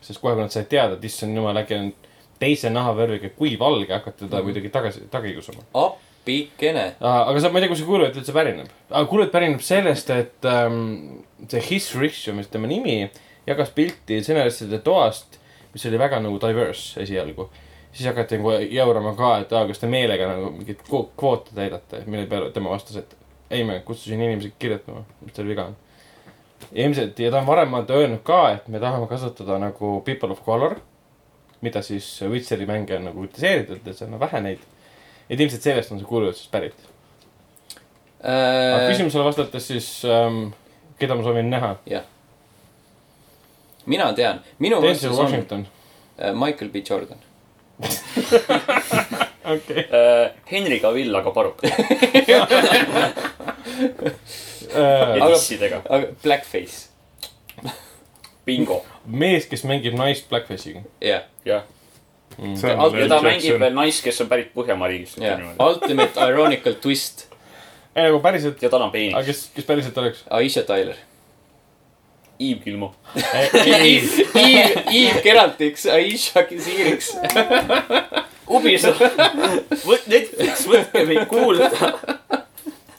sest 0.01 0.21
kohe, 0.21 0.35
kui 0.35 0.43
nad 0.43 0.53
said 0.55 0.69
teada, 0.71 0.95
et 0.95 1.05
issand 1.05 1.37
jumal, 1.37 1.57
äkki 1.59 1.75
on 1.75 1.93
teise 2.39 2.71
nahavärviga 2.71 3.29
kui 3.37 3.57
valge, 3.59 3.93
hakati 3.93 4.29
teda 4.29 4.43
kuidagi 4.43 4.71
tagasi, 4.71 5.01
taga 5.11 5.27
kiusama. 5.29 5.65
appikene. 5.75 6.95
aga 7.01 7.41
sa, 7.41 7.51
ma 7.51 7.59
ei 7.59 7.65
tea, 7.65 7.73
kust 7.73 7.83
see 7.83 7.89
kuulujutt 7.89 8.17
üldse 8.21 8.33
pärineb. 8.33 8.69
aga 8.91 9.05
kuulujutt 9.11 9.33
pärineb 9.33 9.61
sellest, 9.65 10.11
et 10.11 10.45
ähm, 10.49 11.25
see 11.49 11.61
His 11.71 11.95
Rich 11.99 12.29
on 12.31 12.39
vist 12.39 12.51
tema 12.55 12.71
nimi, 12.71 13.11
jagas 13.47 13.71
pilti 13.75 14.21
stsenaristide 14.23 14.79
toast, 14.85 15.39
mis 15.73 15.87
oli 15.89 15.99
väga 16.01 16.21
nagu 16.25 16.39
diverse 16.43 17.03
esialgu. 17.03 17.49
Siis 17.93 18.07
hakati 18.09 18.39
nagu 18.39 18.51
jaurama 18.71 19.15
ka, 19.19 19.39
et 19.43 19.53
aa, 19.53 19.67
kas 19.67 19.79
te 19.83 19.87
meelega 19.91 20.27
nagu 20.33 20.51
mingeid 20.55 20.81
kvo- 20.89 21.09
kvoote 21.19 21.55
täidate, 21.57 22.03
mille 22.07 22.27
peale 22.31 22.51
tema 22.55 22.71
vastas, 22.71 22.97
et 23.01 23.17
ei, 23.51 23.65
ma 23.65 23.79
kutsusin 23.81 24.21
inimesi 24.21 24.53
kirjutama, 24.59 25.05
mis 25.25 25.33
teil 25.37 25.49
viga 25.49 25.65
on. 25.71 25.77
ilmselt, 26.73 27.19
ja 27.19 27.31
ta 27.31 27.39
on 27.41 27.47
varem 27.47 27.75
öelnud 27.81 28.23
ka, 28.27 28.51
et 28.53 28.69
me 28.69 28.81
tahame 28.83 29.07
kasutada 29.09 29.59
nagu 29.63 30.01
people 30.05 30.31
of 30.35 30.45
color, 30.45 30.77
mida 31.61 31.83
siis 31.83 32.23
Witcheri 32.23 32.67
mänge 32.67 32.97
on 32.97 33.05
nagu 33.09 33.21
kritiseeritud, 33.25 33.81
et 33.87 33.97
seal 33.97 34.13
on 34.13 34.21
vähe 34.21 34.41
neid. 34.41 34.59
et 35.31 35.41
ilmselt 35.41 35.63
sellest 35.63 35.93
on 35.93 35.99
see 35.99 36.07
kuulujutt 36.09 36.37
siis 36.37 36.49
pärit. 36.53 36.75
aga 38.23 38.85
Äh, 38.85 38.91
küsimusele 38.91 39.25
vastates 39.25 39.67
siis 39.69 39.89
ähm,, 40.05 40.49
keda 40.99 41.15
ma 41.15 41.23
soovin 41.23 41.51
näha? 41.51 41.77
mina 43.87 44.13
tean, 44.13 44.41
minu 44.59 44.83
Denzel 44.83 45.13
Washington. 45.17 45.67
äh, 46.19 46.35
Michael 46.35 46.71
B 46.71 46.83
Jordan. 46.91 47.19
okei. 49.55 49.85
Äh, 49.87 50.31
Henry 50.51 50.79
Cavill, 50.83 51.15
aga 51.15 51.31
paruk. 51.31 51.63
ja 52.33 52.43
Aga- 54.75 55.35
dissidega. 55.35 55.81
aga 55.89 56.07
Blackface, 56.23 56.89
bingo. 58.47 58.81
mees, 59.07 59.47
kes 59.49 59.65
mängib 59.69 59.95
naist 59.99 60.29
Blackface'iga. 60.31 60.83
jah, 61.03 61.23
see 62.55 62.71
Al- 62.75 62.91
on 62.91 62.99
ja 62.99 63.09
ta 63.09 63.21
mängib 63.25 63.59
veel 63.63 63.75
naist, 63.77 64.03
kes 64.05 64.21
on 64.25 64.29
pärit 64.31 64.53
Põhjamaa 64.55 64.89
riigist. 64.93 65.19
jah, 65.23 65.41
Ultimate 65.63 66.29
Ironical 66.29 66.75
Twist, 66.83 67.27
ei 67.95 68.09
nagu 68.09 68.21
päriselt, 68.25 68.61
ja 68.63 68.69
tal 68.71 68.83
on 68.83 68.89
aga 68.91 68.97
peenis. 68.99 69.27
kes, 69.27 69.45
kes 69.55 69.65
päriselt 69.69 69.99
oleks? 70.03 70.25
Aisha 70.31 70.63
Tyler. 70.69 70.99
Yves 72.39 72.65
Gilmo. 72.65 72.95
Yves, 73.17 74.19
Yves 74.95 75.23
Geraltiks, 75.25 75.87
Aisha 75.91 76.45
Siiriks. 76.49 77.13
Ubisoft, 78.49 79.03
võt-, 79.85 80.09
Netflix, 80.09 80.65
võtke 80.69 81.05
meid 81.09 81.27
kuulda. 81.31 81.69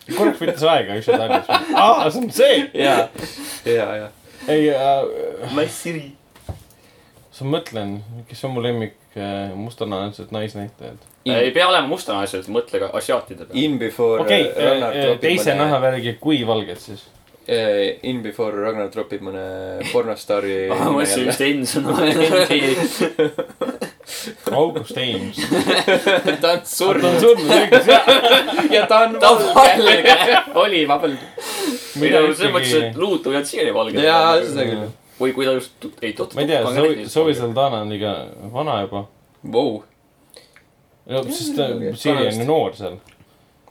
korraks 0.10 0.42
võttis 0.42 0.64
aega 0.66 0.98
üks 1.00 1.10
hetk 1.10 1.22
tagasi. 1.24 1.60
aa, 1.78 2.08
see 2.10 2.22
on 2.22 2.32
see. 2.34 2.62
ja, 2.78 2.96
ja, 3.66 3.90
ja. 4.04 4.08
ei 4.50 4.70
äh,, 4.74 5.54
Nice 5.56 5.76
Siri. 5.76 6.08
ma 7.40 7.52
mõtlen, 7.56 8.00
kes 8.30 8.44
on 8.46 8.56
mu 8.56 8.64
lemmik 8.64 8.98
äh, 9.16 9.54
mustanahalised 9.56 10.34
naisnäitlejad. 10.36 11.06
ei 11.30 11.54
pea 11.56 11.70
olema 11.70 11.88
mustanahalised, 11.90 12.50
mõtle 12.52 12.84
ka 12.84 12.92
asiaatide 13.00 13.48
peale. 13.48 13.64
In 13.64 13.80
before 13.82 14.26
okei 14.26 14.50
äh, 14.50 14.76
okay,, 14.76 15.06
tropib 15.06 15.24
teise 15.26 15.56
nahavärgi 15.58 16.18
kui 16.22 16.44
valged 16.48 16.84
siis. 16.84 17.08
Äh, 17.50 17.98
In 18.10 18.22
before 18.24 18.54
Ragnar 18.56 18.90
tropib 18.94 19.24
mõne 19.26 19.42
pornostaari 19.92 20.68
ma 20.72 20.92
mõtlesin 20.94 21.26
just 21.30 21.42
Enson. 21.42 21.90
August 24.52 24.98
Ames. 24.98 25.38
ta 25.38 26.32
on 26.32 26.40
ta 26.42 26.54
surnud 26.66 27.10
on 27.10 27.20
surnud 27.22 27.52
õigus, 27.56 27.90
jah. 27.90 28.08
ja 28.76 28.86
ta 28.90 29.04
on 29.08 29.20
ta 29.22 29.34
valge. 29.56 30.16
oli, 30.64 30.86
Mida 32.00 32.22
nagu 32.22 32.34
selles 32.38 32.54
mõttes, 32.56 32.74
et 32.80 32.98
luud 33.00 33.26
võivad 33.26 33.48
siiani 33.50 33.76
valged 33.76 34.02
jaa, 34.04 34.40
seda 34.46 34.66
küll. 34.70 34.88
või 35.20 35.36
kui 35.36 35.48
ta 35.48 35.56
just 35.58 35.88
ei 36.02 36.14
tut-. 36.18 36.36
ma 36.38 36.46
ei 36.46 36.50
tea, 36.50 36.64
Zoe, 36.76 37.06
Zoe. 37.12 37.38
Saldana 37.38 37.84
on 37.86 37.94
liiga 37.94 38.16
vana 38.54 38.82
juba. 38.86 39.06
Vau. 39.54 39.80
no 41.10 41.24
sest 41.30 41.56
ta, 41.58 41.70
Siri 41.98 42.30
on 42.30 42.44
ju 42.44 42.48
noor 42.50 42.78
seal. 42.78 43.00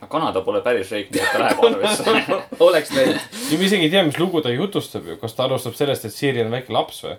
Kanada 0.06 0.40
pole 0.46 0.60
päris 0.62 0.92
riik, 0.94 1.10
nii 1.14 1.22
et 1.22 1.32
ta 1.32 1.40
läheb 1.42 1.64
arvesse. 1.64 2.36
oleks 2.68 2.92
läinud. 2.94 3.40
ja 3.50 3.58
ma 3.58 3.66
isegi 3.66 3.88
ei 3.88 3.90
tea, 3.90 4.04
mis 4.06 4.18
lugu 4.20 4.42
ta 4.44 4.52
jutustab 4.54 5.08
ju, 5.10 5.18
kas 5.20 5.34
ta 5.34 5.48
alustab 5.48 5.74
sellest, 5.78 6.06
et 6.06 6.14
Siri 6.14 6.44
on 6.44 6.54
väike 6.54 6.72
laps 6.72 7.02
või? 7.06 7.18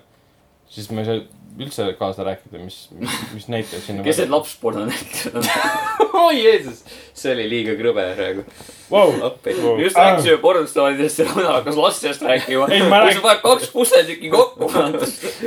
siis 0.69 0.89
ma 0.93 1.01
ei 1.01 1.10
saa 1.10 1.39
üldse 1.60 1.86
kaasa 1.99 2.23
rääkida, 2.23 2.61
mis, 2.64 2.88
mis 3.34 3.48
näitlejad 3.52 3.84
sinna 3.84 4.03
kes 4.06 4.22
need 4.23 4.31
lapsporno 4.31 4.86
näitlejad 4.88 5.40
on? 5.40 5.48
oi 6.26 6.44
Jeesus, 6.44 6.84
see 7.18 7.34
oli 7.36 7.48
liiga 7.52 7.76
krõbe 7.80 8.06
praegu. 8.15 8.44
wow.. 8.90 9.11
me 9.45 9.84
just 9.84 9.98
rääkisime 9.99 10.38
pornostaaridest 10.41 11.19
ja 11.19 11.26
Rona 11.30 11.52
hakkas 11.57 11.77
lastest 11.77 12.22
rääkima. 12.26 12.68
Ei, 12.73 12.84
ma 12.84 13.02
räägin- 13.03 13.22
paned 13.22 13.41
kaks 13.44 13.72
pusletükki 13.73 14.31
kokku. 14.34 14.72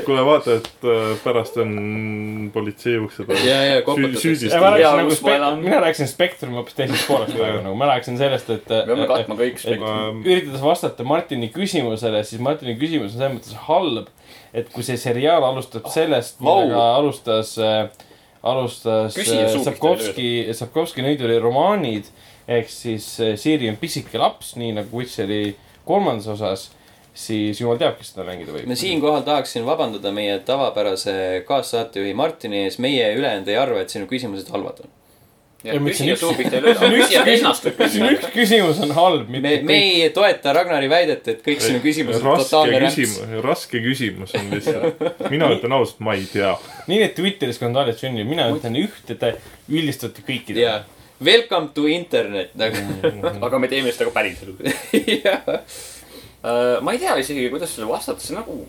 kuule, 0.04 0.24
vaata, 0.26 0.58
et 0.60 0.86
äh, 0.86 1.16
pärast 1.24 1.56
on 1.62 2.50
politsei 2.54 2.98
ukse 3.02 3.26
peal. 3.28 3.44
ja, 3.46 3.58
ja 3.64 3.82
rääkisin 3.82 4.82
Jaa, 4.82 4.96
nagu 4.96 5.60
mina 5.60 5.80
rääkisin 5.80 6.08
Spektrumi 6.08 6.56
hoopis 6.60 6.74
teisest 6.78 7.06
poolest 7.08 7.36
praegu 7.36 7.62
nagu, 7.64 7.76
ma 7.78 7.90
rääkisin 7.94 8.18
sellest, 8.20 8.50
et. 8.50 8.66
peame 8.68 9.06
katma 9.10 9.38
kõik 9.38 9.60
spektrit. 9.62 10.26
üritades 10.26 10.64
vastata 10.64 11.04
Martini 11.04 11.50
küsimusele, 11.54 12.24
siis 12.28 12.42
Martini 12.42 12.76
küsimus 12.80 13.16
on 13.16 13.18
selles 13.18 13.36
mõttes 13.38 13.58
halb, 13.68 14.12
et 14.54 14.68
kui 14.72 14.84
see 14.84 14.98
seriaal 15.00 15.44
alustab 15.48 15.88
sellest, 15.92 16.40
Vau. 16.40 16.60
millega 16.60 16.88
alustas 16.98 17.54
äh,, 17.58 17.88
alustas 18.42 19.16
äh, 19.16 19.24
suupikta 19.24 19.64
Sapkovski, 19.70 20.28
Sapkovski 20.56 21.04
Nõiduri 21.06 21.38
romaanid 21.40 22.10
ehk 22.50 22.70
siis 22.70 23.08
äh, 23.22 23.34
Siri 23.40 23.70
on 23.70 23.78
pisike 23.80 24.20
laps, 24.20 24.54
nii 24.60 24.76
nagu 24.80 25.02
Witcheri 25.02 25.56
kolmandas 25.86 26.28
osas, 26.34 26.68
siis 27.14 27.60
jumal 27.60 27.78
teab, 27.80 27.98
kes 27.98 28.12
seda 28.12 28.26
mängida 28.26 28.54
võib 28.54 28.68
ma. 28.70 28.78
siinkohal 28.78 29.24
tahaksin 29.26 29.66
vabandada 29.68 30.12
meie 30.14 30.38
tavapärase 30.46 31.14
kaassaatejuhi 31.48 32.14
Martini 32.18 32.64
ees, 32.66 32.78
meie 32.82 33.12
ülejäänud 33.16 33.50
ei 33.52 33.60
arva, 33.60 33.82
et 33.82 33.94
sinu 33.94 34.08
küsimused 34.10 34.50
halvad 34.54 34.84
on. 34.84 34.92
üks- 38.16 38.30
küsimus 38.34 38.80
on 38.82 38.94
halb, 38.96 39.28
me 39.30 39.38
mitte, 39.38 39.66
me 39.68 39.76
ei 39.78 40.08
toeta 40.14 40.54
Ragnari 40.56 40.88
väidet, 40.90 41.28
et 41.30 41.44
kõik 41.44 41.62
sinu 41.62 41.82
küsimused 41.84 42.22
on 42.22 42.32
raske 42.32 42.48
totaalne 42.48 42.80
rämps. 42.82 42.96
küsimus, 42.98 43.36
raske 43.46 43.82
küsimus 43.84 44.34
on 44.38 44.50
lihtsalt. 44.50 45.04
mina 45.30 45.52
ütlen 45.54 45.76
ausalt, 45.78 46.02
ma 46.02 46.16
ei 46.18 46.26
tea. 46.32 46.56
nii 46.90 46.98
need 47.04 47.14
Twitteri 47.18 47.54
skandaalid 47.56 48.00
sünnivad, 48.00 48.30
mina 48.34 48.48
ütlen 48.50 48.80
ühte, 48.82 49.16
te 49.18 49.36
üldistate 49.70 50.26
kõikidele 50.26 50.66
jaa. 50.66 50.82
Welcome 51.22 51.70
to 51.76 51.86
internet 51.86 52.56
nagu. 52.58 52.82
aga 53.46 53.62
me 53.62 53.70
teeme 53.70 53.94
seda 53.94 54.10
ka 54.10 54.16
päriselus. 54.18 54.58
jah. 55.22 55.46
ma 56.82 56.94
ei 56.96 56.98
tea 56.98 57.14
isegi, 57.22 57.46
kuidas 57.52 57.70
sellele 57.76 57.92
vastata, 57.94 58.24
see 58.24 58.34
nagu, 58.34 58.64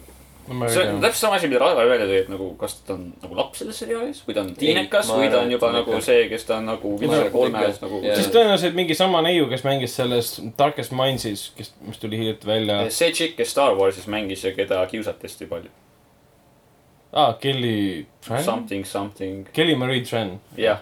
no,. 0.48 0.70
see 0.70 0.84
on 0.90 1.02
täpselt 1.02 1.22
sama 1.22 1.36
asi, 1.40 1.48
mida 1.48 1.60
Raivo 1.62 1.84
välja 1.90 2.06
tõi, 2.10 2.18
et 2.24 2.30
nagu 2.32 2.48
kas 2.60 2.74
ta 2.88 2.94
on 2.98 3.06
nagu 3.22 3.36
laps 3.38 3.62
selles 3.62 3.78
seriaalis 3.84 4.22
või 4.28 4.36
ta 4.38 4.42
on 4.44 4.50
tiinekas 4.60 5.08
ma 5.12 5.18
või 5.22 5.30
ta 5.32 5.40
on 5.44 5.52
juba 5.54 5.70
nagu 5.76 6.00
see, 6.04 6.26
kes 6.32 6.46
ta 6.50 6.58
on 6.60 6.66
nagu 6.72 6.92
viimase 7.00 7.30
kolme 7.34 7.58
ikka. 7.62 7.70
ees 7.72 7.80
nagu 7.84 8.00
Jaa. 8.04 8.16
siis 8.20 8.32
tõenäoliselt 8.36 8.76
mingi 8.80 8.98
sama 9.00 9.22
neiu, 9.26 9.48
kes 9.52 9.64
mängis 9.68 9.96
selles 10.00 10.34
Darkest 10.60 10.92
Mindsis, 11.00 11.46
kes, 11.58 11.74
mis 11.88 12.02
tuli 12.02 12.20
hiljuti 12.20 12.48
välja. 12.50 12.80
see 12.92 13.12
tšikk, 13.16 13.38
kes 13.40 13.52
Star 13.56 13.76
Warsis 13.80 14.08
mängis 14.12 14.44
ja 14.44 14.52
keda 14.58 14.82
kiusati 14.92 15.28
hästi 15.30 15.48
palju. 15.52 15.72
aa, 17.14 17.34
Kelly 17.40 18.06
Tran? 18.26 18.44
Something, 18.44 18.86
something, 18.86 19.48
Kelly 19.54 19.76
Marie 19.76 20.02
Tran. 20.06 20.40
jah, 20.58 20.82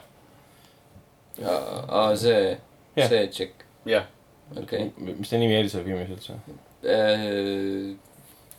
aa, 1.45 2.15
see, 2.15 2.57
Jah. 2.95 3.09
see 3.09 3.27
tšikk, 3.27 3.65
jah. 3.85 4.05
okei. 4.57 4.91
mis 4.97 5.29
ta 5.29 5.38
nimi 5.41 5.57
oli 5.59 5.69
seal 5.69 5.83
filmis 5.88 6.09
üldse? 6.17 6.39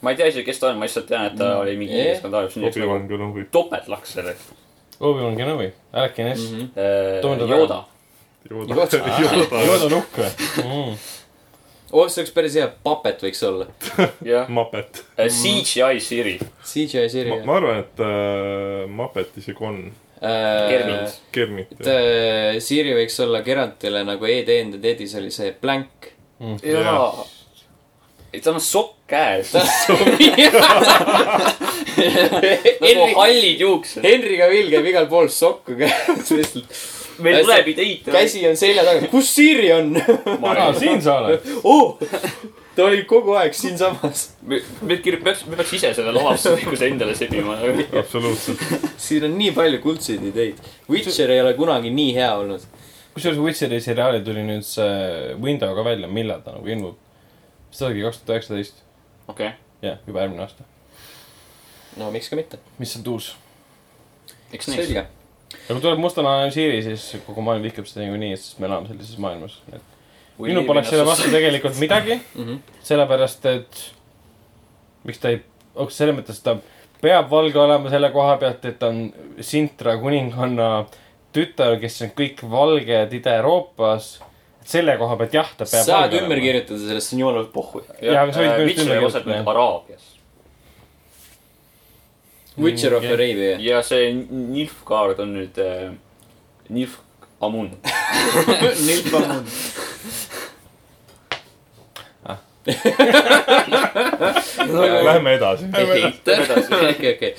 Ma 0.02 0.12
ei 0.12 0.18
tea 0.18 0.28
isegi, 0.32 0.44
kes 0.48 0.60
ta 0.60 0.72
on, 0.72 0.80
ma 0.80 0.88
lihtsalt 0.88 1.08
tean, 1.08 1.30
et 1.30 1.38
ta 1.38 1.54
oli 1.62 1.76
mingi 1.80 2.02
skandaal, 2.18 2.50
topeltlaks 3.54 4.18
sellest. 4.18 4.52
Obi-Wan 5.02 5.36
Kenobi, 5.38 5.72
Anakin 5.92 6.30
S. 6.36 6.44
Toon 7.22 7.40
ta 7.40 7.48
Yoda. 7.50 7.80
Yoda. 8.50 8.76
Yoda 9.66 9.90
nukk 9.96 10.20
või 10.20 10.30
mm.? 10.62 10.94
oh, 11.92 12.06
see 12.08 12.22
oleks 12.22 12.32
päris 12.34 12.56
hea, 12.58 12.68
Puppet 12.84 13.24
võiks 13.26 13.42
olla. 13.46 13.66
jah, 14.32 14.48
Muppet. 14.52 15.02
CGI 15.18 16.00
Siri. 16.02 16.36
CGI 16.66 17.02
ma 17.02 17.12
Siri. 17.16 17.36
ma 17.46 17.58
arvan, 17.58 17.82
et 17.82 18.02
äh, 18.06 18.86
Muppet 18.90 19.36
isegi 19.42 19.66
on 19.68 19.84
Kermit. 20.22 21.20
Kermit. 21.34 21.76
et 21.80 21.88
äh, 21.90 22.58
Siri 22.62 22.94
võiks 22.94 23.18
olla 23.24 23.42
Gerantile 23.42 24.04
nagu 24.06 24.26
the 24.26 24.78
Deadis 24.82 25.14
oli 25.18 25.30
see 25.34 25.54
blank. 25.60 26.12
jaa. 26.62 27.26
ei, 28.32 28.40
tal 28.40 28.56
on 28.56 28.64
sokk 28.64 28.96
käes. 29.12 29.52
nagu 32.82 33.06
hallid 33.18 33.60
juuksed. 33.60 34.02
Henry 34.06 34.38
Cavill 34.40 34.72
käib 34.72 34.88
igal 34.92 35.06
pool 35.10 35.28
sokku 35.32 35.76
käes 35.78 36.32
lihtsalt. 36.32 36.82
meil 37.22 37.42
tuleb 37.44 37.68
ideid. 37.74 38.08
käsi 38.08 38.40
on 38.48 38.56
selja 38.56 38.84
taga, 38.86 39.06
kus 39.12 39.28
Siri 39.36 39.68
on 39.74 39.92
aa, 40.00 40.72
siin 40.78 41.02
sa 41.04 41.18
oled. 41.20 41.40
oh!? 41.62 41.98
ta 42.72 42.86
oli 42.88 43.02
kogu 43.04 43.36
aeg 43.36 43.52
siinsamas. 43.56 44.30
me, 44.48 44.62
me 44.80 44.96
peaks, 44.96 45.44
me 45.46 45.58
peaks 45.58 45.74
ise 45.76 45.92
selle 45.98 46.14
lavastusõiguse 46.16 46.88
endale 46.88 47.14
sebima. 47.18 47.58
absoluutselt. 48.00 48.64
siin 48.96 49.28
on 49.28 49.36
nii 49.38 49.52
palju 49.56 49.82
kuldseid 49.84 50.24
ideid. 50.32 50.56
Witcher 50.90 51.30
ei 51.36 51.44
ole 51.44 51.52
kunagi 51.58 51.92
nii 51.92 52.16
hea 52.16 52.32
olnud. 52.40 52.64
kusjuures 53.12 53.44
Witcheri 53.44 53.80
seriaali 53.84 54.24
tuli 54.24 54.48
nüüd 54.48 54.64
see 54.64 55.36
window 55.36 55.76
ka 55.76 55.84
välja, 55.84 56.08
millal 56.08 56.40
ta 56.40 56.56
nagu 56.56 56.68
ilmub? 56.68 56.96
Vist 57.72 57.82
oligi 57.86 58.04
kaks 58.06 58.20
tuhat 58.20 58.36
üheksateist. 58.36 58.82
okei, 59.32 59.50
jah, 59.82 59.98
juba 60.06 60.20
järgmine 60.24 60.44
aasta. 60.44 60.64
no 61.96 62.10
miks 62.14 62.28
ka 62.30 62.36
mitte. 62.38 62.58
mis 62.78 62.94
on 63.00 63.08
uus? 63.14 63.32
eks 64.52 64.68
näis. 64.68 64.82
selge. 64.86 65.06
aga 65.52 65.74
kui 65.74 65.80
tuleb 65.84 65.98
mustanahaline 66.02 66.52
Siiri, 66.54 66.82
siis 66.86 67.08
kogu 67.26 67.42
maailm 67.44 67.64
vihkab 67.66 67.88
seda 67.88 68.04
niikuinii, 68.06 68.36
sest 68.36 68.58
me 68.62 68.68
elame 68.70 68.88
sellises 68.92 69.18
maailmas. 69.18 69.58
minul 70.38 70.64
poleks 70.68 70.90
selle 70.92 71.06
vastu 71.08 71.30
tegelikult 71.32 71.78
midagi, 71.80 72.20
Mhm. 72.40 72.60
sellepärast 72.82 73.46
et 73.52 73.82
miks 75.04 75.18
ta 75.18 75.32
ei, 75.34 75.42
selles 75.88 76.16
mõttes 76.16 76.40
ta 76.44 76.56
peab 77.02 77.30
valge 77.30 77.58
olema 77.58 77.90
selle 77.90 78.10
koha 78.14 78.36
pealt, 78.38 78.64
et 78.64 78.78
ta 78.78 78.88
on 78.92 79.08
Sintra 79.40 79.96
kuninganna 79.98 80.84
tütar, 81.34 81.78
kes 81.80 82.02
on 82.04 82.10
kõik 82.18 82.42
valged 82.50 83.12
Ida-Euroopas. 83.18 84.10
Selle 84.68 84.96
koha 85.00 85.16
pealt 85.20 85.36
jah, 85.36 85.52
ta 85.58 85.66
peab 85.66 85.86
saad 85.86 86.16
ümber 86.16 86.36
olema. 86.38 86.46
kirjutada 86.46 86.88
sellest, 86.88 87.10
see 87.10 87.16
on 87.16 87.22
jumala 87.24 87.44
pohhu. 87.52 87.82
Jaa, 88.00 88.22
aga 88.22 88.32
sa 88.32 88.42
võid 88.42 88.66
Witcher 88.68 88.84
ümber 88.86 89.00
kirjutada. 89.02 89.38
Araabias. 89.54 90.08
Witcher 92.58 92.98
of. 92.98 93.04
Arabia. 93.04 93.56
ja 93.64 93.80
see 93.86 94.12
Nilfgaard 94.12 95.22
on 95.24 95.32
nüüd 95.38 95.58
äh, 95.62 95.92
Nilf 96.68 96.98
Amun. 97.42 97.72
Nilfgaard. 98.88 99.48
Lähme 105.04 105.34
edasi. 105.34 105.64
okei, 106.90 107.14
okei. 107.14 107.34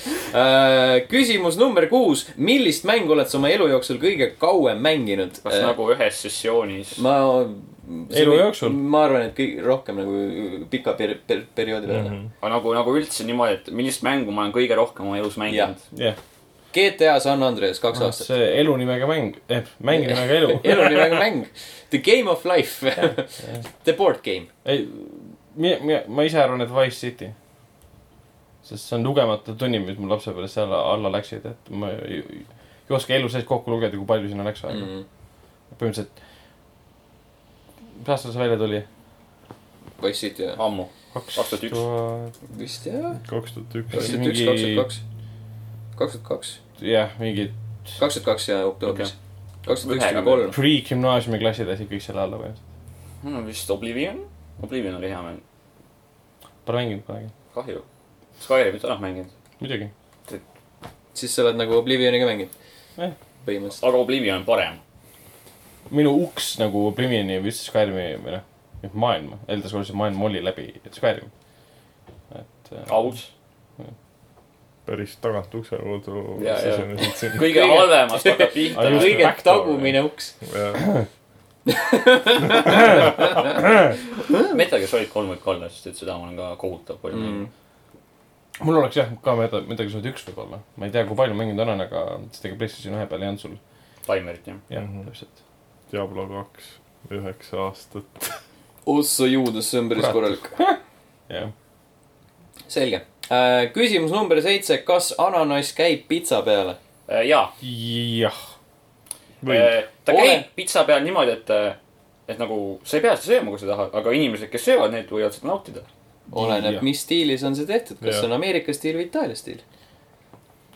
küsimus 1.13 1.57
number 1.59 1.87
kuus. 1.91 2.25
millist 2.37 2.83
mängu 2.87 3.15
oled 3.15 3.29
sa 3.31 3.37
oma 3.39 3.51
elu 3.53 3.69
jooksul 3.71 4.01
kõige 4.01 4.33
kauem 4.39 4.81
mänginud? 4.83 5.31
kas 5.43 5.61
nagu 5.63 5.87
ühes 5.95 6.15
sessioonis? 6.25 6.97
ma. 7.03 7.13
Elu 8.15 8.35
jooksul? 8.39 8.71
ma 8.71 9.05
arvan, 9.07 9.29
et 9.29 9.35
kõik 9.37 9.63
rohkem 9.63 9.95
nagu 9.99 10.13
pika 10.71 10.93
per-, 10.99 11.17
per-, 11.27 11.47
perioodi 11.55 11.87
peale 11.87 12.03
mm. 12.03 12.13
-hmm. 12.13 12.29
aga 12.41 12.53
nagu, 12.57 12.75
nagu 12.79 12.89
üldse 12.99 13.25
niimoodi, 13.27 13.53
et 13.59 13.73
millist 13.75 14.01
mängu 14.07 14.31
ma 14.31 14.45
olen 14.45 14.55
kõige 14.55 14.75
rohkem 14.79 15.07
oma 15.07 15.17
elus 15.19 15.39
mänginud. 15.39 15.79
jah, 15.99 16.15
GTA 16.73 17.19
San 17.23 17.43
Andreas 17.45 17.79
kaks 17.83 18.01
aastat. 18.01 18.27
see 18.31 18.49
elu 18.61 18.75
nimega 18.81 19.07
mäng, 19.09 19.37
eh, 19.49 19.63
mängi 19.79 20.09
nimega 20.09 20.39
elu. 20.39 20.57
elu 20.63 20.89
väga 20.97 21.19
mäng. 21.19 21.45
The 21.93 22.01
game 22.01 22.29
of 22.31 22.45
life. 22.49 22.95
The 23.85 23.93
board 23.93 24.23
game. 24.25 24.47
ei, 24.65 24.87
ma 26.07 26.25
ise 26.25 26.41
arvan, 26.41 26.61
et 26.65 26.73
Wise 26.73 26.97
City. 26.97 27.29
sest 28.63 28.87
see 28.87 28.95
on 28.97 29.03
lugematu 29.03 29.57
tunnid, 29.59 29.83
mis 29.83 29.97
mul 29.99 30.13
lapsepõlves 30.15 30.53
seal 30.55 30.71
alla 30.71 31.11
läksid, 31.11 31.45
et 31.49 31.71
ma 31.75 31.89
ei, 31.99 32.21
ei 32.23 32.45
oska 32.95 33.13
elu 33.15 33.29
sees 33.29 33.45
kokku 33.47 33.71
lugeda, 33.71 33.97
kui 33.97 34.07
palju 34.07 34.29
sinna 34.31 34.45
läks 34.47 34.63
aega 34.63 34.79
mm.. 34.79 34.99
Mm. 34.99 35.71
põhimõtteliselt, 35.79 36.21
mis 37.99 38.11
aastal 38.15 38.35
see 38.35 38.43
välja 38.43 38.59
tuli? 38.61 38.81
Wise 40.03 40.19
City 40.19 40.47
või? 40.47 40.55
ammu. 40.67 40.87
kaks 41.13 41.39
tuhat 41.39 41.65
üks. 41.69 42.41
vist 42.59 42.87
jah. 42.89 43.09
kaks 43.29 43.57
tuhat 43.57 43.77
üks. 43.81 43.91
kaks 43.91 44.11
tuhat 44.11 44.15
üks, 44.15 44.23
mingi- 44.23 44.47
kaks 44.47 44.63
tuhat 44.63 44.79
kaks. 44.81 45.01
kaks 45.99 46.17
tuhat 46.17 46.27
kaks, 46.31 46.53
jah, 46.81 47.11
mingid 47.19 47.51
kaks 47.99 48.19
tuhat 48.19 48.25
kaks 48.25 48.49
ja 48.49 48.65
oktoobris. 48.67 49.15
kaks 49.65 49.83
tuhat 49.83 49.97
üks 49.97 50.05
kuni 50.07 50.23
kolm. 50.23 50.51
pre-gümnaasiumi 50.55 51.39
klassid 51.41 51.67
lasid 51.67 51.89
kõik 51.91 52.05
selle 52.05 52.23
alla 52.23 52.37
põhimõtteliselt. 52.37 53.33
no 53.33 53.43
vist 53.47 53.71
Oblivion, 53.71 54.23
Oblivion 54.63 54.95
oli 54.99 55.09
hea 55.11 55.21
mäng, 55.21 55.41
Pole 56.65 56.79
mänginud 56.79 57.03
kunagi. 57.05 57.27
kahju. 57.55 57.83
Skyrimit 58.39 58.83
olen 58.85 59.01
mänginud, 59.01 59.35
muidugi. 59.59 59.89
siis 61.13 61.35
sa 61.35 61.43
oled 61.43 61.59
nagu 61.59 61.77
Oblivioniga 61.77 62.25
mänginud 62.25 62.49
Eh.. 62.97 63.13
põhimõtteliselt. 63.45 63.87
aga 63.87 63.97
Oblivion 63.97 64.37
on 64.41 64.45
parem. 64.45 64.79
minu 65.91 66.15
uks 66.23 66.57
nagu 66.59 66.87
Oblivioni 66.87 67.39
või 67.39 67.51
üldse 67.51 67.69
Skyrimi 67.69 68.09
või 68.23 68.37
noh, 68.37 68.43
maailma, 68.93 69.39
Elder 69.47 69.69
Scrollsi 69.69 69.95
maailma 69.97 70.25
oli 70.25 70.43
läbi 70.43 70.73
Skyrim. 70.91 71.31
et 72.35 72.71
äh,. 72.73 72.85
aus. 72.89 73.31
Päris 74.85 75.13
tagant 75.23 75.53
ukse 75.55 75.77
kaudu 75.79 76.23
sisenesid 76.43 77.15
sinna. 77.21 77.39
kõige 77.41 77.61
halvemast 77.69 78.25
hakkab 78.27 78.51
pihta 78.57 78.87
kõige 78.99 79.33
tagumine 79.43 80.01
uks. 80.07 80.25
Metal 84.53 84.79
Gear 84.79 84.89
Solid 84.89 85.09
kolm 85.11 85.29
võib 85.33 85.41
ka 85.43 85.51
olla, 85.53 85.69
sest 85.71 85.87
et 85.91 85.97
seda 85.99 86.15
ma 86.17 86.23
olen 86.27 86.37
ka 86.39 86.45
kohutav 86.61 86.97
palju 87.03 87.17
Mm. 87.19 87.23
mänginud. 87.27 87.49
mul 88.61 88.77
oleks 88.81 88.95
jah 88.99 89.09
ka 89.23 89.31
mida, 89.35 89.61
midagi 89.67 89.89
sood 89.93 90.05
üks 90.05 90.25
võib-olla. 90.27 90.59
ma 90.77 90.85
ei 90.85 90.91
tea, 90.91 91.05
kui 91.07 91.15
palju 91.15 91.35
mänginud 91.35 91.59
olen, 91.65 91.81
aga 91.81 92.03
seda 92.31 92.49
ka 92.53 92.57
PlayStation 92.59 92.95
ühe 92.99 93.05
peal 93.09 93.21
ei 93.23 93.27
olnud 93.31 93.41
sul. 93.41 93.55
Taimerit 94.05 94.47
jah. 94.47 94.57
jah 94.69 94.83
Mhm. 94.83 95.05
täpselt. 95.07 95.41
Diablo 95.91 96.27
kaks, 96.27 96.63
üheksa 97.11 97.57
aastat. 97.67 98.05
ossa 98.85 99.25
juudus, 99.25 99.69
see 99.71 99.79
on 99.79 99.89
päris 99.89 100.05
korralik. 100.11 100.49
jah. 101.29 101.49
selge. 102.67 103.01
Küsimus 103.75 104.11
number 104.13 104.41
seitse, 104.43 104.77
kas 104.87 105.13
ananass 105.21 105.73
käib 105.77 106.07
pitsa 106.09 106.41
peale? 106.45 106.75
Äh, 107.09 107.25
jaa, 107.27 107.45
jah. 107.61 108.41
võib, 109.43 109.89
ta 110.05 110.15
Ole- 110.15 110.27
käib 110.27 110.45
pitsa 110.55 110.85
peal 110.87 111.03
niimoodi, 111.03 111.35
et, 111.35 111.51
et 112.31 112.39
nagu 112.39 112.79
sa 112.87 112.97
ei 112.97 113.03
pea 113.03 113.17
seda 113.17 113.33
sööma, 113.33 113.51
kui 113.51 113.59
sa 113.59 113.67
tahad, 113.73 113.91
aga 113.99 114.15
inimesed, 114.15 114.51
kes 114.51 114.65
söövad, 114.69 114.93
need 114.95 115.11
võivad 115.11 115.35
seda 115.35 115.49
nautida. 115.51 115.83
oleneb, 116.31 116.79
mis 116.81 117.01
stiilis 117.03 117.43
on 117.43 117.55
see 117.55 117.67
tehtud, 117.67 117.99
kas 117.99 118.15
see 118.19 118.29
on 118.29 118.37
Ameerika 118.37 118.73
stiil 118.73 118.95
või 118.95 119.09
Itaalia 119.09 119.35
stiil. 119.35 119.59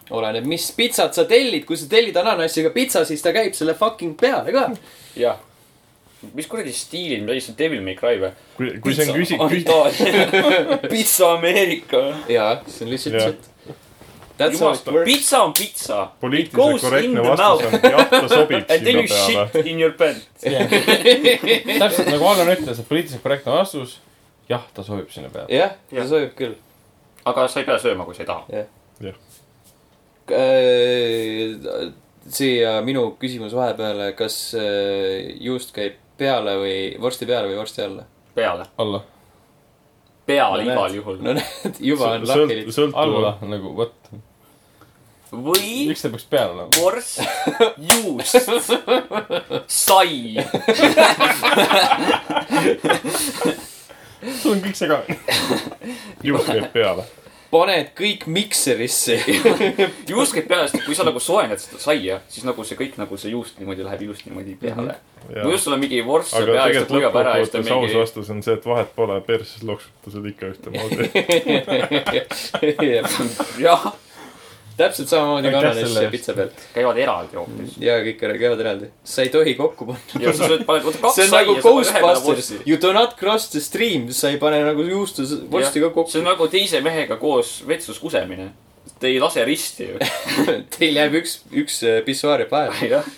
oleneb, 0.09 0.45
mis 0.47 0.67
pitsat 0.75 1.15
sa 1.15 1.23
tellid, 1.27 1.65
kui 1.67 1.77
sa 1.79 1.87
tellid 1.91 2.15
ananassiga 2.19 2.69
pitsa, 2.75 3.05
siis 3.05 3.23
ta 3.23 3.33
käib 3.35 3.55
selle 3.55 3.73
fucking 3.75 4.15
peale 4.19 4.51
ka. 4.55 4.69
jah. 5.15 5.39
Mis 6.33 6.47
kuradi 6.49 6.71
stiilid, 6.73 7.25
see 7.41 7.51
on 7.53 7.57
Devil 7.59 7.81
May 7.85 7.95
Cry 7.95 8.15
või? 8.21 8.31
kui, 8.57 8.71
kui 8.81 8.93
see 8.97 9.05
on 9.11 9.19
küsi-, 9.19 9.37
pitsa 10.93 11.33
Ameerika. 11.37 12.01
jaa, 12.31 12.55
see 12.67 12.85
on 12.87 12.91
lihtsalt 12.93 13.15
Jah. 13.19 13.27
shit. 13.31 13.53
That's 14.37 14.59
how 14.61 14.69
it 14.73 14.85
works. 14.93 15.07
pitsa 15.09 15.39
on 15.47 15.53
pitsa. 15.57 15.99
poliitiliselt 16.21 16.57
Goes 16.57 16.83
in 16.83 16.89
korrektne 16.89 17.21
the 17.21 17.29
vastus 17.29 17.45
mouth. 17.47 17.63
on 17.65 17.91
jah, 17.91 18.09
ta 18.11 18.27
sobib 18.29 18.65
And 18.69 18.85
then 18.85 18.85
sinna 18.85 19.01
you 19.01 19.07
peale. 19.07 19.47
shit 19.53 19.65
in 19.73 19.79
your 19.81 19.93
pants. 19.97 20.27
täpselt 21.81 22.11
nagu 22.13 22.27
Allan 22.29 22.51
ütles, 22.53 22.79
et 22.83 22.89
poliitiliselt 22.89 23.23
korrektne 23.23 23.51
vastus. 23.55 23.95
jah, 24.49 24.61
ta 24.73 24.83
sobib 24.85 25.09
sinna 25.13 25.29
peale. 25.33 25.49
jah, 25.53 25.73
ta 25.89 25.95
Jah. 26.01 26.07
sobib 26.13 26.35
küll. 26.37 26.53
aga 27.25 27.47
sa 27.49 27.59
ei 27.63 27.65
pea 27.71 27.79
sööma, 27.81 28.05
kui 28.05 28.13
sa 28.17 28.23
ei 28.23 28.29
taha. 28.29 28.63
Äh, 30.27 31.91
siia 32.29 32.81
minu 32.85 33.13
küsimus 33.21 33.53
vahepeale, 33.55 34.09
kas 34.19 34.35
äh, 34.59 35.31
juust 35.41 35.71
käib 35.75 35.95
peale 36.17 36.55
või 36.61 36.77
vorsti 37.01 37.25
peale 37.29 37.47
või 37.51 37.59
vorsti 37.59 37.81
alla? 37.85 38.03
peale. 38.37 38.65
alla, 38.77 39.01
peale 40.27 40.63
No 40.63 40.71
igal 40.73 40.95
juhul. 40.99 41.19
no 41.23 41.33
näed, 41.37 41.77
juba 41.79 42.11
on 42.17 42.25
lahti. 42.27 42.87
alla, 42.93 43.37
nagu 43.41 43.71
vot, 43.77 44.09
või 45.31 45.87
miks 45.89 46.01
ta 46.05 46.09
peaks 46.13 46.27
peale 46.31 46.53
olema? 46.53 46.69
vorst, 46.77 47.19
juust, 47.89 48.35
sai. 49.67 50.37
sul 54.41 54.55
on 54.55 54.61
kõik 54.63 54.77
segane. 54.77 55.17
juust 56.25 56.47
käib 56.51 56.69
peale. 56.73 57.05
Paned 57.51 57.91
kõik 57.97 58.25
mikserisse. 58.31 59.17
juust 60.11 60.35
käib 60.35 60.47
peale, 60.49 60.67
sest 60.71 60.85
kui 60.85 60.95
sa 60.97 61.05
nagu 61.07 61.19
soojendad 61.23 61.61
seda 61.61 61.79
saia, 61.81 62.19
siis 62.31 62.45
nagu 62.47 62.65
see 62.67 62.79
kõik 62.79 62.97
nagu 63.01 63.19
see 63.19 63.31
juust 63.33 63.59
niimoodi 63.61 63.85
läheb 63.87 64.01
ilusti 64.07 64.29
niimoodi 64.31 64.57
peale. 64.61 64.97
kui 65.27 65.51
just 65.53 65.67
sul 65.67 65.75
on 65.77 65.81
mingi 65.83 66.01
vorst 66.05 66.33
seal 66.33 66.49
peal, 66.51 66.73
siis 66.73 66.87
ta 66.87 66.93
kuivab 66.93 67.21
ära 67.21 67.37
ja 67.37 67.45
siis 67.45 67.53
ta 67.53 67.57
lõppkokkuvõttes 67.59 67.77
aus 67.77 67.85
mingi. 67.85 68.01
vastus 68.01 68.33
on 68.33 68.43
see, 68.45 68.57
et 68.59 68.65
vahet 68.73 68.91
pole, 68.95 69.21
perses 69.27 69.63
loksutad 69.67 70.25
ikka 70.33 70.43
ühtemoodi. 70.53 71.03
jah, 73.67 73.89
täpselt 74.77 75.09
samamoodi 75.09 75.51
selle 75.79 76.03
ja 76.05 76.11
pitsa 76.11 76.33
pealt. 76.37 76.61
käivad 76.73 76.99
eraldi 77.01 77.39
hoopis. 77.39 77.77
ja 77.81 77.97
kõik 78.05 78.19
käivad 78.21 78.61
eraldi. 78.63 78.89
sa 79.03 79.25
ei 79.25 79.31
tohi 79.33 79.55
kokku 79.57 79.87
panna. 79.89 80.33
see 80.35 81.25
on 81.25 81.33
nagu 81.33 81.57
Ghostbusters. 81.61 82.51
You 82.65 82.77
do 82.81 82.93
not 82.93 83.17
cross 83.19 83.49
the 83.53 83.61
stream, 83.63 84.09
sa 84.13 84.31
ei 84.33 84.39
pane 84.41 84.61
nagu 84.65 84.85
juustu 84.85 85.25
vorsti 85.51 85.83
ka 85.83 85.91
see 85.91 85.93
kokku 85.95 86.21
on. 86.21 86.29
nagu 86.31 86.49
teise 86.51 86.81
mehega 86.85 87.17
koos 87.21 87.59
vetsus 87.67 87.99
kusemine. 88.03 88.51
Te 88.99 89.11
ei 89.11 89.19
lase 89.21 89.43
risti 89.45 89.89
ju. 89.91 89.97
Teil 90.77 90.97
jääb 90.97 91.17
üks, 91.19 91.39
üks 91.53 91.81
äh, 91.85 91.99
pissuaar 92.05 92.45
jääb 92.45 92.53
vahele. 92.53 92.91
jah, 92.97 93.09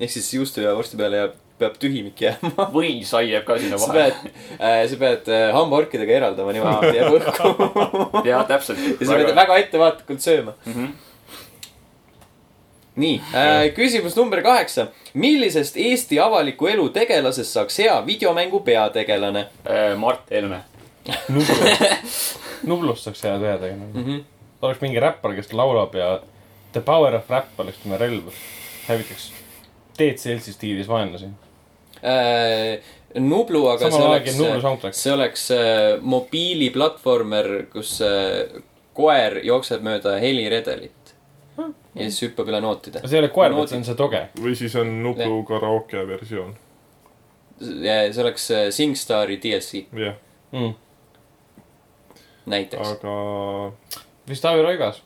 ehk 0.00 0.12
siis 0.16 0.32
juustu 0.34 0.64
ja 0.64 0.74
vorsti 0.76 0.98
peale 1.00 1.22
jääb, 1.22 1.38
peab 1.60 1.76
tühimik 1.80 2.22
jääma. 2.24 2.66
või 2.76 2.94
sai 3.06 3.30
jääb 3.30 3.44
ka 3.48 3.58
sinna 3.60 3.78
sa 3.78 3.90
vahele. 3.90 4.14
pead 4.16 4.58
äh,, 4.58 4.80
sa 4.90 4.98
pead 5.00 5.30
äh, 5.32 5.44
hambaorkidega 5.56 6.16
eraldama 6.20 6.54
niimoodi 6.56 6.96
jääb 6.96 7.20
õhku. 7.20 8.24
jah, 8.28 8.42
täpselt. 8.48 8.82
ja 8.96 9.06
sa 9.06 9.20
pead 9.20 9.36
väga 9.36 9.60
ettevaatlikult 9.64 10.24
sööma. 10.24 10.56
Mhm. 10.66 10.90
nii 13.00 13.20
äh,, 13.34 13.62
küsimus 13.76 14.16
number 14.18 14.42
kaheksa. 14.46 14.88
millisest 15.14 15.76
Eesti 15.80 16.18
avaliku 16.20 16.68
elu 16.72 16.88
tegelasest 16.96 17.56
saaks 17.56 17.78
hea 17.84 18.00
videomängu 18.06 18.60
peategelane 18.66 19.46
Äh, 19.64 19.96
Mart 19.98 20.30
Helme. 20.30 20.64
Nublust, 21.28 22.36
Nublust 22.68 23.06
saaks 23.08 23.22
hea 23.24 23.38
teha 23.38 23.56
tegelikult 23.58 23.94
mm? 23.94 24.10
-hmm. 24.10 24.24
oleks 24.62 24.80
mingi 24.80 25.00
räppar, 25.00 25.34
kes 25.34 25.52
laulab 25.52 25.94
ja 25.94 26.18
The 26.72 26.80
power 26.80 27.14
of 27.14 27.30
rap 27.30 27.58
oleks 27.58 27.78
tema 27.82 27.96
relv. 27.98 28.30
hävitaks 28.86 29.32
DCL-si 29.98 30.52
stiilis 30.52 30.88
vaenlasi. 30.88 31.26
Äh, 32.02 32.80
Nublu, 33.20 33.64
aga 33.68 33.88
see 33.88 33.90
samal 33.90 34.12
ajal 34.14 34.70
oleks 34.70 35.00
see 35.02 35.12
oleks 35.12 35.44
äh, 35.50 35.98
mobiiliplatvormer, 36.00 37.48
kus 37.72 37.96
äh, 38.06 38.60
koer 38.94 39.40
jookseb 39.44 39.82
mööda 39.84 40.14
heliredelit 40.22 41.14
ja 41.60 42.06
siis 42.06 42.20
hüppab 42.22 42.48
üle 42.48 42.60
nootide. 42.62 43.02
see 43.04 43.18
ei 43.18 43.24
ole 43.24 43.32
koer, 43.34 43.52
vaid 43.56 43.68
see 43.72 43.80
on 43.80 43.84
see 43.88 43.98
toge. 43.98 44.22
või 44.38 44.54
siis 44.56 44.76
on 44.78 44.92
Nublu 45.02 45.42
karaoke 45.48 46.06
versioon. 46.08 46.54
see 47.60 48.22
oleks 48.22 48.46
SingStari 48.78 49.40
DLC 49.42 49.84
jah, 49.92 50.14
Mm. 50.52 50.72
näiteks. 52.50 52.94
aga 52.96 53.72
vist 54.28 54.42
Taavi 54.42 54.62
Rõigas 54.66 55.02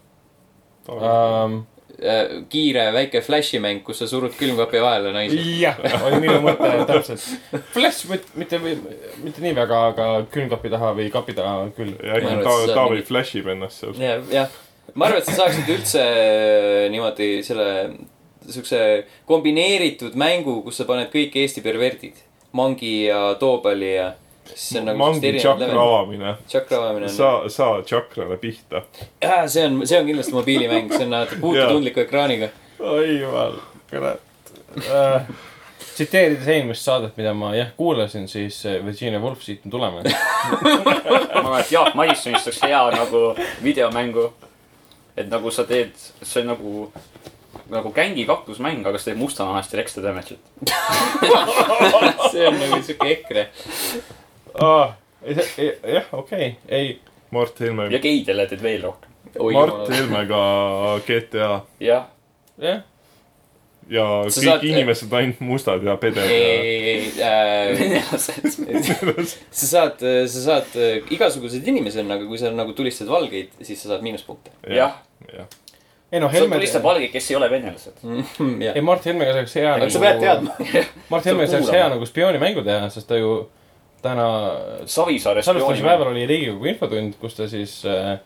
um,. 0.88 1.64
Äh, 2.02 2.42
kiire 2.50 2.88
väike 2.90 3.20
flashimäng, 3.22 3.78
kus 3.86 4.00
sa 4.02 4.06
surud 4.10 4.32
külmkapi 4.34 4.80
vahele 4.82 5.12
naisi. 5.14 5.38
jah, 5.60 5.76
oli 6.02 6.18
minu 6.24 6.40
mõte 6.42 6.70
täpselt. 6.88 7.22
Flash, 7.70 8.08
mitte, 8.34 8.58
mitte 8.58 9.44
nii 9.44 9.52
väga, 9.54 9.78
aga 9.92 10.06
külmkapi 10.32 10.72
taha 10.72 10.90
või 10.98 11.06
kapi 11.14 11.36
taha 11.38 11.68
küll. 11.76 11.92
ja 12.02 12.16
äkki 12.18 12.32
Taavi 12.42 12.96
mingi- 12.96 13.06
flash 13.06 13.38
ib 13.38 13.46
ennast 13.54 13.84
seal. 13.84 13.94
jah, 14.00 14.26
jah. 14.32 14.58
ma 14.94 15.06
arvan, 15.06 15.22
et 15.22 15.30
sa 15.30 15.36
saaksid 15.38 15.70
üldse 15.76 16.02
äh, 16.02 16.90
niimoodi 16.90 17.30
selle, 17.46 17.68
siukse 18.48 18.80
kombineeritud 19.30 20.18
mängu, 20.18 20.62
kus 20.66 20.82
sa 20.82 20.88
paned 20.90 21.12
kõik 21.14 21.36
Eesti 21.44 21.62
perverdid. 21.62 22.18
Mangi 22.54 23.04
ja 23.06 23.36
Toobali 23.38 23.94
ja. 23.94 24.12
See 24.54 24.80
on 24.80 24.90
nagu. 24.90 24.98
mangi 24.98 25.32
tšakra 25.38 25.70
avamine. 25.82 26.36
tšakra 26.48 26.78
avamine 26.78 27.08
on. 27.08 27.16
sa, 27.16 27.48
sa 27.48 27.70
tšakrale 27.82 28.36
pihta. 28.42 28.84
jaa, 29.22 29.48
see 29.48 29.64
on, 29.66 29.80
see 29.86 30.00
on 30.00 30.06
kindlasti 30.06 30.36
mobiilimäng, 30.36 30.92
see 30.92 31.08
on 31.08 31.26
puututundliku 31.40 32.04
ekraaniga. 32.04 32.52
oi 32.78 33.18
jumal, 33.20 33.58
kurat 33.90 34.20
uh,. 34.76 35.20
tsiteerides 35.94 36.48
eelmist 36.48 36.82
saadet, 36.82 37.16
mida 37.16 37.34
ma 37.34 37.54
jah 37.54 37.70
kuulasin, 37.76 38.28
siis 38.28 38.66
eh, 38.66 38.80
Virginia 38.84 39.20
Woolf 39.20 39.42
siit 39.42 39.64
on 39.64 39.70
tulema. 39.70 40.02
ma 40.02 41.40
arvan, 41.40 41.60
et 41.60 41.70
Jaak 41.72 41.94
Madisonist 41.94 42.50
oleks 42.50 42.62
hea 42.62 42.82
nagu 42.96 43.26
videomängu. 43.62 44.32
et 45.16 45.28
nagu 45.30 45.50
sa 45.54 45.62
teed, 45.64 45.92
see 46.22 46.42
on 46.42 46.48
nagu, 46.50 46.88
nagu 47.70 47.92
gängi 47.94 48.24
kaklusmäng, 48.26 48.82
aga 48.86 48.98
sa 48.98 49.12
teed 49.12 49.20
mustanahast 49.20 49.72
ja 49.72 49.80
extra 49.80 50.02
damage'it. 50.02 50.42
see 52.32 52.48
on 52.48 52.58
nagu 52.58 52.82
siuke 52.82 53.12
EKRE. 53.12 53.46
Ah, 54.62 54.94
jah, 55.26 56.04
okei, 56.12 56.56
ei, 56.68 56.98
Mart 57.34 57.58
Helme 57.60 57.88
ja, 57.90 57.98
geidele 57.98 58.46
teed 58.50 58.62
veel 58.62 58.82
rohkem. 58.86 59.10
Mart. 59.34 59.88
Helmega 59.90 60.40
GTA. 61.06 61.48
jah, 61.82 62.04
jah, 62.62 62.82
ja 63.90 64.04
Sa 64.28 64.40
kõik 64.40 64.46
saad- 64.46 64.66
inimesed 64.68 65.12
ainult 65.18 65.40
mustad 65.44 65.82
ja 65.84 65.96
peded 66.00 66.22
ei, 66.24 66.36
ja 66.38 66.52
ei, 66.60 66.84
ei 66.92 67.10
äh,, 67.18 67.72
venelased. 67.80 69.34
sa 69.50 69.66
saad, 69.66 69.98
sa 70.30 70.44
saad 70.46 70.78
äh, 70.78 71.02
igasuguseid 71.12 71.66
inimesi 71.68 72.00
on, 72.04 72.14
aga 72.14 72.28
kui 72.28 72.38
sa 72.40 72.52
nagu 72.54 72.72
tulistad 72.76 73.10
valgeid, 73.10 73.52
siis 73.62 73.82
sa 73.82 73.94
saad 73.94 74.06
miinuspunkte. 74.06 74.54
jah, 74.70 75.00
jah. 75.34 75.50
ei 76.12 76.22
noh, 76.22 76.32
Helme, 76.32 76.56
tulistab 76.62 76.86
valgeid, 76.86 77.10
kes 77.12 77.32
ei 77.32 77.36
ole 77.40 77.50
venelased. 77.52 78.00
jah 78.68 78.78
ei, 78.78 78.86
Mart 78.86 79.04
Helmega 79.10 79.34
saaks 79.40 79.58
hea 79.60 79.74
aga 79.74 79.90
sa 79.90 80.04
pead 80.06 80.22
teadma. 80.22 80.56
Mart 81.10 81.28
Helme 81.28 81.50
Sa 81.50 81.58
saaks 81.58 81.74
hea 81.74 81.90
nagu 81.92 82.08
spioonimängu 82.08 82.64
teha, 82.64 82.88
sest 82.94 83.10
ta 83.10 83.18
ju 83.20 83.36
täna 84.04 84.28
Savisaare 84.84 85.42
salvestamise 85.42 85.80
spiooni. 85.80 85.88
päeval 85.88 86.12
oli 86.12 86.26
Riigikogu 86.28 86.68
infotund, 86.70 87.16
kus 87.20 87.38
ta 87.38 87.48
siis 87.50 87.78
äh, 87.88 88.18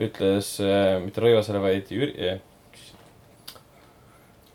ütles 0.00 0.54
äh, 0.64 0.96
mitte 1.04 1.22
Rõivasele, 1.22 1.60
vaid 1.62 1.90
Jüri 1.92 2.14
äh,, 2.30 2.40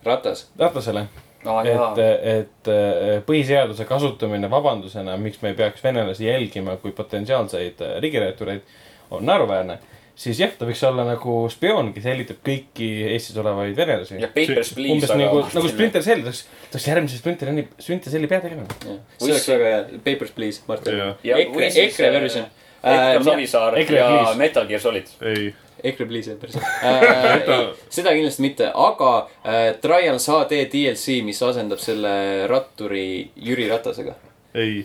ratas. 0.06 0.48
Ratasele, 0.60 1.06
aa 1.46 1.64
et 1.64 1.72
jaa,, 1.74 1.92
et 2.38 2.72
äh, 2.72 3.18
põhiseaduse 3.28 3.86
kasutamine 3.90 4.50
vabandusena, 4.52 5.18
miks 5.22 5.42
me 5.44 5.54
ei 5.54 5.60
peaks 5.60 5.84
venelasi 5.84 6.28
jälgima 6.28 6.78
kui 6.82 6.96
potentsiaalseid 6.96 7.84
äh, 7.84 7.98
riigireetureid, 8.04 8.78
on 9.12 9.26
naeruväärne. 9.30 9.80
Siis 10.16 10.40
jah, 10.40 10.52
ta 10.58 10.68
võiks 10.70 10.82
olla 10.86 11.06
nagu 11.08 11.36
spioon, 11.50 11.90
kes 11.96 12.06
jälgitab 12.06 12.42
kõiki 12.46 12.90
Eestis 13.14 13.38
olevaid 13.42 13.74
venelasi 13.78 14.20
ja 14.22 14.30
Papers, 14.30 14.74
Please, 14.78 14.94
umbes 14.94 15.14
nagu, 15.18 15.42
nagu 15.56 15.72
Splinter 15.72 16.06
Cell, 16.06 16.22
ta 16.22 16.30
oleks, 16.30 16.44
ta 16.70 16.78
oleks 16.78 16.88
järgmise 16.92 17.18
Splinter 17.22 17.50
Celli, 17.50 17.66
Splinter 17.82 18.14
Celli 18.14 18.30
peategelane. 18.30 18.78
see 19.18 19.32
oleks 19.32 19.50
väga 19.50 19.72
hea. 19.72 19.84
Papers, 20.06 20.32
please, 20.38 20.62
Martin. 20.70 20.98
jah, 21.02 21.16
Ja 21.26 21.42
EKRE 21.42 21.72
EKRE 21.88 22.08
äh, 22.08 22.16
version. 22.22 22.46
Edgar 22.84 23.24
Savisaar 23.24 23.78
EKRE 23.80 24.00
ja. 24.00 24.34
Metal 24.38 24.68
Gear 24.70 24.82
Solid. 24.84 25.10
ei, 25.22 25.54
EKRE 25.84 26.06
Please 26.08 26.32
jah, 26.32 26.40
päris 26.40 26.58
äh,. 26.62 27.70
seda 27.90 28.14
kindlasti 28.14 28.46
mitte, 28.46 28.72
aga 28.76 29.14
äh, 29.42 29.70
Trials 29.82 30.28
HD 30.30 30.66
DLC, 30.72 31.22
mis 31.26 31.42
asendab 31.44 31.82
selle 31.82 32.48
ratturi 32.52 33.32
Jüri 33.36 33.70
Ratasega. 33.72 34.14
ei. 34.54 34.84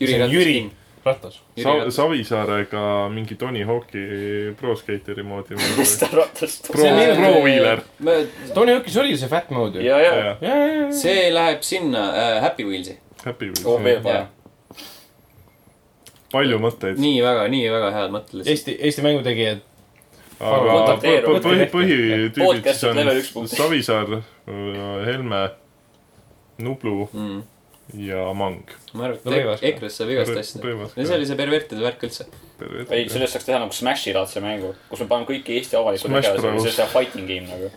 Jüri 0.00 0.14
See 0.14 0.22
on 0.22 0.30
Ratas. 0.30 0.81
Ratas. 1.04 1.40
Sa-. 1.62 1.90
Savisaarega 1.90 3.08
mingi 3.10 3.34
Tony 3.34 3.64
Hawk'i 3.66 4.02
pro 4.60 4.76
skater'i 4.78 5.22
moodi. 5.26 5.56
mis 5.78 5.96
ta 5.98 6.08
ratast. 6.12 6.68
pro, 6.72 6.84
pro 7.16 7.32
wheeler. 7.42 7.82
Tony 8.54 8.76
Hawk'is 8.76 8.98
oli 9.00 9.16
see 9.18 9.28
Fat 9.28 9.50
Mode 9.50 9.80
ju. 9.80 9.86
ja, 9.86 9.98
ja, 9.98 10.14
ja, 10.16 10.36
ja, 10.40 10.54
ja. 10.66 10.92
see 10.94 11.26
läheb 11.34 11.66
sinna 11.66 12.06
äh, 12.12 12.38
Happy 12.42 12.66
Wheels'i. 12.68 12.96
Happy 13.24 13.50
oh 13.64 13.82
veel 13.82 13.98
Wheels. 13.98 14.06
parem. 14.06 14.26
palju 16.32 16.62
mõtteid. 16.62 17.02
nii 17.02 17.18
väga, 17.24 17.48
nii 17.52 17.68
väga 17.74 17.92
head 17.96 18.14
mõtted 18.14 18.38
lihtsalt. 18.38 18.54
Eesti, 18.54 18.76
Eesti 18.78 19.06
mängutegijad. 19.06 19.66
aga 20.38 20.96
põhi, 21.02 21.66
põhitüübid 21.74 22.70
siis 22.70 22.84
on. 22.88 23.50
Savisaar, 23.50 24.20
Helme, 25.06 25.42
Nublu 26.62 27.08
mm.. 27.10 27.42
Ja 27.98 28.32
Mang. 28.34 28.62
ma 28.94 29.04
arvan, 29.08 29.18
et 29.18 29.24
ka. 29.24 29.54
ek- 29.54 29.64
EKRE-st 29.76 29.96
saab 30.02 30.10
igast 30.14 30.36
asja. 30.38 30.60
See 30.96 31.14
oli 31.16 31.26
see 31.28 31.36
pervertide 31.36 31.82
värk 31.84 32.04
üldse. 32.08 32.26
ei, 32.90 33.08
sellest 33.10 33.34
saaks 33.36 33.44
teha 33.48 33.58
nagu 33.58 33.74
Smashi 33.76 34.14
laadse 34.16 34.40
mängu, 34.44 34.74
kus 34.88 35.00
me 35.02 35.06
paneme 35.10 35.28
kõiki 35.28 35.56
Eesti 35.58 35.76
avalikud 35.80 36.10
Bros. 36.40 36.68
see 36.74 36.84
on 36.84 36.88
fighting 36.94 37.26
game 37.28 37.46
nagu. 37.50 37.70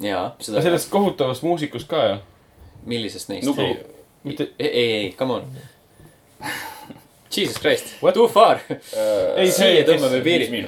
jaa, 0.00 0.24
aga 0.32 0.44
seda. 0.44 0.62
sellest 0.66 0.90
kohutavast 0.90 1.42
muusikust 1.46 1.88
ka 1.88 2.02
ju. 2.08 2.18
millisest 2.86 3.28
neist? 3.32 3.46
Nublu. 3.46 3.64
ei, 3.64 3.78
mitte, 4.24 4.48
ei, 4.58 4.68
ei, 4.98 5.12
come 5.18 5.32
on. 5.38 5.48
Jesus 7.36 7.58
Christ 7.60 7.96
What?, 8.02 8.14
too 8.14 8.28
far. 8.28 8.58
Ei, 9.36 9.50
see, 9.50 9.52
siia 9.52 9.84
kes- 9.84 9.90
tõmbame 10.02 10.20
piiri. 10.24 10.62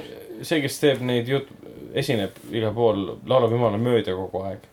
see, 0.45 0.61
kes 0.61 0.79
teeb 0.79 1.01
neid 1.05 1.27
jut-, 1.29 1.49
esineb 1.97 2.37
igal 2.53 2.73
pool, 2.75 3.01
laulab 3.27 3.51
jumala 3.51 3.77
mööda 3.81 4.13
kogu 4.15 4.43
aeg. 4.47 4.67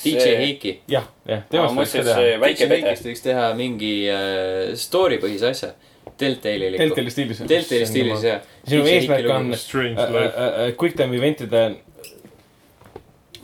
DJ 0.00 0.34
Heiki. 0.40 0.74
jah, 0.88 1.06
jah, 1.28 1.44
ma 1.44 1.52
temast 1.52 1.76
võiks 1.76 1.78
mõtlesin, 1.80 2.00
et 2.00 2.10
teha 2.10 2.24
see. 2.24 2.40
väike. 2.46 2.68
Heikist 2.72 3.08
võiks 3.10 3.24
teha 3.24 3.46
mingi 3.58 3.94
äh, 4.08 4.74
story 4.80 5.20
põhise 5.22 5.52
asja. 5.52 5.74
Deltali. 6.20 6.72
Deltali 6.78 7.10
stiilis. 7.12 7.44
Deltali 7.48 7.86
stiilis, 7.88 8.24
jah. 8.24 8.42
sinu 8.68 8.88
eesmärk 8.88 9.30
on 9.32 9.54
äh, 9.54 9.62
äh, 10.00 10.26
äh, 10.66 10.74
quick 10.76 10.96
time 10.96 11.16
event'ide. 11.16 11.62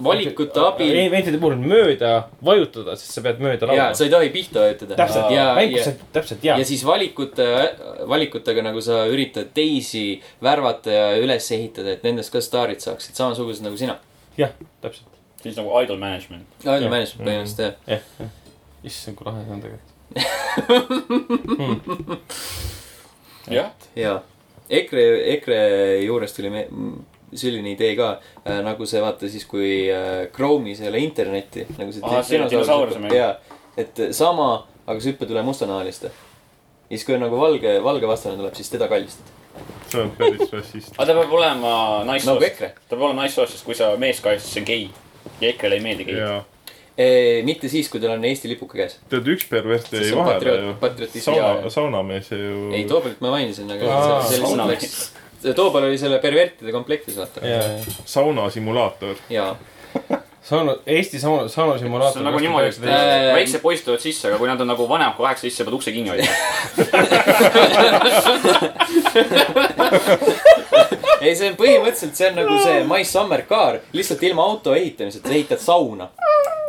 valikute 0.03 0.61
abil. 0.61 0.93
event'ide 1.07 1.39
puhul 1.41 1.57
mööda 1.57 2.11
vajutada, 2.45 2.99
sest 3.01 3.16
sa 3.16 3.24
pead 3.24 3.41
mööda 3.41 3.70
laulma. 3.70 3.89
sa 3.97 4.05
ei 4.05 4.12
tohi 4.12 4.28
pihta 4.35 4.66
vajutada. 4.66 4.99
täpselt, 4.99 5.33
sa, 5.87 5.95
täpselt 6.19 6.45
ja 6.45 6.59
ja. 6.61 6.69
siis 6.69 6.85
valikute, 6.85 7.49
valikutega 8.09 8.66
nagu 8.66 8.85
sa 8.85 9.07
üritad 9.09 9.55
teisi 9.57 10.20
värvata 10.45 10.93
ja 10.93 11.11
üles 11.16 11.49
ehitada, 11.57 11.97
et 11.97 12.05
nendest 12.05 12.35
ka 12.35 12.45
staarid 12.45 12.85
saaksid 12.85 13.16
samasugused 13.16 13.65
nagu 13.65 13.81
sina. 13.81 13.97
jah, 14.37 14.53
täpselt. 14.85 15.15
Siis 15.51 15.60
nagu 15.60 15.74
idol 15.82 15.98
management. 16.02 16.47
Jah. 16.64 16.81
management 16.90 17.28
põhimõtteliselt 17.28 17.60
jah. 17.66 17.74
jah, 17.86 18.02
jah. 18.20 18.31
issand, 18.85 19.16
kui 19.18 19.24
lahe 19.28 19.44
see 19.44 19.52
on 19.56 19.60
tegelikult. 19.66 19.93
jah, 23.59 23.70
jaa. 23.97 24.23
EKRE, 24.66 25.05
EKRE 25.36 25.60
juurest 26.02 26.36
tuli 26.40 26.51
me-, 26.51 26.68
selline 27.35 27.70
idee 27.74 27.94
ka 27.98 28.09
äh, 28.18 28.60
nagu 28.66 28.86
see 28.89 29.02
vaata 29.02 29.28
siis, 29.31 29.47
kui 29.48 29.86
äh, 29.93 30.27
Chrome'is 30.35 30.82
ei 30.82 30.90
ole 30.90 31.02
internetti 31.05 31.66
nagu 31.77 31.94
see 31.94 32.02
Aa, 32.06 32.23
see 32.27 32.40
dinosauruse 32.51 33.02
mäng. 33.02 33.14
jaa, 33.14 33.36
et 33.78 34.01
sama, 34.16 34.66
aga 34.86 34.98
sa 35.01 35.10
hüppad 35.12 35.32
üle 35.35 35.43
mustanahaliste. 35.47 36.10
ja 36.10 36.93
siis, 36.94 37.06
kui 37.06 37.18
nagu 37.18 37.39
valge, 37.40 37.78
valge 37.85 38.10
vastane 38.10 38.39
tuleb, 38.40 38.55
siis 38.59 38.70
teda 38.70 38.89
kallistad. 38.90 39.32
see 39.89 40.02
on 40.02 40.12
päris 40.18 40.52
rassist. 40.52 40.94
aga 40.97 41.06
ta 41.12 41.18
peab 41.20 41.32
olema 41.39 41.73
nagu 41.73 42.12
naissoost. 42.12 42.47
EKRE. 42.51 42.73
ta 42.74 42.94
peab 42.94 43.09
olema 43.09 43.23
naissoost, 43.24 43.56
sest 43.56 43.66
kui 43.66 43.74
sa 43.78 43.93
meest 44.01 44.24
kaitsed, 44.24 44.47
siis 44.47 44.59
see 44.59 44.64
on 44.64 44.70
gei. 44.73 45.06
Ja 45.40 45.50
EKRE-le 45.52 45.80
ei 45.80 45.84
meeldi 45.84 46.16
ja 46.16 46.36
mitte 47.44 47.68
siis, 47.68 47.90
kui 47.92 48.00
tal 48.00 48.14
on 48.14 48.24
Eesti 48.24 48.48
lipuke 48.48 48.78
käes. 48.78 48.96
tead, 49.12 49.26
üks 49.28 49.44
pervert 49.50 49.92
jäi 49.92 50.08
vahele 50.16 50.56
ju. 50.62 51.20
sauna 51.20 51.70
saunamees 51.72 52.30
ju. 52.32 52.70
ei, 52.72 52.86
Toobelit 52.88 53.20
ma 53.20 53.34
mainisin, 53.36 53.70
aga 53.74 54.22
saunamees. 54.30 54.98
Toobal 55.54 55.84
oli 55.86 55.98
selle 56.00 56.18
pervertide 56.18 56.72
komplektis, 56.72 57.18
vaata. 57.20 57.44
ja. 57.46 57.60
saunasimulaator. 58.08 59.20
jaa. 59.30 59.52
sauna, 60.48 60.77
Eesti 60.86 61.18
sauna, 61.20 61.48
saunasimulaator. 61.48 62.12
see 62.12 62.20
on 62.20 62.28
nagu 62.31 62.39
niimoodi, 62.39 62.68
et 62.68 62.81
väiksed 63.35 63.60
poisid 63.62 63.85
tulevad 63.89 64.02
sisse, 64.05 64.28
aga 64.28 64.39
kui 64.39 64.48
nad 64.51 64.60
on 64.62 64.68
nagu 64.70 64.86
vanemad 64.89 65.16
kui 65.18 65.24
kaheksa, 65.27 65.43
siis 65.48 65.56
sa 65.59 65.64
pead 65.66 65.74
ukse 65.74 65.93
kinni 65.94 66.10
hoidma. 66.12 66.31
ei, 71.20 71.35
see 71.35 71.48
on 71.51 71.56
põhimõtteliselt, 71.59 72.14
see 72.18 72.28
on 72.31 72.39
nagu 72.40 72.59
see 72.62 72.85
My 72.86 73.02
Summer 73.09 73.43
Car, 73.48 73.81
lihtsalt 73.97 74.23
ilma 74.28 74.47
auto 74.47 74.74
ehitamiseta, 74.77 75.28
sa 75.28 75.35
ehitad 75.35 75.62
sauna. 75.62 76.09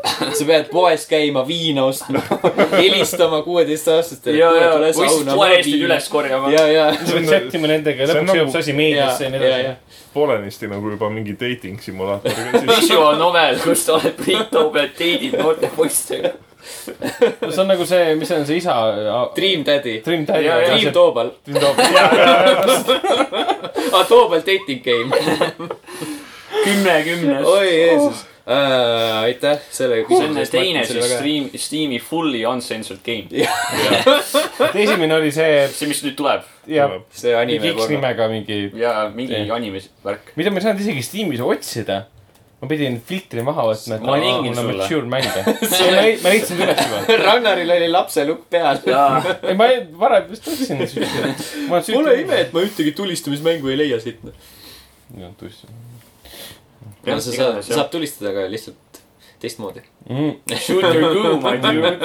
sa 0.07 0.45
pead 0.47 0.69
poes 0.71 1.03
käima, 1.09 1.43
viina 1.47 1.85
ostma, 1.85 2.21
helistama 2.81 3.41
kuueteistaastastele. 3.45 4.37
ja, 4.39 4.49
ja, 4.55 4.71
või 4.79 4.93
siis 4.95 5.21
toalettid 5.27 5.85
üles. 5.85 6.09
korjama. 6.09 6.49
ja, 6.53 6.65
ja, 6.71 6.89
sa 6.97 7.13
pead 7.13 7.29
sättima 7.29 7.69
nendega 7.69 8.05
ja 8.05 8.09
See 8.09 8.15
on 8.15 8.25
lõpuks 8.25 8.31
nagu- 8.31 8.39
jõuab 8.41 8.53
see 8.55 8.65
asi 8.65 8.77
meediasse 8.77 9.27
ja 9.27 9.33
nii 9.33 9.41
ja, 9.43 9.57
ja 9.57 9.57
edasi., 9.57 10.06
poolenisti 10.17 10.67
nagu 10.71 10.89
juba 10.95 11.09
mingi 11.13 11.37
dating 11.39 11.77
simulaator. 11.81 12.31
visual 12.73 13.15
novel, 13.21 13.59
kus 13.63 13.85
sa 13.85 13.97
oled 13.99 14.17
Priit 14.17 14.49
Toobel, 14.51 14.89
teidid 14.97 15.37
noorte 15.37 15.69
poistega. 15.77 16.33
see 16.67 17.61
on 17.61 17.67
nagu 17.69 17.85
see, 17.87 18.15
mis 18.19 18.27
see 18.27 18.37
on 18.41 18.45
see 18.49 18.57
isa. 18.59 18.73
Dream 19.37 19.63
Daddy. 19.67 20.01
Dream 20.05 20.25
Daddy. 20.27 20.45
Ja, 20.49 20.57
ja, 20.59 20.73
Dream 20.75 20.93
Toobal. 20.93 21.29
aa, 23.93 24.03
Toobal 24.09 24.41
dating 24.45 24.83
game. 24.83 25.09
kümme 26.63 27.03
kümnest. 27.03 27.47
oi 27.47 27.67
Jeesus 27.67 28.25
äh,. 28.47 29.21
aitäh 29.27 29.59
selle 29.71 30.01
see 30.07 30.17
on 30.23 30.37
teine 30.51 30.83
siis 30.87 31.09
Steam, 31.17 31.49
Steam'i 31.55 31.99
fully 31.99 32.45
uncensored 32.47 33.01
game. 33.03 33.27
esimene 34.83 35.15
oli 35.17 35.31
see, 35.35 35.65
see, 35.73 35.89
mis 35.91 36.03
nüüd 36.05 36.15
tuleb 36.19 36.45
ja 36.71 36.87
see 37.11 37.33
anime 37.35 37.73
X. 37.73 37.89
nimega 37.91 38.27
mingi, 38.31 38.59
ja 38.79 38.93
mingi 39.13 39.35
Jah. 39.41 39.55
anime 39.57 39.81
värk. 40.05 40.31
mida 40.39 40.53
ma 40.53 40.61
ei 40.61 40.67
saanud 40.67 40.83
isegi 40.85 41.03
Steamis 41.05 41.43
otsida. 41.43 42.05
ma 42.61 42.69
pidin 42.71 42.95
filtri 43.05 43.43
maha 43.45 43.67
võtma, 43.67 43.97
et 43.99 44.05
Ma 44.07 44.15
sulle. 44.57 44.77
mature 44.79 45.09
mänge. 45.11 45.43
ma 45.93 46.05
ei- 46.07 46.15
ma 46.23 46.31
leidsin 46.33 46.57
üles 46.63 46.79
juba. 46.81 47.01
Ragnaril 47.27 47.73
oli 47.75 47.89
lapselukk 47.91 48.47
peal. 48.49 48.79
ei, 48.87 49.53
ma 49.59 49.67
varem 50.05 50.31
vist 50.31 50.47
ostsin. 50.49 50.81
Pole 51.91 52.15
ime, 52.23 52.39
et 52.47 52.55
ma 52.55 52.63
ühtegi 52.65 52.95
tulistamismängu 52.97 53.69
ei 53.75 53.77
leia 53.83 53.99
siit. 54.01 54.23
jah, 55.19 55.35
tõesti 55.37 55.69
no 57.07 57.19
sa 57.23 57.31
saad, 57.35 57.61
saab 57.67 57.89
tulistada, 57.93 58.27
aga 58.33 58.41
lihtsalt 58.51 59.01
teistmoodi. 59.41 59.81
mm. 60.09 60.33
Shoot 60.65 60.83
your 60.93 61.13
goo, 61.13 61.35
my 61.43 61.55
dude. 61.63 61.97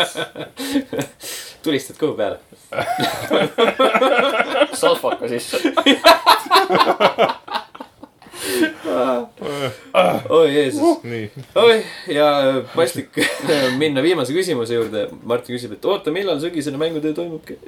tulistad 1.62 1.96
kõhu 2.00 2.14
peale. 2.18 2.38
salvaka 4.82 5.28
sisse. 5.28 5.56
oi 10.28 10.54
Jeesus. 10.54 11.02
nii, 11.04 11.30
oi, 11.54 11.84
ja 12.14 12.26
paslik 12.74 13.08
minna 13.78 14.02
viimase 14.04 14.32
küsimuse 14.34 14.74
juurde. 14.78 15.06
Martin 15.24 15.56
küsib, 15.56 15.72
et 15.76 15.84
oota, 15.84 16.10
millal 16.14 16.40
sügisene 16.42 16.78
mängutöö 16.80 17.14
toimubki? 17.16 17.58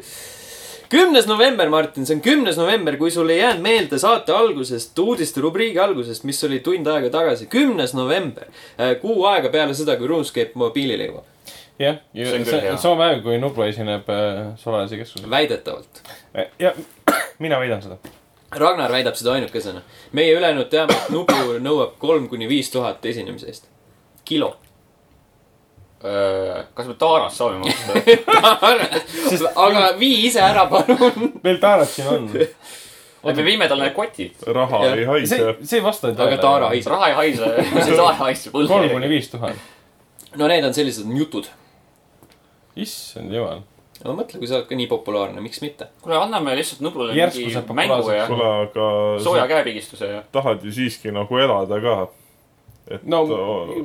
Kümnes 0.95 1.27
november, 1.27 1.69
Martin, 1.69 2.07
see 2.07 2.15
on 2.17 2.23
kümnes 2.23 2.59
november, 2.59 2.97
kui 3.01 3.11
sul 3.11 3.31
ei 3.33 3.41
jäänud 3.41 3.63
meelde 3.65 3.99
saate 3.99 4.33
algusest, 4.33 4.99
uudiste 4.99 5.43
rubriigi 5.43 5.81
algusest, 5.83 6.25
mis 6.29 6.43
oli 6.47 6.61
tund 6.65 6.87
aega 6.91 7.11
tagasi, 7.11 7.49
kümnes 7.51 7.95
november. 7.99 8.47
kuu 9.03 9.25
aega 9.31 9.51
peale 9.51 9.75
seda, 9.75 9.97
kui 9.99 10.11
RuneScape 10.11 10.55
mobiilile 10.61 11.09
jõuab. 11.11 11.31
jah, 11.83 11.99
sama 12.79 12.97
päev, 13.03 13.23
kui 13.27 13.39
Nublu 13.43 13.67
esineb 13.67 14.11
äh, 14.15 14.43
Solalise 14.61 15.01
keskuses. 15.01 15.31
väidetavalt. 15.31 16.03
ja 16.59 16.75
mina 17.43 17.59
väidan 17.61 17.83
seda. 17.83 17.99
Ragnar 18.55 18.93
väidab 18.93 19.19
seda 19.19 19.35
ainukesena. 19.35 19.83
meie 20.13 20.37
ülejäänud 20.39 20.71
teame, 20.71 20.95
et 20.95 21.11
Nublu 21.11 21.59
nõuab 21.59 21.99
kolm 21.99 22.29
kuni 22.29 22.49
viis 22.49 22.71
tuhat 22.71 23.07
esinemise 23.07 23.51
eest. 23.51 23.67
kilo. 24.25 24.57
Kas 26.75 26.87
me 26.87 26.95
Taarast 27.01 27.39
saame 27.41 27.59
maksta? 27.59 27.93
aga 29.67 29.85
vii 29.99 30.27
ise 30.29 30.43
ära, 30.45 30.67
palun. 30.69 31.31
meil 31.45 31.61
Taarat 31.63 31.89
siin 31.89 32.09
on. 32.13 32.27
me 33.25 33.45
viime 33.45 33.69
talle 33.69 33.91
kotid. 33.97 34.43
raha 34.47 34.83
Jah. 34.85 34.97
ei 34.99 35.05
haise 35.09 35.37
see, 35.37 35.55
see 35.63 35.79
ei 35.81 35.85
vasta 35.85 36.11
aga 36.13 36.37
Taara. 36.43 36.73
haiseb. 36.75 36.93
raha 36.93 37.09
ei 37.09 37.15
haise, 37.21 37.53
see 37.79 37.97
taara 37.97 38.17
haiseb 38.21 38.53
kolm 38.53 38.69
õlle. 38.69 38.91
kuni 38.93 39.09
viis 39.15 39.31
tuhat. 39.33 39.63
no 40.37 40.49
need 40.51 40.67
on 40.67 40.77
sellised 40.77 41.09
jutud. 41.19 41.49
issand 42.77 43.33
jumal. 43.33 43.63
no 44.05 44.17
mõtle, 44.19 44.43
kui 44.43 44.51
sa 44.51 44.59
oled 44.59 44.69
ka 44.69 44.77
nii 44.77 44.91
populaarne, 44.91 45.41
miks 45.45 45.63
mitte? 45.65 45.89
kuule, 46.03 46.19
anname 46.21 46.59
lihtsalt 46.59 46.85
Nublule 46.85 47.17
mingi 47.17 47.65
mängu 47.81 48.13
ja 48.13 48.29
kuule, 48.29 48.51
aga 48.67 48.91
sooja 49.25 49.49
käepigistuse 49.49 50.13
ja. 50.19 50.21
tahad 50.37 50.69
ju 50.69 50.75
siiski 50.83 51.15
nagu 51.17 51.41
elada 51.41 51.81
ka. 51.81 51.97
Et 52.91 53.05
no 53.09 53.23
no, 53.25 53.37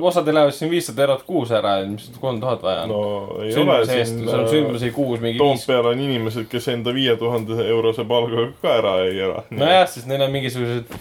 osadel 0.10 0.36
lähevad 0.36 0.56
siin 0.56 0.72
viissada 0.72 1.06
eurot 1.06 1.22
kuus 1.28 1.52
ära, 1.56 1.78
mis 1.88 2.10
kolm 2.20 2.42
tuhat 2.42 2.64
vaja 2.64 2.82
on 2.84 2.92
no 2.92 3.04
ei 3.46 3.54
ole 3.54 3.78
sündmuse 3.86 3.96
eest, 3.96 4.18
siin 4.18 4.26
sul 4.26 4.34
on 4.34 4.42
äh, 4.44 4.50
sündmusi 4.52 4.90
kuus 4.96 5.22
mingi. 5.24 5.40
Toompeal 5.40 5.92
on 5.94 6.02
inimesed, 6.04 6.50
kes 6.52 6.68
enda 6.74 6.92
viie 6.96 7.16
tuhande 7.20 7.62
eurose 7.64 8.04
palgaga 8.10 8.50
ka 8.60 8.74
ära 8.82 8.96
ei 9.06 9.22
ela. 9.28 9.46
nojah, 9.54 9.86
sest 9.88 10.10
neil 10.12 10.26
on 10.26 10.34
mingisugused 10.36 10.92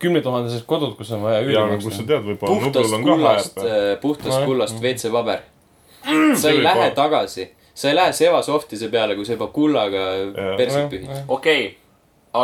kümnetuhandesed 0.00 0.62
kodud, 0.70 0.94
kus 0.98 1.10
on 1.16 1.24
vaja 1.26 1.40
üüri 1.42 1.56
ja 1.56 1.64
aga 1.66 1.78
kus 1.80 1.96
sa 1.98 2.04
maksta. 2.04 2.12
tead, 2.12 2.28
võib-olla 2.28 2.60
puhtast 2.60 2.76
Nublul 2.76 2.94
on 2.94 3.02
ka 3.02 3.16
kullast 3.16 3.58
häärbe., 3.64 3.96
puhtast 4.04 4.44
kullast 4.44 4.84
WC-paber. 4.84 5.42
sa 6.04 6.36
see 6.44 6.52
ei 6.52 6.60
võib 6.60 6.68
lähe 6.68 6.92
tagasi, 6.96 7.48
sa 7.74 7.90
ei 7.90 7.98
lähe 7.98 8.14
Sevasoftise 8.16 8.92
peale, 8.94 9.18
kui 9.18 9.26
sa 9.26 9.34
juba 9.34 9.50
kullaga 9.58 10.06
perset 10.60 10.86
pühid. 10.92 11.10
okei 11.26 11.66
okay,, 11.66 11.74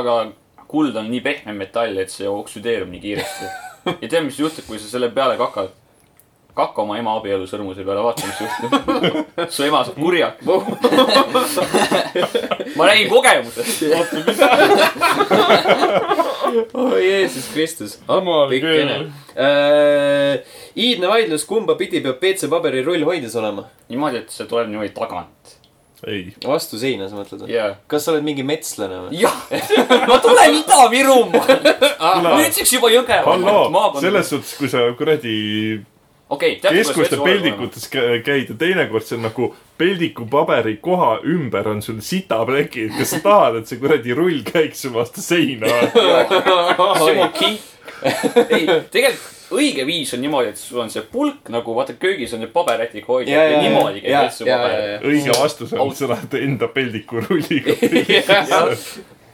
aga 0.00 0.18
kuld 0.66 0.98
on 0.98 1.06
nii 1.14 1.22
pehme 1.22 1.54
metall, 1.54 2.02
et 2.02 2.10
see 2.10 2.26
oksüdeerub 2.26 2.90
nii 2.90 3.04
kiiresti. 3.06 3.52
ja 4.02 4.08
tead, 4.08 4.24
mis 4.26 4.38
juhtub, 4.40 4.64
kui 4.68 4.78
sa 4.80 4.86
selle 4.90 5.08
peale 5.14 5.36
kakad? 5.40 5.68
kakka 6.56 6.80
oma 6.86 6.94
ema 6.96 7.12
abielusõrmuse 7.18 7.84
peale, 7.84 8.00
vaata, 8.00 8.24
mis 8.24 8.40
juhtub. 8.40 8.72
su 9.54 9.60
ema 9.66 9.82
saab 9.84 9.96
kurjak. 10.00 10.40
ma 12.78 12.82
räägin 12.88 13.08
kogemusest. 13.12 13.82
oi 16.72 17.04
Jeesus 17.04 17.52
Kristus. 17.52 18.00
Appikene 18.08 18.96
küll.. 18.96 19.12
iidne 20.86 21.06
vaidlus, 21.12 21.44
kumba 21.44 21.76
pidi 21.76 22.00
peab 22.00 22.16
WC-paberi 22.24 22.80
rull 22.88 23.04
hoides 23.04 23.36
olema? 23.36 23.68
niimoodi, 23.92 24.24
et 24.24 24.32
see 24.32 24.48
tuleb 24.48 24.72
niimoodi 24.72 24.96
tagant. 24.96 25.55
ei, 26.04 26.34
vastu 26.44 26.78
seina, 26.80 27.08
sa 27.08 27.16
mõtled 27.16 27.46
või? 27.46 27.52
jaa. 27.54 27.72
kas 27.88 28.04
sa 28.04 28.12
oled 28.12 28.24
mingi 28.26 28.44
metslane 28.46 29.06
või? 29.06 29.20
jah, 29.22 29.36
ma 30.10 30.18
tulen 30.24 30.58
Ida-Virumaalt. 30.60 31.68
nüüdseks 32.26 32.74
juba 32.76 32.90
Jõgevamaalt, 32.92 34.00
selles 34.04 34.32
suhtes, 34.32 34.56
kui 34.60 34.68
sa 34.72 34.84
kuradi 34.98 35.36
okei, 36.28 36.58
tead, 36.60 36.76
keskuste 36.80 37.20
peldikutes 37.22 37.88
kä- 37.92 38.20
käid 38.26 38.52
ja 38.52 38.58
teinekord 38.58 39.06
see 39.06 39.16
on 39.16 39.24
nagu 39.28 39.48
peldikupaberi 39.80 40.76
koha 40.84 41.20
ümber 41.24 41.68
on 41.72 41.80
sul 41.84 42.02
sitaplekid, 42.04 42.92
kas 42.98 43.16
sa 43.16 43.22
tahad, 43.24 43.62
et 43.62 43.70
see 43.70 43.80
kuradi 43.80 44.16
rull 44.16 44.42
käiks 44.46 44.84
su 44.84 44.92
vastu 44.94 45.24
seina? 45.24 45.70
Ei, 48.52 48.66
tegelikult 48.92 49.35
õige 49.54 49.84
viis 49.86 50.14
on 50.14 50.20
niimoodi, 50.24 50.48
et 50.52 50.58
sul 50.58 50.80
on 50.82 50.90
see 50.90 51.02
pulk 51.10 51.48
nagu 51.54 51.74
vaata 51.76 51.92
köögis 52.00 52.32
on 52.34 52.40
need 52.42 52.52
paberätiga 52.54 53.06
hoidjad 53.10 53.36
Ja, 53.36 53.42
ja, 53.44 53.50
ja, 53.50 53.58
niimoodi 53.62 54.00
käib 54.04 54.14
ja, 54.48 54.56
paber 54.58 55.06
õige 55.06 55.32
vastus 55.38 55.70
on, 55.76 55.94
sa 55.94 56.04
lähed 56.10 56.32
enda 56.40 56.66
peldikurulliga. 56.72 57.72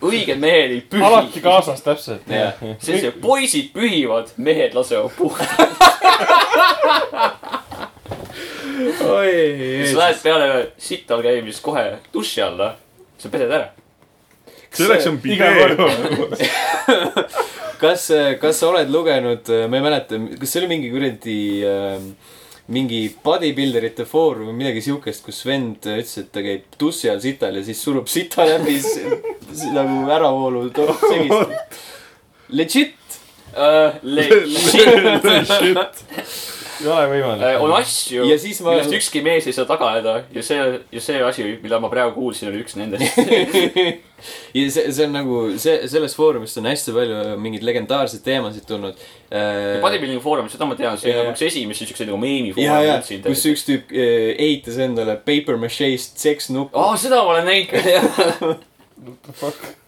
õiged 0.02 0.38
mehed 0.42 0.70
ei 0.74 0.80
pühi. 0.90 1.02
alati 1.06 1.40
kaasas, 1.44 1.80
täpselt. 1.84 2.22
See 2.82 3.10
poisid 3.22 3.66
pühivad, 3.74 4.26
mehed 4.36 4.74
lasevad 4.74 5.10
puhtalt. 5.16 5.50
oi, 9.16 9.32
sa 9.86 9.98
lähed 10.00 10.18
peale 10.24 10.46
sital 10.82 11.22
käimist 11.24 11.62
kohe 11.64 11.84
duši 12.14 12.40
alla, 12.44 12.68
sa 13.18 13.28
pesed 13.32 13.50
ära. 13.52 13.68
Selleks 14.76 15.08
on 15.10 15.18
pidee. 15.22 15.66
kas, 17.82 18.06
kas 18.40 18.60
sa 18.60 18.70
oled 18.70 18.92
lugenud, 18.92 19.50
ma 19.68 19.80
ei 19.80 19.84
mäleta, 19.84 20.20
kas 20.38 20.54
see 20.54 20.62
oli 20.62 20.70
mingi 20.76 20.92
kuradi 20.92 21.40
äh, 21.66 22.06
mingi 22.72 23.02
bodybuilderite 23.24 24.06
foorum 24.08 24.50
või 24.50 24.60
midagi 24.62 24.84
siukest, 24.86 25.24
kus 25.26 25.42
vend 25.48 25.82
ütles, 25.82 26.14
et 26.20 26.30
ta 26.34 26.44
käib 26.44 26.78
dussi 26.80 27.10
all 27.10 27.20
sital 27.22 27.58
ja 27.58 27.64
siis 27.66 27.82
surub 27.82 28.10
sita 28.10 28.46
läbi 28.48 28.78
nagu 29.74 30.02
äravoolu 30.14 30.68
segist. 31.02 31.80
Legit. 32.52 32.98
ei 36.82 36.90
ole 36.92 37.04
võimalik. 37.12 37.42
Äh, 37.48 37.62
on 37.62 37.72
asju, 37.78 38.24
Ja 38.30 38.36
siis 38.42 38.60
ma- 38.64 38.74
millest 38.74 38.92
ükski 38.98 39.22
mees 39.24 39.46
ei 39.48 39.54
saa 39.56 39.64
taganeda 39.68 40.18
ja 40.34 40.42
see, 40.44 40.58
ja 40.92 41.00
see 41.02 41.20
asi, 41.24 41.46
mida 41.62 41.78
ma 41.82 41.88
praegu 41.92 42.14
kuulsin, 42.18 42.50
oli 42.50 42.62
üks 42.64 42.74
nendest. 42.78 43.18
ja 44.58 44.64
see, 44.70 44.84
see 44.92 45.06
on 45.06 45.14
nagu 45.16 45.38
see, 45.62 45.76
sellest 45.90 46.18
foorumist 46.18 46.58
on 46.60 46.68
hästi 46.70 46.94
palju 46.96 47.22
mingeid 47.42 47.64
legendaarseid 47.66 48.22
teemasid 48.26 48.66
tulnud. 48.68 48.98
Bodybuilding 49.82 50.20
Foorum, 50.22 50.50
seda 50.52 50.68
ma 50.68 50.76
tean, 50.78 50.98
see 51.00 51.12
on 51.14 51.22
nagu 51.24 51.34
üks 51.36 51.44
esimesi 51.48 51.86
siukseid 51.88 52.10
nagu 52.12 52.20
meemi 52.22 52.52
ja, 52.52 52.62
ja 52.62 52.72
foorumeid 52.76 53.08
siin. 53.08 53.22
kus 53.26 53.46
üks 53.52 53.64
tüüp 53.68 53.94
eh, 53.96 54.32
ehitas 54.36 54.76
endale 54.84 55.16
paper 55.24 55.56
mache'st 55.62 56.18
seksnuppu 56.22 56.76
aa, 56.78 56.98
seda 57.00 57.22
ma 57.24 57.38
olen 57.38 57.48
näinud 57.48 57.72
küll. 57.72 58.58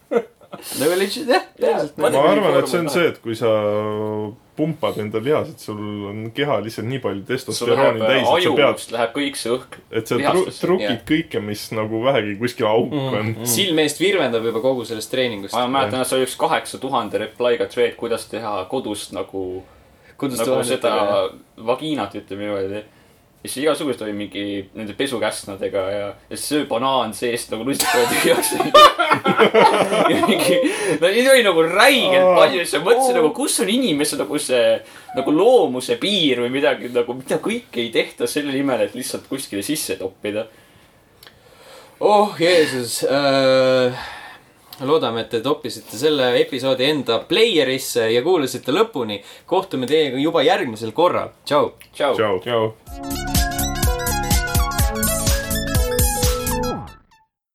nagu 0.80 0.96
legit 0.98 1.28
jah, 1.28 1.44
täpselt. 1.58 1.98
ma 2.00 2.10
arvan, 2.10 2.58
et 2.60 2.70
see 2.70 2.82
on 2.84 2.90
see, 2.92 3.10
et 3.12 3.20
kui 3.24 3.36
sa 3.38 3.52
pumpad 4.56 4.98
enda 5.02 5.18
lihased, 5.22 5.58
sul 5.58 5.78
on 6.10 6.30
keha 6.34 6.60
lihtsalt 6.62 6.86
nii 6.86 7.00
palju 7.02 7.24
testosterooni 7.26 7.98
läheb 7.98 8.12
täis, 8.12 8.28
et 8.28 8.44
sa 8.46 8.54
pead, 8.60 8.84
läheb 8.94 9.14
kõik 9.16 9.38
see 9.40 9.52
õhk. 9.54 9.78
et 9.90 10.10
sa 10.10 10.18
tru- 10.20 10.44
trukid 10.60 10.86
jah. 10.86 11.00
kõike, 11.10 11.42
mis 11.42 11.64
nagu 11.74 12.02
vähegi 12.04 12.36
kuskil 12.38 12.68
auk 12.70 12.94
on. 12.94 13.34
silm 13.50 13.82
eest 13.82 14.02
virvendab 14.02 14.46
juba 14.46 14.62
kogu 14.64 14.86
sellest 14.88 15.10
treeningust. 15.10 15.56
ma 15.58 15.66
mäletan, 15.66 16.04
et 16.04 16.10
see 16.10 16.20
oli 16.20 16.28
üks 16.28 16.36
kaheksa 16.38 16.78
tuhande 16.82 17.22
reply'ga 17.24 17.68
thread, 17.70 17.96
kuidas 17.98 18.28
teha 18.30 18.56
kodust 18.70 19.14
nagu, 19.16 19.64
kuidas 20.20 20.44
nagu 20.44 20.62
seda 20.66 20.94
vagiinat, 21.58 22.14
ütleme 22.22 22.46
niimoodi. 22.46 22.84
Ja 23.44 23.50
siis 23.50 23.62
igasugused 23.62 24.00
oli 24.02 24.12
mingi 24.16 24.44
nende 24.72 24.94
pesukäsnadega 24.96 25.80
ja, 25.92 26.06
ja 26.30 26.36
söö 26.36 26.64
banaan 26.66 27.10
seest 27.14 27.50
nagu 27.52 27.66
lustikale 27.68 28.06
tühjaks. 28.08 28.54
ja 30.10 30.22
mingi, 30.24 30.56
no 31.00 31.10
neid 31.10 31.28
oli 31.28 31.42
nagu 31.44 31.64
räigelt 31.68 32.30
palju, 32.38 32.62
siis 32.64 32.78
ma 32.78 32.86
mõtlesin 32.86 33.18
nagu, 33.20 33.32
kus 33.36 33.58
on 33.60 33.72
inimese 33.74 34.16
nagu 34.16 34.40
see 34.40 34.70
nagu 35.18 35.34
loomuse 35.36 35.98
piir 36.00 36.40
või 36.40 36.54
midagi 36.56 36.88
nagu, 36.94 37.18
mida 37.18 37.36
kõike 37.44 37.84
ei 37.84 37.92
tehta 37.92 38.30
selle 38.30 38.54
nimel, 38.56 38.86
et 38.86 38.96
lihtsalt 38.96 39.28
kuskile 39.28 39.60
sisse 39.66 39.98
toppida. 40.00 40.46
oh 42.00 42.40
Jeesus 42.40 43.02
äh,. 43.04 44.08
loodame, 44.80 45.20
et 45.20 45.30
te 45.36 45.42
toppisite 45.44 46.00
selle 46.00 46.32
episoodi 46.40 46.88
enda 46.88 47.20
player'isse 47.28 48.08
ja 48.08 48.24
kuulasite 48.24 48.72
lõpuni. 48.72 49.20
kohtume 49.44 49.86
teiega 49.86 50.16
juba 50.16 50.42
järgmisel 50.48 50.96
korral. 50.96 51.36
tšau. 51.44 51.74
tšau. 51.92 52.16
tšau. 52.16 52.40
tšau. 52.40 53.33